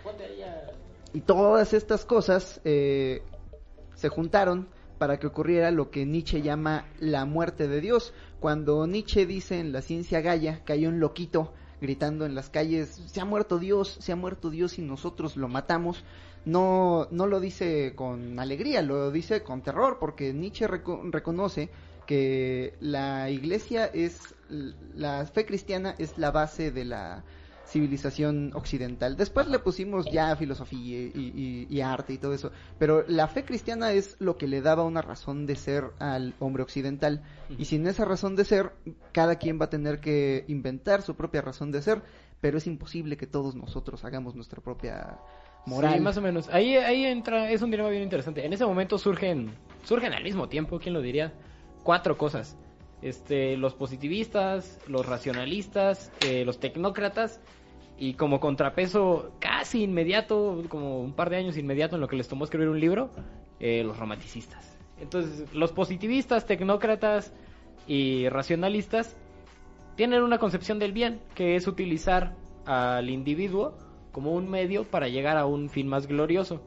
Y 1.12 1.20
todas 1.20 1.72
estas 1.72 2.04
cosas 2.04 2.60
eh, 2.64 3.22
se 3.94 4.08
juntaron 4.08 4.68
para 4.98 5.18
que 5.18 5.26
ocurriera 5.26 5.70
lo 5.70 5.90
que 5.90 6.06
Nietzsche 6.06 6.42
llama 6.42 6.86
la 6.98 7.24
muerte 7.24 7.68
de 7.68 7.80
Dios. 7.80 8.12
Cuando 8.44 8.86
Nietzsche 8.86 9.24
dice 9.24 9.58
en 9.58 9.72
la 9.72 9.80
ciencia 9.80 10.20
Gaia 10.20 10.62
que 10.66 10.74
hay 10.74 10.86
un 10.86 11.00
loquito 11.00 11.54
gritando 11.80 12.26
en 12.26 12.34
las 12.34 12.50
calles, 12.50 12.90
se 12.90 13.18
ha 13.22 13.24
muerto 13.24 13.58
Dios, 13.58 13.96
se 14.00 14.12
ha 14.12 14.16
muerto 14.16 14.50
Dios 14.50 14.78
y 14.78 14.82
nosotros 14.82 15.38
lo 15.38 15.48
matamos, 15.48 16.04
no, 16.44 17.08
no 17.10 17.26
lo 17.26 17.40
dice 17.40 17.94
con 17.96 18.38
alegría, 18.38 18.82
lo 18.82 19.10
dice 19.10 19.42
con 19.42 19.62
terror, 19.62 19.96
porque 19.98 20.34
Nietzsche 20.34 20.68
reco- 20.68 21.10
reconoce 21.10 21.70
que 22.04 22.76
la 22.80 23.30
iglesia 23.30 23.86
es, 23.86 24.34
la 24.50 25.24
fe 25.24 25.46
cristiana 25.46 25.94
es 25.96 26.18
la 26.18 26.30
base 26.30 26.70
de 26.70 26.84
la 26.84 27.24
civilización 27.66 28.52
occidental. 28.54 29.16
Después 29.16 29.48
le 29.48 29.58
pusimos 29.58 30.10
ya 30.10 30.34
filosofía 30.36 31.00
y, 31.00 31.10
y- 31.14 31.66
y 31.68 31.80
arte 31.80 32.12
y 32.12 32.18
todo 32.18 32.34
eso, 32.34 32.52
pero 32.78 33.04
la 33.08 33.26
fe 33.28 33.44
cristiana 33.44 33.92
es 33.92 34.16
lo 34.20 34.36
que 34.36 34.46
le 34.46 34.60
daba 34.60 34.84
una 34.84 35.02
razón 35.02 35.46
de 35.46 35.56
ser 35.56 35.84
al 35.98 36.34
hombre 36.38 36.62
occidental. 36.62 37.22
Y 37.48 37.64
sin 37.66 37.86
esa 37.86 38.04
razón 38.04 38.36
de 38.36 38.44
ser, 38.44 38.72
cada 39.12 39.36
quien 39.36 39.60
va 39.60 39.66
a 39.66 39.70
tener 39.70 40.00
que 40.00 40.44
inventar 40.48 41.02
su 41.02 41.14
propia 41.14 41.42
razón 41.42 41.72
de 41.72 41.82
ser, 41.82 42.02
pero 42.40 42.58
es 42.58 42.66
imposible 42.66 43.16
que 43.16 43.26
todos 43.26 43.54
nosotros 43.54 44.04
hagamos 44.04 44.34
nuestra 44.34 44.60
propia 44.60 45.18
moral. 45.66 45.94
Sí, 45.94 46.00
más 46.00 46.16
o 46.18 46.20
menos. 46.22 46.48
Ahí, 46.50 46.76
ahí 46.76 47.06
entra, 47.06 47.50
es 47.50 47.62
un 47.62 47.70
dilema 47.70 47.88
bien 47.88 48.02
interesante. 48.02 48.44
En 48.44 48.52
ese 48.52 48.66
momento 48.66 48.98
surgen, 48.98 49.50
surgen 49.84 50.12
al 50.12 50.22
mismo 50.22 50.48
tiempo, 50.48 50.78
¿quién 50.78 50.92
lo 50.94 51.00
diría? 51.00 51.32
Cuatro 51.82 52.18
cosas. 52.18 52.56
Este, 53.05 53.59
los 53.59 53.74
positivistas, 53.74 54.81
los 54.86 55.05
racionalistas, 55.05 56.10
eh, 56.22 56.43
los 56.47 56.59
tecnócratas 56.59 57.39
y 57.98 58.14
como 58.14 58.40
contrapeso 58.40 59.35
casi 59.40 59.82
inmediato, 59.82 60.62
como 60.70 61.01
un 61.01 61.12
par 61.12 61.28
de 61.28 61.36
años 61.36 61.59
inmediato 61.59 61.97
en 61.97 62.01
lo 62.01 62.09
que 62.09 62.16
les 62.16 62.28
tomó 62.28 62.44
escribir 62.44 62.70
un 62.70 62.81
libro, 62.81 63.10
eh, 63.60 63.85
los 63.85 63.98
romanticistas. 63.98 64.78
Entonces, 64.98 65.52
los 65.52 65.70
positivistas, 65.72 66.47
tecnócratas 66.47 67.35
y 67.86 68.31
racionalistas 68.31 69.18
tienen 69.97 70.22
una 70.22 70.39
concepción 70.39 70.78
del 70.78 70.93
bien, 70.93 71.20
que 71.35 71.56
es 71.56 71.66
utilizar 71.66 72.35
al 72.64 73.10
individuo 73.10 73.76
como 74.12 74.32
un 74.32 74.48
medio 74.48 74.85
para 74.85 75.09
llegar 75.09 75.36
a 75.36 75.44
un 75.44 75.68
fin 75.68 75.89
más 75.89 76.06
glorioso. 76.06 76.62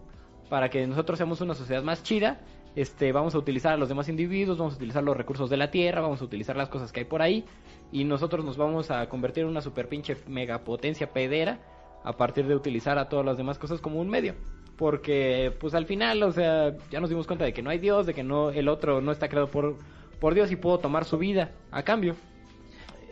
Para 0.51 0.69
que 0.69 0.85
nosotros 0.85 1.17
seamos 1.17 1.41
una 1.41 1.55
sociedad 1.55 1.81
más 1.81 2.03
chida, 2.03 2.41
este, 2.77 3.11
vamos 3.11 3.33
a 3.33 3.39
utilizar 3.39 3.73
a 3.73 3.77
los 3.77 3.89
demás 3.89 4.07
individuos, 4.07 4.59
vamos 4.59 4.75
a 4.75 4.77
utilizar 4.77 5.03
los 5.03 5.17
recursos 5.17 5.49
de 5.49 5.57
la 5.57 5.71
tierra, 5.71 5.99
vamos 6.01 6.21
a 6.21 6.25
utilizar 6.25 6.55
las 6.55 6.69
cosas 6.69 6.91
que 6.91 6.99
hay 6.99 7.05
por 7.07 7.23
ahí, 7.23 7.43
y 7.91 8.03
nosotros 8.03 8.45
nos 8.45 8.55
vamos 8.55 8.91
a 8.91 9.09
convertir 9.09 9.45
en 9.45 9.49
una 9.49 9.61
super 9.61 9.89
pinche 9.89 10.15
megapotencia 10.27 11.11
pedera 11.11 11.59
a 12.03 12.13
partir 12.13 12.45
de 12.45 12.55
utilizar 12.55 12.99
a 12.99 13.09
todas 13.09 13.25
las 13.25 13.35
demás 13.35 13.57
cosas 13.57 13.81
como 13.81 13.99
un 13.99 14.07
medio. 14.07 14.35
Porque, 14.77 15.51
pues 15.59 15.73
al 15.73 15.87
final, 15.87 16.21
o 16.21 16.31
sea, 16.31 16.77
ya 16.91 16.99
nos 16.99 17.09
dimos 17.09 17.25
cuenta 17.25 17.45
de 17.45 17.51
que 17.51 17.63
no 17.63 17.71
hay 17.71 17.79
Dios, 17.79 18.05
de 18.05 18.13
que 18.13 18.23
no, 18.23 18.51
el 18.51 18.69
otro 18.69 19.01
no 19.01 19.11
está 19.11 19.27
creado 19.27 19.49
por, 19.49 19.77
por 20.19 20.35
Dios 20.35 20.51
y 20.51 20.55
puedo 20.55 20.77
tomar 20.77 21.05
su 21.05 21.17
vida 21.17 21.53
a 21.71 21.81
cambio. 21.81 22.15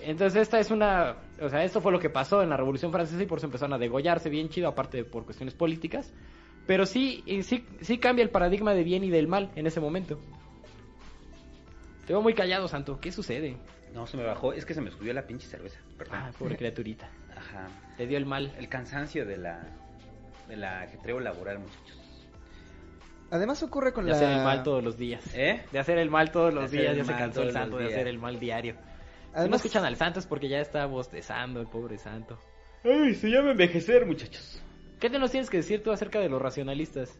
Entonces 0.03 0.43
esta 0.43 0.59
es 0.59 0.69
una, 0.69 1.15
o 1.41 1.49
sea, 1.49 1.63
esto 1.63 1.81
fue 1.81 1.91
lo 1.91 1.97
que 1.97 2.11
pasó 2.11 2.43
en 2.43 2.49
la 2.49 2.57
Revolución 2.57 2.91
Francesa 2.91 3.23
y 3.23 3.25
por 3.25 3.39
eso 3.39 3.47
empezaron 3.47 3.73
a 3.73 3.79
degollarse 3.79 4.29
bien 4.29 4.49
chido, 4.49 4.67
aparte 4.67 5.03
por 5.05 5.25
cuestiones 5.25 5.55
políticas. 5.55 6.13
Pero 6.67 6.85
sí, 6.85 7.23
y 7.25 7.43
sí, 7.43 7.65
sí 7.81 7.97
cambia 7.99 8.23
el 8.23 8.29
paradigma 8.29 8.73
de 8.73 8.83
bien 8.83 9.03
y 9.03 9.09
del 9.09 9.27
mal 9.27 9.51
en 9.55 9.67
ese 9.67 9.79
momento. 9.79 10.19
Te 12.07 12.13
veo 12.13 12.21
muy 12.21 12.33
callado, 12.33 12.67
Santo. 12.67 12.99
¿Qué 12.99 13.11
sucede? 13.11 13.57
No, 13.93 14.07
se 14.07 14.17
me 14.17 14.23
bajó, 14.23 14.53
es 14.53 14.65
que 14.65 14.73
se 14.73 14.81
me 14.81 14.91
subió 14.91 15.13
la 15.13 15.25
pinche 15.25 15.47
cerveza. 15.47 15.79
Perdón. 15.97 16.17
Ah, 16.17 16.31
pobre 16.37 16.57
criaturita. 16.57 17.09
Ajá. 17.35 17.67
Te 17.97 18.07
dio 18.07 18.17
el 18.17 18.25
mal. 18.25 18.53
El 18.57 18.69
cansancio 18.69 19.25
de 19.25 19.37
la 19.37 19.61
de 20.47 20.57
la 20.57 20.81
ajetreo 20.81 21.19
laboral, 21.19 21.59
muchachos. 21.59 21.99
Además 23.31 23.61
ocurre 23.63 23.93
con 23.93 24.05
De 24.05 24.11
la... 24.11 24.17
hacer 24.17 24.29
el 24.29 24.43
mal 24.43 24.63
todos 24.63 24.83
los 24.83 24.97
días. 24.97 25.23
¿Eh? 25.33 25.63
De 25.71 25.79
hacer 25.79 25.97
el 25.97 26.09
mal 26.11 26.31
todos 26.31 26.53
De 26.53 26.61
los 26.61 26.71
días. 26.71 26.95
Ya 26.95 27.03
se 27.03 27.13
cansó 27.13 27.41
el 27.41 27.51
Santo 27.51 27.77
de 27.77 27.87
hacer 27.87 28.07
el 28.07 28.19
mal 28.19 28.39
diario. 28.39 28.75
Si 29.35 29.49
no 29.49 29.55
escuchan 29.55 29.83
al 29.83 29.95
Santo 29.97 30.19
es 30.19 30.27
porque 30.27 30.47
ya 30.47 30.59
está 30.59 30.85
bostezando 30.85 31.59
el 31.59 31.67
pobre 31.67 31.97
Santo. 31.97 32.39
Ay, 32.83 33.15
se 33.15 33.29
llama 33.29 33.51
envejecer, 33.51 34.05
muchachos. 34.05 34.61
¿Qué 35.05 35.11
te 35.11 35.19
nos 35.19 35.29
tienes 35.29 35.51
que 35.51 35.57
decir 35.57 35.83
tú 35.83 35.91
acerca 35.91 36.19
de 36.19 36.29
los 36.29 36.41
racionalistas 36.41 37.19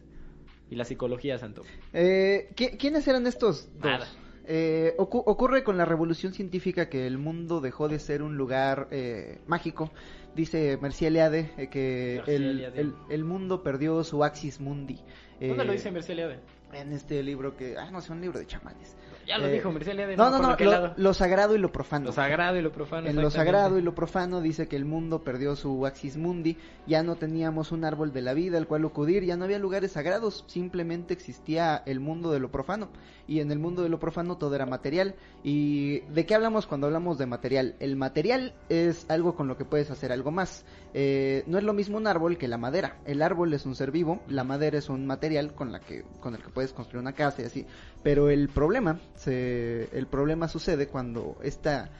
y 0.68 0.74
la 0.74 0.84
psicología, 0.84 1.38
Santo? 1.38 1.62
Eh, 1.92 2.48
¿qui- 2.56 2.76
¿Quiénes 2.76 3.06
eran 3.06 3.28
estos 3.28 3.68
dos? 3.74 3.84
Nada. 3.84 4.08
Eh, 4.44 4.94
ocu- 4.98 5.22
ocurre 5.24 5.62
con 5.62 5.76
la 5.76 5.84
revolución 5.84 6.32
científica 6.34 6.88
que 6.88 7.06
el 7.06 7.16
mundo 7.16 7.60
dejó 7.60 7.86
de 7.86 8.00
ser 8.00 8.24
un 8.24 8.36
lugar 8.36 8.88
eh, 8.90 9.38
mágico. 9.46 9.92
Dice 10.34 10.76
Mercier 10.82 11.12
Eliade 11.12 11.52
eh, 11.56 11.68
que 11.68 12.16
el, 12.26 12.64
el- 12.74 12.94
el 13.08 13.22
mundo 13.22 13.62
perdió 13.62 14.02
su 14.02 14.24
axis 14.24 14.58
mundi. 14.58 14.96
¿Dónde 15.38 15.62
Eh, 15.62 15.66
lo 15.66 15.72
dice 15.72 15.92
Mercedes 15.92 16.10
Eliade? 16.18 16.40
En 16.72 16.92
este 16.92 17.22
libro 17.22 17.56
que... 17.56 17.76
Ah, 17.78 17.88
no, 17.92 18.00
es 18.00 18.10
un 18.10 18.20
libro 18.20 18.40
de 18.40 18.46
chamanes. 18.48 18.96
Ya 19.26 19.38
lo 19.38 19.46
Eh, 19.46 19.52
dijo 19.52 19.72
Mercedes. 19.72 20.16
No, 20.16 20.30
no, 20.30 20.38
no, 20.38 20.94
lo, 20.96 21.14
sagrado 21.14 21.54
y 21.54 21.58
lo 21.58 21.72
profano. 21.72 22.06
Lo 22.06 22.12
sagrado 22.12 22.56
y 22.56 22.62
lo 22.62 22.72
profano. 22.72 23.08
En 23.08 23.16
lo 23.16 23.30
sagrado 23.30 23.78
y 23.78 23.82
lo 23.82 23.94
profano 23.94 24.40
dice 24.40 24.68
que 24.68 24.76
el 24.76 24.84
mundo 24.84 25.22
perdió 25.24 25.56
su 25.56 25.84
axis 25.84 26.16
mundi, 26.16 26.56
ya 26.86 27.02
no 27.02 27.16
teníamos 27.16 27.72
un 27.72 27.84
árbol 27.84 28.12
de 28.12 28.22
la 28.22 28.34
vida 28.34 28.58
al 28.58 28.66
cual 28.66 28.84
acudir, 28.84 29.24
ya 29.24 29.36
no 29.36 29.44
había 29.44 29.58
lugares 29.58 29.92
sagrados, 29.92 30.44
simplemente 30.46 31.12
existía 31.14 31.82
el 31.86 32.00
mundo 32.00 32.30
de 32.30 32.40
lo 32.40 32.50
profano. 32.50 32.88
Y 33.26 33.40
en 33.40 33.50
el 33.50 33.58
mundo 33.58 33.82
de 33.82 33.88
lo 33.88 33.98
profano 33.98 34.36
todo 34.36 34.54
era 34.54 34.66
material. 34.66 35.16
¿Y 35.42 36.00
de 36.00 36.26
qué 36.26 36.34
hablamos 36.34 36.66
cuando 36.66 36.86
hablamos 36.86 37.18
de 37.18 37.26
material? 37.26 37.74
El 37.80 37.96
material 37.96 38.54
es 38.68 39.06
algo 39.10 39.34
con 39.34 39.48
lo 39.48 39.56
que 39.56 39.64
puedes 39.64 39.90
hacer 39.90 40.12
algo 40.12 40.30
más. 40.30 40.64
Eh, 40.98 41.44
no 41.46 41.58
es 41.58 41.64
lo 41.64 41.74
mismo 41.74 41.98
un 41.98 42.06
árbol 42.06 42.38
que 42.38 42.48
la 42.48 42.56
madera. 42.56 42.96
El 43.04 43.20
árbol 43.20 43.52
es 43.52 43.66
un 43.66 43.76
ser 43.76 43.90
vivo, 43.90 44.22
la 44.28 44.44
madera 44.44 44.78
es 44.78 44.88
un 44.88 45.06
material 45.06 45.52
con, 45.52 45.70
la 45.70 45.78
que, 45.78 46.04
con 46.20 46.34
el 46.34 46.42
que 46.42 46.48
puedes 46.48 46.72
construir 46.72 47.02
una 47.02 47.12
casa 47.12 47.42
y 47.42 47.44
así. 47.44 47.66
Pero 48.02 48.30
el 48.30 48.48
problema, 48.48 48.98
se, 49.14 49.90
el 49.92 50.06
problema 50.06 50.48
sucede 50.48 50.88
cuando 50.88 51.36
esta 51.42 51.90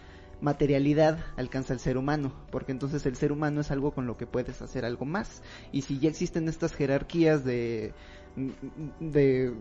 materialidad 0.40 1.18
alcanza 1.36 1.74
al 1.74 1.80
ser 1.80 1.98
humano, 1.98 2.32
porque 2.50 2.72
entonces 2.72 3.04
el 3.04 3.16
ser 3.16 3.32
humano 3.32 3.60
es 3.60 3.70
algo 3.70 3.90
con 3.90 4.06
lo 4.06 4.16
que 4.16 4.26
puedes 4.26 4.62
hacer 4.62 4.86
algo 4.86 5.04
más. 5.04 5.42
Y 5.72 5.82
si 5.82 5.98
ya 5.98 6.08
existen 6.08 6.48
estas 6.48 6.74
jerarquías 6.74 7.44
de 7.44 7.92
de 9.00 9.54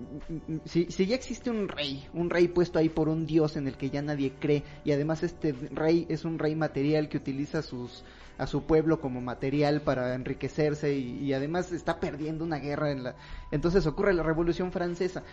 si, 0.66 0.92
si 0.92 1.06
ya 1.06 1.16
existe 1.16 1.50
un 1.50 1.68
rey, 1.68 2.08
un 2.14 2.30
rey 2.30 2.48
puesto 2.48 2.78
ahí 2.78 2.90
por 2.90 3.10
un 3.10 3.26
dios 3.26 3.56
en 3.56 3.68
el 3.68 3.78
que 3.78 3.90
ya 3.90 4.02
nadie 4.02 4.34
cree 4.40 4.64
y 4.84 4.92
además 4.92 5.24
este 5.24 5.54
rey 5.72 6.06
es 6.10 6.26
un 6.26 6.38
rey 6.40 6.56
material 6.56 7.08
que 7.10 7.18
utiliza 7.18 7.62
sus 7.62 8.04
a 8.38 8.48
su 8.48 8.64
pueblo 8.64 9.00
como 9.00 9.22
material 9.22 9.82
para 9.82 10.14
enriquecerse 10.14 10.94
y, 10.94 11.20
y 11.24 11.34
además 11.34 11.72
está 11.72 12.02
perdiendo 12.02 12.44
una 12.44 12.58
guerra 12.58 12.92
en 12.92 13.04
la 13.04 13.16
entonces 13.52 13.88
ocurre 13.88 14.14
la 14.14 14.24
revolución 14.24 14.74
francesa 14.74 15.24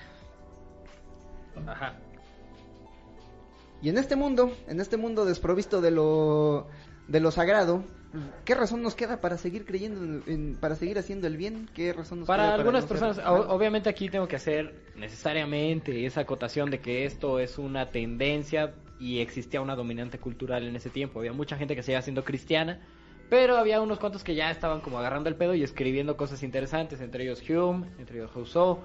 Ajá. 1.66 1.94
Y 3.80 3.88
en 3.88 3.98
este 3.98 4.16
mundo, 4.16 4.52
en 4.68 4.80
este 4.80 4.96
mundo 4.96 5.24
desprovisto 5.24 5.80
de 5.80 5.90
lo 5.90 6.68
de 7.08 7.20
lo 7.20 7.30
sagrado, 7.30 7.84
¿qué 8.44 8.54
razón 8.54 8.82
nos 8.82 8.94
queda 8.94 9.20
para 9.20 9.38
seguir 9.38 9.64
creyendo 9.64 10.02
en, 10.02 10.22
en- 10.26 10.56
para 10.56 10.74
seguir 10.76 10.98
haciendo 10.98 11.26
el 11.26 11.36
bien? 11.36 11.68
¿Qué 11.74 11.92
razón 11.92 12.20
nos 12.20 12.26
Para 12.26 12.44
queda 12.44 12.54
algunas 12.54 12.84
ser 12.84 12.88
personas, 12.98 13.18
obviamente 13.26 13.88
aquí 13.88 14.08
tengo 14.08 14.28
que 14.28 14.36
hacer 14.36 14.74
necesariamente 14.96 16.06
esa 16.06 16.20
acotación 16.22 16.70
de 16.70 16.80
que 16.80 17.04
esto 17.04 17.38
es 17.38 17.58
una 17.58 17.90
tendencia 17.90 18.74
y 18.98 19.20
existía 19.20 19.60
una 19.60 19.74
dominante 19.76 20.18
cultural 20.18 20.64
en 20.64 20.76
ese 20.76 20.90
tiempo. 20.90 21.18
Había 21.18 21.32
mucha 21.32 21.56
gente 21.56 21.74
que 21.74 21.82
seguía 21.82 22.02
siendo 22.02 22.24
cristiana, 22.24 22.80
pero 23.30 23.56
había 23.56 23.80
unos 23.80 23.98
cuantos 23.98 24.22
que 24.22 24.34
ya 24.34 24.50
estaban 24.50 24.80
como 24.80 24.98
agarrando 24.98 25.28
el 25.28 25.34
pedo 25.36 25.54
y 25.54 25.62
escribiendo 25.62 26.16
cosas 26.16 26.42
interesantes, 26.42 27.00
entre 27.00 27.24
ellos 27.24 27.42
Hume, 27.48 27.86
entre 27.98 28.18
ellos 28.18 28.32
Rousseau, 28.34 28.80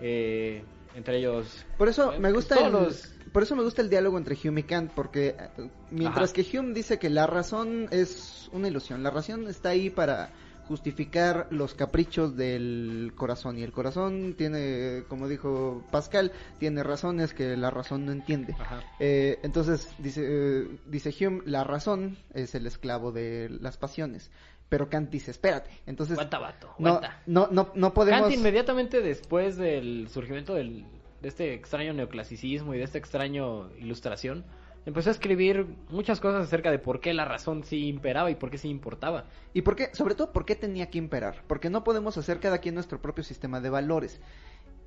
eh, 0.00 0.62
entre 0.96 1.18
ellos... 1.18 1.64
Por 1.78 1.88
eso 1.88 2.12
eh, 2.12 2.18
me 2.18 2.32
gusta 2.32 2.54
todos 2.56 2.66
el, 2.66 2.72
los- 2.72 3.14
por 3.32 3.42
eso 3.42 3.56
me 3.56 3.62
gusta 3.62 3.82
el 3.82 3.90
diálogo 3.90 4.18
entre 4.18 4.36
Hume 4.42 4.60
y 4.60 4.64
Kant 4.64 4.92
porque 4.92 5.36
eh, 5.38 5.70
mientras 5.90 6.30
Ajá. 6.30 6.42
que 6.42 6.58
Hume 6.58 6.74
dice 6.74 6.98
que 6.98 7.10
la 7.10 7.26
razón 7.26 7.88
es 7.90 8.48
una 8.52 8.68
ilusión, 8.68 9.02
la 9.02 9.10
razón 9.10 9.48
está 9.48 9.70
ahí 9.70 9.90
para 9.90 10.30
justificar 10.70 11.48
los 11.50 11.74
caprichos 11.74 12.36
del 12.36 13.12
corazón. 13.16 13.58
Y 13.58 13.64
el 13.64 13.72
corazón 13.72 14.34
tiene, 14.38 15.02
como 15.08 15.26
dijo 15.26 15.84
Pascal, 15.90 16.30
tiene 16.60 16.84
razones 16.84 17.34
que 17.34 17.56
la 17.56 17.70
razón 17.70 18.06
no 18.06 18.12
entiende. 18.12 18.54
Ajá. 18.56 18.80
Eh, 19.00 19.40
entonces, 19.42 19.92
dice, 19.98 20.22
eh, 20.24 20.78
dice 20.86 21.12
Hume, 21.26 21.42
la 21.44 21.64
razón 21.64 22.18
es 22.34 22.54
el 22.54 22.68
esclavo 22.68 23.10
de 23.10 23.48
las 23.60 23.78
pasiones. 23.78 24.30
Pero 24.68 24.88
Kant 24.88 25.10
dice, 25.10 25.32
espérate. 25.32 25.70
Entonces, 25.86 26.16
Aguanta, 26.16 26.38
vato, 26.38 26.74
no, 26.78 26.90
aguanta. 26.90 27.20
no, 27.26 27.48
no, 27.50 27.72
no 27.74 27.92
podemos... 27.92 28.20
Kant 28.20 28.34
inmediatamente 28.34 29.00
después 29.00 29.56
del 29.56 30.08
surgimiento 30.08 30.54
del, 30.54 30.86
de 31.20 31.28
este 31.28 31.54
extraño 31.54 31.92
neoclasicismo 31.92 32.74
y 32.74 32.78
de 32.78 32.84
esta 32.84 32.98
extraño 32.98 33.70
ilustración, 33.78 34.44
empezó 34.86 35.10
a 35.10 35.12
escribir 35.12 35.66
muchas 35.90 36.20
cosas 36.20 36.44
acerca 36.44 36.70
de 36.70 36.78
por 36.78 37.00
qué 37.00 37.12
la 37.12 37.24
razón 37.24 37.64
sí 37.64 37.88
imperaba 37.88 38.30
y 38.30 38.34
por 38.34 38.50
qué 38.50 38.58
sí 38.58 38.68
importaba. 38.68 39.26
¿Y 39.52 39.62
por 39.62 39.76
qué? 39.76 39.90
Sobre 39.94 40.14
todo, 40.14 40.32
¿por 40.32 40.44
qué 40.44 40.56
tenía 40.56 40.90
que 40.90 40.98
imperar? 40.98 41.42
Porque 41.46 41.70
no 41.70 41.84
podemos 41.84 42.16
hacer 42.16 42.40
cada 42.40 42.58
quien 42.58 42.74
nuestro 42.74 43.00
propio 43.02 43.24
sistema 43.24 43.60
de 43.60 43.70
valores. 43.70 44.20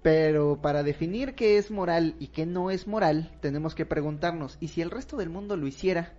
Pero 0.02 0.60
para 0.62 0.84
definir 0.84 1.34
qué 1.36 1.58
es 1.58 1.72
moral 1.72 2.16
y 2.20 2.28
qué 2.28 2.46
no 2.46 2.72
es 2.72 2.88
moral, 2.88 3.32
tenemos 3.40 3.74
que 3.74 3.86
preguntarnos, 3.86 4.58
¿y 4.60 4.68
si 4.68 4.82
el 4.82 4.92
resto 4.92 5.16
del 5.16 5.30
mundo 5.30 5.56
lo 5.56 5.66
hiciera? 5.68 6.14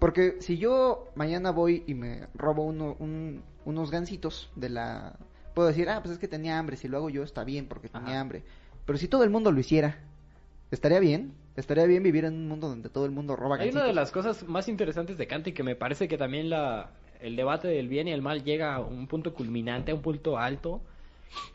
Porque 0.00 0.38
si 0.40 0.58
yo 0.58 1.08
mañana 1.14 1.52
voy 1.52 1.84
y 1.86 1.94
me 1.94 2.26
robo 2.34 2.64
uno- 2.64 2.96
un- 2.98 3.42
unos 3.64 3.90
gansitos 3.92 4.50
de 4.56 4.70
la... 4.70 5.16
Puedo 5.54 5.68
decir, 5.68 5.88
ah, 5.88 6.00
pues 6.02 6.14
es 6.14 6.18
que 6.18 6.26
tenía 6.26 6.58
hambre, 6.58 6.76
si 6.76 6.88
lo 6.88 6.96
hago 6.96 7.10
yo 7.10 7.22
está 7.22 7.44
bien 7.44 7.68
porque 7.68 7.88
tenía 7.88 8.08
Ajá. 8.12 8.20
hambre. 8.20 8.42
Pero 8.84 8.98
si 8.98 9.08
todo 9.08 9.24
el 9.24 9.30
mundo 9.30 9.52
lo 9.52 9.60
hiciera, 9.60 9.98
¿estaría 10.70 11.00
bien? 11.00 11.32
¿Estaría 11.56 11.84
bien 11.84 12.02
vivir 12.02 12.24
en 12.24 12.34
un 12.34 12.48
mundo 12.48 12.68
donde 12.68 12.88
todo 12.88 13.04
el 13.04 13.10
mundo 13.10 13.36
roba 13.36 13.56
Hay 13.56 13.70
una 13.70 13.84
de 13.84 13.92
las 13.92 14.10
cosas 14.10 14.48
más 14.48 14.68
interesantes 14.68 15.18
de 15.18 15.26
Kant 15.26 15.48
y 15.48 15.52
que 15.52 15.62
me 15.62 15.76
parece 15.76 16.08
que 16.08 16.16
también 16.16 16.48
la, 16.48 16.90
el 17.20 17.36
debate 17.36 17.68
del 17.68 17.88
bien 17.88 18.08
y 18.08 18.12
el 18.12 18.22
mal 18.22 18.42
llega 18.42 18.74
a 18.74 18.80
un 18.80 19.06
punto 19.06 19.34
culminante, 19.34 19.92
a 19.92 19.94
un 19.94 20.02
punto 20.02 20.38
alto, 20.38 20.80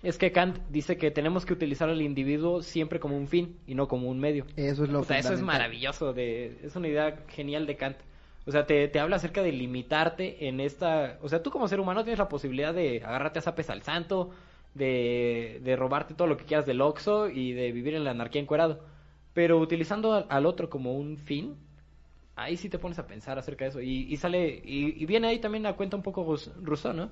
es 0.03 0.17
que 0.17 0.31
Kant 0.31 0.59
dice 0.69 0.97
que 0.97 1.11
tenemos 1.11 1.45
que 1.45 1.53
utilizar 1.53 1.89
al 1.89 2.01
individuo 2.01 2.61
siempre 2.61 2.99
como 2.99 3.17
un 3.17 3.27
fin 3.27 3.57
y 3.67 3.75
no 3.75 3.87
como 3.87 4.09
un 4.09 4.19
medio. 4.19 4.45
Eso 4.55 4.83
es 4.83 4.89
lo 4.89 5.01
O 5.01 5.03
sea, 5.03 5.19
eso 5.19 5.33
es 5.33 5.41
maravilloso, 5.41 6.13
de, 6.13 6.57
es 6.63 6.75
una 6.75 6.87
idea 6.87 7.19
genial 7.29 7.65
de 7.65 7.75
Kant. 7.75 7.97
O 8.45 8.51
sea, 8.51 8.65
te, 8.65 8.87
te 8.87 8.99
habla 8.99 9.17
acerca 9.17 9.43
de 9.43 9.51
limitarte 9.51 10.47
en 10.47 10.61
esta... 10.61 11.17
O 11.21 11.27
sea, 11.27 11.43
tú 11.43 11.51
como 11.51 11.67
ser 11.67 11.79
humano 11.79 12.03
tienes 12.03 12.19
la 12.19 12.29
posibilidad 12.29 12.73
de 12.73 13.03
agarrarte 13.03 13.39
a 13.39 13.41
zapes 13.41 13.69
al 13.69 13.83
santo, 13.83 14.31
de, 14.77 15.59
de 15.63 15.75
robarte 15.75 16.13
todo 16.13 16.27
lo 16.27 16.37
que 16.37 16.45
quieras 16.45 16.65
del 16.65 16.81
Oxxo 16.81 17.29
y 17.29 17.53
de 17.53 17.71
vivir 17.71 17.95
en 17.95 18.03
la 18.03 18.11
anarquía 18.11 18.41
encuerado. 18.41 18.79
Pero 19.33 19.59
utilizando 19.59 20.13
al, 20.13 20.25
al 20.29 20.45
otro 20.45 20.69
como 20.69 20.93
un 20.95 21.17
fin, 21.17 21.55
ahí 22.35 22.57
sí 22.57 22.69
te 22.69 22.79
pones 22.79 22.99
a 22.99 23.07
pensar 23.07 23.37
acerca 23.39 23.65
de 23.65 23.69
eso. 23.69 23.81
Y, 23.81 24.07
y 24.11 24.17
sale... 24.17 24.61
Y, 24.63 25.01
y 25.01 25.05
viene 25.05 25.27
ahí 25.27 25.39
también 25.39 25.65
a 25.65 25.73
cuenta 25.75 25.97
un 25.97 26.03
poco 26.03 26.25
Rous- 26.25 26.51
Rousseau, 26.63 26.93
¿no? 26.93 27.09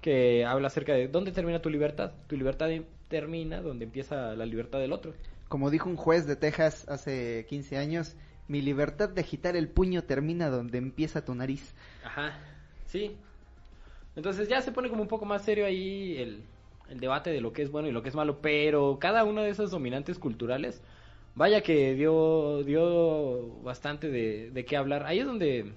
Que 0.00 0.44
habla 0.44 0.68
acerca 0.68 0.92
de 0.94 1.08
dónde 1.08 1.32
termina 1.32 1.60
tu 1.62 1.70
libertad. 1.70 2.12
Tu 2.28 2.36
libertad 2.36 2.70
em- 2.70 2.84
termina 3.08 3.60
donde 3.60 3.84
empieza 3.84 4.34
la 4.34 4.46
libertad 4.46 4.78
del 4.78 4.92
otro. 4.92 5.14
Como 5.48 5.70
dijo 5.70 5.88
un 5.88 5.96
juez 5.96 6.26
de 6.26 6.36
Texas 6.36 6.86
hace 6.88 7.46
15 7.48 7.76
años, 7.78 8.16
mi 8.48 8.62
libertad 8.62 9.08
de 9.08 9.20
agitar 9.20 9.56
el 9.56 9.68
puño 9.68 10.02
termina 10.04 10.50
donde 10.50 10.78
empieza 10.78 11.24
tu 11.24 11.34
nariz. 11.34 11.74
Ajá, 12.04 12.38
sí. 12.86 13.16
Entonces 14.16 14.48
ya 14.48 14.60
se 14.62 14.72
pone 14.72 14.88
como 14.88 15.02
un 15.02 15.08
poco 15.08 15.24
más 15.24 15.42
serio 15.44 15.66
ahí 15.66 16.16
el, 16.18 16.42
el 16.90 17.00
debate 17.00 17.30
de 17.30 17.40
lo 17.40 17.52
que 17.52 17.62
es 17.62 17.70
bueno 17.70 17.88
y 17.88 17.92
lo 17.92 18.02
que 18.02 18.08
es 18.08 18.14
malo, 18.14 18.40
pero 18.40 18.98
cada 19.00 19.24
uno 19.24 19.42
de 19.42 19.50
esos 19.50 19.70
dominantes 19.70 20.18
culturales, 20.18 20.82
vaya 21.34 21.62
que 21.62 21.94
dio, 21.94 22.62
dio 22.64 23.62
bastante 23.62 24.08
de, 24.10 24.50
de 24.50 24.64
qué 24.64 24.76
hablar. 24.76 25.04
Ahí 25.04 25.20
es 25.20 25.26
donde, 25.26 25.72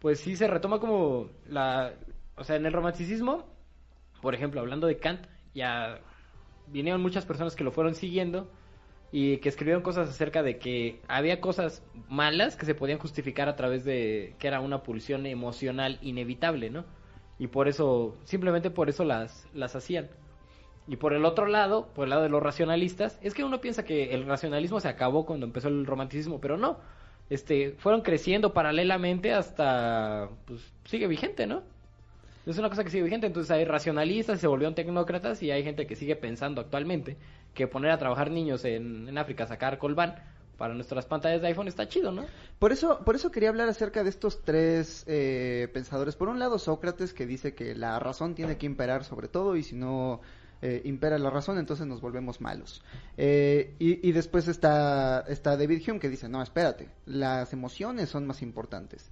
pues 0.00 0.20
sí 0.20 0.36
se 0.36 0.48
retoma 0.48 0.80
como 0.80 1.28
la, 1.48 1.94
o 2.36 2.44
sea, 2.44 2.56
en 2.56 2.66
el 2.66 2.72
romanticismo, 2.72 3.46
por 4.20 4.34
ejemplo, 4.34 4.60
hablando 4.60 4.86
de 4.86 4.98
Kant, 4.98 5.26
ya 5.54 6.00
vinieron 6.66 7.00
muchas 7.00 7.26
personas 7.26 7.54
que 7.54 7.64
lo 7.64 7.72
fueron 7.72 7.94
siguiendo 7.94 8.50
y 9.10 9.38
que 9.38 9.48
escribieron 9.48 9.82
cosas 9.82 10.08
acerca 10.08 10.42
de 10.42 10.58
que 10.58 11.00
había 11.08 11.40
cosas 11.40 11.82
malas 12.08 12.56
que 12.56 12.66
se 12.66 12.74
podían 12.74 12.98
justificar 12.98 13.48
a 13.48 13.56
través 13.56 13.84
de 13.84 14.34
que 14.38 14.48
era 14.48 14.60
una 14.60 14.82
pulsión 14.82 15.26
emocional 15.26 15.98
inevitable, 16.02 16.70
¿no? 16.70 16.84
Y 17.38 17.46
por 17.46 17.68
eso, 17.68 18.16
simplemente 18.24 18.70
por 18.70 18.88
eso 18.88 19.04
las, 19.04 19.46
las 19.54 19.76
hacían. 19.76 20.08
Y 20.88 20.96
por 20.96 21.12
el 21.12 21.24
otro 21.24 21.46
lado, 21.46 21.88
por 21.94 22.04
el 22.04 22.10
lado 22.10 22.22
de 22.22 22.28
los 22.28 22.42
racionalistas, 22.42 23.18
es 23.22 23.34
que 23.34 23.44
uno 23.44 23.60
piensa 23.60 23.84
que 23.84 24.14
el 24.14 24.26
racionalismo 24.26 24.80
se 24.80 24.88
acabó 24.88 25.26
cuando 25.26 25.46
empezó 25.46 25.68
el 25.68 25.86
romanticismo, 25.86 26.40
pero 26.40 26.56
no. 26.56 26.78
Este, 27.30 27.72
fueron 27.78 28.00
creciendo 28.00 28.54
paralelamente 28.54 29.34
hasta, 29.34 30.30
pues, 30.46 30.72
sigue 30.84 31.06
vigente, 31.06 31.46
¿no? 31.46 31.62
Es 32.46 32.56
una 32.58 32.70
cosa 32.70 32.82
que 32.82 32.90
sigue 32.90 33.02
vigente, 33.02 33.26
entonces 33.26 33.50
hay 33.50 33.66
racionalistas 33.66 34.40
se 34.40 34.46
volvieron 34.46 34.74
tecnócratas 34.74 35.42
y 35.42 35.50
hay 35.50 35.62
gente 35.62 35.86
que 35.86 35.94
sigue 35.94 36.16
pensando 36.16 36.62
actualmente 36.62 37.18
que 37.52 37.66
poner 37.66 37.90
a 37.90 37.98
trabajar 37.98 38.30
niños 38.30 38.64
en, 38.64 39.06
en 39.06 39.18
África, 39.18 39.46
sacar 39.46 39.76
colván 39.76 40.14
para 40.58 40.74
nuestras 40.74 41.06
pantallas 41.06 41.40
de 41.40 41.46
iPhone 41.46 41.68
está 41.68 41.88
chido, 41.88 42.10
¿no? 42.10 42.26
Por 42.58 42.72
eso, 42.72 42.98
por 43.04 43.14
eso 43.14 43.30
quería 43.30 43.48
hablar 43.48 43.68
acerca 43.68 44.02
de 44.02 44.10
estos 44.10 44.42
tres 44.42 45.04
eh, 45.06 45.68
pensadores. 45.72 46.16
Por 46.16 46.28
un 46.28 46.40
lado, 46.40 46.58
Sócrates, 46.58 47.14
que 47.14 47.26
dice 47.26 47.54
que 47.54 47.74
la 47.76 47.98
razón 48.00 48.34
tiene 48.34 48.58
que 48.58 48.66
imperar 48.66 49.04
sobre 49.04 49.28
todo 49.28 49.56
y 49.56 49.62
si 49.62 49.76
no 49.76 50.20
eh, 50.60 50.82
impera 50.84 51.16
la 51.18 51.30
razón, 51.30 51.58
entonces 51.58 51.86
nos 51.86 52.00
volvemos 52.00 52.40
malos. 52.40 52.82
Eh, 53.16 53.76
y, 53.78 54.06
y 54.06 54.12
después 54.12 54.48
está, 54.48 55.24
está 55.28 55.56
David 55.56 55.82
Hume, 55.88 56.00
que 56.00 56.08
dice, 56.08 56.28
no, 56.28 56.42
espérate, 56.42 56.88
las 57.06 57.52
emociones 57.52 58.08
son 58.08 58.26
más 58.26 58.42
importantes. 58.42 59.08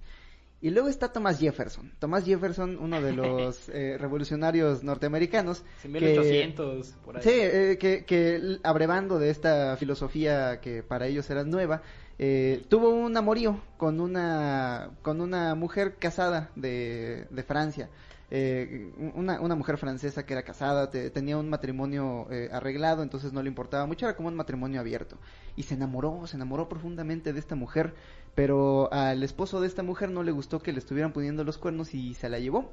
Y 0.61 0.71
luego 0.71 0.87
está 0.87 1.13
Thomas 1.13 1.39
Jefferson. 1.39 1.91
Thomas 1.99 2.25
Jefferson, 2.25 2.77
uno 2.81 2.99
de 3.01 3.13
los 3.13 3.69
eh, 3.73 3.97
revolucionarios 3.99 4.83
norteamericanos. 4.83 5.63
En 5.83 5.93
que- 5.93 5.99
1800, 5.99 6.87
por 7.05 7.17
ahí. 7.17 7.23
Sí, 7.23 7.29
eh, 7.33 7.77
que, 7.79 8.05
que 8.05 8.57
abrevando 8.63 9.19
de 9.19 9.29
esta 9.29 9.77
filosofía 9.77 10.59
que 10.59 10.81
para 10.81 11.05
ellos 11.07 11.29
era 11.29 11.43
nueva, 11.43 11.83
eh, 12.17 12.63
tuvo 12.69 12.89
un 12.89 13.15
amorío 13.15 13.61
con 13.77 13.99
una, 13.99 14.89
con 15.03 15.21
una 15.21 15.53
mujer 15.53 15.95
casada 15.99 16.49
de, 16.55 17.27
de 17.29 17.43
Francia. 17.43 17.89
Eh, 18.29 18.91
una, 19.15 19.39
una 19.39 19.55
mujer 19.55 19.77
francesa 19.77 20.25
que 20.25 20.33
era 20.33 20.43
casada, 20.43 20.89
te- 20.89 21.09
tenía 21.11 21.37
un 21.37 21.49
matrimonio 21.49 22.27
eh, 22.29 22.49
arreglado, 22.51 23.01
entonces 23.03 23.31
no 23.33 23.41
le 23.41 23.47
importaba 23.49 23.85
mucho, 23.85 24.05
era 24.05 24.15
como 24.17 24.27
un 24.27 24.35
matrimonio 24.35 24.81
abierto. 24.81 25.17
Y 25.55 25.63
se 25.63 25.75
enamoró, 25.75 26.27
se 26.27 26.35
enamoró 26.35 26.67
profundamente 26.67 27.31
de 27.33 27.39
esta 27.39 27.55
mujer, 27.55 27.95
pero 28.35 28.91
al 28.91 29.23
esposo 29.23 29.61
de 29.61 29.67
esta 29.67 29.83
mujer 29.83 30.09
no 30.11 30.23
le 30.23 30.31
gustó 30.31 30.59
que 30.61 30.73
le 30.73 30.79
estuvieran 30.79 31.13
poniendo 31.13 31.43
los 31.43 31.57
cuernos 31.57 31.93
y 31.93 32.13
se 32.15 32.29
la 32.29 32.39
llevó. 32.39 32.71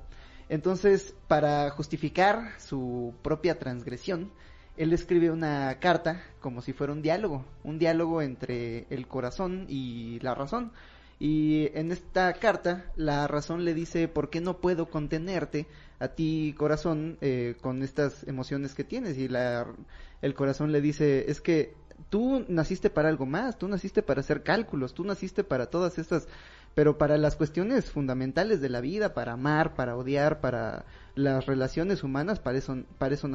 Entonces, 0.49 1.15
para 1.29 1.71
justificar 1.71 2.51
su 2.59 3.15
propia 3.23 3.59
transgresión, 3.59 4.31
él 4.77 4.93
escribe 4.93 5.31
una 5.31 5.79
carta 5.81 6.23
como 6.41 6.61
si 6.61 6.73
fuera 6.73 6.93
un 6.93 7.01
diálogo, 7.03 7.45
un 7.63 7.79
diálogo 7.79 8.21
entre 8.23 8.87
el 8.91 9.07
corazón 9.07 9.67
y 9.69 10.19
la 10.21 10.35
razón. 10.35 10.73
Y 11.19 11.71
en 11.75 11.93
esta 11.93 12.33
carta 12.35 12.85
la 12.97 13.27
razón 13.27 13.65
le 13.65 13.75
dice, 13.75 14.09
¿por 14.09 14.31
qué 14.31 14.41
no 14.41 14.59
puedo 14.59 14.91
contenerte 14.91 15.67
a 16.01 16.09
ti, 16.09 16.55
corazón, 16.59 17.19
eh, 17.21 17.55
con 17.61 17.83
estas 17.83 18.27
emociones 18.27 18.75
que 18.75 18.85
tienes? 18.85 19.17
Y 19.19 19.29
la, 19.29 19.67
el 20.23 20.35
corazón 20.35 20.73
le 20.73 20.81
dice, 20.81 21.31
es 21.31 21.41
que 21.41 21.75
tú 22.11 22.45
naciste 22.49 22.91
para 22.91 23.09
algo 23.09 23.27
más, 23.27 23.59
tú 23.59 23.69
naciste 23.69 24.03
para 24.03 24.21
hacer 24.21 24.43
cálculos, 24.43 24.95
tú 24.95 25.05
naciste 25.05 25.45
para 25.45 25.67
todas 25.67 25.99
estas, 25.99 26.29
pero 26.75 26.99
para 26.99 27.17
las 27.19 27.37
cuestiones 27.37 27.91
fundamentales 27.91 28.61
de 28.61 28.69
la 28.69 28.81
vida, 28.81 29.15
para 29.15 29.33
amar, 29.33 29.75
para 29.75 29.97
odiar, 29.97 30.41
para 30.41 30.85
las 31.15 31.47
relaciones 31.47 32.03
humanas, 32.03 32.41
para 32.41 32.59
eso, 32.59 32.83
para 32.99 33.15
eso 33.15 33.29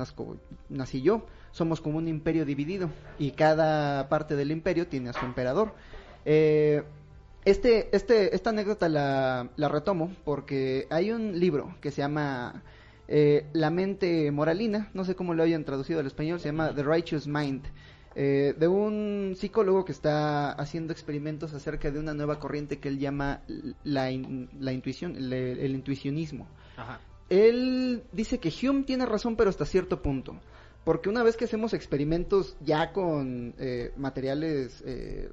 nací 0.70 1.02
yo. 1.02 1.26
Somos 1.52 1.82
como 1.82 1.98
un 1.98 2.08
imperio 2.08 2.46
dividido 2.46 2.90
y 3.18 3.32
cada 3.32 4.08
parte 4.10 4.36
del 4.36 4.52
imperio 4.52 4.88
tiene 4.88 5.10
a 5.10 5.14
su 5.14 5.26
emperador. 5.26 5.74
Eh, 6.26 6.84
este, 7.46 7.96
este, 7.96 8.36
esta 8.36 8.50
anécdota 8.52 8.90
la, 8.90 9.50
la 9.56 9.68
retomo 9.70 10.14
porque 10.26 10.88
hay 10.90 11.12
un 11.12 11.40
libro 11.40 11.76
que 11.82 11.92
se 11.92 12.02
llama 12.02 12.64
eh, 13.08 13.46
La 13.54 13.70
mente 13.70 14.32
moralina, 14.32 14.90
no 14.94 15.04
sé 15.06 15.16
cómo 15.16 15.34
lo 15.34 15.44
hayan 15.44 15.64
traducido 15.64 16.00
al 16.00 16.08
español, 16.08 16.40
se 16.40 16.50
llama 16.50 16.74
The 16.76 16.84
Righteous 16.84 17.28
Mind, 17.28 17.64
eh, 18.16 18.54
de 18.58 18.68
un 18.68 19.36
psicólogo 19.38 19.86
que 19.86 19.92
está 19.92 20.52
haciendo 20.52 20.94
experimentos 20.94 21.54
acerca 21.54 21.92
de 21.92 22.00
una 22.00 22.14
nueva 22.14 22.40
corriente 22.40 22.80
que 22.80 22.90
él 22.90 23.00
llama 23.00 23.42
la, 23.84 24.12
in- 24.12 24.50
la 24.60 24.74
intuición, 24.74 25.16
el, 25.16 25.32
el 25.34 25.72
intuicionismo. 25.76 26.48
Ajá. 26.76 27.00
Él 27.30 28.04
dice 28.12 28.40
que 28.40 28.52
Hume 28.68 28.84
tiene 28.84 29.06
razón, 29.06 29.36
pero 29.36 29.50
hasta 29.52 29.64
cierto 29.66 30.02
punto. 30.02 30.36
Porque 30.84 31.10
una 31.10 31.22
vez 31.22 31.38
que 31.38 31.46
hacemos 31.46 31.74
experimentos 31.76 32.58
ya 32.62 32.92
con 32.92 33.54
eh, 33.60 33.92
materiales, 33.98 34.82
eh, 34.86 35.30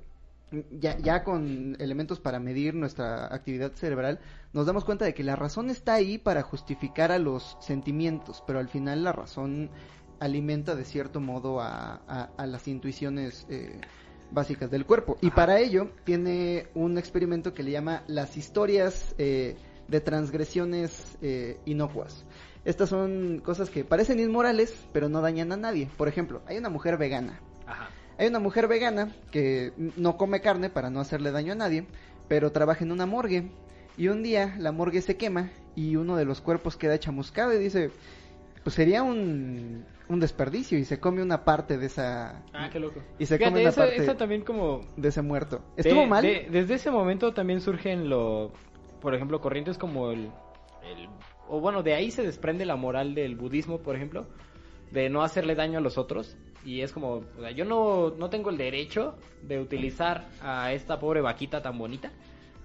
ya, 0.71 0.97
ya 0.99 1.25
con 1.25 1.77
elementos 1.81 2.21
para 2.21 2.39
medir 2.39 2.75
nuestra 2.75 3.27
actividad 3.35 3.73
cerebral, 3.73 4.21
nos 4.53 4.67
damos 4.67 4.85
cuenta 4.85 5.05
de 5.05 5.15
que 5.15 5.23
la 5.25 5.37
razón 5.37 5.71
está 5.71 5.95
ahí 5.95 6.19
para 6.19 6.43
justificar 6.43 7.13
a 7.13 7.19
los 7.19 7.57
sentimientos, 7.61 8.43
pero 8.47 8.59
al 8.59 8.69
final 8.69 9.05
la 9.05 9.13
razón 9.13 9.71
alimenta 10.21 10.75
de 10.75 10.85
cierto 10.85 11.21
modo 11.21 11.61
a, 11.61 12.01
a- 12.09 12.31
a 12.37 12.47
las 12.47 12.67
intuiciones 12.69 13.47
eh, 13.51 13.81
básicas 14.31 14.71
del 14.71 14.87
cuerpo. 14.87 15.19
Y 15.21 15.31
para 15.31 15.59
ello 15.61 15.91
tiene 16.05 16.67
un 16.75 16.99
experimento 16.99 17.53
que 17.53 17.63
le 17.63 17.71
llama 17.73 18.03
las 18.07 18.37
historias 18.37 19.15
eh, 19.19 19.57
de 19.89 20.01
transgresiones 20.01 21.17
eh, 21.23 21.59
inocuas. 21.67 22.25
Estas 22.65 22.89
son 22.89 23.41
cosas 23.45 23.71
que 23.71 23.85
parecen 23.85 24.19
inmorales, 24.19 24.75
pero 24.93 25.09
no 25.09 25.21
dañan 25.21 25.53
a 25.53 25.57
nadie. 25.57 25.89
Por 25.97 26.09
ejemplo, 26.09 26.43
hay 26.47 26.59
una 26.59 26.69
mujer 26.71 26.97
vegana. 26.97 27.41
Hay 28.19 28.29
una 28.29 28.39
mujer 28.39 28.67
vegana 28.69 29.13
que 29.31 29.73
no 29.97 30.17
come 30.17 30.41
carne 30.41 30.71
para 30.71 30.91
no 30.91 31.01
hacerle 31.01 31.31
daño 31.33 31.53
a 31.53 31.57
nadie, 31.57 31.87
pero 32.29 32.53
trabaja 32.53 32.85
en 32.85 32.93
una 32.93 33.07
morgue. 33.07 33.51
Y 33.99 34.09
un 34.09 34.23
día 34.23 34.55
la 34.59 34.73
morgue 34.73 35.03
se 35.03 35.17
quema 35.17 35.51
y 35.75 35.97
uno 35.97 36.17
de 36.17 36.25
los 36.25 36.41
cuerpos 36.41 36.77
queda 36.77 36.99
chamuscado 36.99 37.53
y 37.55 37.59
dice, 37.59 37.91
pues 38.63 38.75
sería 38.75 39.03
un, 39.03 39.85
un 40.09 40.21
desperdicio 40.21 40.79
y 40.79 40.85
se 40.85 41.01
come 41.01 41.23
una 41.23 41.45
parte 41.45 41.79
de 41.79 41.87
esa... 41.87 42.43
Ah, 42.53 42.69
qué 42.71 42.81
loco. 42.81 43.01
Y 43.19 43.27
se 43.27 43.39
Fíjate, 43.39 43.51
come 43.51 43.61
una 43.61 43.71
eso, 43.71 43.81
parte 43.81 44.15
también 44.15 44.43
como... 44.43 44.81
de 44.97 45.09
ese 45.09 45.23
muerto. 45.23 45.63
de- 45.77 45.83
¿Estuvo 45.83 46.07
mal? 46.07 46.23
de- 46.23 46.49
desde 46.51 46.75
ese 46.75 46.91
momento 46.91 47.33
también 47.35 47.61
surgen 47.61 48.09
lo... 48.09 48.53
Por 49.01 49.15
ejemplo, 49.15 49.41
corrientes 49.41 49.79
como 49.79 50.11
el, 50.11 50.31
el... 50.83 51.09
O 51.49 51.61
bueno, 51.61 51.83
de 51.83 51.95
ahí 51.95 52.11
se 52.11 52.23
desprende 52.23 52.65
la 52.67 52.77
moral 52.77 53.15
del 53.15 53.37
budismo, 53.37 53.79
por 53.79 53.95
ejemplo. 53.97 54.27
De 54.91 55.09
no 55.11 55.23
hacerle 55.23 55.55
daño 55.55 55.79
a 55.79 55.83
los 55.83 55.97
otros. 55.99 56.37
Y 56.65 56.81
es 56.81 56.93
como... 56.93 57.25
O 57.39 57.41
sea, 57.41 57.51
yo 57.51 57.65
no, 57.65 58.11
no 58.11 58.31
tengo 58.31 58.51
el 58.51 58.57
derecho 58.57 59.17
de 59.43 59.61
utilizar 59.61 60.27
a 60.41 60.73
esta 60.73 60.99
pobre 60.99 61.21
vaquita 61.21 61.63
tan 61.63 61.79
bonita. 61.79 62.13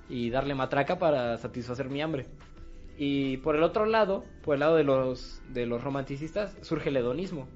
Y 0.09 0.29
darle 0.29 0.55
matraca 0.55 0.99
para 0.99 1.37
satisfacer 1.37 1.89
mi 1.89 2.01
hambre. 2.01 2.27
Y 2.97 3.37
por 3.37 3.55
el 3.55 3.63
otro 3.63 3.85
lado, 3.85 4.25
por 4.43 4.55
el 4.55 4.59
lado 4.59 4.75
de 4.75 4.83
los, 4.83 5.41
de 5.49 5.65
los 5.65 5.83
romanticistas, 5.83 6.55
surge 6.61 6.89
el 6.89 6.97
hedonismo. 6.97 7.47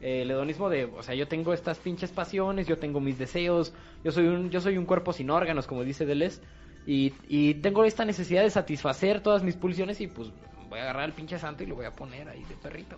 El 0.00 0.30
hedonismo 0.30 0.70
de, 0.70 0.84
o 0.84 1.02
sea, 1.02 1.14
yo 1.14 1.26
tengo 1.26 1.52
estas 1.52 1.78
pinches 1.78 2.12
pasiones, 2.12 2.66
yo 2.66 2.78
tengo 2.78 3.00
mis 3.00 3.18
deseos, 3.18 3.74
yo 4.04 4.12
soy 4.12 4.28
un, 4.28 4.48
yo 4.50 4.60
soy 4.60 4.78
un 4.78 4.86
cuerpo 4.86 5.12
sin 5.12 5.28
órganos, 5.28 5.66
como 5.66 5.82
dice 5.82 6.06
Deleuze, 6.06 6.40
y, 6.86 7.12
y 7.26 7.54
tengo 7.54 7.84
esta 7.84 8.04
necesidad 8.04 8.42
de 8.42 8.50
satisfacer 8.50 9.20
todas 9.20 9.42
mis 9.42 9.56
pulsiones 9.56 10.00
y 10.00 10.06
pues 10.06 10.30
voy 10.68 10.78
a 10.78 10.82
agarrar 10.84 11.02
al 11.02 11.12
pinche 11.12 11.38
santo 11.38 11.64
y 11.64 11.66
lo 11.66 11.74
voy 11.74 11.86
a 11.86 11.94
poner 11.94 12.28
ahí 12.28 12.44
de 12.44 12.54
perrito, 12.54 12.96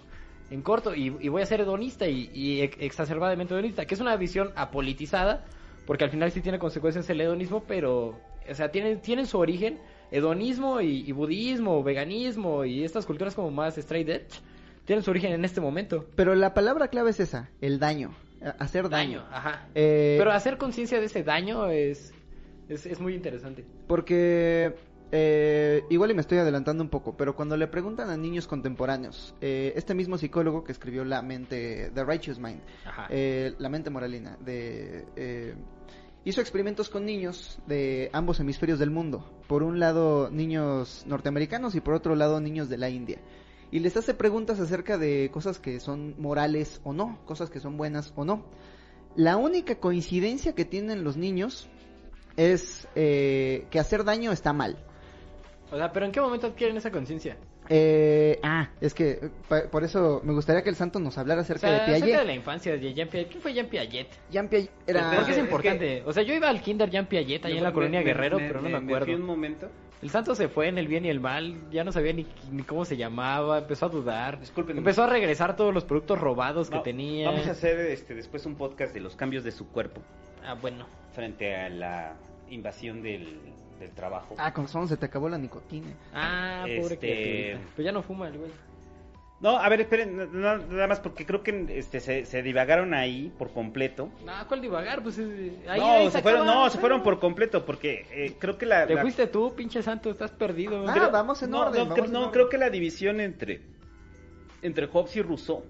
en 0.51 0.63
corto, 0.63 0.95
y, 0.95 1.17
y 1.21 1.29
voy 1.29 1.43
a 1.43 1.47
ser 1.47 1.61
hedonista 1.61 2.09
y, 2.09 2.31
y 2.35 2.61
ex- 2.63 2.77
exacerbadamente 2.81 3.55
hedonista, 3.55 3.87
que 3.87 3.95
es 3.95 4.01
una 4.01 4.17
visión 4.17 4.51
apolitizada, 4.57 5.45
porque 5.87 6.05
al 6.05 6.11
final 6.11 6.31
sí 6.33 6.41
tiene 6.41 6.59
consecuencias 6.59 7.09
el 7.11 7.21
hedonismo, 7.21 7.65
pero, 7.67 8.19
o 8.49 8.55
sea, 8.55 8.71
tienen, 8.71 9.01
tienen 9.01 9.27
su 9.27 9.39
origen 9.39 9.79
hedonismo 10.11 10.81
y, 10.81 11.09
y 11.09 11.13
budismo, 11.13 11.83
veganismo 11.85 12.65
y 12.65 12.83
estas 12.85 13.07
culturas 13.07 13.35
como 13.35 13.51
más 13.51 13.79
straight 13.79 14.09
edge, 14.09 14.41
tienen 14.85 15.05
su 15.05 15.11
origen 15.11 15.33
en 15.33 15.45
este 15.45 15.61
momento. 15.61 16.05
Pero 16.17 16.35
la 16.35 16.53
palabra 16.53 16.89
clave 16.89 17.11
es 17.11 17.21
esa, 17.21 17.51
el 17.61 17.79
daño, 17.79 18.13
hacer 18.59 18.89
daño. 18.89 19.21
Daño, 19.21 19.29
ajá. 19.31 19.69
Eh, 19.77 20.17
Pero 20.19 20.33
hacer 20.33 20.59
conciencia 20.59 20.99
de 20.99 21.07
ese 21.07 21.23
daño 21.23 21.69
es, 21.69 22.13
es, 22.69 22.87
es 22.87 22.99
muy 22.99 23.15
interesante. 23.15 23.65
Porque 23.87 24.75
eh, 25.13 25.85
igual 25.91 26.11
y 26.11 26.15
me 26.15 26.21
estoy 26.21 26.39
adelantando 26.39 26.83
un 26.83 26.91
poco, 26.91 27.17
pero 27.17 27.35
cuando 27.35 27.57
le 27.57 27.67
preguntan 27.67 28.11
a 28.11 28.17
niños 28.17 28.47
contemporáneos, 28.47 29.35
eh, 29.41 29.73
este 29.77 29.95
mismo 29.95 30.19
psicólogo 30.19 30.63
que 30.65 30.73
escribió 30.73 31.05
La 31.05 31.23
mente, 31.23 31.91
The 31.95 32.05
Righteous 32.05 32.39
Mind, 32.39 32.61
eh, 33.09 33.55
La 33.59 33.69
mente 33.69 33.91
moralina, 33.91 34.37
de, 34.41 35.07
eh, 35.17 35.55
hizo 36.25 36.41
experimentos 36.41 36.91
con 36.91 37.05
niños 37.05 37.59
de 37.67 38.11
ambos 38.13 38.41
hemisferios 38.41 38.79
del 38.79 38.91
mundo. 38.91 39.29
Por 39.49 39.63
un 39.63 39.81
lado 39.81 40.31
niños 40.31 41.05
norteamericanos 41.07 41.75
y 41.75 41.81
por 41.81 41.95
otro 41.95 42.15
lado 42.15 42.41
niños 42.41 42.69
de 42.69 42.79
la 42.79 42.89
India. 42.89 43.19
Y 43.73 43.81
les 43.81 43.97
hace 43.97 44.15
preguntas 44.15 44.61
acerca 44.61 44.99
de 44.99 45.31
cosas 45.33 45.59
que 45.59 45.81
son 45.81 46.15
morales 46.21 46.81
o 46.85 46.93
no, 46.93 47.19
cosas 47.25 47.51
que 47.51 47.61
son 47.61 47.77
buenas 47.77 48.13
o 48.17 48.25
no. 48.25 48.45
La 49.17 49.37
única 49.37 49.77
coincidencia 49.77 50.55
que 50.55 50.65
tienen 50.65 51.05
los 51.05 51.17
niños 51.17 51.69
es 52.37 52.89
eh, 52.95 53.67
que 53.71 53.79
hacer 53.79 54.05
daño 54.05 54.33
está 54.33 54.53
mal. 54.53 54.79
O 55.73 55.77
sea, 55.77 55.93
pero 55.93 56.07
¿en 56.07 56.13
qué 56.13 56.21
momento 56.21 56.47
adquieren 56.49 56.77
esa 56.77 56.91
conciencia? 56.91 57.37
Eh, 57.69 58.41
ah, 58.43 58.69
es 58.81 58.93
que 58.95 59.11
eh, 59.13 59.31
por 59.71 59.85
eso 59.85 60.21
me 60.25 60.33
gustaría 60.33 60.63
que 60.63 60.71
el 60.71 60.75
santo 60.75 60.99
nos 60.99 61.17
hablara 61.19 61.41
O 61.41 61.43
acerca 61.43 61.61
sea, 61.61 61.71
de 61.71 61.77
acerca 61.77 61.99
Piaget. 61.99 62.19
de 62.21 62.25
la 62.27 62.35
infancia 62.35 62.77
de 62.77 62.93
Jean 62.95 63.09
Piaget. 63.09 63.29
¿Quién 63.31 63.43
fue 63.43 63.55
Jean 63.55 63.67
Piaget? 63.69 64.09
Jean 64.33 64.49
Piaget 64.49 64.71
era... 64.89 65.11
¿Por 65.15 65.25
qué 65.27 65.31
es 65.33 65.37
es 65.39 65.45
importante? 65.45 66.03
O 66.05 66.13
sea, 66.13 66.25
yo 66.25 66.35
iba 66.35 66.49
al 66.49 66.61
kinder 66.61 66.91
Jean 66.91 67.07
Piaget 67.07 67.45
ahí 67.45 67.57
en 67.59 67.63
la 67.63 67.71
Me- 67.71 67.75
colonia 67.75 68.01
me- 68.01 68.07
Guerrero, 68.07 68.41
me- 68.41 68.47
pero 68.49 68.61
no 68.61 68.69
me 68.69 68.81
me- 68.81 68.85
acuerdo. 68.97 69.15
un 69.15 69.23
momento. 69.23 69.69
El 70.03 70.11
santo 70.11 70.35
se 70.35 70.49
fue 70.49 70.67
en 70.67 70.79
el 70.79 70.89
bien 70.89 71.05
y 71.05 71.11
el 71.11 71.21
mal, 71.21 71.71
ya 71.71 71.85
no 71.85 71.93
sabía 71.93 72.13
ni, 72.15 72.27
ni 72.51 72.63
cómo 72.65 72.85
se 72.87 72.97
llamaba, 72.97 73.59
empezó 73.59 73.87
a 73.87 73.89
dudar. 73.91 74.41
Discúlpenme. 74.41 74.79
Empezó 74.79 75.05
a 75.05 75.07
regresar 75.07 75.55
todos 75.57 75.73
los 75.75 75.85
productos 75.85 76.19
robados 76.19 76.71
que 76.71 76.79
tenía. 76.81 77.29
Vamos 77.31 77.47
a 77.47 77.51
hacer 77.53 77.79
este, 77.81 78.15
después 78.15 78.47
un 78.47 78.57
podcast 78.57 78.93
de 78.95 79.01
los 79.01 79.15
cambios 79.15 79.45
de 79.45 79.53
su 79.53 79.69
cuerpo 79.69 80.01
Ah, 80.43 80.55
bueno. 80.55 80.87
frente 81.13 81.55
a 81.55 81.69
la 81.69 82.17
invasión 82.49 83.03
del, 83.03 83.39
del 83.81 83.91
trabajo. 83.91 84.35
Ah, 84.39 84.53
con 84.53 84.65
razón 84.67 84.87
se 84.87 84.97
te 84.97 85.07
acabó 85.07 85.29
la 85.29 85.39
nicotina. 85.39 85.89
Ah, 86.15 86.61
pobre 86.65 86.95
Este- 86.95 86.99
criaturita. 86.99 87.73
Pues 87.75 87.85
ya 87.85 87.93
no 87.93 88.03
fuma 88.03 88.29
el 88.29 88.39
güey. 88.39 88.51
No, 89.41 89.57
a 89.57 89.67
ver, 89.71 89.81
esperen, 89.81 90.17
no- 90.19 90.27
no, 90.27 90.59
nada 90.59 90.87
más 90.87 91.01
porque 91.01 91.25
creo 91.25 91.43
que 91.43 91.65
este, 91.71 92.01
se, 92.01 92.27
se 92.27 92.43
divagaron 92.43 92.93
ahí 92.93 93.33
por 93.39 93.51
completo. 93.55 94.11
No, 94.25 94.33
¿cuál 94.47 94.61
divagar? 94.61 95.03
Pues 95.03 95.19
eh, 95.19 95.53
ahí, 95.67 95.81
no, 95.81 95.91
ahí 95.93 96.11
se 96.11 96.21
fueron, 96.21 96.45
no, 96.47 96.69
se 96.69 96.79
fueron 96.79 97.03
por 97.03 97.19
completo 97.19 97.65
porque 97.65 98.07
eh, 98.11 98.37
creo 98.39 98.59
que 98.59 98.67
la... 98.67 98.87
Te 98.87 98.95
la- 98.95 99.01
fuiste 99.01 99.27
tú, 99.29 99.55
pinche 99.55 99.83
santo, 99.83 100.11
estás 100.11 100.31
perdido. 100.31 100.87
Ah, 100.87 100.93
creo- 100.93 101.11
vamos 101.11 101.43
en 101.43 101.51
no, 101.53 101.61
orden, 101.61 101.73
No, 101.73 101.79
vamos 101.85 101.95
creo, 101.95 102.05
en 102.05 102.13
no, 102.13 102.19
orden. 102.21 102.33
creo 102.33 102.49
que 102.51 102.59
la 102.59 102.69
división 102.69 103.19
entre, 103.19 103.63
entre 104.61 104.87
Hobbes 104.89 105.17
y 105.17 105.23
Rousseau 105.23 105.65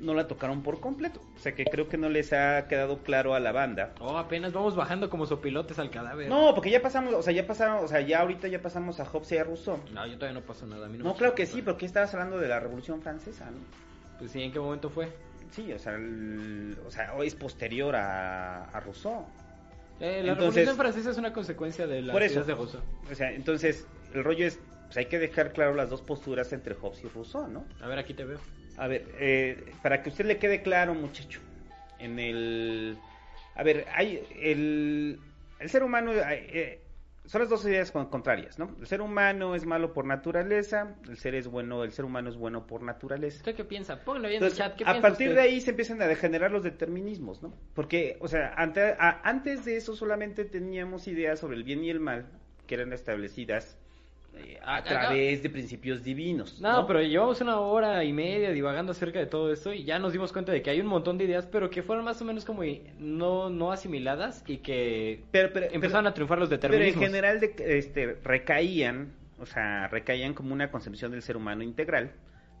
no 0.00 0.14
la 0.14 0.26
tocaron 0.26 0.62
por 0.62 0.80
completo. 0.80 1.20
O 1.36 1.38
sea 1.38 1.54
que 1.54 1.64
creo 1.64 1.88
que 1.88 1.96
no 1.96 2.08
les 2.08 2.32
ha 2.32 2.66
quedado 2.68 2.98
claro 3.02 3.34
a 3.34 3.40
la 3.40 3.52
banda. 3.52 3.92
Oh, 4.00 4.16
apenas 4.18 4.52
vamos 4.52 4.74
bajando 4.76 5.10
como 5.10 5.26
sopilotes 5.26 5.78
al 5.78 5.90
cadáver. 5.90 6.28
No, 6.28 6.54
porque 6.54 6.70
ya 6.70 6.80
pasamos, 6.82 7.14
o 7.14 7.22
sea, 7.22 7.32
ya 7.32 7.46
pasaron, 7.46 7.84
o 7.84 7.88
sea, 7.88 8.00
ya 8.00 8.20
ahorita 8.20 8.48
ya 8.48 8.60
pasamos 8.62 8.98
a 9.00 9.04
Hobbes 9.04 9.32
y 9.32 9.38
a 9.38 9.44
Rousseau. 9.44 9.78
No, 9.92 10.06
yo 10.06 10.14
todavía 10.16 10.40
no 10.40 10.46
pasó 10.46 10.66
nada. 10.66 10.86
A 10.86 10.88
mí 10.88 10.98
no, 10.98 11.04
No, 11.04 11.14
claro 11.14 11.34
que 11.34 11.46
sí, 11.46 11.62
porque 11.62 11.86
estabas 11.86 12.12
hablando 12.14 12.38
de 12.38 12.48
la 12.48 12.58
Revolución 12.60 13.02
Francesa, 13.02 13.50
¿no? 13.50 13.58
Pues 14.18 14.30
sí, 14.32 14.42
¿en 14.42 14.52
qué 14.52 14.58
momento 14.60 14.90
fue? 14.90 15.08
Sí, 15.50 15.72
o 15.72 15.78
sea, 15.78 15.94
el- 15.94 16.78
o 16.86 16.90
sea, 16.90 17.12
es 17.22 17.34
posterior 17.34 17.94
a, 17.96 18.64
a 18.64 18.80
Rousseau. 18.80 19.24
Eh, 19.98 20.22
la 20.24 20.32
Entonces- 20.32 20.36
Revolución 20.66 20.76
Francesa 20.76 21.10
es 21.10 21.18
una 21.18 21.32
consecuencia 21.32 21.86
de 21.86 22.02
las 22.02 22.12
Por 22.14 22.22
eso. 22.22 22.34
ideas 22.34 22.46
de 22.46 22.54
Rousseau. 22.54 22.82
O 23.10 23.14
sea, 23.14 23.32
entonces, 23.32 23.86
el 24.14 24.24
rollo 24.24 24.46
es, 24.46 24.58
pues 24.86 24.96
hay 24.96 25.06
que 25.06 25.18
dejar 25.18 25.52
claro 25.52 25.74
las 25.74 25.90
dos 25.90 26.00
posturas 26.02 26.52
entre 26.52 26.74
Hobbes 26.74 27.04
y 27.04 27.08
Rousseau, 27.08 27.48
¿no? 27.48 27.64
A 27.82 27.86
ver, 27.88 27.98
aquí 27.98 28.14
te 28.14 28.24
veo. 28.24 28.38
A 28.76 28.86
ver, 28.86 29.04
eh, 29.18 29.72
para 29.82 30.02
que 30.02 30.08
usted 30.10 30.24
le 30.26 30.38
quede 30.38 30.62
claro, 30.62 30.94
muchacho, 30.94 31.40
en 31.98 32.18
el... 32.18 32.98
A 33.54 33.62
ver, 33.62 33.86
hay 33.94 34.26
el, 34.40 35.20
el 35.58 35.68
ser 35.70 35.82
humano... 35.82 36.12
eh, 36.12 36.22
eh, 36.30 36.80
son 37.26 37.42
las 37.42 37.50
dos 37.50 37.64
ideas 37.66 37.92
con- 37.92 38.06
contrarias, 38.06 38.58
¿no? 38.58 38.74
El 38.80 38.86
ser 38.86 39.02
humano 39.02 39.54
es 39.54 39.66
malo 39.66 39.92
por 39.92 40.06
naturaleza, 40.06 40.96
el 41.08 41.18
ser 41.18 41.34
es 41.34 41.46
bueno, 41.46 41.84
el 41.84 41.92
ser 41.92 42.06
humano 42.06 42.30
es 42.30 42.36
bueno 42.36 42.66
por 42.66 42.82
naturaleza. 42.82 43.36
¿Usted 43.36 43.54
qué 43.54 43.64
piensa? 43.64 44.02
Pónganlo 44.02 44.28
ahí 44.28 44.36
en 44.36 44.44
el 44.44 44.54
chat. 44.54 44.74
¿Qué 44.74 44.84
a 44.84 45.00
partir 45.00 45.28
usted? 45.28 45.34
de 45.36 45.42
ahí 45.42 45.60
se 45.60 45.70
empiezan 45.70 46.00
a 46.00 46.06
degenerar 46.06 46.50
los 46.50 46.62
determinismos, 46.64 47.42
¿no? 47.42 47.52
Porque, 47.74 48.16
o 48.20 48.26
sea, 48.28 48.54
ante- 48.56 48.96
a- 48.98 49.20
antes 49.22 49.64
de 49.66 49.76
eso 49.76 49.94
solamente 49.94 50.44
teníamos 50.46 51.06
ideas 51.06 51.38
sobre 51.38 51.56
el 51.56 51.62
bien 51.64 51.84
y 51.84 51.90
el 51.90 52.00
mal 52.00 52.26
que 52.66 52.74
eran 52.76 52.92
establecidas 52.92 53.76
eh, 54.36 54.58
a 54.64 54.82
través 54.82 55.42
de 55.42 55.50
principios 55.50 56.02
divinos. 56.02 56.60
No, 56.60 56.86
pero 56.86 57.02
llevamos 57.02 57.40
una 57.40 57.58
hora 57.60 58.02
y 58.04 58.12
media 58.12 58.50
divagando 58.52 58.92
acerca 58.92 59.18
de 59.18 59.26
todo 59.26 59.52
esto 59.52 59.72
y 59.72 59.84
ya 59.84 59.98
nos 59.98 60.12
dimos 60.12 60.32
cuenta 60.32 60.52
de 60.52 60.62
que 60.62 60.70
hay 60.70 60.80
un 60.80 60.86
montón 60.86 61.18
de 61.18 61.24
ideas, 61.24 61.46
pero 61.46 61.68
que 61.70 61.82
fueron 61.82 62.04
más 62.04 62.20
o 62.22 62.24
menos 62.24 62.44
como 62.44 62.62
no, 62.98 63.50
no 63.50 63.72
asimiladas 63.72 64.44
y 64.46 64.58
que 64.58 65.24
Pero, 65.30 65.52
pero- 65.52 65.66
empezaron 65.72 66.04
pero- 66.04 66.10
a 66.10 66.14
triunfar 66.14 66.38
los 66.38 66.48
Pero 66.48 66.56
en 66.56 66.60
determinismos. 66.70 67.04
general 67.04 67.40
de, 67.40 67.54
este, 67.78 68.18
recaían, 68.24 69.12
o 69.38 69.46
sea, 69.46 69.88
recaían 69.88 70.34
como 70.34 70.52
una 70.54 70.70
concepción 70.70 71.10
del 71.12 71.22
ser 71.22 71.36
humano 71.36 71.62
integral 71.62 72.12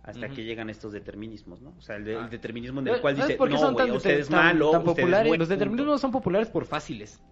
hasta 0.02 0.28
que 0.30 0.44
llegan 0.44 0.70
estos 0.70 0.92
determinismos, 0.92 1.60
¿no? 1.60 1.74
O 1.78 1.80
sea, 1.82 1.96
el, 1.96 2.04
de- 2.04 2.16
Ah. 2.16 2.24
el 2.24 2.30
determinismo 2.30 2.80
en 2.80 2.88
el 2.88 3.00
cual 3.00 3.14
¿Sabes 3.16 3.28
dice, 3.38 3.38
no, 3.38 3.72
güey, 3.72 3.76
tan, 3.86 3.90
usted 3.96 4.18
es 4.18 4.28
tan- 4.28 4.38
malo, 4.46 4.70
tan 4.70 4.80
usted 4.80 4.90
es 4.92 4.96
populares? 4.96 5.28
bueno, 5.28 5.40
los 5.42 5.48
punto. 5.48 5.58
determinismos 5.58 6.00
son 6.00 6.10
populares 6.10 6.48
por 6.48 6.64
fáciles. 6.64 7.22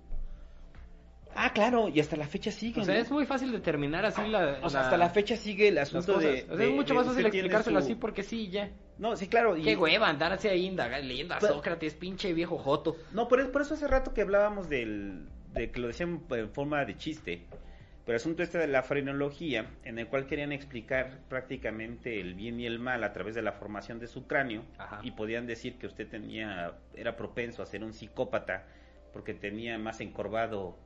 Ah, 1.40 1.52
claro, 1.52 1.88
y 1.88 2.00
hasta 2.00 2.16
la 2.16 2.26
fecha 2.26 2.50
sigue, 2.50 2.80
O 2.80 2.84
sea, 2.84 2.94
¿no? 2.94 3.00
es 3.00 3.10
muy 3.12 3.24
fácil 3.24 3.52
determinar 3.52 4.04
así 4.04 4.22
la, 4.26 4.58
O 4.62 4.68
sea, 4.68 4.80
la- 4.80 4.86
hasta 4.86 4.96
la 4.96 5.08
fecha 5.10 5.36
sigue 5.36 5.68
el 5.68 5.78
asunto 5.78 6.18
de... 6.18 6.42
O 6.42 6.46
sea, 6.48 6.56
de- 6.56 6.68
es 6.68 6.74
mucho 6.74 6.94
de 6.94 6.98
más 6.98 7.06
fácil 7.06 7.26
explicárselo 7.26 7.78
su- 7.80 7.84
así 7.86 7.94
porque 7.94 8.22
sí, 8.24 8.48
ya. 8.48 8.70
No, 8.98 9.14
sí, 9.16 9.28
claro. 9.28 9.56
y- 9.56 9.62
Qué 9.62 9.76
hueva 9.76 10.08
andarse 10.08 10.48
ahí 10.50 10.68
leyendo 11.02 11.34
a 11.34 11.38
Pero- 11.38 11.54
Sócrates, 11.54 11.94
pinche 11.94 12.32
viejo 12.32 12.58
joto. 12.58 12.96
No, 13.12 13.28
por, 13.28 13.50
por 13.52 13.62
eso 13.62 13.74
hace 13.74 13.86
rato 13.86 14.12
que 14.12 14.22
hablábamos 14.22 14.68
del, 14.68 15.28
de 15.54 15.70
que 15.70 15.78
lo 15.80 15.86
decían 15.86 16.22
en 16.30 16.50
forma 16.50 16.84
de 16.84 16.96
chiste. 16.96 17.46
Pero 18.04 18.16
el 18.16 18.22
asunto 18.22 18.42
este 18.42 18.56
de 18.58 18.66
la 18.66 18.82
frenología, 18.82 19.70
en 19.84 19.98
el 19.98 20.08
cual 20.08 20.26
querían 20.26 20.50
explicar 20.50 21.20
prácticamente 21.28 22.20
el 22.20 22.34
bien 22.34 22.58
y 22.58 22.66
el 22.66 22.78
mal 22.78 23.04
a 23.04 23.12
través 23.12 23.34
de 23.34 23.42
la 23.42 23.52
formación 23.52 23.98
de 24.00 24.06
su 24.06 24.26
cráneo, 24.26 24.64
Ajá. 24.78 25.00
y 25.02 25.10
podían 25.12 25.46
decir 25.46 25.76
que 25.78 25.86
usted 25.86 26.08
tenía, 26.08 26.72
era 26.94 27.16
propenso 27.16 27.62
a 27.62 27.66
ser 27.66 27.84
un 27.84 27.92
psicópata 27.92 28.66
porque 29.12 29.34
tenía 29.34 29.78
más 29.78 30.00
encorvado 30.00 30.76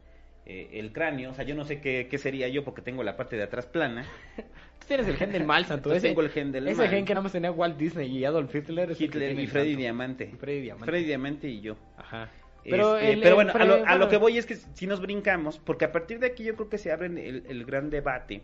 eh, 0.46 0.70
el 0.74 0.92
cráneo. 0.92 1.30
O 1.30 1.34
sea, 1.34 1.44
yo 1.44 1.54
no 1.54 1.64
sé 1.64 1.80
qué, 1.80 2.08
qué 2.10 2.18
sería 2.18 2.48
yo 2.48 2.64
porque 2.64 2.82
tengo 2.82 3.02
la 3.02 3.16
parte 3.16 3.36
de 3.36 3.42
atrás 3.44 3.66
plana. 3.66 4.04
Tú 4.80 4.86
tienes 4.88 5.06
el 5.06 5.16
gen 5.16 5.30
del 5.32 5.44
mal, 5.44 5.64
santo. 5.64 5.90
Tengo 6.00 6.22
el 6.22 6.30
gen 6.30 6.50
del 6.52 6.66
ese 6.68 6.82
mal. 6.82 6.88
gen 6.90 7.04
que 7.04 7.14
nada 7.14 7.22
más 7.22 7.32
tenía 7.32 7.52
Walt 7.52 7.76
Disney 7.78 8.08
y 8.16 8.24
Adolf 8.24 8.52
Hitler. 8.54 8.94
Hitler 8.98 9.38
y 9.38 9.46
Freddy. 9.46 9.76
Diamante. 9.76 10.32
Freddy 10.38 10.60
Diamante. 10.60 10.86
Freddy 10.86 11.04
Diamante 11.04 11.48
y 11.48 11.60
yo. 11.60 11.76
Ajá. 11.96 12.28
Pero 12.64 12.96
Este, 12.96 13.12
el- 13.14 13.18
pero 13.20 13.30
el 13.30 13.34
bueno, 13.36 13.52
pre- 13.52 13.62
a, 13.62 13.64
lo, 13.66 13.86
a 13.86 13.94
lo 13.96 14.08
que 14.08 14.16
voy 14.16 14.38
es 14.38 14.46
que 14.46 14.56
si 14.56 14.86
nos 14.86 15.00
brincamos, 15.00 15.58
porque 15.58 15.84
a 15.84 15.92
partir 15.92 16.18
de 16.20 16.26
aquí 16.28 16.44
yo 16.44 16.54
creo 16.56 16.68
que 16.68 16.78
se 16.78 16.92
abre 16.92 17.06
el, 17.06 17.44
el 17.48 17.64
gran 17.64 17.90
debate 17.90 18.42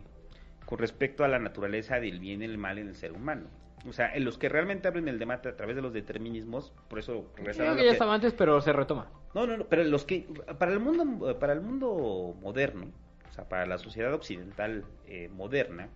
con 0.64 0.78
respecto 0.78 1.24
a 1.24 1.28
la 1.28 1.38
naturaleza 1.38 1.98
del 2.00 2.18
bien 2.20 2.42
y 2.42 2.44
el 2.44 2.58
mal 2.58 2.78
en 2.78 2.88
el 2.88 2.96
ser 2.96 3.12
humano. 3.12 3.48
O 3.86 3.92
sea, 3.92 4.12
en 4.14 4.24
los 4.24 4.38
que 4.38 4.48
realmente 4.48 4.88
abren 4.88 5.06
el 5.08 5.18
debate 5.18 5.48
a 5.48 5.56
través 5.56 5.76
de 5.76 5.82
los 5.82 5.92
determinismos, 5.92 6.72
por 6.88 6.98
eso 6.98 7.26
Creo 7.34 7.46
lo 7.46 7.52
que 7.52 7.58
ya 7.58 7.74
que- 7.76 7.88
estaba 7.90 8.14
antes, 8.14 8.32
pero 8.32 8.60
se 8.60 8.72
retoma. 8.72 9.08
no, 9.34 9.46
no, 9.46 9.56
no, 9.56 9.64
pero 9.66 9.84
los 9.84 10.04
que 10.04 10.26
para 10.58 10.72
el 10.72 10.80
mundo 10.80 11.38
para 11.38 11.52
el 11.52 11.60
mundo 11.60 12.34
moderno, 12.40 12.86
o 13.30 13.32
sea, 13.32 13.48
para 13.48 13.66
la 13.66 13.78
sociedad 13.78 14.12
occidental 14.12 14.84
eh, 15.06 15.28
moderna, 15.32 15.88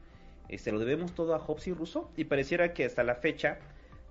este 0.49 0.71
lo 0.71 0.79
debemos 0.79 1.13
todo 1.15 1.35
a 1.35 1.39
Hobbes 1.39 1.67
y 1.69 1.73
Rousseau 1.73 2.09
y 2.17 2.25
pareciera 2.25 2.73
que 2.73 2.85
hasta 2.85 3.03
la 3.03 3.17
fecha 3.17 3.59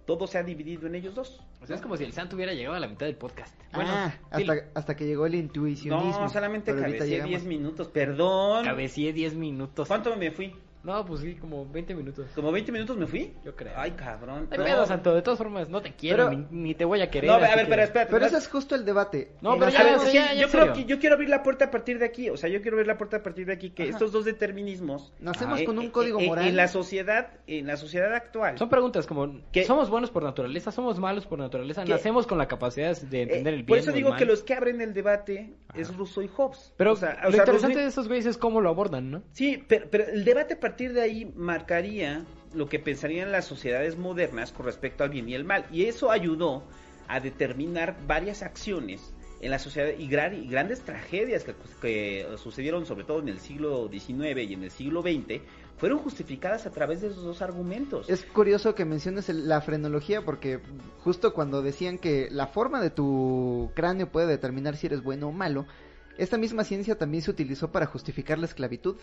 todo 0.05 0.27
se 0.27 0.37
ha 0.37 0.43
dividido 0.43 0.87
en 0.87 0.95
ellos 0.95 1.13
dos. 1.15 1.41
O 1.61 1.65
sea, 1.67 1.75
es 1.75 1.81
como 1.81 1.95
si 1.95 2.03
el 2.03 2.11
santo 2.11 2.35
hubiera 2.35 2.53
llegado 2.53 2.75
a 2.75 2.79
la 2.79 2.87
mitad 2.87 3.05
del 3.05 3.15
podcast. 3.15 3.55
ah, 3.71 4.11
dilo. 4.35 4.53
hasta, 4.53 4.67
hasta 4.73 4.95
que 4.95 5.05
llegó 5.05 5.27
el 5.27 5.35
intuicionismo. 5.35 6.21
No, 6.21 6.29
solamente 6.29 6.75
cabeceé 6.75 7.07
llegamos. 7.07 7.29
10 7.29 7.43
minutos, 7.45 7.87
perdón. 7.87 8.65
Cabecié 8.65 9.13
10 9.13 9.35
minutos. 9.35 9.87
¿Cuánto 9.87 10.15
me 10.17 10.31
fui? 10.31 10.55
No, 10.83 11.05
pues 11.05 11.21
sí, 11.21 11.35
como 11.35 11.65
20 11.67 11.93
minutos. 11.93 12.27
¿Como 12.33 12.51
20 12.51 12.71
minutos 12.71 12.97
me 12.97 13.05
fui? 13.05 13.33
Yo 13.45 13.55
creo. 13.55 13.73
Ay, 13.75 13.91
cabrón. 13.91 14.47
Ay, 14.51 14.57
No. 14.57 14.63
pedo, 14.63 14.85
Santo, 14.85 15.13
de 15.13 15.21
todas 15.21 15.37
formas, 15.37 15.69
no 15.69 15.81
te 15.81 15.93
quiero, 15.93 16.27
Pero- 16.29 16.47
ni, 16.51 16.61
ni 16.63 16.73
te 16.75 16.85
voy 16.85 17.01
a 17.01 17.09
querer. 17.09 17.29
No, 17.29 17.35
a 17.35 17.39
ver, 17.39 17.59
que- 17.59 17.65
pero 17.65 17.83
espérate. 17.83 18.11
Pero 18.11 18.25
ese 18.25 18.37
es 18.37 18.47
justo 18.47 18.73
el 18.75 18.83
debate. 18.83 19.33
No, 19.41 19.57
pero 19.59 19.69
ya, 19.71 19.83
redes- 19.83 20.01
sí, 20.03 20.13
ya, 20.13 20.33
yo 20.33 20.49
creo 20.49 20.63
serio. 20.65 20.73
que 20.73 20.85
yo 20.85 20.99
quiero 20.99 21.15
abrir 21.15 21.29
la 21.29 21.43
puerta 21.43 21.65
a 21.65 21.71
partir 21.71 21.99
de 21.99 22.05
aquí, 22.05 22.29
o 22.29 22.37
sea, 22.37 22.49
yo 22.49 22.61
quiero 22.61 22.77
abrir 22.77 22.87
la 22.87 22.97
puerta 22.97 23.17
a 23.17 23.23
partir 23.23 23.45
de 23.45 23.53
aquí 23.53 23.69
que 23.69 23.83
Ajá. 23.83 23.91
estos 23.91 24.11
dos 24.11 24.25
determinismos 24.25 25.13
Nacemos 25.19 25.61
eh, 25.61 25.65
con 25.65 25.77
un 25.77 25.85
eh, 25.85 25.91
código 25.91 26.19
eh, 26.19 26.27
moral. 26.27 26.47
en 26.47 26.55
la 26.55 26.67
sociedad, 26.67 27.29
en 27.47 27.67
la 27.67 27.77
sociedad 27.77 28.13
actual. 28.13 28.57
Son 28.57 28.69
preguntas 28.69 29.05
como, 29.07 29.39
¿Qué? 29.51 29.63
¿somos 29.65 29.89
buenos 29.89 30.09
por 30.11 30.23
naturaleza? 30.23 30.71
¿Somos 30.71 30.99
malos 30.99 31.25
por 31.27 31.39
naturaleza? 31.39 31.83
¿Qué? 31.83 31.91
¿Nacemos 31.91 32.25
con 32.27 32.37
la 32.37 32.47
capacidad 32.47 32.97
de 32.97 33.19
Eh, 33.19 33.23
entender 33.23 33.53
el 33.53 33.59
bien 33.63 33.67
por 33.67 33.77
eso 33.77 33.91
digo 33.91 34.09
mal? 34.09 34.17
que 34.19 34.25
los 34.25 34.43
que 34.43 34.53
abren 34.55 34.81
el 34.81 34.93
debate 34.93 35.53
es 35.75 35.95
Rousseau 35.95 36.23
y 36.23 36.27
Hobbes. 36.27 36.73
Pero 36.77 36.93
O 36.93 36.95
sea, 36.95 37.19
o 37.21 37.25
lo 37.25 37.31
sea, 37.33 37.41
interesante 37.41 37.75
Rousseau- 37.75 37.81
de 37.83 37.87
esos 37.87 38.07
güeyes 38.07 38.25
es 38.25 38.37
cómo 38.37 38.61
lo 38.61 38.69
abordan, 38.69 39.11
¿no? 39.11 39.21
Sí, 39.31 39.63
pero, 39.67 39.87
pero 39.89 40.05
el 40.05 40.25
debate 40.25 40.55
partir 40.71 40.93
de 40.93 41.01
ahí 41.01 41.33
marcaría 41.35 42.23
lo 42.53 42.69
que 42.69 42.79
pensarían 42.79 43.29
las 43.31 43.43
sociedades 43.45 43.97
modernas 43.97 44.53
con 44.53 44.65
respecto 44.65 45.03
al 45.03 45.09
bien 45.09 45.27
y 45.27 45.33
el 45.35 45.43
mal. 45.43 45.65
Y 45.69 45.83
eso 45.85 46.11
ayudó 46.11 46.63
a 47.09 47.19
determinar 47.19 47.97
varias 48.07 48.41
acciones 48.41 49.13
en 49.41 49.51
la 49.51 49.59
sociedad 49.59 49.89
y, 49.97 50.07
gran- 50.07 50.33
y 50.35 50.47
grandes 50.47 50.79
tragedias 50.81 51.43
que, 51.43 51.53
que 51.81 52.25
sucedieron 52.37 52.85
sobre 52.85 53.03
todo 53.03 53.19
en 53.19 53.27
el 53.27 53.39
siglo 53.39 53.89
XIX 53.91 54.37
y 54.49 54.53
en 54.53 54.63
el 54.63 54.71
siglo 54.71 55.01
XX 55.01 55.41
fueron 55.77 55.99
justificadas 55.99 56.65
a 56.65 56.71
través 56.71 57.01
de 57.01 57.07
esos 57.07 57.23
dos 57.23 57.41
argumentos. 57.41 58.07
Es 58.09 58.23
curioso 58.23 58.73
que 58.75 58.85
menciones 58.85 59.27
la 59.29 59.59
frenología 59.61 60.21
porque 60.21 60.59
justo 61.03 61.33
cuando 61.33 61.61
decían 61.61 61.97
que 61.97 62.27
la 62.31 62.47
forma 62.47 62.79
de 62.81 62.91
tu 62.91 63.71
cráneo 63.75 64.09
puede 64.09 64.27
determinar 64.27 64.77
si 64.77 64.87
eres 64.87 65.01
bueno 65.03 65.27
o 65.29 65.31
malo, 65.31 65.65
esta 66.17 66.37
misma 66.37 66.63
ciencia 66.63 66.97
también 66.97 67.23
se 67.23 67.31
utilizó 67.31 67.71
para 67.71 67.85
justificar 67.85 68.37
la 68.39 68.45
esclavitud. 68.45 68.97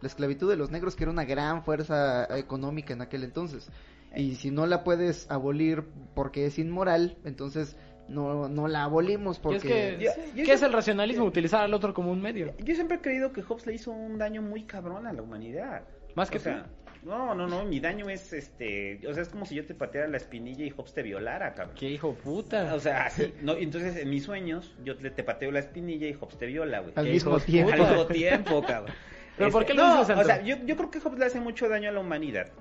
La 0.00 0.08
esclavitud 0.08 0.50
de 0.50 0.56
los 0.56 0.70
negros 0.70 0.96
que 0.96 1.04
era 1.04 1.10
una 1.10 1.24
gran 1.24 1.64
fuerza 1.64 2.26
económica 2.36 2.92
en 2.92 3.02
aquel 3.02 3.24
entonces. 3.24 3.70
Y 4.16 4.36
si 4.36 4.50
no 4.50 4.66
la 4.66 4.84
puedes 4.84 5.30
abolir 5.30 5.84
porque 6.14 6.46
es 6.46 6.58
inmoral, 6.58 7.16
entonces 7.24 7.76
no, 8.08 8.48
no 8.48 8.68
la 8.68 8.84
abolimos 8.84 9.38
porque... 9.38 9.96
es 10.06 10.14
que, 10.14 10.42
¿qué 10.42 10.52
es 10.52 10.62
el 10.62 10.72
racionalismo? 10.72 11.24
Utilizar 11.24 11.62
al 11.62 11.74
otro 11.74 11.94
como 11.94 12.12
un 12.12 12.20
medio. 12.20 12.54
Yo 12.58 12.74
siempre 12.74 12.98
he 12.98 13.00
creído 13.00 13.32
que 13.32 13.42
Hobbes 13.42 13.66
le 13.66 13.74
hizo 13.74 13.90
un 13.90 14.18
daño 14.18 14.42
muy 14.42 14.64
cabrón 14.64 15.06
a 15.06 15.12
la 15.12 15.22
humanidad. 15.22 15.82
Más 16.14 16.30
que 16.30 16.38
o 16.38 16.40
sea, 16.40 16.66
no, 17.04 17.34
no, 17.34 17.46
no, 17.46 17.64
mi 17.64 17.80
daño 17.80 18.08
es 18.08 18.32
este, 18.32 19.00
o 19.06 19.12
sea, 19.14 19.22
es 19.22 19.28
como 19.28 19.44
si 19.46 19.54
yo 19.54 19.64
te 19.66 19.74
pateara 19.74 20.08
la 20.08 20.16
espinilla 20.16 20.64
y 20.64 20.70
Hobbes 20.70 20.94
te 20.94 21.02
violara, 21.02 21.54
cabrón. 21.54 21.76
¡Qué 21.78 21.90
hijo 21.90 22.14
puta! 22.14 22.74
O 22.74 22.80
sea, 22.80 23.04
así, 23.06 23.32
no, 23.42 23.54
entonces 23.56 23.96
en 23.96 24.08
mis 24.10 24.24
sueños 24.24 24.74
yo 24.84 24.96
te, 24.96 25.10
te 25.10 25.22
pateo 25.22 25.50
la 25.50 25.58
espinilla 25.60 26.08
y 26.08 26.14
Hobbes 26.14 26.38
te 26.38 26.46
viola, 26.46 26.80
güey. 26.80 26.92
Al 26.96 27.04
Qué 27.04 27.12
mismo 27.12 27.38
tiempo. 27.40 27.72
Al 27.72 27.80
mismo 27.80 28.06
tiempo, 28.06 28.62
cabrón. 28.64 28.94
¿Pero 29.36 29.50
por 29.50 29.62
Este, 29.62 29.72
qué 29.74 29.78
lo 29.78 29.86
no? 29.86 30.00
O 30.00 30.04
sea, 30.24 30.42
yo, 30.42 30.56
yo 30.64 30.76
creo 30.76 30.90
que 30.90 31.00
Hobbes 31.00 31.18
le 31.18 31.26
hace 31.26 31.40
mucho 31.40 31.68
daño 31.68 31.88
a 31.88 31.92
la 31.92 32.00
humanidad. 32.00 32.52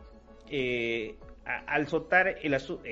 Eh, 0.50 1.16
a- 1.46 1.60
al 1.74 1.88
soltar 1.88 2.36
el 2.42 2.54
asunto. 2.54 2.84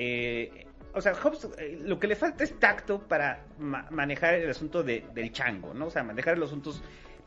o 0.94 1.00
sea, 1.00 1.14
Hobbes 1.14 1.48
eh, 1.58 1.78
lo 1.82 1.98
que 1.98 2.06
le 2.06 2.16
falta 2.16 2.44
es 2.44 2.58
tacto 2.58 3.00
para 3.08 3.44
ma- 3.58 3.86
manejar 3.90 4.34
el 4.34 4.48
asunto 4.50 4.82
de- 4.82 5.04
del 5.14 5.32
chango, 5.32 5.74
¿no? 5.74 5.86
O 5.86 5.90
sea, 5.90 6.02
manejar 6.02 6.38
los 6.38 6.50
asuntos 6.50 6.82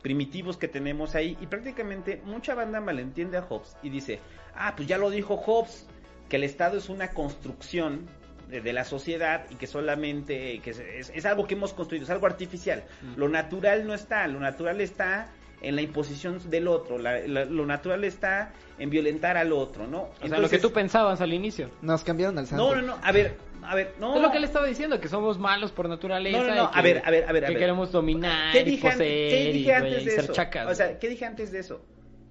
primitivos 0.06 0.56
que 0.56 0.68
tenemos 0.68 1.16
ahí. 1.16 1.36
Y 1.40 1.46
prácticamente 1.48 2.22
mucha 2.24 2.54
banda 2.54 2.80
malentiende 2.80 3.38
a 3.38 3.42
Hobbes 3.42 3.76
y 3.82 3.90
dice: 3.90 4.20
Ah, 4.54 4.74
pues 4.76 4.86
ya 4.86 4.98
lo 4.98 5.10
dijo 5.10 5.36
Hobbes, 5.36 5.88
que 6.28 6.36
el 6.36 6.44
Estado 6.44 6.78
es 6.78 6.88
una 6.88 7.08
construcción 7.10 8.06
de, 8.48 8.60
de 8.60 8.72
la 8.72 8.84
sociedad 8.84 9.46
y 9.50 9.56
que 9.56 9.66
solamente 9.66 10.60
que 10.60 10.70
es, 10.70 10.78
es- 10.78 11.10
es 11.12 11.26
algo 11.26 11.48
que 11.48 11.54
hemos 11.54 11.72
construido, 11.72 12.04
es 12.04 12.10
algo 12.10 12.26
artificial. 12.26 12.84
Mm. 13.02 13.18
Lo 13.18 13.28
natural 13.28 13.84
no 13.84 13.94
está, 13.94 14.28
lo 14.28 14.38
natural 14.38 14.80
está 14.80 15.26
en 15.60 15.74
la 15.74 15.82
imposición 15.82 16.38
del 16.50 16.68
otro, 16.68 16.98
la- 16.98 17.18
la- 17.26 17.44
lo 17.46 17.66
natural 17.66 18.04
está 18.04 18.52
en 18.78 18.90
violentar 18.90 19.36
al 19.36 19.52
otro, 19.52 19.88
¿no? 19.88 20.10
o 20.22 20.28
sea, 20.28 20.38
lo 20.38 20.48
que 20.48 20.58
tú 20.58 20.70
pensabas 20.70 21.20
al 21.20 21.32
inicio. 21.32 21.68
Nos 21.82 22.04
cambiaron 22.04 22.38
al 22.38 22.46
santo. 22.46 22.62
No, 22.76 22.80
no, 22.80 22.86
no, 22.94 22.98
a 23.02 23.10
ver, 23.10 23.34
a 23.70 23.74
ver, 23.74 23.94
no. 24.00 24.16
Es 24.16 24.22
lo 24.22 24.30
que 24.30 24.38
él 24.38 24.44
estaba 24.44 24.66
diciendo, 24.66 25.00
que 25.00 25.08
somos 25.08 25.38
malos 25.38 25.72
por 25.72 25.88
naturaleza. 25.88 26.38
No, 26.38 26.44
no, 26.46 26.54
no, 26.54 26.70
que- 26.70 26.78
a 26.78 26.82
ver, 26.82 27.02
a 27.04 27.10
ver, 27.10 27.24
a 27.28 27.32
ver, 27.32 27.44
a 27.44 27.46
Que 27.48 27.52
ver. 27.54 27.60
queremos 27.62 27.92
dominar 27.92 28.52
¿Qué 28.52 28.64
dije, 28.64 28.90
poseer 28.90 29.30
qué 29.30 29.52
dije 29.52 29.68
y, 29.68 29.72
antes 29.72 30.02
y 30.02 30.04
de 30.06 30.10
ser 30.12 30.24
eso? 30.24 30.32
chacas. 30.32 30.70
O 30.70 30.74
sea, 30.74 30.98
¿qué 30.98 31.08
dije 31.08 31.24
antes 31.24 31.52
de 31.52 31.58
eso? 31.60 31.84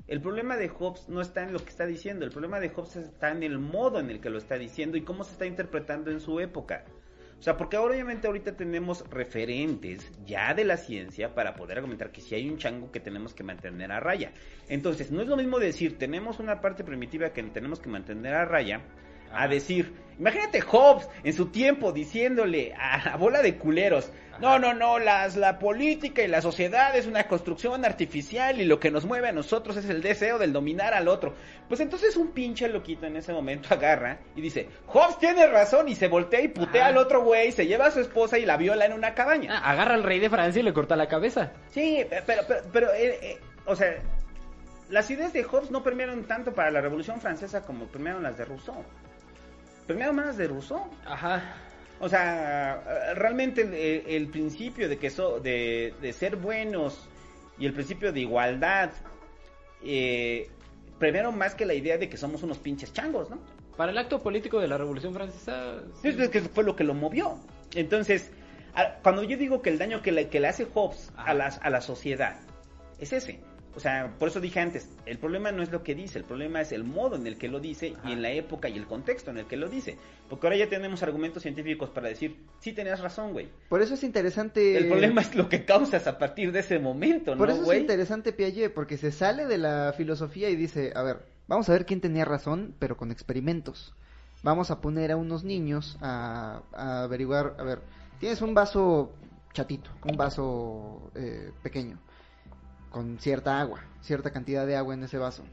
El 0.08 0.22
problema 0.22 0.56
de 0.56 0.70
Hobbes 0.70 1.10
no 1.10 1.20
está 1.20 1.42
en 1.44 1.52
lo 1.54 1.60
que 1.60 1.70
está 1.70 1.86
diciendo, 1.88 2.26
el 2.26 2.32
problema 2.32 2.60
de 2.60 2.70
Hobbes 2.70 2.96
está 2.98 3.32
en 3.32 3.42
el 3.42 3.58
modo 3.58 4.00
en 4.00 4.10
el 4.12 4.20
que 4.20 4.30
lo 4.30 4.38
está 4.38 4.56
diciendo 4.58 4.98
y 4.98 5.02
cómo 5.02 5.24
se 5.24 5.32
está 5.32 5.46
interpretando 5.48 6.12
en 6.12 6.20
su 6.20 6.40
época. 6.40 6.86
O 7.40 7.42
sea, 7.42 7.58
porque 7.58 7.76
ahora, 7.76 7.94
obviamente 7.96 8.28
ahorita 8.28 8.56
tenemos 8.56 9.04
referentes 9.10 10.10
ya 10.26 10.54
de 10.54 10.64
la 10.64 10.78
ciencia 10.78 11.36
para 11.36 11.56
poder 11.56 11.78
argumentar 11.78 12.12
que 12.12 12.22
si 12.22 12.34
hay 12.34 12.50
un 12.50 12.58
chango 12.58 12.92
que 12.92 13.00
tenemos 13.00 13.34
que 13.34 13.44
mantener 13.44 13.92
a 13.92 14.00
raya. 14.00 14.32
Entonces, 14.70 15.12
no 15.12 15.22
es 15.22 15.28
lo 15.28 15.36
mismo 15.38 15.60
decir, 15.60 15.98
tenemos 15.98 16.40
una 16.40 16.62
parte 16.62 16.84
primitiva 16.84 17.32
que 17.34 17.44
tenemos 17.44 17.80
que 17.80 17.90
mantener 17.90 18.34
a 18.36 18.46
raya, 18.46 18.82
a 19.36 19.48
decir, 19.48 19.94
imagínate 20.18 20.62
Hobbes 20.62 21.08
en 21.24 21.34
su 21.34 21.48
tiempo 21.48 21.92
diciéndole 21.92 22.74
a 22.74 23.04
la 23.04 23.18
bola 23.18 23.42
de 23.42 23.58
culeros, 23.58 24.12
no, 24.40 24.60
no, 24.60 24.74
no, 24.74 25.00
las, 25.00 25.38
la 25.38 25.60
política 25.60 26.22
y 26.22 26.28
la 26.28 26.42
sociedad 26.42 26.96
es 26.96 27.08
una 27.08 27.26
construcción 27.28 27.86
artificial 27.86 28.60
y 28.60 28.66
lo 28.66 28.80
que 28.80 28.92
nos 28.92 29.06
mueve 29.06 29.30
a 29.30 29.32
nosotros 29.32 29.78
es 29.78 29.86
el 29.86 30.02
deseo 30.02 30.38
del 30.38 30.52
dominar 30.52 30.94
al 30.94 31.08
otro. 31.08 31.34
Pues 31.70 31.80
entonces 31.80 32.18
un 32.18 32.32
pinche 32.32 32.68
loquito 32.68 33.06
en 33.06 33.16
ese 33.16 33.32
momento 33.32 33.70
agarra 33.74 34.20
y 34.36 34.42
dice, 34.42 34.68
Hobbes 34.88 35.20
tiene 35.20 35.48
razón 35.48 35.88
y 35.88 35.96
se 35.96 36.08
voltea 36.08 36.42
y 36.42 36.50
putea 36.50 36.82
Ajá. 36.82 36.90
al 36.90 36.98
otro 36.98 37.24
güey, 37.24 37.52
se 37.52 37.66
lleva 37.66 37.88
a 37.88 37.92
su 37.92 38.02
esposa 38.02 38.38
y 38.38 38.46
la 38.46 38.58
viola 38.58 38.86
en 38.86 38.94
una 38.94 39.14
cabaña. 39.14 39.58
Ah, 39.58 39.72
agarra 39.72 39.94
al 39.94 40.04
rey 40.04 40.20
de 40.20 40.30
Francia 40.30 40.60
y 40.60 40.64
le 40.64 40.74
corta 40.74 40.96
la 40.96 41.08
cabeza. 41.08 41.54
Sí, 41.72 42.06
pero, 42.10 42.44
pero, 42.46 42.62
pero 42.74 42.94
eh, 42.94 43.18
eh, 43.22 43.40
o 43.66 43.76
sea, 43.76 43.96
las 44.90 45.10
ideas 45.10 45.32
de 45.32 45.44
Hobbes 45.44 45.72
no 45.72 45.82
permearon 45.82 46.26
tanto 46.26 46.54
para 46.54 46.72
la 46.72 46.82
Revolución 46.82 47.22
Francesa 47.22 47.62
como 47.62 47.86
permearon 47.86 48.24
las 48.24 48.38
de 48.38 48.46
Rousseau. 48.46 48.84
Permearon 49.88 50.16
más 50.16 50.38
de 50.38 50.48
Rousseau. 50.48 50.82
Ajá. 51.06 51.56
O 52.00 52.10
sea, 52.10 53.14
realmente 53.16 53.62
el, 54.16 54.28
principio 54.28 54.90
de 54.90 54.98
que 54.98 55.10
so- 55.10 55.40
de, 55.40 55.94
de 56.02 56.14
ser 56.14 56.36
buenos 56.36 57.08
y 57.58 57.66
el 57.66 57.74
principio 57.74 58.12
de 58.12 58.20
igualdad 58.20 58.92
eh, 59.84 60.50
premiaron 61.00 61.38
más 61.38 61.56
que 61.56 61.66
la 61.66 61.74
idea 61.74 61.98
de 61.98 62.10
que 62.10 62.18
somos 62.18 62.44
unos 62.44 62.58
pinches 62.58 62.92
changos, 62.94 63.30
¿no? 63.30 63.40
Para 63.78 63.92
el 63.92 63.98
acto 63.98 64.22
político 64.22 64.60
de 64.60 64.68
la 64.68 64.78
Revolución 64.78 65.14
Francesa... 65.14 65.80
sí. 66.02 66.10
Es 66.10 66.30
que 66.30 66.42
fue 66.42 66.64
lo 66.64 66.76
que 66.76 66.84
lo 66.84 66.94
movió. 66.94 67.38
Entonces, 67.76 68.32
a- 68.74 68.96
cuando 69.04 69.24
yo 69.24 69.38
digo 69.38 69.62
que 69.62 69.70
el 69.70 69.78
daño 69.78 70.02
que 70.02 70.12
le, 70.12 70.28
que 70.30 70.40
le 70.40 70.48
hace 70.48 70.66
Hobbes 70.66 71.12
a, 71.18 71.34
las, 71.34 71.60
a 71.62 71.70
la 71.70 71.82
sociedad 71.82 72.40
es 73.00 73.14
ese. 73.14 73.40
O 73.76 73.80
sea, 73.80 74.16
por 74.18 74.30
eso 74.30 74.40
dije 74.40 74.60
antes, 74.62 74.90
el 75.06 75.18
problema 75.18 75.52
no 75.52 75.62
es 75.62 75.72
lo 75.72 75.84
que 75.84 75.96
dice, 75.96 76.18
el 76.18 76.24
problema 76.24 76.62
es 76.62 76.72
el 76.72 76.86
modo 76.86 77.18
en 77.18 77.28
el 77.28 77.38
que 77.38 77.50
lo 77.50 77.60
dice 77.60 77.94
Ajá. 77.98 78.10
y 78.10 78.14
en 78.14 78.22
la 78.22 78.32
época 78.32 78.70
y 78.70 78.78
el 78.78 78.86
contexto 78.86 79.32
en 79.32 79.38
el 79.38 79.48
que 79.48 79.58
lo 79.58 79.68
dice. 79.68 79.98
Porque 80.30 80.48
ahora 80.48 80.58
ya 80.58 80.70
tenemos 80.70 81.04
argumentos 81.04 81.44
científicos 81.44 81.90
para 81.90 82.08
decir, 82.08 82.38
sí 82.60 82.72
tenías 82.72 83.02
razón, 83.02 83.34
güey. 83.34 83.50
Por 83.68 83.82
eso 83.82 83.96
es 83.96 84.04
interesante... 84.04 84.78
El 84.78 84.88
problema 84.88 85.22
es 85.22 85.36
lo 85.36 85.50
que 85.50 85.66
causas 85.66 86.08
a 86.08 86.18
partir 86.18 86.52
de 86.54 86.60
ese 86.60 86.80
momento, 86.80 87.36
Por 87.38 87.50
¿no, 87.50 87.54
eso 87.54 87.72
es 87.72 87.80
interesante 87.80 88.32
Piaget, 88.32 88.74
porque 88.74 88.98
se 88.98 89.12
sale 89.12 89.46
de 89.46 89.58
la 89.58 89.94
filosofía 89.96 90.50
y 90.50 90.56
dice, 90.56 90.94
a 90.96 91.04
ver, 91.04 91.26
vamos 91.48 91.68
a 91.70 91.74
ver 91.74 91.86
quién 91.86 92.00
tenía 92.00 92.24
razón, 92.24 92.76
pero 92.80 92.96
con 92.96 93.12
experimentos. 93.12 93.94
Vamos 94.42 94.72
a 94.72 94.80
poner 94.80 95.12
a 95.12 95.18
unos 95.18 95.44
niños 95.44 95.98
a, 96.02 96.62
a 96.72 97.04
averiguar, 97.04 97.56
a 97.58 97.64
ver, 97.64 97.80
tienes 98.20 98.42
un 98.42 98.54
vaso 98.54 99.12
chatito, 99.54 99.90
un 100.04 100.18
vaso 100.18 101.12
eh, 101.16 101.52
pequeño, 101.64 101.98
con 102.96 103.20
cierta 103.20 103.60
agua, 103.60 103.82
cierta 104.00 104.32
cantidad 104.32 104.66
de 104.66 104.78
agua 104.78 104.94
en 104.94 105.04
ese 105.04 105.18
vaso. 105.18 105.44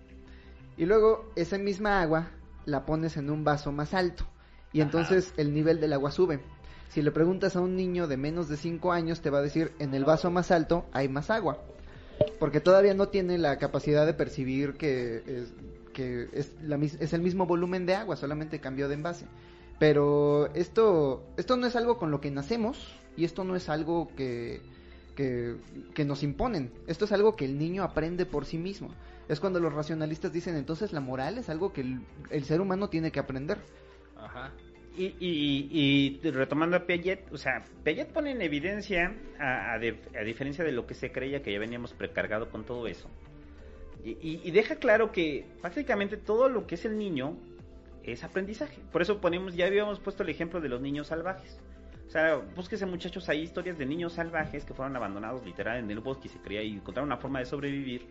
Y 0.77 0.87
luego 0.87 1.33
esa 1.35 1.59
misma 1.59 2.01
agua 2.01 2.29
la 2.67 2.87
pones 2.87 3.17
en 3.17 3.31
un 3.31 3.43
vaso 3.43 3.73
más 3.73 3.95
alto 3.95 4.25
y 4.73 4.81
Ajá. 4.81 4.87
entonces 4.87 5.35
el 5.37 5.53
nivel 5.53 5.81
del 5.81 5.93
agua 5.93 6.13
sube. 6.13 6.39
Si 6.89 7.03
le 7.03 7.11
preguntas 7.11 7.57
a 7.57 7.61
un 7.61 7.75
niño 7.75 8.07
de 8.07 8.17
menos 8.17 8.49
de 8.49 8.57
5 8.57 8.93
años 8.93 9.23
te 9.23 9.31
va 9.31 9.39
a 9.39 9.43
decir 9.43 9.73
en 9.81 9.93
el 9.93 10.05
vaso 10.05 10.31
más 10.31 10.53
alto 10.53 10.87
hay 10.93 11.09
más 11.09 11.31
agua. 11.31 11.59
Porque 12.39 12.61
todavía 12.61 12.95
no 12.95 13.09
tiene 13.09 13.39
la 13.39 13.59
capacidad 13.59 14.07
de 14.07 14.15
percibir 14.15 14.75
que 14.75 15.25
es, 15.27 15.53
que 15.93 16.29
es, 16.33 16.55
la, 16.63 16.77
es 16.77 17.13
el 17.13 17.23
mismo 17.23 17.47
volumen 17.47 17.87
de 17.87 17.97
agua, 17.97 18.15
solamente 18.15 18.61
cambió 18.61 18.87
de 18.87 18.95
envase. 18.95 19.27
Pero 19.81 20.47
esto, 20.55 21.25
esto 21.37 21.57
no 21.57 21.67
es 21.67 21.75
algo 21.75 21.97
con 21.99 22.13
lo 22.13 22.21
que 22.21 22.31
nacemos, 22.31 22.95
Y 23.17 23.25
esto 23.25 23.43
no 23.43 23.57
es 23.57 23.69
algo 23.69 24.09
que, 24.17 24.63
que, 25.15 26.05
nos 26.05 26.23
imponen, 26.23 26.71
esto 26.87 27.05
es 27.05 27.13
algo 27.13 27.37
que 27.37 27.45
el 27.45 27.59
niño 27.59 27.83
aprende 27.83 28.27
por 28.27 28.45
sí 28.45 28.59
mismo. 28.59 28.95
Es 29.29 29.41
cuando 29.41 29.61
los 29.61 29.73
racionalistas 29.73 30.33
dicen 30.33 30.57
entonces 30.57 30.93
la 30.93 31.01
moral 31.01 31.39
es 31.39 31.49
algo 31.49 31.73
que 31.73 31.83
el, 32.31 32.45
ser 32.45 32.61
humano 32.61 32.89
tiene 32.89 33.11
que 33.13 33.21
aprender. 33.21 33.59
Ajá. 34.17 34.53
Y, 34.97 35.15
y, 35.21 36.21
y 36.23 36.31
retomando 36.31 36.77
a 36.77 36.87
Piaget, 36.87 37.33
o 37.33 37.39
sea, 37.39 37.65
Piaget 37.83 38.13
pone 38.13 38.33
en 38.33 38.43
evidencia, 38.43 39.17
a, 39.39 39.79
diferencia 40.25 40.65
de 40.65 40.73
lo 40.73 40.87
que 40.87 40.95
se 40.95 41.11
creía 41.11 41.43
que 41.43 41.51
ya 41.51 41.59
veníamos 41.59 41.95
precargado 41.95 42.51
con 42.51 42.65
todo 42.65 42.87
eso, 42.87 43.09
y, 44.05 44.11
y- 44.21 44.41
y 44.45 44.51
deja 44.51 44.77
claro 44.77 45.11
que 45.11 45.47
prácticamente 45.63 46.19
todo 46.19 46.51
lo 46.51 46.67
que 46.67 46.75
es 46.75 46.85
el 46.85 46.99
niño 46.99 47.39
es 48.03 48.23
aprendizaje. 48.23 48.81
Por 48.91 49.01
eso 49.01 49.19
ponemos, 49.21 49.55
ya 49.55 49.67
habíamos 49.67 49.99
puesto 50.01 50.25
el 50.25 50.29
ejemplo 50.29 50.61
de 50.61 50.69
los 50.69 50.81
niños 50.83 51.07
salvajes. 51.07 51.59
O 52.13 52.15
sea, 52.15 52.37
búsquese 52.55 52.85
muchachos 52.85 53.27
ahí 53.31 53.41
historias 53.41 53.79
de 53.79 53.87
niños 53.87 54.13
salvajes 54.13 54.67
que 54.67 54.75
fueron 54.75 54.95
abandonados 54.97 55.47
literal 55.47 55.79
en 55.79 55.91
el 55.91 56.01
bosque 56.01 56.29
y 56.29 56.29
se 56.29 56.39
creía 56.41 56.63
y 56.63 56.73
encontraron 56.75 57.09
una 57.09 57.17
forma 57.17 57.39
de 57.39 57.47
sobrevivir 57.47 58.07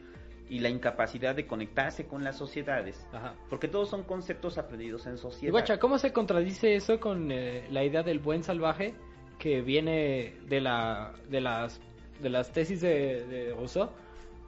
y 0.50 0.58
la 0.58 0.70
incapacidad 0.70 1.36
de 1.36 1.46
conectarse 1.46 2.08
con 2.08 2.24
las 2.24 2.36
sociedades. 2.36 3.06
Ajá. 3.14 3.36
Porque 3.48 3.68
todos 3.68 3.90
son 3.92 4.02
conceptos 4.02 4.58
aprendidos 4.58 5.06
en 5.06 5.14
Y 5.14 5.18
sociedad. 5.20 5.52
guacha, 5.52 5.78
¿cómo 5.78 6.00
se 6.00 6.12
contradice 6.12 6.74
eso 6.74 7.00
con 7.00 7.32
eh, 7.32 7.68
la 7.70 7.84
idea 7.84 8.02
del 8.02 8.18
buen 8.18 8.42
salvaje 8.42 8.96
que 9.38 9.62
viene 9.62 10.34
de 10.48 10.62
la 10.62 11.14
de 11.30 11.40
las 11.40 11.80
de 12.24 12.30
las 12.32 12.52
tesis 12.52 12.82
de, 12.82 13.24
de 13.28 13.54
Rousseau? 13.54 13.92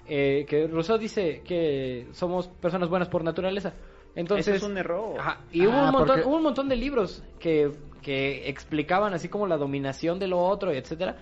Eh, 0.08 0.48
que 0.50 0.66
Rousseau 0.66 0.98
dice 0.98 1.44
que 1.46 2.08
somos 2.14 2.48
personas 2.48 2.90
buenas 2.90 3.08
por 3.08 3.24
naturaleza. 3.24 3.76
Entonces, 4.16 4.48
Ese 4.48 4.58
es 4.58 4.64
un 4.64 4.80
error. 4.80 5.20
Ajá, 5.20 5.42
y 5.52 5.68
hubo, 5.68 5.74
Ah, 5.74 5.86
un 5.86 5.92
montón, 5.92 6.08
porque- 6.08 6.28
hubo 6.28 6.38
un 6.38 6.44
montón 6.44 6.70
de 6.70 6.76
libros 6.76 7.24
que, 7.40 7.72
que 8.04 8.48
explicaban 8.50 9.14
así 9.14 9.30
como 9.30 9.48
la 9.48 9.58
dominación 9.58 10.20
de 10.20 10.28
lo 10.28 10.40
otro, 10.46 10.72
etcétera. 10.72 11.18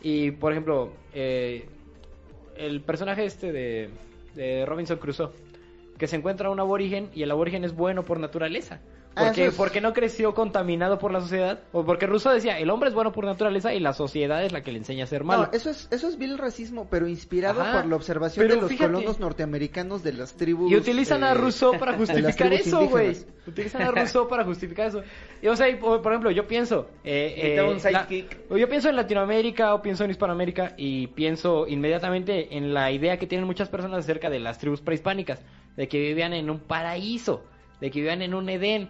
Y 0.00 0.32
por 0.32 0.50
ejemplo, 0.50 0.92
eh, 1.14 1.66
el 2.56 2.80
personaje 2.80 3.24
este 3.24 3.52
de, 3.52 3.90
de 4.34 4.66
Robinson 4.66 4.98
Crusoe, 4.98 5.30
que 5.98 6.08
se 6.08 6.16
encuentra 6.16 6.50
un 6.50 6.58
aborigen 6.58 7.10
y 7.14 7.22
el 7.22 7.30
aborigen 7.30 7.64
es 7.64 7.74
bueno 7.74 8.04
por 8.04 8.18
naturaleza. 8.18 8.80
Ah, 9.14 9.24
Porque, 9.26 9.46
es- 9.46 9.54
porque 9.54 9.80
no 9.82 9.92
creció 9.92 10.32
contaminado 10.34 10.98
por 10.98 11.12
la 11.12 11.20
sociedad. 11.20 11.60
O 11.72 11.84
porque 11.84 12.06
Rousseau 12.06 12.32
decía, 12.32 12.58
el 12.58 12.70
hombre 12.70 12.88
es 12.88 12.94
bueno 12.94 13.12
por 13.12 13.24
naturaleza 13.26 13.74
y 13.74 13.80
la 13.80 13.92
sociedad 13.92 14.42
es 14.42 14.52
la 14.52 14.62
que 14.62 14.72
le 14.72 14.78
enseña 14.78 15.04
a 15.04 15.06
ser 15.06 15.22
malo. 15.22 15.44
No, 15.44 15.52
eso 15.52 15.68
es, 15.68 15.86
eso 15.90 16.08
es 16.08 16.16
vil 16.16 16.38
racismo, 16.38 16.86
pero 16.90 17.06
inspirado 17.06 17.60
Ajá. 17.60 17.80
por 17.82 17.86
la 17.90 17.96
observación 17.96 18.44
Pero 18.46 18.54
de 18.56 18.60
los 18.62 18.70
fíjate- 18.70 18.90
colonos 18.92 19.20
norteamericanos 19.20 20.02
de 20.02 20.14
las 20.14 20.34
tribus. 20.34 20.72
Y 20.72 20.76
utilizan 20.76 21.24
a 21.24 21.32
eh, 21.32 21.34
Rousseau 21.34 21.78
para 21.78 21.92
justificar 21.98 22.52
eso, 22.54 22.88
güey. 22.88 23.16
Utilizan 23.46 23.82
a 23.82 23.90
Rousseau 23.90 24.26
para 24.28 24.44
justificar 24.44 24.86
eso. 24.88 25.02
Y, 25.42 25.48
o 25.48 25.56
sea, 25.56 25.68
y, 25.68 25.76
por, 25.76 26.00
ejemplo, 26.10 26.30
yo 26.30 26.46
pienso... 26.46 26.88
Eh, 27.04 27.56
eh, 27.58 27.62
un 27.62 27.78
la- 27.92 28.08
yo 28.08 28.68
pienso 28.68 28.88
en 28.88 28.96
Latinoamérica 28.96 29.74
o 29.74 29.82
pienso 29.82 30.04
en 30.04 30.10
Hispanoamérica 30.10 30.72
y 30.78 31.08
pienso 31.08 31.66
inmediatamente 31.68 32.56
en 32.56 32.72
la 32.72 32.90
idea 32.90 33.18
que 33.18 33.26
tienen 33.26 33.46
muchas 33.46 33.68
personas 33.68 34.00
acerca 34.00 34.30
de 34.30 34.38
las 34.40 34.58
tribus 34.58 34.80
prehispánicas. 34.80 35.42
De 35.76 35.88
que 35.88 35.98
vivían 35.98 36.32
en 36.32 36.50
un 36.50 36.60
paraíso, 36.60 37.44
de 37.80 37.90
que 37.90 37.98
vivían 38.00 38.22
en 38.22 38.34
un 38.34 38.48
Edén. 38.48 38.88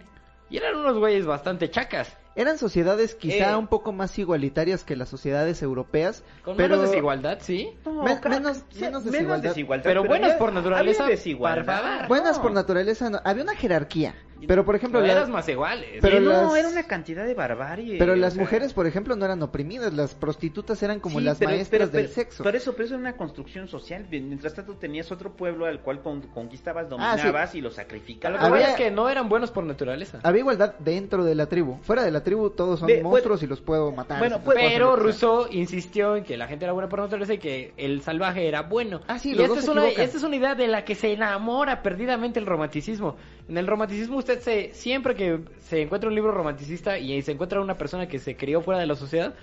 Y 0.49 0.57
eran 0.57 0.75
unos 0.75 0.97
güeyes 0.97 1.25
bastante 1.25 1.69
chacas. 1.69 2.15
Eran 2.35 2.57
sociedades 2.57 3.13
quizá 3.13 3.51
Eh. 3.51 3.55
un 3.55 3.67
poco 3.67 3.91
más 3.91 4.17
igualitarias 4.17 4.83
que 4.83 4.95
las 4.95 5.07
sociedades 5.09 5.61
europeas, 5.61 6.23
Con 6.43 6.57
pero 6.57 6.75
menos 6.77 6.89
desigualdad, 6.89 7.37
¿sí. 7.41 7.69
No, 7.85 8.03
Men- 8.03 8.17
claro, 8.17 8.37
menos- 8.39 8.63
sí, 8.71 8.81
menos 8.81 9.41
desigualdad. 9.41 9.83
Pero 9.83 10.03
buenas 10.03 10.31
había- 10.31 10.39
por 10.39 10.51
naturaleza, 10.53 11.03
había 11.03 11.15
desigualdad. 11.15 12.07
buenas 12.07 12.37
No. 12.37 12.41
por 12.41 12.51
naturaleza, 12.53 13.09
no. 13.11 13.19
había 13.23 13.43
una 13.43 13.55
jerarquía. 13.55 14.15
Pero 14.47 14.65
por 14.65 14.75
ejemplo, 14.75 14.99
No 14.99 15.05
la- 15.07 15.13
eras 15.13 15.29
más 15.29 15.47
iguales. 15.49 15.99
Pero 16.01 16.17
Sí, 16.19 16.23
no, 16.23 16.29
las- 16.31 16.55
era 16.55 16.67
una 16.69 16.83
cantidad 16.83 17.25
de 17.25 17.33
barbarie. 17.33 17.97
pero 17.97 18.15
las 18.15 18.33
sea, 18.33 18.41
mujeres, 18.41 18.73
por 18.73 18.87
ejemplo, 18.87 19.15
no 19.15 19.25
eran 19.25 19.41
oprimidas, 19.43 19.93
las 19.93 20.13
prostitutas 20.15 20.81
eran 20.83 20.99
como 20.99 21.19
sí, 21.19 21.25
las 21.25 21.37
pero- 21.37 21.51
maestras 21.51 21.89
pero- 21.89 21.91
del 21.91 22.03
pero- 22.05 22.13
sexo. 22.15 22.43
Por 22.43 22.55
eso, 22.55 22.73
pero 22.73 22.85
eso 22.85 22.93
era 22.95 23.01
una 23.01 23.17
construcción 23.17 23.67
social. 23.67 24.05
Mientras 24.09 24.53
tanto 24.53 24.75
tenías 24.75 25.11
otro 25.11 25.31
pueblo 25.33 25.65
al 25.65 25.81
cual 25.81 26.01
con- 26.01 26.21
conquistabas, 26.21 26.85
Ah, 26.97 27.15
sí. 27.17 27.21
dominabas 27.23 27.55
y 27.55 27.61
lo 27.61 27.71
sacrificabas. 27.71 28.39
que 28.39 28.45
Había- 28.45 28.69
es 28.71 28.75
que 28.75 28.91
no 28.91 29.09
eran 29.09 29.29
buenos 29.29 29.51
por 29.51 29.63
naturaleza. 29.63 30.19
Había 30.23 30.39
igualdad 30.41 30.75
dentro 30.79 31.23
de 31.23 31.35
la 31.35 31.47
tribu. 31.47 31.77
Fuera 31.83 32.03
de 32.03 32.11
la 32.11 32.23
tribu 32.23 32.49
todos 32.49 32.79
son 32.79 32.87
Ve- 32.87 33.01
monstruos 33.03 33.41
y 33.43 33.47
los 33.47 33.61
puedo 33.61 33.91
matar. 33.91 34.19
Bueno, 34.19 34.39
pues- 34.43 34.57
Pero. 34.59 34.95
Rousseau 34.95 35.47
insistió 35.51 36.15
en 36.15 36.23
que 36.23 36.37
la 36.37 36.47
gente 36.47 36.65
era 36.65 36.73
buena 36.73 36.89
por 36.89 36.99
naturaleza 36.99 37.33
y 37.33 37.37
que 37.37 37.73
el 37.77 38.01
salvaje 38.01 38.47
era 38.47 38.61
bueno. 38.63 39.01
Ah, 39.07 39.19
sí, 39.19 39.31
y 39.31 39.33
los 39.33 39.43
esta 39.43 39.55
dos 39.55 39.63
es, 39.63 39.69
una, 39.69 39.87
esta 39.89 40.17
es 40.17 40.23
una 40.23 40.35
idea 40.35 40.55
de 40.55 40.67
la 40.67 40.85
que 40.85 40.95
se 40.95 41.11
enamora 41.13 41.81
perdidamente 41.81 42.39
el 42.39 42.45
romanticismo. 42.45 43.15
En 43.49 43.57
el 43.57 43.67
romanticismo 43.67 44.17
usted 44.17 44.32
se 44.41 44.73
siempre 44.73 45.15
que 45.15 45.39
se 45.59 45.81
encuentra 45.81 46.09
un 46.09 46.15
libro 46.15 46.31
romanticista 46.31 46.97
y 46.97 47.21
se 47.21 47.31
encuentra 47.31 47.61
una 47.61 47.77
persona 47.77 48.07
que 48.07 48.19
se 48.19 48.35
crió 48.35 48.61
fuera 48.61 48.79
de 48.79 48.87
la 48.87 48.95
sociedad, 48.95 49.35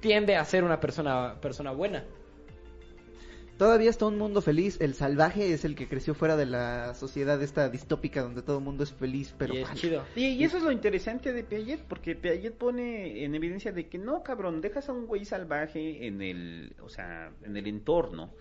tiende 0.00 0.36
a 0.36 0.44
ser 0.44 0.64
una 0.64 0.80
persona 0.80 1.40
persona 1.40 1.72
buena. 1.72 2.04
Todavía 3.58 3.88
está 3.88 4.06
un 4.06 4.18
mundo 4.18 4.42
feliz. 4.42 4.80
El 4.80 4.94
salvaje 4.94 5.52
es 5.52 5.64
el 5.64 5.76
que 5.76 5.86
creció 5.86 6.14
fuera 6.14 6.36
de 6.36 6.46
la 6.46 6.94
sociedad 6.94 7.40
esta 7.40 7.68
distópica 7.68 8.22
donde 8.22 8.42
todo 8.42 8.58
el 8.58 8.64
mundo 8.64 8.82
es 8.82 8.92
feliz, 8.92 9.32
pero 9.38 9.54
y 9.54 9.58
es 9.58 9.74
chido. 9.74 10.04
Y, 10.16 10.26
y 10.26 10.44
eso 10.44 10.56
es 10.56 10.64
lo 10.64 10.72
interesante 10.72 11.32
de 11.32 11.44
Piaget, 11.44 11.82
porque 11.84 12.16
Piaget 12.16 12.54
pone 12.54 13.24
en 13.24 13.34
evidencia 13.34 13.70
de 13.70 13.88
que 13.88 13.98
no, 13.98 14.24
cabrón, 14.24 14.60
dejas 14.60 14.88
a 14.88 14.92
un 14.92 15.06
güey 15.06 15.24
salvaje 15.24 16.06
en 16.06 16.20
el, 16.20 16.74
o 16.82 16.88
sea, 16.88 17.32
en 17.44 17.56
el 17.56 17.68
entorno. 17.68 18.32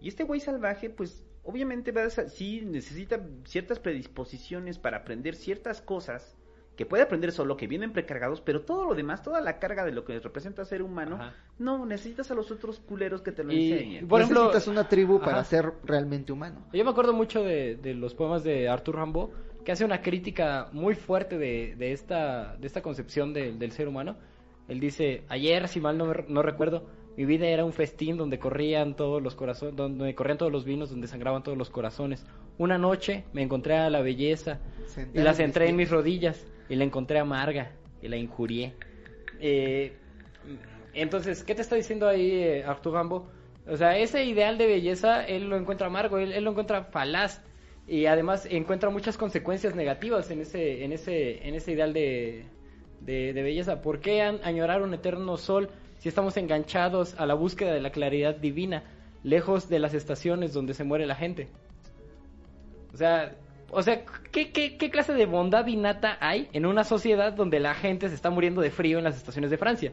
Y 0.00 0.08
este 0.08 0.24
güey 0.24 0.40
salvaje, 0.40 0.90
pues, 0.90 1.24
obviamente 1.46 1.92
va 1.92 2.02
a, 2.04 2.10
sí 2.10 2.62
necesita 2.64 3.20
ciertas 3.44 3.78
predisposiciones 3.78 4.78
para 4.78 4.98
aprender 4.98 5.34
ciertas 5.34 5.80
cosas 5.80 6.36
que 6.76 6.84
puede 6.84 7.02
aprender 7.02 7.32
solo, 7.32 7.56
que 7.56 7.66
vienen 7.66 7.92
precargados, 7.94 8.42
pero 8.42 8.60
todo 8.60 8.84
lo 8.84 8.94
demás, 8.94 9.22
toda 9.22 9.40
la 9.40 9.58
carga 9.58 9.84
de 9.86 9.92
lo 9.92 10.04
que 10.04 10.20
representa 10.20 10.62
ser 10.66 10.82
humano, 10.82 11.16
Ajá. 11.16 11.34
no, 11.58 11.86
necesitas 11.86 12.30
a 12.30 12.34
los 12.34 12.50
otros 12.50 12.80
culeros 12.80 13.22
que 13.22 13.32
te 13.32 13.44
lo 13.44 13.52
Y- 13.52 13.72
enseñen. 13.72 14.06
Por 14.08 14.20
ejemplo- 14.20 14.42
Necesitas 14.44 14.68
una 14.68 14.86
tribu 14.86 15.18
para 15.20 15.38
Ajá. 15.40 15.44
ser 15.44 15.72
realmente 15.84 16.32
humano. 16.32 16.66
Yo 16.74 16.84
me 16.84 16.90
acuerdo 16.90 17.14
mucho 17.14 17.42
de, 17.42 17.76
de 17.76 17.94
los 17.94 18.14
poemas 18.14 18.44
de 18.44 18.68
Arthur 18.68 18.96
Rimbaud, 18.96 19.30
que 19.64 19.72
hace 19.72 19.86
una 19.86 20.02
crítica 20.02 20.68
muy 20.72 20.94
fuerte 20.94 21.38
de, 21.38 21.76
de 21.76 21.92
esta, 21.92 22.56
de 22.58 22.66
esta 22.66 22.82
concepción 22.82 23.32
de- 23.32 23.52
del 23.52 23.72
ser 23.72 23.88
humano. 23.88 24.18
Él 24.68 24.78
dice, 24.78 25.24
ayer, 25.30 25.68
si 25.68 25.80
mal 25.80 25.96
no, 25.96 26.12
no 26.28 26.42
recuerdo, 26.42 26.86
mi 27.16 27.24
vida 27.24 27.46
era 27.46 27.64
un 27.64 27.72
festín 27.72 28.16
donde 28.16 28.38
corrían 28.38 28.94
todos 28.94 29.22
los 29.22 29.34
corazones, 29.34 29.74
donde 29.74 30.14
corrían 30.14 30.36
todos 30.36 30.52
los 30.52 30.64
vinos, 30.64 30.90
donde 30.90 31.08
sangraban 31.08 31.42
todos 31.42 31.56
los 31.56 31.70
corazones. 31.70 32.26
Una 32.58 32.76
noche 32.76 33.24
me 33.32 33.42
encontré 33.42 33.76
a 33.76 33.88
la 33.88 34.02
belleza 34.02 34.60
y 35.14 35.20
la 35.20 35.32
centré 35.32 35.68
en 35.68 35.76
mis 35.76 35.90
rodillas 35.90 36.46
y 36.68 36.76
la 36.76 36.84
encontré 36.84 37.18
amarga 37.18 37.72
y 38.02 38.08
la 38.08 38.16
injurié. 38.16 38.74
Eh, 39.40 39.92
entonces, 40.92 41.42
¿qué 41.42 41.54
te 41.54 41.62
está 41.62 41.76
diciendo 41.76 42.06
ahí 42.06 42.30
eh, 42.32 42.64
Arthur 42.64 42.98
Rimbaud? 42.98 43.22
O 43.68 43.76
sea, 43.76 43.98
ese 43.98 44.24
ideal 44.24 44.58
de 44.58 44.66
belleza 44.66 45.24
él 45.24 45.48
lo 45.48 45.56
encuentra 45.56 45.86
amargo, 45.86 46.18
él, 46.18 46.32
él 46.32 46.44
lo 46.44 46.50
encuentra 46.50 46.84
falaz 46.84 47.42
y 47.88 48.06
además 48.06 48.46
encuentra 48.50 48.90
muchas 48.90 49.16
consecuencias 49.16 49.74
negativas 49.74 50.30
en 50.30 50.40
ese 50.40 50.84
en 50.84 50.92
ese 50.92 51.46
en 51.46 51.54
ese 51.54 51.72
ideal 51.72 51.92
de, 51.92 52.44
de, 53.00 53.32
de 53.32 53.42
belleza. 53.42 53.80
¿Por 53.80 54.00
qué 54.00 54.22
añorar 54.22 54.82
un 54.82 54.92
eterno 54.94 55.36
sol 55.36 55.70
si 56.06 56.10
estamos 56.10 56.36
enganchados 56.36 57.18
a 57.18 57.26
la 57.26 57.34
búsqueda 57.34 57.74
de 57.74 57.80
la 57.80 57.90
claridad 57.90 58.36
divina, 58.36 58.84
lejos 59.24 59.68
de 59.68 59.80
las 59.80 59.92
estaciones 59.92 60.52
donde 60.52 60.72
se 60.72 60.84
muere 60.84 61.04
la 61.04 61.16
gente? 61.16 61.48
O 62.94 62.96
sea, 62.96 63.34
o 63.72 63.82
sea, 63.82 64.04
¿qué, 64.30 64.52
qué, 64.52 64.76
qué 64.76 64.88
clase 64.88 65.14
de 65.14 65.26
bondad 65.26 65.66
innata 65.66 66.16
hay 66.20 66.48
en 66.52 66.64
una 66.64 66.84
sociedad 66.84 67.32
donde 67.32 67.58
la 67.58 67.74
gente 67.74 68.08
se 68.08 68.14
está 68.14 68.30
muriendo 68.30 68.60
de 68.60 68.70
frío 68.70 68.98
en 68.98 69.02
las 69.02 69.16
estaciones 69.16 69.50
de 69.50 69.58
Francia? 69.58 69.92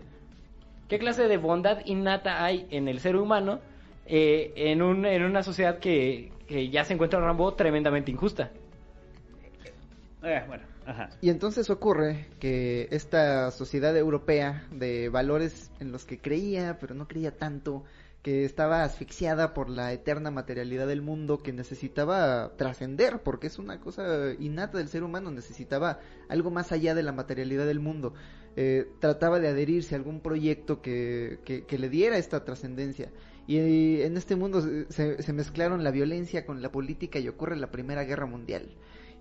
¿Qué 0.88 1.00
clase 1.00 1.28
de 1.28 1.38
bondad 1.38 1.80
innata 1.86 2.46
hay 2.46 2.68
en 2.70 2.88
el 2.88 3.00
ser 3.00 3.16
humano 3.16 3.60
eh, 4.06 4.54
en, 4.56 4.84
un, 4.84 5.08
en 5.08 5.24
una 5.24 5.42
sociedad 5.42 5.80
que, 5.80 6.32
que 6.48 6.70
ya 6.70 6.84
se 6.84 6.94
encuentra 6.94 7.20
Rambo 7.22 7.56
tremendamente 7.56 8.12
injusta? 8.12 8.52
Eh, 10.22 10.44
bueno, 10.48 10.64
Y 11.22 11.30
entonces 11.30 11.70
ocurre 11.70 12.28
que 12.40 12.88
esta 12.92 13.52
sociedad 13.52 13.96
europea 13.96 14.68
de 14.72 15.10
valores 15.10 15.72
en 15.80 15.92
los 15.92 16.06
que 16.06 16.20
creía, 16.20 16.78
pero 16.80 16.96
no 16.96 17.08
creía 17.08 17.38
tanto, 17.38 17.84
que 18.24 18.46
estaba 18.46 18.84
asfixiada 18.84 19.54
por 19.54 19.70
la 19.70 19.92
eterna 19.92 20.32
materialidad 20.32 20.88
del 20.88 21.02
mundo, 21.02 21.44
que 21.44 21.52
necesitaba 21.52 22.54
trascender, 22.56 23.22
porque 23.22 23.48
es 23.48 23.60
una 23.60 23.82
cosa 23.82 24.34
innata 24.40 24.78
del 24.78 24.88
ser 24.88 25.04
humano, 25.04 25.30
necesitaba 25.30 26.00
algo 26.30 26.50
más 26.50 26.72
allá 26.72 26.96
de 26.96 27.04
la 27.04 27.12
materialidad 27.12 27.66
del 27.66 27.82
mundo. 27.82 28.14
Eh, 28.56 28.88
trataba 29.00 29.40
de 29.40 29.50
adherirse 29.50 29.96
a 29.96 29.98
algún 29.98 30.22
proyecto 30.22 30.82
que, 30.82 31.66
le 31.70 31.90
diera 31.90 32.18
esta 32.18 32.46
trascendencia. 32.46 33.10
Y 33.46 34.02
en 34.02 34.16
este 34.16 34.38
mundo 34.38 34.62
se, 34.90 35.22
se 35.22 35.34
mezclaron 35.34 35.84
la 35.84 35.92
violencia 35.92 36.46
con 36.46 36.62
la 36.62 36.72
política 36.72 37.20
y 37.20 37.28
ocurre 37.28 37.58
la 37.58 37.72
Primera 37.72 38.06
Guerra 38.06 38.26
Mundial. 38.26 38.70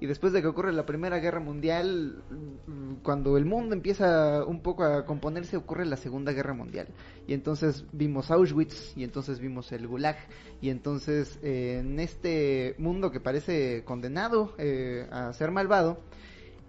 Y 0.03 0.07
después 0.07 0.33
de 0.33 0.43
que 0.43 0.49
ocurre 0.49 0.73
la 0.73 0.85
Primera 0.85 1.21
Guerra 1.21 1.39
Mundial, 1.39 2.25
mm, 2.67 2.95
cuando 3.05 3.37
el 3.37 3.45
mundo 3.45 3.73
empieza 3.73 4.45
un 4.45 4.61
poco 4.61 4.83
a 4.83 5.07
componerse, 5.07 5.57
ocurre 5.57 5.87
la 5.87 5.97
Segunda 5.97 6.33
Guerra 6.33 6.55
Mundial. 6.55 6.89
Y 7.29 7.35
entonces 7.35 7.85
vimos 7.93 8.33
Auschwitz, 8.33 8.97
y 8.97 9.05
entonces 9.05 9.39
vimos 9.39 9.71
el 9.71 9.87
Gulag, 9.87 10.17
y 10.61 10.71
entonces 10.71 11.39
eh, 11.45 11.79
en 11.79 12.01
este 12.01 12.75
mundo 12.79 13.13
que 13.13 13.21
parece 13.21 13.85
condenado 13.85 14.57
eh, 14.59 15.07
a 15.13 15.33
ser 15.35 15.53
malvado, 15.53 16.01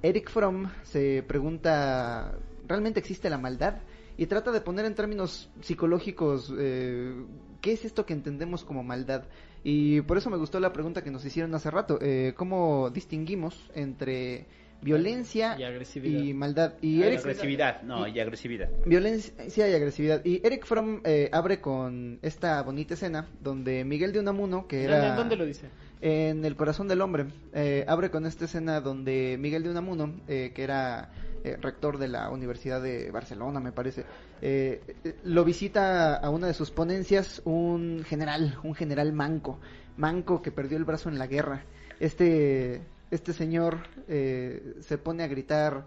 Eric 0.03 0.29
Fromm 0.29 0.69
se 0.83 1.23
pregunta, 1.23 2.37
¿realmente 2.67 2.99
existe 2.99 3.31
la 3.31 3.39
maldad? 3.39 3.81
Y 4.15 4.27
trata 4.27 4.51
de 4.51 4.61
poner 4.61 4.85
en 4.85 4.93
términos 4.93 5.49
psicológicos 5.59 6.53
eh, 6.55 7.15
qué 7.61 7.71
es 7.71 7.83
esto 7.83 8.05
que 8.05 8.13
entendemos 8.13 8.63
como 8.63 8.83
maldad. 8.83 9.23
Y 9.63 10.01
por 10.01 10.17
eso 10.17 10.29
me 10.29 10.37
gustó 10.37 10.59
la 10.59 10.73
pregunta 10.73 11.03
que 11.03 11.11
nos 11.11 11.23
hicieron 11.25 11.53
hace 11.55 11.71
rato, 11.71 11.97
eh, 12.01 12.33
cómo 12.35 12.89
distinguimos 12.89 13.71
entre 13.75 14.45
violencia 14.81 15.55
Y 15.57 15.63
agresividad. 15.63 16.21
y 16.21 16.33
maldad. 16.33 16.73
Y 16.81 17.01
Eric, 17.03 17.19
agresividad, 17.19 17.81
no, 17.83 18.05
y 18.05 18.19
agresividad. 18.19 18.69
Violencia 18.85 19.69
y 19.69 19.73
agresividad. 19.73 20.25
Y 20.25 20.45
Eric 20.45 20.65
Fromm 20.65 20.99
eh, 21.05 21.29
abre 21.31 21.61
con 21.61 22.19
esta 22.21 22.61
bonita 22.63 22.95
escena 22.95 23.27
donde 23.41 23.85
Miguel 23.85 24.11
de 24.11 24.19
Unamuno, 24.19 24.67
que 24.67 24.83
era... 24.83 24.99
¿Dónde, 24.99 25.15
dónde 25.15 25.35
lo 25.37 25.45
dice? 25.45 25.67
En 26.01 26.43
El 26.43 26.57
corazón 26.57 26.89
del 26.89 26.99
hombre. 26.99 27.27
eh, 27.53 27.85
abre 27.87 28.11
con 28.11 28.25
esta 28.25 28.43
escena 28.45 28.81
donde 28.81 29.37
Miguel 29.39 29.63
de 29.63 29.69
Unamuno, 29.69 30.13
eh, 30.27 30.51
que 30.53 30.63
era 30.63 31.11
eh, 31.43 31.57
rector 31.61 31.97
de 31.97 32.07
la 32.07 32.29
Universidad 32.29 32.81
de 32.81 33.11
Barcelona, 33.11 33.59
me 33.59 33.71
parece, 33.71 34.05
eh, 34.41 34.81
eh, 35.03 35.15
lo 35.23 35.43
visita 35.43 36.15
a 36.15 36.29
una 36.29 36.47
de 36.47 36.53
sus 36.53 36.71
ponencias 36.71 37.41
un 37.45 38.03
general, 38.05 38.57
un 38.63 38.75
general 38.75 39.13
manco, 39.13 39.59
manco 39.97 40.41
que 40.41 40.51
perdió 40.51 40.77
el 40.77 40.85
brazo 40.85 41.09
en 41.09 41.17
la 41.17 41.27
guerra. 41.27 41.65
Este, 41.99 42.81
este 43.11 43.33
señor 43.33 43.87
eh, 44.07 44.75
se 44.79 44.97
pone 44.97 45.23
a 45.23 45.27
gritar, 45.27 45.85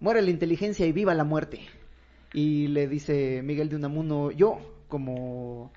muere 0.00 0.22
la 0.22 0.30
inteligencia 0.30 0.86
y 0.86 0.92
viva 0.92 1.14
la 1.14 1.24
muerte. 1.24 1.60
Y 2.32 2.68
le 2.68 2.86
dice 2.86 3.42
Miguel 3.42 3.68
de 3.68 3.76
Unamuno, 3.76 4.30
yo, 4.30 4.58
como 4.88 5.72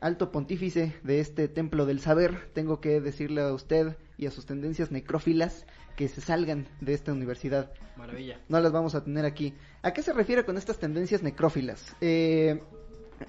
alto 0.00 0.32
pontífice 0.32 0.94
de 1.02 1.20
este 1.20 1.48
templo 1.48 1.86
del 1.86 2.00
saber, 2.00 2.50
tengo 2.52 2.80
que 2.80 3.00
decirle 3.00 3.42
a 3.42 3.52
usted 3.52 3.96
y 4.16 4.26
a 4.26 4.30
sus 4.30 4.46
tendencias 4.46 4.90
necrófilas 4.90 5.66
que 6.00 6.08
se 6.08 6.22
salgan 6.22 6.66
de 6.80 6.94
esta 6.94 7.12
universidad. 7.12 7.70
Maravilla. 7.98 8.40
No 8.48 8.58
las 8.58 8.72
vamos 8.72 8.94
a 8.94 9.04
tener 9.04 9.26
aquí. 9.26 9.52
¿A 9.82 9.92
qué 9.92 10.02
se 10.02 10.14
refiere 10.14 10.46
con 10.46 10.56
estas 10.56 10.78
tendencias 10.78 11.22
necrófilas? 11.22 11.94
Eh, 12.00 12.58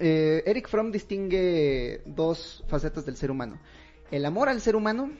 eh, 0.00 0.42
Eric 0.46 0.70
Fromm 0.70 0.90
distingue 0.90 2.00
dos 2.06 2.64
facetas 2.68 3.04
del 3.04 3.18
ser 3.18 3.30
humano. 3.30 3.60
El 4.10 4.24
amor 4.24 4.48
al 4.48 4.62
ser 4.62 4.74
humano 4.74 5.10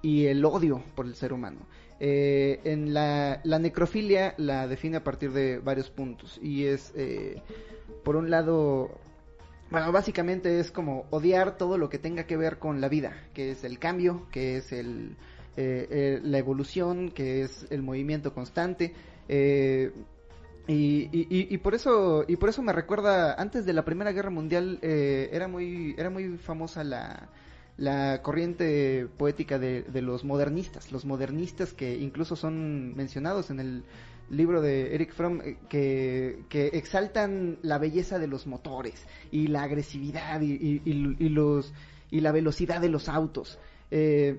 y 0.00 0.24
el 0.24 0.42
odio 0.42 0.82
por 0.94 1.04
el 1.04 1.14
ser 1.14 1.34
humano. 1.34 1.66
Eh, 2.00 2.60
en 2.64 2.94
la, 2.94 3.42
la 3.44 3.58
necrofilia 3.58 4.32
la 4.38 4.66
define 4.66 4.96
a 4.96 5.04
partir 5.04 5.32
de 5.32 5.58
varios 5.58 5.90
puntos. 5.90 6.40
Y 6.42 6.64
es, 6.64 6.94
eh, 6.96 7.42
por 8.04 8.16
un 8.16 8.30
lado, 8.30 8.90
bueno, 9.70 9.92
básicamente 9.92 10.60
es 10.60 10.70
como 10.70 11.04
odiar 11.10 11.58
todo 11.58 11.76
lo 11.76 11.90
que 11.90 11.98
tenga 11.98 12.24
que 12.24 12.38
ver 12.38 12.58
con 12.58 12.80
la 12.80 12.88
vida, 12.88 13.12
que 13.34 13.50
es 13.50 13.64
el 13.64 13.78
cambio, 13.78 14.26
que 14.32 14.56
es 14.56 14.72
el, 14.72 15.18
eh, 15.56 15.86
eh, 15.90 16.20
la 16.24 16.38
evolución, 16.38 17.10
que 17.10 17.42
es 17.42 17.66
el 17.70 17.82
movimiento 17.82 18.32
constante. 18.34 18.92
eh, 19.28 19.92
y, 20.68 21.08
y- 21.12 21.58
por 21.58 21.74
eso 21.74 22.24
y 22.28 22.36
por 22.36 22.48
eso 22.48 22.62
me 22.62 22.72
recuerda 22.72 23.34
antes 23.34 23.66
de 23.66 23.72
la 23.72 23.84
Primera 23.84 24.12
Guerra 24.12 24.30
Mundial 24.30 24.78
eh, 24.82 25.28
era 25.32 25.48
muy 25.48 25.94
era 25.98 26.08
muy 26.08 26.38
famosa 26.38 26.84
la 26.84 27.28
la 27.78 28.22
corriente 28.22 29.08
poética 29.16 29.58
de, 29.58 29.84
los 30.02 30.24
modernistas, 30.24 30.92
los 30.92 31.04
modernistas 31.04 31.72
que 31.72 31.96
incluso 31.96 32.36
son 32.36 32.94
mencionados 32.94 33.50
en 33.50 33.60
el 33.60 33.84
libro 34.30 34.60
de 34.60 34.94
Eric 34.94 35.12
Fromm, 35.14 35.40
eh, 35.42 35.56
que, 35.68 36.44
que 36.48 36.66
exaltan 36.74 37.58
la 37.62 37.78
belleza 37.78 38.18
de 38.18 38.26
los 38.26 38.46
motores 38.46 39.06
y 39.30 39.46
la 39.48 39.62
agresividad 39.62 40.40
y- 40.42 40.80
y 40.84 41.28
los, 41.30 41.72
y 42.10 42.20
la 42.20 42.30
velocidad 42.30 42.80
de 42.80 42.88
los 42.90 43.08
autos. 43.08 43.58
Eh, 43.90 44.38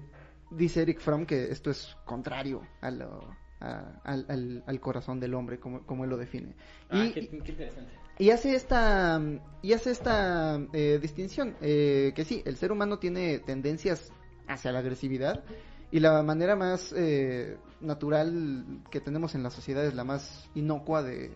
dice 0.56 0.82
Eric 0.82 1.00
Fromm 1.00 1.26
que 1.26 1.52
esto 1.52 1.70
es 1.72 1.96
contrario 2.06 2.62
a 2.82 2.92
lo- 2.92 3.36
a- 3.60 4.00
al, 4.04 4.26
al- 4.30 4.64
al 4.68 4.80
corazón 4.80 5.20
del 5.20 5.34
hombre, 5.34 5.60
como, 5.60 5.86
como 5.86 6.04
él 6.04 6.10
lo 6.10 6.18
define. 6.18 6.54
Ah, 6.90 7.06
y, 7.06 7.12
qué, 7.14 7.28
qué 7.30 7.36
interesante. 7.52 7.94
y 8.20 8.30
hace 8.30 8.56
esta 8.56 9.22
y 9.62 9.74
hace 9.74 9.92
esta 9.92 10.60
eh, 10.74 11.00
distinción 11.02 11.56
eh, 11.62 12.12
que 12.16 12.26
sí 12.26 12.42
el 12.46 12.58
ser 12.58 12.72
humano 12.72 13.00
tiene 13.00 13.40
tendencias 13.40 14.12
hacia 14.48 14.72
la 14.72 14.80
agresividad 14.80 15.44
y 15.92 16.00
la 16.00 16.22
manera 16.24 16.56
más 16.56 16.94
eh, 16.98 17.58
natural 17.80 18.82
que 18.92 19.00
tenemos 19.00 19.36
en 19.36 19.44
la 19.44 19.50
sociedad 19.50 19.86
es 19.86 19.94
la 19.94 20.04
más 20.04 20.50
inocua 20.56 21.02
de 21.04 21.36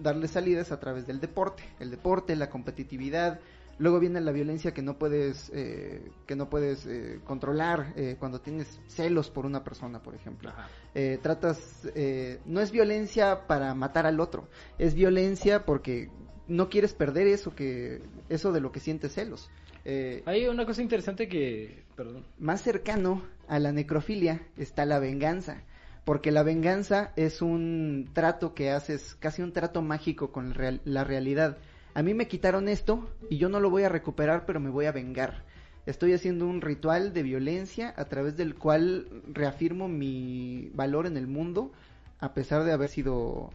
darle 0.00 0.28
salidas 0.28 0.72
a 0.72 0.80
través 0.80 1.06
del 1.06 1.20
deporte 1.20 1.62
el 1.80 1.90
deporte 1.90 2.34
la 2.36 2.50
competitividad 2.50 3.40
luego 3.82 3.98
viene 3.98 4.20
la 4.20 4.30
violencia 4.32 4.72
que 4.72 4.80
no 4.80 4.96
puedes 4.96 5.50
eh, 5.52 6.00
que 6.26 6.36
no 6.36 6.48
puedes 6.48 6.86
eh, 6.86 7.18
controlar 7.24 7.92
eh, 7.96 8.16
cuando 8.18 8.40
tienes 8.40 8.80
celos 8.86 9.28
por 9.28 9.44
una 9.44 9.64
persona 9.64 10.00
por 10.00 10.14
ejemplo 10.14 10.52
eh, 10.94 11.18
tratas, 11.22 11.88
eh, 11.94 12.38
no 12.44 12.60
es 12.60 12.70
violencia 12.70 13.46
para 13.46 13.74
matar 13.74 14.06
al 14.06 14.20
otro, 14.20 14.48
es 14.78 14.94
violencia 14.94 15.64
porque 15.64 16.10
no 16.48 16.68
quieres 16.68 16.92
perder 16.92 17.26
eso 17.28 17.54
que, 17.54 18.02
eso 18.28 18.52
de 18.52 18.60
lo 18.60 18.72
que 18.72 18.80
sientes 18.80 19.14
celos. 19.14 19.50
Eh, 19.84 20.22
Hay 20.26 20.46
una 20.46 20.66
cosa 20.66 20.82
interesante 20.82 21.28
que, 21.28 21.84
perdón, 21.96 22.26
más 22.38 22.60
cercano 22.62 23.22
a 23.48 23.58
la 23.58 23.72
necrofilia 23.72 24.42
está 24.58 24.84
la 24.84 24.98
venganza, 24.98 25.62
porque 26.04 26.30
la 26.30 26.42
venganza 26.42 27.12
es 27.16 27.40
un 27.40 28.10
trato 28.12 28.54
que 28.54 28.70
haces, 28.70 29.16
casi 29.18 29.40
un 29.40 29.52
trato 29.52 29.80
mágico 29.82 30.30
con 30.30 30.54
la 30.84 31.04
realidad. 31.04 31.56
A 31.94 32.02
mí 32.02 32.14
me 32.14 32.28
quitaron 32.28 32.68
esto 32.68 33.08
y 33.28 33.38
yo 33.38 33.48
no 33.48 33.60
lo 33.60 33.70
voy 33.70 33.82
a 33.82 33.88
recuperar, 33.88 34.46
pero 34.46 34.60
me 34.60 34.70
voy 34.70 34.86
a 34.86 34.92
vengar. 34.92 35.44
Estoy 35.84 36.12
haciendo 36.12 36.46
un 36.46 36.60
ritual 36.60 37.12
de 37.12 37.22
violencia 37.22 37.92
a 37.96 38.04
través 38.06 38.36
del 38.36 38.54
cual 38.54 39.22
reafirmo 39.32 39.88
mi 39.88 40.70
valor 40.74 41.06
en 41.06 41.16
el 41.16 41.26
mundo 41.26 41.72
a 42.20 42.34
pesar 42.34 42.62
de 42.64 42.72
haber 42.72 42.88
sido 42.88 43.50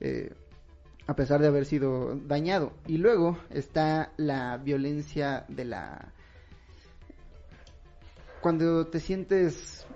eh, 0.00 0.32
a 1.06 1.16
pesar 1.16 1.40
de 1.40 1.48
haber 1.48 1.66
sido 1.66 2.16
dañado. 2.16 2.72
Y 2.86 2.98
luego 2.98 3.38
está 3.50 4.12
la 4.16 4.56
violencia 4.58 5.44
de 5.48 5.64
la 5.64 6.12
cuando 8.40 8.88
te 8.88 8.98
sientes 8.98 9.86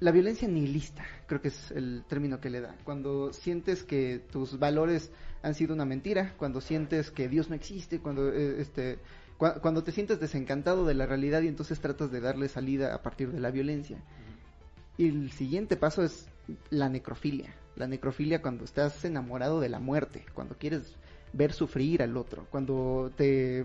la 0.00 0.10
violencia 0.10 0.48
nihilista, 0.48 1.04
creo 1.26 1.40
que 1.40 1.48
es 1.48 1.70
el 1.70 2.04
término 2.08 2.40
que 2.40 2.50
le 2.50 2.60
da. 2.60 2.74
Cuando 2.84 3.32
sientes 3.32 3.84
que 3.84 4.18
tus 4.18 4.58
valores 4.58 5.12
han 5.42 5.54
sido 5.54 5.74
una 5.74 5.84
mentira, 5.84 6.34
cuando 6.36 6.60
sientes 6.60 7.10
que 7.10 7.28
Dios 7.28 7.48
no 7.48 7.54
existe, 7.54 8.00
cuando 8.00 8.32
eh, 8.32 8.60
este 8.60 8.98
cua- 9.38 9.60
cuando 9.60 9.82
te 9.82 9.92
sientes 9.92 10.20
desencantado 10.20 10.84
de 10.84 10.94
la 10.94 11.06
realidad 11.06 11.42
y 11.42 11.48
entonces 11.48 11.80
tratas 11.80 12.10
de 12.10 12.20
darle 12.20 12.48
salida 12.48 12.94
a 12.94 13.02
partir 13.02 13.30
de 13.32 13.40
la 13.40 13.50
violencia. 13.50 13.98
Y 14.98 15.08
el 15.08 15.32
siguiente 15.32 15.76
paso 15.76 16.02
es 16.02 16.26
la 16.68 16.88
necrofilia. 16.88 17.54
La 17.76 17.86
necrofilia 17.86 18.42
cuando 18.42 18.64
estás 18.64 19.04
enamorado 19.04 19.60
de 19.60 19.70
la 19.70 19.78
muerte, 19.78 20.26
cuando 20.34 20.56
quieres 20.58 20.94
ver 21.32 21.52
sufrir 21.52 22.02
al 22.02 22.16
otro, 22.16 22.46
cuando 22.50 23.10
te 23.16 23.64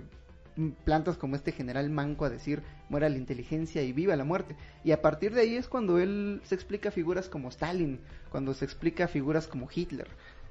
plantas 0.86 1.18
como 1.18 1.36
este 1.36 1.52
general 1.52 1.90
manco 1.90 2.24
a 2.24 2.30
decir 2.30 2.62
muera 2.88 3.10
la 3.10 3.18
inteligencia 3.18 3.82
y 3.82 3.92
viva 3.92 4.16
la 4.16 4.24
muerte. 4.24 4.56
Y 4.86 4.92
a 4.92 5.02
partir 5.02 5.34
de 5.34 5.42
ahí 5.42 5.56
es 5.56 5.68
cuando 5.68 6.00
él 6.00 6.40
se 6.46 6.56
explica 6.56 6.92
figuras 6.92 7.28
como 7.28 7.50
Stalin, 7.50 8.00
cuando 8.30 8.54
se 8.54 8.64
explica 8.64 9.10
figuras 9.10 9.48
como 9.48 9.68
Hitler. 9.74 10.08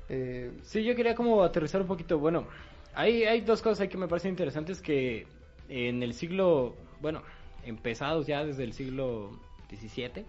Eh, 0.08 0.50
Sí, 0.62 0.84
yo 0.84 0.94
quería 0.94 1.14
como 1.14 1.42
aterrizar 1.42 1.80
un 1.80 1.86
poquito. 1.86 2.18
Bueno, 2.18 2.46
hay, 2.94 3.24
hay 3.24 3.40
dos 3.40 3.62
cosas 3.62 3.80
ahí 3.80 3.88
que 3.88 3.98
me 3.98 4.08
parecen 4.08 4.30
interesantes 4.30 4.80
que 4.80 5.26
en 5.68 6.02
el 6.02 6.14
siglo, 6.14 6.74
bueno, 7.00 7.22
empezados 7.64 8.26
ya 8.26 8.44
desde 8.44 8.64
el 8.64 8.72
siglo 8.72 9.30
XVII 9.70 10.24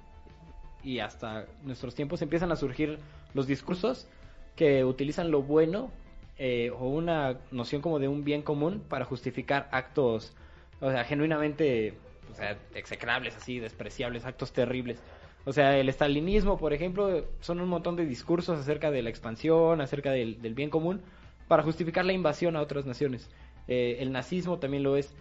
y 0.83 0.99
hasta 0.99 1.45
nuestros 1.63 1.95
tiempos 1.95 2.21
empiezan 2.21 2.51
a 2.51 2.55
surgir 2.55 2.99
los 3.33 3.47
discursos 3.47 4.07
que 4.55 4.85
utilizan 4.85 5.31
lo 5.31 5.41
bueno 5.41 5.91
eh, 6.37 6.71
o 6.77 6.87
una 6.87 7.37
noción 7.51 7.81
como 7.81 7.99
de 7.99 8.07
un 8.07 8.23
bien 8.23 8.41
común 8.41 8.83
para 8.87 9.05
justificar 9.05 9.67
actos, 9.71 10.33
o 10.81 10.91
sea, 10.91 11.03
genuinamente, 11.03 11.93
o 12.31 12.35
sea, 12.35 12.57
execrables, 12.73 13.35
así, 13.35 13.59
despreciables, 13.59 14.25
actos 14.25 14.51
terribles. 14.51 15.01
O 15.45 15.53
sea, 15.53 15.77
el 15.77 15.89
estalinismo, 15.89 16.57
por 16.57 16.73
ejemplo, 16.73 17.25
son 17.39 17.61
un 17.61 17.69
montón 17.69 17.95
de 17.95 18.05
discursos 18.05 18.59
acerca 18.59 18.89
de 18.89 19.03
la 19.03 19.09
expansión, 19.09 19.79
acerca 19.79 20.11
del, 20.11 20.35
bien 20.55 20.69
común, 20.71 21.01
para 21.47 21.63
justificar 21.63 22.03
la 22.03 22.13
invasión 22.13 22.55
a 22.55 22.61
otras 22.61 22.85
naciones. 22.85 23.29
Eh, 23.67 23.97
el 23.99 24.11
nazismo 24.11 24.57
también 24.57 24.83
lo 24.83 24.97
es. 24.97 25.13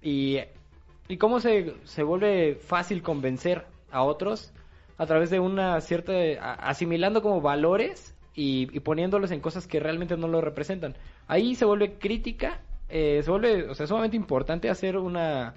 Y, 0.00 0.38
y 1.08 1.16
cómo 1.16 1.40
se, 1.40 1.74
se 1.84 2.04
vuelve 2.04 2.54
fácil 2.54 3.02
convencer 3.02 3.66
a 3.90 4.04
otros 4.04 4.52
a 4.98 5.06
través 5.06 5.30
de 5.30 5.40
una 5.40 5.80
cierta... 5.80 6.12
asimilando 6.54 7.22
como 7.22 7.40
valores 7.40 8.14
y, 8.34 8.68
y 8.74 8.80
poniéndolos 8.80 9.32
en 9.32 9.40
cosas 9.40 9.66
que 9.66 9.80
realmente 9.80 10.16
no 10.16 10.28
lo 10.28 10.40
representan. 10.40 10.96
Ahí 11.26 11.56
se 11.56 11.64
vuelve 11.64 11.98
crítica, 11.98 12.60
eh, 12.88 13.20
se 13.24 13.30
vuelve, 13.30 13.68
o 13.68 13.74
sea, 13.74 13.86
sumamente 13.88 14.16
importante 14.16 14.70
hacer 14.70 14.96
una 14.96 15.54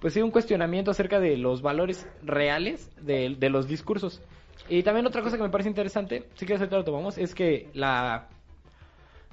pues 0.00 0.14
sí, 0.14 0.22
un 0.22 0.30
cuestionamiento 0.30 0.90
acerca 0.90 1.20
de 1.20 1.36
los 1.36 1.62
valores 1.62 2.06
reales 2.22 2.90
de, 3.00 3.36
de 3.38 3.50
los 3.50 3.66
discursos. 3.68 4.22
Y 4.68 4.82
también 4.82 5.06
otra 5.06 5.22
cosa 5.22 5.36
que 5.36 5.42
me 5.42 5.48
parece 5.50 5.68
interesante, 5.68 6.24
si 6.34 6.44
quieres 6.46 6.60
ahorita 6.60 6.76
lo 6.76 6.84
tomamos, 6.84 7.16
es 7.18 7.34
que 7.34 7.68
la, 7.74 8.28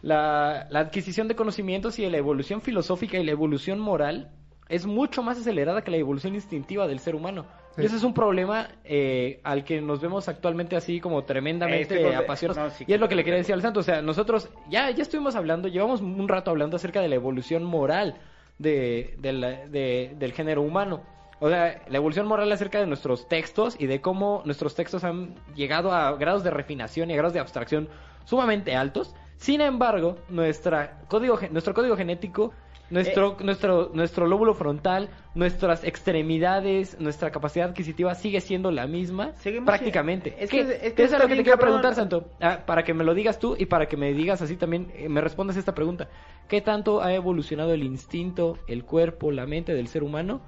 la, 0.01 0.67
la 0.69 0.79
adquisición 0.79 1.27
de 1.27 1.35
conocimientos 1.35 1.99
y 1.99 2.09
la 2.09 2.17
evolución 2.17 2.61
filosófica 2.61 3.17
y 3.17 3.23
la 3.23 3.31
evolución 3.31 3.79
moral 3.79 4.31
es 4.69 4.85
mucho 4.85 5.21
más 5.21 5.37
acelerada 5.39 5.83
que 5.83 5.91
la 5.91 5.97
evolución 5.97 6.33
instintiva 6.35 6.87
del 6.87 6.99
ser 6.99 7.15
humano. 7.15 7.45
Sí. 7.75 7.83
Y 7.83 7.85
ese 7.85 7.97
es 7.97 8.03
un 8.03 8.13
problema 8.13 8.69
eh, 8.83 9.39
al 9.43 9.63
que 9.63 9.81
nos 9.81 10.01
vemos 10.01 10.27
actualmente 10.29 10.75
así 10.75 10.99
como 10.99 11.23
tremendamente 11.23 12.01
con- 12.01 12.15
apasionados. 12.15 12.71
no, 12.71 12.77
sí, 12.77 12.85
y 12.87 12.93
es 12.93 12.99
lo 12.99 13.07
que 13.09 13.15
le 13.15 13.23
quería 13.23 13.37
decir 13.37 13.53
al 13.53 13.61
santo. 13.61 13.81
O 13.81 13.83
sea, 13.83 14.01
nosotros 14.01 14.49
ya, 14.69 14.89
ya 14.91 15.03
estuvimos 15.03 15.35
hablando, 15.35 15.67
llevamos 15.67 16.01
un 16.01 16.27
rato 16.27 16.49
hablando 16.51 16.77
acerca 16.77 17.01
de 17.01 17.09
la 17.09 17.15
evolución 17.15 17.63
moral 17.63 18.15
de, 18.57 19.17
la- 19.21 19.67
de- 19.67 20.15
del 20.17 20.33
género 20.33 20.61
humano. 20.61 21.03
O 21.39 21.49
sea, 21.49 21.81
la 21.89 21.97
evolución 21.97 22.27
moral 22.27 22.51
acerca 22.51 22.79
de 22.79 22.87
nuestros 22.87 23.27
textos 23.27 23.75
y 23.77 23.87
de 23.87 23.99
cómo 24.01 24.41
nuestros 24.45 24.73
textos 24.75 25.03
han 25.03 25.35
llegado 25.53 25.91
a 25.91 26.13
grados 26.15 26.43
de 26.43 26.51
refinación 26.51 27.09
y 27.09 27.13
a 27.13 27.17
grados 27.17 27.33
de 27.33 27.39
abstracción 27.39 27.89
sumamente 28.23 28.75
altos. 28.75 29.13
Sin 29.37 29.61
embargo, 29.61 30.17
nuestra 30.29 31.01
código, 31.07 31.39
nuestro 31.51 31.73
código 31.73 31.95
genético, 31.97 32.51
nuestro, 32.89 33.35
nuestro, 33.41 33.89
nuestro 33.93 34.27
lóbulo 34.27 34.53
frontal, 34.53 35.09
nuestras 35.33 35.83
extremidades, 35.83 36.99
nuestra 36.99 37.31
capacidad 37.31 37.69
adquisitiva 37.69 38.13
sigue 38.15 38.41
siendo 38.41 38.71
la 38.71 38.87
misma 38.87 39.33
prácticamente. 39.65 40.35
es 40.39 40.49
que- 40.49 40.61
es 40.61 40.93
que 40.93 41.03
Eso 41.03 41.15
es 41.15 41.21
lo 41.21 41.27
que 41.27 41.35
te 41.35 41.43
quiero 41.43 41.57
cabrón. 41.57 41.81
preguntar, 41.81 41.95
Santo. 41.95 42.29
Ah, 42.39 42.59
para 42.65 42.83
que 42.83 42.93
me 42.93 43.03
lo 43.03 43.13
digas 43.13 43.39
tú 43.39 43.55
y 43.57 43.65
para 43.65 43.87
que 43.87 43.97
me 43.97 44.13
digas 44.13 44.41
así 44.41 44.55
también, 44.55 44.91
eh, 44.95 45.09
me 45.09 45.21
respondas 45.21 45.57
esta 45.57 45.73
pregunta. 45.75 46.07
¿Qué 46.47 46.61
tanto 46.61 47.01
ha 47.01 47.13
evolucionado 47.13 47.73
el 47.73 47.83
instinto, 47.83 48.57
el 48.67 48.85
cuerpo, 48.85 49.31
la 49.31 49.45
mente 49.45 49.73
del 49.73 49.87
ser 49.87 50.03
humano? 50.03 50.41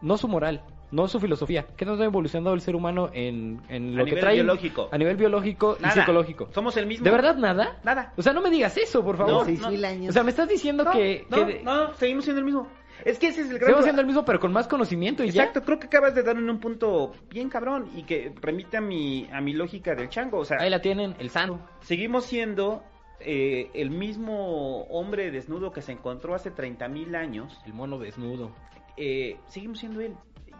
No 0.00 0.16
su 0.18 0.26
moral, 0.28 0.62
no 0.94 1.08
su 1.08 1.18
filosofía. 1.20 1.66
¿Qué 1.76 1.84
tanto 1.84 2.02
ha 2.02 2.06
evolucionado 2.06 2.54
el 2.54 2.60
ser 2.60 2.76
humano 2.76 3.10
en, 3.12 3.60
en 3.68 3.94
A 3.94 3.98
lo 3.98 4.04
que 4.04 4.10
nivel 4.12 4.20
trae? 4.20 4.34
biológico. 4.34 4.88
A 4.92 4.98
nivel 4.98 5.16
biológico 5.16 5.76
y 5.78 5.82
Nada. 5.82 5.94
psicológico. 5.94 6.48
Somos 6.52 6.76
el 6.76 6.86
mismo. 6.86 7.04
¿De 7.04 7.10
verdad 7.10 7.36
nada? 7.36 7.78
Nada. 7.84 8.12
O 8.16 8.22
sea, 8.22 8.32
no 8.32 8.40
me 8.40 8.50
digas 8.50 8.76
eso, 8.76 9.02
por 9.04 9.16
favor. 9.16 9.32
No, 9.32 9.44
Seis 9.44 9.60
no. 9.60 9.70
mil 9.70 9.84
años. 9.84 10.10
O 10.10 10.12
sea, 10.12 10.22
me 10.22 10.30
estás 10.30 10.48
diciendo 10.48 10.84
No, 10.84 10.92
que... 10.92 11.26
no, 11.28 11.46
que 11.46 11.62
no, 11.62 11.88
no, 11.88 11.94
seguimos 11.94 12.24
siendo 12.24 12.38
el 12.40 12.44
mismo. 12.46 12.68
Es 13.04 13.18
que 13.18 13.26
ese 13.26 13.40
es 13.42 13.46
el 13.50 13.54
gran 13.58 13.66
Seguimos 13.66 13.84
siendo 13.84 14.00
el 14.00 14.06
mismo, 14.06 14.24
pero 14.24 14.38
con 14.38 14.52
más 14.52 14.68
conocimiento 14.68 15.24
y 15.24 15.30
ya. 15.30 15.42
Exacto, 15.42 15.62
creo 15.66 15.78
que 15.80 15.86
acabas 15.88 16.14
de 16.14 16.22
dar 16.22 16.36
en 16.36 16.48
un 16.48 16.60
punto 16.60 17.12
bien 17.28 17.48
cabrón 17.48 17.90
y 17.96 18.04
que 18.04 18.32
remite 18.40 18.76
a 18.76 18.80
mi, 18.80 19.28
a 19.32 19.40
mi 19.40 19.52
lógica 19.52 19.94
del 19.94 20.08
chango. 20.08 20.38
O 20.38 20.44
sea, 20.44 20.58
Ahí 20.60 20.70
la 20.70 20.80
tienen, 20.80 21.16
el 21.18 21.28
santo. 21.28 21.58
seguimos 21.80 22.24
siendo 22.24 22.84
eh, 23.20 23.68
el 23.74 23.90
mismo 23.90 24.82
hombre 24.84 25.30
desnudo 25.32 25.72
que 25.72 25.82
se 25.82 25.92
encontró 25.92 26.34
hace 26.34 26.50
30 26.52 26.86
mil 26.88 27.14
años. 27.16 27.60
El 27.66 27.74
mono 27.74 27.98
desnudo. 27.98 28.52
eh, 28.96 29.38
seguimos 29.48 29.80
siendo 29.80 30.00
él. 30.00 30.14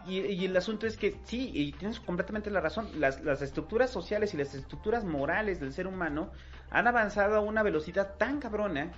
Y, 0.07 0.19
y 0.19 0.45
el 0.45 0.55
asunto 0.55 0.85
es 0.85 0.97
que 0.97 1.19
sí, 1.23 1.51
y 1.53 1.71
tienes 1.73 1.99
completamente 1.99 2.51
la 2.51 2.61
razón, 2.61 2.87
las, 2.99 3.21
las 3.23 3.41
estructuras 3.41 3.89
sociales 3.89 4.33
y 4.33 4.37
las 4.37 4.53
estructuras 4.53 5.03
morales 5.03 5.59
del 5.59 5.73
ser 5.73 5.87
humano 5.87 6.31
han 6.69 6.87
avanzado 6.87 7.35
a 7.35 7.39
una 7.39 7.63
velocidad 7.63 8.15
tan 8.17 8.39
cabrona, 8.39 8.91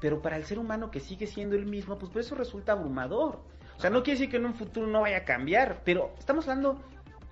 pero 0.00 0.22
para 0.22 0.36
el 0.36 0.44
ser 0.44 0.58
humano 0.58 0.90
que 0.90 1.00
sigue 1.00 1.26
siendo 1.26 1.56
el 1.56 1.66
mismo, 1.66 1.98
pues 1.98 2.10
por 2.10 2.20
eso 2.20 2.34
resulta 2.34 2.72
abrumador. 2.72 3.40
O 3.76 3.80
sea, 3.80 3.90
no 3.90 4.02
quiere 4.02 4.18
decir 4.18 4.30
que 4.30 4.38
en 4.38 4.46
un 4.46 4.54
futuro 4.54 4.88
no 4.88 5.02
vaya 5.02 5.18
a 5.18 5.24
cambiar, 5.24 5.82
pero 5.84 6.12
estamos 6.18 6.48
hablando 6.48 6.82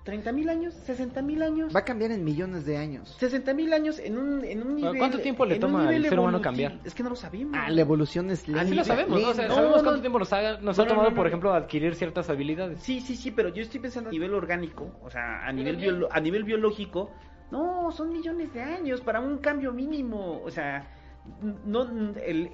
30 0.07 0.31
mil 0.31 0.47
años, 0.47 0.73
60 0.85 1.21
mil 1.21 1.43
años. 1.43 1.75
Va 1.75 1.81
a 1.81 1.83
cambiar 1.83 2.11
en 2.11 2.23
millones 2.23 2.65
de 2.65 2.77
años. 2.77 3.13
60 3.19 3.53
mil 3.53 3.73
años 3.73 3.99
en 3.99 4.17
un, 4.17 4.41
en 4.45 4.63
un 4.65 4.75
nivel... 4.77 4.97
¿Cuánto 4.97 5.19
tiempo 5.19 5.43
le 5.45 5.59
toma 5.59 5.89
al 5.89 6.01
ser 6.01 6.17
humano 6.17 6.41
cambiar? 6.41 6.79
Es 6.85 6.95
que 6.95 7.03
no 7.03 7.09
lo 7.09 7.17
sabemos. 7.17 7.59
Ah, 7.61 7.69
la 7.69 7.81
evolución 7.81 8.29
es 8.31 8.47
lenta. 8.47 8.61
Así 8.61 8.73
lo 8.73 8.85
sabemos, 8.85 9.21
¿no? 9.21 9.27
O 9.27 9.33
sea, 9.33 9.49
No, 9.49 9.55
sabemos 9.55 9.77
no. 9.79 9.83
cuánto 9.83 9.99
tiempo 10.01 10.17
nos 10.19 10.31
ha, 10.31 10.59
nos 10.61 10.77
No, 10.77 10.83
ha 10.83 10.87
tomado, 10.87 11.09
no, 11.09 11.15
por 11.15 11.25
no. 11.25 11.27
ejemplo, 11.27 11.53
adquirir 11.53 11.93
ciertas 11.95 12.29
habilidades. 12.29 12.79
Sí, 12.79 13.01
sí, 13.01 13.17
sí, 13.17 13.31
pero 13.31 13.49
yo 13.49 13.61
estoy 13.61 13.81
pensando 13.81 14.07
a 14.09 14.13
nivel 14.13 14.33
orgánico, 14.33 14.97
o 15.03 15.09
sea, 15.09 15.45
a 15.45 15.51
nivel, 15.51 15.77
biolo- 15.77 16.07
a 16.09 16.21
nivel 16.21 16.45
biológico, 16.45 17.11
no, 17.51 17.91
son 17.91 18.13
millones 18.13 18.53
de 18.53 18.61
años 18.61 19.01
para 19.01 19.19
un 19.19 19.39
cambio 19.39 19.73
mínimo, 19.73 20.41
o 20.41 20.49
sea, 20.49 20.87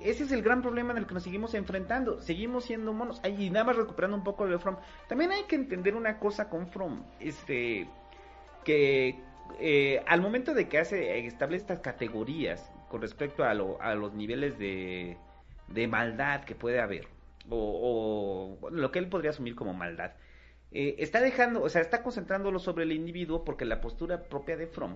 ese 0.02 0.24
es 0.24 0.32
el 0.32 0.42
gran 0.42 0.61
problema 0.61 0.92
en 0.92 0.98
el 0.98 1.06
que 1.06 1.14
nos 1.14 1.24
seguimos 1.24 1.53
enfrentando, 1.53 2.22
seguimos 2.22 2.66
siendo 2.66 2.93
monos, 2.93 3.19
Ay, 3.24 3.45
y 3.45 3.50
nada 3.50 3.66
más 3.66 3.76
recuperando 3.76 4.18
un 4.18 4.24
poco 4.24 4.48
de 4.48 4.60
From, 4.60 4.77
también 5.08 5.32
hay 5.32 5.43
que 5.43 5.56
entender 5.56 5.95
una 5.95 6.19
cosa 6.19 6.50
con 6.50 6.68
From, 6.68 7.03
este, 7.19 7.88
que 8.64 9.19
eh, 9.60 10.03
al 10.08 10.22
momento 10.22 10.53
de 10.53 10.68
que 10.69 10.80
hace, 10.80 11.26
establece 11.27 11.64
estas 11.64 11.80
categorías 11.80 12.72
con 12.90 13.02
respecto 13.02 13.43
a, 13.43 13.53
lo- 13.53 13.82
a 13.82 13.95
los 13.95 14.14
niveles 14.14 14.58
de, 14.58 15.18
maldad 15.88 16.43
que 16.45 16.56
puede 16.56 16.80
haber, 16.80 17.08
o, 17.50 18.58
lo 18.72 18.92
que 18.92 19.00
él 19.00 19.10
podría 19.10 19.32
asumir 19.32 19.56
como 19.56 19.74
maldad, 19.74 20.11
eh, 20.72 20.95
está 21.00 21.22
dejando, 21.22 21.61
o 21.61 21.69
sea, 21.69 21.82
está 21.82 22.03
concentrándolo 22.03 22.60
sobre 22.60 22.84
el 22.84 22.92
individuo 22.92 23.43
porque 23.43 23.66
la 23.66 23.82
postura 23.82 24.24
propia 24.24 24.58
de 24.58 24.68
Fromm 24.68 24.95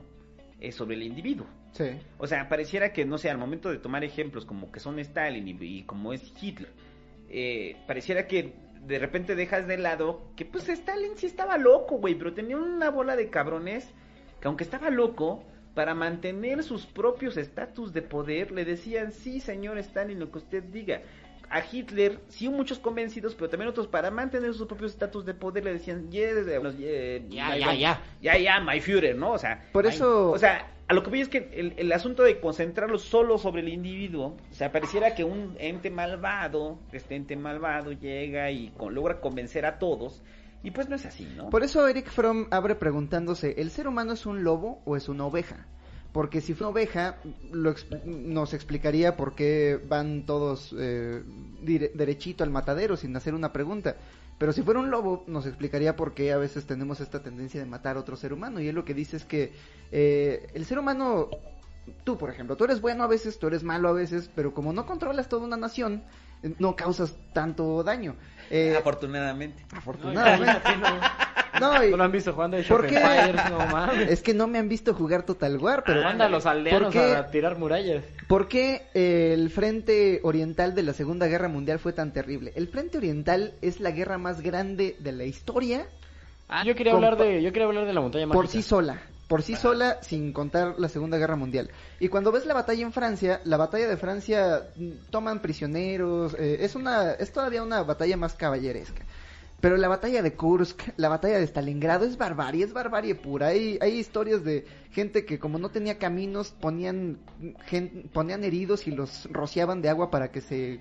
es 0.60 0.76
sobre 0.76 0.95
el 0.95 1.03
individuo. 1.03 1.48
Sí. 1.72 1.86
O 2.18 2.27
sea, 2.27 2.50
pareciera 2.50 2.92
que, 2.94 3.06
no 3.06 3.18
sé, 3.18 3.30
al 3.30 3.38
momento 3.38 3.69
de 3.69 3.77
tomar 3.77 4.03
ejemplos 4.03 4.45
como 4.45 4.72
que 4.72 4.80
son 4.80 5.00
Stalin 5.00 5.48
y, 5.48 5.58
y 5.60 5.84
como 5.84 6.14
es 6.14 6.34
Hitler, 6.42 6.72
eh, 7.30 7.76
pareciera 7.86 8.27
que 8.27 8.53
de 8.82 9.00
repente 9.00 9.36
dejas 9.36 9.68
de 9.68 9.77
lado 9.77 10.32
que 10.36 10.45
pues 10.45 10.69
Stalin 10.69 11.18
sí 11.18 11.26
estaba 11.26 11.58
loco, 11.58 11.98
güey, 11.98 12.16
pero 12.16 12.34
tenía 12.34 12.58
una 12.58 12.90
bola 12.90 13.16
de 13.16 13.30
cabrones 13.30 13.92
que 14.40 14.48
aunque 14.48 14.64
estaba 14.64 14.90
loco, 14.90 15.44
para 15.77 15.94
mantener 15.94 16.64
sus 16.64 16.88
propios 16.88 17.38
estatus 17.38 17.94
de 17.94 18.02
poder, 18.02 18.52
le 18.52 18.66
decían, 18.66 19.11
sí, 19.11 19.40
señor 19.40 19.77
Stalin, 19.77 20.19
lo 20.19 20.32
que 20.32 20.40
usted 20.40 20.64
diga. 20.64 21.03
A 21.50 21.61
Hitler, 21.72 22.19
sí, 22.27 22.50
muchos 22.50 22.77
convencidos, 22.80 23.34
pero 23.35 23.50
también 23.50 23.69
otros 23.69 23.88
para 23.88 24.11
mantener 24.11 24.53
sus 24.53 24.67
propios 24.67 24.92
estatus 24.92 25.26
de 25.26 25.34
poder 25.34 25.64
le 25.64 25.74
decían, 25.74 26.11
"Yes, 26.11 26.45
eh, 26.48 26.59
eh, 26.82 27.26
Ya, 27.30 27.56
ya, 27.58 27.74
ya. 27.74 28.01
ya, 28.22 28.38
ya, 28.38 28.59
my 28.59 28.80
Führer, 28.82 29.16
¿no? 29.16 29.32
O 29.32 29.38
sea, 29.38 29.66
Por 29.72 29.85
eso- 29.85 30.32
o 30.32 30.38
sea, 30.38 30.67
a 30.90 30.93
lo 30.93 31.03
que 31.03 31.09
voy 31.09 31.22
es 31.22 31.30
que 31.30 31.50
el, 31.53 31.74
el 31.77 31.92
asunto 31.92 32.24
de 32.24 32.40
concentrarlo 32.40 32.98
solo 33.00 33.38
sobre 33.38 33.61
el 33.61 33.69
individuo, 33.69 34.38
o 34.51 34.53
sea, 34.53 34.72
pareciera 34.72 35.16
que 35.16 35.24
un 35.24 35.56
ente 35.59 35.90
malvado, 35.90 36.80
este 36.92 37.16
ente 37.16 37.35
malvado 37.35 37.92
llega 37.93 38.51
y 38.51 38.69
con- 38.77 38.93
logra 38.93 39.19
convencer 39.22 39.66
a 39.66 39.80
todos, 39.80 40.24
y 40.64 40.72
pues 40.72 40.90
no 40.90 40.95
es 40.95 41.06
así, 41.06 41.27
¿no? 41.35 41.50
Por 41.50 41.64
eso 41.64 41.88
Eric 41.88 42.09
Fromm 42.09 42.48
abre 42.51 42.76
preguntándose, 42.76 43.53
¿el 43.58 43.72
ser 43.72 43.88
humano 43.88 44.14
es 44.14 44.26
un 44.26 44.43
lobo 44.43 44.82
o 44.85 44.95
es 44.98 45.08
una 45.08 45.26
oveja? 45.26 45.66
Porque 46.11 46.42
si 46.42 46.53
fue 46.53 46.66
una 46.68 46.72
oveja, 46.74 47.18
lo 47.52 47.76
nos 48.06 48.53
explicaría 48.53 49.16
por 49.18 49.36
qué 49.36 49.80
van 49.88 50.26
todos 50.26 50.74
eh, 50.77 51.22
derechito 51.61 52.44
al 52.44 52.50
matadero 52.50 52.98
sin 52.98 53.16
hacer 53.16 53.34
una 53.34 53.53
pregunta. 53.53 53.95
Pero 54.38 54.53
si 54.53 54.61
fuera 54.61 54.80
un 54.80 54.92
lobo, 54.92 55.24
nos 55.27 55.45
explicaría 55.48 55.95
por 55.95 56.14
qué 56.14 56.32
a 56.32 56.38
veces 56.38 56.66
tenemos 56.66 57.00
esta 57.00 57.24
tendencia 57.24 57.60
de 57.60 57.66
matar 57.66 57.98
a 57.98 58.00
otro 58.00 58.16
ser 58.16 58.34
humano. 58.34 58.60
Y 58.60 58.68
él 58.68 58.76
lo 58.76 58.86
que 58.86 58.94
dice 58.94 59.18
es 59.18 59.26
que 59.26 59.52
eh, 59.92 60.48
el 60.53 60.66
ser 60.66 60.77
humano, 60.77 61.30
tú 62.03 62.18
por 62.18 62.30
ejemplo, 62.30 62.56
tú 62.56 62.66
eres 62.66 62.80
bueno 62.80 63.03
a 63.03 63.08
veces, 63.08 63.40
tú 63.40 63.48
eres 63.48 63.64
malo 63.64 63.90
a 63.90 63.94
veces, 63.94 64.30
pero 64.36 64.53
como 64.53 64.74
no 64.74 64.86
controlas 64.86 65.27
toda 65.27 65.44
una 65.44 65.58
nación, 65.58 66.03
eh, 66.44 66.53
no 66.60 66.76
causas 66.76 67.16
tanto 67.34 67.84
daño. 67.84 68.16
Eh, 68.52 68.76
Afortunadamente. 68.77 69.66
afortunadamente. 69.72 70.77
No, 70.77 71.00
y- 71.58 71.60
No 71.92 71.98
lo 71.98 72.03
han 72.03 72.11
visto 72.11 72.34
jugando 72.34 72.58
de 72.58 72.64
¿Por 72.64 72.88
qué? 72.88 72.95
Empires, 72.98 73.42
no 73.50 73.58
mames. 73.68 74.10
es 74.10 74.22
que 74.22 74.34
no 74.34 74.48
me 74.48 74.58
han 74.60 74.69
visto 74.69 74.94
jugar 74.94 75.24
Total 75.24 75.58
War, 75.58 75.84
pero 75.86 76.03
Manda 76.03 76.26
a 76.26 76.30
los 76.30 76.45
aldeanos 76.45 76.94
¿por 76.94 77.03
qué, 77.03 77.16
a 77.16 77.27
tirar 77.32 77.58
murallas. 77.58 78.03
por 78.27 78.48
qué, 78.48 78.84
eh, 78.94 79.32
el 79.34 79.50
frente 79.50 80.19
oriental 80.24 80.76
de 80.76 80.84
la 80.84 80.94
Segunda 80.94 81.27
Guerra 81.27 81.48
Mundial 81.48 81.80
fue 81.80 81.94
tan 81.94 82.14
terrible? 82.14 82.53
El 82.56 82.68
frente 82.68 82.98
oriental 82.98 83.53
es 83.61 83.80
la 83.80 83.92
guerra 83.92 84.18
más 84.18 84.42
grande 84.42 84.95
de 85.00 85.11
la 85.11 85.24
historia 85.26 85.86
Ah, 86.50 86.64
yo 86.66 86.76
quería 86.76 86.94
hablar 86.94 87.18
de 87.18 87.42
yo 87.44 87.52
quería 87.52 87.66
hablar 87.68 87.86
de 87.86 87.94
la 87.94 88.00
montaña 88.00 88.26
por 88.27 88.45
mágica. 88.45 88.52
sí 88.52 88.61
sola. 88.61 89.02
Por 89.27 89.42
sí 89.42 89.58
sola, 89.58 89.98
sin 90.02 90.32
contar 90.32 90.76
la 90.77 90.88
Segunda 90.88 91.18
Guerra 91.18 91.36
Mundial. 91.36 91.69
Y 92.00 92.08
cuando 92.08 92.32
ves 92.32 92.45
la 92.45 92.53
batalla 92.53 92.82
en 92.84 92.94
Francia, 92.94 93.42
la 93.44 93.58
batalla 93.58 93.86
de 93.90 93.98
Francia 93.98 94.61
mm, 94.77 94.90
toman 95.11 95.42
prisioneros, 95.42 96.34
eh, 96.40 96.60
es 96.61 96.76
una, 96.76 97.11
es 97.11 97.34
todavía 97.34 97.61
una 97.61 97.84
batalla 97.84 98.16
más 98.16 98.36
caballeresca. 98.36 99.03
Pero 99.60 99.76
la 99.77 99.88
batalla 99.88 100.22
de 100.22 100.36
Kursk, 100.36 100.82
la 100.98 101.10
batalla 101.10 101.40
de 101.40 101.48
Stalingrado 101.48 102.06
es 102.06 102.18
barbarie, 102.18 102.64
es 102.64 102.74
barbarie 102.74 103.16
pura. 103.16 103.48
Hay, 103.48 103.80
hay 103.82 103.94
historias 103.94 104.44
de 104.44 104.66
gente 104.92 105.26
que 105.26 105.40
como 105.40 105.58
no 105.58 105.69
tenía 105.69 105.98
caminos, 105.98 106.52
ponían, 106.52 107.18
ponían 108.14 108.44
heridos 108.44 108.88
y 108.88 108.92
los 108.92 109.27
rociaban 109.32 109.82
de 109.82 109.90
agua 109.90 110.11
para 110.11 110.32
que 110.32 110.42
se 110.42 110.80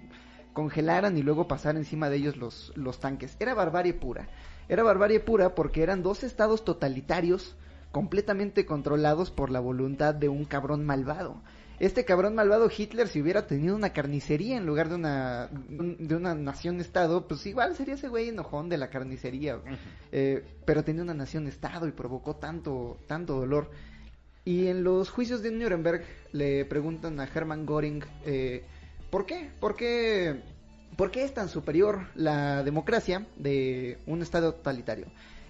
congelaran 0.52 1.16
y 1.16 1.22
luego 1.22 1.48
pasar 1.48 1.76
encima 1.76 2.10
de 2.10 2.16
ellos 2.16 2.36
los, 2.36 2.72
los 2.76 3.00
tanques. 3.00 3.36
Era 3.40 3.54
barbarie 3.54 3.94
pura. 3.94 4.28
Era 4.68 4.82
barbarie 4.82 5.20
pura 5.20 5.54
porque 5.54 5.82
eran 5.82 6.02
dos 6.02 6.22
estados 6.22 6.64
totalitarios 6.64 7.56
completamente 7.92 8.66
controlados 8.66 9.30
por 9.30 9.50
la 9.50 9.60
voluntad 9.60 10.14
de 10.14 10.28
un 10.28 10.44
cabrón 10.44 10.84
malvado. 10.84 11.40
Este 11.78 12.06
cabrón 12.06 12.34
malvado 12.34 12.70
Hitler, 12.74 13.06
si 13.06 13.20
hubiera 13.20 13.46
tenido 13.46 13.76
una 13.76 13.92
carnicería 13.92 14.56
en 14.56 14.64
lugar 14.64 14.88
de 14.88 14.94
una 14.94 15.50
de 15.68 16.16
una 16.16 16.34
nación-estado, 16.34 17.28
pues 17.28 17.44
igual 17.44 17.76
sería 17.76 17.94
ese 17.94 18.08
güey 18.08 18.28
enojón 18.30 18.70
de 18.70 18.78
la 18.78 18.88
carnicería. 18.88 19.60
Eh, 20.10 20.42
pero 20.64 20.84
tenía 20.84 21.02
una 21.02 21.12
nación-estado 21.12 21.86
y 21.86 21.92
provocó 21.92 22.36
tanto, 22.36 22.98
tanto 23.06 23.34
dolor. 23.34 23.70
Y 24.44 24.68
en 24.68 24.84
los 24.84 25.10
juicios 25.10 25.42
de 25.42 25.50
Nuremberg 25.50 26.04
le 26.32 26.64
preguntan 26.64 27.20
a 27.20 27.24
Hermann 27.24 27.66
Göring, 27.66 28.04
eh, 28.24 28.64
¿por 29.10 29.26
qué? 29.26 29.50
¿Por 29.60 29.76
qué? 29.76 30.40
¿Por 30.96 31.10
qué 31.10 31.24
es 31.24 31.34
tan 31.34 31.50
superior 31.50 32.06
la 32.14 32.62
democracia 32.62 33.26
de 33.36 33.98
un 34.06 34.22
Estado 34.22 34.54
totalitario? 34.54 35.08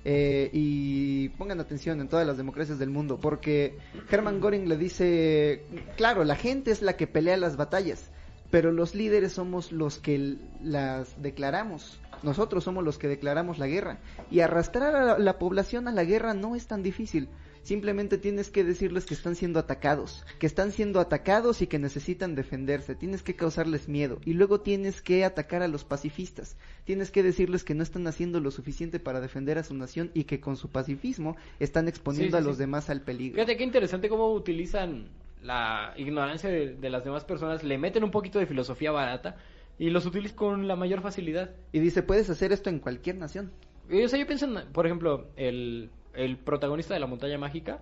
Eh, 0.08 0.50
y 0.52 1.30
pongan 1.30 1.58
atención 1.58 2.00
en 2.00 2.06
todas 2.06 2.24
las 2.24 2.36
democracias 2.36 2.78
del 2.78 2.90
mundo, 2.90 3.18
porque 3.18 3.76
Hermann 4.08 4.40
Göring 4.40 4.68
le 4.68 4.76
dice, 4.76 5.64
claro, 5.96 6.22
la 6.22 6.36
gente 6.36 6.70
es 6.70 6.80
la 6.80 6.96
que 6.96 7.08
pelea 7.08 7.36
las 7.36 7.56
batallas, 7.56 8.12
pero 8.52 8.70
los 8.70 8.94
líderes 8.94 9.32
somos 9.32 9.72
los 9.72 9.98
que 9.98 10.36
las 10.62 11.20
declaramos. 11.20 11.98
Nosotros 12.22 12.62
somos 12.62 12.84
los 12.84 12.98
que 12.98 13.08
declaramos 13.08 13.58
la 13.58 13.66
guerra. 13.66 13.98
Y 14.30 14.40
arrastrar 14.40 14.94
a 14.94 15.18
la 15.18 15.38
población 15.40 15.88
a 15.88 15.92
la 15.92 16.04
guerra 16.04 16.34
no 16.34 16.54
es 16.54 16.68
tan 16.68 16.84
difícil. 16.84 17.28
Simplemente 17.66 18.16
tienes 18.16 18.48
que 18.48 18.62
decirles 18.62 19.06
que 19.06 19.14
están 19.14 19.34
siendo 19.34 19.58
atacados, 19.58 20.24
que 20.38 20.46
están 20.46 20.70
siendo 20.70 21.00
atacados 21.00 21.62
y 21.62 21.66
que 21.66 21.80
necesitan 21.80 22.36
defenderse. 22.36 22.94
Tienes 22.94 23.24
que 23.24 23.34
causarles 23.34 23.88
miedo 23.88 24.20
y 24.24 24.34
luego 24.34 24.60
tienes 24.60 25.02
que 25.02 25.24
atacar 25.24 25.62
a 25.62 25.66
los 25.66 25.82
pacifistas. 25.82 26.56
Tienes 26.84 27.10
que 27.10 27.24
decirles 27.24 27.64
que 27.64 27.74
no 27.74 27.82
están 27.82 28.06
haciendo 28.06 28.38
lo 28.38 28.52
suficiente 28.52 29.00
para 29.00 29.20
defender 29.20 29.58
a 29.58 29.64
su 29.64 29.74
nación 29.74 30.12
y 30.14 30.24
que 30.24 30.38
con 30.38 30.56
su 30.56 30.68
pacifismo 30.70 31.34
están 31.58 31.88
exponiendo 31.88 32.36
Sí, 32.36 32.40
sí, 32.40 32.44
a 32.44 32.46
los 32.48 32.56
sí. 32.56 32.62
demás 32.62 32.88
al 32.88 33.00
peligro. 33.02 33.34
Fíjate 33.34 33.56
qué 33.56 33.64
interesante 33.64 34.08
cómo 34.08 34.32
utilizan 34.32 35.08
la 35.42 35.92
ignorancia 35.96 36.48
de, 36.48 36.76
de 36.76 36.88
las 36.90 37.02
demás 37.02 37.24
personas, 37.24 37.64
le 37.64 37.78
meten 37.78 38.04
un 38.04 38.12
poquito 38.12 38.38
de 38.38 38.46
filosofía 38.46 38.92
barata 38.92 39.38
y 39.76 39.90
los 39.90 40.06
utilizan 40.06 40.36
con 40.36 40.68
la 40.68 40.76
mayor 40.76 41.02
facilidad. 41.02 41.50
Y 41.72 41.80
dice, 41.80 42.04
puedes 42.04 42.30
hacer 42.30 42.52
esto 42.52 42.70
en 42.70 42.78
cualquier 42.78 43.16
nación. 43.16 43.50
O 43.90 44.06
sea, 44.08 44.20
yo 44.20 44.26
pienso, 44.26 44.46
en, 44.46 44.72
por 44.72 44.86
ejemplo, 44.86 45.28
el, 45.36 45.90
el 46.16 46.36
protagonista 46.38 46.94
de 46.94 47.00
la 47.00 47.06
montaña 47.06 47.38
mágica, 47.38 47.80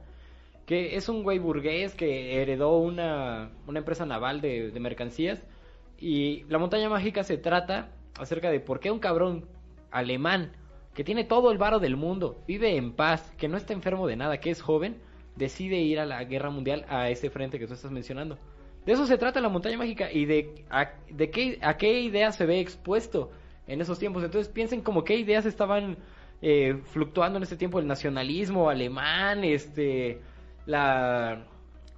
que 0.66 0.96
es 0.96 1.08
un 1.08 1.22
güey 1.22 1.38
burgués 1.38 1.94
que 1.94 2.40
heredó 2.40 2.78
una, 2.78 3.50
una 3.66 3.78
empresa 3.78 4.06
naval 4.06 4.40
de, 4.40 4.72
mercancías. 4.80 5.42
Y 5.98 6.44
la 6.44 6.58
montaña 6.58 6.88
mágica 6.88 7.22
se 7.22 7.36
trata 7.36 7.90
acerca 8.18 8.50
de 8.50 8.60
por 8.60 8.80
qué 8.80 8.90
un 8.90 8.98
cabrón 8.98 9.46
alemán 9.90 10.52
que 10.94 11.04
tiene 11.04 11.24
todo 11.24 11.50
el 11.50 11.58
varo 11.58 11.80
del 11.80 11.96
mundo, 11.96 12.42
vive 12.46 12.76
en 12.76 12.92
paz, 12.92 13.32
que 13.36 13.48
no 13.48 13.56
está 13.56 13.72
enfermo 13.72 14.06
de 14.06 14.16
nada, 14.16 14.38
que 14.38 14.50
es 14.50 14.62
joven, 14.62 14.96
decide 15.34 15.76
ir 15.80 15.98
a 15.98 16.06
la 16.06 16.22
guerra 16.24 16.50
mundial 16.50 16.84
a 16.88 17.10
ese 17.10 17.30
frente 17.30 17.58
que 17.58 17.66
tú 17.66 17.74
estás 17.74 17.90
mencionando. 17.90 18.38
De 18.86 18.92
eso 18.92 19.06
se 19.06 19.18
trata 19.18 19.40
la 19.40 19.48
montaña 19.48 19.78
mágica 19.78 20.12
y 20.12 20.24
de, 20.26 20.64
a, 20.70 20.92
de 21.10 21.30
qué, 21.30 21.58
a 21.62 21.76
qué 21.76 22.00
idea 22.00 22.30
se 22.32 22.46
ve 22.46 22.60
expuesto 22.60 23.30
en 23.66 23.80
esos 23.80 23.98
tiempos. 23.98 24.22
Entonces 24.22 24.52
piensen 24.52 24.82
como 24.82 25.04
qué 25.04 25.16
ideas 25.16 25.46
estaban 25.46 25.96
eh, 26.42 26.80
fluctuando 26.92 27.36
en 27.38 27.42
ese 27.44 27.56
tiempo, 27.56 27.78
el 27.78 27.86
nacionalismo 27.86 28.68
alemán, 28.70 29.44
este, 29.44 30.20
la, 30.66 31.44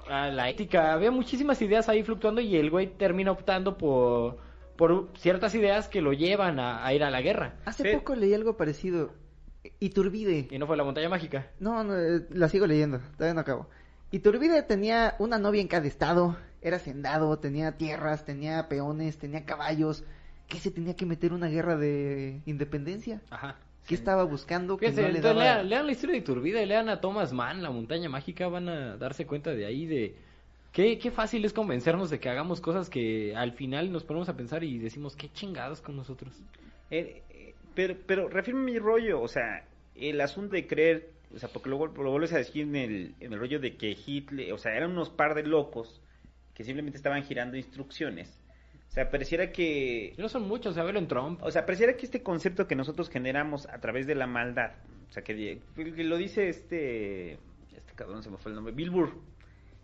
a 0.08 0.28
la 0.28 0.48
ética, 0.50 0.92
había 0.92 1.10
muchísimas 1.10 1.60
ideas 1.62 1.88
ahí 1.88 2.02
fluctuando 2.02 2.40
y 2.40 2.56
el 2.56 2.70
güey 2.70 2.86
termina 2.86 3.32
optando 3.32 3.76
por, 3.76 4.38
por 4.76 5.08
ciertas 5.18 5.54
ideas 5.54 5.88
que 5.88 6.00
lo 6.00 6.12
llevan 6.12 6.58
a, 6.60 6.84
a 6.86 6.94
ir 6.94 7.02
a 7.02 7.10
la 7.10 7.20
guerra. 7.22 7.54
Hace 7.64 7.90
Sí. 7.90 7.96
poco 7.96 8.14
leí 8.14 8.34
algo 8.34 8.56
parecido. 8.56 9.12
Iturbide. 9.80 10.46
Y 10.50 10.58
no 10.58 10.66
fue 10.66 10.76
la 10.76 10.84
montaña 10.84 11.08
mágica. 11.08 11.50
No, 11.58 11.82
no, 11.82 11.96
eh, 11.98 12.24
la 12.30 12.48
sigo 12.48 12.66
leyendo, 12.66 13.00
todavía 13.16 13.34
no 13.34 13.40
acabo. 13.40 13.68
Iturbide 14.12 14.62
tenía 14.62 15.16
una 15.18 15.38
novia 15.38 15.60
en 15.60 15.66
cada 15.68 15.86
estado, 15.88 16.36
era 16.62 16.76
hacendado, 16.76 17.38
tenía 17.40 17.72
tierras, 17.76 18.24
tenía 18.24 18.68
peones, 18.68 19.18
tenía 19.18 19.44
caballos. 19.44 20.04
¿Qué 20.46 20.58
se 20.60 20.70
tenía 20.70 20.94
que 20.94 21.06
meter 21.06 21.32
una 21.32 21.48
guerra 21.48 21.76
de 21.76 22.40
independencia? 22.46 23.20
Ajá. 23.30 23.56
¿Qué 23.86 23.94
estaba 23.94 24.24
buscando 24.24 24.76
que 24.76 24.86
Fíjense, 24.86 25.02
no 25.02 25.08
le 25.08 25.16
entonces 25.18 25.38
daba? 25.38 25.54
lean, 25.56 25.68
lean 25.68 25.86
la 25.86 25.92
historia 25.92 26.12
de 26.14 26.18
Iturbide, 26.18 26.66
lean 26.66 26.88
a 26.88 27.00
Thomas 27.00 27.32
Mann, 27.32 27.62
la 27.62 27.70
montaña 27.70 28.08
mágica, 28.08 28.48
van 28.48 28.68
a 28.68 28.96
darse 28.96 29.26
cuenta 29.26 29.52
de 29.52 29.64
ahí 29.64 29.86
de 29.86 30.16
qué, 30.72 30.98
qué 30.98 31.10
fácil 31.10 31.44
es 31.44 31.52
convencernos 31.52 32.10
de 32.10 32.18
que 32.18 32.28
hagamos 32.28 32.60
cosas 32.60 32.90
que 32.90 33.34
al 33.36 33.52
final 33.52 33.92
nos 33.92 34.04
ponemos 34.04 34.28
a 34.28 34.36
pensar 34.36 34.64
y 34.64 34.78
decimos 34.78 35.14
qué 35.16 35.30
chingados 35.32 35.80
con 35.80 35.96
nosotros. 35.96 36.34
Eh, 36.90 37.22
eh, 37.30 37.54
pero, 37.74 37.96
pero 38.06 38.28
reafirma 38.28 38.60
mi 38.62 38.78
rollo, 38.78 39.20
o 39.22 39.28
sea, 39.28 39.64
el 39.94 40.20
asunto 40.20 40.54
de 40.56 40.66
creer, 40.66 41.10
o 41.34 41.38
sea, 41.38 41.48
porque 41.48 41.68
luego 41.68 41.86
lo 41.86 42.10
vuelves 42.10 42.32
a 42.32 42.38
decir 42.38 42.62
en 42.62 42.76
el, 42.76 43.14
en 43.20 43.32
el 43.32 43.38
rollo 43.38 43.60
de 43.60 43.76
que 43.76 43.96
Hitler, 44.04 44.52
o 44.52 44.58
sea, 44.58 44.74
eran 44.76 44.90
unos 44.92 45.10
par 45.10 45.34
de 45.34 45.44
locos 45.44 46.00
que 46.54 46.64
simplemente 46.64 46.96
estaban 46.96 47.22
girando 47.22 47.56
instrucciones. 47.56 48.42
O 48.96 48.98
sea, 48.98 49.10
pareciera 49.10 49.52
que 49.52 50.14
no 50.16 50.26
son 50.30 50.48
muchos, 50.48 50.78
a 50.78 50.82
verlo 50.82 50.98
en 50.98 51.06
Trump. 51.06 51.42
O 51.42 51.50
sea, 51.50 51.66
pareciera 51.66 51.98
que 51.98 52.06
este 52.06 52.22
concepto 52.22 52.66
que 52.66 52.74
nosotros 52.74 53.10
generamos 53.10 53.66
a 53.68 53.78
través 53.78 54.06
de 54.06 54.14
la 54.14 54.26
maldad, 54.26 54.70
o 55.10 55.12
sea, 55.12 55.22
que, 55.22 55.60
que 55.74 56.02
lo 56.04 56.16
dice 56.16 56.48
este, 56.48 57.32
este 57.76 57.92
cabrón 57.94 58.22
se 58.22 58.30
me 58.30 58.38
fue 58.38 58.52
el 58.52 58.56
nombre, 58.56 58.72
Bill 58.72 58.88
Burr, 58.88 59.12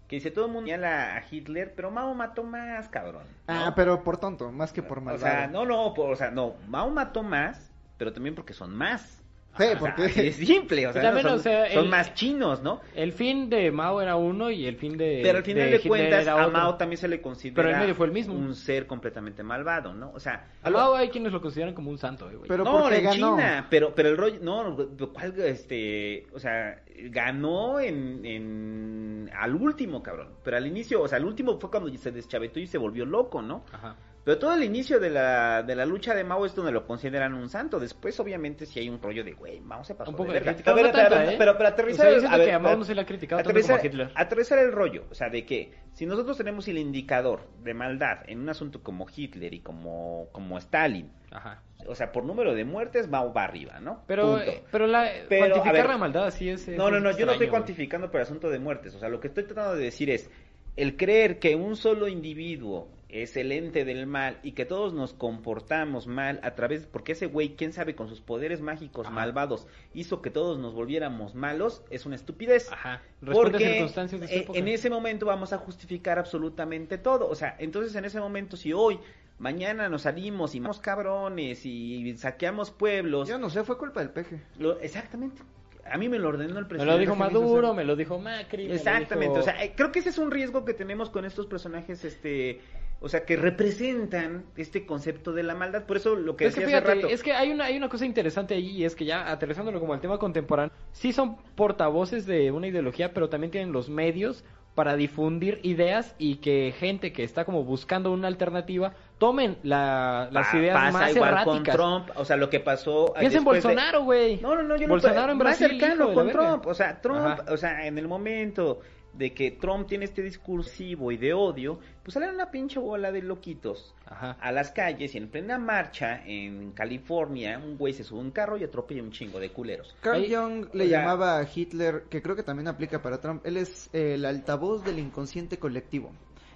que 0.09 0.17
dice 0.17 0.31
todo 0.31 0.47
el 0.47 0.53
mundo 0.53 0.69
señala 0.69 1.15
a 1.17 1.25
Hitler, 1.31 1.75
pero 1.77 1.91
Mao 1.91 2.15
mató 2.15 2.43
más, 2.43 2.89
cabrón. 2.89 3.25
¿no? 3.49 3.55
Ah, 3.55 3.75
pero 3.77 4.03
por 4.03 4.17
tonto, 4.17 4.51
más 4.51 4.73
que 4.73 4.83
por 4.83 4.97
O 4.97 5.03
malvado. 5.03 5.27
sea, 5.27 5.47
no, 5.47 5.67
no, 5.67 5.93
por- 5.93 6.11
o 6.11 6.17
sea, 6.17 6.31
no, 6.31 6.55
Mao 6.69 6.89
mató 6.89 7.23
más, 7.23 7.71
pero 7.99 8.15
también 8.15 8.35
porque 8.35 8.55
son 8.55 8.75
más. 8.75 9.22
Sí, 9.55 9.65
O 9.65 9.67
sea, 9.67 9.79
porque- 9.79 10.05
así 10.05 10.27
es 10.29 10.37
simple, 10.37 10.87
o 10.87 10.93
sea, 10.95 11.03
Y 11.03 11.05
también, 11.05 11.25
no, 11.27 11.31
son, 11.33 11.39
o 11.41 11.43
sea, 11.43 11.71
son 11.73 11.85
el- 11.85 11.91
más 11.91 12.15
chinos, 12.15 12.63
¿no? 12.63 12.81
El 12.95 13.13
fin 13.13 13.51
de 13.51 13.71
Mao 13.71 14.01
era 14.01 14.17
uno 14.17 14.51
y 14.51 14.65
el 14.67 14.77
fin 14.77 14.97
de 14.97 15.21
Pero 15.23 15.39
al 15.39 15.45
final 15.45 15.71
de, 15.71 15.81
cuentas, 15.81 16.27
a. 16.27 16.49
Mao 16.49 16.77
también 16.77 16.97
se 16.97 17.07
le 17.07 17.21
considera 17.21 17.57
Pero 17.57 17.71
en 17.75 17.79
medio 17.81 17.95
fue 17.95 18.07
el 18.07 18.13
mismo. 18.13 18.35
un 18.35 18.55
ser 18.55 18.87
completamente 18.87 19.43
malvado, 19.43 19.93
¿no? 19.93 20.11
O 20.15 20.21
sea, 20.21 20.49
A 20.63 20.71
Mao 20.71 20.95
hay 20.95 21.11
quienes 21.11 21.33
lo 21.35 21.43
consideran 21.43 21.75
como 21.75 21.91
un 21.91 21.99
santo, 21.99 22.31
eh, 22.31 22.37
güey. 22.37 22.49
Pero 22.49 22.65
no, 22.65 22.91
en 22.91 23.05
ganó. 23.05 23.15
China, 23.37 23.67
pero, 23.69 23.95
pero 23.95 24.09
el 24.09 24.17
rollo, 24.17 24.39
no, 24.41 24.75
¿cuál, 25.13 25.39
este, 25.41 26.27
o 26.33 26.39
sea, 26.39 26.81
ganó 27.11 27.79
en, 27.79 28.25
en, 28.25 29.31
al 29.39 29.55
último, 29.55 30.03
cabrón, 30.03 30.29
pero 30.43 30.57
al 30.57 30.67
inicio, 30.67 31.03
o 31.03 31.09
sea, 31.09 31.19
al 31.19 31.25
último 31.27 31.59
fue 31.59 31.71
cuando 31.71 31.91
se 31.95 32.11
deschavetó 32.11 32.59
y 32.59 32.67
se 32.67 32.79
volvió 32.79 33.05
loco, 33.05 33.43
¿no? 33.43 33.65
Ajá. 33.73 33.97
Pero 34.25 34.39
todo 34.39 34.55
el 34.55 34.63
inicio 34.63 35.01
de 35.01 35.11
la, 35.11 35.65
de 35.65 35.75
la 35.75 35.85
lucha 35.85 36.15
de 36.15 36.23
Mao 36.23 36.47
es 36.47 36.55
donde 36.55 36.71
lo 36.71 36.87
consideran 36.87 37.35
un 37.35 37.49
santo, 37.49 37.81
después 37.81 38.19
obviamente 38.21 38.67
si 38.67 38.79
hay 38.79 38.89
un 38.89 39.03
rollo 39.03 39.25
de, 39.25 39.33
güey, 39.33 39.59
Mao 39.61 39.83
se 39.83 39.97
pasó 39.97 40.11
Un 40.13 40.17
poco 40.17 40.29
de 40.33 40.35
de 40.39 40.45
verga. 40.45 40.53
crítica, 40.53 40.71
A 40.71 40.75
ver, 40.75 40.85
no 40.85 40.89
a 40.91 40.93
ver, 40.93 41.03
tanta, 41.03 41.17
a 41.21 41.25
ver, 41.25 41.33
¿eh? 41.35 41.37
pero 41.39 41.57
para 41.57 41.71
O 41.71 41.73
aterrizar, 41.73 42.07
sea, 42.07 42.15
el- 42.15 42.21
siento 42.21 42.35
a 42.35 42.39
ver, 42.39 42.47
que 42.49 42.53
a 42.55 42.59
Mao 42.61 42.77
no 42.77 42.85
se 42.85 42.95
le 42.95 43.01
ha 43.01 43.07
criticado 43.07 43.39
tanto 43.43 43.51
aterrizar, 43.51 43.79
como 43.79 43.83
a 43.83 43.87
Hitler. 43.87 44.11
aterrizar 44.15 44.59
el 44.61 44.71
rollo, 44.73 45.05
o 45.11 45.15
sea, 45.15 45.29
de 45.29 45.45
que 45.45 45.73
si 45.95 46.07
nosotros 46.07 46.37
tenemos 46.37 46.69
el 46.69 46.79
indicador 46.79 47.49
de 47.65 47.75
maldad 47.75 48.19
en 48.29 48.39
un 48.41 48.49
asunto 48.49 48.81
como 48.83 49.07
Hitler 49.15 49.55
y 49.55 49.61
como, 49.61 50.29
como 50.31 50.57
Stalin, 50.59 51.11
Ajá. 51.33 51.61
o 51.89 51.95
sea, 51.97 52.13
por 52.13 52.25
número 52.25 52.55
de 52.55 52.65
muertes, 52.65 53.09
Mao 53.09 53.33
va 53.33 53.43
arriba, 53.43 53.81
¿no? 53.81 54.05
Pero, 54.07 54.39
eh, 54.39 54.63
pero 54.71 54.87
la, 54.87 55.11
Pero, 55.29 55.47
cuantificar 55.47 55.73
ver, 55.75 55.87
la 55.89 55.99
maldad 55.99 56.27
así 56.27 56.49
es. 56.49 56.69
es 56.69 56.79
No, 56.79 56.93
no, 56.93 57.01
no, 57.01 57.11
yo 57.19 57.27
no 57.27 57.33
estoy 57.33 57.49
cuantificando 57.49 58.09
por 58.09 58.21
asunto 58.21 58.51
de 58.51 58.61
muertes. 58.61 58.95
O 58.95 59.01
sea, 59.01 59.09
lo 59.09 59.19
que 59.19 59.27
estoy 59.27 59.43
tratando 59.45 59.75
de 59.75 59.83
decir 59.83 60.11
es 60.11 60.31
el 60.77 60.97
creer 60.97 61.39
que 61.41 61.55
un 61.57 61.75
solo 61.77 62.07
individuo 62.09 62.89
es 63.13 63.37
el 63.37 63.53
ente 63.53 63.85
del 63.85 64.07
mal 64.07 64.39
y 64.43 64.53
que 64.53 64.65
todos 64.65 64.95
nos 64.95 65.13
comportamos 65.13 66.07
mal 66.07 66.41
a 66.43 66.55
través, 66.55 66.87
porque 66.87 67.13
ese 67.13 67.27
güey, 67.27 67.55
quién 67.57 67.73
sabe, 67.75 67.95
con 67.95 68.09
sus 68.09 68.21
poderes 68.23 68.61
mágicos 68.63 69.07
Ajá. 69.07 69.15
malvados, 69.15 69.67
hizo 69.93 70.23
que 70.23 70.31
todos 70.31 70.59
nos 70.59 70.73
volviéramos 70.75 71.35
malos, 71.35 71.85
es 71.91 72.07
una 72.07 72.17
estupidez. 72.17 72.73
Ajá. 72.73 73.03
Responde 73.21 73.49
a 73.49 73.53
Porque 73.53 73.69
circunstancias 73.75 74.21
de 74.23 74.27
eh, 74.29 74.39
época. 74.41 74.59
en 74.59 74.67
ese 74.69 74.89
momento 74.89 75.27
vamos 75.27 75.53
a 75.53 75.59
justificar 75.59 76.19
absolutamente 76.19 76.97
todo. 76.99 77.29
O 77.29 77.35
sea, 77.35 77.55
entonces 77.59 77.95
en 77.95 78.05
ese 78.07 78.19
momento, 78.19 78.57
si 78.57 78.73
hoy, 78.73 78.99
mañana 79.39 79.89
nos 79.91 80.03
salimos 80.03 80.55
y 80.55 80.61
matamos 80.61 80.81
cabrones 80.81 81.67
y 81.67 82.17
saqueamos 82.17 82.71
pueblos, 82.71 83.29
Yo 83.29 83.37
no 83.39 83.51
sé, 83.51 83.63
fue 83.65 83.77
culpa 83.77 84.01
del 84.01 84.11
peje. 84.11 84.41
lo- 84.59 84.79
exactamente. 84.81 85.43
A 85.85 85.99
mí 85.99 86.09
me 86.09 86.19
lo 86.19 86.29
ordenó 86.29 86.59
el 86.59 86.65
Me 86.65 86.69
presidente. 86.69 86.93
lo 86.95 86.99
dijo 86.99 87.17
Maduro, 87.17 87.67
hacer- 87.69 87.77
me 87.77 87.85
lo 87.85 87.97
dijo 87.97 88.19
Macri. 88.19 88.63
me 88.63 88.69
lo 88.71 88.75
Exactamente, 88.77 89.31
dijo- 89.39 89.41
o 89.41 89.43
sea, 89.43 89.63
eh, 89.65 89.73
creo 89.77 89.91
que 89.91 89.99
ese 89.99 90.11
es 90.11 90.19
un 90.19 90.31
riesgo 90.31 90.65
que 90.65 90.75
tenemos 90.75 91.11
con 91.11 91.25
estos 91.25 91.47
personajes, 91.47 92.05
este, 92.05 92.61
o 93.03 93.09
sea, 93.09 93.25
que 93.25 93.37
representan 93.37 94.45
este 94.57 94.87
concepto 94.87 95.33
de 95.33 95.43
la 95.43 95.55
maldad. 95.55 95.85
Por 95.85 95.97
eso 95.97 96.15
lo 96.17 96.37
que 96.37 96.47
es 96.47 96.55
que 96.55 96.61
decía 96.63 96.79
hace 96.79 96.87
fíjate, 96.87 97.03
rato. 97.03 97.15
es 97.15 97.23
que 97.23 97.33
hay 97.33 97.51
una, 97.51 97.65
hay 97.67 97.77
una 97.77 97.89
cosa 97.89 98.07
interesante 98.07 98.55
ahí 98.55 98.69
y 98.71 98.85
es 98.85 98.95
que 98.95 99.05
ya 99.05 99.31
aterrizándolo 99.31 99.81
como 99.81 99.93
al 99.95 100.01
tema 100.01 100.19
contemporáneo, 100.19 100.73
sí 100.93 101.13
son 101.13 101.37
portavoces 101.55 102.27
de 102.27 102.51
una 102.53 102.69
ideología, 102.69 103.13
pero 103.13 103.29
también 103.29 103.51
tienen 103.51 103.73
los 103.73 103.89
medios 103.89 104.45
para 104.75 104.97
difundir 104.97 105.61
ideas 105.65 106.15
y 106.19 106.37
que 106.37 106.73
gente 106.79 107.13
que 107.13 107.25
está 107.25 107.45
como 107.45 107.63
buscando 107.63 108.11
una 108.11 108.27
alternativa 108.29 108.95
tomen 109.19 109.59
la- 109.63 110.29
las 110.33 110.49
Pa- 110.49 110.59
ideas 110.59 110.75
pasa 110.77 110.93
más 110.99 111.15
igual 111.15 111.29
erráticas. 111.31 111.77
con 111.77 112.05
Trump, 112.07 112.11
o 112.17 112.25
sea, 112.25 112.37
lo 112.39 112.49
que 112.49 112.59
pasó 112.61 113.13
Piensa 113.19 113.37
en 113.39 113.45
de- 113.45 113.51
Bolsonaro, 113.51 114.05
güey. 114.05 114.41
No, 114.41 114.55
no, 114.55 114.63
no, 114.63 114.77
yo 114.77 114.89
Bolsonaro 114.89 115.33
en 115.33 115.39
más 115.39 115.59
Brasil, 115.59 115.79
cercano 115.79 116.05
de 116.05 116.09
la 116.09 116.15
con 116.15 116.27
verga. 116.27 116.49
Trump, 116.49 116.67
o 116.67 116.75
sea, 116.75 117.01
Trump, 117.03 117.19
Ajá. 117.27 117.45
o 117.53 117.57
sea, 117.59 117.87
en 117.87 117.99
el 117.99 118.09
momento 118.09 118.81
de 119.15 119.35
que 119.35 119.51
Trump 119.51 119.87
tiene 119.89 120.05
este 120.07 120.23
discursivo 120.23 121.13
y 121.13 121.17
de 121.17 121.35
odio, 121.35 121.79
pues 122.03 122.15
salen 122.15 122.31
una 122.35 122.51
pinche 122.51 122.79
bola 122.81 123.13
de 123.13 123.23
loquitos 123.23 123.95
Ajá. 124.07 124.37
a 124.41 124.53
las 124.53 124.71
calles 124.71 125.15
y 125.15 125.19
en 125.19 125.29
plena 125.29 125.59
marcha 125.59 126.23
en 126.27 126.73
California, 126.73 127.59
un 127.59 127.77
güey 127.77 127.93
se 127.93 128.05
sube 128.05 128.21
a 128.21 128.23
un 128.23 128.31
carro 128.31 128.57
y 128.57 128.65
atropella 128.65 129.03
un 129.03 129.11
chingo 129.13 129.39
de 129.39 129.51
culeros. 129.51 129.95
Carl 130.01 130.23
Ahí- 130.23 130.35
Jung 130.35 130.67
le 130.73 130.89
llamaba 130.89 131.39
a 131.39 131.47
Hitler, 131.55 132.05
que 132.09 132.23
creo 132.23 132.37
que 132.37 132.43
también 132.43 132.69
aplica 132.69 133.03
para 133.03 133.21
Trump, 133.21 133.45
él 133.47 133.57
es 133.59 133.91
eh, 133.93 134.15
el 134.15 134.25
altavoz 134.25 134.85
del 134.85 134.99
inconsciente 134.99 135.59
colectivo. 135.59 136.11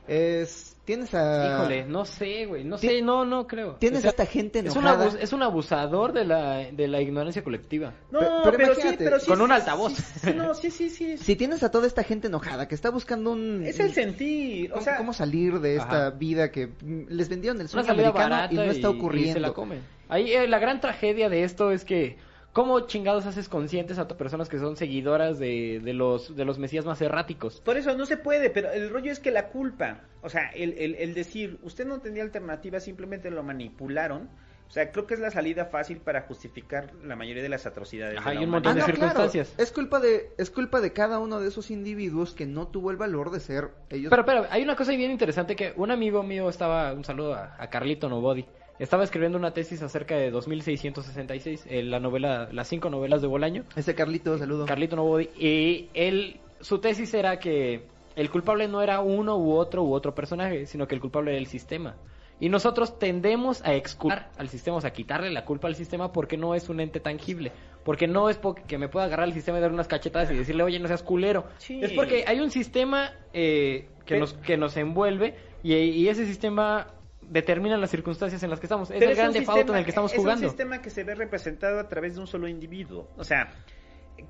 Es, 0.09 0.76
tienes 0.85 1.12
a... 1.15 1.47
Híjole, 1.62 1.85
no 1.85 2.05
sé, 2.05 2.47
güey, 2.47 2.62
no 2.65 2.78
sé, 2.78 3.02
no, 3.02 3.25
no 3.25 3.47
creo. 3.47 3.75
Tienes 3.75 3.99
O 3.99 4.02
sea, 4.02 4.10
a 4.10 4.12
esta 4.12 4.26
gente 4.26 4.60
es 4.60 4.76
un, 4.76 4.83
enojada. 4.86 5.07
abus- 5.10 5.18
es 5.20 5.33
un 5.33 5.43
abusador 5.43 6.12
de 6.12 6.25
la, 6.25 6.57
de 6.70 6.89
la 6.89 7.01
ignorancia 7.01 7.43
colectiva. 7.43 7.93
No, 8.10 8.20
Pe- 8.20 8.26
pero, 8.44 8.57
pero 8.57 8.75
sí, 8.76 8.94
pero 8.99 9.18
sí. 9.18 9.26
con 9.26 9.39
sí, 9.39 9.43
un 9.44 9.52
altavoz. 9.52 9.94
sí, 9.94 10.02
sí, 10.20 10.33
no, 10.35 10.55
sí, 10.55 10.70
sí, 10.70 10.91
sí. 10.91 11.17
Si 11.18 11.35
tienes 11.36 11.62
a 11.62 11.70
toda 11.70 11.86
esta 11.86 12.05
gente 12.05 12.28
enojada 12.28 12.68
que 12.68 12.75
está 12.75 12.91
buscando 12.91 13.33
un... 13.33 13.65
Es 13.65 13.81
el 13.81 13.93
sentir, 13.93 14.70
o 14.70 14.75
¿Cómo, 14.75 14.85
sea, 14.85 14.97
cómo 14.97 15.12
salir 15.12 15.59
de 15.60 15.76
esta 15.76 16.07
Ajá. 16.09 16.10
vida 16.10 16.51
que 16.52 16.68
les 17.09 17.28
vendieron 17.28 17.60
el 17.60 17.68
sueño 17.68 17.91
americano 17.91 18.47
y 18.51 18.55
no 18.55 18.62
está 18.62 18.73
y- 18.73 18.78
y 18.78 18.81
se 18.81 18.86
ocurriendo? 18.86 19.41
la 19.41 19.52
comen. 19.52 19.81
Ahí 20.09 20.33
eh, 20.33 20.47
la 20.47 20.60
gran 20.60 20.81
tragedia 20.81 21.28
de 21.28 21.43
esto 21.43 21.73
es 21.73 21.85
que 21.85 22.17
cómo 22.57 22.81
chingados 22.86 23.26
haces 23.26 23.51
conscientes 23.51 23.99
a 23.99 24.09
tus 24.09 24.17
personas 24.17 24.49
que 24.49 24.59
son 24.59 24.76
seguidoras 24.76 25.39
de, 25.39 25.78
de 25.85 25.93
los 25.93 26.35
de 26.35 26.47
los 26.47 26.59
mesías 26.59 26.86
más 26.86 27.02
erráticos. 27.02 27.60
por 27.60 27.76
eso 27.76 27.94
no 27.94 28.07
se 28.07 28.17
puede, 28.17 28.49
pero 28.49 28.73
el 28.73 28.89
rollo 28.89 29.12
es 29.12 29.20
que 29.20 29.31
la 29.31 29.49
culpa, 29.49 30.01
o 30.23 30.31
sea, 30.31 30.49
el, 30.55 30.73
el, 30.78 30.94
el 30.94 31.12
decir, 31.12 31.59
usted 31.62 31.85
no 31.86 32.01
tenía 32.01 32.23
alternativa, 32.23 32.81
simplemente 32.81 33.31
lo 33.31 33.43
manipularon, 33.43 34.31
O 34.68 34.70
sea, 34.70 34.91
creo 34.91 35.07
que 35.07 35.15
es 35.15 35.20
la 35.20 35.31
salida 35.31 35.67
fácil 35.67 35.99
para 35.99 36.23
justificar 36.23 36.93
la 37.05 37.15
mayoría 37.15 37.43
de 37.43 37.49
las 37.51 37.67
atrocidades. 37.67 38.18
Ajá, 38.18 38.31
de 38.31 38.36
la 38.36 38.41
y 38.41 38.44
un 38.47 38.51
montón 38.51 38.75
de 38.75 38.81
Ah, 38.83 38.86
no, 38.89 38.94
claro. 38.94 39.10
circunstancias. 39.10 39.55
Es 39.59 39.70
culpa 39.70 40.01
de 40.01 40.31
es 40.39 40.51
culpa 40.51 40.81
de 40.81 40.91
cada 40.93 41.18
uno 41.18 41.41
de 41.41 41.49
esos 41.49 41.70
individuos 41.70 42.35
que 42.35 42.47
no 42.47 42.67
tuvo 42.68 42.91
el 42.91 42.97
valor 42.97 43.31
de 43.31 43.41
ser 43.41 43.68
ellos. 43.91 44.10
Pero, 44.10 44.25
pero, 44.25 44.47
hay 44.51 44.62
una 44.62 44.75
cosa 44.75 44.93
bien 44.93 45.10
interesante 45.10 45.55
que 45.55 45.73
un 45.76 45.91
amigo 45.91 46.23
mío 46.23 46.49
estaba, 46.49 46.93
un 46.94 47.05
saludo 47.05 47.35
a, 47.35 47.55
a 47.59 47.68
Carlito 47.68 48.09
Nobody, 48.09 48.44
estaba 48.79 49.05
escribiendo 49.05 49.39
una 49.39 49.53
tesis 49.53 49.83
acerca 49.83 50.17
de 50.17 50.31
2666, 50.31 51.67
eh, 51.69 51.83
la 51.83 52.01
novela, 52.01 52.49
las 52.53 52.69
cinco 52.69 52.91
novelas 52.91 53.23
de 53.23 53.29
Bolaño, 53.29 53.65
Ese 53.77 53.95
Carlito, 53.95 54.37
saludo. 54.39 54.67
Carlito 54.67 54.97
Nobody, 54.97 55.29
y 55.39 55.89
él, 55.95 56.41
su 56.61 56.79
tesis 56.79 57.13
era 57.15 57.39
que 57.39 57.83
el 58.17 58.31
culpable 58.31 58.69
no 58.69 58.83
era 58.83 59.01
uno 59.01 59.37
u 59.37 59.53
otro 59.55 59.83
u 59.83 59.93
otro 59.93 60.15
personaje, 60.15 60.67
sino 60.67 60.87
que 60.87 60.95
el 60.95 61.01
culpable 61.01 61.33
era 61.33 61.39
el 61.39 61.47
sistema. 61.47 61.97
Y 62.39 62.51
nosotros 62.51 62.99
tendemos 62.99 63.65
a 63.65 63.73
exculpar 63.75 64.31
al 64.37 64.49
sistema, 64.51 64.77
o 64.77 64.81
sea, 64.83 64.89
a 64.91 64.93
quitarle 64.93 65.31
la 65.31 65.47
culpa 65.47 65.69
al 65.69 65.75
sistema 65.75 66.13
porque 66.13 66.37
no 66.37 66.55
es 66.55 66.69
un 66.69 66.81
ente 66.81 67.01
tangible. 67.01 67.51
Porque 67.83 68.07
no 68.07 68.29
es 68.29 68.37
porque 68.37 68.63
que 68.65 68.77
me 68.77 68.89
pueda 68.91 69.07
agarrar 69.07 69.27
el 69.29 69.33
sistema 69.33 69.57
y 69.57 69.63
dar 69.63 69.73
unas 69.73 69.89
cachetadas 69.89 70.31
y 70.31 70.35
decirle, 70.35 70.63
oye, 70.63 70.79
no 70.79 70.87
seas 70.87 71.03
culero. 71.03 71.47
Sí. 71.57 71.81
Es 71.83 71.93
porque 71.93 72.25
hay 72.27 72.41
un 72.41 72.51
sistema 72.51 73.13
eh, 73.33 73.89
que, 74.05 74.17
Pero- 74.17 74.21
nos, 74.21 74.35
que 74.35 74.59
nos 74.59 74.77
envuelve 74.77 75.35
y, 75.63 75.73
y 75.77 76.09
ese 76.11 76.27
sistema 76.27 76.89
determina 77.29 77.77
las 77.77 77.91
circunstancias 77.91 78.43
en 78.43 78.51
las 78.51 78.61
que 78.61 78.67
estamos. 78.67 78.91
Es 78.91 78.99
Pero 78.99 79.11
el 79.11 79.17
gran 79.17 79.29
un 79.29 79.35
default 79.35 79.69
en 79.71 79.77
el 79.77 79.85
que 79.85 79.91
estamos 79.91 80.13
es 80.13 80.19
jugando. 80.19 80.47
un 80.47 80.51
sistema 80.51 80.81
que 80.83 80.91
se 80.91 81.05
ve 81.05 81.15
representado 81.15 81.81
a 81.81 81.89
través 81.89 82.15
de 82.15 82.21
un 82.21 82.27
solo 82.27 82.49
individuo. 82.49 83.09
O 83.17 83.25
sea, 83.25 83.53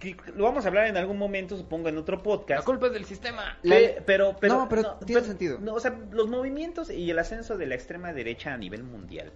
que- 0.00 0.16
lo 0.34 0.44
vamos 0.44 0.64
a 0.64 0.68
hablar 0.68 0.86
en 0.88 0.96
algún 0.96 1.16
momento, 1.18 1.56
supongo, 1.56 1.88
en 1.88 1.98
otro 1.98 2.16
La 2.16 2.22
podcast. 2.22 2.64
culpa 2.64 2.86
es 2.88 2.92
del 2.92 3.04
sistema. 3.04 3.58
La- 3.62 3.76
Pe- 3.76 4.02
pero, 4.06 4.36
pero, 4.40 4.54
No, 4.54 4.68
pero 4.68 4.96
tiene 5.04 5.22
sentido. 5.22 5.58
No, 5.60 5.74
o 5.74 5.80
sea, 5.80 5.96
los 6.10 6.28
movimientos 6.28 6.90
y 6.90 7.10
el 7.10 7.18
ascenso 7.18 7.56
de 7.56 7.66
la 7.66 7.74
extrema 7.74 8.12
derecha 8.12 8.52
a 8.54 8.56
nivel 8.56 8.82
mundial 8.82 9.32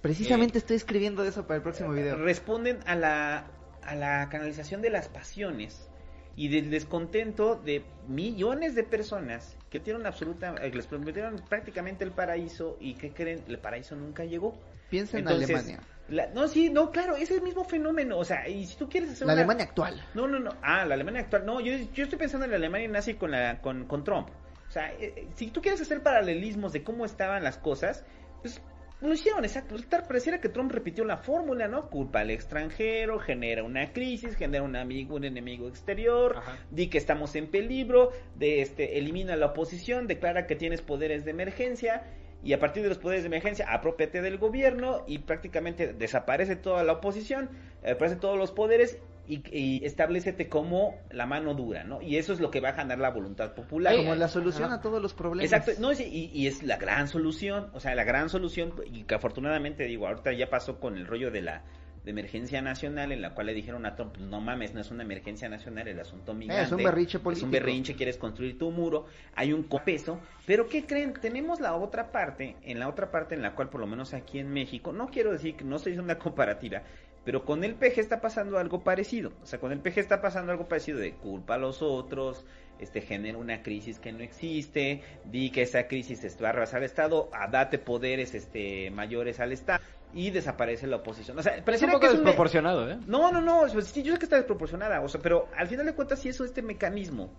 Precisamente 0.00 0.58
estoy 0.58 0.76
escribiendo 0.76 1.24
eso 1.24 1.46
para 1.46 1.56
el 1.58 1.62
próximo 1.62 1.92
video. 1.92 2.16
responden 2.16 2.80
a 2.86 2.96
la, 2.96 3.46
a 3.82 3.94
la 3.94 4.28
canalización 4.30 4.82
de 4.82 4.90
las 4.90 5.08
pasiones 5.08 5.88
y 6.34 6.48
del 6.48 6.70
descontento 6.70 7.54
de 7.56 7.84
millones 8.08 8.74
de 8.74 8.82
personas 8.82 9.56
que 9.72 9.80
tienen 9.80 10.04
absoluta, 10.06 10.54
eh, 10.60 10.70
que 10.70 10.76
les 10.76 10.86
prometieron 10.86 11.36
prácticamente 11.48 12.04
el 12.04 12.10
paraíso 12.10 12.76
y 12.78 12.92
que 12.92 13.14
creen 13.14 13.42
el 13.48 13.58
paraíso 13.58 13.96
nunca 13.96 14.22
llegó. 14.26 14.54
Piensa 14.90 15.16
en 15.16 15.22
Entonces, 15.26 15.48
Alemania. 15.48 15.80
la- 16.10 16.26
no, 16.26 16.46
sí, 16.46 16.68
no, 16.68 16.90
claro, 16.90 17.16
es 17.16 17.30
el 17.30 17.40
mismo 17.40 17.64
fenómeno. 17.64 18.18
O 18.18 18.24
sea, 18.26 18.46
y 18.46 18.66
si 18.66 18.76
tú 18.76 18.90
quieres 18.90 19.12
hacer 19.12 19.26
La 19.26 19.32
una- 19.32 19.40
Alemania 19.42 19.64
actual. 19.64 19.98
No, 20.12 20.28
no, 20.28 20.38
no. 20.38 20.54
Ah, 20.60 20.84
la 20.84 20.92
Alemania 20.92 21.22
actual. 21.22 21.46
No, 21.46 21.58
yo, 21.62 21.72
yo 21.94 22.04
estoy 22.04 22.18
pensando 22.18 22.44
en 22.44 22.50
la 22.50 22.58
Alemania 22.58 22.86
nazi 22.88 23.14
con, 23.14 23.30
la, 23.30 23.62
con, 23.62 23.86
con 23.86 24.04
Trump. 24.04 24.28
O 24.68 24.70
sea, 24.70 24.92
eh, 24.92 25.14
eh, 25.16 25.28
si 25.36 25.50
tú 25.50 25.62
quieres 25.62 25.80
hacer 25.80 26.02
paralelismos 26.02 26.74
de 26.74 26.84
cómo 26.84 27.06
estaban 27.06 27.42
las 27.42 27.56
cosas, 27.56 28.04
pues 28.42 28.60
lo 29.08 29.14
hicieron, 29.14 29.44
exacto. 29.44 29.74
Pareciera 30.06 30.40
que 30.40 30.48
Trump 30.48 30.70
repitió 30.70 31.04
la 31.04 31.16
fórmula, 31.16 31.68
¿no? 31.68 31.88
Culpa 31.90 32.20
al 32.20 32.30
extranjero, 32.30 33.18
genera 33.18 33.62
una 33.64 33.92
crisis, 33.92 34.36
genera 34.36 34.62
un 34.62 34.76
amigo, 34.76 35.16
un 35.16 35.24
enemigo 35.24 35.68
exterior, 35.68 36.36
Ajá. 36.38 36.58
di 36.70 36.88
que 36.88 36.98
estamos 36.98 37.34
en 37.36 37.48
peligro, 37.48 38.10
de 38.36 38.62
este, 38.62 38.98
elimina 38.98 39.36
la 39.36 39.46
oposición, 39.46 40.06
declara 40.06 40.46
que 40.46 40.56
tienes 40.56 40.82
poderes 40.82 41.24
de 41.24 41.32
emergencia, 41.32 42.04
y 42.44 42.52
a 42.54 42.58
partir 42.58 42.82
de 42.82 42.88
los 42.88 42.98
poderes 42.98 43.22
de 43.22 43.28
emergencia, 43.28 43.66
apropiate 43.72 44.20
del 44.20 44.38
gobierno 44.38 45.04
y 45.06 45.18
prácticamente 45.18 45.92
desaparece 45.92 46.56
toda 46.56 46.82
la 46.82 46.94
oposición, 46.94 47.50
eh, 47.82 47.94
desaparecen 47.94 48.20
todos 48.20 48.36
los 48.36 48.50
poderes 48.50 48.98
y, 49.26 49.42
y 49.56 49.84
establecete 49.84 50.48
como 50.48 50.96
la 51.10 51.26
mano 51.26 51.54
dura, 51.54 51.84
¿no? 51.84 52.02
Y 52.02 52.16
eso 52.16 52.32
es 52.32 52.40
lo 52.40 52.50
que 52.50 52.60
va 52.60 52.70
a 52.70 52.72
ganar 52.72 52.98
la 52.98 53.10
voluntad 53.10 53.54
popular. 53.54 53.94
Como 53.96 54.14
la 54.14 54.28
solución 54.28 54.64
Ajá. 54.64 54.74
a 54.76 54.80
todos 54.80 55.00
los 55.00 55.14
problemas. 55.14 55.52
Exacto, 55.52 55.80
no, 55.80 55.92
y, 55.92 56.30
y 56.32 56.46
es 56.46 56.62
la 56.62 56.76
gran 56.76 57.08
solución, 57.08 57.70
o 57.72 57.80
sea, 57.80 57.94
la 57.94 58.04
gran 58.04 58.28
solución, 58.28 58.72
y 58.90 59.04
que 59.04 59.14
afortunadamente, 59.14 59.84
digo, 59.84 60.06
ahorita 60.06 60.32
ya 60.32 60.50
pasó 60.50 60.80
con 60.80 60.96
el 60.96 61.06
rollo 61.06 61.30
de 61.30 61.42
la 61.42 61.62
de 62.04 62.10
emergencia 62.10 62.60
nacional, 62.62 63.12
en 63.12 63.22
la 63.22 63.32
cual 63.32 63.46
le 63.46 63.54
dijeron 63.54 63.86
a 63.86 63.94
Trump, 63.94 64.16
no 64.16 64.40
mames, 64.40 64.74
no 64.74 64.80
es 64.80 64.90
una 64.90 65.04
emergencia 65.04 65.48
nacional, 65.48 65.86
el 65.86 66.00
asunto 66.00 66.34
migrante. 66.34 66.62
Eh, 66.62 66.66
es 66.66 66.72
un 66.72 66.82
berrinche 66.82 67.18
Es 67.18 67.22
político. 67.22 67.46
un 67.46 67.52
berrinche, 67.52 67.94
quieres 67.94 68.16
construir 68.16 68.58
tu 68.58 68.72
muro, 68.72 69.06
hay 69.36 69.52
un 69.52 69.62
copeso, 69.62 70.18
pero 70.44 70.68
¿qué 70.68 70.84
creen? 70.84 71.12
Tenemos 71.12 71.60
la 71.60 71.76
otra 71.76 72.10
parte, 72.10 72.56
en 72.62 72.80
la 72.80 72.88
otra 72.88 73.12
parte 73.12 73.36
en 73.36 73.42
la 73.42 73.54
cual, 73.54 73.68
por 73.70 73.80
lo 73.80 73.86
menos 73.86 74.14
aquí 74.14 74.40
en 74.40 74.52
México, 74.52 74.92
no 74.92 75.06
quiero 75.10 75.30
decir 75.30 75.54
que 75.54 75.62
no 75.64 75.76
estoy 75.76 75.92
haciendo 75.92 76.12
una 76.12 76.18
comparativa, 76.18 76.82
pero 77.24 77.44
con 77.44 77.62
el 77.64 77.74
PG 77.74 77.98
está 78.00 78.20
pasando 78.20 78.58
algo 78.58 78.82
parecido. 78.82 79.32
O 79.42 79.46
sea, 79.46 79.58
con 79.60 79.72
el 79.72 79.78
PG 79.80 79.98
está 79.98 80.20
pasando 80.20 80.52
algo 80.52 80.66
parecido 80.68 80.98
de 80.98 81.12
culpa 81.14 81.54
a 81.54 81.58
los 81.58 81.80
otros, 81.82 82.44
este 82.78 83.00
genera 83.00 83.38
una 83.38 83.62
crisis 83.62 83.98
que 84.00 84.10
no 84.12 84.20
existe, 84.20 85.02
di 85.24 85.50
que 85.50 85.62
esa 85.62 85.86
crisis 85.86 86.36
va 86.42 86.48
a 86.48 86.52
rebasar 86.52 86.78
al 86.78 86.84
Estado, 86.84 87.28
a 87.32 87.46
date 87.48 87.78
poderes 87.78 88.34
este 88.34 88.90
mayores 88.90 89.38
al 89.38 89.52
Estado 89.52 89.80
y 90.14 90.30
desaparece 90.30 90.86
la 90.88 90.96
oposición. 90.96 91.38
O 91.38 91.42
sea, 91.42 91.54
Es 91.64 91.82
un 91.82 91.88
poco 91.90 92.00
que 92.00 92.06
es 92.06 92.12
un- 92.14 92.18
desproporcionado, 92.24 92.90
¿eh? 92.90 92.98
no, 93.06 93.30
no, 93.30 93.40
no, 93.40 93.68
sí, 93.82 94.02
yo 94.02 94.12
sé 94.12 94.18
que 94.18 94.24
está 94.26 94.36
desproporcionada, 94.36 95.00
o 95.00 95.08
sea, 95.08 95.20
pero 95.22 95.48
al 95.56 95.68
final 95.68 95.86
de 95.86 95.94
cuentas 95.94 96.18
sí 96.18 96.28
es 96.28 96.40
este 96.40 96.60
mecanismo 96.60 97.30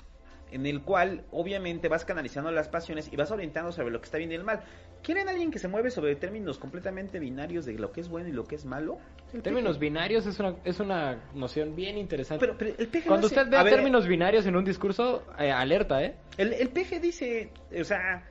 en 0.53 0.65
el 0.65 0.81
cual 0.83 1.25
obviamente 1.31 1.87
vas 1.89 2.05
canalizando 2.05 2.51
las 2.51 2.67
pasiones 2.69 3.11
y 3.11 3.15
vas 3.15 3.31
orientando 3.31 3.71
sobre 3.71 3.91
lo 3.91 3.99
que 3.99 4.05
está 4.05 4.17
bien 4.17 4.31
y 4.31 4.35
el 4.35 4.43
mal. 4.43 4.61
¿Quieren 5.01 5.27
alguien 5.27 5.51
que 5.51 5.59
se 5.59 5.67
mueve 5.67 5.91
sobre 5.91 6.15
términos 6.15 6.57
completamente 6.57 7.19
binarios 7.19 7.65
de 7.65 7.73
lo 7.73 7.91
que 7.91 8.01
es 8.01 8.07
bueno 8.09 8.29
y 8.29 8.31
lo 8.31 8.45
que 8.45 8.55
es 8.55 8.65
malo? 8.65 8.97
El 9.33 9.41
Términos 9.41 9.77
peje. 9.77 9.89
binarios 9.89 10.25
es 10.25 10.39
una, 10.39 10.55
es 10.63 10.79
una 10.79 11.23
noción 11.33 11.75
bien 11.75 11.97
interesante. 11.97 12.45
Pero, 12.45 12.57
pero 12.57 12.75
el 12.77 12.87
peje 12.87 13.07
Cuando 13.09 13.27
no 13.27 13.31
hace- 13.31 13.39
usted 13.39 13.51
ve 13.51 13.57
a 13.57 13.63
ver, 13.63 13.73
términos 13.73 14.07
binarios 14.07 14.45
en 14.45 14.55
un 14.55 14.63
discurso, 14.63 15.23
eh, 15.39 15.51
alerta, 15.51 16.01
¿eh? 16.03 16.15
El, 16.37 16.53
el 16.53 16.69
peje 16.69 16.99
dice, 16.99 17.51
o 17.77 17.83
sea, 17.83 18.23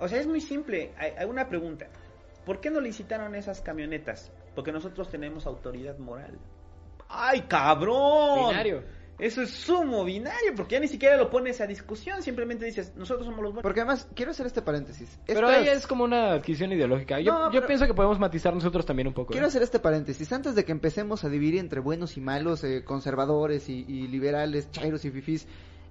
o 0.00 0.08
sea, 0.08 0.18
es 0.18 0.26
muy 0.26 0.40
simple. 0.40 0.92
Hay, 0.98 1.12
hay 1.18 1.26
una 1.26 1.48
pregunta. 1.48 1.86
¿Por 2.44 2.60
qué 2.60 2.70
no 2.70 2.80
licitaron 2.80 3.34
esas 3.34 3.60
camionetas? 3.60 4.32
Porque 4.54 4.72
nosotros 4.72 5.08
tenemos 5.10 5.46
autoridad 5.46 5.98
moral. 5.98 6.38
¡Ay, 7.08 7.42
cabrón! 7.42 8.48
Binario. 8.50 8.82
Eso 9.18 9.40
es 9.42 9.50
sumo 9.50 10.04
binario, 10.04 10.54
porque 10.54 10.74
ya 10.74 10.80
ni 10.80 10.88
siquiera 10.88 11.16
lo 11.16 11.30
pones 11.30 11.60
a 11.60 11.66
discusión, 11.66 12.22
simplemente 12.22 12.66
dices, 12.66 12.92
nosotros 12.96 13.24
somos 13.26 13.42
los 13.42 13.52
buenos. 13.52 13.62
Porque 13.62 13.80
además, 13.80 14.06
quiero 14.14 14.32
hacer 14.32 14.46
este 14.46 14.60
paréntesis. 14.62 15.18
Pero 15.26 15.48
ahí 15.48 15.66
es 15.68 15.86
como 15.86 16.04
una 16.04 16.32
adquisición 16.32 16.72
ideológica. 16.72 17.18
Yo, 17.20 17.32
No, 17.32 17.46
yo 17.46 17.60
pero- 17.60 17.66
pienso 17.66 17.86
que 17.86 17.94
podemos 17.94 18.18
matizar 18.18 18.52
nosotros 18.52 18.84
también 18.84 19.08
un 19.08 19.14
poco. 19.14 19.32
Quiero 19.32 19.46
¿eh? 19.46 19.48
hacer 19.48 19.62
este 19.62 19.78
paréntesis. 19.78 20.30
Antes 20.32 20.54
de 20.54 20.64
que 20.64 20.72
empecemos 20.72 21.24
a 21.24 21.28
dividir 21.30 21.58
entre 21.60 21.80
buenos 21.80 22.16
y 22.16 22.20
malos, 22.20 22.62
eh, 22.64 22.84
conservadores 22.84 23.68
y, 23.70 23.84
y 23.88 24.06
liberales, 24.08 24.70
chairos 24.70 25.04
y 25.06 25.10
fifís, 25.10 25.46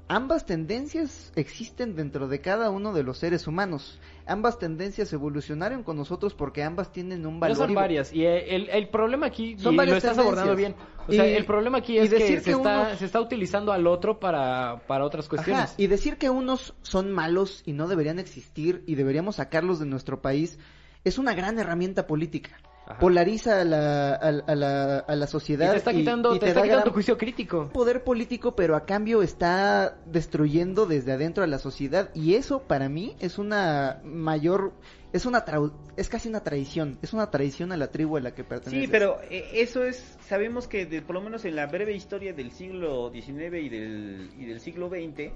ambas 0.07 0.45
tendencias 0.45 1.31
existen 1.35 1.95
dentro 1.95 2.27
de 2.27 2.39
cada 2.41 2.69
uno 2.69 2.93
de 2.93 3.03
los 3.03 3.17
seres 3.17 3.47
humanos. 3.47 3.99
Ambas 4.27 4.59
tendencias 4.59 5.11
evolucionaron 5.13 5.83
con 5.83 5.97
nosotros 5.97 6.33
porque 6.33 6.63
ambas 6.63 6.91
tienen 6.91 7.25
un 7.25 7.35
No 7.35 7.39
valor. 7.39 7.57
son 7.57 7.71
y- 7.71 7.75
varias. 7.75 8.13
Y 8.13 8.23
eh, 8.25 8.55
el, 8.55 8.69
el 8.69 8.89
problema 8.89 9.27
aquí, 9.27 9.57
Son 9.57 9.73
y 9.73 9.77
varias 9.77 9.93
lo 9.93 9.97
estás 9.97 10.17
tendencias. 10.17 10.37
abordando 10.43 10.55
bien. 10.55 10.75
O 11.07 11.11
sea, 11.11 11.27
Y- 11.27 11.33
el 11.35 11.45
problema 11.45 11.79
aquí 11.79 11.97
es 11.97 12.09
que, 12.09 12.15
decir 12.19 12.39
se, 12.39 12.45
que 12.45 12.51
está, 12.51 12.81
unos- 12.81 12.97
se 12.99 13.05
está 13.05 13.21
utilizando 13.21 13.71
al 13.71 13.87
otro 13.87 14.19
para, 14.19 14.81
para 14.87 15.05
otras 15.05 15.27
cuestiones. 15.27 15.63
Ajá, 15.63 15.73
y 15.77 15.87
decir 15.87 16.17
que 16.17 16.29
unos 16.29 16.73
son 16.81 17.11
malos 17.11 17.63
y 17.65 17.73
no 17.73 17.87
deberían 17.87 18.19
existir 18.19 18.83
y 18.87 18.95
deberíamos 18.95 19.35
sacarlos 19.37 19.79
de 19.79 19.85
nuestro 19.85 20.21
país 20.21 20.59
es 21.03 21.17
una 21.19 21.33
gran 21.35 21.59
herramienta 21.59 22.07
política. 22.07 22.51
Ajá. 22.87 22.99
Polariza 22.99 23.61
a 23.61 23.63
la, 23.65 24.13
a, 24.13 24.27
a 24.27 24.55
la, 24.55 24.99
a 24.99 25.15
la 25.15 25.25
Y 25.25 25.27
sociedad. 25.27 25.71
te 25.71 25.77
está 25.77 25.91
quitando, 25.91 26.35
y 26.35 26.39
te 26.39 26.49
está 26.49 26.61
quitando 26.61 26.83
tu 26.85 26.91
juicio 26.91 27.17
crítico. 27.17 27.69
poder 27.69 28.03
político, 28.03 28.55
pero 28.55 28.75
a 28.75 28.85
cambio 28.85 29.23
está 29.23 29.97
destruyendo 30.05 30.85
desde 30.85 31.11
adentro 31.13 31.43
a 31.43 31.47
la 31.47 31.57
sociedad 31.57 32.11
y 32.13 32.35
eso 32.35 32.59
para 32.61 32.87
mí 32.87 33.15
es 33.19 33.39
una 33.39 34.01
mayor 34.03 34.73
es 35.13 35.25
una 35.25 35.45
trau- 35.45 35.71
es 35.95 36.09
casi 36.09 36.27
una 36.27 36.41
traición, 36.43 36.99
es 37.01 37.13
una 37.13 37.31
traición 37.31 37.71
a 37.71 37.77
la 37.77 37.87
tribu 37.87 38.17
a 38.17 38.19
la 38.19 38.35
que 38.35 38.43
pertenece. 38.43 38.81
Sí, 38.85 38.87
pero 38.91 39.17
eh, 39.31 39.45
eso 39.53 39.83
es, 39.85 40.17
sabemos 40.27 40.67
que 40.67 40.85
de- 40.85 41.01
por 41.01 41.15
lo 41.15 41.21
menos 41.21 41.45
en 41.45 41.55
la 41.55 41.67
breve 41.67 41.93
historia 41.95 42.33
del 42.33 42.51
siglo 42.51 43.09
XIX 43.11 43.61
y 43.63 43.69
del, 43.69 44.29
y 44.37 44.45
del 44.45 44.59
siglo 44.59 44.89
XX, 44.89 45.31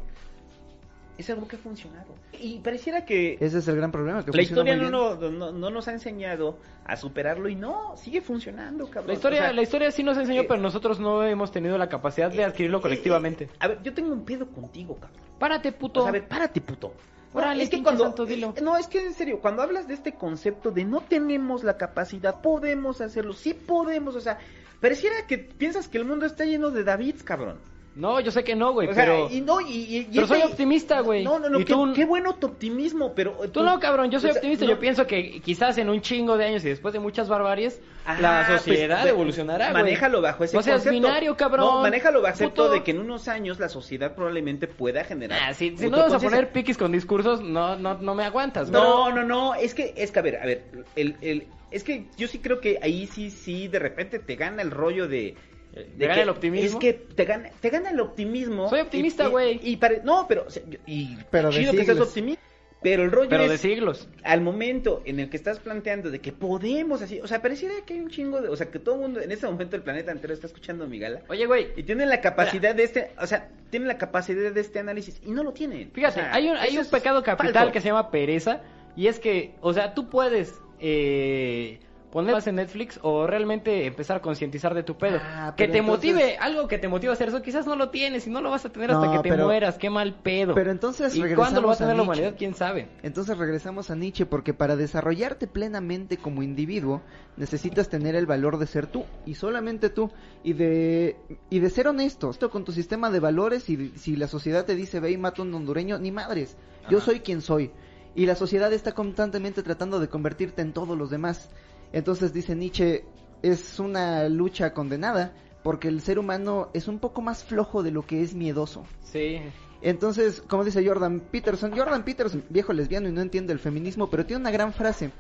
es 1.20 1.30
algo 1.30 1.48
que 1.48 1.58
ha 1.58 1.60
funcionado. 1.60 2.16
Y 2.40 2.60
pareciera 2.60 3.06
que 3.06 3.38
ese 3.40 3.60
es 3.60 3.68
el 3.68 3.76
gran 3.76 3.92
problema 3.92 4.24
que 4.24 4.32
la 4.32 4.42
historia 4.42 4.76
no, 4.76 4.90
no, 5.16 5.30
no, 5.30 5.52
no 5.52 5.70
nos 5.70 5.88
ha 5.88 5.92
enseñado 5.92 6.58
a 6.86 6.96
superarlo 6.96 7.50
y 7.50 7.56
no, 7.56 7.96
sigue 7.98 8.22
funcionando, 8.22 8.86
cabrón. 8.88 9.08
La 9.08 9.14
historia, 9.14 9.40
O 9.42 9.44
sea, 9.44 9.54
la 9.54 9.62
historia 9.62 9.92
sí 9.92 10.04
nos 10.04 10.18
enseñó, 10.18 10.42
eh, 10.42 10.46
pero 10.48 10.60
nosotros 10.62 11.00
no 11.00 11.24
hemos 11.24 11.52
tenido 11.52 11.78
la 11.78 11.90
capacidad 11.90 12.32
de 12.32 12.44
adquirirlo 12.44 12.80
eh, 12.80 12.82
colectivamente. 12.82 13.44
eh, 13.46 13.50
a 13.60 13.68
ver, 13.68 13.84
yo 13.84 13.94
tengo 13.94 14.14
un 14.14 14.24
pedo 14.26 14.48
contigo, 14.48 14.96
cabrón. 14.96 15.20
Párate, 15.38 15.72
puto. 15.72 16.00
O 16.00 16.04
sea, 16.04 16.10
a 16.10 16.14
ver, 16.14 16.28
párate, 16.28 16.62
puto. 16.62 16.94
No, 17.34 17.40
Órale, 17.42 17.62
es 17.64 17.70
que 17.70 17.84
cuando 17.84 18.06
santo, 18.06 18.26
dilo. 18.26 18.54
eh, 18.58 18.62
no 18.62 18.76
es 18.76 18.88
que 18.88 19.06
en 19.06 19.14
serio 19.14 19.40
cuando 19.40 19.62
hablas 19.62 19.88
de 19.88 19.94
este 19.94 20.14
concepto 20.14 20.72
de 20.72 20.84
no 20.84 21.02
tenemos 21.02 21.64
la 21.64 21.78
capacidad 21.78 22.42
podemos 22.42 23.02
hacerlo 23.02 23.34
sí 23.34 23.54
podemos 23.54 24.16
o 24.16 24.20
sea 24.20 24.40
pareciera 24.82 25.28
que 25.28 25.38
piensas 25.38 25.88
que 25.88 26.00
el 26.00 26.06
mundo 26.06 26.26
está 26.26 26.46
lleno 26.46 26.72
de 26.72 26.84
Davids 26.84 27.22
cabrón 27.22 27.60
No, 28.00 28.20
yo 28.22 28.32
sé 28.32 28.46
que 28.46 28.56
no, 28.56 28.72
güey, 28.72 28.88
O 28.88 28.94
sea, 28.94 29.04
pero... 29.04 29.30
y 29.30 29.42
no, 29.42 29.60
y, 29.60 30.08
pero 30.14 30.26
soy 30.26 30.40
ese- 30.40 30.48
optimista, 30.48 31.02
güey. 31.02 31.24
No, 31.24 31.38
no, 31.38 31.50
no, 31.50 31.58
qué, 31.60 31.66
tú- 31.66 31.92
qué 31.94 32.06
bueno 32.06 32.36
tu 32.36 32.48
optimismo, 32.48 33.14
pero... 33.14 33.34
Tú 33.52 33.62
no, 33.62 33.78
cabrón, 33.80 34.10
yo 34.10 34.20
soy 34.22 34.30
o 34.30 34.34
sea, 34.34 34.40
optimista. 34.40 34.64
no. 34.66 34.72
Yo 34.72 34.80
pienso 34.80 35.06
que 35.06 35.42
quizás 35.42 35.78
en 35.78 35.90
un 35.90 36.00
chingo 36.00 36.38
de 36.38 36.46
años 36.46 36.64
y 36.64 36.70
después 36.70 36.94
de 36.94 37.00
muchas 37.00 37.28
barbaries, 37.28 37.82
Ajá, 38.06 38.22
la 38.22 38.46
pues, 38.48 38.62
sociedad 38.62 39.06
evolucionará, 39.06 39.72
güey. 39.72 39.84
Manéjalo 39.84 40.22
bajo 40.22 40.46
ese 40.46 40.56
No 40.56 40.64
seas 40.64 40.78
concepto. 40.78 40.94
binario, 41.08 41.36
cabrón. 41.36 41.66
No, 41.66 41.82
manéjalo 41.82 42.22
bajo 42.22 42.32
concepto 42.38 42.70
de 42.72 42.84
que 42.84 42.92
en 42.92 43.00
unos 43.00 43.28
años 43.28 43.60
la 43.60 43.68
sociedad 43.68 44.16
probablemente 44.16 44.68
pueda 44.68 45.04
generar... 45.04 45.38
Ah, 45.44 45.54
si, 45.54 45.78
si 45.78 45.90
no 45.90 45.98
vas 45.98 46.14
a 46.14 46.20
poner 46.20 46.52
piquis 46.54 46.78
con 46.78 46.94
discursos, 46.94 47.42
no, 47.42 47.76
no, 47.76 47.96
no 47.96 48.16
me 48.16 48.24
aguantas, 48.24 48.72
güey. 48.72 48.82
No, 48.82 49.12
no, 49.12 49.24
no, 49.24 49.56
es 49.56 49.74
que, 49.74 49.94
es 49.98 50.12
que, 50.12 50.20
a 50.20 50.22
ver, 50.22 50.38
a 50.38 50.46
ver, 50.46 50.64
el, 50.96 51.18
el, 51.22 51.48
es 51.70 51.84
que 51.84 52.06
yo 52.18 52.28
sí 52.30 52.40
creo 52.40 52.62
que 52.62 52.80
ahí 52.82 53.08
sí, 53.08 53.30
sí, 53.30 53.68
de 53.68 53.80
repente 53.80 54.20
te 54.20 54.36
gana 54.38 54.62
el 54.62 54.72
rollo 54.72 55.08
de... 55.10 55.36
¿Te 55.74 55.84
de 55.98 56.08
gana 56.08 56.22
el 56.24 56.30
optimismo? 56.30 56.68
Es 56.80 56.84
que 56.84 56.94
te 56.94 57.26
gana, 57.26 57.50
te 57.62 57.70
gana 57.70 57.90
el 57.92 58.00
optimismo. 58.00 58.70
Soy 58.70 58.82
optimista, 58.82 59.24
y- 59.24 59.28
y- 59.28 59.30
güey. 59.32 59.60
Y, 59.64 59.78
pare- 59.78 60.02
no, 60.04 60.26
pero, 60.28 60.48
y 60.86 61.16
Pero 61.30 61.50
de 61.52 61.56
chido 61.60 61.72
que 61.72 61.78
seas 61.78 61.88
siglos. 61.90 62.08
optimista. 62.08 62.44
Pero 62.82 63.04
el 63.04 63.12
rollo 63.12 63.30
Pero 63.30 63.44
es, 63.44 63.52
de 63.52 63.58
siglos. 63.58 64.08
al 64.24 64.40
momento 64.40 65.02
en 65.04 65.20
el 65.20 65.30
que 65.30 65.36
estás 65.36 65.60
planteando 65.60 66.12
de 66.12 66.20
que 66.20 66.32
podemos 66.32 67.02
así, 67.02 67.20
o 67.20 67.28
sea, 67.28 67.42
pareciera 67.42 67.74
que 67.86 67.94
hay 67.94 68.00
un 68.00 68.10
chingo 68.10 68.40
de, 68.42 68.48
o 68.48 68.56
sea, 68.56 68.72
que 68.72 68.80
todo 68.80 68.96
el 68.96 69.02
mundo, 69.02 69.20
en 69.20 69.34
este 69.34 69.46
momento 69.48 69.76
el 69.76 69.82
planeta 69.82 70.14
entero 70.14 70.34
está 70.34 70.48
escuchando 70.48 70.88
mi 70.88 70.98
gala. 70.98 71.20
Oye, 71.28 71.46
güey, 71.46 71.68
Y 71.76 71.84
tienen 71.84 72.08
la 72.08 72.22
capacidad 72.22 72.74
de 72.74 72.84
este, 72.84 73.12
o 73.22 73.28
sea, 73.28 73.50
tienen 73.70 73.90
la 73.90 73.98
capacidad 73.98 74.50
de 74.54 74.62
este 74.62 74.80
análisis 74.80 75.20
y 75.26 75.32
no 75.32 75.44
lo 75.44 75.52
tienen. 75.52 75.92
Fíjate, 75.92 76.22
O 76.22 76.24
sea, 76.24 76.34
hay 76.34 76.50
un, 76.50 76.56
hay 76.56 76.78
un 76.78 76.86
pecado 76.86 77.22
capital 77.22 77.54
falso. 77.54 77.72
que 77.74 77.82
se 77.82 77.90
llama 77.90 78.12
pereza 78.12 78.62
y 78.96 79.08
es 79.08 79.20
que, 79.20 79.56
o 79.60 79.74
sea, 79.74 79.94
tú 79.94 80.10
puedes 80.10 80.56
eh, 80.80 81.80
ponerlas 82.12 82.48
en 82.48 82.56
Netflix 82.56 83.00
o 83.04 83.28
realmente 83.28 83.86
empezar 83.86 84.18
a 84.18 84.22
concientizar 84.22 84.74
de 84.74 84.84
tu 84.84 84.98
pedo. 84.98 85.20
Ah, 85.22 85.54
que 85.56 85.68
te 85.68 85.78
entonces- 85.78 86.12
motive, 86.14 86.38
algo 86.38 86.68
que 86.68 86.78
te 86.80 86.88
motive 86.88 87.12
a 87.12 87.14
hacer 87.14 87.28
eso, 87.30 87.42
quizás 87.42 87.68
no 87.68 87.76
lo 87.76 87.90
tienes 87.90 88.26
y 88.26 88.30
no 88.30 88.42
lo 88.42 88.50
vas 88.50 88.66
a 88.66 88.70
tener 88.70 88.90
hasta 88.92 89.12
que 89.12 89.20
te 89.20 89.30
pero- 89.30 89.46
mueras, 89.46 89.78
qué 89.78 89.90
mal 89.90 90.16
pedo. 90.22 90.56
pero 90.56 90.72
entonces 90.72 91.16
¿Y 91.16 91.20
cuándo 91.36 91.62
lo 91.62 91.68
va 91.68 91.74
a 91.74 91.76
regresamos 91.76 91.78
tener 91.78 91.94
a 91.94 91.98
la 91.98 92.04
humanidad? 92.04 92.36
¿Quién 92.38 92.56
sabe? 92.56 92.90
Entonces 93.04 93.38
regresamos 93.38 93.92
a 93.92 93.96
Nietzsche 93.96 94.26
porque 94.26 94.54
para 94.54 94.76
desarrollarte 94.76 95.48
plenamente 95.48 96.18
como 96.18 96.42
individuo 96.44 97.02
necesitas 97.38 97.90
tener 97.90 98.16
el 98.16 98.26
valor 98.26 98.58
de 98.58 98.66
ser 98.68 98.88
tú 98.88 99.06
y 99.26 99.36
solamente 99.36 99.90
tú 99.90 100.12
y 100.44 100.54
de 100.54 101.16
y 101.50 101.60
de 101.60 101.70
ser 101.70 101.88
honesto 101.88 102.30
esto 102.30 102.50
con 102.50 102.66
tu 102.66 102.72
sistema 102.72 103.10
de 103.12 103.20
valores 103.20 103.70
y 103.70 103.90
si 103.98 104.16
la 104.16 104.28
sociedad 104.28 104.66
te 104.66 104.76
dice 104.76 105.00
ve 105.00 105.12
y 105.12 105.18
mata 105.18 105.42
a 105.42 105.46
un 105.46 105.54
hondureño 105.54 106.00
ni 106.00 106.12
madres 106.12 106.58
yo 106.90 106.98
Ajá. 106.98 107.06
soy 107.06 107.20
quien 107.22 107.42
soy 107.42 107.72
y 108.16 108.26
la 108.26 108.36
sociedad 108.36 108.74
está 108.74 108.94
constantemente 108.94 109.62
tratando 109.64 110.00
de 110.00 110.10
convertirte 110.10 110.62
en 110.62 110.74
todos 110.74 110.98
los 110.98 111.10
demás 111.10 111.50
entonces 111.94 112.34
dice 112.34 112.56
Nietzsche 112.56 113.06
es 113.42 113.80
una 113.80 114.28
lucha 114.30 114.74
condenada 114.74 115.34
porque 115.64 115.88
el 115.88 116.02
ser 116.02 116.20
humano 116.20 116.70
es 116.74 116.88
un 116.88 117.00
poco 117.00 117.22
más 117.22 117.44
flojo 117.44 117.84
de 117.84 117.92
lo 117.92 118.06
que 118.06 118.22
es 118.22 118.34
miedoso 118.34 118.86
Sí. 119.04 119.40
entonces, 119.82 120.42
como 120.48 120.64
dice 120.64 120.86
Jordan 120.86 121.20
Peterson, 121.32 121.72
Jordan 121.76 122.04
Peterson, 122.04 122.44
viejo 122.50 122.74
lesbiano 122.74 123.08
y 123.10 123.12
no 123.12 123.22
entiende 123.22 123.54
el 123.54 123.60
feminismo, 123.60 124.10
pero 124.10 124.26
tiene 124.26 124.42
una 124.42 124.52
gran 124.52 124.74
frase. 124.74 125.12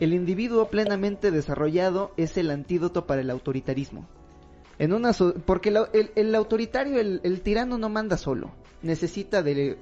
El 0.00 0.12
individuo 0.14 0.68
plenamente 0.70 1.30
desarrollado 1.30 2.12
es 2.16 2.36
el 2.36 2.50
antídoto 2.50 3.06
para 3.06 3.20
el 3.20 3.30
autoritarismo. 3.30 4.06
En 4.78 4.92
una 4.92 5.12
so- 5.12 5.34
porque 5.44 5.70
el, 5.92 6.10
el 6.14 6.34
autoritario, 6.34 6.98
el, 7.00 7.20
el 7.24 7.40
tirano 7.42 7.78
no 7.78 7.88
manda 7.88 8.16
solo, 8.16 8.52
necesita 8.82 9.42
de 9.42 9.76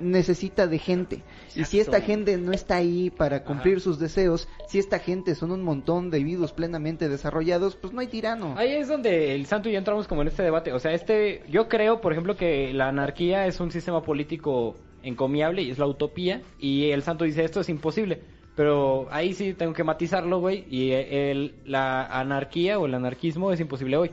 necesita 0.00 0.66
de 0.66 0.78
gente. 0.78 1.22
Y 1.54 1.64
si 1.64 1.80
esta 1.80 2.00
gente 2.00 2.36
no 2.36 2.52
está 2.52 2.76
ahí 2.76 3.10
para 3.10 3.44
cumplir 3.44 3.80
sus 3.80 3.98
deseos, 3.98 4.48
si 4.68 4.78
esta 4.78 4.98
gente 4.98 5.34
son 5.34 5.52
un 5.52 5.62
montón 5.62 6.10
de 6.10 6.18
individuos 6.18 6.52
plenamente 6.52 7.08
desarrollados, 7.08 7.76
pues 7.76 7.92
no 7.92 8.00
hay 8.00 8.08
tirano. 8.08 8.54
Ahí 8.56 8.72
es 8.72 8.88
donde 8.88 9.34
el 9.34 9.46
santo 9.46 9.68
y 9.68 9.72
yo 9.72 9.78
entramos 9.78 10.08
como 10.08 10.22
en 10.22 10.28
este 10.28 10.42
debate. 10.42 10.72
O 10.72 10.78
sea, 10.78 10.92
este, 10.92 11.42
yo 11.48 11.68
creo, 11.68 12.00
por 12.00 12.12
ejemplo, 12.12 12.36
que 12.36 12.72
la 12.72 12.88
anarquía 12.88 13.46
es 13.46 13.60
un 13.60 13.70
sistema 13.70 14.02
político 14.02 14.76
encomiable 15.02 15.62
y 15.62 15.70
es 15.70 15.78
la 15.78 15.86
utopía. 15.86 16.42
Y 16.58 16.90
el 16.90 17.02
santo 17.02 17.24
dice 17.24 17.44
esto 17.44 17.60
es 17.60 17.68
imposible. 17.68 18.20
Pero 18.56 19.08
ahí 19.10 19.34
sí 19.34 19.52
tengo 19.54 19.72
que 19.72 19.84
matizarlo, 19.84 20.40
güey. 20.40 20.64
Y 20.70 20.92
el, 20.92 21.54
la 21.64 22.06
anarquía 22.06 22.78
o 22.78 22.86
el 22.86 22.94
anarquismo 22.94 23.52
es 23.52 23.60
imposible 23.60 23.96
hoy. 23.96 24.10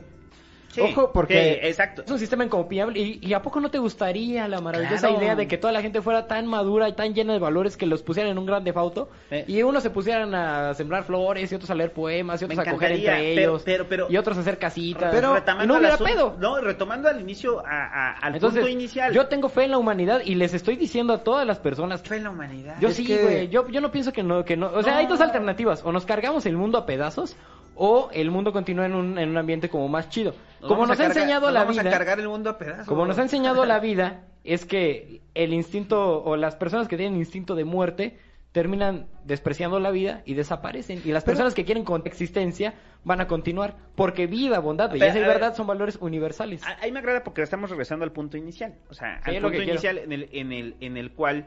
Sí, 0.72 0.80
Ojo, 0.80 1.12
porque- 1.12 1.58
sí, 1.60 1.66
exacto. 1.68 2.02
Es 2.04 2.10
un 2.10 2.18
sistema 2.18 2.44
encomiable. 2.44 2.98
¿Y, 2.98 3.18
y 3.22 3.34
a 3.34 3.42
poco 3.42 3.60
no 3.60 3.70
te 3.70 3.78
gustaría 3.78 4.48
la 4.48 4.60
maravillosa 4.62 5.08
Claro. 5.08 5.22
idea 5.22 5.36
de 5.36 5.46
que 5.46 5.58
toda 5.58 5.70
la 5.72 5.82
gente 5.82 6.00
fuera 6.00 6.26
tan 6.26 6.46
madura 6.46 6.88
y 6.88 6.94
tan 6.94 7.12
llena 7.14 7.34
de 7.34 7.38
valores 7.38 7.76
que 7.76 7.84
los 7.84 8.02
pusieran 8.02 8.32
en 8.32 8.38
un 8.38 8.46
gran 8.46 8.64
defauto? 8.64 9.10
Eh. 9.30 9.44
Y 9.46 9.62
unos 9.62 9.82
se 9.82 9.90
pusieran 9.90 10.34
a 10.34 10.72
sembrar 10.72 11.04
flores 11.04 11.52
y 11.52 11.54
otros 11.54 11.70
a 11.70 11.74
leer 11.74 11.92
poemas 11.92 12.40
y 12.40 12.46
Me 12.46 12.54
otros 12.54 12.66
a 12.66 12.70
coger 12.72 12.92
entre 12.92 13.34
pero- 13.34 13.50
ellos. 13.52 13.62
pero- 13.64 13.86
pero- 13.86 14.06
y 14.10 14.16
otros 14.16 14.38
a 14.38 14.40
hacer 14.40 14.58
casitas. 14.58 15.14
Pero- 15.14 15.34
no 15.66 15.76
hubiera 15.76 15.98
pedo. 15.98 16.36
No, 16.38 16.58
retomando 16.58 17.08
al 17.08 17.20
inicio, 17.20 17.60
a- 17.66 17.84
a- 17.84 18.12
al 18.14 18.34
Entonces, 18.34 18.60
punto 18.62 18.72
inicial. 18.72 19.12
yo 19.12 19.26
tengo 19.26 19.50
fe 19.50 19.64
en 19.64 19.72
la 19.72 19.78
humanidad 19.78 20.22
y 20.24 20.36
les 20.36 20.54
estoy 20.54 20.76
diciendo 20.76 21.12
a 21.12 21.18
todas 21.22 21.46
las 21.46 21.58
personas 21.58 22.00
Fe 22.02 22.16
en 22.16 22.24
la 22.24 22.30
humanidad. 22.30 22.76
yo 22.80 22.88
Es 22.88 22.96
sí, 22.96 23.04
que- 23.06 23.22
güey. 23.22 23.48
Yo, 23.48 23.68
yo 23.68 23.80
no 23.82 23.90
pienso 23.90 24.10
que 24.12 24.22
no, 24.22 24.42
que 24.44 24.56
no. 24.56 24.68
O 24.72 24.82
sea, 24.82 24.94
No. 24.94 24.98
hay 25.00 25.06
dos 25.06 25.20
alternativas. 25.20 25.82
O 25.84 25.92
nos 25.92 26.06
cargamos 26.06 26.46
el 26.46 26.56
mundo 26.56 26.78
a 26.78 26.86
pedazos 26.86 27.36
o 27.84 28.10
el 28.12 28.30
mundo 28.30 28.52
continúa 28.52 28.86
en 28.86 28.94
un, 28.94 29.18
en 29.18 29.28
un 29.30 29.36
ambiente 29.36 29.68
como 29.68 29.88
más 29.88 30.08
chido. 30.08 30.34
Nos 30.60 30.68
como 30.68 30.86
nos 30.86 30.90
ha 31.00 31.02
cargar- 31.02 31.16
enseñado 31.16 31.46
nos 31.46 31.52
la 31.54 31.60
vamos 31.64 31.76
vida. 31.76 31.88
a 31.88 31.92
cargar 31.92 32.20
el 32.20 32.28
mundo 32.28 32.50
a 32.50 32.56
pedazos. 32.56 32.86
Como 32.86 33.06
nos 33.06 33.18
ha 33.18 33.22
enseñado 33.22 33.64
la 33.64 33.80
vida, 33.80 34.20
es 34.44 34.64
que 34.64 35.20
el 35.34 35.52
instinto 35.52 36.22
o 36.22 36.36
las 36.36 36.54
personas 36.54 36.86
que 36.86 36.96
tienen 36.96 37.18
instinto 37.18 37.56
de 37.56 37.64
muerte 37.64 38.18
terminan 38.52 39.06
despreciando 39.24 39.80
la 39.80 39.90
vida 39.90 40.22
y 40.26 40.34
desaparecen. 40.34 41.02
Y 41.04 41.10
las 41.10 41.24
Pero- 41.24 41.32
personas 41.32 41.54
que 41.54 41.64
quieren 41.64 41.82
coexistencia 41.84 42.74
van 43.02 43.20
a 43.20 43.26
continuar. 43.26 43.74
Porque 43.96 44.28
vida, 44.28 44.60
bondad, 44.60 44.88
belleza 44.92 45.18
y 45.18 45.22
verdad 45.22 45.56
son 45.56 45.66
valores 45.66 45.96
universales. 46.00 46.62
Ahí 46.80 46.92
me 46.92 47.00
agrada 47.00 47.24
porque 47.24 47.42
estamos 47.42 47.68
regresando 47.70 48.04
al 48.04 48.12
punto 48.12 48.36
inicial. 48.36 48.74
O 48.90 48.94
sea, 48.94 49.20
Sí, 49.24 49.34
al 49.34 49.42
punto 49.42 49.60
inicial 49.60 49.98
en 49.98 50.12
el, 50.12 50.28
en, 50.32 50.52
el, 50.52 50.76
en 50.80 50.96
el 50.96 51.10
cual 51.12 51.46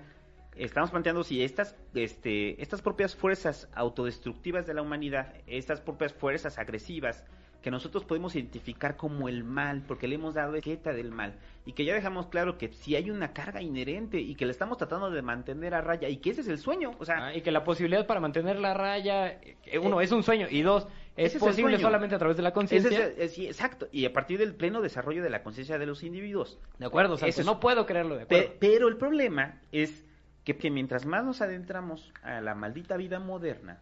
estamos 0.55 0.91
planteando 0.91 1.23
si 1.23 1.43
estas, 1.43 1.75
este, 1.93 2.61
estas 2.61 2.81
propias 2.81 3.15
fuerzas 3.15 3.69
autodestructivas 3.73 4.65
de 4.65 4.73
la 4.73 4.81
humanidad, 4.81 5.33
estas 5.47 5.81
propias 5.81 6.13
fuerzas 6.13 6.57
agresivas 6.57 7.23
que 7.61 7.71
nosotros 7.71 8.05
podemos 8.05 8.35
identificar 8.35 8.95
como 8.95 9.27
el 9.27 9.43
mal, 9.43 9.81
porque 9.87 10.07
le 10.07 10.15
hemos 10.15 10.35
dado 10.35 10.53
etiqueta 10.53 10.93
del 10.93 11.09
mal, 11.09 11.33
y 11.65 11.73
que 11.73 11.83
ya 11.83 11.95
dejamos 11.95 12.27
claro 12.27 12.59
que 12.59 12.71
si 12.71 12.95
hay 12.95 13.09
una 13.09 13.33
carga 13.33 13.59
inherente 13.59 14.19
y 14.19 14.35
que 14.35 14.45
la 14.45 14.51
estamos 14.51 14.77
tratando 14.77 15.09
de 15.09 15.23
mantener 15.23 15.73
a 15.73 15.81
raya, 15.81 16.07
y 16.07 16.17
que 16.17 16.29
ese 16.29 16.41
es 16.41 16.47
el 16.47 16.59
sueño, 16.59 16.91
o 16.99 17.05
sea, 17.05 17.25
Ah, 17.29 17.35
y 17.35 17.41
que 17.41 17.49
la 17.49 17.63
posibilidad 17.63 18.05
para 18.05 18.19
mantener 18.19 18.59
la 18.59 18.75
raya, 18.75 19.29
eh, 19.65 19.79
uno, 19.81 19.99
es 19.99 20.11
un 20.11 20.21
sueño, 20.21 20.45
y 20.47 20.61
dos, 20.61 20.87
es 21.17 21.35
posible 21.37 21.79
solamente 21.79 22.13
a 22.13 22.19
través 22.19 22.37
de 22.37 22.43
la 22.43 22.53
conciencia. 22.53 23.07
es 23.07 23.17
el- 23.17 23.29
sí, 23.29 23.47
exacto, 23.47 23.87
y 23.91 24.05
a 24.05 24.13
partir 24.13 24.37
del 24.37 24.53
pleno 24.53 24.79
desarrollo 24.83 25.23
de 25.23 25.31
la 25.31 25.41
conciencia 25.41 25.79
de 25.79 25.87
los 25.87 26.03
individuos. 26.03 26.59
De 26.77 26.85
acuerdo, 26.85 27.17
Santos, 27.17 27.29
Ese 27.29 27.41
es- 27.41 27.47
no 27.47 27.59
puedo 27.59 27.87
creerlo, 27.87 28.15
de 28.15 28.27
Pe- 28.27 28.35
acuerdo. 28.41 28.57
pero 28.59 28.87
el 28.89 28.97
problema 28.97 29.59
es 29.71 30.04
que, 30.45 30.55
que 30.57 30.71
mientras 30.71 31.05
más 31.05 31.25
nos 31.25 31.41
adentramos 31.41 32.13
a 32.23 32.39
la 32.39 32.55
maldita 32.55 32.95
vida 32.95 33.19
moderna, 33.19 33.81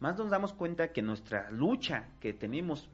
más 0.00 0.16
nos 0.16 0.30
damos 0.30 0.52
cuenta 0.54 0.92
que 0.92 1.02
nuestra 1.02 1.50
lucha 1.50 2.08
que 2.20 2.32
tenemos 2.32 2.88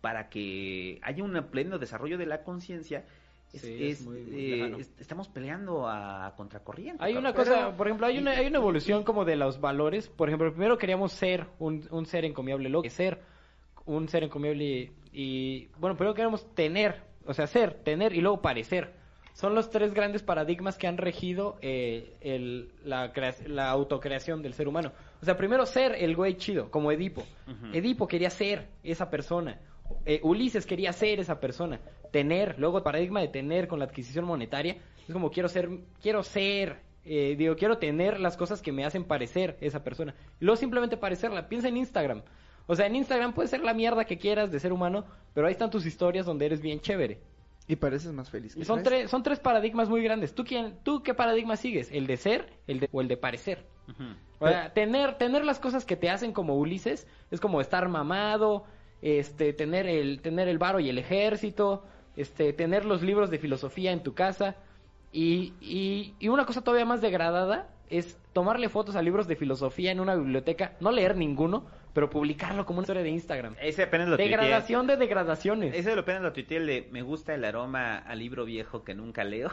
para 0.00 0.30
que 0.30 0.98
haya 1.02 1.22
un 1.22 1.34
pleno 1.50 1.78
desarrollo 1.78 2.16
de 2.16 2.26
la 2.26 2.42
conciencia 2.42 3.04
es, 3.52 3.62
Sí, 3.62 3.76
es 3.84 4.00
es, 4.00 4.06
muy- 4.06 4.20
muy 4.20 4.40
eh, 4.40 4.76
es- 4.78 4.94
estamos 5.00 5.28
peleando 5.28 5.88
a 5.88 6.32
contracorriente. 6.36 7.02
Hay 7.04 7.16
una 7.16 7.34
cosa, 7.34 7.52
Pero- 7.66 7.76
por 7.76 7.88
ejemplo, 7.88 8.06
hay 8.06 8.18
una, 8.18 8.30
hay 8.30 8.46
una 8.46 8.58
evolución 8.58 9.02
como 9.04 9.24
de 9.24 9.36
los 9.36 9.60
valores. 9.60 10.08
Por 10.08 10.28
ejemplo, 10.28 10.50
primero 10.52 10.78
queríamos 10.78 11.12
ser 11.12 11.46
un, 11.58 11.86
un 11.90 12.06
ser 12.06 12.24
encomiable, 12.24 12.68
lo 12.68 12.80
que 12.80 12.90
ser 12.90 13.20
un 13.86 14.08
ser 14.08 14.22
encomiable 14.22 14.64
y, 14.64 14.92
y, 15.12 15.68
bueno, 15.78 15.96
primero 15.96 16.14
queremos 16.14 16.54
tener, 16.54 17.02
o 17.26 17.34
sea, 17.34 17.46
ser, 17.48 17.74
tener 17.82 18.14
y 18.14 18.20
luego 18.20 18.40
parecer. 18.40 18.94
Son 19.40 19.54
los 19.54 19.70
tres 19.70 19.94
grandes 19.94 20.22
paradigmas 20.22 20.76
que 20.76 20.86
han 20.86 20.98
regido 20.98 21.56
eh, 21.62 22.14
el- 22.20 22.70
la, 22.84 23.10
la 23.46 23.70
autocreación 23.70 24.42
del 24.42 24.52
ser 24.52 24.68
humano. 24.68 24.92
O 25.22 25.24
sea, 25.24 25.36
primero 25.38 25.64
ser 25.64 25.94
el 25.94 26.14
güey 26.14 26.36
chido, 26.36 26.70
como 26.70 26.92
Edipo. 26.92 27.22
Edipo 27.72 28.06
quería 28.06 28.28
ser 28.28 28.68
esa 28.84 29.08
persona. 29.08 29.58
Eh, 30.04 30.20
Ulises 30.22 30.66
quería 30.66 30.92
ser 30.92 31.20
esa 31.20 31.40
persona. 31.40 31.80
Tener, 32.12 32.58
luego 32.58 32.76
el 32.78 32.84
paradigma 32.84 33.20
de 33.22 33.28
tener 33.28 33.66
con 33.66 33.78
la 33.78 33.86
adquisición 33.86 34.26
monetaria. 34.26 34.76
Es 35.08 35.12
como 35.14 35.30
quiero 35.30 35.48
ser, 35.48 35.70
quiero 36.02 36.22
ser, 36.22 36.80
eh, 37.06 37.34
digo, 37.38 37.56
quiero 37.56 37.78
tener 37.78 38.20
las 38.20 38.36
cosas 38.36 38.60
que 38.60 38.72
me 38.72 38.84
hacen 38.84 39.04
parecer 39.04 39.56
esa 39.62 39.82
persona. 39.82 40.14
Y 40.38 40.44
luego 40.44 40.56
simplemente 40.56 40.98
parecerla. 40.98 41.48
Piensa 41.48 41.68
en 41.68 41.78
Instagram. 41.78 42.22
O 42.66 42.76
sea, 42.76 42.86
en 42.86 42.94
Instagram 42.94 43.32
puedes 43.32 43.50
ser 43.50 43.62
la 43.62 43.72
mierda 43.74 44.04
que 44.04 44.18
quieras 44.18 44.52
de 44.52 44.60
ser 44.60 44.72
humano, 44.72 45.04
pero 45.34 45.46
ahí 45.46 45.52
están 45.52 45.70
tus 45.70 45.86
historias 45.86 46.26
donde 46.26 46.44
eres 46.46 46.60
bien 46.60 46.78
chévere. 46.80 47.18
Y 47.70 47.76
pareces 47.76 48.12
más 48.12 48.30
feliz. 48.30 48.54
que 48.54 48.60
Y 48.60 48.64
son, 48.64 48.82
tres, 48.82 49.08
son 49.10 49.22
tres 49.22 49.38
paradigmas 49.38 49.88
muy 49.88 50.02
grandes. 50.02 50.34
¿Tú, 50.34 50.44
quién, 50.44 50.78
¿Tú 50.82 51.04
qué 51.04 51.14
paradigma 51.14 51.56
sigues? 51.56 51.88
¿El 51.92 52.08
de 52.08 52.16
ser 52.16 52.52
el 52.66 52.80
de, 52.80 52.88
o 52.90 53.00
el 53.00 53.06
de 53.06 53.16
parecer? 53.16 53.64
O 54.40 54.48
sea, 54.48 54.72
tener, 54.72 55.18
tener 55.18 55.44
las 55.44 55.60
cosas 55.60 55.84
que 55.84 55.96
te 55.96 56.10
hacen 56.10 56.32
como 56.32 56.56
Ulises 56.56 57.06
es 57.30 57.40
como 57.40 57.60
estar 57.60 57.88
mamado, 57.88 58.64
este, 59.02 59.52
tener 59.52 59.86
el, 59.86 60.20
tener 60.20 60.48
el 60.48 60.58
varo 60.58 60.80
y 60.80 60.88
el 60.88 60.98
ejército, 60.98 61.84
este, 62.16 62.52
tener 62.52 62.84
los 62.84 63.02
libros 63.02 63.30
de 63.30 63.38
filosofía 63.38 63.92
en 63.92 64.02
tu 64.02 64.14
casa. 64.14 64.56
Y, 65.12 65.54
y, 65.60 66.14
y 66.18 66.28
una 66.28 66.46
cosa 66.46 66.62
todavía 66.62 66.86
más 66.86 67.00
degradada 67.00 67.68
es 67.88 68.18
tomarle 68.32 68.68
fotos 68.68 68.96
a 68.96 69.02
libros 69.02 69.28
de 69.28 69.36
filosofía 69.36 69.92
en 69.92 70.00
una 70.00 70.14
biblioteca, 70.16 70.76
no 70.80 70.90
leer 70.90 71.16
ninguno, 71.16 71.66
pero 71.92 72.10
publicarlo 72.10 72.66
como 72.66 72.78
una 72.78 72.84
historia 72.84 73.02
de 73.02 73.10
Instagram. 73.10 73.56
Ese 73.60 73.84
apenas 73.84 74.08
lo 74.08 74.16
tuiteé. 74.16 74.36
Degradación 74.36 74.86
de 74.86 74.96
degradaciones. 74.96 75.74
Ese 75.74 75.94
lo 75.94 76.02
apenas 76.02 76.22
lo 76.22 76.32
tuiteé, 76.32 76.58
el 76.58 76.66
de 76.66 76.88
me 76.90 77.02
gusta 77.02 77.34
el 77.34 77.44
aroma 77.44 77.98
al 77.98 78.18
libro 78.18 78.44
viejo 78.44 78.84
que 78.84 78.94
nunca 78.94 79.24
leo. 79.24 79.50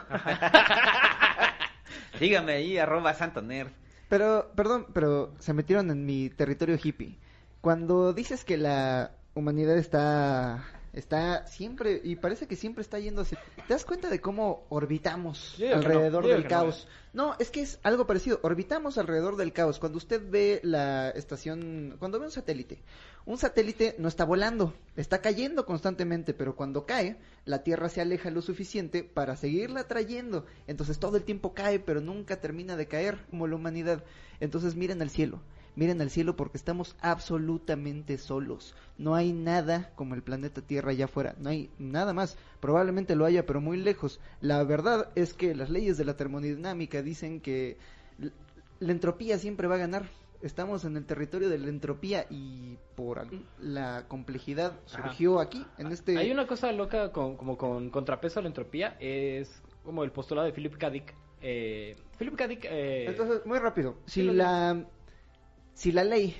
Sígame 2.18 2.52
ahí, 2.54 2.78
arroba 2.78 3.14
santo 3.14 3.42
nerd. 3.42 3.70
Pero, 4.08 4.50
perdón, 4.54 4.86
pero 4.92 5.34
se 5.38 5.52
metieron 5.52 5.90
en 5.90 6.06
mi 6.06 6.30
territorio 6.30 6.78
hippie. 6.82 7.18
Cuando 7.60 8.12
dices 8.12 8.44
que 8.44 8.56
la 8.56 9.12
humanidad 9.34 9.76
está 9.76 10.64
está 10.98 11.46
siempre 11.46 12.00
y 12.02 12.16
parece 12.16 12.46
que 12.46 12.56
siempre 12.56 12.82
está 12.82 12.98
yendo 12.98 13.22
hacia 13.22 13.38
te 13.66 13.72
das 13.72 13.84
cuenta 13.84 14.10
de 14.10 14.20
cómo 14.20 14.66
orbitamos 14.68 15.56
alrededor 15.72 16.24
no, 16.24 16.28
del 16.28 16.46
caos 16.46 16.86
no 17.12 17.34
es 17.38 17.50
que 17.50 17.62
es 17.62 17.78
algo 17.82 18.06
parecido. 18.06 18.38
Orbitamos 18.42 18.98
alrededor 18.98 19.36
del 19.36 19.52
caos. 19.52 19.78
Cuando 19.78 19.98
usted 19.98 20.22
ve 20.30 20.60
la 20.62 21.10
estación 21.10 21.96
cuando 21.98 22.20
ve 22.20 22.26
un 22.26 22.30
satélite 22.30 22.82
un 23.24 23.38
satélite 23.38 23.96
no 23.98 24.08
está 24.08 24.24
volando 24.24 24.74
está 24.96 25.20
cayendo 25.20 25.66
constantemente 25.66 26.32
pero 26.32 26.54
cuando 26.56 26.86
cae 26.86 27.16
la 27.44 27.62
tierra 27.62 27.88
se 27.88 28.00
aleja 28.00 28.30
lo 28.30 28.42
suficiente 28.42 29.04
para 29.04 29.36
seguirla 29.36 29.88
trayendo. 29.88 30.46
Entonces 30.66 30.98
todo 30.98 31.16
el 31.16 31.24
tiempo 31.24 31.54
cae 31.54 31.78
pero 31.78 32.00
nunca 32.00 32.40
termina 32.40 32.76
de 32.76 32.86
caer 32.86 33.18
como 33.30 33.46
la 33.46 33.56
humanidad. 33.56 34.04
Entonces 34.40 34.74
miren 34.76 35.02
al 35.02 35.10
cielo 35.10 35.40
Miren 35.78 36.00
al 36.00 36.10
cielo 36.10 36.34
porque 36.34 36.56
estamos 36.56 36.96
absolutamente 37.00 38.18
solos. 38.18 38.74
No 38.98 39.14
hay 39.14 39.32
nada 39.32 39.92
como 39.94 40.16
el 40.16 40.24
planeta 40.24 40.60
Tierra 40.60 40.90
allá 40.90 41.04
afuera. 41.04 41.36
No 41.38 41.50
hay 41.50 41.70
nada 41.78 42.12
más. 42.12 42.36
Probablemente 42.58 43.14
lo 43.14 43.24
haya, 43.24 43.46
pero 43.46 43.60
muy 43.60 43.76
lejos. 43.76 44.18
La 44.40 44.64
verdad 44.64 45.10
es 45.14 45.34
que 45.34 45.54
las 45.54 45.70
leyes 45.70 45.96
de 45.96 46.04
la 46.04 46.16
termodinámica 46.16 47.00
dicen 47.00 47.40
que 47.40 47.76
la 48.80 48.90
entropía 48.90 49.38
siempre 49.38 49.68
va 49.68 49.76
a 49.76 49.78
ganar. 49.78 50.08
Estamos 50.42 50.84
en 50.84 50.96
el 50.96 51.04
territorio 51.04 51.48
de 51.48 51.58
la 51.58 51.68
entropía 51.68 52.26
y 52.28 52.76
por 52.96 53.28
la 53.60 54.06
complejidad 54.08 54.72
Ajá. 54.72 55.04
surgió 55.04 55.38
aquí, 55.38 55.64
en 55.78 55.92
este... 55.92 56.18
Hay 56.18 56.32
una 56.32 56.48
cosa 56.48 56.72
loca 56.72 57.12
con, 57.12 57.36
como 57.36 57.56
con 57.56 57.90
contrapeso 57.90 58.40
a 58.40 58.42
la 58.42 58.48
entropía, 58.48 58.96
es 58.98 59.62
como 59.84 60.02
el 60.02 60.10
postulado 60.10 60.48
de 60.48 60.52
Philip 60.52 60.76
K. 60.76 60.90
Dick. 60.90 61.14
Eh, 61.40 61.94
Philip 62.18 62.34
K. 62.34 62.48
Dick... 62.48 62.64
eh, 62.64 63.06
Entonces, 63.08 63.46
muy 63.46 63.60
rápido. 63.60 63.96
Si 64.06 64.22
la, 64.24 64.84
si 65.78 65.92
la 65.92 66.02
ley 66.02 66.34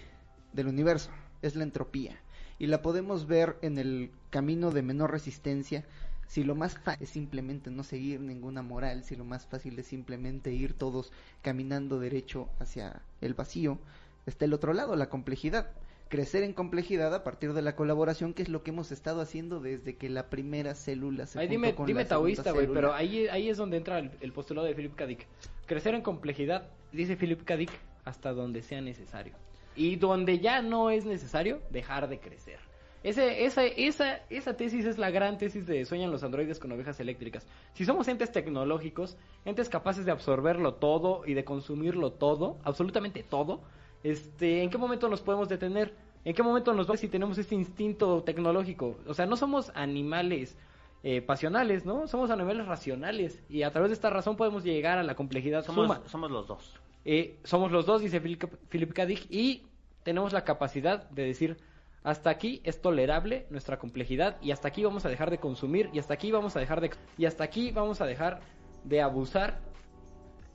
del 0.53 0.67
universo 0.67 1.11
es 1.43 1.55
la 1.55 1.63
entropía 1.63 2.21
y 2.59 2.67
la 2.67 2.83
podemos 2.83 3.29
ver 3.29 3.57
en 3.63 3.79
el 3.79 4.11
camino 4.31 4.73
de 4.73 4.83
menor 4.83 5.13
resistencia, 5.13 5.85
si 6.27 6.43
lo 6.43 6.57
más 6.57 6.77
fácil 6.77 7.05
es 7.05 7.11
simplemente 7.11 7.71
no 7.71 7.85
seguir 7.85 8.19
ninguna 8.19 8.63
moral, 8.63 9.05
si 9.05 9.15
lo 9.15 9.25
más 9.25 9.47
fácil 9.47 9.79
es 9.79 9.87
simplemente 9.87 10.53
ir 10.53 10.75
todos 10.75 11.13
caminando 11.41 12.01
derecho 12.01 12.49
hacia 12.59 13.01
el 13.21 13.35
vacío, 13.35 13.79
está 14.27 14.45
el 14.45 14.55
otro 14.55 14.73
lado, 14.73 14.97
la 14.97 15.09
complejidad. 15.09 15.71
Crecer 16.09 16.43
en 16.43 16.53
complejidad 16.53 17.15
a 17.15 17.23
partir 17.23 17.53
de 17.53 17.63
la 17.63 17.77
colaboración, 17.77 18.35
que 18.35 18.43
es 18.43 18.49
lo 18.49 18.65
que 18.65 18.73
hemos 18.73 18.91
estado 18.91 19.21
haciendo 19.21 19.61
desde 19.61 19.95
que 19.95 20.09
la 20.09 20.31
primera 20.31 20.75
célula 20.75 21.29
se 21.29 21.39
Ay, 21.39 21.47
dime, 21.47 21.77
con 21.77 21.87
dime 21.87 22.03
la 22.03 22.09
taoísta, 22.09 22.51
güey, 22.51 22.67
pero 22.67 22.93
ahí, 22.93 23.29
ahí 23.29 23.49
es 23.49 23.57
donde 23.57 23.77
entra 23.77 24.01
el, 24.01 24.11
el 24.21 24.33
postulado 24.33 24.67
de 24.67 24.75
Philip 24.75 24.97
K. 24.97 25.07
Dick. 25.07 25.29
Crecer 25.67 25.95
en 25.95 26.03
complejidad, 26.03 26.67
dice 26.93 27.17
Philip 27.17 27.45
K. 27.45 27.57
Dick, 27.57 27.71
hasta 28.09 28.33
donde 28.33 28.63
sea 28.63 28.81
necesario. 28.81 29.35
Y 29.77 29.97
donde 29.97 30.41
ya 30.41 30.63
no 30.63 30.91
es 30.91 31.05
necesario, 31.05 31.61
dejar 31.71 32.09
de 32.09 32.19
crecer. 32.19 32.59
Ese, 33.05 33.45
esa, 33.45 33.65
esa, 33.65 34.17
esa 34.29 34.57
tesis 34.57 34.85
es 34.85 34.99
la 34.99 35.11
gran 35.11 35.39
tesis 35.39 35.67
de 35.67 35.85
Sueñan 35.85 36.11
los 36.11 36.25
androides 36.25 36.59
con 36.59 36.73
ovejas 36.73 36.99
eléctricas. 36.99 37.47
Si 37.75 37.85
somos 37.85 38.09
entes 38.09 38.33
tecnológicos, 38.33 39.17
entes 39.45 39.69
capaces 39.69 40.05
de 40.05 40.11
absorberlo 40.11 40.75
todo 40.75 41.23
y 41.25 41.35
de 41.35 41.45
consumirlo 41.45 42.11
todo, 42.13 42.59
absolutamente 42.65 43.23
todo, 43.23 43.61
este, 44.03 44.63
¿en 44.63 44.71
qué 44.71 44.79
momento 44.79 45.09
nos 45.09 45.21
podemos 45.21 45.49
detener? 45.49 45.95
¿En 46.25 46.35
qué 46.35 46.43
momento 46.43 46.75
nos 46.75 46.91
va 46.91 46.97
si 46.97 47.09
tenemos 47.09 47.39
este 47.39 47.55
instinto 47.55 48.23
tecnológico? 48.25 48.97
O 49.07 49.15
sea, 49.15 49.27
no 49.27 49.37
somos 49.37 49.71
animales 49.77 50.59
eh, 51.05 51.23
pasionales, 51.23 51.87
¿no? 51.87 52.09
Somos 52.09 52.31
animales 52.31 52.67
racionales 52.67 53.41
y 53.49 53.63
a 53.63 53.71
través 53.71 53.91
de 53.91 53.95
esta 53.95 54.11
razón 54.11 54.37
podemos 54.37 54.65
llegar 54.65 54.99
a 54.99 55.05
la 55.05 55.15
complejidad 55.15 55.65
Somos, 55.65 55.87
suma. 55.87 56.03
somos 56.09 56.31
los 56.33 56.49
dos. 56.49 56.75
Eh, 57.05 57.39
somos 57.45 57.73
los 57.73 57.87
dos, 57.87 58.03
dice 58.03 58.21
Philip, 58.21 58.45
Philip 58.69 58.93
K. 58.93 59.07
Dick, 59.07 59.27
y 59.31 59.67
tenemos 60.03 60.33
la 60.33 60.45
capacidad 60.45 61.09
de 61.11 61.25
decir, 61.25 61.59
hasta 62.03 62.31
aquí 62.31 62.61
es 62.65 62.81
tolerable 62.81 63.47
nuestra 63.51 63.79
complejidad 63.79 64.37
y 64.41 64.53
hasta 64.53 64.69
aquí 64.69 64.85
vamos 64.85 65.05
a 65.05 65.09
dejar 65.09 65.31
de 65.31 65.39
consumir 65.39 65.91
y 65.93 65.99
hasta 65.99 66.15
aquí 66.15 66.31
vamos 66.31 66.57
a 66.57 66.61
dejar 66.61 66.81
de 66.81 66.91
y 67.17 67.27
hasta 67.27 67.45
aquí 67.45 67.71
vamos 67.71 68.01
a 68.01 68.07
dejar 68.07 68.41
de 68.85 69.03
abusar. 69.03 69.61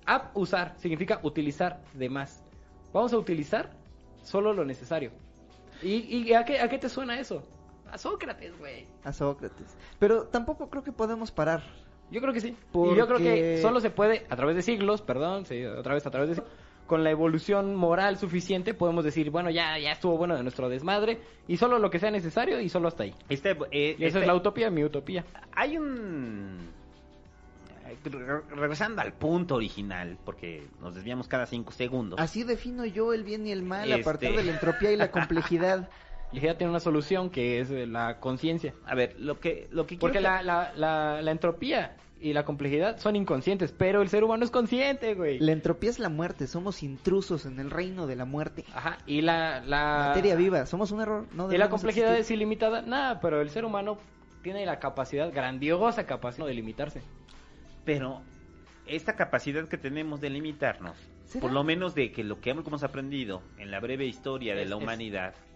Abusar 0.05 0.75
significa 0.77 1.19
utilizar 1.23 1.81
de 1.93 2.09
más. 2.09 2.43
Vamos 2.91 3.13
a 3.13 3.17
utilizar 3.17 3.71
solo 4.21 4.53
lo 4.53 4.65
necesario. 4.65 5.11
¿Y, 5.81 6.27
y 6.29 6.33
a, 6.33 6.45
qué, 6.45 6.59
a 6.59 6.69
qué 6.69 6.77
te 6.77 6.89
suena 6.89 7.19
eso? 7.19 7.43
A 7.91 7.97
Sócrates, 7.97 8.57
güey. 8.57 8.87
A 9.03 9.13
Sócrates. 9.13 9.77
Pero 9.99 10.23
tampoco 10.27 10.69
creo 10.69 10.83
que 10.83 10.91
podemos 10.91 11.31
parar. 11.31 11.61
Yo 12.11 12.21
creo 12.21 12.33
que 12.33 12.41
sí. 12.41 12.49
Y 12.73 12.95
yo 12.95 13.07
creo 13.07 13.17
que 13.17 13.59
solo 13.61 13.79
se 13.79 13.89
puede, 13.89 14.25
a 14.29 14.35
través 14.35 14.55
de 14.55 14.61
siglos, 14.61 15.01
perdón, 15.01 15.45
sí, 15.45 15.63
otra 15.65 15.93
vez 15.95 16.05
a 16.05 16.11
través 16.11 16.29
de 16.29 16.35
siglos, 16.35 16.51
con 16.85 17.03
la 17.03 17.09
evolución 17.11 17.75
moral 17.75 18.17
suficiente, 18.17 18.73
podemos 18.73 19.03
decir, 19.05 19.29
bueno, 19.31 19.49
ya, 19.49 19.79
ya 19.79 19.93
estuvo 19.93 20.17
bueno 20.17 20.35
de 20.35 20.43
nuestro 20.43 20.69
desmadre, 20.69 21.17
y 21.47 21.57
solo 21.57 21.79
lo 21.79 21.89
que 21.89 21.97
sea 21.97 22.11
necesario, 22.11 22.59
y 22.59 22.69
solo 22.69 22.87
hasta 22.89 23.03
ahí. 23.03 23.15
Este, 23.29 23.51
eh, 23.71 23.95
Y 23.97 24.03
esa 24.03 24.05
este- 24.05 24.19
es 24.19 24.27
la 24.27 24.35
utopía, 24.35 24.69
mi 24.69 24.83
utopía. 24.83 25.23
Hay 25.55 25.77
un... 25.77 26.69
eh, 27.87 27.97
re- 28.03 28.41
Regresando 28.55 29.01
al 29.01 29.13
punto 29.13 29.55
original, 29.55 30.17
porque 30.25 30.67
nos 30.81 30.93
desviamos 30.93 31.27
cada 31.27 31.45
cinco 31.45 31.71
segundos. 31.71 32.19
Así 32.19 32.43
defino 32.43 32.85
yo 32.85 33.13
el 33.13 33.23
bien 33.23 33.47
y 33.47 33.51
el 33.51 33.63
mal 33.63 33.91
a 33.91 33.95
Este- 33.95 34.03
partir 34.03 34.35
de 34.35 34.43
la 34.43 34.51
entropía 34.51 34.91
y 34.91 34.97
la 34.97 35.09
complejidad. 35.09 35.89
Y 36.33 36.39
ya 36.39 36.57
tiene 36.57 36.71
una 36.71 36.79
solución 36.79 37.29
que 37.29 37.59
es 37.59 37.69
eh, 37.69 37.85
la 37.85 38.19
conciencia. 38.19 38.73
A 38.85 38.95
ver, 38.95 39.15
lo 39.19 39.39
que, 39.39 39.67
lo 39.71 39.85
que 39.85 39.97
Porque 39.97 40.19
quiero 40.19 40.33
la, 40.35 40.41
la, 40.43 40.73
la, 40.75 41.21
la 41.21 41.31
entropía 41.31 41.95
y 42.19 42.31
la 42.31 42.45
complejidad 42.45 42.97
son 42.99 43.15
inconscientes, 43.17 43.73
pero 43.73 44.01
el 44.01 44.07
ser 44.07 44.23
humano 44.23 44.45
es 44.45 44.49
consciente, 44.49 45.13
güey. 45.13 45.39
La 45.39 45.51
entropía 45.51 45.89
es 45.89 45.99
la 45.99 46.07
muerte, 46.09 46.47
somos 46.47 46.81
intrusos 46.81 47.45
en 47.45 47.59
el 47.59 47.69
reino 47.69 48.07
de 48.07 48.15
la 48.15 48.23
muerte. 48.23 48.63
Ajá, 48.73 48.97
y 49.05 49.21
la... 49.21 49.59
la... 49.59 50.05
Materia 50.07 50.35
viva, 50.35 50.65
somos 50.65 50.91
un 50.91 51.01
error. 51.01 51.27
No 51.33 51.51
Y 51.51 51.57
la 51.57 51.69
complejidad 51.69 52.11
existir. 52.11 52.35
es 52.35 52.37
ilimitada, 52.37 52.81
nada, 52.81 53.19
pero 53.19 53.41
el 53.41 53.49
ser 53.49 53.65
humano 53.65 53.97
tiene 54.41 54.65
la 54.65 54.79
capacidad, 54.79 55.33
grandiosa 55.33 56.05
capacidad 56.05 56.47
de 56.47 56.53
limitarse. 56.53 57.01
Pero 57.83 58.21
esta 58.87 59.15
capacidad 59.15 59.67
que 59.67 59.77
tenemos 59.77 60.21
de 60.21 60.29
limitarnos, 60.29 60.97
¿Será? 61.25 61.41
por 61.41 61.51
lo 61.51 61.65
menos 61.65 61.93
de 61.93 62.13
que 62.13 62.23
lo 62.23 62.39
que 62.39 62.51
hemos 62.51 62.83
aprendido 62.83 63.41
en 63.57 63.69
la 63.69 63.81
breve 63.81 64.05
historia 64.05 64.55
de 64.55 64.65
la 64.65 64.77
humanidad, 64.77 65.33
es 65.33 65.52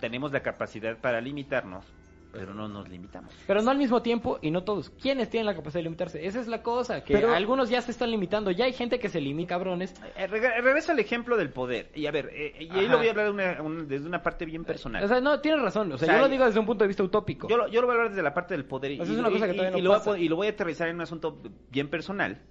tenemos 0.00 0.32
la 0.32 0.40
capacidad 0.40 0.96
para 0.98 1.20
limitarnos, 1.20 1.84
pero 2.32 2.52
no 2.54 2.68
nos 2.68 2.88
limitamos. 2.88 3.34
Pero 3.46 3.62
no 3.62 3.70
al 3.70 3.78
mismo 3.78 4.02
tiempo 4.02 4.38
y 4.42 4.50
no 4.50 4.62
todos. 4.62 4.90
¿Quiénes 4.90 5.30
tienen 5.30 5.46
la 5.46 5.54
capacidad 5.54 5.80
de 5.80 5.84
limitarse? 5.84 6.24
Esa 6.26 6.40
es 6.40 6.46
la 6.46 6.62
cosa, 6.62 7.02
que 7.02 7.14
Pero- 7.14 7.34
algunos 7.34 7.70
ya 7.70 7.80
se 7.80 7.90
están 7.90 8.10
limitando. 8.10 8.50
Ya 8.50 8.66
hay 8.66 8.72
gente 8.74 8.98
que 9.00 9.08
se 9.08 9.20
limita, 9.20 9.48
cabrones. 9.54 9.94
Eh, 10.16 10.28
reg- 10.28 10.62
regreso 10.62 10.92
al 10.92 10.98
ejemplo 11.00 11.36
del 11.36 11.50
poder. 11.50 11.90
Y 11.94 12.06
a 12.06 12.10
ver, 12.10 12.30
eh, 12.34 12.52
y 12.60 12.64
ahí 12.70 12.84
Ajá. 12.84 12.92
lo 12.92 12.98
voy 12.98 13.06
a 13.08 13.10
hablar 13.10 13.24
de 13.26 13.32
una- 13.32 13.62
un- 13.62 13.88
desde 13.88 14.06
una 14.06 14.22
parte 14.22 14.44
bien 14.44 14.64
personal. 14.64 15.02
O 15.02 15.08
sea, 15.08 15.20
no, 15.20 15.40
tienes 15.40 15.62
razón. 15.62 15.90
O 15.90 15.96
sea, 15.98 16.06
O 16.06 16.10
sea, 16.10 16.14
yo 16.16 16.20
lo 16.22 16.28
digo 16.28 16.44
desde 16.44 16.60
un 16.60 16.66
punto 16.66 16.84
de 16.84 16.88
vista 16.88 17.02
utópico. 17.02 17.48
Yo 17.48 17.56
lo, 17.56 17.66
yo 17.68 17.80
lo 17.80 17.86
voy 17.86 17.94
a 17.94 17.96
hablar 17.96 18.10
desde 18.10 18.22
la 18.22 18.34
parte 18.34 18.54
del 18.54 18.66
poder. 18.66 18.92
Y, 18.92 19.00
es 19.00 19.08
una 19.08 19.30
cosa 19.30 19.46
que 19.46 19.54
todavía 19.54 19.78
y 19.78 19.82
no 19.82 19.88
lo 19.94 19.98
voy 20.00 20.18
a 20.18 20.20
y 20.20 20.28
lo 20.28 20.36
voy 20.36 20.46
a 20.48 20.50
aterrizar 20.50 20.88
en 20.88 20.96
un 20.96 21.02
asunto 21.02 21.38
bien 21.70 21.88
personal. 21.88 22.42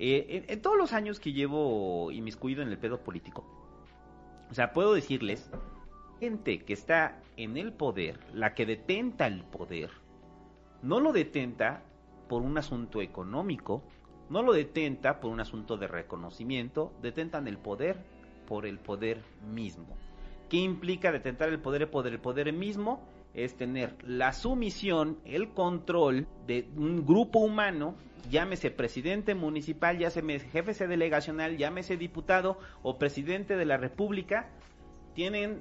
Eh, 0.00 0.26
en, 0.46 0.52
en 0.52 0.62
todos 0.62 0.76
los 0.76 0.92
años 0.92 1.18
que 1.18 1.32
llevo 1.32 2.12
inmiscuido 2.12 2.62
en 2.62 2.68
el 2.68 2.78
pedo 2.78 3.00
político, 3.02 3.44
o 4.48 4.54
sea, 4.54 4.72
puedo 4.72 4.94
decirles, 4.94 5.50
gente 6.18 6.60
que 6.60 6.72
está 6.72 7.20
en 7.36 7.56
el 7.56 7.72
poder, 7.72 8.18
la 8.34 8.54
que 8.54 8.66
detenta 8.66 9.26
el 9.26 9.44
poder, 9.44 9.90
no 10.82 11.00
lo 11.00 11.12
detenta 11.12 11.82
por 12.28 12.42
un 12.42 12.58
asunto 12.58 13.00
económico, 13.00 13.82
no 14.28 14.42
lo 14.42 14.52
detenta 14.52 15.20
por 15.20 15.30
un 15.30 15.40
asunto 15.40 15.76
de 15.76 15.88
reconocimiento, 15.88 16.92
detentan 17.02 17.48
el 17.48 17.58
poder 17.58 17.96
por 18.46 18.66
el 18.66 18.78
poder 18.78 19.22
mismo. 19.52 19.96
¿Qué 20.48 20.58
implica 20.58 21.12
detentar 21.12 21.48
el 21.48 21.60
poder 21.60 21.90
por 21.90 22.06
el 22.06 22.18
poder 22.20 22.52
mismo? 22.52 23.06
Es 23.34 23.56
tener 23.56 23.96
la 24.04 24.32
sumisión, 24.32 25.18
el 25.24 25.50
control 25.50 26.26
de 26.46 26.68
un 26.76 27.06
grupo 27.06 27.38
humano, 27.38 27.94
llámese 28.30 28.70
presidente 28.70 29.34
municipal, 29.34 29.98
llámese 29.98 30.48
jefe 30.48 30.86
delegacional, 30.86 31.56
llámese 31.56 31.96
diputado 31.96 32.58
o 32.82 32.98
presidente 32.98 33.56
de 33.56 33.66
la 33.66 33.76
república, 33.76 34.48
tienen 35.14 35.60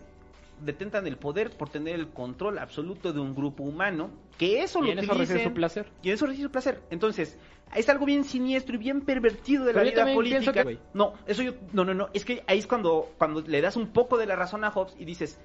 detentan 0.62 1.06
el 1.08 1.18
poder 1.18 1.52
por 1.52 1.70
tener 1.70 1.96
el 1.96 2.10
control 2.10 2.58
absoluto 2.60 3.14
de 3.14 3.20
un 3.20 3.36
grupo 3.36 3.64
humano, 3.64 4.10
que 4.38 4.62
eso 4.64 4.80
y 4.84 4.88
lo 4.88 4.92
en 4.94 5.00
eso 5.00 5.14
recibe 5.14 5.44
su 5.44 5.54
placer. 5.54 5.88
y 6.02 6.10
eso 6.12 6.26
recibe 6.26 6.46
su 6.48 6.52
placer. 6.52 6.82
Entonces, 6.90 7.38
es 7.76 7.90
algo 7.90 8.06
bien 8.06 8.24
siniestro 8.24 8.76
y 8.76 8.78
bien 8.78 9.02
pervertido 9.02 9.66
de 9.66 9.74
Pero 9.74 9.86
la 9.86 9.92
vida 9.92 10.14
política. 10.14 10.64
que- 10.64 10.80
No, 10.94 11.14
eso 11.28 11.44
yo, 11.44 11.54
no, 11.74 11.86
no, 11.86 11.94
no, 11.94 12.10
es 12.14 12.26
que 12.26 12.44
ahí 12.48 12.60
es 12.60 12.68
cuando, 12.68 13.12
cuando 13.18 13.42
le 13.42 13.62
das 13.62 13.76
un 13.76 13.88
poco 13.88 14.18
de 14.18 14.26
la 14.26 14.36
razón 14.36 14.64
a 14.64 14.72
Hobbes 14.72 14.96
y 14.98 15.06
dices, 15.06 15.40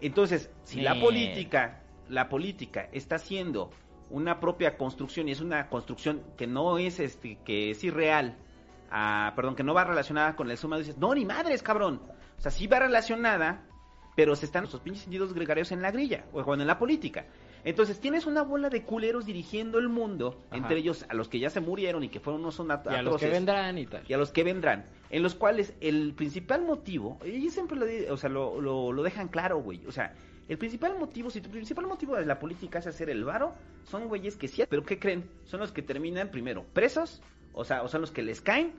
entonces, 0.00 0.50
si 0.64 0.80
la 0.80 0.98
política, 1.00 1.82
la 2.08 2.28
política 2.28 2.88
está 2.92 3.16
haciendo 3.16 3.70
una 4.10 4.40
propia 4.40 4.76
construcción 4.76 5.28
y 5.28 5.32
es 5.32 5.40
una 5.40 5.68
construcción 5.68 6.22
que 6.36 6.46
no 6.46 6.78
es 6.78 6.98
este, 7.00 7.38
que 7.44 7.70
es 7.70 7.84
irreal, 7.84 8.36
ah, 8.90 9.32
perdón, 9.36 9.54
que 9.54 9.62
no 9.62 9.72
va 9.74 9.84
relacionada 9.84 10.34
con 10.36 10.50
el 10.50 10.56
suma, 10.56 10.78
dices, 10.78 10.98
no, 10.98 11.14
ni 11.14 11.24
madres, 11.24 11.62
cabrón. 11.62 12.00
O 12.36 12.40
sea, 12.40 12.50
sí 12.50 12.66
va 12.66 12.78
relacionada, 12.80 13.62
pero 14.16 14.34
se 14.36 14.46
están 14.46 14.64
esos 14.64 14.80
pinches 14.80 15.04
individuos 15.04 15.32
gregarios 15.34 15.72
en 15.72 15.82
la 15.82 15.90
grilla, 15.90 16.24
o 16.32 16.42
bueno, 16.44 16.62
en 16.62 16.66
la 16.66 16.78
política. 16.78 17.26
Entonces 17.64 18.00
tienes 18.00 18.26
una 18.26 18.42
bola 18.42 18.70
de 18.70 18.82
culeros 18.84 19.26
dirigiendo 19.26 19.78
el 19.78 19.88
mundo, 19.88 20.40
Ajá. 20.48 20.56
entre 20.56 20.78
ellos 20.78 21.04
a 21.08 21.14
los 21.14 21.28
que 21.28 21.38
ya 21.38 21.50
se 21.50 21.60
murieron 21.60 22.02
y 22.02 22.08
que 22.08 22.18
fueron 22.20 22.40
unos 22.40 22.54
son 22.54 22.70
at- 22.70 22.86
Y 22.86 22.88
a 22.88 23.02
los 23.02 23.16
que 23.18 23.26
atroces, 23.26 23.30
vendrán 23.32 23.76
y 23.78 23.86
tal. 23.86 24.02
y 24.08 24.12
a 24.14 24.18
los 24.18 24.32
que 24.32 24.44
vendrán, 24.44 24.86
en 25.10 25.22
los 25.22 25.34
cuales 25.34 25.74
el 25.80 26.14
principal 26.14 26.62
motivo, 26.62 27.18
y 27.24 27.50
siempre 27.50 27.76
lo, 27.78 28.14
o 28.14 28.16
sea, 28.16 28.30
lo, 28.30 28.60
lo, 28.60 28.92
lo 28.92 29.02
dejan 29.02 29.28
claro, 29.28 29.58
güey, 29.58 29.84
o 29.86 29.92
sea, 29.92 30.14
el 30.48 30.56
principal 30.58 30.98
motivo, 30.98 31.30
si 31.30 31.40
tu 31.40 31.50
principal 31.50 31.86
motivo 31.86 32.16
de 32.16 32.26
la 32.26 32.38
política 32.38 32.78
es 32.80 32.86
hacer 32.86 33.10
el 33.10 33.24
varo, 33.24 33.54
son 33.84 34.08
güeyes 34.08 34.36
que 34.36 34.48
sí, 34.48 34.64
pero 34.68 34.82
¿qué 34.84 34.98
creen? 34.98 35.28
Son 35.44 35.60
los 35.60 35.70
que 35.70 35.82
terminan 35.82 36.30
primero 36.30 36.64
presos, 36.72 37.22
o 37.52 37.64
sea, 37.64 37.82
o 37.82 37.88
son 37.88 38.00
los 38.00 38.10
que 38.10 38.22
les 38.22 38.40
caen, 38.40 38.72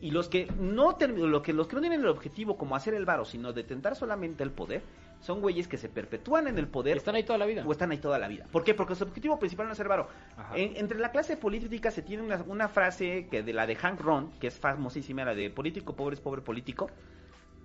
y 0.00 0.10
los 0.10 0.28
que 0.28 0.46
no 0.58 0.98
termi- 0.98 1.26
lo 1.26 1.42
que 1.42 1.52
los 1.52 1.66
que 1.68 1.74
no 1.76 1.80
tienen 1.80 2.00
el 2.00 2.08
objetivo 2.08 2.56
como 2.58 2.76
hacer 2.76 2.94
el 2.94 3.04
varo, 3.06 3.24
sino 3.24 3.52
detentar 3.52 3.96
solamente 3.96 4.42
el 4.42 4.50
poder, 4.50 4.82
son 5.20 5.40
güeyes 5.40 5.66
que 5.68 5.78
se 5.78 5.88
perpetúan 5.88 6.46
en 6.46 6.58
el 6.58 6.68
poder 6.68 6.98
Están 6.98 7.14
ahí 7.14 7.22
toda 7.24 7.38
la 7.38 7.46
vida. 7.46 7.64
o 7.66 7.72
están 7.72 7.90
ahí 7.90 7.98
toda 7.98 8.18
la 8.18 8.28
vida. 8.28 8.46
¿Por 8.52 8.62
qué? 8.64 8.74
Porque 8.74 8.94
su 8.94 9.04
objetivo 9.04 9.38
principal 9.38 9.66
no 9.66 9.72
es 9.72 9.78
ser 9.78 9.88
varo. 9.88 10.08
En- 10.54 10.76
entre 10.76 10.98
la 10.98 11.10
clase 11.10 11.36
política 11.38 11.90
se 11.90 12.02
tiene 12.02 12.22
una, 12.22 12.42
una 12.46 12.68
frase 12.68 13.26
que 13.30 13.42
de 13.42 13.52
la 13.54 13.66
de 13.66 13.74
Hank 13.76 14.00
Ron, 14.00 14.30
que 14.38 14.48
es 14.48 14.58
famosísima, 14.58 15.24
la 15.24 15.34
de 15.34 15.48
político 15.50 15.96
pobre 15.96 16.14
es 16.14 16.20
pobre 16.20 16.42
político. 16.42 16.90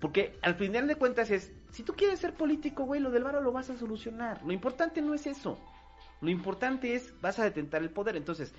Porque 0.00 0.36
al 0.42 0.54
final 0.56 0.88
de 0.88 0.96
cuentas 0.96 1.30
es, 1.30 1.52
si 1.70 1.82
tú 1.84 1.92
quieres 1.94 2.18
ser 2.18 2.32
político, 2.34 2.84
güey, 2.84 3.00
lo 3.00 3.10
del 3.10 3.22
varo 3.22 3.40
lo 3.40 3.52
vas 3.52 3.70
a 3.70 3.76
solucionar. 3.76 4.40
Lo 4.44 4.52
importante 4.52 5.00
no 5.00 5.14
es 5.14 5.26
eso. 5.26 5.58
Lo 6.20 6.30
importante 6.30 6.94
es, 6.94 7.14
vas 7.20 7.38
a 7.38 7.44
detentar 7.44 7.82
el 7.82 7.90
poder. 7.90 8.16
Entonces, 8.16 8.52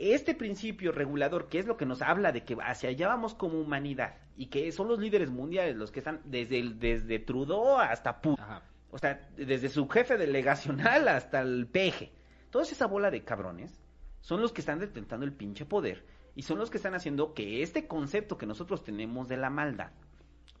este 0.00 0.34
principio 0.34 0.92
regulador, 0.92 1.48
que 1.48 1.58
es 1.58 1.66
lo 1.66 1.76
que 1.76 1.86
nos 1.86 2.00
habla 2.00 2.32
de 2.32 2.44
que 2.44 2.56
hacia 2.62 2.88
allá 2.88 3.08
vamos 3.08 3.34
como 3.34 3.60
humanidad, 3.60 4.14
y 4.36 4.46
que 4.46 4.72
son 4.72 4.88
los 4.88 4.98
líderes 4.98 5.30
mundiales 5.30 5.76
los 5.76 5.90
que 5.90 6.00
están 6.00 6.20
desde, 6.24 6.58
el, 6.58 6.78
desde 6.78 7.18
Trudeau 7.18 7.78
hasta 7.78 8.20
Putin. 8.22 8.44
O 8.90 8.98
sea, 8.98 9.28
desde 9.36 9.68
su 9.68 9.88
jefe 9.88 10.16
delegacional 10.16 11.06
hasta 11.08 11.40
el 11.40 11.66
peje. 11.66 12.12
Toda 12.50 12.64
esa 12.64 12.86
bola 12.86 13.10
de 13.10 13.22
cabrones 13.22 13.80
son 14.20 14.40
los 14.40 14.52
que 14.52 14.62
están 14.62 14.78
detentando 14.78 15.24
el 15.26 15.32
pinche 15.32 15.64
poder 15.66 16.04
y 16.34 16.42
son 16.42 16.58
los 16.58 16.70
que 16.70 16.78
están 16.78 16.94
haciendo 16.94 17.34
que 17.34 17.62
este 17.62 17.86
concepto 17.86 18.38
que 18.38 18.46
nosotros 18.46 18.82
tenemos 18.82 19.28
de 19.28 19.36
la 19.36 19.50
maldad 19.50 19.90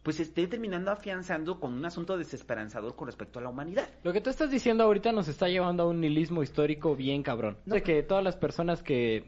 pues 0.02 0.18
esté 0.20 0.46
terminando 0.46 0.90
afianzando 0.90 1.60
con 1.60 1.74
un 1.74 1.84
asunto 1.84 2.16
desesperanzador 2.16 2.96
con 2.96 3.06
respecto 3.06 3.38
a 3.38 3.42
la 3.42 3.50
humanidad. 3.50 3.88
Lo 4.02 4.12
que 4.12 4.20
tú 4.20 4.30
estás 4.30 4.50
diciendo 4.50 4.84
ahorita 4.84 5.12
nos 5.12 5.28
está 5.28 5.48
llevando 5.48 5.82
a 5.82 5.86
un 5.86 6.00
nihilismo 6.00 6.42
histórico 6.42 6.96
bien 6.96 7.22
cabrón. 7.22 7.58
No. 7.66 7.74
De 7.74 7.82
que 7.82 8.02
todas 8.02 8.24
las 8.24 8.36
personas 8.36 8.82
que, 8.82 9.24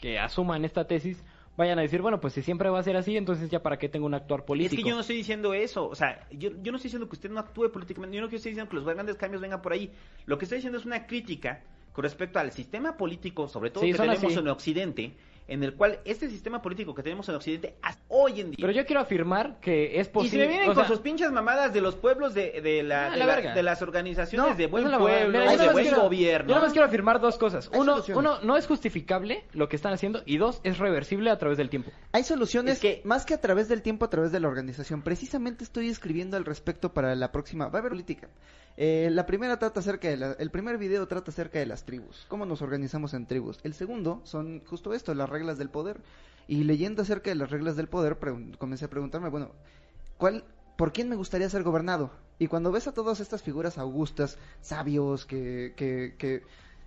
que 0.00 0.18
asuman 0.18 0.64
esta 0.64 0.86
tesis 0.86 1.22
vayan 1.56 1.78
a 1.78 1.82
decir, 1.82 2.02
bueno, 2.02 2.20
pues 2.20 2.34
si 2.34 2.42
siempre 2.42 2.68
va 2.70 2.78
a 2.78 2.82
ser 2.84 2.96
así, 2.96 3.16
entonces 3.16 3.50
ya 3.50 3.62
para 3.62 3.78
qué 3.78 3.88
tengo 3.88 4.06
un 4.06 4.14
actuar 4.14 4.44
político. 4.44 4.76
Es 4.78 4.84
que 4.84 4.88
yo 4.88 4.94
no 4.94 5.00
estoy 5.00 5.16
diciendo 5.16 5.54
eso, 5.54 5.88
o 5.88 5.94
sea, 5.94 6.26
yo, 6.30 6.50
yo 6.62 6.70
no 6.70 6.76
estoy 6.76 6.88
diciendo 6.88 7.08
que 7.08 7.16
usted 7.16 7.30
no 7.30 7.40
actúe 7.40 7.70
políticamente, 7.72 8.16
yo 8.16 8.20
no 8.20 8.26
estoy 8.28 8.52
diciendo 8.52 8.70
que 8.70 8.76
los 8.76 8.84
grandes 8.84 9.16
cambios 9.16 9.42
vengan 9.42 9.60
por 9.60 9.72
ahí. 9.72 9.90
Lo 10.26 10.38
que 10.38 10.44
estoy 10.44 10.58
diciendo 10.58 10.78
es 10.78 10.84
una 10.86 11.06
crítica 11.06 11.62
con 11.92 12.04
respecto 12.04 12.38
al 12.38 12.52
sistema 12.52 12.96
político, 12.96 13.48
sobre 13.48 13.70
todo 13.70 13.82
Sí, 13.82 13.90
que 13.90 13.98
tenemos 13.98 14.22
así. 14.22 14.38
en 14.38 14.48
Occidente, 14.48 15.16
en 15.48 15.64
el 15.64 15.74
cual 15.74 15.98
este 16.04 16.28
sistema 16.28 16.62
político 16.62 16.94
que 16.94 17.02
tenemos 17.02 17.28
en 17.28 17.34
Occidente 17.34 17.74
hasta 17.82 18.02
hoy 18.08 18.40
en 18.40 18.50
día 18.50 18.56
Pero 18.60 18.72
yo 18.72 18.86
quiero 18.86 19.00
afirmar 19.00 19.58
que 19.60 19.98
es 19.98 20.06
Y 20.08 20.10
posible. 20.10 20.30
si 20.30 20.38
me 20.38 20.46
vienen 20.48 20.70
o 20.70 20.74
con 20.74 20.84
sea, 20.84 20.88
sus 20.94 21.00
pinches 21.00 21.32
mamadas 21.32 21.72
de 21.72 21.80
los 21.80 21.96
pueblos 21.96 22.34
de, 22.34 22.60
de, 22.60 22.82
la, 22.82 23.06
Ah, 23.06 23.10
de, 23.10 23.16
la 23.16 23.26
la- 23.26 23.34
verga. 23.34 23.54
de 23.54 23.62
las 23.62 23.82
organizaciones 23.82 24.50
No, 24.50 24.54
de 24.56 24.66
buen 24.66 24.84
pueblo. 24.84 24.98
Mira, 25.28 25.56
de 25.56 25.68
buen 25.72 25.84
quiero- 25.86 26.02
gobierno. 26.02 26.48
Yo 26.48 26.54
nada 26.54 26.66
más 26.66 26.72
quiero 26.72 26.86
afirmar 26.86 27.20
dos 27.20 27.38
cosas. 27.38 27.70
Uno, 27.74 28.02
uno, 28.14 28.40
no 28.42 28.56
es 28.56 28.66
justificable 28.66 29.44
lo 29.52 29.68
que 29.68 29.76
están 29.76 29.92
haciendo. 29.92 30.22
Y 30.26 30.36
dos, 30.38 30.60
es 30.64 30.78
reversible 30.78 31.30
a 31.30 31.38
través 31.38 31.58
del 31.58 31.70
tiempo. 31.70 31.90
Hay 32.12 32.22
soluciones 32.24 32.74
Es 32.74 32.80
que- 32.80 33.00
más 33.04 33.24
que 33.26 33.34
a 33.34 33.40
través 33.40 33.68
del 33.68 33.82
tiempo, 33.82 34.04
a 34.04 34.10
través 34.10 34.32
de 34.32 34.40
la 34.40 34.48
organización. 34.48 35.02
Precisamente 35.02 35.64
estoy 35.64 35.88
escribiendo 35.88 36.36
al 36.36 36.44
respecto 36.44 36.92
para 36.92 37.14
la 37.14 37.32
próxima. 37.32 37.68
Va 37.68 37.78
a 37.78 37.80
haber 37.80 37.88
política. 37.98 38.28
Eh, 38.80 39.08
la 39.10 39.26
primera 39.26 39.58
trata 39.58 39.80
acerca 39.80 40.06
de 40.08 40.16
la, 40.16 40.32
el 40.38 40.50
primer 40.52 40.78
video 40.78 41.08
trata 41.08 41.32
acerca 41.32 41.58
de 41.58 41.66
las 41.66 41.84
tribus, 41.84 42.26
cómo 42.28 42.46
nos 42.46 42.62
organizamos 42.62 43.12
en 43.12 43.26
tribus. 43.26 43.58
El 43.64 43.74
segundo 43.74 44.20
son 44.22 44.62
justo 44.66 44.94
esto, 44.94 45.14
las 45.14 45.28
reglas 45.38 45.58
del 45.58 45.70
poder. 45.70 46.00
Y 46.46 46.64
leyendo 46.64 47.02
acerca 47.02 47.30
de 47.30 47.36
las 47.36 47.50
reglas 47.50 47.76
del 47.76 47.88
poder, 47.88 48.18
comencé 48.58 48.84
a 48.86 48.90
preguntarme, 48.90 49.28
bueno, 49.28 49.50
¿cuál, 50.16 50.44
por 50.76 50.92
quién 50.92 51.08
me 51.08 51.16
gustaría 51.16 51.48
ser 51.50 51.62
gobernado? 51.62 52.10
Y 52.38 52.46
cuando 52.46 52.72
ves 52.72 52.86
a 52.86 52.92
todas 52.92 53.20
estas 53.20 53.42
figuras 53.42 53.78
augustas, 53.78 54.38
sabios, 54.60 55.26
que, 55.26 55.74
que, 55.76 56.14
que, 56.16 56.42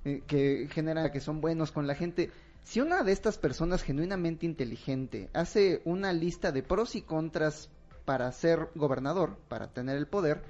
eh, 0.05 0.23
que 0.25 0.67
generan, 0.71 1.11
que 1.11 1.19
son 1.19 1.41
buenos 1.41 1.71
con 1.71 1.85
la 1.85 1.95
gente, 1.95 2.31
si 2.63 2.79
una 2.79 3.03
de 3.03 3.11
estas 3.11 3.37
personas 3.37 3.83
genuinamente 3.83 4.45
inteligente 4.45 5.29
hace 5.33 5.81
una 5.85 6.13
lista 6.13 6.51
de 6.51 6.63
pros 6.63 6.95
y 6.95 7.01
contras 7.01 7.69
para 8.05 8.31
ser 8.31 8.69
gobernador, 8.75 9.37
para 9.47 9.67
tener 9.67 9.97
el 9.97 10.07
poder, 10.07 10.41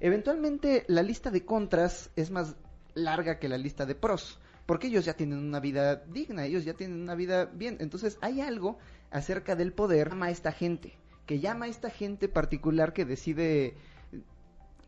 eventualmente 0.00 0.84
la 0.88 1.02
lista 1.02 1.30
de 1.30 1.44
contras 1.44 2.10
es 2.16 2.30
más 2.30 2.56
larga 2.94 3.38
que 3.38 3.48
la 3.48 3.58
lista 3.58 3.86
de 3.86 3.94
pros, 3.94 4.40
porque 4.66 4.88
ellos 4.88 5.04
ya 5.04 5.14
tienen 5.14 5.38
una 5.38 5.60
vida 5.60 5.96
digna, 5.96 6.44
ellos 6.44 6.64
ya 6.64 6.74
tienen 6.74 7.00
una 7.00 7.14
vida 7.14 7.46
bien. 7.46 7.76
Entonces 7.80 8.18
hay 8.20 8.40
algo 8.40 8.78
acerca 9.10 9.56
del 9.56 9.72
poder 9.72 10.08
que 10.08 10.10
llama 10.10 10.26
a 10.26 10.30
esta 10.30 10.52
gente, 10.52 10.98
que 11.24 11.40
llama 11.40 11.66
a 11.66 11.68
esta 11.68 11.90
gente 11.90 12.28
particular 12.28 12.92
que 12.92 13.04
decide 13.04 13.74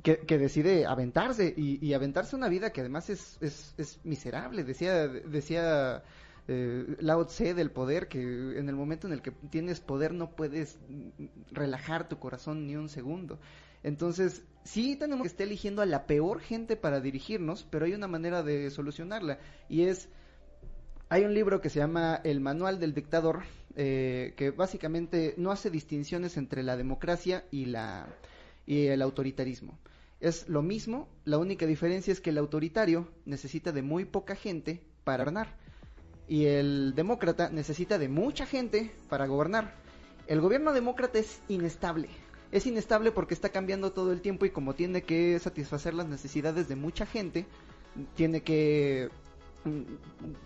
que, 0.03 0.19
que 0.19 0.39
decide 0.39 0.87
aventarse 0.87 1.55
y, 1.57 1.85
y 1.85 1.95
aventarse 1.95 2.37
una 2.37 2.49
vida 2.49 2.73
que 2.73 2.81
además 2.81 3.11
es, 3.11 3.39
es, 3.41 3.75
es 3.79 4.01
miserable. 4.05 4.65
Decía, 4.65 5.09
decía 5.09 6.03
eh, 6.49 6.97
Lao 7.01 7.27
Tse 7.27 7.55
del 7.55 7.71
poder 7.71 8.09
que 8.09 8.21
en 8.21 8.69
el 8.69 8.75
momento 8.75 9.07
en 9.07 9.13
el 9.13 9.23
que 9.23 9.31
tienes 9.31 9.81
poder 9.81 10.15
no 10.15 10.31
puedes 10.31 10.79
relajar 11.53 12.09
tu 12.09 12.19
corazón 12.19 12.67
ni 12.67 12.75
un 12.77 12.89
segundo. 12.89 13.39
Entonces, 13.83 14.43
sí 14.65 14.97
tenemos 14.97 15.23
que 15.23 15.29
estar 15.29 15.47
eligiendo 15.47 15.83
a 15.83 15.87
la 15.87 16.07
peor 16.07 16.41
gente 16.41 16.77
para 16.77 17.01
dirigirnos, 17.01 17.67
pero 17.71 17.87
hay 17.87 17.95
una 17.95 18.09
manera 18.09 18.43
de 18.43 18.71
solucionarla 18.71 19.39
y 19.69 19.83
es 19.83 20.09
hay 21.11 21.25
un 21.25 21.33
libro 21.33 21.63
que 21.63 21.71
se 21.71 21.79
llama 21.79 22.21
El 22.23 22.41
Manual 22.41 22.79
del 22.79 22.93
Dictador, 22.93 23.45
eh, 23.77 24.35
que 24.37 24.51
básicamente 24.51 25.33
no 25.39 25.51
hace 25.51 25.71
distinciones 25.71 26.37
entre 26.37 26.63
la 26.63 26.77
democracia 26.77 27.45
y, 27.51 27.65
la, 27.65 28.07
y 28.67 28.89
el 28.89 29.01
autoritarismo. 29.01 29.79
Es 30.21 30.49
lo 30.51 30.61
mismo, 30.61 31.09
la 31.25 31.39
única 31.39 31.65
diferencia 31.65 32.13
es 32.13 32.21
que 32.21 32.31
el 32.31 32.39
autoritario 32.39 33.09
necesita 33.25 33.73
de 33.73 33.81
muy 33.81 34.05
poca 34.05 34.35
gente 34.35 34.83
para 35.05 35.25
gobernar 35.25 35.57
y 36.29 36.45
el 36.45 36.95
demócrata 36.95 37.49
necesita 37.49 37.99
de 37.99 38.09
mucha 38.09 38.45
gente 38.45 38.93
para 39.09 39.27
gobernar. 39.27 39.73
El 40.27 40.43
gobierno 40.43 40.75
demócrata 40.75 41.19
es 41.19 41.41
inestable. 41.49 42.09
Es 42.51 42.67
inestable 42.67 43.13
porque 43.13 43.35
está 43.35 43.51
cambiando 43.51 43.93
todo 43.93 44.13
el 44.13 44.21
tiempo 44.21 44.47
y 44.47 44.51
como 44.51 44.75
tiene 44.75 45.03
que 45.03 45.39
satisfacer 45.39 45.95
las 45.95 46.09
necesidades 46.09 46.69
de 46.69 46.77
mucha 46.77 47.05
gente, 47.07 47.47
tiene 48.15 48.43
que 48.43 49.11
mm, 49.65 49.83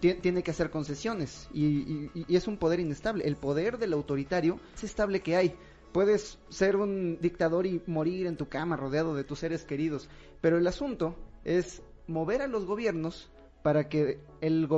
ti- 0.00 0.14
tiene 0.14 0.42
que 0.42 0.50
hacer 0.50 0.70
concesiones 0.70 1.48
y, 1.52 2.08
y- 2.14 2.36
es 2.36 2.48
un 2.48 2.56
poder 2.56 2.80
inestable. 2.80 3.24
El 3.26 3.36
poder 3.36 3.78
del 3.78 3.92
autoritario 3.92 4.58
es 4.74 4.84
estable 4.84 5.20
que 5.20 5.36
hay. 5.36 5.54
Puedes 5.92 6.38
ser 6.48 6.76
un 6.76 7.18
dictador 7.20 7.66
y 7.66 7.82
morir 7.86 8.26
en 8.26 8.36
tu 8.36 8.48
cama 8.48 8.76
rodeado 8.76 9.14
de 9.14 9.24
tus 9.24 9.40
seres 9.40 9.64
queridos, 9.64 10.08
pero 10.40 10.56
el 10.58 10.66
asunto 10.66 11.14
es 11.44 11.82
mover 12.06 12.42
a 12.42 12.46
los 12.48 12.64
gobiernos 12.64 13.30
para 13.62 13.88
que 13.88 14.18
el 14.40 14.68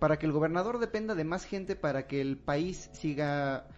para 0.00 0.18
que 0.18 0.26
el 0.26 0.32
gobernador 0.32 0.78
dependa 0.80 1.14
de 1.14 1.24
más 1.24 1.44
gente 1.44 1.76
para 1.76 2.06
que 2.06 2.20
el 2.20 2.36
país 2.38 2.88
siga 2.92 3.68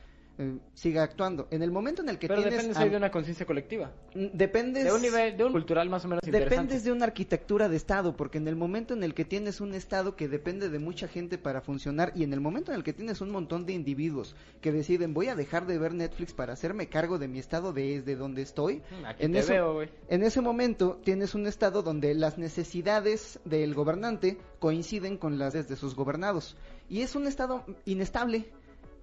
eh, 0.41 0.59
siga 0.75 1.03
actuando. 1.03 1.47
En 1.51 1.63
el 1.63 1.71
momento 1.71 2.01
en 2.03 2.09
el 2.09 2.19
que 2.19 2.27
Pero 2.29 2.41
tienes 2.41 2.55
dependes 2.57 2.77
a- 2.79 2.81
ahí 2.83 2.89
de 2.89 2.97
una 2.97 3.11
conciencia 3.11 3.45
colectiva. 3.45 3.93
Mm, 4.15 4.27
dependes 4.33 4.85
De 4.85 4.93
un 4.93 5.03
nivel, 5.03 5.37
de 5.37 5.45
un 5.45 5.53
cultural 5.53 5.91
más 5.91 6.05
o 6.07 6.09
menos 6.09 6.23
interesante. 6.25 6.55
Dependes 6.57 6.85
de 6.85 6.93
una 6.93 7.05
arquitectura 7.05 7.69
de 7.69 7.77
Estado, 7.77 8.17
porque 8.17 8.39
en 8.39 8.49
el 8.49 8.57
momento 8.57 8.95
en 8.95 9.05
el 9.05 9.13
que 9.15 9.25
tienes 9.27 9.61
un 9.61 9.75
Estado 9.75 10.17
que 10.17 10.29
depende 10.29 10.71
de 10.71 10.79
mucha 10.79 11.09
gente 11.09 11.37
para 11.37 11.61
funcionar 11.61 12.13
y 12.15 12.25
en 12.25 12.33
el 12.33 12.41
momento 12.41 12.73
en 12.73 12.79
el 12.79 12.85
que 12.85 12.93
tienes 12.95 13.21
un 13.21 13.31
montón 13.31 13.67
de 13.67 13.75
individuos 13.75 14.35
que 14.63 14.73
deciden 14.73 15.13
voy 15.13 15.29
a 15.29 15.35
dejar 15.37 15.67
de 15.67 15.79
ver 15.79 15.93
Netflix 15.93 16.33
para 16.33 16.55
hacerme 16.55 16.89
cargo 16.89 17.19
de 17.19 17.29
mi 17.29 17.39
Estado 17.39 17.73
desde 17.75 18.17
donde 18.17 18.41
estoy, 18.43 18.79
Mm, 19.01 19.05
Aquí 19.05 19.25
en, 19.27 19.33
te 19.33 19.39
eso- 19.41 19.53
veo, 19.53 19.75
güey. 19.75 19.89
en 20.09 20.23
ese 20.23 20.41
momento 20.41 21.01
tienes 21.05 21.35
un 21.35 21.47
Estado 21.47 21.83
donde 21.83 22.15
las 22.15 22.39
necesidades 22.39 23.41
del 23.45 23.75
gobernante 23.75 24.39
coinciden 24.59 25.19
con 25.19 25.39
las 25.39 25.53
de 25.53 25.77
sus 25.77 25.95
gobernados. 25.95 26.57
Y 26.89 27.03
es 27.03 27.15
un 27.15 27.27
Estado 27.27 27.65
inestable, 27.85 28.47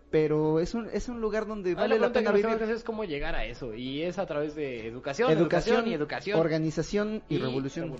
pero 0.09 0.59
es 0.59 0.73
un, 0.73 0.89
es 0.93 1.09
un 1.09 1.19
lugar 1.21 1.45
donde 1.47 1.71
Ah, 1.71 1.75
vale 1.75 1.99
la 1.99 2.09
pregunta 2.11 2.19
pena 2.19 2.31
que 2.33 2.41
nos 2.43 2.59
vivir. 2.61 2.75
es 2.77 2.83
cómo 2.83 3.03
llegar 3.03 3.35
a 3.35 3.43
eso. 3.45 3.73
Y 3.73 4.03
es 4.03 4.17
a 4.19 4.25
través 4.25 4.55
de 4.55 4.87
educación, 4.87 5.29
educación, 5.31 5.87
y 5.87 5.93
educación. 5.93 6.39
organización 6.39 7.23
y, 7.29 7.37
revolución. 7.39 7.93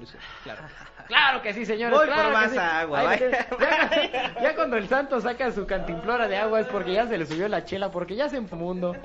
Claro. 0.44 0.62
claro 1.08 1.42
que 1.42 1.54
sí, 1.54 1.66
señores. 1.66 1.98
Voy 1.98 2.08
claro 2.08 2.24
por 2.24 2.34
más 2.34 2.52
sí. 2.52 2.58
agua, 2.58 3.18
tiene- 3.18 3.38
ya, 3.60 4.42
ya 4.42 4.56
cuando 4.56 4.78
el 4.78 4.88
santo 4.88 5.20
saca 5.20 5.52
su 5.52 5.66
cantimplora 5.66 6.28
de 6.28 6.38
agua 6.38 6.62
es 6.62 6.68
porque 6.68 6.94
ya 6.94 7.08
se 7.08 7.18
le 7.18 7.26
subió 7.26 7.48
la 7.50 7.66
chela, 7.66 7.92
porque 7.92 8.16
ya 8.16 8.30
se 8.30 8.38
mundo. 8.40 8.96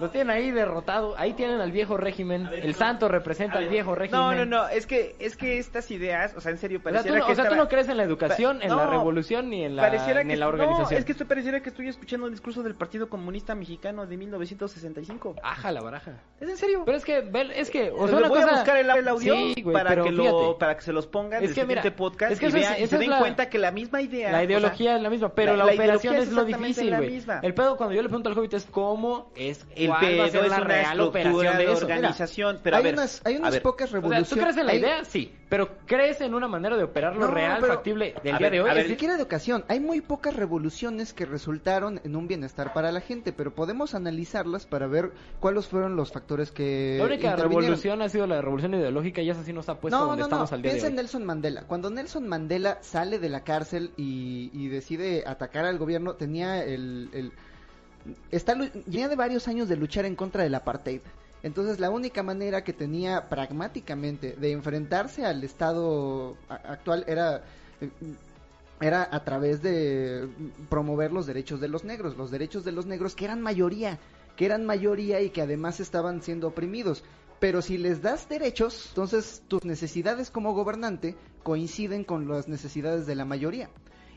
Los 0.00 0.10
tienen 0.12 0.30
ahí 0.30 0.50
derrotado. 0.50 1.14
Ahí 1.18 1.34
tienen 1.34 1.60
al 1.60 1.70
viejo 1.72 1.96
régimen. 1.98 2.48
El 2.52 2.74
santo 2.74 3.06
representa 3.08 3.58
al 3.58 3.68
viejo 3.68 3.94
régimen. 3.94 4.20
No, 4.20 4.34
no, 4.34 4.44
no, 4.46 4.68
es 4.68 4.86
que, 4.86 5.14
es 5.18 5.36
que 5.36 5.58
estas 5.58 5.90
ideas, 5.90 6.34
o 6.36 6.40
sea, 6.40 6.50
en 6.52 6.58
serio, 6.58 6.78
O 6.78 6.82
sea, 6.82 6.90
tú, 6.90 6.94
pareciera 6.94 7.18
no- 7.18 7.26
que 7.26 7.32
o 7.32 7.34
sea, 7.34 7.44
tú 7.44 7.48
estaba- 7.50 7.62
no 7.64 7.68
crees 7.68 7.88
en 7.90 7.96
la 7.98 8.02
educación, 8.04 8.58
Pa- 8.58 8.64
en 8.64 8.70
la 8.76 8.84
no, 8.86 8.90
revolución 8.90 9.50
ni 9.50 9.62
en 9.64 9.76
la, 9.76 9.82
pareciera 9.82 10.22
ni 10.22 10.28
que 10.28 10.34
en 10.34 10.40
la 10.40 10.48
organización. 10.48 10.90
No, 10.92 10.98
es 10.98 11.04
que 11.04 11.12
esto 11.12 11.26
pareciera 11.26 11.60
que 11.60 11.68
estoy 11.68 11.88
escuchando 11.88 12.26
el 12.28 12.39
discurso 12.40 12.62
del 12.62 12.74
Partido 12.74 13.10
Comunista 13.10 13.54
Mexicano 13.54 14.06
de 14.06 14.16
1965. 14.16 15.36
Aja 15.42 15.70
la 15.72 15.82
baraja. 15.82 16.22
¿Es 16.40 16.48
en 16.48 16.56
serio? 16.56 16.82
Pero 16.86 16.96
es 16.96 17.04
que, 17.04 17.18
es 17.54 17.70
que, 17.70 17.90
o 17.90 18.08
sea, 18.08 18.16
una 18.16 18.28
voy 18.28 18.40
cosa... 18.40 18.50
a 18.52 18.56
buscar 18.56 18.76
el, 18.78 18.88
el 18.90 19.08
audio 19.08 19.34
Sí, 19.34 19.62
güey, 19.62 19.74
para, 19.74 20.02
que 20.02 20.10
lo, 20.10 20.56
para 20.58 20.74
que 20.76 20.82
se 20.82 20.92
los 20.94 21.06
pongan 21.06 21.44
Es 21.44 21.52
que 21.52 21.64
mira, 21.66 21.82
siguiente 21.82 21.90
podcast 21.98 22.32
es 22.32 22.38
que 22.40 22.46
y, 22.46 22.48
eso 22.48 22.56
es- 22.58 22.62
vean- 22.68 22.82
y 22.82 22.86
se 22.86 22.98
den 22.98 23.10
la- 23.10 23.18
cuenta 23.18 23.50
que 23.50 23.58
la 23.58 23.70
misma 23.70 24.00
idea... 24.00 24.32
La 24.32 24.40
o 24.40 24.44
ideología 24.44 24.90
sea, 24.92 24.96
es 24.96 25.02
la 25.02 25.10
misma, 25.10 25.28
pero 25.34 25.52
la- 25.52 25.58
la, 25.58 25.64
la 25.66 25.72
operación 25.74 26.14
es 26.16 26.32
lo 26.32 26.44
difícil, 26.46 26.96
güey. 26.96 27.22
El 27.42 27.52
pedo 27.54 27.76
cuando 27.76 27.94
yo 27.94 28.02
le 28.02 28.08
pregunto 28.08 28.30
al 28.30 28.38
Hobbit 28.38 28.54
es 28.54 28.64
cómo 28.64 29.30
es 29.36 29.66
El 29.76 29.92
pedo 30.00 30.24
es 30.24 30.32
la 30.34 30.40
una 30.46 30.60
real 30.60 31.00
operación 31.00 31.58
de 31.58 31.64
eso. 31.64 31.72
organización, 31.76 32.60
pero 32.62 32.76
a 32.76 32.78
hay 32.78 32.84
ver, 32.84 32.94
unas, 32.94 33.20
hay 33.26 33.36
unas 33.36 33.60
pocas 33.60 33.90
revoluciones. 33.92 34.28
¿tú 34.30 34.36
crees 34.36 34.56
en 34.56 34.66
la 34.66 34.74
idea? 34.74 35.04
Sí. 35.04 35.34
Pero 35.50 35.68
¿crees 35.84 36.20
en 36.22 36.32
una 36.32 36.46
manera 36.48 36.76
de 36.76 36.84
operar 36.84 37.14
lo 37.16 37.26
No, 37.26 37.34
real, 37.34 37.58
pero- 37.60 37.74
factible 37.74 38.14
del 38.24 38.38
día 38.38 38.48
ver, 38.48 38.52
de 38.52 38.60
hoy? 38.62 38.70
Ni 38.82 38.88
siquiera 38.88 39.16
de 39.16 39.22
ocasión. 39.24 39.64
Hay 39.68 39.80
muy 39.80 40.00
pocas 40.00 40.34
revoluciones 40.36 41.12
que 41.12 41.26
resultaron 41.26 42.00
en 42.04 42.14
un 42.16 42.28
bienestar 42.28 42.72
para 42.72 42.92
la 42.92 43.00
gente, 43.00 43.32
pero 43.32 43.52
podemos 43.52 43.94
analizarlas 43.96 44.64
para 44.64 44.86
ver 44.86 45.10
cuáles 45.40 45.66
fueron 45.66 45.96
los 45.96 46.12
factores 46.12 46.52
que 46.52 46.96
la 46.98 47.04
única 47.04 47.34
revolución 47.36 48.00
ha 48.00 48.08
sido 48.08 48.26
la 48.28 48.40
revolución 48.40 48.74
ideológica 48.74 49.20
y 49.22 49.28
esa 49.30 49.42
sí 49.42 49.52
nos 49.52 49.68
ha 49.68 49.80
puesto 49.80 49.98
no, 49.98 50.06
donde 50.06 50.20
no, 50.20 50.26
estamos 50.26 50.50
no. 50.52 50.54
al 50.54 50.62
día 50.62 50.70
de 50.70 50.74
Piensa 50.76 50.86
hoy. 50.86 50.90
en 50.92 50.96
Nelson 50.96 51.24
Mandela. 51.26 51.62
Cuando 51.66 51.90
Nelson 51.90 52.28
Mandela 52.28 52.78
sale 52.80 53.18
de 53.18 53.28
la 53.28 53.40
cárcel 53.42 53.90
y, 53.96 54.50
y 54.54 54.68
decide 54.68 55.24
atacar 55.26 55.64
al 55.64 55.78
gobierno, 55.78 56.14
tenía 56.14 56.64
el... 56.64 57.10
el 57.12 57.32
está, 58.30 58.54
lu- 58.54 58.70
venía 58.86 59.08
de 59.08 59.16
varios 59.16 59.48
años 59.48 59.68
de 59.68 59.76
luchar 59.76 60.04
en 60.04 60.14
contra 60.14 60.44
del 60.44 60.54
apartheid. 60.54 61.00
Entonces 61.42 61.80
la 61.80 61.90
única 61.90 62.22
manera 62.22 62.64
que 62.64 62.72
tenía 62.72 63.28
pragmáticamente 63.28 64.36
de 64.36 64.52
enfrentarse 64.52 65.24
al 65.24 65.42
Estado 65.44 66.36
actual 66.48 67.04
era... 67.06 67.42
eh, 67.80 67.90
era 68.80 69.06
a 69.12 69.24
través 69.24 69.60
de 69.60 70.26
promover 70.70 71.12
los 71.12 71.26
derechos 71.26 71.60
de 71.60 71.68
los 71.68 71.84
negros, 71.84 72.16
los 72.16 72.30
derechos 72.30 72.64
de 72.64 72.72
los 72.72 72.86
negros 72.86 73.14
que 73.14 73.26
eran 73.26 73.42
mayoría, 73.42 73.98
que 74.36 74.46
eran 74.46 74.64
mayoría 74.64 75.20
y 75.20 75.28
que 75.28 75.42
además 75.42 75.80
estaban 75.80 76.22
siendo 76.22 76.48
oprimidos. 76.48 77.04
Pero 77.40 77.62
si 77.62 77.78
les 77.78 78.02
das 78.02 78.28
derechos, 78.28 78.86
entonces 78.88 79.42
tus 79.48 79.64
necesidades 79.64 80.30
como 80.30 80.54
gobernante 80.54 81.14
coinciden 81.42 82.04
con 82.04 82.28
las 82.28 82.48
necesidades 82.48 83.06
de 83.06 83.14
la 83.14 83.24
mayoría. 83.24 83.68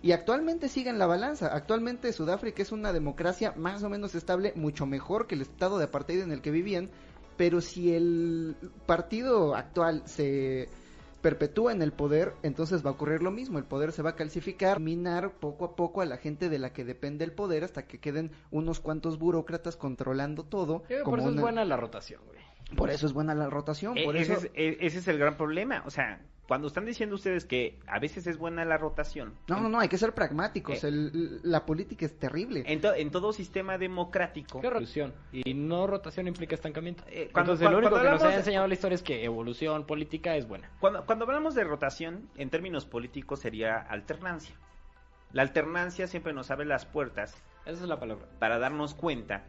Y 0.02 0.12
actualmente 0.12 0.68
siguen 0.68 1.00
la 1.00 1.08
balanza. 1.08 1.56
Actualmente 1.56 2.12
Sudáfrica 2.12 2.62
es 2.62 2.74
una 2.74 2.92
democracia 2.92 3.54
más 3.56 3.84
o 3.84 3.90
menos 3.90 4.16
estable, 4.16 4.52
mucho 4.56 4.86
mejor 4.86 5.28
que 5.28 5.36
el 5.36 5.42
estado 5.42 5.78
de 5.78 5.86
apartheid 5.86 6.22
en 6.22 6.34
el 6.34 6.42
que 6.42 6.52
vivían. 6.52 6.90
Pero 7.38 7.62
si 7.62 7.94
el 7.94 8.56
partido 8.86 9.56
actual 9.56 10.04
se 10.06 10.70
perpetúa 11.22 11.72
en 11.72 11.82
el 11.82 11.94
poder, 11.94 12.34
entonces 12.44 12.86
va 12.86 12.90
a 12.90 12.94
ocurrir 12.94 13.24
lo 13.24 13.32
mismo. 13.32 13.58
El 13.58 13.64
poder 13.64 13.92
se 13.92 14.04
va 14.04 14.12
a 14.12 14.16
calcificar, 14.16 14.80
minar 14.80 15.32
poco 15.40 15.66
a 15.66 15.76
poco 15.76 16.02
a 16.02 16.06
la 16.06 16.18
gente 16.18 16.50
de 16.50 16.60
la 16.60 16.74
que 16.74 16.84
depende 16.84 17.24
el 17.24 17.32
poder 17.32 17.64
hasta 17.64 17.88
que 17.88 18.00
queden 18.00 18.32
unos 18.52 18.80
cuantos 18.80 19.18
burócratas 19.18 19.78
controlando 19.78 20.44
todo. 20.44 20.84
Yo 20.90 21.04
como 21.04 21.18
por 21.18 21.20
eso 21.20 21.30
es 21.30 21.42
buena 21.42 21.66
la 21.66 21.78
rotación, 21.78 22.22
güey. 22.26 22.40
Por 22.76 22.90
eso 22.90 23.06
es 23.06 23.14
buena 23.14 23.34
la 23.34 23.50
rotación. 23.50 23.96
Por 24.04 24.18
ese, 24.18 24.34
eso... 24.34 24.46
es, 24.46 24.52
eh, 24.54 24.78
ese 24.82 25.00
es 25.00 25.08
el 25.08 25.18
gran 25.18 25.38
problema. 25.38 25.84
O 25.86 25.90
sea, 25.90 26.22
cuando 26.48 26.68
están 26.68 26.86
diciendo 26.86 27.16
ustedes 27.16 27.46
que 27.46 27.80
a 27.88 28.00
veces 28.00 28.28
es 28.28 28.38
buena 28.38 28.66
la 28.66 28.78
rotación. 28.78 29.34
No, 29.48 29.62
no, 29.62 29.70
no, 29.70 29.80
hay 29.80 29.88
que 29.88 29.98
ser 29.98 30.14
pragmáticos. 30.14 30.84
Eh. 30.84 30.88
El- 30.88 31.40
la 31.44 31.66
política 31.66 32.06
es 32.06 32.20
terrible. 32.20 32.64
En, 32.68 32.82
to- 32.82 32.94
en 32.94 33.12
todo 33.12 33.32
sistema 33.34 33.78
democrático. 33.78 34.60
¿Qué 34.60 34.70
revolución? 34.70 35.14
Y 35.32 35.54
no 35.54 35.88
rotación 35.88 36.28
implica 36.28 36.56
estancamiento. 36.56 37.04
Eh, 37.08 37.30
cuando- 37.32 37.54
Entonces, 37.54 37.64
lo 37.66 37.72
cuando- 37.72 37.78
único 37.78 37.90
cuando 37.92 37.98
que 38.10 38.12
nos 38.12 38.22
ha 38.22 38.26
hablamos 38.26 38.34
de- 38.34 38.40
enseñado 38.40 38.68
la 38.68 38.74
historia 38.74 38.96
es 38.96 39.04
que 39.04 39.24
evolución 39.24 39.86
política 39.86 40.36
es 40.36 40.48
buena. 40.48 40.70
Cuando, 40.80 41.06
cuando 41.06 41.26
hablamos 41.26 41.56
de 41.56 41.64
rotación, 41.64 42.30
en 42.36 42.50
términos 42.50 42.86
políticos 42.86 43.40
sería 43.40 43.78
alternancia. 43.78 44.56
La 45.32 45.42
alternancia 45.44 46.08
siempre 46.08 46.34
nos 46.34 46.52
abre 46.52 46.66
las 46.66 46.86
puertas 46.86 47.42
Esa 47.66 47.82
es 47.84 47.88
la 47.90 48.00
palabra. 48.00 48.26
para 48.40 48.60
darnos 48.60 48.94
cuenta 48.94 49.46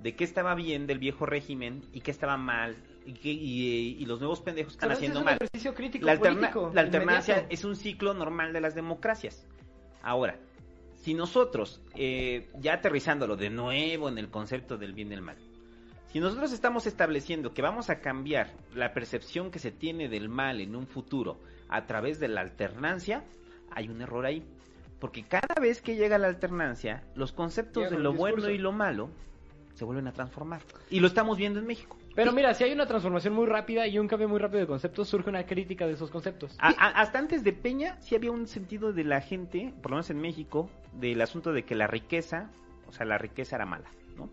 de 0.00 0.16
qué 0.16 0.24
estaba 0.24 0.54
bien 0.54 0.86
del 0.86 0.98
viejo 0.98 1.26
régimen 1.26 1.82
y 1.92 2.00
qué 2.00 2.10
estaba 2.10 2.36
mal 2.36 2.74
y, 3.08 3.12
qué- 3.14 3.32
y, 3.32 3.96
y 4.00 4.06
los 4.06 4.20
nuevos 4.20 4.40
pendejos 4.40 4.74
están 4.74 4.92
haciendo 4.92 5.18
es 5.18 5.20
un 5.20 5.24
mal. 5.24 5.34
ejercicio 5.36 5.74
crítico 5.74 6.06
La, 6.06 6.12
alterna- 6.12 6.50
político, 6.52 6.70
la 6.74 6.80
alternancia 6.82 7.34
inmediato. 7.34 7.54
es 7.54 7.64
un 7.64 7.76
ciclo 7.76 8.14
normal 8.14 8.52
de 8.52 8.60
las 8.60 8.74
democracias. 8.74 9.46
Ahora, 10.02 10.38
si 10.96 11.14
nosotros, 11.14 11.80
eh, 11.94 12.48
ya 12.60 12.74
aterrizándolo 12.74 13.36
de 13.36 13.50
nuevo 13.50 14.08
en 14.08 14.18
el 14.18 14.28
concepto 14.30 14.76
del 14.76 14.92
bien 14.92 15.08
y 15.08 15.10
del 15.12 15.22
mal, 15.22 15.36
si 16.12 16.20
nosotros 16.20 16.52
estamos 16.52 16.86
estableciendo 16.86 17.52
que 17.52 17.62
vamos 17.62 17.90
a 17.90 18.00
cambiar 18.00 18.50
la 18.74 18.92
percepción 18.94 19.50
que 19.50 19.58
se 19.58 19.70
tiene 19.70 20.08
del 20.08 20.28
mal 20.28 20.60
en 20.60 20.74
un 20.76 20.86
futuro 20.86 21.38
a 21.68 21.86
través 21.86 22.18
de 22.18 22.28
la 22.28 22.40
alternancia, 22.40 23.24
hay 23.70 23.88
un 23.88 24.00
error 24.00 24.24
ahí. 24.26 24.42
Porque 25.00 25.22
cada 25.22 25.54
vez 25.60 25.80
que 25.82 25.96
llega 25.96 26.18
la 26.18 26.26
alternancia, 26.28 27.04
los 27.14 27.32
conceptos 27.32 27.82
Llega 27.84 27.90
de 27.90 27.96
el 27.96 28.02
lo 28.02 28.12
bueno 28.14 28.48
y 28.50 28.58
lo 28.58 28.72
malo 28.72 29.10
se 29.74 29.84
vuelven 29.84 30.08
a 30.08 30.12
transformar. 30.12 30.60
Y 30.90 30.98
lo 31.00 31.06
estamos 31.06 31.38
viendo 31.38 31.60
en 31.60 31.66
México. 31.66 31.96
Pero 32.18 32.32
mira, 32.32 32.52
si 32.52 32.64
hay 32.64 32.72
una 32.72 32.84
transformación 32.86 33.32
muy 33.32 33.46
rápida 33.46 33.86
y 33.86 33.96
un 33.98 34.08
cambio 34.08 34.28
muy 34.28 34.40
rápido 34.40 34.58
de 34.60 34.66
conceptos, 34.66 35.08
surge 35.08 35.30
una 35.30 35.46
crítica 35.46 35.86
de 35.86 35.92
esos 35.92 36.10
conceptos. 36.10 36.56
A- 36.58 36.68
a- 36.70 37.00
hasta 37.00 37.18
antes 37.20 37.44
de 37.44 37.52
Peña 37.52 37.96
sí 38.00 38.16
había 38.16 38.32
un 38.32 38.48
sentido 38.48 38.92
de 38.92 39.04
la 39.04 39.20
gente, 39.20 39.72
por 39.80 39.92
lo 39.92 39.96
menos 39.98 40.10
en 40.10 40.20
México, 40.20 40.68
del 40.94 41.20
asunto 41.20 41.52
de 41.52 41.64
que 41.64 41.76
la 41.76 41.86
riqueza, 41.86 42.50
o 42.88 42.92
sea, 42.92 43.06
la 43.06 43.18
riqueza 43.18 43.54
era 43.54 43.66
mala, 43.66 43.88
¿no? 44.16 44.24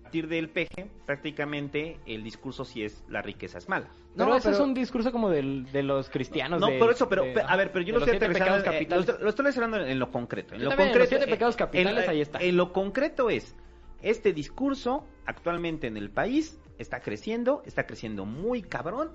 A 0.00 0.02
partir 0.02 0.28
del 0.28 0.50
peje, 0.50 0.90
prácticamente 1.06 1.96
el 2.04 2.22
discurso 2.24 2.64
sí 2.66 2.82
es 2.82 3.02
la 3.08 3.22
riqueza 3.22 3.56
es 3.56 3.68
mala. 3.70 3.88
Pero 4.16 4.28
No, 4.28 4.36
eso 4.36 4.50
es 4.50 4.56
pero- 4.56 4.64
un 4.68 4.74
discurso 4.74 5.10
como 5.10 5.30
del- 5.30 5.64
de 5.72 5.82
los 5.82 6.10
cristianos. 6.10 6.60
No, 6.60 6.66
de- 6.66 6.78
por 6.78 6.90
eso, 6.90 7.08
pero 7.08 7.22
de- 7.22 7.40
a 7.40 7.56
ver, 7.56 7.72
pero 7.72 7.84
yo 7.86 7.92
lo 7.94 8.00
estoy 8.00 8.18
siete 8.18 8.24
aterrizando, 8.26 8.64
pecados 8.64 9.08
eh, 9.08 9.12
lo, 9.12 9.18
lo 9.24 9.28
estoy 9.30 9.44
aterrizando 9.46 9.76
en 9.86 9.98
lo 9.98 10.10
concreto. 10.10 10.54
En 10.54 10.60
Yo 10.60 10.64
lo 10.64 10.70
también, 10.70 10.88
en 10.88 10.92
concreto, 10.94 11.10
los 11.14 11.20
siete 11.20 11.30
pecados 11.32 11.56
capitales, 11.56 12.04
en- 12.04 12.10
ahí 12.10 12.20
está. 12.20 12.38
En 12.40 12.56
lo 12.58 12.72
concreto 12.74 13.30
es, 13.30 13.54
este 14.02 14.32
discurso 14.34 15.06
actualmente 15.26 15.86
en 15.86 15.96
el 15.96 16.10
país 16.10 16.58
está 16.80 17.00
creciendo, 17.00 17.62
está 17.66 17.86
creciendo 17.86 18.24
muy 18.24 18.62
cabrón. 18.62 19.10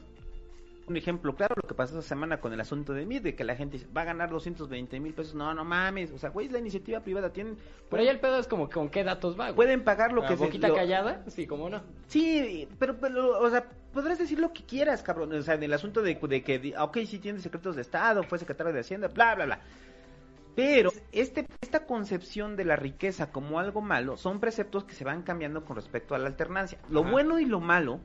Un 0.87 0.97
ejemplo 0.97 1.35
claro, 1.35 1.55
lo 1.59 1.67
que 1.67 1.73
pasó 1.73 1.97
esta 1.97 2.07
semana 2.07 2.39
con 2.39 2.53
el 2.53 2.61
asunto 2.61 2.93
de 2.93 3.07
MIR, 3.07 3.23
de 3.23 3.35
que 3.35 3.43
la 3.43 3.55
gente 3.55 3.79
va 3.97 4.01
a 4.01 4.05
ganar 4.05 4.29
220 4.29 4.99
mil 4.99 5.15
pesos. 5.15 5.33
No, 5.33 5.51
no 5.55 5.65
mames. 5.65 6.11
O 6.11 6.19
sea, 6.19 6.29
güey, 6.29 6.45
es 6.45 6.51
la 6.53 6.59
iniciativa 6.59 6.99
privada. 6.99 7.33
Tienen, 7.33 7.57
Por 7.89 7.99
ahí 7.99 8.07
el 8.07 8.19
pedo 8.19 8.37
es 8.37 8.45
como 8.47 8.69
con 8.69 8.89
qué 8.89 9.03
datos 9.03 9.33
va. 9.33 9.45
güey. 9.45 9.55
pueden 9.55 9.83
pagar 9.83 10.13
lo 10.13 10.23
¿A 10.23 10.27
que 10.27 10.37
se... 10.37 10.45
boquita 10.45 10.67
lo- 10.67 10.75
callada? 10.75 11.23
Sí, 11.27 11.47
cómo 11.47 11.71
no. 11.71 11.81
Sí, 12.07 12.67
pero, 12.77 12.97
pero, 12.99 13.39
o 13.41 13.49
sea, 13.49 13.65
podrás 13.93 14.19
decir 14.19 14.39
lo 14.39 14.53
que 14.53 14.63
quieras, 14.63 15.01
cabrón. 15.01 15.33
O 15.33 15.41
sea, 15.41 15.55
en 15.55 15.63
el 15.63 15.73
asunto 15.73 16.03
de, 16.03 16.13
de 16.13 16.43
que, 16.43 16.75
ok, 16.77 16.97
sí 17.07 17.17
tiene 17.17 17.39
secretos 17.39 17.75
de 17.75 17.81
Estado, 17.81 18.21
fue 18.21 18.37
secretario 18.37 18.71
de 18.71 18.81
Hacienda, 18.81 19.07
bla, 19.07 19.33
bla, 19.33 19.45
bla. 19.45 19.59
Pero 20.56 20.92
este, 21.11 21.45
esta 21.61 21.85
concepción 21.85 22.56
de 22.56 22.64
la 22.66 22.75
riqueza 22.77 23.32
como 23.32 23.59
algo 23.59 23.82
malo 23.82 24.16
son 24.17 24.40
preceptos 24.40 24.85
que 24.85 24.93
se 24.93 25.03
van 25.03 25.22
cambiando 25.24 25.66
con 25.66 25.75
respecto 25.75 26.16
a 26.16 26.17
la 26.19 26.27
alternancia. 26.27 26.80
Lo 26.90 27.01
Ajá. 27.01 27.11
bueno 27.11 27.40
y 27.40 27.45
lo 27.45 27.59
malo, 27.59 28.00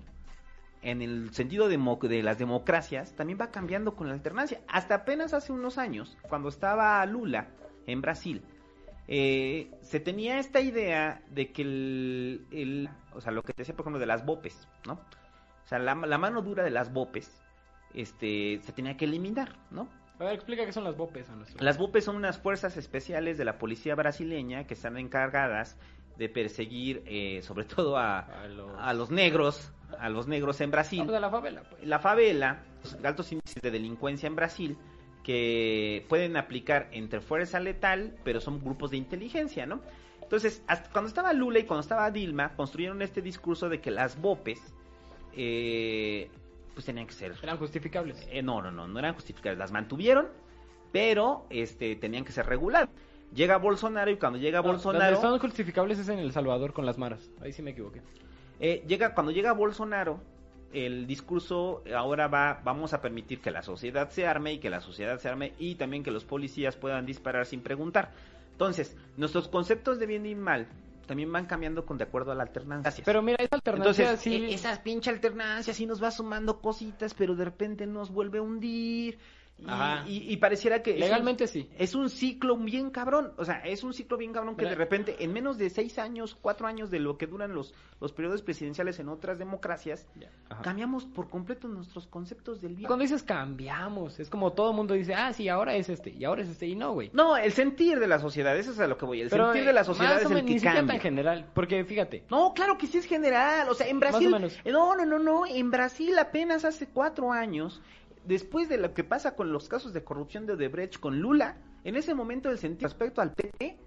en 0.83 1.01
el 1.03 1.33
sentido 1.33 1.69
demo- 1.69 1.97
de 2.01 2.23
las 2.23 2.39
democracias, 2.39 3.15
también 3.15 3.39
va 3.41 3.51
cambiando 3.51 3.95
con 3.95 4.09
la 4.09 4.15
alternancia. 4.15 4.61
Hasta 4.67 4.95
apenas 4.97 5.33
hace 5.35 5.53
unos 5.53 5.79
años, 5.79 6.17
cuando 6.29 6.49
estaba 6.49 7.05
Lula 7.07 7.49
en 7.87 8.01
Brasil, 8.01 8.43
eh, 9.07 9.71
se 9.83 10.01
tenía 10.01 10.39
esta 10.39 10.61
idea 10.61 11.23
de 11.31 11.53
que 11.53 11.63
el, 11.63 12.47
el- 12.51 12.89
o 13.13 13.21
sea, 13.21 13.33
lo 13.33 13.43
que 13.43 13.53
te 13.53 13.63
decía, 13.63 13.75
por 13.77 13.85
ejemplo, 13.85 14.01
de 14.01 14.07
las 14.07 14.25
bopes, 14.25 14.67
¿no? 14.87 14.95
O 14.95 15.67
sea, 15.69 15.79
la, 15.79 15.95
la 15.95 16.19
mano 16.19 16.43
dura 16.43 16.65
de 16.65 16.71
las 16.71 16.93
bopes, 16.93 17.31
este, 17.95 18.61
se 18.65 18.73
tenía 18.73 18.97
que 18.97 19.05
eliminar, 19.05 19.57
¿no? 19.71 19.89
A 20.21 20.25
ver, 20.25 20.35
explica 20.35 20.67
qué 20.67 20.73
son 20.73 20.85
las 20.85 20.97
bopes 20.97 21.29
a 21.31 21.35
nuestro. 21.35 21.65
Las 21.65 21.79
BOPES 21.79 22.05
son 22.05 22.17
unas 22.17 22.39
fuerzas 22.39 22.77
especiales 22.77 23.39
de 23.39 23.45
la 23.47 23.59
policía 23.59 23.95
brasileña 23.95 24.67
que 24.67 24.75
están 24.75 24.99
encargadas 24.99 25.79
de 26.19 26.29
perseguir, 26.29 27.03
eh, 27.07 27.41
sobre 27.43 27.65
todo 27.65 27.97
a, 27.97 28.19
A 28.21 28.47
los- 28.47 28.71
a 28.79 28.93
los 28.93 29.11
negros, 29.11 29.73
a 29.99 30.11
los 30.11 30.29
negros 30.29 30.61
en 30.61 30.71
Brasil. 30.71 31.01
Ah, 31.01 31.05
pues 31.07 31.15
de 31.15 31.21
la 31.21 31.31
favela, 31.31 31.63
pues. 31.63 31.85
La 31.87 31.99
favela, 32.01 32.63
los 32.85 33.03
altos 33.03 33.33
índices 33.33 33.63
de 33.63 33.71
delincuencia 33.71 34.27
en 34.27 34.37
Brasil, 34.37 34.77
que 35.25 36.05
pueden 36.11 36.37
aplicar 36.37 36.89
entre 36.93 37.21
fuerza 37.23 37.59
letal, 37.59 38.15
pero 38.23 38.41
son 38.41 38.63
grupos 38.63 38.91
de 38.91 38.99
inteligencia, 38.99 39.65
¿no? 39.65 39.81
Entonces, 40.23 40.63
hasta 40.67 40.91
cuando 40.91 41.09
estaba 41.09 41.33
Lula 41.33 41.59
y 41.61 41.65
cuando 41.65 41.81
estaba 41.81 42.11
Dilma, 42.11 42.55
construyeron 42.57 43.01
este 43.03 43.23
discurso 43.23 43.69
de 43.71 43.81
que 43.81 43.91
las 43.91 44.21
BOPES, 44.21 44.61
eh, 45.35 46.31
pues 46.75 46.87
tenían 46.87 47.07
que 47.07 47.13
ser 47.13 47.35
Eran 47.43 47.57
justificables. 47.59 48.27
eh, 48.31 48.43
no, 48.43 48.61
no, 48.63 48.71
no, 48.71 48.87
no 48.89 48.99
eran 48.99 49.15
justificadas, 49.15 49.59
las 49.59 49.73
mantuvieron, 49.73 50.29
pero 50.93 51.47
este 51.51 51.97
tenían 51.97 52.25
que 52.25 52.33
ser 52.33 52.47
regular. 52.47 52.89
Llega 53.35 53.59
Bolsonaro 53.59 54.11
y 54.11 54.17
cuando 54.17 54.39
llega 54.39 54.61
No, 54.61 54.69
Bolsonaro, 54.69 55.17
Donde 55.17 55.29
son 55.29 55.39
justificables 55.39 55.99
es 55.99 56.09
en 56.09 56.19
El 56.19 56.33
Salvador 56.33 56.73
con 56.73 56.85
las 56.85 56.99
maras. 56.99 57.31
Ahí 57.41 57.53
sí 57.53 57.63
me 57.63 57.71
equivoqué. 57.71 58.03
eh, 58.59 58.83
llega 58.89 59.15
cuando 59.15 59.31
llega 59.33 59.53
Bolsonaro, 59.53 60.21
el 60.73 61.07
discurso 61.07 61.83
ahora 61.97 62.29
va, 62.29 62.61
vamos 62.65 62.93
a 62.93 63.01
permitir 63.01 63.41
que 63.41 63.51
la 63.51 63.63
sociedad 63.63 64.11
se 64.11 64.27
arme 64.27 64.53
y 64.55 64.59
que 64.59 64.71
la 64.71 64.81
sociedad 64.81 65.19
se 65.19 65.29
arme 65.29 65.53
y 65.59 65.77
también 65.77 66.03
que 66.03 66.11
los 66.11 66.25
policías 66.25 66.77
puedan 66.77 67.07
disparar 67.07 67.47
sin 67.47 67.61
preguntar. 67.61 68.11
Entonces, 68.53 68.97
nuestros 69.17 69.49
conceptos 69.49 69.99
de 69.99 70.07
bien 70.07 70.27
y 70.27 70.35
mal 70.35 70.67
también 71.11 71.33
van 71.33 71.47
cambiando 71.47 71.85
con 71.85 71.99
de 71.99 72.05
acuerdo 72.05 72.31
a 72.31 72.37
la 72.37 72.45
alternancia. 72.45 73.03
Pero 73.05 73.21
mira, 73.21 73.43
esa 73.43 73.57
alternancia 73.57 74.05
Entonces, 74.05 74.21
sí... 74.21 74.33
e- 74.33 74.55
esa 74.55 74.81
pinche 74.85 75.11
alternancia 75.11 75.75
sí 75.75 75.85
nos 75.85 76.01
va 76.01 76.13
sumando 76.13 76.61
cositas, 76.61 77.15
pero 77.15 77.35
de 77.35 77.47
repente 77.47 77.85
nos 77.85 78.13
vuelve 78.13 78.39
a 78.39 78.43
hundir. 78.43 79.19
Y, 79.61 79.69
Ajá. 79.69 80.05
y- 80.09 80.33
y 80.33 80.37
pareciera 80.39 80.83
que... 80.83 80.91
es 80.93 80.97
un- 80.97 81.01
Legalmente 81.03 81.47
sí. 81.47 81.69
Es 81.79 81.95
un 81.95 82.09
ciclo 82.09 82.57
bien 82.57 82.91
cabrón, 82.91 83.33
o 83.37 83.45
sea, 83.45 83.57
es 83.65 83.85
un 83.85 83.93
ciclo 83.93 84.17
bien 84.17 84.33
cabrón 84.33 84.57
que 84.57 84.65
de 84.65 84.75
repente 84.75 85.17
en 85.23 85.33
menos 85.33 85.59
de 85.59 85.69
seis 85.71 85.99
años, 85.99 86.37
cuatro 86.41 86.67
años 86.67 86.91
de 86.91 86.99
lo 86.99 87.19
que 87.19 87.27
duran 87.27 87.55
los, 87.55 87.75
los 88.01 88.13
periodos 88.13 88.43
presidenciales 88.43 88.99
en 89.01 89.09
otras 89.09 89.39
democracias, 89.39 90.07
cambiamos 90.63 91.05
por 91.05 91.29
completo 91.29 91.69
nuestros 91.69 92.07
conceptos 92.07 92.61
del 92.61 92.75
bien. 92.75 92.87
Cuando 92.87 93.03
dices 93.03 93.23
cambiamos, 93.23 94.19
es 94.19 94.31
como 94.31 94.53
todo 94.53 94.71
el 94.71 94.77
mundo 94.77 94.95
dice, 94.95 95.15
ah, 95.15 95.33
sí, 95.33 95.49
ahora 95.49 95.75
es 95.77 95.89
este, 95.89 96.11
y 96.11 96.25
ahora 96.25 96.43
es 96.43 96.49
este, 96.49 96.67
y 96.67 96.75
no, 96.75 96.93
güey. 96.93 97.11
No, 97.13 97.37
el 97.37 97.53
sentir 97.53 97.99
de 98.01 98.07
la 98.07 98.19
sociedad, 98.19 98.57
eso 98.57 98.71
es 98.73 98.81
a 98.81 98.87
lo 98.87 98.97
que 98.97 99.05
voy, 99.07 99.21
el 99.21 99.29
Pero, 99.31 99.47
sentir 99.53 99.67
de 99.67 99.73
la 99.73 99.85
sociedad 99.85 100.15
más 100.15 100.21
es 100.23 100.27
o 100.27 100.29
el 100.31 100.35
menos, 100.37 100.49
que 100.49 100.55
ni 100.55 100.61
cambia. 100.61 100.87
tan 100.87 101.01
general, 101.01 101.47
porque 101.55 101.85
fíjate, 101.85 102.25
No, 102.31 102.53
claro 102.55 102.79
que 102.79 102.87
sí 102.87 102.99
es 102.99 103.05
general. 103.07 103.69
O 103.69 103.75
sea, 103.75 103.89
en 103.89 104.01
Brasil. 104.01 104.29
o 104.29 104.31
menos. 104.31 104.59
No, 104.65 104.95
no, 104.97 105.05
no, 105.05 105.19
no. 105.19 105.47
En 105.47 105.71
Brasil 105.71 106.19
apenas 106.19 106.65
hace 106.65 106.87
cuatro 106.87 107.33
años, 107.33 107.81
después 108.31 108.69
de 108.69 108.79
lo 108.79 108.95
que 108.95 109.05
pasa 109.05 109.35
con 109.37 109.53
los 109.53 109.69
casos 109.69 109.93
de 109.93 110.03
corrupción 110.05 110.47
de 110.47 110.55
Odebrecht 110.55 110.99
con 110.99 111.21
Lula, 111.21 111.59
en 111.85 111.97
ese 111.97 112.15
momento 112.15 112.49
el 112.51 112.59
sentido 112.59 112.89
respecto 112.89 113.21
al 113.21 113.33
PP 113.35 113.79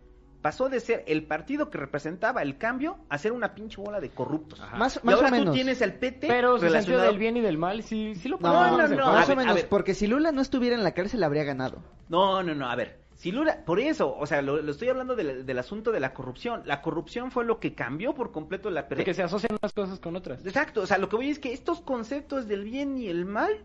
pasó 0.42 0.68
de 0.68 0.82
ser 0.82 1.04
el 1.08 1.26
partido 1.26 1.70
que 1.70 1.78
representaba 1.78 2.42
el 2.42 2.58
cambio 2.58 2.98
a 3.08 3.18
ser 3.18 3.32
una 3.32 3.56
pinche 3.56 3.82
bola 3.82 4.02
de 4.02 4.10
corruptos. 4.10 4.60
Ajá. 4.60 4.76
Más, 4.78 5.00
Y 5.02 5.06
más 5.06 5.16
ahora 5.16 5.28
o 5.30 5.32
menos. 5.32 5.46
tú 5.48 5.54
tienes 5.54 5.82
al 5.82 5.94
PT 5.94 6.28
pero 6.28 6.58
relacionado- 6.58 7.06
del 7.08 7.18
bien 7.18 7.38
y 7.38 7.42
del 7.42 7.58
mal, 7.58 7.82
sí, 7.82 8.14
sí 8.16 8.28
lo 8.28 8.36
No, 8.38 8.52
podemos 8.52 8.78
no, 8.78 8.84
hacer. 8.84 8.98
no, 8.98 9.06
más 9.06 9.30
a 9.30 9.34
o 9.34 9.36
ver, 9.38 9.48
a 9.48 9.54
menos, 9.54 9.68
porque 9.70 9.94
si 9.94 10.06
Lula 10.08 10.32
no 10.34 10.42
estuviera 10.42 10.76
en 10.76 10.84
la 10.84 10.92
cárcel 10.94 11.24
habría 11.24 11.46
ganado. 11.46 11.82
No, 12.10 12.44
no, 12.44 12.54
no, 12.54 12.70
a 12.70 12.76
ver. 12.76 13.02
Si 13.16 13.32
Lula, 13.32 13.64
por 13.64 13.80
eso, 13.80 14.14
o 14.18 14.26
sea, 14.26 14.42
lo, 14.42 14.62
lo 14.62 14.72
estoy 14.72 14.90
hablando 14.90 15.16
del, 15.16 15.46
del 15.46 15.60
asunto 15.60 15.94
de 15.94 16.02
la 16.02 16.14
corrupción. 16.14 16.64
La 16.66 16.82
corrupción 16.82 17.32
fue 17.32 17.46
lo 17.46 17.60
que 17.62 17.74
cambió 17.74 18.14
por 18.14 18.34
completo 18.34 18.70
la 18.70 18.90
Porque 18.90 19.14
se 19.14 19.24
asocian 19.24 19.58
unas 19.62 19.72
cosas 19.72 20.00
con 20.02 20.16
otras. 20.18 20.46
Exacto, 20.46 20.82
o 20.82 20.86
sea, 20.88 20.98
lo 20.98 21.08
que 21.08 21.16
voy 21.16 21.30
es 21.30 21.40
que 21.40 21.54
estos 21.54 21.80
conceptos 21.80 22.50
del 22.50 22.66
bien 22.66 22.98
y 22.98 23.08
el 23.08 23.24
mal, 23.26 23.64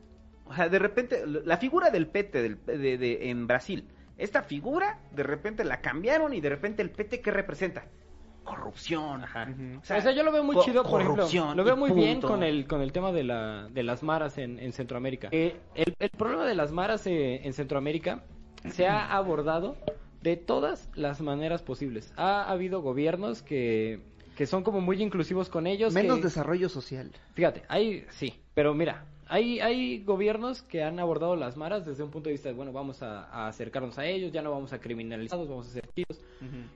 o 0.48 0.54
sea, 0.54 0.68
de 0.68 0.78
repente, 0.78 1.24
la 1.26 1.56
figura 1.58 1.90
del 1.90 2.06
PT 2.06 2.42
del, 2.42 2.58
de, 2.66 2.98
de- 2.98 3.30
en 3.30 3.46
Brasil, 3.46 3.84
esta 4.16 4.42
figura, 4.42 4.98
de 5.12 5.22
repente 5.22 5.64
la 5.64 5.80
cambiaron 5.80 6.32
y 6.34 6.40
de 6.40 6.48
repente 6.48 6.82
el 6.82 6.90
PT, 6.90 7.20
¿qué 7.20 7.30
representa? 7.30 7.84
Corrupción. 8.44 9.22
O 9.78 9.84
sea, 9.84 10.10
yo 10.12 10.22
lo 10.22 10.32
veo 10.32 10.42
muy 10.42 10.56
co- 10.56 10.64
chido, 10.64 10.82
por 10.82 11.02
ejemplo, 11.02 11.26
lo 11.54 11.64
veo 11.64 11.76
muy 11.76 11.90
bien 11.92 12.20
con 12.22 12.42
el 12.42 12.66
con 12.66 12.80
el 12.80 12.92
tema 12.92 13.12
de 13.12 13.22
la 13.24 13.68
de 13.70 13.82
las 13.82 14.02
maras 14.02 14.38
en, 14.38 14.58
en 14.58 14.72
Centroamérica. 14.72 15.28
Eh, 15.32 15.56
el, 15.74 15.94
el 15.98 16.10
problema 16.10 16.46
de 16.46 16.54
las 16.54 16.72
maras 16.72 17.06
eh, 17.06 17.42
en 17.44 17.52
Centroamérica 17.52 18.22
se 18.70 18.86
ha 18.86 19.04
abordado 19.14 19.76
de 20.22 20.36
todas 20.36 20.88
las 20.94 21.20
maneras 21.20 21.62
posibles. 21.62 22.12
Ha 22.16 22.50
habido 22.50 22.80
gobiernos 22.80 23.42
que 23.42 24.00
que 24.34 24.46
son 24.46 24.62
como 24.62 24.80
muy 24.80 25.02
inclusivos 25.02 25.50
con 25.50 25.66
ellos. 25.66 25.92
Menos 25.92 26.16
que- 26.18 26.24
desarrollo 26.24 26.68
social. 26.70 27.10
Fíjate, 27.34 27.64
hay, 27.68 28.06
sí, 28.10 28.40
pero 28.54 28.72
mira, 28.72 29.04
hay, 29.28 29.60
hay 29.60 30.02
gobiernos 30.04 30.62
que 30.62 30.82
han 30.82 30.98
abordado 30.98 31.36
las 31.36 31.56
maras 31.56 31.84
desde 31.84 32.02
un 32.02 32.10
punto 32.10 32.28
de 32.28 32.32
vista 32.32 32.48
de, 32.48 32.54
bueno, 32.54 32.72
vamos 32.72 33.02
a, 33.02 33.24
a 33.24 33.48
acercarnos 33.48 33.98
a 33.98 34.06
ellos, 34.06 34.32
ya 34.32 34.42
no 34.42 34.50
vamos 34.50 34.72
a 34.72 34.80
criminalizarlos, 34.80 35.48
vamos 35.48 35.66
a 35.68 35.70
ser 35.70 35.88
chidos. 35.94 36.20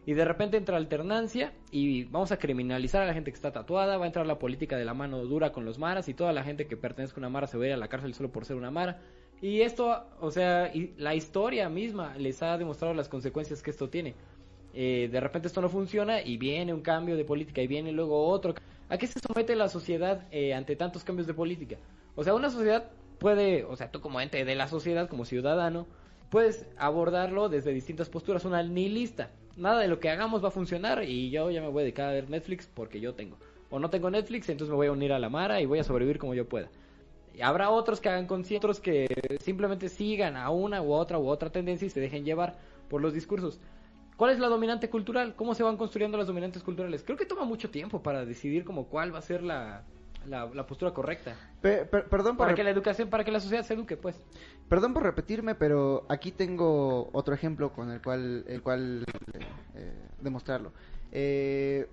Y 0.05 0.15
de 0.15 0.25
repente 0.25 0.57
entra 0.57 0.77
alternancia 0.77 1.53
y 1.71 2.05
vamos 2.05 2.33
a 2.33 2.37
criminalizar 2.37 3.03
a 3.03 3.07
la 3.07 3.15
gente 3.15 3.31
que 3.31 3.37
está 3.37 3.53
tatuada, 3.53 3.97
va 3.97 4.05
a 4.05 4.07
entrar 4.07 4.27
la 4.27 4.39
política 4.39 4.77
de 4.77 4.85
la 4.85 4.93
mano 4.93 5.25
dura 5.25 5.53
con 5.53 5.65
los 5.65 5.79
maras 5.79 6.09
y 6.09 6.15
toda 6.15 6.33
la 6.33 6.43
gente 6.43 6.67
que 6.67 6.77
pertenezca 6.77 7.17
a 7.17 7.21
una 7.21 7.29
mara 7.29 7.47
se 7.47 7.57
va 7.57 7.65
a 7.65 7.67
ir 7.69 7.73
a 7.73 7.77
la 7.77 7.89
cárcel 7.89 8.13
solo 8.13 8.31
por 8.31 8.45
ser 8.45 8.57
una 8.57 8.71
mara. 8.71 9.01
Y 9.41 9.63
esto, 9.63 10.05
o 10.21 10.31
sea, 10.31 10.75
y 10.75 10.95
la 10.99 11.15
historia 11.15 11.69
misma 11.69 12.15
les 12.17 12.43
ha 12.43 12.59
demostrado 12.59 12.95
las 12.95 13.09
consecuencias 13.09 13.63
que 13.63 13.71
esto 13.71 13.89
tiene. 13.89 14.15
Eh, 14.75 15.09
de 15.11 15.21
repente 15.21 15.49
esto 15.49 15.61
no 15.61 15.69
funciona 15.69 16.23
y 16.23 16.39
viene 16.39 16.73
un 16.73 16.81
cambio 16.81 17.17
de 17.17 17.25
política 17.25 17.63
y 17.63 17.67
viene 17.67 17.93
luego 17.93 18.29
otro. 18.29 18.55
¿A 18.89 18.99
qué 18.99 19.07
se 19.07 19.21
somete 19.21 19.57
la 19.57 19.69
sociedad 19.69 20.27
eh, 20.31 20.55
ante 20.55 20.77
tantos 20.77 21.05
cambios 21.05 21.27
de 21.27 21.35
política? 21.35 21.77
O 22.15 22.25
sea, 22.25 22.35
una 22.35 22.51
sociedad 22.51 22.91
puede, 23.19 23.65
o 23.65 23.77
sea, 23.77 23.91
tú 23.91 24.01
como 24.01 24.21
ente 24.21 24.45
de 24.45 24.55
la 24.55 24.69
sociedad, 24.69 25.09
como 25.09 25.25
ciudadano, 25.25 25.87
puedes 26.29 26.67
abordarlo 26.77 27.49
desde 27.49 27.73
distintas 27.73 28.09
posturas, 28.09 28.45
una 28.45 28.63
nihilista. 28.63 29.31
Nada 29.57 29.81
de 29.81 29.89
lo 29.89 30.01
que 30.01 30.11
hagamos 30.11 30.43
va 30.43 30.49
a 30.49 30.51
funcionar 30.51 31.05
y 31.05 31.31
yo 31.31 31.51
ya 31.51 31.61
me 31.61 31.69
voy 31.69 31.83
a 31.83 31.85
dedicar 31.85 32.09
a 32.09 32.13
ver 32.13 32.31
Netflix 32.31 32.67
porque 32.67 33.01
yo 33.01 33.15
tengo. 33.15 33.37
O 33.71 33.79
no 33.79 33.91
tengo 33.91 34.11
Netflix, 34.11 34.49
entonces 34.49 34.71
me 34.71 34.77
voy 34.77 34.89
a 34.89 34.93
unir 34.93 35.13
a 35.13 35.19
la 35.19 35.29
Mara 35.29 35.61
y 35.61 35.67
voy 35.67 35.79
a 35.79 35.85
sobrevivir 35.85 36.19
como 36.19 36.35
yo 36.35 36.49
pueda. 36.49 36.69
Y 37.35 37.41
habrá 37.43 37.71
otros 37.71 38.01
que 38.01 38.09
hagan 38.09 38.27
conciencia, 38.27 38.59
otros 38.59 38.81
que 38.81 39.07
simplemente 39.41 39.89
sigan 39.89 40.37
a 40.37 40.51
una 40.51 40.83
u 40.83 40.93
otra 40.93 41.19
u 41.19 41.29
otra 41.29 41.51
tendencia 41.51 41.87
y 41.87 41.91
se 41.91 42.01
dejen 42.01 42.25
llevar 42.25 42.57
por 42.89 43.01
los 43.01 43.15
discursos. 43.15 43.61
¿Cuál 44.17 44.33
es 44.33 44.39
la 44.39 44.49
dominante 44.49 44.91
cultural? 44.91 45.35
¿Cómo 45.35 45.55
se 45.55 45.63
van 45.63 45.77
construyendo 45.77 46.19
las 46.19 46.27
dominantes 46.27 46.63
culturales? 46.63 47.03
Creo 47.03 47.17
que 47.17 47.25
toma 47.25 47.45
mucho 47.45 47.71
tiempo 47.71 48.03
para 48.03 48.27
decidir 48.27 48.65
como 48.65 48.87
cuál 48.87 49.15
va 49.15 49.19
a 49.19 49.23
ser 49.23 49.43
la, 49.43 49.85
la, 50.27 50.47
la 50.47 50.67
postura 50.67 50.93
correcta. 50.93 51.35
Pe- 51.61 51.85
per- 51.85 52.09
perdón 52.09 52.37
por 52.37 52.47
Para 52.47 52.55
que 52.55 52.65
la 52.65 52.71
educación, 52.71 53.09
para 53.09 53.25
que 53.25 53.31
la 53.33 53.41
sociedad 53.41 53.65
se 53.65 53.75
eduque, 53.75 53.97
pues. 53.97 54.17
Perdón 54.69 54.95
por 54.95 55.03
repetirme, 55.03 55.55
pero 55.55 56.07
aquí 56.09 56.33
tengo 56.33 57.11
otro 57.13 57.35
ejemplo 57.35 57.73
con 57.73 57.91
el 57.91 58.01
cual, 58.01 58.45
el 58.49 58.63
cual 58.63 59.05
eh, 59.75 59.93
demostrarlo. 60.21 60.73
Eh, 61.13 61.89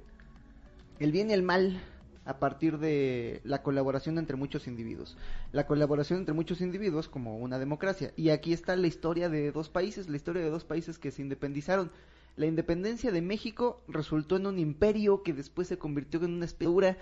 el 1.00 1.12
bien 1.12 1.30
y 1.30 1.34
el 1.34 1.44
mal 1.44 1.80
a 2.26 2.38
partir 2.38 2.78
de 2.78 3.42
la 3.44 3.64
colaboración 3.64 4.18
entre 4.18 4.36
muchos 4.36 4.68
individuos. 4.68 5.18
La 5.52 5.66
colaboración 5.66 6.20
entre 6.20 6.34
muchos 6.36 6.62
individuos 6.62 7.08
como 7.08 7.38
una 7.38 7.58
democracia. 7.58 8.12
Y 8.16 8.30
aquí 8.30 8.54
está 8.54 8.76
la 8.76 8.88
historia 8.88 9.30
de 9.30 9.52
dos 9.52 9.70
países, 9.70 10.10
la 10.10 10.16
historia 10.18 10.44
de 10.44 10.50
dos 10.50 10.64
países 10.64 11.00
que 11.00 11.12
se 11.12 11.22
independizaron. 11.22 11.92
La 12.36 12.46
independencia 12.46 13.12
de 13.12 13.22
México 13.22 13.82
resultó 13.88 14.38
en 14.38 14.46
un 14.46 14.60
imperio 14.60 15.24
que 15.24 15.34
después 15.34 15.68
se 15.68 15.78
convirtió 15.80 16.24
en 16.24 16.34
una 16.34 16.46
espedura 16.46 16.98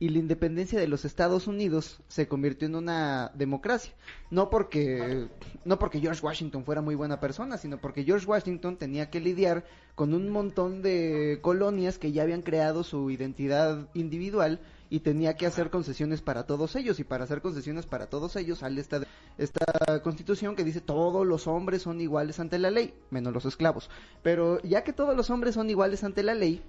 y 0.00 0.10
la 0.10 0.18
independencia 0.18 0.78
de 0.78 0.86
los 0.86 1.04
Estados 1.04 1.48
Unidos 1.48 2.00
se 2.06 2.28
convirtió 2.28 2.68
en 2.68 2.76
una 2.76 3.32
democracia. 3.34 3.92
No 4.30 4.48
porque, 4.48 5.26
no 5.64 5.78
porque 5.78 6.00
George 6.00 6.24
Washington 6.24 6.64
fuera 6.64 6.80
muy 6.80 6.94
buena 6.94 7.18
persona, 7.18 7.58
sino 7.58 7.78
porque 7.78 8.04
George 8.04 8.26
Washington 8.26 8.76
tenía 8.76 9.10
que 9.10 9.20
lidiar 9.20 9.64
con 9.96 10.14
un 10.14 10.28
montón 10.28 10.82
de 10.82 11.40
colonias 11.42 11.98
que 11.98 12.12
ya 12.12 12.22
habían 12.22 12.42
creado 12.42 12.84
su 12.84 13.10
identidad 13.10 13.88
individual 13.94 14.60
y 14.88 15.00
tenía 15.00 15.36
que 15.36 15.46
hacer 15.46 15.68
concesiones 15.68 16.22
para 16.22 16.46
todos 16.46 16.76
ellos. 16.76 17.00
Y 17.00 17.04
para 17.04 17.24
hacer 17.24 17.42
concesiones 17.42 17.86
para 17.86 18.06
todos 18.06 18.36
ellos 18.36 18.60
sale 18.60 18.80
esta, 18.80 19.00
esta 19.36 20.00
constitución 20.04 20.54
que 20.54 20.62
dice 20.62 20.80
todos 20.80 21.26
los 21.26 21.48
hombres 21.48 21.82
son 21.82 22.00
iguales 22.00 22.38
ante 22.38 22.60
la 22.60 22.70
ley, 22.70 22.94
menos 23.10 23.32
los 23.32 23.46
esclavos. 23.46 23.90
Pero 24.22 24.62
ya 24.62 24.84
que 24.84 24.92
todos 24.92 25.16
los 25.16 25.28
hombres 25.30 25.56
son 25.56 25.68
iguales 25.68 26.04
ante 26.04 26.22
la 26.22 26.34
ley, 26.34 26.62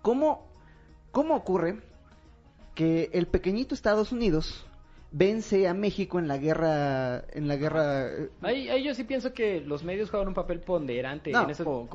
¿cómo, 0.00 0.46
cómo 1.10 1.34
ocurre 1.34 1.90
que 2.74 3.10
el 3.12 3.26
pequeñito 3.26 3.74
Estados 3.74 4.12
Unidos 4.12 4.64
vence 5.10 5.68
a 5.68 5.74
México 5.74 6.18
en 6.18 6.26
la 6.26 6.38
guerra 6.38 7.24
en 7.32 7.46
la 7.46 7.56
guerra 7.56 8.06
eh, 8.08 8.30
Ahí, 8.40 8.68
ahí 8.70 8.82
yo 8.82 8.94
sí 8.94 9.04
pienso 9.04 9.34
que 9.34 9.60
los 9.60 9.84
medios 9.84 10.10
juegan 10.10 10.28
un 10.28 10.34
papel 10.34 10.60
ponderante 10.60 11.30
No, 11.30 11.42
en 11.44 11.50
eso 11.50 11.64
como, 11.64 11.88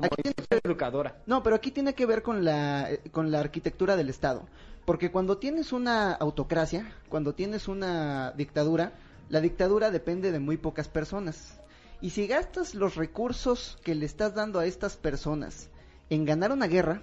educadora. 0.64 1.18
no 1.26 1.42
pero 1.42 1.56
aquí 1.56 1.72
tiene 1.72 1.96
que 1.96 2.06
ver 2.06 2.22
con 2.22 2.46
la 2.46 2.92
eh, 2.92 3.02
con 3.12 3.32
la 3.32 3.40
arquitectura 3.40 3.96
del 3.96 4.10
Estado 4.10 4.48
porque 4.86 5.12
cuando 5.12 5.38
tienes 5.40 5.74
una 5.74 6.14
autocracia 6.14 6.92
cuando 7.10 7.34
tienes 7.34 7.68
una 7.68 8.32
dictadura 8.38 8.94
la 9.30 9.42
dictadura 9.42 9.90
depende 9.90 10.32
de 10.32 10.40
muy 10.40 10.58
pocas 10.58 10.88
personas 10.88 11.60
y 12.02 12.12
si 12.12 12.28
gastas 12.28 12.76
los 12.76 12.96
recursos 12.96 13.80
que 13.84 13.96
le 13.96 14.06
estás 14.06 14.36
dando 14.36 14.60
a 14.60 14.68
estas 14.68 14.96
personas 14.96 15.72
en 16.12 16.24
ganar 16.24 16.52
una 16.52 16.68
guerra 16.68 17.02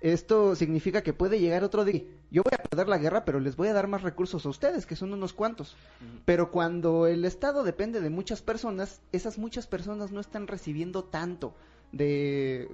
esto 0.00 0.54
significa 0.54 1.02
que 1.02 1.12
puede 1.12 1.40
llegar 1.40 1.64
otro 1.64 1.84
día. 1.84 2.02
Yo 2.30 2.42
voy 2.42 2.52
a 2.54 2.62
perder 2.62 2.88
la 2.88 2.98
guerra, 2.98 3.24
pero 3.24 3.40
les 3.40 3.56
voy 3.56 3.68
a 3.68 3.72
dar 3.72 3.88
más 3.88 4.02
recursos 4.02 4.46
a 4.46 4.48
ustedes, 4.48 4.86
que 4.86 4.96
son 4.96 5.12
unos 5.12 5.32
cuantos. 5.32 5.76
Pero 6.24 6.50
cuando 6.50 7.06
el 7.06 7.24
Estado 7.24 7.64
depende 7.64 8.00
de 8.00 8.10
muchas 8.10 8.42
personas, 8.42 9.00
esas 9.12 9.38
muchas 9.38 9.66
personas 9.66 10.12
no 10.12 10.20
están 10.20 10.46
recibiendo 10.46 11.04
tanto 11.04 11.54
de, 11.92 12.68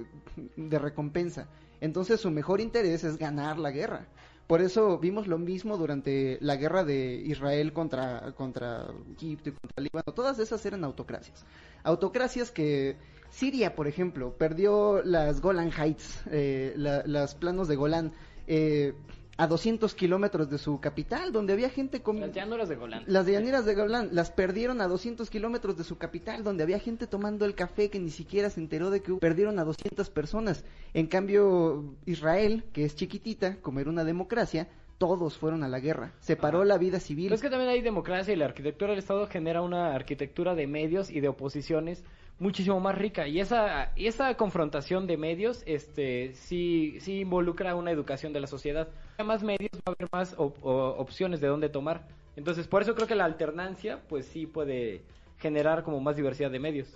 de 0.56 0.78
recompensa. 0.78 1.48
Entonces 1.80 2.20
su 2.20 2.30
mejor 2.30 2.60
interés 2.60 3.04
es 3.04 3.16
ganar 3.16 3.58
la 3.58 3.70
guerra. 3.70 4.06
Por 4.46 4.60
eso 4.60 4.98
vimos 4.98 5.26
lo 5.26 5.38
mismo 5.38 5.78
durante 5.78 6.36
la 6.42 6.56
guerra 6.56 6.84
de 6.84 7.14
Israel 7.24 7.72
contra, 7.72 8.32
contra 8.32 8.88
Egipto 9.16 9.48
y 9.48 9.52
contra 9.52 9.82
Líbano. 9.82 10.12
Todas 10.14 10.38
esas 10.38 10.64
eran 10.66 10.84
autocracias. 10.84 11.46
Autocracias 11.82 12.50
que 12.50 12.96
Siria, 13.34 13.74
por 13.74 13.88
ejemplo, 13.88 14.32
perdió 14.38 15.02
las 15.02 15.40
Golan 15.40 15.72
Heights, 15.72 16.22
eh, 16.30 16.72
la- 16.76 17.02
las 17.04 17.34
planos 17.34 17.66
de 17.66 17.74
Golán, 17.74 18.12
eh, 18.46 18.94
a 19.36 19.48
200 19.48 19.96
kilómetros 19.96 20.48
de 20.48 20.58
su 20.58 20.78
capital, 20.78 21.32
donde 21.32 21.52
había 21.52 21.68
gente 21.68 22.00
con... 22.00 22.20
Las 22.20 22.30
llanuras 22.32 22.68
de 22.68 22.76
Golán. 22.76 23.02
Las 23.08 23.26
de 23.26 23.32
llaneras 23.32 23.64
de 23.64 23.74
Golán 23.74 24.10
las 24.12 24.30
perdieron 24.30 24.80
a 24.80 24.86
200 24.86 25.28
kilómetros 25.30 25.76
de 25.76 25.82
su 25.82 25.98
capital, 25.98 26.44
donde 26.44 26.62
había 26.62 26.78
gente 26.78 27.08
tomando 27.08 27.44
el 27.44 27.56
café 27.56 27.90
que 27.90 27.98
ni 27.98 28.10
siquiera 28.10 28.48
se 28.50 28.60
enteró 28.60 28.90
de 28.90 29.00
que 29.00 29.12
perdieron 29.14 29.58
a 29.58 29.64
200 29.64 30.08
personas. 30.10 30.64
En 30.92 31.08
cambio, 31.08 31.96
Israel, 32.06 32.62
que 32.72 32.84
es 32.84 32.94
chiquitita, 32.94 33.56
como 33.60 33.80
era 33.80 33.90
una 33.90 34.04
democracia, 34.04 34.68
todos 35.06 35.36
fueron 35.36 35.62
a 35.64 35.68
la 35.68 35.80
guerra. 35.80 36.12
Se 36.20 36.34
paró 36.36 36.58
Ajá. 36.60 36.66
la 36.68 36.78
vida 36.78 36.98
civil. 36.98 37.26
Pero 37.26 37.34
es 37.34 37.42
que 37.42 37.50
también 37.50 37.70
hay 37.70 37.82
democracia 37.82 38.32
y 38.32 38.36
la 38.36 38.46
arquitectura 38.46 38.90
del 38.92 38.98
Estado 39.00 39.26
genera 39.26 39.60
una 39.60 39.94
arquitectura 39.94 40.54
de 40.54 40.66
medios 40.66 41.10
y 41.10 41.20
de 41.20 41.28
oposiciones 41.28 42.02
muchísimo 42.38 42.80
más 42.80 42.96
rica 42.96 43.28
y 43.28 43.38
esa 43.38 43.92
y 43.94 44.08
esa 44.08 44.34
confrontación 44.36 45.06
de 45.06 45.16
medios 45.16 45.62
este 45.66 46.32
sí 46.34 46.96
sí 47.00 47.20
involucra 47.20 47.76
una 47.76 47.92
educación 47.92 48.32
de 48.32 48.40
la 48.40 48.48
sociedad 48.48 48.88
hay 49.18 49.24
más 49.24 49.44
medios 49.44 49.70
va 49.86 49.92
a 49.92 49.94
haber 49.96 50.08
más 50.12 50.34
op- 50.36 50.58
o- 50.64 50.96
opciones 50.98 51.40
de 51.40 51.46
dónde 51.46 51.68
tomar 51.68 52.08
entonces 52.34 52.66
por 52.66 52.82
eso 52.82 52.96
creo 52.96 53.06
que 53.06 53.14
la 53.14 53.24
alternancia 53.24 54.00
pues 54.08 54.26
sí 54.26 54.46
puede 54.46 55.02
generar 55.38 55.84
como 55.84 56.00
más 56.00 56.16
diversidad 56.16 56.50
de 56.50 56.58
medios 56.58 56.88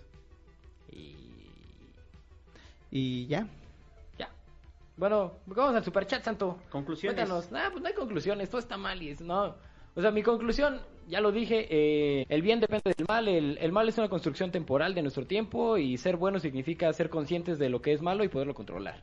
y 2.91 3.27
ya 3.27 3.47
bueno 4.99 5.39
vamos 5.47 5.75
al 5.75 5.85
superchat 5.85 6.23
santo 6.23 6.59
Conclusiones. 6.71 7.17
Cuéntanos. 7.17 7.51
Nah, 7.51 7.71
pues 7.71 7.83
no 7.83 7.89
hay 7.89 7.95
conclusiones, 7.95 8.51
todo 8.51 8.59
está 8.59 8.77
mal 8.77 9.03
y 9.03 9.11
es, 9.11 9.21
no. 9.21 9.55
O 9.95 10.03
sea, 10.03 10.11
mi 10.11 10.23
conclusión, 10.23 10.81
ya 11.09 11.21
lo 11.21 11.33
dije, 11.33 11.67
eh, 11.71 12.27
el 12.29 12.43
bien 12.43 12.61
depende 12.61 12.95
del 12.97 13.07
mal, 13.09 13.27
el, 13.27 13.59
el 13.59 13.73
mal 13.73 13.89
es 13.89 13.99
una 13.99 14.09
construcción 14.09 14.53
temporal 14.53 14.95
de 14.95 15.03
nuestro 15.03 15.27
tiempo 15.27 15.77
y 15.77 15.97
ser 15.97 16.17
bueno 16.17 16.39
significa 16.39 16.93
ser 16.93 17.11
conscientes 17.11 17.59
de 17.59 17.69
lo 17.69 17.81
que 17.81 17.93
es 17.93 18.03
malo 18.03 18.23
y 18.23 18.29
poderlo 18.29 18.55
controlar. 18.55 19.03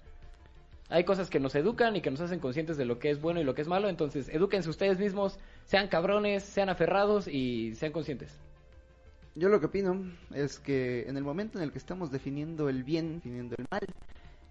Hay 0.89 1.03
cosas 1.03 1.29
que 1.29 1.39
nos 1.39 1.55
educan 1.55 1.95
y 1.95 2.01
que 2.01 2.11
nos 2.11 2.21
hacen 2.21 2.39
conscientes 2.39 2.77
de 2.77 2.85
lo 2.85 2.99
que 2.99 3.09
es 3.09 3.19
bueno 3.19 3.41
y 3.41 3.43
lo 3.43 3.55
que 3.55 3.63
es 3.63 3.67
malo, 3.67 3.89
entonces 3.89 4.29
edúquense 4.29 4.69
ustedes 4.69 4.99
mismos, 4.99 5.39
sean 5.65 5.87
cabrones, 5.87 6.43
sean 6.43 6.69
aferrados 6.69 7.27
y 7.27 7.73
sean 7.75 7.91
conscientes. 7.91 8.39
Yo 9.33 9.49
lo 9.49 9.59
que 9.59 9.65
opino 9.65 10.11
es 10.33 10.59
que 10.59 11.09
en 11.09 11.17
el 11.17 11.23
momento 11.23 11.57
en 11.57 11.63
el 11.65 11.71
que 11.71 11.79
estamos 11.79 12.11
definiendo 12.11 12.69
el 12.69 12.83
bien, 12.83 13.15
definiendo 13.15 13.55
el 13.57 13.65
mal, 13.69 13.85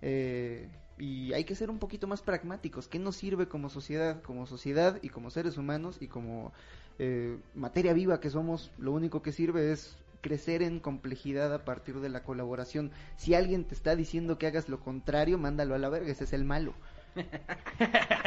eh, 0.03 0.69
y 0.99 1.33
hay 1.33 1.45
que 1.45 1.55
ser 1.55 1.71
un 1.71 1.79
poquito 1.79 2.07
más 2.07 2.23
pragmáticos. 2.23 2.89
¿Qué 2.89 2.99
nos 2.99 3.17
sirve 3.17 3.49
como 3.49 3.69
sociedad, 3.69 4.23
como 4.23 4.47
sociedad 4.47 4.99
y 5.03 5.09
como 5.09 5.31
seres 5.31 5.57
humanos 5.57 5.99
y 6.01 6.07
como 6.07 6.53
eh, 6.99 7.39
materia 7.55 7.93
viva 7.93 8.21
que 8.21 8.31
somos? 8.31 8.71
Lo 8.79 8.93
único 8.93 9.23
que 9.23 9.33
sirve 9.33 9.73
es 9.73 9.97
crecer 10.21 10.63
en 10.63 10.81
complejidad 10.81 11.53
a 11.53 11.65
partir 11.65 12.01
de 12.01 12.09
la 12.09 12.23
colaboración. 12.23 12.93
Si 13.17 13.35
alguien 13.35 13.65
te 13.65 13.75
está 13.75 13.95
diciendo 13.97 14.39
que 14.39 14.47
hagas 14.47 14.69
lo 14.69 14.81
contrario, 14.81 15.37
mándalo 15.37 15.75
a 15.75 15.79
la 15.79 15.89
verga, 15.89 16.11
ese 16.11 16.25
es 16.25 16.33
el 16.33 16.45
malo. 16.45 16.75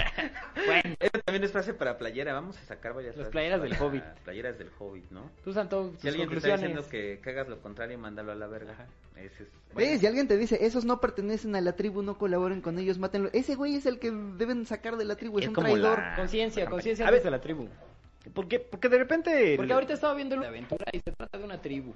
Bueno, 0.66 0.96
eso 1.00 1.22
también 1.24 1.44
es 1.44 1.52
frase 1.52 1.74
para 1.74 1.98
playera. 1.98 2.34
Vamos 2.34 2.58
a 2.58 2.64
sacar 2.66 2.94
varias 2.94 3.16
Las 3.16 3.30
playeras 3.30 3.62
del 3.62 3.74
Hobbit. 3.80 4.04
Playeras 4.24 4.58
del 4.58 4.70
Hobbit, 4.78 5.10
¿no? 5.12 5.30
Tú, 5.44 5.54
Santo, 5.54 5.92
Si 5.92 5.98
tus 5.98 6.06
alguien 6.10 6.30
te 6.30 6.36
está 6.38 6.54
diciendo 6.54 6.86
que, 6.90 7.20
que 7.24 7.30
hagas 7.30 7.48
lo 7.48 7.62
contrario, 7.62 7.98
mándalo 7.98 8.32
a 8.32 8.36
la 8.36 8.48
verga. 8.48 8.88
Ese 9.16 9.44
es. 9.44 9.50
¿Ves? 9.76 10.00
Si 10.00 10.08
alguien 10.08 10.28
te 10.28 10.36
dice, 10.38 10.58
esos 10.66 10.84
no 10.86 11.00
pertenecen 11.00 11.56
a 11.56 11.62
la 11.62 11.74
tribu, 11.76 12.02
no 12.02 12.18
colaboren 12.18 12.62
con 12.62 12.80
ellos, 12.80 12.98
mátenlo. 12.98 13.30
Ese 13.34 13.56
güey 13.56 13.76
es 13.76 13.86
el 13.86 14.00
que 14.00 14.12
deben 14.12 14.66
sacar 14.66 14.98
de 14.98 15.06
la 15.06 15.16
tribu, 15.16 15.38
es, 15.40 15.44
Es 15.46 15.50
un 15.50 15.56
como 15.56 15.68
traidor. 15.68 16.00
la- 16.00 16.16
Conciencia, 16.16 16.66
conciencia 16.66 17.10
de 17.10 17.32
la 17.32 17.40
tribu. 17.42 17.68
Porque, 18.34 18.60
porque 18.60 18.90
de 18.90 18.98
repente. 18.98 19.54
Porque 19.56 19.74
ahorita 19.74 19.94
estaba 19.94 20.14
viendo 20.16 20.36
la 20.36 20.48
aventura 20.48 20.86
y 20.92 21.00
se 21.00 21.12
trata 21.12 21.38
de 21.38 21.44
una 21.46 21.62
tribu. 21.62 21.94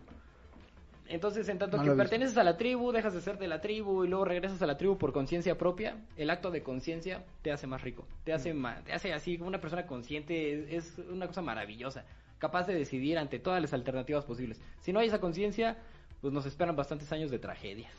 Entonces, 1.11 1.47
en 1.49 1.59
tanto 1.59 1.77
No 1.77 1.83
que 1.83 1.91
perteneces 1.91 2.37
a 2.37 2.43
la 2.43 2.57
tribu, 2.57 2.91
dejas 2.91 3.13
de 3.13 3.21
ser 3.21 3.37
de 3.37 3.47
la 3.47 3.59
tribu 3.61 4.03
y 4.05 4.07
luego 4.07 4.25
regresas 4.25 4.61
a 4.61 4.65
la 4.65 4.77
tribu 4.77 4.97
por 4.97 5.11
conciencia 5.13 5.57
propia, 5.57 5.97
el 6.15 6.29
acto 6.29 6.51
de 6.51 6.63
conciencia 6.63 7.23
te 7.41 7.51
hace 7.51 7.67
más 7.67 7.81
rico. 7.81 8.07
Te 8.23 8.33
hace, 8.33 8.53
ma- 8.53 8.81
te 8.83 8.93
hace 8.93 9.13
así 9.13 9.37
como 9.37 9.47
una 9.49 9.59
persona 9.61 9.85
consciente, 9.85 10.75
es, 10.75 10.97
es 10.97 11.05
una 11.09 11.27
cosa 11.27 11.41
maravillosa. 11.41 12.05
Capaz 12.39 12.65
de 12.65 12.73
decidir 12.75 13.17
ante 13.17 13.39
todas 13.39 13.61
las 13.61 13.73
alternativas 13.73 14.25
posibles. 14.25 14.59
Si 14.79 14.93
no 14.93 14.99
hay 14.99 15.07
esa 15.07 15.19
conciencia, 15.19 15.77
pues 16.21 16.33
nos 16.33 16.45
esperan 16.45 16.75
bastantes 16.75 17.11
años 17.11 17.29
de 17.29 17.39
tragedias. 17.39 17.91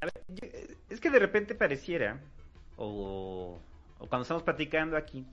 A 0.00 0.06
ver, 0.06 0.12
yo- 0.28 0.48
es 0.88 1.00
que 1.00 1.10
de 1.10 1.18
repente 1.18 1.54
pareciera, 1.54 2.20
o, 2.76 3.60
o 3.98 4.06
cuando 4.08 4.22
estamos 4.22 4.42
platicando 4.42 4.96
aquí, 4.96 5.24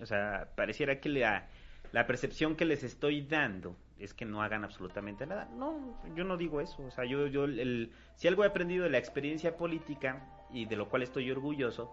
o 0.00 0.06
sea, 0.06 0.48
pareciera 0.56 1.00
que 1.00 1.08
la, 1.08 1.48
la 1.92 2.06
percepción 2.06 2.56
que 2.56 2.64
les 2.64 2.84
estoy 2.84 3.22
dando 3.22 3.76
es 3.98 4.14
que 4.14 4.24
no 4.24 4.42
hagan 4.42 4.64
absolutamente 4.64 5.26
nada. 5.26 5.48
No, 5.54 5.98
yo 6.14 6.24
no 6.24 6.36
digo 6.36 6.60
eso. 6.60 6.82
O 6.82 6.90
sea, 6.90 7.04
yo, 7.04 7.26
yo 7.26 7.44
el, 7.44 7.92
si 8.16 8.28
algo 8.28 8.44
he 8.44 8.46
aprendido 8.46 8.84
de 8.84 8.90
la 8.90 8.98
experiencia 8.98 9.56
política 9.56 10.26
y 10.50 10.64
de 10.66 10.76
lo 10.76 10.88
cual 10.88 11.02
estoy 11.02 11.30
orgulloso, 11.30 11.92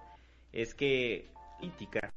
es 0.54 0.74
que 0.74 1.32
política 1.60 2.12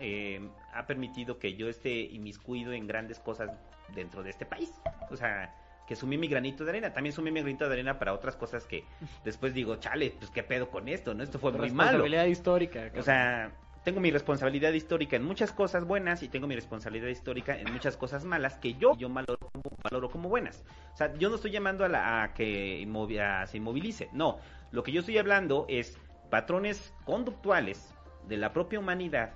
eh, 0.00 0.40
ha 0.72 0.86
permitido 0.86 1.38
que 1.38 1.54
yo 1.54 1.68
esté 1.68 2.00
inmiscuido 2.00 2.72
en 2.72 2.86
grandes 2.86 3.18
cosas 3.20 3.50
dentro 3.94 4.22
de 4.22 4.30
este 4.30 4.46
país. 4.46 4.72
O 5.10 5.16
sea, 5.16 5.54
que 5.86 5.96
sumí 5.96 6.18
mi 6.18 6.28
granito 6.28 6.64
de 6.64 6.70
arena. 6.70 6.92
También 6.92 7.12
sumí 7.12 7.30
mi 7.30 7.40
granito 7.40 7.66
de 7.68 7.74
arena 7.74 7.98
para 7.98 8.12
otras 8.12 8.36
cosas 8.36 8.66
que 8.66 8.84
después 9.24 9.54
digo, 9.54 9.76
chale, 9.76 10.14
pues 10.18 10.30
qué 10.30 10.42
pedo 10.42 10.70
con 10.70 10.88
esto, 10.88 11.14
¿no? 11.14 11.22
Esto 11.22 11.38
fue 11.38 11.52
muy 11.52 11.70
malo. 11.70 11.90
Responsabilidad 11.90 12.26
histórica. 12.26 12.90
O 12.96 13.02
sea, 13.02 13.52
tengo 13.88 14.00
mi 14.02 14.10
responsabilidad 14.10 14.74
histórica 14.74 15.16
en 15.16 15.24
muchas 15.24 15.50
cosas 15.50 15.86
buenas 15.86 16.22
y 16.22 16.28
tengo 16.28 16.46
mi 16.46 16.54
responsabilidad 16.54 17.08
histórica 17.08 17.58
en 17.58 17.72
muchas 17.72 17.96
cosas 17.96 18.22
malas 18.22 18.58
que 18.58 18.74
yo, 18.74 18.94
yo 18.98 19.08
valoro, 19.08 20.10
como, 20.10 20.28
buenas. 20.28 20.62
O 20.92 20.96
sea, 20.98 21.14
yo 21.14 21.30
no 21.30 21.36
estoy 21.36 21.52
llamando 21.52 21.86
a, 21.86 21.88
la, 21.88 22.22
a 22.22 22.34
que 22.34 22.86
se 23.46 23.56
inmovilice. 23.56 24.10
No, 24.12 24.40
lo 24.72 24.82
que 24.82 24.92
yo 24.92 25.00
estoy 25.00 25.16
hablando 25.16 25.64
es 25.70 25.96
patrones 26.28 26.92
conductuales 27.06 27.94
de 28.28 28.36
la 28.36 28.52
propia 28.52 28.78
humanidad 28.78 29.32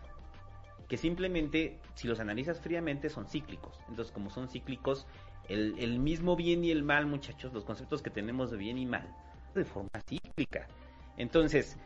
que 0.87 0.99
simplemente, 0.99 1.79
si 1.95 2.07
los 2.07 2.21
analizas 2.21 2.61
fríamente, 2.61 3.09
son 3.09 3.27
cíclicos. 3.27 3.81
Entonces, 3.89 4.13
como 4.13 4.29
son 4.29 4.51
cíclicos, 4.51 5.07
el, 5.49 5.79
el 5.79 5.99
mismo 5.99 6.37
bien 6.37 6.63
y 6.63 6.71
el 6.73 6.83
mal, 6.83 7.07
muchachos, 7.07 7.55
los 7.55 7.65
conceptos 7.65 8.03
que 8.03 8.11
tenemos 8.11 8.51
de 8.51 8.59
bien 8.59 8.77
y 8.77 8.85
mal, 8.85 9.17
de 9.55 9.65
forma 9.65 9.89
cíclica. 10.07 10.69
Entonces, 11.17 11.79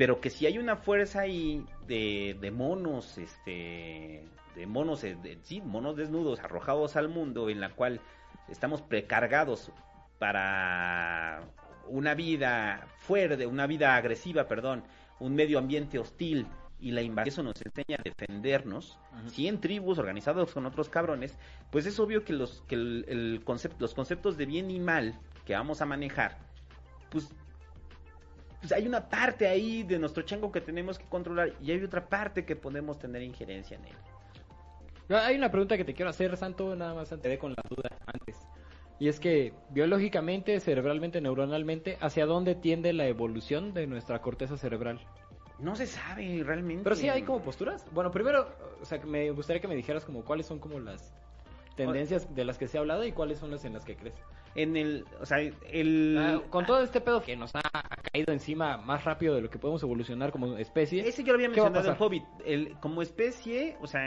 pero 0.00 0.18
que 0.18 0.30
si 0.30 0.46
hay 0.46 0.56
una 0.56 0.76
fuerza 0.76 1.20
ahí 1.20 1.62
de, 1.86 2.34
de 2.40 2.50
monos, 2.50 3.18
este, 3.18 4.24
de 4.56 4.66
monos, 4.66 5.04
eh, 5.04 5.14
de- 5.22 5.38
sí, 5.42 5.60
monos 5.60 5.94
desnudos 5.94 6.40
arrojados 6.40 6.96
al 6.96 7.10
mundo, 7.10 7.50
en 7.50 7.60
la 7.60 7.74
cual 7.74 8.00
estamos 8.48 8.80
precargados 8.80 9.70
para 10.18 11.42
una 11.86 12.14
vida 12.14 12.86
fuerte, 12.96 13.44
una 13.44 13.66
vida 13.66 13.94
agresiva, 13.94 14.48
perdón, 14.48 14.84
un 15.18 15.34
medio 15.34 15.58
ambiente 15.58 15.98
hostil 15.98 16.46
y 16.80 16.92
la 16.92 17.02
invasión, 17.02 17.28
eso 17.28 17.42
nos 17.42 17.60
enseña 17.60 17.98
a 17.98 18.02
defendernos, 18.02 18.98
Ujú. 19.20 19.28
100 19.32 19.60
tribus 19.60 19.98
organizados 19.98 20.54
con 20.54 20.64
otros 20.64 20.88
cabrones, 20.88 21.36
pues 21.70 21.84
es 21.84 22.00
obvio 22.00 22.24
que 22.24 22.32
los 22.32 22.62
que 22.62 22.76
el, 22.76 23.04
el 23.06 23.42
concepto, 23.44 23.76
los 23.80 23.92
conceptos 23.92 24.38
de 24.38 24.46
bien 24.46 24.70
y 24.70 24.80
mal 24.80 25.20
que 25.44 25.52
vamos 25.52 25.82
a 25.82 25.84
manejar, 25.84 26.38
pues 27.10 27.34
pues 28.60 28.72
hay 28.72 28.86
una 28.86 29.08
parte 29.08 29.48
ahí 29.48 29.82
de 29.82 29.98
nuestro 29.98 30.22
chango 30.22 30.52
que 30.52 30.60
tenemos 30.60 30.98
que 30.98 31.06
controlar 31.06 31.54
y 31.62 31.72
hay 31.72 31.82
otra 31.82 32.06
parte 32.06 32.44
que 32.44 32.56
podemos 32.56 32.98
tener 32.98 33.22
injerencia 33.22 33.76
en 33.76 33.86
él. 33.86 35.16
Hay 35.16 35.34
una 35.36 35.50
pregunta 35.50 35.76
que 35.76 35.84
te 35.84 35.94
quiero 35.94 36.10
hacer, 36.10 36.36
Santo, 36.36 36.76
nada 36.76 36.94
más 36.94 37.08
te 37.08 37.18
quedé 37.18 37.38
con 37.38 37.52
la 37.52 37.62
duda 37.68 37.90
antes. 38.06 38.36
Y 39.00 39.08
es 39.08 39.18
que 39.18 39.54
biológicamente, 39.70 40.60
cerebralmente, 40.60 41.20
neuronalmente, 41.20 41.96
¿hacia 42.00 42.26
dónde 42.26 42.54
tiende 42.54 42.92
la 42.92 43.06
evolución 43.06 43.72
de 43.72 43.86
nuestra 43.86 44.20
corteza 44.20 44.56
cerebral? 44.56 45.00
No 45.58 45.74
se 45.74 45.86
sabe 45.86 46.42
realmente. 46.44 46.84
Pero 46.84 46.96
sí 46.96 47.08
hay 47.08 47.22
como 47.22 47.42
posturas. 47.42 47.86
Bueno, 47.92 48.10
primero, 48.10 48.46
o 48.80 48.84
sea, 48.84 49.00
me 49.00 49.30
gustaría 49.30 49.60
que 49.60 49.68
me 49.68 49.74
dijeras 49.74 50.04
como 50.04 50.22
cuáles 50.22 50.46
son 50.46 50.58
como 50.58 50.78
las 50.78 51.14
tendencias 51.76 52.34
de 52.34 52.44
las 52.44 52.58
que 52.58 52.68
se 52.68 52.76
ha 52.76 52.80
hablado 52.80 53.04
y 53.04 53.12
cuáles 53.12 53.38
son 53.38 53.50
las 53.50 53.64
en 53.64 53.72
las 53.72 53.84
que 53.84 53.96
crees. 53.96 54.14
En 54.54 54.76
el, 54.76 55.04
o 55.20 55.26
sea, 55.26 55.38
el... 55.38 56.16
Ah, 56.18 56.42
con 56.50 56.66
todo 56.66 56.82
este 56.82 57.00
pedo 57.00 57.22
que 57.22 57.36
nos 57.36 57.54
ha 57.54 57.60
caído 58.12 58.32
encima 58.32 58.76
más 58.78 59.04
rápido 59.04 59.34
de 59.36 59.42
lo 59.42 59.50
que 59.50 59.58
podemos 59.58 59.82
evolucionar 59.82 60.32
como 60.32 60.56
especie. 60.56 61.06
Ese 61.08 61.22
yo 61.22 61.32
lo 61.32 61.36
había 61.36 61.50
¿Qué 61.52 61.60
va 61.60 61.68
a 61.68 61.70
mencionado 61.70 61.96
en? 61.96 62.02
Hobbit. 62.02 62.24
El, 62.44 62.76
como 62.80 63.00
especie, 63.02 63.76
o 63.80 63.86
sea, 63.86 64.00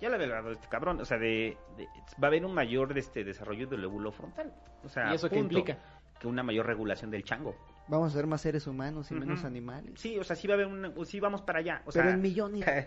ya 0.00 0.08
lo 0.08 0.16
había 0.16 0.26
hablado 0.26 0.50
este 0.50 0.66
cabrón, 0.68 1.00
o 1.00 1.04
sea, 1.04 1.18
de, 1.18 1.56
de- 1.76 1.86
va 2.22 2.24
a 2.24 2.26
haber 2.26 2.44
un 2.44 2.52
mayor 2.52 2.98
este, 2.98 3.22
desarrollo 3.22 3.68
del 3.68 3.82
lóbulo 3.82 4.10
frontal. 4.10 4.52
O 4.82 4.88
sea, 4.88 5.12
¿Y 5.12 5.14
eso 5.14 5.30
qué 5.30 5.38
implica? 5.38 5.78
Que 6.18 6.26
una 6.26 6.42
mayor 6.42 6.66
regulación 6.66 7.10
del 7.12 7.22
chango. 7.22 7.54
Vamos 7.88 8.12
a 8.12 8.16
ser 8.16 8.26
más 8.26 8.40
seres 8.40 8.66
humanos 8.66 9.10
y 9.10 9.14
menos 9.14 9.44
animales. 9.44 9.92
Sí, 9.96 10.18
o 10.18 10.24
sea, 10.24 10.34
sí 10.34 10.48
va 10.48 10.54
a 10.54 10.56
haber 10.56 10.66
una, 10.66 10.92
sí 11.04 11.20
vamos 11.20 11.42
para 11.42 11.60
allá. 11.60 11.82
O 11.84 11.92
Pero 11.92 12.04
sea, 12.06 12.14
en 12.14 12.20
millones. 12.20 12.64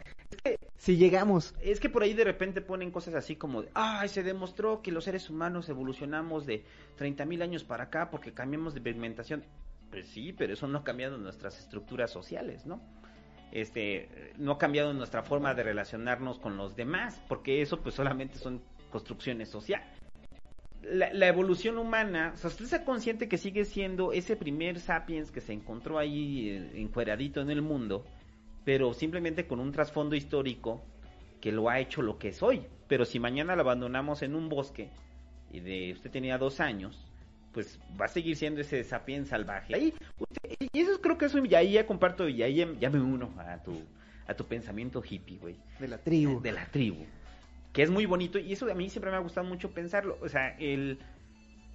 Si 0.77 0.95
llegamos. 0.95 1.53
Es 1.61 1.81
que 1.81 1.89
por 1.89 2.03
ahí 2.03 2.13
de 2.13 2.23
repente 2.23 2.61
ponen 2.61 2.91
cosas 2.91 3.13
así 3.13 3.35
como 3.35 3.63
de, 3.63 3.69
ay, 3.73 4.07
se 4.07 4.23
demostró 4.23 4.81
que 4.81 4.93
los 4.93 5.03
seres 5.03 5.29
humanos 5.29 5.67
evolucionamos 5.67 6.45
de 6.45 6.63
30.000 6.97 7.43
años 7.43 7.63
para 7.65 7.85
acá 7.85 8.09
porque 8.09 8.33
cambiamos 8.33 8.73
de 8.73 8.79
pigmentación. 8.79 9.43
Pues 9.89 10.07
sí, 10.07 10.31
pero 10.31 10.53
eso 10.53 10.67
no 10.67 10.79
ha 10.79 10.83
cambiado 10.85 11.17
nuestras 11.17 11.59
estructuras 11.59 12.11
sociales, 12.11 12.65
¿no? 12.65 12.79
Este, 13.51 14.33
no 14.37 14.53
ha 14.53 14.57
cambiado 14.57 14.93
nuestra 14.93 15.21
forma 15.23 15.53
de 15.53 15.63
relacionarnos 15.63 16.39
con 16.39 16.55
los 16.55 16.77
demás, 16.77 17.21
porque 17.27 17.61
eso 17.61 17.81
pues 17.81 17.95
solamente 17.95 18.37
son 18.37 18.61
construcciones 18.89 19.49
sociales. 19.49 19.98
La, 20.83 21.11
la 21.13 21.27
evolución 21.27 21.77
humana, 21.77 22.31
o 22.33 22.37
sea, 22.37 22.49
usted 22.49 22.65
está 22.65 22.85
consciente 22.85 23.27
que 23.27 23.37
sigue 23.37 23.65
siendo 23.65 24.13
ese 24.13 24.35
primer 24.37 24.79
sapiens 24.79 25.29
que 25.31 25.41
se 25.41 25.51
encontró 25.53 25.99
ahí 25.99 26.49
eh, 26.49 26.71
encueradito 26.81 27.41
en 27.41 27.49
el 27.49 27.61
mundo, 27.61 28.05
pero 28.63 28.93
simplemente 28.93 29.45
con 29.45 29.59
un 29.59 29.71
trasfondo 29.73 30.15
histórico 30.15 30.81
que 31.41 31.51
lo 31.51 31.69
ha 31.69 31.79
hecho 31.79 32.01
lo 32.01 32.17
que 32.17 32.29
es 32.29 32.41
hoy. 32.41 32.61
Pero 32.87 33.03
si 33.05 33.19
mañana 33.19 33.55
lo 33.55 33.61
abandonamos 33.61 34.21
en 34.21 34.35
un 34.35 34.47
bosque 34.47 34.89
y 35.51 35.59
de 35.59 35.91
usted 35.93 36.11
tenía 36.11 36.37
dos 36.37 36.59
años, 36.61 37.05
pues 37.51 37.79
va 37.99 38.05
a 38.05 38.09
seguir 38.09 38.35
siendo 38.37 38.61
ese 38.61 38.83
sapiens 38.83 39.27
salvaje. 39.29 39.75
Ahí, 39.75 39.93
usted- 40.17 40.55
y 40.71 40.79
eso 40.79 41.01
creo 41.01 41.17
que 41.17 41.25
eso, 41.25 41.43
y 41.43 41.55
ahí 41.55 41.73
ya 41.73 41.85
comparto, 41.85 42.29
y 42.29 42.41
ahí 42.41 42.55
ya, 42.55 42.67
ya 42.79 42.89
me 42.89 43.01
uno 43.01 43.33
a 43.37 43.57
tu, 43.61 43.73
a 44.27 44.33
tu 44.33 44.45
pensamiento 44.45 45.03
hippie, 45.07 45.37
güey. 45.39 45.55
De 45.79 45.87
la 45.87 45.97
tribu. 45.97 46.39
De 46.41 46.51
la 46.51 46.65
tribu. 46.67 47.05
Que 47.73 47.83
es 47.83 47.89
muy 47.91 48.05
bonito, 48.05 48.39
y 48.39 48.51
eso 48.53 48.69
a 48.69 48.73
mí 48.73 48.89
siempre 48.89 49.11
me 49.11 49.17
ha 49.17 49.21
gustado 49.21 49.47
mucho 49.47 49.71
pensarlo. 49.71 50.17
O 50.21 50.29
sea, 50.29 50.55
el 50.59 50.99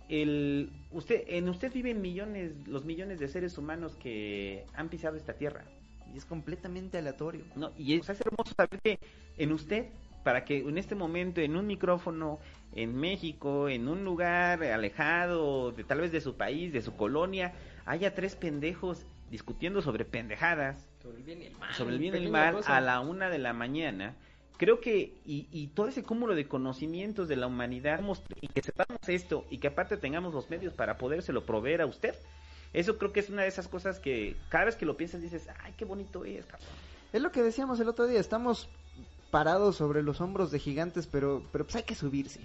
el 0.08 0.70
usted 0.90 1.24
en 1.28 1.48
usted 1.48 1.73
viven 1.73 2.02
millones 2.02 2.52
los 2.66 2.84
millones 2.84 3.18
de 3.18 3.28
seres 3.28 3.56
humanos 3.56 3.97
que 3.97 4.66
han 4.74 4.89
pisado 4.89 5.16
esta 5.16 5.34
tierra. 5.34 5.64
Y 6.12 6.18
es 6.18 6.24
completamente 6.26 6.98
aleatorio. 6.98 7.44
No, 7.56 7.73
y 7.76 7.94
es, 7.94 8.08
es 8.08 8.20
hermoso 8.20 8.52
saber 8.56 8.78
que 8.82 8.98
en 9.36 9.52
usted 9.52 9.86
para 10.23 10.44
que 10.44 10.58
en 10.58 10.78
este 10.78 10.94
momento 10.94 11.40
en 11.40 11.56
un 11.56 11.66
micrófono 11.66 12.39
en 12.74 12.97
México, 12.97 13.68
en 13.68 13.89
un 13.89 14.05
lugar 14.05 14.62
alejado 14.64 15.70
de 15.73 15.84
tal 15.84 16.00
vez 16.00 16.12
de 16.12 16.20
su 16.20 16.36
país, 16.36 16.73
de 16.73 16.81
su 16.82 16.97
colonia, 16.97 17.52
haya 17.84 18.14
tres 18.14 18.34
pendejos 18.34 19.06
discutiendo 19.31 19.82
sobre 19.82 20.05
pendejadas, 20.05 20.86
Sobre 21.02 21.18
el 21.18 21.23
bien 21.24 21.42
y 21.42 21.47
el 21.47 21.56
mal. 21.56 21.74
sobre 21.74 21.94
el 21.94 22.00
bien 22.00 22.14
y 22.14 22.16
el 22.18 22.23
pequeña 22.24 22.44
mal 22.47 22.55
cosa. 22.55 22.76
a 22.76 22.81
la 22.81 23.00
una 23.00 23.28
de 23.28 23.39
la 23.39 23.52
mañana. 23.52 24.16
Creo 24.57 24.81
que, 24.81 25.12
y, 25.26 25.49
y 25.50 25.66
todo 25.68 25.89
ese 25.89 26.05
cúmulo 26.05 26.34
de 26.34 26.47
conocimientos 26.47 27.26
de 27.26 27.36
la 27.36 27.49
humanidad, 27.49 28.00
y 28.41 28.49
que 28.49 28.62
sepamos 28.62 29.00
esto, 29.08 29.44
y 29.50 29.58
que 29.58 29.68
aparte 29.68 29.97
tengamos 29.97 30.33
los 30.33 30.49
medios 30.49 30.73
para 30.73 30.97
podérselo 30.97 31.44
proveer 31.44 31.83
a 31.83 31.86
usted, 31.86 32.15
eso 32.73 32.99
creo 32.99 33.12
que 33.12 33.20
es 33.20 33.31
una 33.31 33.42
de 33.42 33.49
esas 33.49 33.68
cosas 33.68 33.99
que 33.99 34.36
cada 34.49 34.66
vez 34.66 34.76
que 34.76 34.86
lo 34.86 34.97
piensas 34.97 35.23
dices, 35.23 35.49
ay, 35.62 35.74
qué 35.76 35.84
bonito 35.84 36.24
es, 36.24 36.44
cabrón. 36.47 36.68
Es 37.12 37.23
lo 37.23 37.31
que 37.31 37.42
decíamos 37.42 37.81
el 37.81 37.89
otro 37.89 38.07
día, 38.07 38.20
estamos 38.20 38.68
parados 39.31 39.76
sobre 39.76 40.02
los 40.02 40.20
hombros 40.20 40.50
de 40.50 40.58
gigantes, 40.58 41.07
pero, 41.07 41.42
pero 41.52 41.65
pues 41.65 41.76
hay 41.76 41.83
que 41.83 41.94
subirse. 41.94 42.41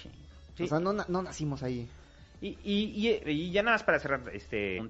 Sí. 0.00 0.10
Sí. 0.56 0.64
O 0.64 0.66
sea, 0.68 0.80
no, 0.80 0.92
no 0.92 1.22
nacimos 1.22 1.62
ahí. 1.62 1.88
Y, 2.40 2.58
y, 2.62 3.22
y, 3.24 3.30
y 3.30 3.50
ya 3.50 3.62
nada 3.62 3.76
más 3.76 3.84
para 3.84 3.98
cerrar, 3.98 4.22
este, 4.32 4.80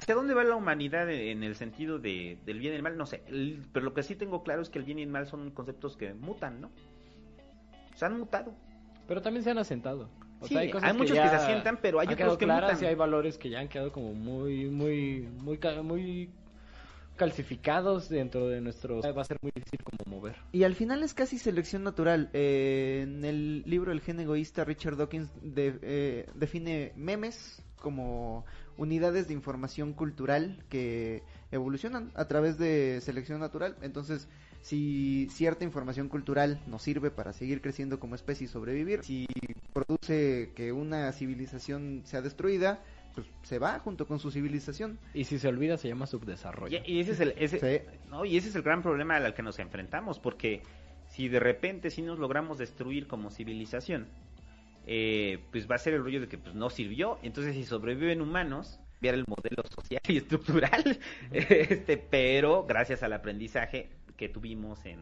¿hacia 0.00 0.14
dónde 0.14 0.34
va 0.34 0.44
la 0.44 0.56
humanidad 0.56 1.10
en 1.10 1.42
el 1.42 1.54
sentido 1.54 1.98
de, 1.98 2.38
del 2.44 2.58
bien 2.58 2.72
y 2.72 2.76
el 2.76 2.82
mal? 2.82 2.96
No 2.96 3.06
sé, 3.06 3.22
el- 3.26 3.66
pero 3.72 3.84
lo 3.84 3.94
que 3.94 4.02
sí 4.02 4.14
tengo 4.16 4.42
claro 4.42 4.62
es 4.62 4.70
que 4.70 4.78
el 4.78 4.84
bien 4.84 4.98
y 4.98 5.02
el 5.02 5.08
mal 5.10 5.26
son 5.26 5.50
conceptos 5.50 5.96
que 5.96 6.14
mutan, 6.14 6.60
¿no? 6.60 6.70
Se 7.94 8.04
han 8.04 8.18
mutado. 8.18 8.54
Pero 9.06 9.22
también 9.22 9.42
se 9.44 9.50
han 9.50 9.58
asentado. 9.58 10.08
O 10.40 10.46
Sí, 10.46 10.54
sea, 10.54 10.60
hay 10.62 10.70
cosas 10.70 10.96
muchos 10.96 11.16
ya 11.16 11.22
que 11.24 11.28
se 11.30 11.34
asientan, 11.36 11.78
pero 11.82 11.98
hay 11.98 12.06
otros 12.08 12.38
que 12.38 12.44
claras 12.44 12.72
mutan. 12.74 12.84
y 12.84 12.86
hay 12.88 12.94
valores 12.94 13.38
que 13.38 13.50
ya 13.50 13.58
han 13.60 13.68
quedado 13.68 13.90
como 13.90 14.14
muy, 14.14 14.66
muy, 14.70 15.22
muy, 15.42 15.58
muy 15.82 16.30
calcificados 17.16 18.08
dentro 18.08 18.46
de 18.46 18.60
nuestro... 18.60 19.00
Va 19.02 19.22
a 19.22 19.24
ser 19.24 19.38
muy 19.42 19.50
difícil 19.54 19.80
como 19.82 20.16
mover. 20.18 20.36
Y 20.52 20.62
al 20.62 20.76
final 20.76 21.02
es 21.02 21.14
casi 21.14 21.38
selección 21.38 21.82
natural. 21.82 22.30
Eh, 22.32 23.00
en 23.02 23.24
el 23.24 23.62
libro 23.66 23.90
El 23.90 24.00
gen 24.00 24.20
egoísta, 24.20 24.64
Richard 24.64 24.96
Dawkins 24.96 25.28
de- 25.42 25.78
eh, 25.82 26.26
define 26.34 26.92
memes 26.94 27.60
como 27.80 28.44
unidades 28.78 29.28
de 29.28 29.34
información 29.34 29.92
cultural 29.92 30.64
que 30.70 31.22
evolucionan 31.50 32.10
a 32.14 32.26
través 32.26 32.56
de 32.58 33.00
selección 33.02 33.40
natural. 33.40 33.76
Entonces, 33.82 34.28
si 34.62 35.28
cierta 35.30 35.64
información 35.64 36.08
cultural 36.08 36.60
nos 36.66 36.82
sirve 36.82 37.10
para 37.10 37.32
seguir 37.32 37.60
creciendo 37.60 38.00
como 38.00 38.14
especie 38.14 38.46
y 38.46 38.48
sobrevivir, 38.48 39.02
si 39.04 39.26
produce 39.72 40.52
que 40.54 40.72
una 40.72 41.12
civilización 41.12 42.02
sea 42.04 42.22
destruida, 42.22 42.82
pues 43.14 43.26
se 43.42 43.58
va 43.58 43.78
junto 43.80 44.06
con 44.06 44.18
su 44.18 44.30
civilización. 44.30 44.98
Y 45.14 45.24
si 45.24 45.38
se 45.38 45.48
olvida 45.48 45.76
se 45.76 45.88
llama 45.88 46.06
subdesarrollo. 46.06 46.78
Y, 46.86 46.92
y 46.94 47.00
ese 47.00 47.12
es 47.12 47.20
el 47.20 47.34
ese, 47.36 47.58
Sí. 47.58 47.98
no, 48.08 48.24
y 48.24 48.36
ese 48.36 48.48
es 48.48 48.54
el 48.54 48.62
gran 48.62 48.82
problema 48.82 49.16
al 49.16 49.34
que 49.34 49.42
nos 49.42 49.58
enfrentamos, 49.58 50.18
porque 50.18 50.62
si 51.08 51.28
de 51.28 51.40
repente 51.40 51.90
sí 51.90 52.02
nos 52.02 52.18
logramos 52.18 52.58
destruir 52.58 53.06
como 53.08 53.30
civilización, 53.30 54.06
eh, 54.90 55.38
pues 55.52 55.70
va 55.70 55.74
a 55.74 55.78
ser 55.78 55.92
el 55.94 56.02
rollo 56.02 56.20
de 56.22 56.28
que 56.28 56.38
pues 56.38 56.54
no 56.54 56.70
sirvió, 56.70 57.18
entonces 57.22 57.54
si 57.54 57.64
sobreviven 57.64 58.20
humanos, 58.22 58.80
ver 59.00 59.14
el 59.14 59.24
modelo 59.28 59.62
social 59.68 60.00
y 60.08 60.16
estructural, 60.16 60.98
este, 61.30 61.96
pero 61.98 62.64
gracias 62.66 63.02
al 63.02 63.12
aprendizaje 63.12 63.90
que 64.16 64.28
tuvimos 64.28 64.84
en, 64.86 64.98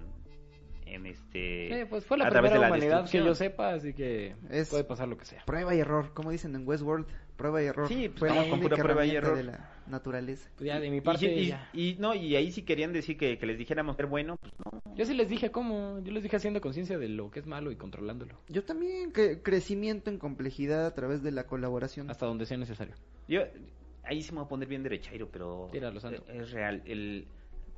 en 0.86 1.06
este 1.06 1.80
Eh, 1.80 1.86
pues 1.86 2.04
fue 2.04 2.18
la 2.18 2.26
a 2.26 2.30
través 2.30 2.50
de 2.50 2.58
primera 2.58 2.68
la 2.68 2.76
humanidad 2.76 3.10
que 3.10 3.18
yo 3.24 3.34
sepa, 3.34 3.70
así 3.74 3.94
que 3.94 4.34
Es- 4.50 4.68
puede 4.70 4.84
pasar 4.84 5.08
lo 5.08 5.16
que 5.16 5.24
sea. 5.24 5.44
Prueba 5.46 5.74
y 5.74 5.78
error, 5.78 6.12
como 6.12 6.30
dicen 6.32 6.54
en 6.56 6.66
Westworld, 6.66 7.06
prueba 7.36 7.62
y 7.62 7.66
error. 7.66 7.88
Sí, 7.88 8.08
pues, 8.08 8.32
Fue 8.32 8.48
con 8.50 8.60
pura 8.60 8.76
prueba 8.76 9.04
y 9.06 9.10
error. 9.10 9.36
de 9.36 9.44
la 9.44 9.70
naturaleza. 9.86 10.48
Pues 10.56 10.66
ya 10.68 10.80
de 10.80 10.90
mi 10.90 10.96
Y- 10.98 11.00
parte 11.00 11.54
y, 11.72 11.96
no 11.98 12.14
y 12.14 12.34
ahí 12.36 12.50
sí 12.50 12.62
querían 12.62 12.92
decir 12.92 13.16
que, 13.16 13.38
que 13.38 13.46
les 13.46 13.58
dijéramos 13.58 13.96
ser 13.96 14.06
bueno, 14.06 14.36
pues 14.36 14.52
no. 14.64 14.80
Yo 14.94 15.04
sí 15.04 15.14
les 15.14 15.28
dije 15.28 15.50
cómo, 15.50 16.00
yo 16.00 16.12
les 16.12 16.22
dije 16.22 16.36
haciendo 16.36 16.60
conciencia 16.60 16.98
de 16.98 17.08
lo 17.08 17.30
que 17.30 17.40
es 17.40 17.46
malo 17.46 17.70
y 17.70 17.76
controlándolo, 17.76 18.34
Yo 18.48 18.64
también, 18.64 19.12
que 19.12 19.42
crecimiento 19.42 20.10
en 20.10 20.18
complejidad 20.18 20.86
a 20.86 20.94
través 20.94 21.22
de 21.22 21.30
la 21.32 21.46
colaboración. 21.46 22.10
hasta 22.10 22.26
donde 22.26 22.46
sea 22.46 22.56
necesario. 22.56 22.94
Yo 23.28 23.42
ahí 24.04 24.22
sí 24.22 24.32
me 24.32 24.38
voy 24.38 24.46
a 24.46 24.48
poner 24.48 24.68
bien 24.68 24.82
derechairo, 24.82 25.28
pero 25.30 25.68
Tíralo, 25.70 26.00
santo. 26.00 26.24
es 26.28 26.50
real. 26.52 26.82
El, 26.86 27.26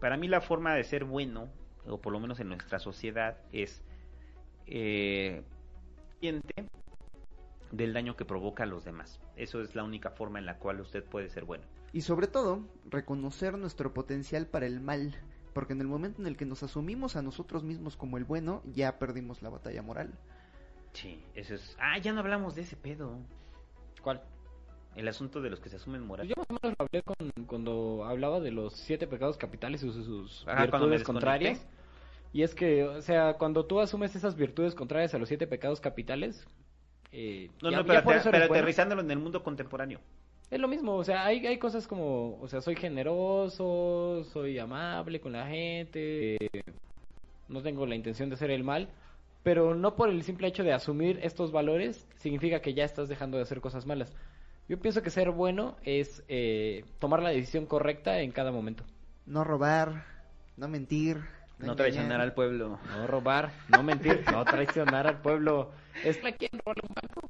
para 0.00 0.16
mí 0.16 0.28
la 0.28 0.40
forma 0.40 0.74
de 0.74 0.84
ser 0.84 1.04
bueno, 1.04 1.48
o 1.86 2.00
por 2.00 2.12
lo 2.12 2.20
menos 2.20 2.38
en 2.38 2.48
nuestra 2.48 2.78
sociedad, 2.78 3.38
es 3.52 3.82
eh, 4.66 5.42
consciente 6.20 6.66
del 7.72 7.92
daño 7.92 8.14
que 8.16 8.24
provoca 8.24 8.62
a 8.62 8.66
los 8.66 8.84
demás. 8.84 9.20
Eso 9.38 9.62
es 9.62 9.76
la 9.76 9.84
única 9.84 10.10
forma 10.10 10.40
en 10.40 10.46
la 10.46 10.58
cual 10.58 10.80
usted 10.80 11.04
puede 11.04 11.30
ser 11.30 11.44
bueno. 11.44 11.64
Y 11.92 12.00
sobre 12.02 12.26
todo, 12.26 12.60
reconocer 12.90 13.56
nuestro 13.56 13.94
potencial 13.94 14.46
para 14.46 14.66
el 14.66 14.80
mal. 14.80 15.14
Porque 15.54 15.72
en 15.72 15.80
el 15.80 15.86
momento 15.86 16.20
en 16.20 16.26
el 16.26 16.36
que 16.36 16.44
nos 16.44 16.62
asumimos 16.62 17.16
a 17.16 17.22
nosotros 17.22 17.62
mismos 17.62 17.96
como 17.96 18.18
el 18.18 18.24
bueno, 18.24 18.62
ya 18.74 18.98
perdimos 18.98 19.40
la 19.42 19.48
batalla 19.48 19.80
moral. 19.80 20.12
Sí, 20.92 21.22
eso 21.34 21.54
es. 21.54 21.76
Ah, 21.80 21.98
ya 21.98 22.12
no 22.12 22.20
hablamos 22.20 22.56
de 22.56 22.62
ese 22.62 22.76
pedo. 22.76 23.16
¿Cuál? 24.02 24.22
El 24.96 25.06
asunto 25.06 25.40
de 25.40 25.50
los 25.50 25.60
que 25.60 25.68
se 25.68 25.76
asumen 25.76 26.04
moral. 26.04 26.26
yo 26.26 26.34
más 26.36 26.46
o 26.50 26.58
menos 26.60 26.76
lo 26.78 26.84
hablé 26.84 27.02
con, 27.02 27.46
cuando 27.46 28.04
hablaba 28.04 28.40
de 28.40 28.50
los 28.50 28.74
siete 28.74 29.06
pecados 29.06 29.36
capitales 29.36 29.82
y 29.84 29.92
sus, 29.92 30.04
sus 30.04 30.48
Ajá, 30.48 30.68
cuando 30.68 30.88
me 30.88 30.96
virtudes 30.96 31.04
contrarias. 31.04 31.66
Y 32.32 32.42
es 32.42 32.54
que, 32.54 32.84
o 32.84 33.00
sea, 33.00 33.34
cuando 33.34 33.64
tú 33.66 33.80
asumes 33.80 34.14
esas 34.16 34.36
virtudes 34.36 34.74
contrarias 34.74 35.14
a 35.14 35.18
los 35.18 35.28
siete 35.28 35.46
pecados 35.46 35.80
capitales, 35.80 36.46
eh, 37.12 37.50
No, 37.62 37.70
ya- 37.70 37.78
no, 37.78 37.84
pero, 37.86 38.00
aterrizándolo 38.44 39.02
en 39.02 39.10
el 39.10 39.18
mundo 39.18 39.42
contemporáneo. 39.42 40.00
Es 40.50 40.58
lo 40.58 40.68
mismo, 40.68 40.94
o 40.96 41.04
sea, 41.04 41.26
hay, 41.26 41.46
hay 41.46 41.58
cosas 41.58 41.86
como, 41.86 42.38
o 42.40 42.48
sea, 42.48 42.62
soy 42.62 42.74
generoso, 42.74 44.24
soy 44.32 44.58
amable 44.58 45.20
con 45.20 45.32
la 45.32 45.46
gente, 45.46 46.36
eh, 46.36 46.62
no 47.48 47.62
tengo 47.62 47.86
la 47.86 47.94
intención 47.94 48.28
de 48.30 48.34
hacer 48.34 48.50
el 48.50 48.64
mal, 48.64 48.88
pero 49.42 49.74
no 49.74 49.94
por 49.94 50.08
el 50.08 50.22
simple 50.22 50.48
hecho 50.48 50.64
de 50.64 50.72
asumir 50.72 51.20
estos 51.22 51.52
valores 51.52 52.06
significa 52.16 52.60
que 52.60 52.72
ya 52.74 52.84
estás 52.84 53.08
dejando 53.08 53.36
de 53.36 53.42
hacer 53.42 53.60
cosas 53.60 53.86
malas. 53.86 54.14
Yo 54.68 54.78
pienso 54.80 55.02
que 55.02 55.10
ser 55.10 55.30
bueno 55.30 55.76
es 55.84 56.22
eh, 56.28 56.84
tomar 56.98 57.22
la 57.22 57.30
decisión 57.30 57.66
correcta 57.66 58.20
en 58.20 58.32
cada 58.32 58.52
momento. 58.52 58.84
No 59.26 59.44
robar, 59.44 60.04
no 60.56 60.68
mentir. 60.68 61.18
No 61.60 61.76
traicionar 61.76 62.20
al 62.20 62.34
pueblo. 62.34 62.78
No 62.88 63.06
robar, 63.06 63.50
no 63.68 63.82
mentir, 63.82 64.24
no 64.30 64.44
traicionar 64.46 65.06
al 65.06 65.20
pueblo. 65.20 65.72
¿Es 66.04 66.18
para 66.18 66.36
quién 66.36 66.50
robarle 66.64 66.82
un 66.88 66.94
banco? 66.94 67.28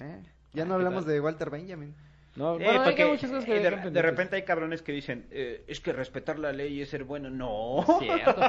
Eh, 0.00 0.22
Ya 0.54 0.62
Ah, 0.62 0.66
no 0.66 0.70
¿qué 0.70 0.74
hablamos 0.76 1.06
de 1.06 1.20
Walter 1.20 1.50
Benjamin. 1.50 1.94
No, 2.36 2.54
Eh, 2.60 2.64
bueno, 2.64 2.82
hay 2.84 3.04
muchas 3.06 3.28
cosas 3.30 3.44
que 3.44 3.56
eh, 3.56 3.60
de, 3.60 3.90
de 3.90 4.02
repente 4.02 4.36
hay 4.36 4.42
cabrones 4.42 4.82
que 4.82 4.92
dicen, 4.92 5.26
eh, 5.32 5.64
es 5.66 5.80
que 5.80 5.92
respetar 5.92 6.38
la 6.38 6.52
ley 6.52 6.80
es 6.80 6.88
ser 6.88 7.02
bueno. 7.04 7.28
No. 7.28 7.84
Cierto. 7.98 8.40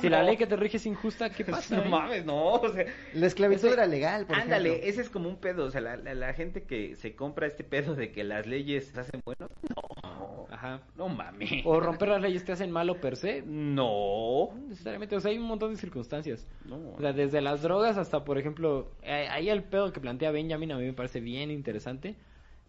Si 0.00 0.08
la 0.10 0.22
ley 0.24 0.36
que 0.36 0.46
te 0.46 0.56
rige 0.56 0.76
es 0.76 0.84
injusta, 0.86 1.30
¿qué 1.30 1.44
pasa? 1.46 1.78
No 1.78 1.84
mames, 1.86 2.24
no. 2.26 2.52
O 2.54 2.68
sea, 2.68 2.84
La 3.14 3.26
esclavitud 3.26 3.64
Ese- 3.64 3.72
era 3.74 3.86
legal, 3.86 4.26
por 4.26 4.36
ándale, 4.36 4.68
ejemplo. 4.68 4.90
ese 4.90 5.00
es 5.00 5.08
como 5.10 5.28
un 5.30 5.36
pedo. 5.36 5.64
O 5.64 5.70
sea, 5.70 5.80
la, 5.80 5.96
la- 5.96 6.14
la 6.14 6.34
gente 6.34 6.64
que 6.64 6.96
se 6.96 7.14
compra 7.16 7.46
este 7.46 7.64
pedo 7.64 7.94
de 7.94 8.12
que 8.12 8.24
las 8.24 8.46
leyes 8.46 8.88
se 8.88 9.00
hacen 9.00 9.22
buenos. 9.24 9.50
No. 9.74 10.46
Ajá. 10.50 10.80
No 10.96 11.08
mames. 11.08 11.62
O 11.64 11.80
romper 11.80 12.08
las 12.10 12.20
leyes 12.20 12.44
te 12.44 12.52
hacen 12.52 12.70
malo 12.70 13.00
per 13.00 13.16
se. 13.16 13.42
No. 13.46 14.50
No 14.54 14.68
necesariamente, 14.68 15.16
o 15.16 15.20
sea, 15.20 15.30
hay 15.30 15.38
un 15.38 15.46
montón 15.46 15.70
de 15.72 15.76
circunstancias. 15.78 16.46
No. 16.66 16.90
O 16.90 17.00
sea, 17.00 17.14
desde 17.14 17.40
las 17.40 17.62
drogas 17.62 17.96
hasta, 17.96 18.22
por 18.24 18.36
ejemplo, 18.36 18.90
eh, 19.02 19.28
ahí 19.30 19.48
el 19.48 19.62
pedo 19.62 19.92
que 19.92 20.00
plantea 20.00 20.30
Benjamin 20.30 20.72
a 20.72 20.76
mí 20.76 20.84
me 20.84 20.92
parece 20.92 21.20
bien 21.20 21.50
interesante. 21.50 22.16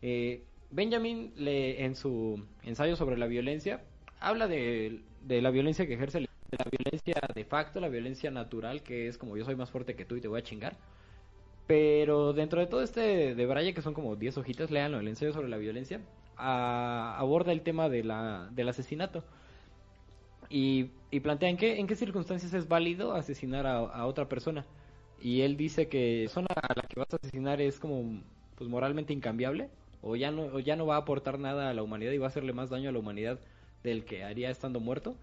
Eh, 0.02 0.44
Benjamin, 0.72 1.34
le, 1.36 1.84
en 1.84 1.96
su 1.96 2.46
ensayo 2.64 2.96
sobre 2.96 3.18
la 3.18 3.28
violencia, 3.28 3.84
habla 4.20 4.48
de, 4.48 5.04
de 5.22 5.42
la 5.42 5.52
violencia 5.52 5.86
que 5.86 5.94
ejerce, 5.96 6.20
de 6.20 6.28
la 6.58 6.66
violencia 6.72 7.16
de 7.36 7.46
facto, 7.46 7.80
la 7.80 7.90
violencia 7.90 8.32
natural, 8.32 8.82
que 8.84 9.08
es 9.08 9.18
como 9.18 9.36
yo 9.38 9.44
soy 9.46 9.56
más 9.56 9.70
fuerte 9.72 9.96
que 9.96 10.06
tú 10.06 10.16
y 10.16 10.22
te 10.22 10.28
voy 10.30 10.40
a 10.40 10.44
chingar. 10.44 10.78
Pero 11.68 12.34
dentro 12.34 12.62
de 12.62 12.68
todo 12.68 12.84
este 12.84 13.36
de 13.36 13.46
Braille, 13.48 13.74
que 13.74 13.82
son 13.84 13.94
como 13.96 14.16
10 14.18 14.38
hojitas, 14.38 14.72
léanlo, 14.72 15.00
el 15.00 15.08
ensayo 15.10 15.34
sobre 15.34 15.50
la 15.50 15.58
violencia, 15.58 16.02
aborda 16.38 17.52
el 17.54 17.64
tema 17.64 17.90
de 17.90 18.04
la, 18.04 18.50
del 18.52 18.70
asesinato. 18.70 19.26
Y, 20.50 20.92
y 21.12 21.20
plantea 21.22 21.50
en 21.50 21.58
qué, 21.58 21.80
en 21.80 21.88
qué 21.88 21.96
circunstancias 21.96 22.54
es 22.54 22.68
válido 22.68 23.14
asesinar 23.14 23.66
a, 23.68 23.78
a 23.78 24.06
otra 24.06 24.28
persona. 24.28 24.66
Y 25.18 25.42
él 25.42 25.56
dice 25.58 25.88
que 25.88 26.24
la 26.24 26.30
persona 26.30 26.48
a 26.62 26.74
la 26.76 26.84
que 26.88 27.00
vas 27.00 27.14
a 27.14 27.18
asesinar 27.18 27.62
es 27.62 27.80
como 27.80 28.22
pues 28.56 28.70
moralmente 28.70 29.14
incambiable 29.14 29.70
o 30.02 30.16
ya 30.16 30.32
no 30.32 30.44
o 30.44 30.60
ya 30.60 30.76
no 30.76 30.86
va 30.86 30.96
a 30.96 31.00
aportar 31.00 31.40
nada 31.40 31.70
a 31.70 31.74
la 31.74 31.84
humanidad 31.84 32.12
y 32.12 32.18
va 32.18 32.26
a 32.26 32.30
hacerle 32.30 32.54
más 32.54 32.70
daño 32.70 32.90
a 32.90 32.92
la 32.92 33.00
humanidad 33.00 33.40
del 33.84 34.06
que 34.06 34.24
haría 34.24 34.50
estando 34.50 34.80
muerto. 34.80 35.16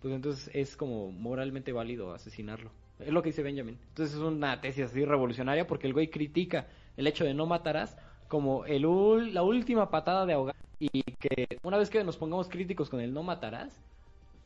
Pues 0.00 0.14
entonces 0.14 0.50
es 0.54 0.76
como 0.76 1.10
moralmente 1.12 1.72
válido 1.72 2.12
asesinarlo. 2.12 2.70
Es 3.00 3.12
lo 3.12 3.22
que 3.22 3.30
dice 3.30 3.42
Benjamin. 3.42 3.78
Entonces 3.88 4.14
es 4.16 4.22
una 4.22 4.60
tesis 4.60 4.84
así 4.86 5.04
revolucionaria 5.04 5.66
porque 5.66 5.86
el 5.86 5.92
güey 5.92 6.08
critica 6.08 6.66
el 6.96 7.06
hecho 7.06 7.24
de 7.24 7.34
no 7.34 7.46
matarás 7.46 7.96
como 8.28 8.64
el 8.66 8.84
ul- 8.84 9.32
la 9.32 9.42
última 9.42 9.90
patada 9.90 10.26
de 10.26 10.32
ahogar 10.34 10.54
y 10.78 11.02
que 11.18 11.58
una 11.62 11.78
vez 11.78 11.90
que 11.90 12.04
nos 12.04 12.16
pongamos 12.16 12.48
críticos 12.48 12.90
con 12.90 13.00
el 13.00 13.12
no 13.14 13.22
matarás, 13.22 13.80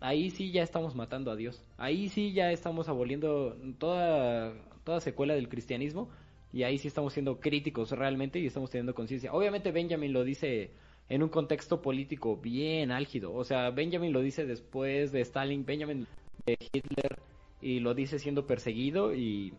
ahí 0.01 0.31
sí 0.31 0.53
ya 0.53 0.63
estamos 0.63 0.95
matando 0.95 1.31
a 1.31 1.37
Dios. 1.37 1.63
Ahí 1.79 2.09
sí 2.09 2.33
ya 2.33 2.53
estamos 2.53 2.89
aboliendo 2.89 3.57
toda, 3.79 4.53
toda 4.85 5.01
secuela 5.01 5.35
del 5.35 5.49
cristianismo 5.49 6.09
Y 6.53 6.65
ahí 6.65 6.79
sí 6.79 6.89
estamos 6.89 7.13
siendo 7.13 7.39
críticos 7.39 7.93
realmente 7.93 8.39
y 8.39 8.47
estamos 8.47 8.71
teniendo 8.71 8.95
conciencia. 8.95 9.33
Obviamente 9.33 9.71
Benjamin 9.71 10.13
lo 10.13 10.25
dice 10.25 10.71
en 11.09 11.23
un 11.23 11.29
contexto 11.29 11.83
político 11.83 12.37
bien 12.37 12.91
álgido. 12.91 13.35
O 13.35 13.45
sea, 13.45 13.71
Benjamin 13.71 14.13
lo 14.13 14.21
dice 14.21 14.47
después 14.47 15.13
de 15.13 15.21
Stalin, 15.21 15.65
Benjamin 15.65 16.07
de 16.47 16.57
Hitler, 16.73 17.19
y 17.61 17.81
lo 17.81 17.95
dice 17.95 18.19
siendo 18.19 18.47
perseguido 18.47 19.15
y, 19.15 19.53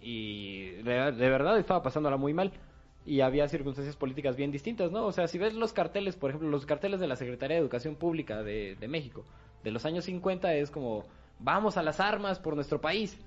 y 0.00 0.70
de, 0.82 1.12
verdad 1.12 1.58
estaba 1.58 1.82
pasándola 1.82 2.16
muy 2.16 2.34
mal. 2.34 2.52
Y 3.06 3.20
había 3.22 3.48
circunstancias 3.48 3.96
políticas 3.96 4.36
bien 4.36 4.50
distintas, 4.50 4.92
¿no? 4.92 5.06
O 5.06 5.12
sea, 5.12 5.26
si 5.26 5.38
ves 5.38 5.54
los 5.54 5.72
carteles, 5.72 6.16
por 6.16 6.30
ejemplo, 6.30 6.50
los 6.50 6.66
carteles 6.66 7.00
de 7.00 7.06
la 7.06 7.16
Secretaría 7.16 7.56
de 7.56 7.62
Educación 7.62 7.96
Pública 7.96 8.42
de, 8.42 8.76
de 8.78 8.88
México, 8.88 9.24
de 9.64 9.70
los 9.70 9.86
años 9.86 10.04
50 10.04 10.54
es 10.54 10.70
como, 10.70 11.06
vamos 11.38 11.76
a 11.76 11.82
las 11.82 11.98
armas 11.98 12.38
por 12.38 12.54
nuestro 12.54 12.80
país. 12.80 13.18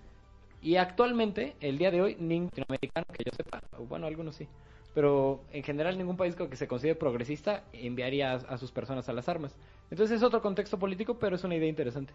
Y 0.64 0.77
actualmente, 0.77 1.56
el 1.59 1.77
día 1.77 1.92
de 1.92 2.01
hoy, 2.01 2.16
ningún 2.19 2.50
latinoamericano 2.56 3.06
que 3.14 3.25
yo 3.25 3.32
sepa, 3.35 3.61
bueno, 3.90 4.08
algunos 4.08 4.38
sí, 4.38 4.48
pero 4.95 5.43
en 5.51 5.61
general 5.61 5.98
ningún 5.98 6.16
país 6.16 6.35
que 6.35 6.56
se 6.56 6.69
considere 6.69 6.95
progresista 6.95 7.66
enviaría 7.74 8.32
a, 8.32 8.35
a, 8.35 8.58
sus 8.58 8.72
personas 8.72 9.09
a 9.09 9.14
las 9.14 9.27
armas. 9.27 9.58
Entonces 9.92 10.17
es 10.17 10.24
otro 10.24 10.42
contexto 10.42 10.80
político, 10.80 11.19
pero 11.19 11.35
es 11.35 11.43
una 11.43 11.56
idea 11.56 11.67
interesante. 11.67 12.14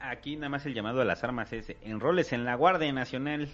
Aquí 0.00 0.36
nada 0.36 0.48
más 0.48 0.64
el 0.64 0.74
llamado 0.74 1.00
a 1.00 1.04
las 1.04 1.24
armas 1.24 1.52
es 1.52 1.74
enroles 1.82 2.32
en 2.32 2.44
la 2.44 2.54
Guardia 2.54 2.92
Nacional. 2.92 3.48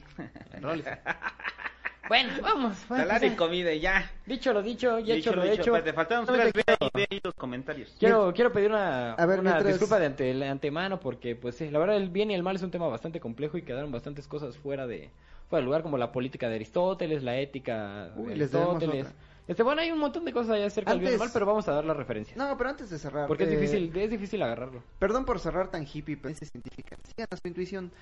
Enroles. 0.53 0.87
bueno, 2.08 2.33
vamos. 2.42 2.76
Salario 2.89 3.33
y 3.33 3.36
comida 3.36 3.73
y 3.73 3.81
ya. 3.81 4.10
Dicho 4.26 4.52
lo 4.52 4.62
dicho, 4.62 4.99
ya 4.99 5.15
dicho 5.15 5.31
hecho 5.31 5.36
lo 5.36 5.42
dicho. 5.44 5.62
hecho. 5.62 5.70
Pues 5.73 5.84
te 5.84 5.92
faltaron 5.92 6.26
ahí, 6.28 7.20
los 7.23 7.34
comentarios. 7.34 7.94
Quiero, 7.99 8.33
quiero 8.34 8.52
pedir 8.52 8.70
una, 8.70 9.12
A 9.15 9.26
ver, 9.26 9.41
una 9.41 9.52
mientras- 9.52 9.74
disculpa 9.74 9.99
de, 9.99 10.07
ante, 10.07 10.34
de 10.34 10.49
antemano 10.49 11.00
porque, 11.00 11.36
pues 11.36 11.57
sí, 11.57 11.70
la 11.70 11.78
verdad 11.78 11.97
el 11.97 12.10
bien 12.10 12.31
y 12.31 12.34
el 12.34 12.42
mal 12.42 12.57
es 12.57 12.62
un 12.62 12.70
tema 12.70 12.89
bastante 12.89 13.20
complejo 13.20 13.58
y 13.58 13.62
quedaron 13.62 13.91
bastantes 13.92 14.26
cosas 14.28 14.57
fuera 14.58 14.86
de 14.86 15.10
fuera 15.49 15.60
de 15.60 15.66
lugar 15.66 15.83
como 15.83 15.99
la 15.99 16.10
política 16.10 16.49
de 16.49 16.57
Aristóteles, 16.57 17.23
la 17.23 17.36
ética 17.39 18.10
Uy, 18.16 18.28
de 18.28 18.33
Aristóteles. 18.34 19.07
Este, 19.47 19.62
bueno, 19.62 19.83
hay 19.83 19.91
un 19.91 19.99
montón 19.99 20.24
de 20.24 20.33
cosas 20.33 20.52
allá 20.57 20.66
acerca 20.66 20.92
del 20.92 21.00
bien 21.00 21.10
y 21.12 21.15
el 21.15 21.18
mal, 21.18 21.28
pero 21.31 21.44
vamos 21.44 21.68
a 21.68 21.73
dar 21.73 21.84
la 21.84 21.92
referencia. 21.92 22.34
No, 22.34 22.57
pero 22.57 22.70
antes 22.70 22.89
de 22.89 22.99
cerrar. 22.99 23.26
porque 23.28 23.44
es 23.44 23.50
eh, 23.50 23.57
difícil, 23.57 23.94
es 23.94 24.10
difícil 24.10 24.42
agarrarlo. 24.42 24.83
Perdón 24.99 25.26
por 25.26 25.39
cerrar 25.39 25.70
tan 25.70 25.86
hippie, 25.86 26.16
pero 26.16 26.31
es 26.33 26.39
científica. 26.50 26.97
Sigan 27.07 27.28
a 27.31 27.36
su 27.36 27.47
intuición, 27.47 27.92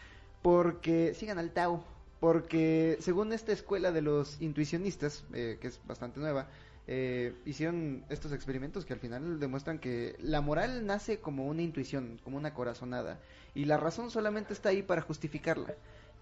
porque 0.40 1.14
sigan 1.14 1.38
al 1.40 1.50
Tao, 1.50 1.82
porque 2.22 2.98
según 3.00 3.32
esta 3.32 3.50
escuela 3.50 3.90
de 3.90 4.00
los 4.00 4.40
intuicionistas, 4.40 5.24
eh, 5.34 5.58
que 5.60 5.66
es 5.66 5.80
bastante 5.88 6.20
nueva, 6.20 6.46
eh, 6.86 7.34
hicieron 7.44 8.04
estos 8.10 8.32
experimentos 8.32 8.84
que 8.84 8.92
al 8.92 9.00
final 9.00 9.40
demuestran 9.40 9.80
que 9.80 10.14
la 10.20 10.40
moral 10.40 10.86
nace 10.86 11.18
como 11.18 11.48
una 11.48 11.62
intuición, 11.62 12.20
como 12.22 12.36
una 12.36 12.54
corazonada, 12.54 13.18
y 13.56 13.64
la 13.64 13.76
razón 13.76 14.12
solamente 14.12 14.52
está 14.52 14.68
ahí 14.68 14.84
para 14.84 15.02
justificarla. 15.02 15.74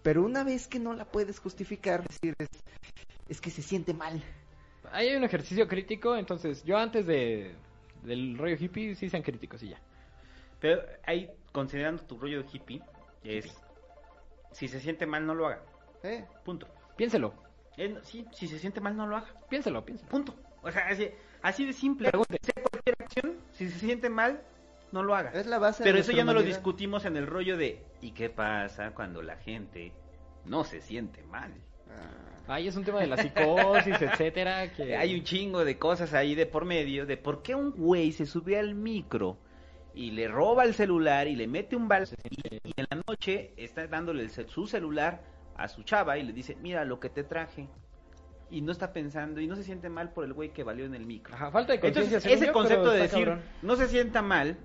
Pero 0.03 0.25
una 0.25 0.43
vez 0.43 0.69
que 0.69 0.79
no 0.79 0.95
la 0.95 1.05
puedes 1.05 1.39
justificar, 1.39 2.01
es 2.09 2.19
decir, 2.19 2.35
es, 2.39 2.49
es 3.29 3.41
que 3.43 3.51
se 3.51 3.61
siente 3.61 3.93
mal. 3.93 4.25
Ahí 4.93 5.09
hay 5.09 5.17
un 5.17 5.25
ejercicio 5.25 5.69
crítico, 5.69 6.17
entonces 6.17 6.65
yo 6.65 6.79
antes 6.79 7.07
de 7.07 7.55
del 8.05 8.39
rollo 8.39 8.57
hippie 8.59 8.95
sí 8.95 9.11
sean 9.11 9.23
críticos 9.23 9.63
y 9.65 9.69
ya. 9.69 9.81
Pero 10.61 10.81
ahí, 11.05 11.29
considerando 11.53 12.03
tu 12.05 12.19
rollo 12.19 12.43
hippie, 12.51 12.81
es... 13.23 13.55
Si 14.53 14.67
se 14.67 14.81
siente 14.81 15.05
mal, 15.05 15.27
no 15.27 15.35
lo 15.35 15.47
haga. 15.47 15.61
¿Eh? 16.03 16.25
Punto. 16.45 16.67
Piénselo, 16.97 17.35
Eh, 17.77 17.89
no, 17.89 18.03
sí, 18.03 18.27
si 18.33 18.47
se 18.47 18.59
siente 18.59 18.81
mal, 18.81 18.97
no 18.97 19.07
lo 19.07 19.17
haga. 19.17 19.29
piénselo, 19.49 19.85
piénselo. 19.85 20.11
Punto. 20.11 20.35
O 20.63 20.71
sea, 20.71 20.89
así, 20.89 21.09
así 21.43 21.65
de 21.67 21.73
simple. 21.73 22.11
Cualquier 22.11 22.97
acción, 22.99 23.37
si 23.53 23.71
se 23.71 23.79
siente 23.79 24.11
mal, 24.11 24.43
no 24.93 25.03
lo 25.03 25.15
haga. 25.15 25.31
Es 25.33 25.47
la 25.47 25.59
base 25.59 25.83
Pero 25.83 25.97
de 25.97 26.01
eso 26.03 26.13
ya 26.13 26.25
no 26.25 26.35
lo 26.35 26.43
discutimos 26.43 27.05
en 27.05 27.17
el 27.17 27.27
rollo 27.27 27.57
de 27.57 27.83
¿y 28.01 28.13
qué 28.13 28.29
pasa 28.29 28.93
cuando 28.93 29.23
la 29.23 29.37
gente 29.37 29.93
no 30.45 30.65
se 30.65 30.81
siente 30.81 31.23
mal? 31.23 31.55
Ah. 31.89 32.55
Ahí 32.55 32.67
es 32.67 32.77
un 32.77 32.85
tema 32.85 33.01
de 33.01 33.07
la 33.07 33.17
psicosis, 33.17 33.95
etcétera, 34.01 34.73
que 34.73 34.97
Hay 34.97 35.15
un 35.15 35.23
chingo 35.23 35.65
de 35.65 35.79
cosas 35.79 36.13
ahí 36.15 36.35
de 36.35 36.47
por 36.47 36.65
medio 36.65 37.07
de 37.07 37.17
por 37.17 37.43
qué 37.43 37.55
un 37.55 37.71
güey 37.71 38.13
se 38.13 38.27
sube 38.27 38.59
al 38.59 38.75
micro 38.75 39.39
y 39.95 40.11
le 40.11 40.29
roba 40.29 40.65
el 40.65 40.75
celular 40.75 41.29
y 41.29 41.37
le 41.37 41.47
mete 41.47 41.77
un 41.77 41.89
bal 41.89 42.09
y, 42.31 42.69
y 42.69 42.73
en 42.77 42.87
la 42.91 43.03
noche 43.07 43.53
está 43.57 43.87
dándole 43.87 44.23
el 44.23 44.31
su 44.31 44.67
celular 44.67 45.23
a 45.63 45.69
su 45.69 45.83
chava 45.83 46.19
y 46.19 46.23
le 46.23 46.33
dice, 46.33 46.57
mira 46.61 46.85
lo 46.85 46.99
que 47.01 47.09
te 47.11 47.25
traje. 47.25 47.69
Y 48.51 48.63
no 48.63 48.73
está 48.73 48.93
pensando 48.93 49.41
y 49.41 49.47
no 49.47 49.55
se 49.55 49.63
siente 49.63 49.89
mal 49.89 50.13
por 50.13 50.25
el 50.25 50.33
güey 50.33 50.53
que 50.53 50.65
valió 50.65 50.85
en 50.85 50.95
el 50.95 51.07
micro. 51.07 51.35
Ajá, 51.35 51.51
falta 51.53 51.73
de 51.73 51.79
conciencia. 51.81 52.17
Entonces, 52.17 52.37
ese 52.39 52.47
yo, 52.47 52.53
concepto 52.53 52.91
de 52.91 52.99
decir, 53.03 53.25
cabrón. 53.27 53.43
no 53.63 53.77
se 53.77 53.87
sienta 53.87 54.23
mal, 54.23 54.57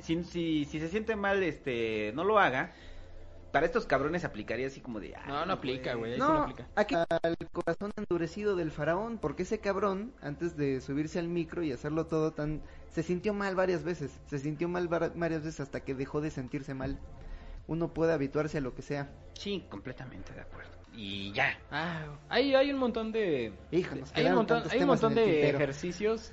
si, 0.00 0.24
si, 0.24 0.64
si 0.64 0.80
se 0.80 0.88
siente 0.88 1.14
mal, 1.14 1.40
este, 1.44 2.10
no 2.16 2.24
lo 2.24 2.40
haga, 2.40 2.72
para 3.52 3.64
estos 3.64 3.86
cabrones 3.86 4.24
aplicaría 4.24 4.66
así 4.66 4.80
como 4.80 4.98
de... 4.98 5.10
No, 5.28 5.38
"Ay, 5.38 5.46
no 5.46 5.52
aplica, 5.52 5.94
güey. 5.94 6.18
No, 6.18 6.32
no 6.34 6.42
aplica. 6.42 6.66
aquí 6.74 6.96
al 6.96 7.36
corazón 7.52 7.92
endurecido 7.96 8.56
del 8.56 8.72
faraón, 8.72 9.18
porque 9.18 9.44
ese 9.44 9.60
cabrón, 9.60 10.12
antes 10.20 10.56
de 10.56 10.80
subirse 10.80 11.18
al 11.20 11.28
micro 11.28 11.62
y 11.62 11.70
hacerlo 11.72 12.06
todo 12.06 12.32
tan... 12.32 12.60
Se 12.90 13.02
sintió 13.04 13.34
mal 13.34 13.54
varias 13.54 13.84
veces, 13.84 14.18
se 14.26 14.38
sintió 14.40 14.68
mal 14.68 14.88
var- 14.88 15.12
varias 15.14 15.44
veces 15.44 15.60
hasta 15.60 15.80
que 15.80 15.94
dejó 15.94 16.20
de 16.20 16.30
sentirse 16.30 16.74
mal. 16.74 16.98
Uno 17.68 17.94
puede 17.94 18.12
habituarse 18.12 18.58
a 18.58 18.60
lo 18.60 18.74
que 18.74 18.82
sea. 18.82 19.08
Sí, 19.34 19.64
completamente 19.70 20.32
de 20.32 20.40
acuerdo. 20.40 20.70
Y 20.94 21.30
ya. 21.32 21.56
Ah, 21.70 22.06
hay, 22.28 22.54
hay 22.54 22.72
un 22.72 22.78
montón 22.78 23.12
de... 23.12 23.52
Hijo, 23.70 23.94
nos 23.94 24.12
hay 24.16 24.26
un 24.26 24.34
montón, 24.34 24.64
hay 24.68 24.80
un 24.80 24.86
montón 24.88 25.14
de 25.14 25.22
tintero. 25.22 25.58
ejercicios, 25.58 26.32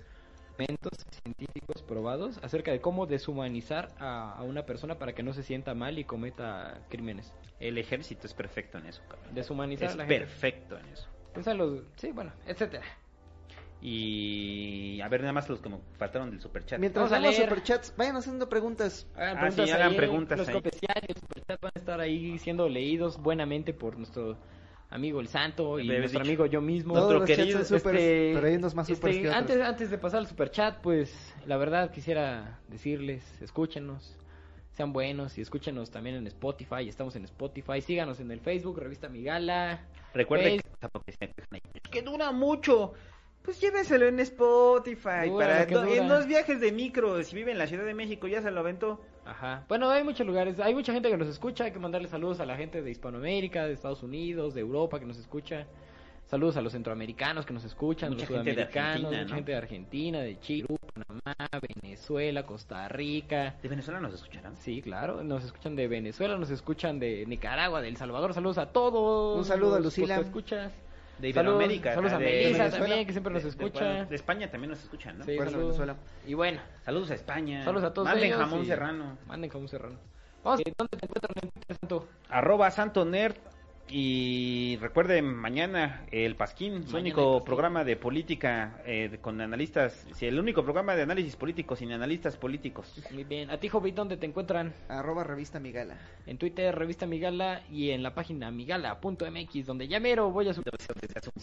eventos 0.57 0.93
científicos 1.23 1.83
probados 1.83 2.39
acerca 2.41 2.71
de 2.71 2.81
cómo 2.81 3.05
deshumanizar 3.05 3.89
a, 3.99 4.31
a 4.33 4.41
una 4.41 4.65
persona 4.65 4.97
para 4.97 5.13
que 5.13 5.21
no 5.21 5.33
se 5.33 5.43
sienta 5.43 5.75
mal 5.75 5.99
y 5.99 6.05
cometa 6.05 6.81
crímenes. 6.89 7.31
El 7.59 7.77
ejército 7.77 8.25
es 8.25 8.33
perfecto 8.33 8.79
en 8.79 8.87
eso, 8.87 9.03
cabrón. 9.07 9.35
Deshumanizar 9.35 9.89
Es 9.89 9.93
a 9.93 9.97
la 9.97 10.05
gente. 10.05 10.19
perfecto 10.19 10.79
en 10.79 10.85
eso. 10.87 11.07
Piensa 11.33 11.51
en 11.51 11.57
los... 11.59 11.83
Sí, 11.97 12.11
bueno, 12.11 12.31
etcétera. 12.47 12.85
Y 13.81 14.99
a 15.01 15.07
ver, 15.07 15.21
nada 15.21 15.33
más 15.33 15.47
los 15.49 15.61
que 15.61 15.69
me 15.69 15.77
faltaron 15.97 16.31
del 16.31 16.41
superchat. 16.41 16.79
Mientras 16.79 17.09
Vamos 17.09 17.29
leer. 17.35 17.49
superchats, 17.49 17.93
vayan 17.97 18.15
haciendo 18.15 18.49
preguntas. 18.49 19.07
Hagan 19.15 19.37
Ah, 19.37 19.41
preguntas 19.41 19.65
sí, 19.67 19.71
hagan 19.71 19.91
ahí, 19.91 19.97
preguntas 19.97 20.37
Los 20.39 20.47
ahí. 20.47 20.53
comerciales, 20.55 21.03
los 21.09 21.19
superchats 21.19 21.61
van 21.61 21.71
a 21.75 21.79
estar 21.79 21.99
ahí 21.99 22.39
siendo 22.39 22.67
leídos 22.69 23.17
buenamente 23.21 23.73
por 23.73 23.97
nuestro 23.97 24.37
amigo 24.89 25.19
el 25.19 25.27
Santo 25.27 25.79
y 25.79 25.87
nuestro 25.87 26.07
dicho. 26.19 26.21
amigo 26.21 26.45
yo 26.45 26.61
mismo. 26.61 26.93
Todos 26.93 27.05
Otro 27.05 27.19
los 27.19 27.27
querido, 27.27 27.63
supers, 27.63 27.83
Este, 27.85 28.31
pero 28.33 28.47
hay 28.47 28.55
unos 28.55 28.75
más 28.75 28.89
este, 28.89 29.11
que 29.11 29.19
otros. 29.19 29.35
antes, 29.35 29.61
antes 29.61 29.89
de 29.91 29.97
pasar 29.97 30.19
al 30.19 30.27
superchat, 30.27 30.79
pues 30.81 31.33
la 31.45 31.57
verdad 31.57 31.91
quisiera 31.91 32.59
decirles, 32.69 33.23
escúchenos, 33.41 34.15
sean 34.73 34.93
buenos 34.93 35.37
y 35.37 35.41
escúchenos 35.41 35.89
también 35.91 36.15
en 36.15 36.27
Spotify, 36.27 36.87
estamos 36.87 37.15
en 37.15 37.25
Spotify, 37.25 37.81
síganos 37.81 38.19
en 38.19 38.31
el 38.31 38.39
Facebook, 38.39 38.79
Revista 38.79 39.09
Migala. 39.09 39.81
Recuerden 40.13 40.59
Face- 40.59 40.63
que, 40.69 40.77
tampoco 40.79 41.05
se 41.11 41.17
quejan 41.17 41.33
ahí, 41.51 41.61
"Es 41.73 41.91
que 41.91 42.01
dura 42.01 42.31
mucho. 42.31 42.93
Pues 43.45 43.61
lléveselo 43.61 44.07
en 44.07 44.19
Spotify. 44.19 45.29
Dura 45.29 45.47
para 45.47 45.65
do-. 45.67 45.85
En 45.85 46.09
los 46.09 46.25
viajes 46.25 46.59
de 46.59 46.71
micro, 46.71 47.23
si 47.23 47.35
vive 47.35 47.51
en 47.51 47.59
la 47.59 47.67
Ciudad 47.67 47.85
de 47.85 47.93
México, 47.93 48.27
ya 48.27 48.41
se 48.41 48.49
lo 48.51 48.59
aventó. 48.59 48.99
Ajá. 49.23 49.63
Bueno, 49.67 49.89
hay 49.89 50.03
muchos 50.03 50.25
lugares, 50.25 50.59
hay 50.59 50.73
mucha 50.73 50.93
gente 50.93 51.09
que 51.09 51.17
nos 51.17 51.27
escucha, 51.27 51.65
hay 51.65 51.71
que 51.71 51.79
mandarle 51.79 52.07
saludos 52.07 52.39
a 52.39 52.45
la 52.45 52.57
gente 52.57 52.81
de 52.81 52.91
Hispanoamérica, 52.91 53.65
de 53.65 53.73
Estados 53.73 54.03
Unidos, 54.03 54.53
de 54.53 54.61
Europa 54.61 54.99
que 54.99 55.05
nos 55.05 55.17
escucha. 55.17 55.67
Saludos 56.25 56.57
a 56.57 56.61
los 56.61 56.71
centroamericanos 56.73 57.45
que 57.45 57.53
nos 57.53 57.63
escuchan, 57.65 58.09
Mucha 58.09 58.21
los 58.21 58.29
gente 58.29 58.51
sudamericanos, 58.51 59.11
mucha 59.11 59.23
¿no? 59.25 59.35
gente 59.35 59.51
de 59.51 59.57
Argentina, 59.59 60.19
de 60.21 60.39
Chile, 60.39 60.67
Panamá, 60.95 61.35
Venezuela, 61.83 62.43
Costa 62.43 62.87
Rica. 62.87 63.55
¿De 63.61 63.69
Venezuela 63.69 63.99
nos 63.99 64.15
escucharán? 64.15 64.55
Sí, 64.57 64.81
claro, 64.81 65.23
nos 65.23 65.45
escuchan 65.45 65.75
de 65.75 65.87
Venezuela, 65.87 66.35
nos 66.37 66.49
escuchan 66.49 66.97
de 66.97 67.27
Nicaragua, 67.27 67.79
de 67.81 67.89
El 67.89 67.97
Salvador. 67.97 68.33
Saludos 68.33 68.57
a 68.57 68.71
todos. 68.71 69.37
Un 69.37 69.45
saludo 69.45 69.75
a 69.75 69.79
Lucila. 69.79 70.19
escuchas. 70.19 70.73
De 71.19 71.29
Iberoamérica. 71.29 71.93
Saludos 71.93 72.13
a 72.13 72.17
de- 72.19 72.25
Melissa 72.25 72.69
también, 72.69 73.05
que 73.05 73.11
siempre 73.13 73.33
nos 73.33 73.43
escucha. 73.45 73.85
De, 73.85 74.05
de 74.05 74.15
España 74.15 74.49
también 74.51 74.71
nos 74.71 74.83
escuchan, 74.83 75.17
¿no? 75.17 75.23
Sí, 75.23 75.37
saludos. 75.37 75.57
Venezuela. 75.59 75.95
Y 76.27 76.33
bueno, 76.33 76.59
Saludos 76.83 77.11
a 77.11 77.13
España. 77.15 77.63
saludos 77.63 77.85
a 77.85 77.93
todos 77.93 78.07
Manden 78.07 78.25
ellos 78.25 78.39
jamón 78.39 78.65
serrano. 78.65 79.17
Manden 79.27 79.49
jamón 79.49 79.67
serrano. 79.67 79.97
Vamos, 80.43 80.61
¿dónde 80.77 80.97
te 80.97 81.05
encuentran 81.05 81.33
en 81.41 81.49
Twitter, 81.49 81.77
Santo? 81.79 82.07
Arroba 82.29 82.69
Santo 82.71 83.05
Nerd. 83.05 83.35
Y 83.87 84.77
recuerden, 84.81 85.25
mañana 85.35 86.05
el 86.11 86.35
Pasquín, 86.35 86.87
su 86.87 86.97
único 86.97 87.33
Pasquín. 87.33 87.45
programa 87.45 87.83
de 87.83 87.95
política 87.95 88.81
eh, 88.85 89.19
con 89.21 89.39
analistas, 89.41 90.07
sí, 90.15 90.25
el 90.25 90.39
único 90.39 90.63
programa 90.63 90.95
de 90.95 91.03
análisis 91.03 91.35
político 91.35 91.75
sin 91.75 91.91
analistas 91.91 92.35
políticos. 92.35 92.91
Muy 93.11 93.23
bien. 93.25 93.51
A 93.51 93.57
ti, 93.59 93.69
Jovi, 93.69 93.91
¿dónde 93.91 94.17
te 94.17 94.25
encuentran? 94.25 94.73
Arroba 94.89 95.23
revista 95.23 95.59
Migala. 95.59 95.97
En 96.25 96.39
Twitter, 96.39 96.73
Revista 96.73 97.05
Migala 97.05 97.61
y 97.71 97.91
en 97.91 98.01
la 98.01 98.15
página 98.15 98.49
migala.mx, 98.49 99.65
donde 99.67 99.87
ya 99.87 99.99
mero 99.99 100.31
voy 100.31 100.49
a 100.49 100.53
subir. 100.53 100.65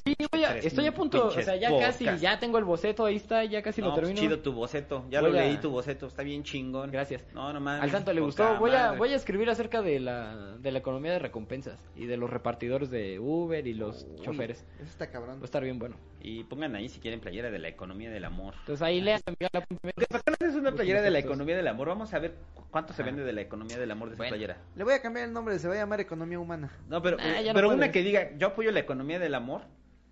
Sí, 0.04 0.14
voy 0.32 0.42
estoy 0.42 0.44
a, 0.44 0.56
estoy 0.56 0.86
a 0.86 0.94
punto, 0.94 1.26
o 1.28 1.30
sea, 1.30 1.54
ya 1.54 1.70
casi, 1.78 2.04
ya 2.18 2.40
tengo 2.40 2.58
el 2.58 2.64
boceto, 2.64 3.04
ahí 3.04 3.16
está, 3.16 3.44
ya 3.44 3.62
casi 3.62 3.80
No, 3.80 3.88
lo 3.88 3.94
pues, 3.94 4.06
termino. 4.08 4.20
chido 4.20 4.40
tu 4.42 4.52
boceto. 4.52 5.04
Ya 5.10 5.20
Voy 5.20 5.30
lo 5.32 5.38
a- 5.38 5.42
leí 5.42 5.58
tu 5.58 5.70
boceto. 5.70 6.08
Está 6.08 6.24
bien 6.24 6.42
chingón. 6.42 6.90
Gracias. 6.90 7.24
No, 7.32 7.52
no 7.52 7.60
mames. 7.60 7.82
Al 7.84 7.90
santo 7.90 8.12
le 8.12 8.20
gustó. 8.20 8.56
Voy 8.58 8.72
a, 8.72 8.92
voy 8.92 9.10
a 9.12 9.16
escribir 9.16 9.48
acerca 9.48 9.80
de 9.80 10.00
la, 10.00 10.56
de 10.58 10.72
la 10.72 10.78
economía 10.80 11.12
de 11.12 11.20
recompensas 11.20 11.78
y 11.94 12.06
de 12.06 12.16
los 12.16 12.32
repartidores 12.33 12.91
de 12.91 13.19
Uber 13.20 13.67
y 13.67 13.75
los 13.75 14.05
Uy, 14.09 14.23
choferes. 14.25 14.65
Eso 14.81 14.85
está 14.91 15.11
cabrón. 15.11 15.39
Va 15.39 15.43
a 15.43 15.44
estar 15.44 15.62
bien 15.62 15.78
bueno. 15.78 15.97
Y 16.20 16.44
pongan 16.44 16.75
ahí 16.77 16.89
si 16.89 17.01
quieren 17.01 17.20
playera 17.20 17.51
de 17.51 17.59
la 17.59 17.69
economía 17.69 18.11
del 18.11 18.25
amor. 18.25 18.55
Entonces 18.61 18.83
ahí 18.83 19.01
lean 19.01 19.20
también 19.23 19.51
la 19.52 19.61
punta 19.61 19.81
media. 19.85 20.07
¿Por 20.09 20.23
qué 20.23 20.31
no 20.31 20.36
haces 20.41 20.57
una 20.61 20.73
playera 20.73 21.02
de 21.02 21.11
la 21.11 21.19
economía 21.19 21.57
del 21.57 21.69
amor? 21.69 21.89
Vamos 21.89 22.12
a 22.15 22.19
ver 22.19 22.35
cu- 22.55 22.65
cuánto 22.70 22.93
se 22.93 23.02
vende 23.02 23.25
de 23.25 23.33
la 23.33 23.41
economía 23.41 23.78
del 23.78 23.91
amor 23.91 24.09
de 24.09 24.15
esa 24.15 24.23
Bueno. 24.23 24.31
playera. 24.33 24.57
Le 24.77 24.85
voy 24.85 24.94
a 24.94 25.02
cambiar 25.02 25.27
el 25.27 25.33
nombre, 25.33 25.59
se 25.59 25.69
va 25.69 25.75
a 25.75 25.78
llamar 25.78 26.01
Economía 26.01 26.39
Humana. 26.39 26.70
No, 26.89 27.02
pero, 27.02 27.17
Nah, 27.17 27.41
ya 27.41 27.52
no 27.52 27.55
pero 27.57 27.70
una 27.70 27.91
que 27.91 28.02
diga, 28.02 28.31
yo 28.39 28.49
apoyo 28.49 28.70
la 28.73 28.81
economía 28.81 29.19
del 29.19 29.35
amor. 29.35 29.62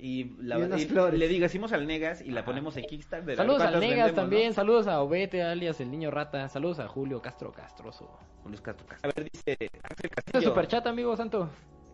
Y, 0.03 0.35
la, 0.43 0.59
Y 0.59 0.63
unas 0.63 0.81
y 0.81 0.87
flores. 0.87 1.21
le 1.21 1.29
diga, 1.29 1.45
hicimos 1.45 1.75
al 1.75 1.87
Negas 1.87 2.23
y 2.23 2.31
la 2.31 2.43
ponemos 2.43 2.75
en 2.79 2.87
Kickstarter. 2.87 3.37
Saludos 3.37 3.61
al 3.61 3.75
Negas 3.81 3.83
vendemos, 4.07 4.15
también, 4.15 4.47
¿no? 4.49 4.53
saludos 4.55 4.87
a 4.87 5.03
Obete, 5.03 5.43
alias 5.43 5.79
el 5.83 5.91
niño 5.91 6.11
rata, 6.11 6.49
saludos 6.49 6.79
a 6.79 6.89
Julio 6.89 7.21
Castro 7.21 7.53
Castroso. 7.53 8.11
Los 8.51 8.63
Castro 8.63 8.87
Castro. 8.87 9.11
A 9.11 9.13
ver, 9.15 9.31
dice 9.31 9.53
Axel 9.83 9.97
Este 10.05 10.09
Castillo. 10.09 10.41
superchat, 10.49 10.87
amigo 10.87 11.15
santo. 11.19 11.51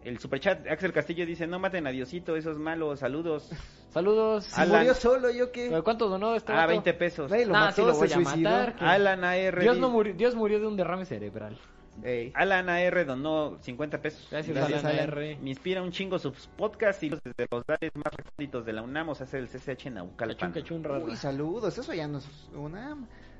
El 0.07 0.19
superchat, 0.19 0.67
Axel 0.69 0.93
Castillo 0.93 1.27
dice, 1.27 1.47
no 1.47 1.59
maten 1.59 1.87
a 1.87 1.91
Diosito, 1.91 2.37
eso 2.37 2.51
es 2.53 2.59
malo, 2.59 2.97
saludos. 2.97 3.51
Saludos. 3.91 4.45
Si 4.45 4.61
Alan. 4.61 4.79
murió 4.81 4.95
solo, 4.95 5.31
¿yo 5.31 5.51
qué? 5.51 5.69
¿Pero 5.71 5.83
¿Cuánto 5.83 6.09
donó 6.09 6.35
este 6.37 6.53
Ah, 6.53 6.57
vato? 6.57 6.69
20 6.69 6.93
pesos. 6.95 7.31
Nadie 7.31 7.47
lo 7.47 7.55
Nah, 7.55 7.61
mató, 7.67 7.77
sí 7.77 7.83
lo 7.83 7.95
se 7.95 7.99
voy 7.99 8.09
a 8.09 8.15
suicidó. 8.15 8.51
matar. 8.51 8.77
Alan 8.81 9.25
AR. 9.25 9.61
Dios, 9.61 9.75
di- 9.77 9.81
no 9.81 9.89
murió, 9.89 10.13
Dios 10.15 10.35
murió 10.35 10.61
de 10.61 10.67
un 10.67 10.77
derrame 10.77 11.07
cerebral. 11.07 11.59
Ey. 12.05 12.31
Alan 12.35 12.69
AR 12.69 13.07
donó 13.07 13.57
50 13.63 14.03
pesos. 14.03 14.29
Gracias, 14.31 14.55
Gracias, 14.55 14.85
Alan 14.85 14.97
Alan. 14.99 15.09
R. 15.19 15.39
Me 15.41 15.49
inspira 15.49 15.81
un 15.83 15.93
chingo 15.93 16.19
sus 16.19 16.47
podcasts 16.59 17.03
y 17.05 17.09
los 17.11 17.21
desde 17.25 17.47
los 17.51 17.65
lares 17.67 17.91
más 17.97 18.13
recónditos 18.15 18.67
de 18.67 18.73
la 18.75 18.83
UNAM, 18.83 19.09
o 19.09 19.15
sea, 19.15 19.25
hacer 19.25 19.41
el 19.41 19.49
CCH 19.49 19.87
en 19.87 19.95
Cachún, 19.95 19.95
Naucalpan. 19.95 20.53
cachún, 20.53 20.85
rara. 20.85 21.03
Uy, 21.03 21.17
saludos, 21.17 21.79
eso 21.79 21.95
ya 21.95 22.07
no 22.07 22.19
es 22.19 22.29
una... 22.55 22.99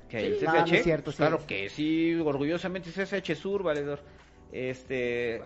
¿Que 0.09 0.25
el 0.25 0.39
Sí. 0.39 0.45
No, 0.45 0.51
CCH? 0.53 0.71
no 0.71 0.75
es 0.77 0.83
cierto, 0.83 1.11
sí 1.11 1.17
claro 1.17 1.37
es. 1.37 1.43
que 1.45 1.69
sí, 1.69 2.15
orgullosamente 2.15 2.89
CCH 2.89 3.35
Sur, 3.35 3.61
valedor. 3.61 3.99
Este. 4.51 5.41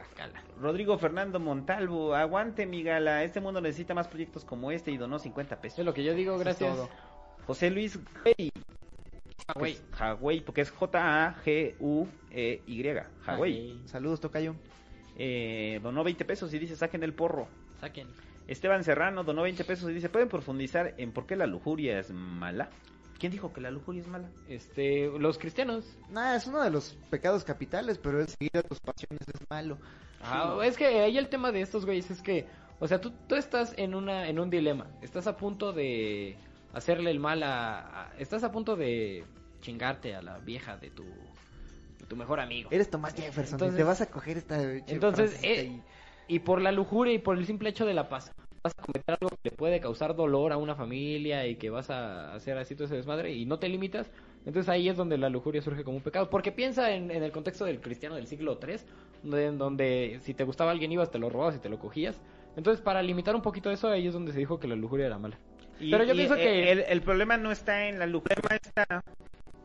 Rodrigo 0.59 0.97
Fernando 0.97 1.39
Montalvo, 1.39 2.15
aguante 2.15 2.65
mi 2.65 2.83
gala, 2.83 3.23
este 3.23 3.39
mundo 3.41 3.61
necesita 3.61 3.93
más 3.93 4.07
proyectos 4.07 4.45
como 4.45 4.71
este 4.71 4.91
y 4.91 4.97
donó 4.97 5.19
50 5.19 5.55
Es 5.55 5.61
pesos. 5.61 5.85
lo 5.85 5.93
que 5.93 6.03
yo 6.03 6.13
digo, 6.13 6.35
es 6.35 6.41
gracias. 6.41 6.77
José 7.47 7.71
Luis 7.71 7.99
Güey. 9.55 9.77
Hawái, 9.93 10.41
porque 10.41 10.61
es 10.61 10.71
J-A-G-U-E-Y, 10.71 12.83
Hawái. 13.23 13.81
Saludos, 13.85 14.21
Tocayo. 14.21 14.55
Eh, 15.17 15.80
donó 15.83 16.03
20 16.03 16.25
pesos 16.25 16.53
y 16.53 16.59
dice, 16.59 16.75
saquen 16.75 17.03
el 17.03 17.13
porro. 17.13 17.47
Saquen. 17.80 18.07
Esteban 18.47 18.83
Serrano 18.83 19.23
donó 19.23 19.43
20 19.43 19.63
pesos 19.65 19.89
y 19.89 19.93
dice, 19.93 20.09
¿pueden 20.09 20.30
profundizar 20.30 20.93
en 20.97 21.11
por 21.11 21.25
qué 21.25 21.35
la 21.35 21.47
lujuria 21.47 21.99
es 21.99 22.11
mala? 22.11 22.69
¿Quién 23.22 23.32
dijo 23.32 23.53
que 23.53 23.61
la 23.61 23.69
lujuria 23.69 24.01
es 24.01 24.08
mala? 24.08 24.30
Este, 24.50 25.06
los 25.19 25.38
cristianos. 25.38 25.85
Nah, 26.09 26.35
es 26.35 26.48
uno 26.48 26.59
de 26.64 26.72
los 26.72 26.98
pecados 27.11 27.43
capitales, 27.43 28.00
pero 28.00 28.19
el 28.19 28.27
seguir 28.27 28.50
a 28.58 28.64
tus 28.64 28.80
pasiones 28.80 29.22
es 29.27 29.40
malo. 29.50 29.77
Ah, 30.22 30.58
es 30.64 30.75
que 30.75 30.88
ahí 30.88 31.17
el 31.19 31.30
tema 31.30 31.51
de 31.51 31.61
estos 31.61 31.85
güeyes 31.85 32.09
es 32.09 32.22
que, 32.24 32.48
o 32.80 32.88
sea, 32.88 33.00
tú, 33.00 33.11
tú 33.27 33.35
estás 33.35 33.75
en 33.77 33.93
una 33.93 34.27
en 34.27 34.40
un 34.40 34.50
dilema. 34.50 34.88
Estás 35.03 35.27
a 35.27 35.38
punto 35.38 35.72
de 35.72 36.35
hacerle 36.74 37.11
el 37.11 37.19
mal 37.19 37.43
a, 37.43 38.08
a- 38.08 38.14
estás 38.17 38.43
a 38.43 38.51
punto 38.51 38.75
de 38.75 39.24
chingarte 39.61 40.16
a 40.16 40.24
la 40.24 40.40
vieja 40.40 40.77
de 40.77 40.90
tu 40.90 41.03
de 41.03 42.06
tu 42.08 42.16
mejor 42.16 42.40
amigo. 42.40 42.69
Eres 42.72 42.90
Tomás 42.90 43.14
Jefferson 43.14 43.53
Entonces- 43.58 43.75
y 43.75 43.77
te 43.77 43.83
vas 43.83 44.01
a 44.01 44.08
coger 44.09 44.38
esta... 44.38 44.59
Entonces, 44.88 45.40
eh, 45.43 45.80
y- 46.27 46.35
y 46.38 46.40
por 46.40 46.59
la 46.59 46.72
lujuria 46.72 47.14
y 47.14 47.19
por 47.19 47.38
el 47.38 47.45
simple 47.45 47.69
hecho 47.69 47.85
de 47.85 47.93
la 47.93 48.09
paz, 48.09 48.32
vas 48.64 48.73
a 48.77 48.81
cometer 48.81 49.15
algo 49.19 49.30
que 49.30 49.49
le 49.49 49.51
puede 49.51 49.80
causar 49.80 50.15
dolor 50.15 50.51
a 50.51 50.57
una 50.57 50.75
familia 50.75 51.48
y 51.48 51.56
que 51.56 51.69
vas 51.69 51.90
a 51.90 52.33
hacer 52.33 52.57
así 52.57 52.75
todo 52.75 52.85
ese 52.85 52.95
desmadre 52.95 53.33
y 53.33 53.45
no 53.45 53.59
te 53.59 53.69
limitas, 53.69 54.11
entonces 54.45 54.69
ahí 54.69 54.90
es 54.90 54.98
donde 54.98 55.17
la 55.17 55.30
lujuria 55.30 55.61
surge 55.61 55.83
como 55.83 55.98
un 55.98 56.03
pecado. 56.03 56.30
Porque 56.30 56.51
piensa 56.51 56.91
en, 56.91 57.11
en 57.11 57.23
el 57.23 57.31
contexto 57.31 57.65
del 57.65 57.80
cristiano 57.81 58.15
del 58.15 58.27
siglo 58.27 58.59
III, 58.61 58.75
donde, 59.23 59.45
en 59.48 59.57
donde 59.57 60.19
si 60.22 60.33
te 60.33 60.43
gustaba 60.43 60.72
alguien 60.72 60.91
ibas, 60.91 61.11
te 61.11 61.19
lo 61.19 61.30
robabas 61.30 61.56
y 61.56 61.59
te 61.59 61.69
lo 61.69 61.80
cogías. 61.80 62.19
Entonces, 62.56 62.81
para 62.83 63.01
limitar 63.01 63.35
un 63.35 63.41
poquito 63.41 63.72
eso, 63.72 63.88
ahí 63.90 64.07
es 64.07 64.14
donde 64.14 64.33
se 64.33 64.40
dijo 64.40 64.59
que 64.59 64.67
la 64.67 64.75
lujuria 64.75 65.06
era 65.07 65.17
mala. 65.17 65.38
Y- 65.80 65.90
Pero 65.90 66.03
yo 66.03 66.14
y, 66.14 66.17
pienso 66.17 66.35
eh, 66.35 66.40
que- 66.40 66.72
El, 66.72 66.80
el 66.81 67.01
problema 67.01 67.38
no 67.38 67.51
está 67.51 67.88
en 67.88 67.98
la 67.98 68.06
lujuria, 68.07 68.35
el 68.35 68.41
problema 68.41 68.59
está 68.64 69.01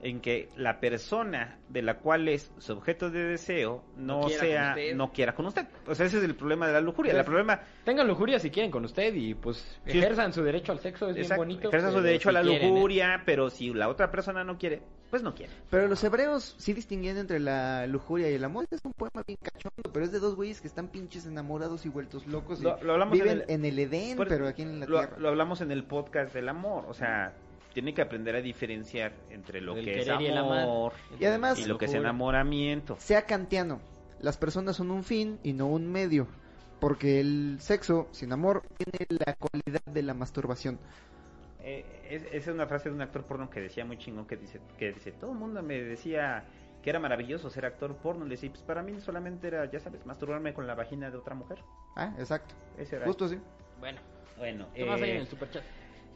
en 0.09 0.20
que 0.20 0.49
la 0.57 0.78
persona 0.78 1.59
de 1.68 1.83
la 1.83 1.99
cual 1.99 2.28
es 2.28 2.52
su 2.59 2.73
objeto 2.75 3.10
de 3.10 3.25
deseo 3.25 3.83
no, 3.97 4.20
No 4.20 4.26
quiera 4.26 4.41
con 4.41 4.49
sea, 4.49 4.68
usted. 4.70 4.94
no 4.94 5.12
quiera 5.12 5.35
con 5.35 5.47
usted. 5.47 5.67
O 5.86 5.94
sea, 5.94 6.07
ese 6.07 6.18
es 6.18 6.25
el 6.25 6.35
problema 6.36 6.67
de 6.68 6.73
la 6.75 6.81
lujuria. 6.81 7.12
El 7.12 7.25
problema 7.25 7.60
Tengan 7.85 8.07
lujuria 8.07 8.39
si 8.39 8.51
quieren 8.51 8.70
con 8.70 8.85
usted 8.85 9.12
y 9.15 9.35
pues 9.35 9.78
Sí. 9.86 9.99
ejerzan 9.99 10.33
su 10.33 10.43
derecho 10.43 10.73
al 10.73 10.78
sexo, 10.81 11.09
es 11.09 11.17
bien 11.17 11.28
bonito. 11.36 11.68
ejerza 11.68 11.91
su 11.91 12.01
derecho 12.01 12.28
a 12.28 12.33
la 12.33 12.43
quieren, 12.43 12.68
¿eh? 12.68 12.73
lujuria, 12.73 13.23
pero 13.26 13.51
si 13.51 13.73
la 13.73 13.89
otra 13.89 14.10
persona 14.10 14.44
no 14.44 14.59
quiere, 14.59 14.83
pues 15.10 15.23
no 15.23 15.35
quiere. 15.35 15.52
Pero 15.70 15.89
los 15.89 16.02
hebreos 16.05 16.55
sí 16.59 16.73
distinguían 16.73 17.17
entre 17.17 17.39
la 17.41 17.86
lujuria 17.86 18.31
y 18.31 18.35
el 18.35 18.44
amor. 18.44 18.65
Este 18.65 18.76
es 18.76 18.85
un 18.85 18.93
poema 18.93 19.23
bien 19.26 19.39
cachondo, 19.43 19.91
pero 19.93 20.05
es 20.05 20.12
de 20.12 20.18
dos 20.20 20.35
güeyes 20.36 20.60
que 20.60 20.68
están 20.68 20.89
pinches 20.89 21.26
enamorados 21.26 21.85
y 21.86 21.89
vueltos 21.89 22.26
locos. 22.26 22.60
y 22.60 22.65
Lo- 22.65 22.81
lo 22.83 22.93
hablamos 22.93 23.12
viven 23.12 23.43
en 23.49 23.57
en 23.57 23.65
el, 23.65 23.78
Edén, 23.78 24.17
Por- 24.17 24.28
pero 24.28 24.47
aquí 24.47 24.62
en 24.62 24.81
la 24.81 24.86
lo, 24.86 24.99
tierra. 24.99 25.17
lo 25.18 25.28
hablamos 25.28 25.60
en 25.60 25.70
el 25.73 25.85
podcast 25.85 26.33
del 26.35 26.49
amor, 26.49 26.85
o 26.89 26.94
sea, 26.94 27.33
tiene 27.77 27.93
que 27.93 28.01
aprender 28.01 28.35
a 28.35 28.41
diferenciar 28.41 29.13
entre 29.29 29.61
lo 29.61 29.75
que 29.75 29.81
es 29.81 30.07
querer 30.07 30.23
y 30.23 30.27
el 30.29 30.39
amar. 30.39 30.61
amor 30.63 30.93
Y 31.21 31.27
además- 31.27 31.59
y 31.59 31.67
lo 31.67 31.77
que 31.77 31.85
es 31.85 31.93
enamoramiento. 31.93 32.97
Sea 32.99 33.27
kantiano, 33.27 33.83
las 34.19 34.39
personas 34.39 34.77
son 34.77 34.91
un 34.91 35.05
fin 35.05 35.39
y 35.43 35.53
no 35.53 35.67
un 35.67 35.87
medio. 35.93 36.27
Porque 36.81 37.21
el 37.21 37.59
sexo 37.61 38.09
sin 38.13 38.33
amor 38.33 38.63
tiene 38.79 39.07
la 39.27 39.35
cualidad 39.35 39.83
de 39.85 40.03
la 40.03 40.15
masturbación. 40.15 40.79
Eh, 41.61 41.85
es, 42.09 42.23
esa 42.33 42.37
es 42.37 42.55
una 42.55 42.67
frase 42.67 42.89
de 42.89 42.95
un 42.95 43.03
actor 43.03 43.25
porno 43.25 43.51
que 43.51 43.61
decía 43.61 43.85
muy 43.85 43.99
chingón 43.99 44.27
que 44.27 44.37
dice 44.39 44.59
que 44.79 44.93
dice 44.93 45.13
todo 45.13 45.33
el 45.33 45.39
mundo 45.39 45.63
me 45.63 45.83
decía 45.83 46.45
que 46.83 46.89
era 46.89 46.99
maravilloso 46.99 47.51
ser 47.51 47.67
actor 47.67 47.95
porno 47.97 48.25
le 48.25 48.31
decía 48.37 48.49
pues 48.51 48.63
para 48.63 48.83
mí 48.83 48.99
solamente 49.01 49.49
era 49.49 49.71
ya 49.71 49.81
sabes 49.81 50.07
masturbarme 50.07 50.55
con 50.55 50.67
la 50.67 50.75
vagina 50.75 51.11
de 51.11 51.17
otra 51.19 51.35
mujer 51.35 51.59
Ah, 51.97 52.15
exacto. 52.19 52.55
ese 52.79 52.97
era 52.97 53.05
Justo 53.07 53.25
así. 53.27 53.39
Bueno, 53.81 53.99
bueno 54.39 54.67
¿qué 54.75 54.85
más 54.85 55.03
hay 55.03 55.11
en 55.11 55.17
eh, 55.17 55.21
el 55.21 55.27
superchat? 55.27 55.65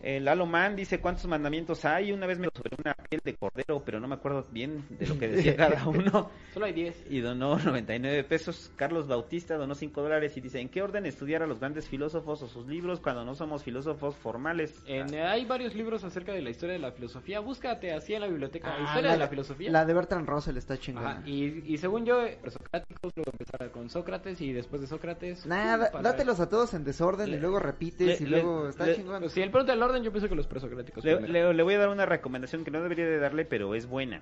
El 0.02 0.24
Lalo 0.24 0.46
Man 0.46 0.76
dice 0.76 1.00
cuántos 1.00 1.26
mandamientos 1.26 1.84
hay 1.84 2.12
una 2.12 2.26
vez 2.26 2.38
me 2.38 2.46
lo 2.46 2.52
sobre 2.54 2.76
una 2.78 2.94
piel 2.94 3.20
de 3.24 3.34
cordero 3.34 3.82
pero 3.84 4.00
no 4.00 4.08
me 4.08 4.14
acuerdo 4.14 4.46
bien 4.50 4.84
de 4.90 5.06
lo 5.06 5.18
que 5.18 5.28
decía 5.28 5.56
cada 5.56 5.86
uno 5.86 6.30
Solo 6.54 6.66
hay 6.66 6.72
10. 6.72 7.04
y 7.10 7.20
donó 7.20 7.58
99 7.64 8.24
pesos. 8.24 8.70
Carlos 8.76 9.06
Bautista 9.06 9.56
donó 9.56 9.74
5 9.74 10.02
dólares 10.02 10.36
y 10.36 10.40
dice, 10.40 10.60
¿en 10.60 10.68
qué 10.68 10.82
orden 10.82 11.06
estudiar 11.06 11.42
a 11.42 11.46
los 11.46 11.60
grandes 11.60 11.88
filósofos 11.88 12.42
o 12.42 12.48
sus 12.48 12.66
libros 12.66 13.00
cuando 13.00 13.24
no 13.24 13.34
somos 13.34 13.62
filósofos 13.62 14.16
formales? 14.16 14.82
En, 14.86 15.12
eh, 15.14 15.22
hay 15.22 15.44
varios 15.44 15.74
libros 15.74 16.02
acerca 16.04 16.32
de 16.32 16.42
la 16.42 16.50
historia 16.50 16.72
de 16.74 16.80
la 16.80 16.92
filosofía. 16.92 17.40
Búscate 17.40 17.92
así 17.92 18.14
en 18.14 18.20
la 18.22 18.26
biblioteca. 18.26 18.74
Ah, 18.76 18.84
historia 18.84 19.12
de 19.12 19.18
la 19.18 19.28
filosofía. 19.28 19.70
La 19.70 19.84
de 19.84 19.94
Bertrand 19.94 20.28
Russell 20.28 20.56
está 20.56 20.76
chingona. 20.78 21.10
Ajá, 21.10 21.22
y, 21.28 21.72
y 21.72 21.78
según 21.78 22.04
yo, 22.04 22.22
eh, 22.24 22.38
presocráticos, 22.40 23.12
luego 23.14 23.30
empezar 23.32 23.70
con 23.70 23.88
Sócrates 23.90 24.40
y 24.40 24.52
después 24.52 24.80
de 24.82 24.88
Sócrates. 24.88 25.46
Nada, 25.46 25.90
dátelos 26.02 26.40
a 26.40 26.48
todos 26.48 26.74
en 26.74 26.84
desorden 26.84 27.28
y 27.28 27.36
luego 27.36 27.58
repites 27.58 28.20
le- 28.20 28.26
y 28.26 28.30
luego 28.30 28.64
le- 28.64 28.70
está 28.70 28.86
le- 28.86 28.96
chingón. 28.96 29.20
Pues, 29.20 29.32
si 29.32 29.40
el 29.42 29.50
pregunta 29.50 29.72
del 29.72 29.80
orden, 29.90 30.02
yo 30.02 30.10
pienso 30.12 30.28
que 30.28 30.34
los 30.34 30.46
presocráticos. 30.46 31.04
Le, 31.04 31.16
primero. 31.16 31.50
le- 31.52 31.54
le 31.58 31.62
voy 31.62 31.74
a 31.74 31.78
dar 31.78 31.88
una 31.90 32.06
recomendación 32.06 32.64
que 32.64 32.70
no 32.70 32.80
debería 32.82 33.06
de 33.06 33.18
darle, 33.18 33.44
pero 33.44 33.74
es 33.74 33.86
buena. 33.86 34.20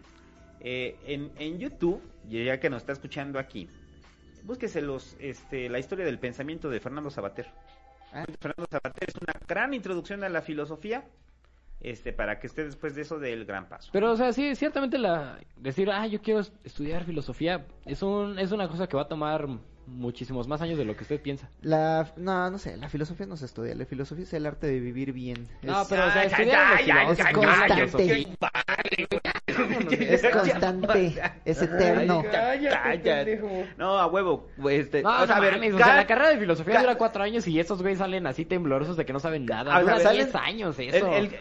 Eh, 0.60 0.96
en, 1.06 1.30
en 1.38 1.58
YouTube, 1.58 2.02
ya 2.28 2.58
que 2.58 2.68
nos 2.68 2.82
está 2.82 2.92
escuchando 2.92 3.38
aquí, 3.38 3.68
búsquese 4.44 4.82
los, 4.82 5.16
este, 5.20 5.68
la 5.68 5.78
historia 5.78 6.04
del 6.04 6.18
pensamiento 6.18 6.68
de 6.68 6.80
Fernando 6.80 7.10
Sabater. 7.10 7.46
Ah. 8.12 8.24
Fernando 8.40 8.66
Sabater 8.70 9.08
es 9.08 9.14
una 9.20 9.34
gran 9.46 9.72
introducción 9.74 10.24
a 10.24 10.28
la 10.28 10.42
filosofía, 10.42 11.04
este, 11.80 12.12
para 12.12 12.40
que 12.40 12.48
esté 12.48 12.64
después 12.64 12.94
de 12.96 13.02
eso 13.02 13.18
del 13.20 13.44
gran 13.44 13.68
paso. 13.68 13.90
Pero, 13.92 14.10
o 14.10 14.16
sea, 14.16 14.32
sí, 14.32 14.56
ciertamente 14.56 14.98
la 14.98 15.38
decir, 15.56 15.90
ah, 15.90 16.06
yo 16.08 16.20
quiero 16.20 16.40
estudiar 16.64 17.04
filosofía, 17.04 17.64
es, 17.86 18.02
un, 18.02 18.36
es 18.38 18.50
una 18.50 18.66
cosa 18.68 18.88
que 18.88 18.96
va 18.96 19.02
a 19.02 19.08
tomar 19.08 19.46
muchísimos 19.88 20.46
más 20.48 20.60
años 20.62 20.78
de 20.78 20.84
lo 20.84 20.96
que 20.96 21.02
usted 21.02 21.20
piensa. 21.20 21.48
La, 21.62 22.12
no, 22.16 22.50
no 22.50 22.58
sé, 22.58 22.76
la 22.76 22.88
filosofía 22.88 23.26
no 23.26 23.36
se 23.36 23.46
estudia, 23.46 23.74
la 23.74 23.84
filosofía 23.86 24.24
es 24.24 24.32
el 24.32 24.46
arte 24.46 24.66
de 24.66 24.78
vivir 24.80 25.12
bien. 25.12 25.48
No, 25.62 25.82
Es- 25.82 25.88
pero, 25.88 26.06
o 26.06 26.10
sea, 26.10 26.24
estudiar 26.24 26.76
ay, 26.76 26.84
filosofía. 26.84 28.26
es 30.00 30.22
constante, 30.32 31.20
es 31.44 31.62
eterno. 31.62 32.22
Cállate. 32.30 33.40
No, 33.76 33.98
a 33.98 34.06
huevo. 34.06 34.48
Este, 34.70 35.02
No, 35.02 35.22
o 35.22 35.26
sea, 35.26 35.36
a 35.36 35.40
ver, 35.40 35.54
mames, 35.54 35.74
o 35.74 35.78
sea, 35.78 35.96
la 35.96 36.06
carrera 36.06 36.30
de 36.30 36.38
filosofía 36.38 36.80
dura 36.80 36.96
cuatro 36.96 37.22
años 37.22 37.46
y 37.46 37.58
estos 37.58 37.80
güeyes 37.82 37.98
salen 37.98 38.26
así 38.26 38.44
temblorosos 38.44 38.96
de 38.96 39.04
que 39.06 39.12
no 39.12 39.20
saben 39.20 39.46
nada. 39.46 39.76
O 39.78 39.80
Dura 39.80 39.98
sea, 40.00 40.10
diez 40.12 40.30
salen- 40.30 40.48
años 40.48 40.78
eso. 40.78 41.12
el- 41.12 41.34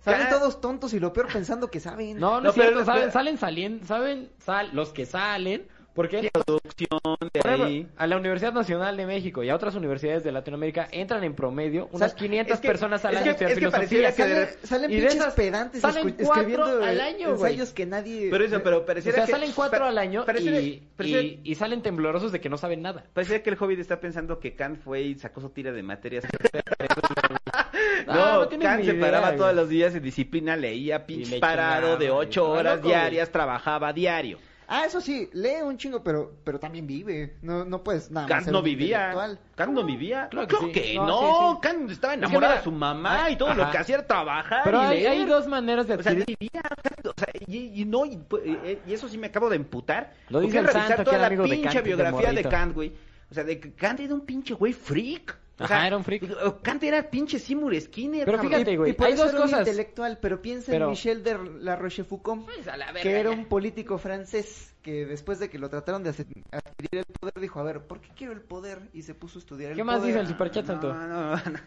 Salen 0.00 0.28
todos 0.28 0.60
tontos 0.60 0.92
y 0.94 1.00
lo 1.00 1.12
peor 1.12 1.28
pensando 1.32 1.70
que 1.70 1.80
saben. 1.80 2.18
No, 2.18 2.36
no, 2.36 2.40
No, 2.42 2.48
es 2.50 2.54
cierto, 2.54 2.72
pero- 2.74 2.84
saben, 2.84 3.00
pero- 3.02 3.12
salen 3.12 3.38
saliendo, 3.38 3.86
saben, 3.86 4.30
sal, 4.38 4.70
los 4.72 4.90
que 4.92 5.06
salen 5.06 5.66
Porque 5.98 6.30
Producción 6.32 7.00
de 7.32 7.40
ejemplo, 7.40 7.64
ahí. 7.66 7.88
a 7.96 8.06
la 8.06 8.16
Universidad 8.18 8.52
Nacional 8.52 8.96
de 8.96 9.04
México 9.04 9.42
y 9.42 9.48
a 9.48 9.56
otras 9.56 9.74
universidades 9.74 10.22
de 10.22 10.30
Latinoamérica 10.30 10.86
entran 10.92 11.24
en 11.24 11.34
promedio 11.34 11.88
unas 11.90 12.12
Sal- 12.12 12.20
500 12.20 12.54
es 12.54 12.60
que- 12.60 12.68
personas 12.68 13.04
al 13.04 13.14
es 13.14 13.20
año 13.22 13.24
que- 13.24 13.30
a 13.44 13.48
estudiar 13.48 13.50
es 13.50 13.58
que 13.58 13.70
pareciera 13.70 14.12
filosofía. 14.12 14.34
que 14.34 14.40
de- 14.40 14.46
Sale- 14.52 14.66
salen 14.68 14.90
y 14.92 14.94
de 14.94 15.00
pinches 15.00 15.20
esas 15.20 15.34
pedantes 15.34 15.80
salen 15.80 16.06
escu- 16.06 16.24
cuatro 16.24 16.42
escribiendo 16.42 16.84
al 16.84 16.98
eh, 16.98 17.02
año, 17.02 17.36
güey. 17.36 17.52
ensayos 17.52 17.72
que 17.72 17.86
nadie... 17.86 18.28
Pero 18.30 18.44
eso, 18.44 18.62
pero 18.62 18.78
O 18.78 18.86
pareciera 18.86 19.16
sea, 19.16 19.26
que... 19.26 19.32
salen 19.32 19.50
cuatro 19.52 19.80
pa- 19.80 19.88
al 19.88 19.98
año 19.98 20.24
pareciera- 20.24 20.60
y, 20.60 20.86
pareciera- 20.96 21.22
y, 21.24 21.40
y 21.42 21.54
salen 21.56 21.82
temblorosos 21.82 22.30
de 22.30 22.40
que 22.40 22.48
no 22.48 22.58
saben 22.58 22.80
nada. 22.80 23.04
Pareciera 23.12 23.42
que 23.42 23.50
el 23.50 23.56
Hobbit 23.60 23.80
está 23.80 23.98
pensando 23.98 24.38
que 24.38 24.54
Kant 24.54 24.78
fue 24.80 25.00
y 25.02 25.14
sacó 25.16 25.40
su 25.40 25.50
tira 25.50 25.72
de 25.72 25.82
materias. 25.82 26.24
No, 28.06 28.36
no 28.40 28.48
tienes 28.48 28.66
Kant 28.68 28.80
ni 28.80 28.86
se 28.86 28.92
idea, 28.94 29.04
paraba 29.04 29.26
güey. 29.28 29.38
todos 29.38 29.54
los 29.54 29.68
días 29.68 29.94
en 29.94 30.02
disciplina, 30.02 30.56
leía 30.56 31.04
pinche 31.04 31.40
parado 31.40 31.96
de 31.96 32.10
ocho 32.10 32.48
horas 32.48 32.82
diarias, 32.82 33.30
trabajaba 33.30 33.92
diario. 33.92 34.38
Ah, 34.70 34.84
eso 34.84 35.00
sí, 35.00 35.30
lee 35.32 35.62
un 35.64 35.78
chingo, 35.78 36.02
pero, 36.04 36.30
pero 36.44 36.60
también 36.60 36.86
vive. 36.86 37.38
No, 37.40 37.64
no 37.64 37.82
puedes 37.82 38.10
nada 38.10 38.26
más 38.28 38.44
Kant 38.44 38.52
no 38.52 38.60
vivía. 38.62 39.12
Kant 39.54 39.72
no 39.72 39.82
vivía. 39.82 40.28
Claro 40.28 40.46
Claro 40.46 40.66
que 40.66 40.72
que, 40.72 40.82
sí. 40.88 40.96
no. 40.98 41.20
Sí, 41.20 41.54
sí. 41.54 41.58
Kant 41.62 41.90
estaba 41.90 42.12
que 42.12 42.18
enamorado 42.18 42.52
mira, 42.52 42.58
de 42.58 42.64
su 42.64 42.70
mamá 42.72 43.30
y 43.30 43.36
todo 43.36 43.54
lo 43.54 43.62
ajá. 43.62 43.72
que 43.72 43.78
hacía 43.78 43.94
era 43.96 44.06
trabajar. 44.06 44.60
Pero 44.64 44.82
y 44.82 44.84
hay, 44.84 44.96
leer. 45.00 45.08
hay 45.12 45.24
dos 45.24 45.46
maneras 45.46 45.86
de 45.88 45.94
O 45.94 46.02
sea, 46.02 46.12
adquirir. 46.12 46.36
vivía, 46.38 46.62
Kant, 46.82 47.06
o 47.06 47.14
sea, 47.16 47.28
y, 47.46 47.80
y 47.80 47.84
no, 47.86 48.04
y, 48.04 48.20
eh, 48.44 48.82
y 48.86 48.92
eso 48.92 49.08
sí 49.08 49.16
me 49.16 49.28
acabo 49.28 49.48
de 49.48 49.56
emputar. 49.56 50.12
Lo 50.28 50.40
dice 50.40 50.58
Porque 50.58 50.58
el 50.58 50.64
revisar 50.66 50.96
santo, 50.96 50.96
que 50.98 51.04
toda 51.04 51.16
era 51.16 51.22
la 51.22 51.26
amigo 51.28 51.48
de 51.48 51.48
pinche 51.48 51.64
Kant, 51.64 51.76
de 51.76 51.82
biografía 51.82 52.28
de 52.28 52.32
morrito. 52.34 52.48
Kant, 52.50 52.74
güey. 52.74 52.92
O 53.30 53.34
sea, 53.34 53.44
de 53.44 53.60
que 53.60 53.72
Kant 53.72 54.00
era 54.00 54.12
un 54.14 54.20
pinche 54.26 54.52
güey 54.52 54.74
freak. 54.74 55.38
O 55.60 55.64
Ajá, 55.64 55.86
era 55.86 55.96
un 55.96 56.04
freak. 56.04 56.22
digo, 56.22 56.60
Kant 56.62 56.82
era 56.84 57.10
pinche 57.10 57.38
Seymour 57.38 57.74
Skinner. 57.80 58.24
Pero 58.24 58.38
cabrón. 58.38 58.52
fíjate, 58.52 58.76
güey, 58.76 58.90
y 58.92 58.94
por 58.94 59.06
hay 59.08 59.12
eso 59.14 59.22
dos 59.24 59.32
era 59.32 59.40
un 59.40 59.46
cosas. 59.50 59.60
intelectual, 59.66 60.18
pero 60.22 60.40
piensa 60.40 60.70
Pero- 60.72 60.84
en 60.84 60.90
Michel 60.92 61.24
de 61.24 61.38
la 61.60 61.74
Rochefoucauld, 61.76 62.44
Pues, 62.44 62.68
a 62.68 62.76
la 62.76 62.86
verga, 62.86 63.02
que 63.02 63.18
era 63.18 63.30
un 63.30 63.46
político 63.46 63.98
francés 63.98 64.74
que 64.82 65.04
después 65.04 65.38
de 65.40 65.50
que 65.50 65.58
lo 65.58 65.68
trataron 65.68 66.02
de 66.04 66.10
hacer- 66.10 66.26
adquirir 66.52 67.04
el 67.08 67.14
poder 67.20 67.34
dijo, 67.40 67.58
a 67.58 67.62
ver, 67.64 67.80
¿por 67.82 68.00
qué 68.00 68.08
quiero 68.16 68.32
el 68.32 68.40
poder? 68.40 68.78
Y 68.92 69.02
se 69.02 69.14
puso 69.14 69.38
a 69.38 69.40
estudiar 69.40 69.72
el 69.72 69.76
¿Qué 69.76 69.84
más 69.84 69.96
poder. 69.98 70.08
dice 70.14 70.20
el 70.20 70.28
superchat, 70.28 70.64
No, 70.64 70.72
santo? 70.72 70.94
no, 70.94 71.06
no, 71.08 71.30
no. 71.36 71.58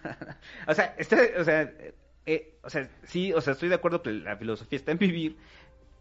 O 0.67 0.73
sea, 0.73 0.95
está, 0.97 1.17
o 1.39 1.43
sea, 1.43 1.71
eh, 2.25 2.55
o 2.63 2.69
sea, 2.69 2.87
sí, 3.03 3.33
o 3.33 3.41
sea, 3.41 3.53
estoy 3.53 3.67
de 3.69 3.75
acuerdo 3.75 4.01
que 4.01 4.11
la 4.11 4.37
filosofía 4.37 4.77
está 4.77 4.91
en 4.91 4.99
vivir, 4.99 5.37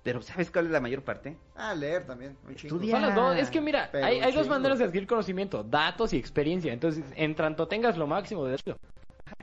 pero 0.02 0.22
¿sabes 0.22 0.50
cuál 0.50 0.66
es 0.66 0.70
la 0.72 0.80
mayor 0.80 1.02
parte? 1.02 1.36
Ah, 1.56 1.74
leer 1.74 2.06
también. 2.06 2.36
un. 2.46 2.52
Estudia. 2.54 2.92
Son 2.92 3.02
las 3.02 3.14
dos. 3.14 3.36
Es 3.36 3.50
que 3.50 3.60
mira, 3.60 3.88
Pero 3.92 4.06
hay, 4.06 4.20
hay 4.20 4.32
dos 4.32 4.48
maneras 4.48 4.78
de 4.78 4.84
adquirir 4.86 5.06
conocimiento, 5.08 5.62
datos 5.62 6.12
y 6.12 6.16
experiencia. 6.16 6.72
Entonces, 6.72 7.04
en 7.16 7.34
tanto 7.34 7.68
tengas 7.68 7.96
lo 7.96 8.06
máximo 8.06 8.44
de 8.46 8.54
eso. 8.56 8.76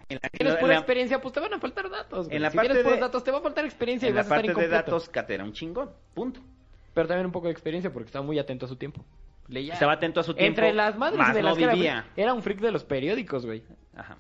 En 0.10 0.19
la, 0.22 0.30
tienes 0.30 0.53
en 0.56 0.60
pura 0.60 0.74
la- 0.74 0.80
experiencia, 0.80 1.22
pues 1.22 1.34
te 1.34 1.40
van 1.40 1.53
a 1.53 1.60
faltar 1.60 1.90
datos. 1.90 2.27
En 2.30 2.42
la 2.42 2.50
si 2.50 2.56
parte 2.58 2.69
tienes 2.69 2.84
puros 2.84 2.98
de- 2.98 3.02
datos, 3.02 3.24
te 3.24 3.32
va 3.32 3.38
a 3.38 3.42
faltar 3.42 3.66
experiencia 3.66 4.10
y 4.10 4.11
la 4.14 4.22
vas 4.24 4.32
a 4.32 4.36
estar 4.36 4.45
parte 4.53 4.61
de 4.61 4.68
datos, 4.68 5.10
Kat 5.10 5.30
era 5.30 5.44
un 5.44 5.53
chingón, 5.53 5.92
punto. 6.14 6.42
Pero 6.94 7.08
también 7.08 7.26
un 7.27 7.32
poco 7.32 7.48
de 7.48 7.52
experiencia 7.53 7.92
porque 7.94 8.08
estaba 8.08 8.26
muy 8.26 8.40
atento 8.40 8.66
a 8.66 8.69
su 8.69 8.76
tiempo. 8.76 9.03
Leía. 9.48 9.74
Estaba 9.74 9.94
atento 9.94 10.19
a 10.19 10.24
su 10.24 10.34
tiempo. 10.34 10.48
Entre 10.61 10.74
las 10.74 10.98
madres 10.98 11.19
más 11.19 11.34
de 11.34 11.42
las 11.44 11.52
no 11.53 11.58
que 11.58 11.64
era 11.64 11.74
vivía. 11.74 12.02
freak, 12.03 12.18
era 12.18 12.34
un 12.34 12.42
freak 12.42 12.60
de 12.60 12.72
los 12.72 12.84
periódicos, 12.84 13.45
güey. 13.45 13.64
Ajá. 13.95 14.18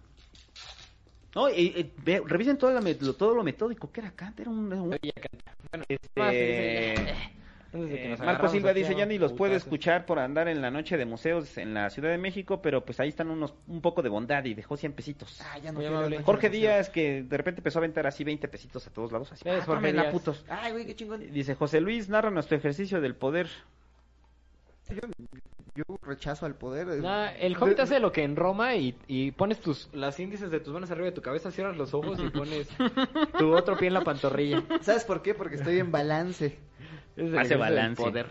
No, 1.37 1.49
y, 1.51 1.53
y 1.67 1.93
ve- 2.03 2.23
revisen 2.25 2.57
todo 2.57 2.71
lo- 2.71 3.13
todo 3.13 3.35
lo 3.35 3.43
metódico 3.43 3.91
que 3.91 3.99
era 4.01 4.09
Kant, 4.09 4.39
era 4.39 4.49
un... 4.49 4.73
un-. 4.73 4.89
Bueno, 4.89 5.83
Este, 5.87 7.01
eh, 7.73 8.17
Marco 8.17 8.47
Silva 8.47 8.73
dice, 8.73 8.93
a 8.93 8.97
ya 8.97 9.05
ni 9.05 9.19
los 9.19 9.33
puede 9.33 9.51
putazos". 9.51 9.67
escuchar 9.67 10.07
por 10.07 10.17
andar 10.17 10.47
en 10.47 10.63
la 10.63 10.71
noche 10.71 10.97
de 10.97 11.05
museos 11.05 11.59
en 11.59 11.75
la 11.75 11.91
Ciudad 11.91 12.09
de 12.09 12.17
México, 12.17 12.59
pero 12.59 12.83
pues 12.83 12.99
ahí 12.99 13.09
están 13.09 13.29
unos 13.29 13.53
un 13.67 13.81
poco 13.81 14.01
de 14.01 14.09
bondad 14.09 14.43
y 14.45 14.55
dejó 14.55 14.77
100 14.77 14.93
pesitos. 14.93 15.39
Ah, 15.41 15.59
ya 15.59 15.71
no 15.71 15.79
amable. 15.85 16.23
Jorge 16.23 16.49
Díaz, 16.49 16.89
que 16.89 17.21
de 17.21 17.37
repente 17.37 17.59
empezó 17.59 17.77
a 17.77 17.81
aventar 17.81 18.07
así 18.07 18.23
20 18.23 18.47
pesitos 18.47 18.87
a 18.87 18.89
todos 18.89 19.11
lados. 19.11 19.31
Así, 19.31 19.47
Es 19.47 19.61
ah, 19.61 19.63
Jorge 19.63 19.93
putos. 20.11 20.43
Ay, 20.49 20.71
güey, 20.71 20.87
qué 20.87 20.95
chingón. 20.95 21.19
Dice 21.31 21.53
José 21.53 21.81
Luis, 21.81 22.09
narra 22.09 22.31
nuestro 22.31 22.57
ejercicio 22.57 22.99
del 22.99 23.13
poder. 23.15 23.47
Yo 24.89 25.01
rechazo 26.01 26.45
al 26.45 26.55
poder. 26.55 26.87
Nah, 27.01 27.29
el 27.31 27.55
Hobbit 27.57 27.79
hace 27.79 27.99
lo 27.99 28.11
que 28.11 28.23
en 28.23 28.35
Roma 28.35 28.75
y, 28.75 28.97
y 29.07 29.31
pones 29.31 29.59
tus 29.59 29.89
las 29.93 30.19
índices 30.19 30.49
de 30.51 30.59
tus 30.59 30.73
manos 30.73 30.89
arriba 30.91 31.05
de 31.07 31.11
tu 31.11 31.21
cabeza, 31.21 31.51
cierras 31.51 31.77
los 31.77 31.93
ojos 31.93 32.19
y 32.23 32.29
pones 32.29 32.67
tu 33.37 33.55
otro 33.55 33.77
pie 33.77 33.87
en 33.87 33.93
la 33.93 34.03
pantorrilla. 34.03 34.63
¿Sabes 34.81 35.03
por 35.03 35.21
qué? 35.21 35.33
Porque 35.33 35.55
estoy 35.55 35.79
en 35.79 35.91
balance. 35.91 36.57
Es 37.15 37.27
el 37.29 37.37
Hace 37.37 37.55
balance. 37.55 38.01
poder. 38.01 38.27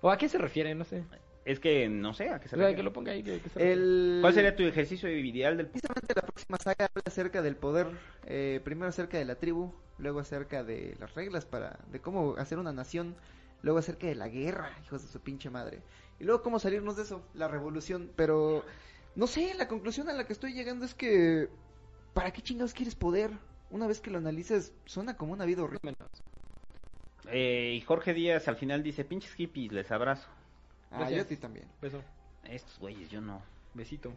¿O 0.00 0.10
a 0.10 0.16
qué 0.18 0.28
se 0.28 0.38
refiere? 0.38 0.74
No 0.74 0.84
sé. 0.84 1.04
Es 1.44 1.58
que 1.60 1.88
no 1.88 2.12
sé 2.14 2.28
a 2.28 2.38
qué 2.40 2.48
se 2.48 2.56
O 2.56 2.58
sea, 2.58 2.66
refiere. 2.68 2.76
que 2.76 2.82
lo 2.82 2.92
ponga 2.92 3.12
ahí. 3.12 3.22
que- 3.22 3.40
que 3.40 3.48
se 3.48 3.58
refiere. 3.58 3.72
El... 3.72 4.18
¿Cuál 4.20 4.34
sería 4.34 4.54
tu 4.56 4.62
ejercicio 4.62 5.08
ideal 5.10 5.56
del 5.56 5.66
poder? 5.66 5.80
Precisamente 5.82 6.14
la 6.14 6.22
próxima 6.22 6.58
saga 6.58 6.86
habla 6.86 7.02
acerca 7.06 7.42
del 7.42 7.56
poder, 7.56 7.86
eh, 8.26 8.60
primero 8.64 8.88
acerca 8.88 9.18
de 9.18 9.24
la 9.24 9.34
tribu, 9.36 9.72
luego 9.98 10.20
acerca 10.20 10.64
de 10.64 10.96
las 11.00 11.14
reglas 11.14 11.44
para, 11.46 11.78
de 11.90 12.00
cómo 12.00 12.36
hacer 12.36 12.58
una 12.58 12.72
nación, 12.72 13.14
luego 13.62 13.78
acerca 13.78 14.06
de 14.06 14.14
la 14.14 14.28
guerra, 14.28 14.70
hijos 14.84 15.02
de 15.02 15.08
su 15.08 15.20
pinche 15.20 15.50
madre, 15.50 15.80
y 16.20 16.24
luego 16.24 16.42
cómo 16.42 16.58
salirnos 16.58 16.96
de 16.96 17.02
eso, 17.02 17.22
la 17.34 17.48
revolución, 17.48 18.12
pero 18.14 18.62
no 19.16 19.26
sé, 19.26 19.54
la 19.54 19.66
conclusión 19.66 20.08
a 20.10 20.12
la 20.12 20.26
que 20.26 20.34
estoy 20.34 20.52
llegando 20.52 20.84
es 20.84 20.94
que, 20.94 21.48
¿para 22.12 22.30
qué 22.30 22.42
chingados 22.42 22.74
quieres 22.74 22.94
poder? 22.94 23.30
Una 23.70 23.86
vez 23.86 24.00
que 24.00 24.10
lo 24.10 24.18
analices, 24.18 24.74
suena 24.84 25.16
como 25.16 25.32
una 25.32 25.46
vida 25.46 25.62
horrible. 25.62 25.94
Eh, 27.30 27.74
y 27.76 27.80
Jorge 27.80 28.12
Díaz 28.12 28.48
al 28.48 28.56
final 28.56 28.82
dice, 28.82 29.04
pinches 29.04 29.32
hippies, 29.32 29.72
les 29.72 29.90
abrazo. 29.90 30.28
Ah, 30.90 30.98
Gracias. 30.98 31.16
yo 31.16 31.22
a 31.22 31.26
ti 31.28 31.36
también. 31.36 31.66
Beso. 31.80 32.02
Estos 32.44 32.78
güeyes, 32.78 33.10
yo 33.10 33.20
no. 33.20 33.42
Besito. 33.74 34.12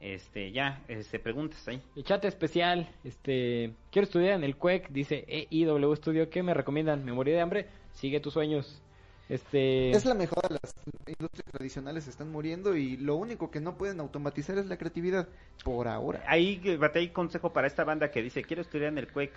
Este, 0.00 0.52
ya, 0.52 0.82
este, 0.88 1.18
preguntas 1.18 1.66
ahí. 1.68 1.80
Y 1.94 2.02
chat 2.02 2.22
especial, 2.26 2.86
este, 3.02 3.72
quiero 3.90 4.04
estudiar 4.04 4.34
en 4.34 4.44
el 4.44 4.56
CUEC, 4.56 4.90
dice 4.90 5.24
EIW 5.26 5.96
Studio, 5.96 6.28
¿qué 6.28 6.42
me 6.42 6.52
recomiendan? 6.52 7.02
¿Me 7.04 7.12
morí 7.12 7.32
de 7.32 7.40
hambre? 7.40 7.66
Sigue 7.94 8.20
tus 8.20 8.34
sueños. 8.34 8.82
Este, 9.28 9.90
Es 9.90 10.04
la 10.04 10.14
mejor, 10.14 10.50
las 10.52 10.72
industrias 11.06 11.44
tradicionales 11.50 12.06
están 12.06 12.30
muriendo 12.30 12.76
y 12.76 12.96
lo 12.96 13.16
único 13.16 13.50
que 13.50 13.60
no 13.60 13.76
pueden 13.76 13.98
automatizar 13.98 14.56
es 14.58 14.66
la 14.66 14.76
creatividad, 14.78 15.26
por 15.64 15.88
ahora. 15.88 16.22
Ahí, 16.28 16.76
bate 16.76 17.00
ahí 17.00 17.08
consejo 17.10 17.52
para 17.52 17.66
esta 17.66 17.82
banda 17.82 18.10
que 18.12 18.22
dice, 18.22 18.42
quiero 18.42 18.62
estudiar 18.62 18.92
en 18.92 18.98
el 18.98 19.08
CUEC. 19.12 19.32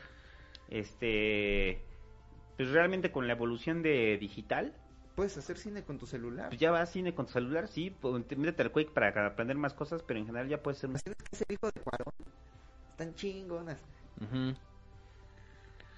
Este, 0.70 1.82
pues 2.56 2.70
realmente 2.70 3.12
con 3.12 3.26
la 3.28 3.34
evolución 3.34 3.82
de 3.82 4.18
digital, 4.20 4.74
Puedes 5.16 5.36
hacer 5.38 5.58
cine 5.58 5.84
con 5.84 5.98
tu 5.98 6.06
celular. 6.06 6.48
pues 6.48 6.62
ya 6.62 6.72
va 6.72 6.82
a 6.82 6.86
cine 6.86 7.14
con 7.14 7.26
tu 7.26 7.34
celular, 7.34 7.68
sí, 7.68 7.90
pues, 8.00 8.26
te- 8.26 8.38
métete 8.38 8.62
al 8.62 8.72
CUEC 8.72 8.92
para 8.92 9.26
aprender 9.28 9.58
más 9.58 9.74
cosas, 9.74 10.02
pero 10.02 10.18
en 10.18 10.26
general 10.28 10.48
ya 10.48 10.62
puedes 10.64 10.80
ser 10.80 10.88
un... 10.90 10.94
Las 10.94 11.04
tienes 11.04 11.22
que 11.30 11.36
ser 11.36 11.48
hijo 11.52 11.70
de 11.72 11.82
Cuarón. 11.82 12.14
Están 12.92 13.16
chingonas. 13.16 13.82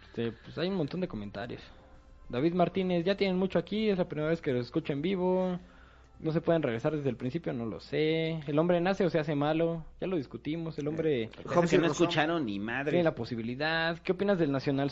Este, 0.07 0.31
pues 0.31 0.57
hay 0.57 0.69
un 0.69 0.75
montón 0.75 1.01
de 1.01 1.07
comentarios. 1.07 1.61
David 2.31 2.53
Martínez, 2.53 3.03
ya 3.03 3.17
tienen 3.17 3.37
mucho 3.37 3.59
aquí, 3.59 3.89
es 3.89 3.97
la 3.97 4.07
primera 4.07 4.29
vez 4.29 4.41
que 4.41 4.53
los 4.53 4.65
escucho 4.65 4.93
en 4.93 5.01
vivo. 5.01 5.59
No 6.21 6.31
se 6.31 6.39
pueden 6.39 6.61
regresar 6.61 6.95
desde 6.95 7.09
el 7.09 7.17
principio, 7.17 7.51
no 7.51 7.65
lo 7.65 7.79
sé. 7.79 8.39
El 8.47 8.57
hombre 8.57 8.79
nace 8.79 9.03
o 9.03 9.09
se 9.09 9.19
hace 9.19 9.35
malo, 9.35 9.83
ya 9.99 10.07
lo 10.07 10.15
discutimos. 10.15 10.77
El 10.77 10.87
hombre 10.87 11.29
Cosas 11.43 11.69
que 11.69 11.77
no 11.77 11.87
escucharon 11.87 12.45
ni 12.45 12.57
madre. 12.59 12.91
tiene 12.91 13.03
la 13.03 13.15
posibilidad. 13.15 13.97
¿Qué 13.99 14.13
opinas 14.13 14.39
del 14.39 14.51
nacional? 14.51 14.91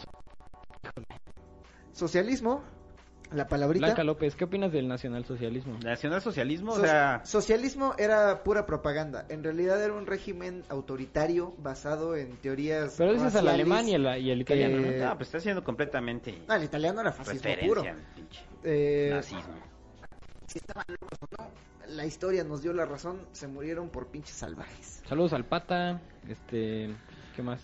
Socialismo, 1.93 2.61
la 3.31 3.47
palabrita. 3.47 3.85
Blanca 3.87 4.03
López, 4.03 4.35
¿qué 4.35 4.45
opinas 4.45 4.71
del 4.71 4.87
nacionalsocialismo? 4.87 5.77
Nacionalsocialismo, 5.83 6.71
o 6.71 6.75
So- 6.75 6.81
sea, 6.81 7.21
Socialismo 7.25 7.93
era 7.97 8.43
pura 8.43 8.65
propaganda. 8.65 9.25
En 9.29 9.43
realidad 9.43 9.83
era 9.83 9.93
un 9.93 10.05
régimen 10.07 10.63
autoritario 10.69 11.53
basado 11.59 12.15
en 12.15 12.37
teorías. 12.37 12.95
Pero 12.97 13.13
dices 13.13 13.35
al 13.35 13.47
alemán 13.47 13.87
y 13.87 13.93
el, 13.95 14.05
y 14.21 14.31
el 14.31 14.41
italiano, 14.41 14.79
¿no? 14.79 14.87
Eh, 14.87 14.99
no, 14.99 15.15
pues 15.15 15.27
está 15.29 15.39
siendo 15.39 15.63
completamente 15.63 16.41
No, 16.47 16.55
el 16.55 16.63
italiano 16.63 17.01
era 17.01 17.11
fascismo 17.11 17.51
puro. 17.67 17.83
referencia 17.83 17.91
al 17.91 18.13
pinche 18.15 18.41
Eh, 18.63 19.09
nazismo. 19.13 19.53
si 20.47 20.57
estaban 20.59 20.85
locos 20.89 21.19
o 21.21 21.27
no, 21.43 21.49
la 21.95 22.05
historia 22.05 22.43
nos 22.43 22.61
dio 22.61 22.73
la 22.73 22.85
razón. 22.85 23.19
Se 23.31 23.47
murieron 23.47 23.89
por 23.89 24.07
pinches 24.07 24.35
salvajes. 24.35 25.01
Saludos 25.07 25.33
al 25.33 25.45
Pata, 25.45 26.01
este, 26.27 26.89
¿qué 27.35 27.41
más? 27.43 27.61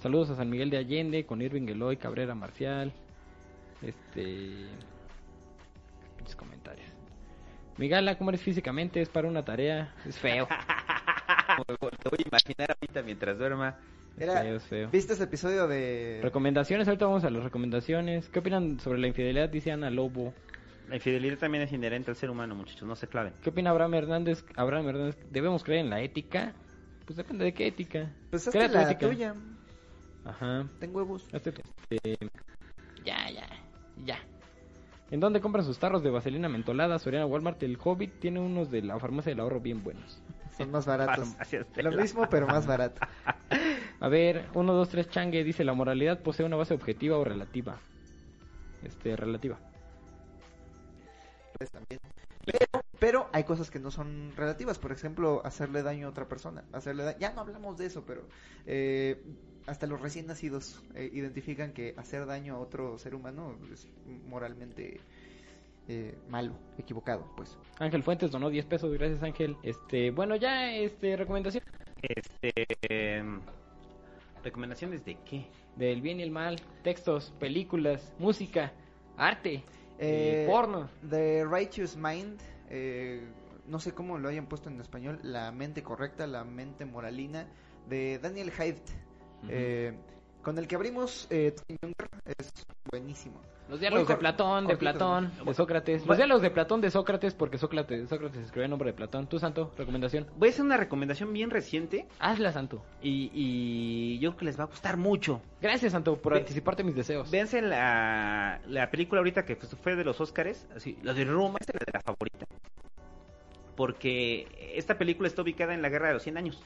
Saludos 0.00 0.30
a 0.30 0.36
San 0.36 0.50
Miguel 0.50 0.70
de 0.70 0.78
Allende, 0.78 1.24
con 1.26 1.40
Irving 1.42 1.68
Eloy, 1.68 1.96
Cabrera 1.96 2.34
Marcial, 2.34 2.92
este, 3.82 4.66
pinches 6.16 6.36
comentarios. 6.36 6.88
Migala, 7.78 8.16
¿cómo 8.18 8.30
eres 8.30 8.42
físicamente? 8.42 9.00
Es 9.00 9.08
para 9.08 9.28
una 9.28 9.44
tarea, 9.44 9.94
es 10.06 10.18
feo, 10.18 10.46
Te 12.02 12.08
voy 12.08 12.18
a 12.24 12.28
imaginar 12.28 12.76
ahorita 12.80 13.02
mientras 13.02 13.38
duerma. 13.38 13.78
Era, 14.18 14.42
feo, 14.42 14.56
es 14.56 14.62
feo. 14.64 14.90
¿Viste 14.90 15.14
ese 15.14 15.24
episodio 15.24 15.66
de. 15.68 16.20
Recomendaciones, 16.22 16.86
ahorita 16.86 17.06
vamos 17.06 17.24
a 17.24 17.30
las 17.30 17.42
recomendaciones. 17.42 18.28
¿Qué 18.28 18.38
opinan 18.40 18.78
sobre 18.80 18.98
la 18.98 19.06
infidelidad? 19.06 19.48
Dice 19.48 19.72
Ana 19.72 19.90
Lobo. 19.90 20.34
La 20.88 20.96
infidelidad 20.96 21.38
también 21.38 21.62
es 21.64 21.72
inherente 21.72 22.10
al 22.10 22.16
ser 22.16 22.28
humano, 22.28 22.54
muchachos, 22.54 22.86
no 22.86 22.94
se 22.96 23.06
claven. 23.08 23.32
¿Qué 23.42 23.48
opina 23.50 23.70
Abraham 23.70 23.94
Hernández? 23.94 24.44
Abraham 24.56 24.88
Hernández, 24.88 25.16
¿debemos 25.30 25.64
creer 25.64 25.80
en 25.84 25.90
la 25.90 26.02
ética? 26.02 26.52
Pues 27.06 27.16
depende 27.16 27.44
de 27.44 27.54
qué 27.54 27.66
ética. 27.68 28.10
Pues 28.30 28.46
hazte 28.46 28.68
la 28.68 28.82
ética. 28.82 29.08
tuya. 29.08 29.34
Ajá. 30.24 30.68
Ten 30.78 30.94
huevos. 30.94 31.26
Hazte 31.32 31.52
tu- 31.52 31.62
este, 31.90 32.18
Ya, 33.04 33.30
ya, 33.30 33.46
ya. 34.04 34.18
¿En 35.10 35.20
dónde 35.20 35.40
compran 35.42 35.64
sus 35.64 35.78
tarros 35.78 36.02
de 36.02 36.10
vaselina 36.10 36.48
mentolada? 36.48 36.98
Soriana 36.98 37.26
Walmart. 37.26 37.62
El 37.62 37.78
Hobbit 37.82 38.18
tiene 38.18 38.40
unos 38.40 38.70
de 38.70 38.80
la 38.82 38.98
farmacia 38.98 39.30
del 39.30 39.40
ahorro 39.40 39.60
bien 39.60 39.82
buenos. 39.84 40.22
Son 40.56 40.70
más 40.70 40.86
baratos. 40.86 41.36
Lo 41.76 41.90
la- 41.90 42.02
mismo, 42.02 42.28
pero 42.30 42.46
más 42.46 42.66
barato. 42.66 43.00
A 44.00 44.08
ver, 44.08 44.46
1, 44.54 44.72
2, 44.72 44.88
3, 44.88 45.08
Changue 45.10 45.44
dice: 45.44 45.64
La 45.64 45.74
moralidad 45.74 46.20
posee 46.20 46.46
una 46.46 46.56
base 46.56 46.72
objetiva 46.74 47.18
o 47.18 47.24
relativa. 47.24 47.76
Este, 48.82 49.14
relativa. 49.16 49.58
relativas 51.60 51.70
también. 51.70 52.00
Pero, 52.44 52.82
pero 52.98 53.28
hay 53.32 53.44
cosas 53.44 53.70
que 53.70 53.78
no 53.78 53.90
son 53.90 54.32
relativas. 54.36 54.78
Por 54.78 54.92
ejemplo, 54.92 55.42
hacerle 55.44 55.82
daño 55.82 56.06
a 56.06 56.10
otra 56.10 56.26
persona. 56.26 56.64
Hacerle 56.72 57.04
da- 57.04 57.18
Ya 57.18 57.32
no 57.32 57.42
hablamos 57.42 57.76
de 57.78 57.86
eso, 57.86 58.04
pero 58.06 58.22
eh, 58.66 59.22
hasta 59.66 59.86
los 59.86 60.00
recién 60.00 60.26
nacidos 60.26 60.82
eh, 60.94 61.10
identifican 61.12 61.72
que 61.72 61.94
hacer 61.96 62.26
daño 62.26 62.56
a 62.56 62.58
otro 62.58 62.98
ser 62.98 63.14
humano 63.14 63.56
es 63.72 63.86
moralmente 64.28 65.00
eh, 65.88 66.16
malo, 66.28 66.54
equivocado, 66.78 67.32
pues. 67.36 67.56
Ángel 67.78 68.02
Fuentes 68.02 68.30
donó 68.30 68.50
10 68.50 68.66
pesos, 68.66 68.92
gracias 68.92 69.22
Ángel. 69.22 69.56
Este, 69.62 70.10
bueno, 70.10 70.36
ya, 70.36 70.72
este, 70.72 71.16
recomendación 71.16 71.62
Este. 72.02 72.66
em, 72.88 73.40
¿Recomendaciones 74.42 75.04
de 75.04 75.18
qué? 75.24 75.46
del 75.76 76.02
bien 76.02 76.20
y 76.20 76.22
el 76.22 76.30
mal, 76.30 76.56
textos, 76.82 77.32
películas, 77.38 78.12
música, 78.18 78.72
arte, 79.16 79.64
Eh, 79.98 80.44
eh, 80.44 80.46
porno. 80.48 80.88
The 81.08 81.44
Righteous 81.44 81.96
Mind, 81.96 82.40
eh, 82.70 83.22
no 83.68 83.78
sé 83.78 83.92
cómo 83.92 84.18
lo 84.18 84.28
hayan 84.28 84.46
puesto 84.46 84.68
en 84.68 84.80
español, 84.80 85.20
la 85.22 85.52
mente 85.52 85.82
correcta, 85.82 86.26
la 86.26 86.44
mente 86.44 86.84
moralina, 86.84 87.46
de 87.88 88.18
Daniel 88.18 88.52
Haidt, 88.58 88.82
eh, 89.48 89.92
con 90.42 90.58
el 90.58 90.66
que 90.66 90.74
abrimos 90.76 91.26
eh, 91.30 91.54
es 92.38 92.52
buenísimo. 92.90 93.40
Los 93.68 93.80
diálogos 93.80 94.08
de 94.08 94.16
Platón, 94.16 94.66
de 94.66 94.76
Platón, 94.76 95.32
¿no? 95.38 95.44
de 95.44 95.54
Sócrates. 95.54 96.04
Los 96.04 96.16
diálogos 96.18 96.42
de 96.42 96.50
Platón, 96.50 96.80
de 96.82 96.90
Sócrates, 96.90 97.32
porque 97.32 97.56
Sócrates, 97.56 98.06
Sócrates 98.08 98.42
escribió 98.44 98.64
el 98.64 98.70
nombre 98.70 98.90
de 98.90 98.92
Platón. 98.94 99.28
Tú, 99.28 99.38
Santo, 99.38 99.72
recomendación. 99.78 100.26
Voy 100.36 100.48
a 100.48 100.50
hacer 100.50 100.64
una 100.64 100.76
recomendación 100.76 101.32
bien 101.32 101.48
reciente 101.48 102.06
Hazla, 102.18 102.52
Santo. 102.52 102.82
y, 103.00 103.30
y 103.32 104.18
yo 104.18 104.30
creo 104.32 104.38
que 104.40 104.44
les 104.46 104.58
va 104.60 104.64
a 104.64 104.66
gustar 104.66 104.98
mucho. 104.98 105.40
Gracias, 105.62 105.92
Santo, 105.92 106.16
por 106.20 106.34
Ve- 106.34 106.40
anticiparte 106.40 106.84
mis 106.84 106.96
deseos. 106.96 107.30
Véanse 107.30 107.62
la, 107.62 108.60
la 108.66 108.90
película 108.90 109.20
ahorita 109.20 109.44
que 109.46 109.56
fue 109.56 109.96
de 109.96 110.04
los 110.04 110.20
Óscares, 110.20 110.68
así, 110.76 110.98
la 111.02 111.14
de 111.14 111.24
Roma, 111.24 111.58
es 111.60 111.68
la 111.68 111.80
de 111.86 111.92
la 111.94 112.00
favorita. 112.00 112.44
Porque 113.76 114.48
esta 114.74 114.98
película 114.98 115.28
está 115.28 115.40
ubicada 115.42 115.72
en 115.72 115.80
la 115.82 115.88
Guerra 115.88 116.08
de 116.08 116.14
los 116.14 116.22
100 116.24 116.36
años. 116.36 116.62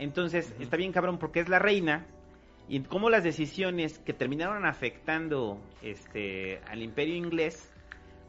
Entonces, 0.00 0.54
está 0.58 0.76
bien 0.76 0.92
cabrón 0.92 1.18
porque 1.18 1.40
es 1.40 1.48
la 1.48 1.58
reina 1.58 2.06
y 2.68 2.80
cómo 2.80 3.10
las 3.10 3.22
decisiones 3.22 3.98
que 3.98 4.14
terminaron 4.14 4.64
afectando 4.64 5.60
este 5.82 6.60
al 6.68 6.82
imperio 6.82 7.14
inglés 7.16 7.70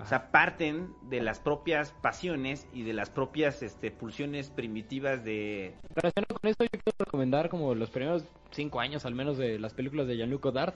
o 0.01 0.05
sea, 0.05 0.31
parten 0.31 0.89
de 1.09 1.21
las 1.21 1.39
propias 1.39 1.93
pasiones 2.01 2.67
y 2.73 2.83
de 2.83 2.93
las 2.93 3.09
propias 3.09 3.61
este, 3.61 3.91
pulsiones 3.91 4.49
primitivas 4.49 5.23
de, 5.23 5.75
Relacionado 5.93 6.39
con 6.41 6.49
esto, 6.49 6.63
yo 6.63 6.69
quiero 6.71 6.95
recomendar 6.97 7.49
como 7.49 7.75
los 7.75 7.89
primeros 7.89 8.25
cinco 8.49 8.79
años 8.79 9.05
al 9.05 9.13
menos 9.13 9.37
de 9.37 9.59
las 9.59 9.73
películas 9.73 10.07
de 10.07 10.17
Jean-Luc 10.17 10.43
Godard, 10.43 10.73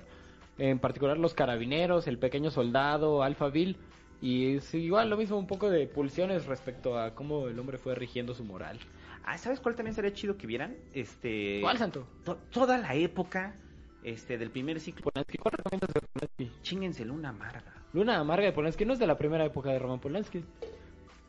en 0.59 0.79
particular 0.79 1.17
Los 1.17 1.33
Carabineros, 1.33 2.07
El 2.07 2.19
Pequeño 2.19 2.51
Soldado, 2.51 3.23
Alphaville, 3.23 3.77
y 4.21 4.57
es 4.57 4.73
igual 4.75 5.09
lo 5.09 5.17
mismo 5.17 5.37
un 5.37 5.47
poco 5.47 5.69
de 5.69 5.87
pulsiones 5.87 6.45
respecto 6.45 6.97
a 6.97 7.15
cómo 7.15 7.47
el 7.47 7.57
hombre 7.57 7.79
fue 7.79 7.95
rigiendo 7.95 8.33
su 8.33 8.43
moral. 8.43 8.79
Ah, 9.25 9.37
¿sabes 9.37 9.59
cuál 9.59 9.75
también 9.75 9.95
sería 9.95 10.13
chido 10.13 10.37
que 10.37 10.45
vieran? 10.47 10.75
Este 10.93 11.59
¿Cuál, 11.61 11.77
Santo? 11.77 12.07
to- 12.23 12.37
toda 12.51 12.77
la 12.77 12.93
época 12.95 13.55
este 14.03 14.37
del 14.37 14.51
primer 14.51 14.79
ciclo. 14.79 15.03
Polanski. 15.11 15.37
¿Cuál 15.37 15.53
recomiendas 15.57 15.89
de 15.93 16.01
Polanski? 16.01 16.51
Chíngenselo 16.61 17.13
una 17.13 17.29
amarga. 17.29 17.73
Luna 17.93 18.19
Amarga 18.19 18.45
de 18.45 18.51
Polanski 18.51 18.85
no 18.85 18.93
es 18.93 18.99
de 18.99 19.07
la 19.07 19.17
primera 19.17 19.45
época 19.45 19.71
de 19.71 19.79
Roman 19.79 19.99
Polanski. 19.99 20.43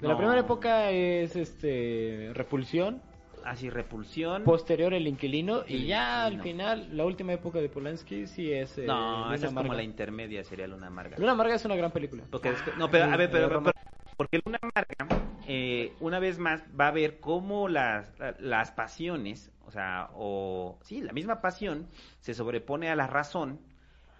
De 0.00 0.08
la 0.08 0.16
primera 0.16 0.40
época 0.40 0.90
es 0.90 1.34
este 1.36 2.32
Repulsión, 2.34 3.00
Así 3.44 3.70
repulsión. 3.70 4.42
posterior 4.42 4.92
El 4.92 5.06
Inquilino 5.06 5.62
y 5.66 5.86
ya 5.86 6.24
al 6.26 6.42
final 6.42 6.88
la 6.96 7.04
última 7.06 7.32
época 7.32 7.60
de 7.60 7.68
Polanski 7.68 8.26
sí 8.26 8.52
es 8.52 8.76
eh, 8.76 8.84
no, 8.86 9.22
Luna 9.22 9.34
esa 9.36 9.46
es 9.46 9.54
como 9.54 9.72
la 9.72 9.84
intermedia, 9.84 10.42
sería 10.44 10.66
Luna 10.66 10.88
Amarga. 10.88 11.16
Luna 11.16 11.32
Amarga 11.32 11.54
es 11.54 11.64
una 11.64 11.76
gran 11.76 11.92
película. 11.92 12.24
Porque 12.30 12.52
no, 12.76 12.90
pero 12.90 13.04
a 13.04 13.16
ver, 13.16 13.30
pero, 13.30 13.48
pero- 13.48 13.72
porque 14.16 14.40
Luna 14.44 14.58
Amarga, 14.62 15.16
eh, 15.46 15.94
una 16.00 16.18
vez 16.18 16.38
más, 16.38 16.62
va 16.78 16.88
a 16.88 16.92
ver 16.92 17.20
cómo 17.20 17.68
las, 17.68 18.18
la- 18.18 18.34
las 18.38 18.70
pasiones, 18.72 19.52
o 19.64 19.70
sea, 19.70 20.10
o 20.14 20.78
sí, 20.82 21.00
la 21.02 21.12
misma 21.12 21.40
pasión 21.40 21.88
se 22.20 22.34
sobrepone 22.34 22.90
a 22.90 22.96
la 22.96 23.06
razón 23.06 23.60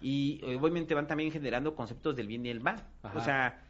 y 0.01 0.41
obviamente 0.57 0.95
van 0.95 1.07
también 1.07 1.33
generando 1.33 1.75
conceptos 1.75 2.17
del 2.17 2.27
bien 2.29 2.45
y 2.47 2.51
el 2.51 2.61
mal. 2.61 2.85
Ajá. 3.03 3.19
O 3.19 3.21
sea, 3.23 3.63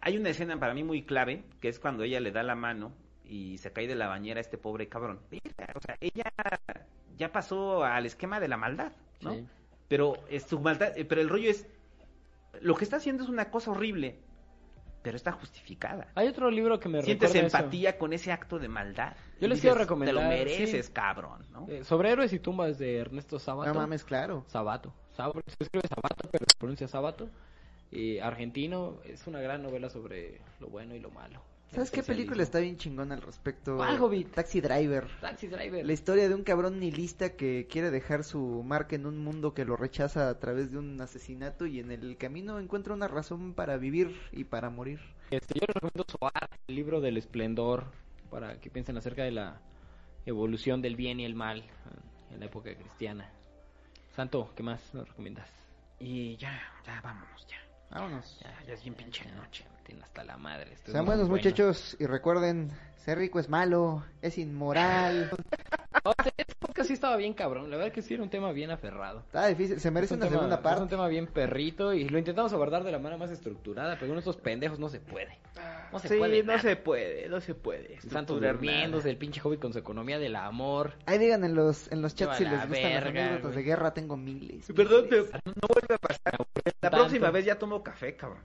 hay 0.00 0.16
una 0.16 0.30
escena 0.30 0.58
para 0.58 0.74
mí 0.74 0.82
muy 0.84 1.02
clave, 1.04 1.44
que 1.60 1.68
es 1.68 1.78
cuando 1.78 2.02
ella 2.02 2.20
le 2.20 2.32
da 2.32 2.42
la 2.42 2.54
mano 2.54 2.92
y 3.24 3.58
se 3.58 3.72
cae 3.72 3.86
de 3.86 3.94
la 3.94 4.06
bañera 4.08 4.38
a 4.38 4.40
este 4.40 4.56
pobre 4.58 4.88
cabrón. 4.88 5.20
O 5.74 5.80
sea, 5.80 5.96
ella 6.00 6.24
ya 7.16 7.32
pasó 7.32 7.84
al 7.84 8.06
esquema 8.06 8.40
de 8.40 8.48
la 8.48 8.56
maldad, 8.56 8.92
¿no? 9.20 9.34
Sí. 9.34 9.46
Pero 9.88 10.14
es 10.28 10.44
su 10.44 10.58
maldad, 10.60 10.96
eh, 10.96 11.04
pero 11.04 11.20
el 11.20 11.28
rollo 11.28 11.50
es 11.50 11.66
lo 12.60 12.74
que 12.74 12.84
está 12.84 12.96
haciendo 12.96 13.22
es 13.22 13.28
una 13.28 13.50
cosa 13.50 13.70
horrible, 13.72 14.18
pero 15.06 15.16
está 15.16 15.30
justificada. 15.30 16.08
Hay 16.16 16.26
otro 16.26 16.50
libro 16.50 16.80
que 16.80 16.88
me 16.88 17.00
Sientes 17.00 17.32
eso. 17.32 17.38
empatía 17.58 17.96
con 17.96 18.12
ese 18.12 18.32
acto 18.32 18.58
de 18.58 18.66
maldad. 18.66 19.12
Yo 19.40 19.46
les 19.46 19.60
quiero 19.60 19.76
recomendar, 19.76 20.16
Te 20.16 20.20
lo 20.20 20.28
mereces, 20.28 20.86
sí. 20.86 20.92
cabrón, 20.92 21.46
¿no? 21.52 21.64
Eh, 21.68 21.84
sobre 21.84 22.10
héroes 22.10 22.32
y 22.32 22.40
tumbas 22.40 22.76
de 22.76 22.96
Ernesto 22.96 23.38
Sábato. 23.38 23.72
No 23.72 23.78
mames, 23.78 24.02
claro. 24.02 24.42
Sabato. 24.48 24.92
Sab- 25.16 25.40
Se 25.46 25.62
escribe 25.62 25.86
Sabato, 25.86 26.28
pero 26.32 26.44
se 26.44 26.58
pronuncia 26.58 26.88
Sabato. 26.88 27.28
Y 27.92 28.18
argentino 28.18 28.96
es 29.04 29.28
una 29.28 29.38
gran 29.40 29.62
novela 29.62 29.90
sobre 29.90 30.40
lo 30.58 30.66
bueno 30.70 30.96
y 30.96 30.98
lo 30.98 31.10
malo. 31.12 31.40
¿Sabes 31.72 31.90
qué 31.90 32.02
película 32.02 32.42
está 32.42 32.58
bien 32.60 32.76
chingona 32.78 33.14
al 33.14 33.22
respecto? 33.22 33.76
¿Cuál, 33.76 34.00
Hobbit? 34.00 34.32
Taxi 34.32 34.60
Driver. 34.60 35.06
Taxi 35.20 35.46
Driver. 35.48 35.84
La 35.84 35.92
historia 35.92 36.28
de 36.28 36.34
un 36.34 36.42
cabrón 36.42 36.80
nihilista 36.80 37.36
que 37.36 37.66
quiere 37.68 37.90
dejar 37.90 38.24
su 38.24 38.62
marca 38.64 38.96
en 38.96 39.04
un 39.04 39.18
mundo 39.18 39.52
que 39.52 39.64
lo 39.64 39.76
rechaza 39.76 40.30
a 40.30 40.38
través 40.38 40.70
de 40.70 40.78
un 40.78 41.00
asesinato 41.00 41.66
y 41.66 41.80
en 41.80 41.90
el 41.90 42.16
camino 42.16 42.58
encuentra 42.58 42.94
una 42.94 43.08
razón 43.08 43.52
para 43.52 43.76
vivir 43.76 44.16
y 44.32 44.44
para 44.44 44.70
morir. 44.70 45.00
Este, 45.30 45.54
yo 45.54 45.66
les 45.66 45.74
recomiendo 45.74 46.04
Soar, 46.08 46.48
el 46.68 46.74
libro 46.74 47.00
del 47.00 47.16
esplendor, 47.16 47.84
para 48.30 48.60
que 48.60 48.70
piensen 48.70 48.96
acerca 48.96 49.24
de 49.24 49.32
la 49.32 49.60
evolución 50.24 50.82
del 50.82 50.96
bien 50.96 51.20
y 51.20 51.24
el 51.24 51.34
mal 51.34 51.64
en 52.30 52.40
la 52.40 52.46
época 52.46 52.74
cristiana. 52.74 53.30
Santo, 54.14 54.50
¿qué 54.56 54.62
más 54.62 54.94
nos 54.94 55.08
recomiendas? 55.08 55.48
Y 55.98 56.36
ya, 56.36 56.60
ya, 56.86 57.00
vámonos, 57.02 57.46
ya. 57.46 57.56
Vámonos. 57.90 58.40
Ya, 58.40 58.64
ya 58.66 58.72
es 58.74 58.82
bien 58.82 58.94
pinche 58.94 59.30
noche. 59.32 59.64
Tiene 59.86 60.02
hasta 60.02 60.24
la 60.24 60.36
madre. 60.36 60.72
esto 60.72 60.90
Sean 60.92 61.06
buenos 61.06 61.28
bueno. 61.28 61.42
muchachos 61.42 61.96
y 62.00 62.06
recuerden, 62.06 62.72
ser 62.96 63.18
rico 63.18 63.38
es 63.38 63.48
malo, 63.48 64.04
es 64.22 64.36
inmoral. 64.38 65.30
No, 66.04 66.12
este, 66.18 66.30
este 66.36 66.54
podcast 66.60 66.86
sí 66.86 66.92
estaba 66.92 67.16
bien 67.16 67.32
cabrón. 67.34 67.68
La 67.68 67.76
verdad 67.78 67.90
que 67.90 68.00
sí 68.02 68.14
era 68.14 68.22
un 68.22 68.28
tema 68.30 68.52
bien 68.52 68.70
aferrado. 68.70 69.20
Está 69.20 69.46
difícil, 69.46 69.80
se 69.80 69.90
merece 69.90 70.14
un 70.14 70.20
una 70.20 70.26
tema- 70.28 70.36
segunda 70.38 70.54
Es 70.56 70.60
un 70.60 70.62
parte. 70.62 70.86
tema 70.90 71.08
bien 71.08 71.26
perrito 71.26 71.92
y 71.94 72.08
lo 72.08 72.18
intentamos 72.18 72.52
abordar 72.52 72.84
de 72.84 72.92
la 72.92 72.98
manera 72.98 73.16
más 73.16 73.30
estructurada, 73.30 73.96
pero 73.98 74.10
con 74.10 74.18
estos 74.18 74.36
pendejos 74.36 74.78
no 74.78 74.88
se 74.88 75.00
puede. 75.00 75.36
No 75.90 75.98
se 75.98 76.06
sí, 76.08 76.16
puede. 76.18 76.42
no 76.42 76.48
nada. 76.48 76.60
se 76.60 76.76
puede, 76.76 77.28
no 77.28 77.40
se 77.40 77.54
puede. 77.56 77.98
Santos 78.02 78.10
estructurar 78.36 78.52
durmiéndose, 78.56 79.10
el 79.10 79.16
pinche 79.16 79.40
hobbit 79.42 79.58
con 79.60 79.72
su 79.72 79.80
economía 79.80 80.20
del 80.20 80.36
amor. 80.36 80.92
Ahí 81.06 81.18
digan 81.18 81.42
en 81.42 81.56
los, 81.56 81.90
en 81.90 82.02
los 82.02 82.14
chats 82.14 82.36
si 82.36 82.44
les 82.44 82.52
gustan 82.68 82.68
las 82.68 83.02
verga, 83.04 83.26
anécdotas 83.26 83.56
de 83.56 83.62
guerra, 83.64 83.92
tengo 83.94 84.16
miles. 84.16 84.66
Perdón, 84.76 85.06
no 85.10 85.66
vuelve 85.68 85.94
a 85.94 85.98
pasar. 85.98 86.36
La 86.82 86.90
Tanto. 86.90 86.96
próxima 86.98 87.30
vez 87.32 87.44
ya 87.46 87.58
tomo 87.58 87.82
café, 87.82 88.14
cabrón. 88.14 88.42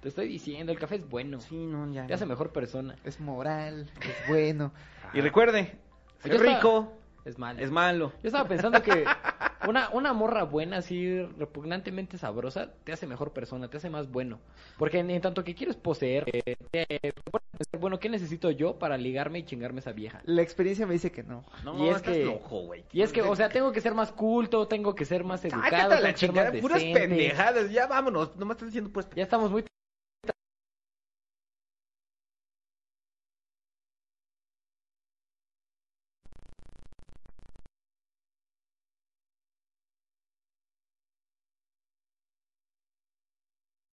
Te 0.00 0.08
estoy 0.08 0.28
diciendo, 0.28 0.72
el 0.72 0.78
café 0.78 0.96
es 0.96 1.08
bueno. 1.08 1.40
Sí, 1.40 1.56
no, 1.56 1.92
ya. 1.92 2.06
Te 2.06 2.14
hace 2.14 2.26
mejor 2.26 2.52
persona. 2.52 2.96
Es 3.04 3.20
moral, 3.20 3.90
es 4.00 4.28
bueno. 4.28 4.72
Y 5.12 5.20
recuerde, 5.20 5.76
estaba- 6.24 6.42
rico 6.42 6.92
Es 7.26 7.38
malo. 7.38 7.60
es 7.60 7.70
malo. 7.70 8.12
Yo 8.22 8.28
estaba 8.28 8.48
pensando 8.48 8.82
que 8.82 9.04
una, 9.68 9.90
una 9.90 10.14
morra 10.14 10.44
buena, 10.44 10.78
así 10.78 11.20
repugnantemente 11.38 12.16
sabrosa, 12.16 12.72
te 12.84 12.92
hace 12.92 13.06
mejor 13.06 13.32
persona, 13.34 13.68
te 13.68 13.76
hace 13.76 13.90
más 13.90 14.10
bueno. 14.10 14.38
Porque 14.78 15.00
en, 15.00 15.10
en 15.10 15.20
tanto 15.20 15.44
que 15.44 15.54
quieres 15.54 15.76
poseer, 15.76 16.24
eh, 16.32 16.56
te- 16.70 16.86
te 16.86 17.12
pones 17.30 17.46
a 17.52 17.58
pensar, 17.58 17.80
bueno, 17.80 17.98
¿qué 18.00 18.08
necesito 18.08 18.50
yo 18.50 18.78
para 18.78 18.96
ligarme 18.96 19.40
y 19.40 19.42
chingarme 19.44 19.80
esa 19.80 19.92
vieja? 19.92 20.22
La 20.24 20.40
experiencia 20.40 20.86
me 20.86 20.94
dice 20.94 21.12
que 21.12 21.22
no. 21.24 21.44
No, 21.62 21.76
Y 21.84 21.90
es 21.90 21.96
estás 21.96 22.16
que- 22.16 22.24
loco, 22.24 22.60
güey. 22.62 22.84
Y 22.90 23.02
es 23.02 23.12
que, 23.12 23.20
o 23.20 23.36
sea, 23.36 23.50
tengo 23.50 23.70
que 23.72 23.82
ser 23.82 23.92
más 23.94 24.12
culto, 24.12 24.66
tengo 24.66 24.94
que 24.94 25.04
ser 25.04 25.24
más 25.24 25.44
educado, 25.44 25.92
a 25.92 26.00
la 26.00 26.14
chingada, 26.14 26.52
puras 26.58 26.82
pendejadas. 26.82 27.70
Ya 27.70 27.86
vámonos, 27.86 28.34
nomás 28.36 28.54
estás 28.56 28.68
diciendo 28.68 28.90
pues. 28.90 29.06
Ya 29.14 29.24
estamos 29.24 29.50
muy 29.50 29.62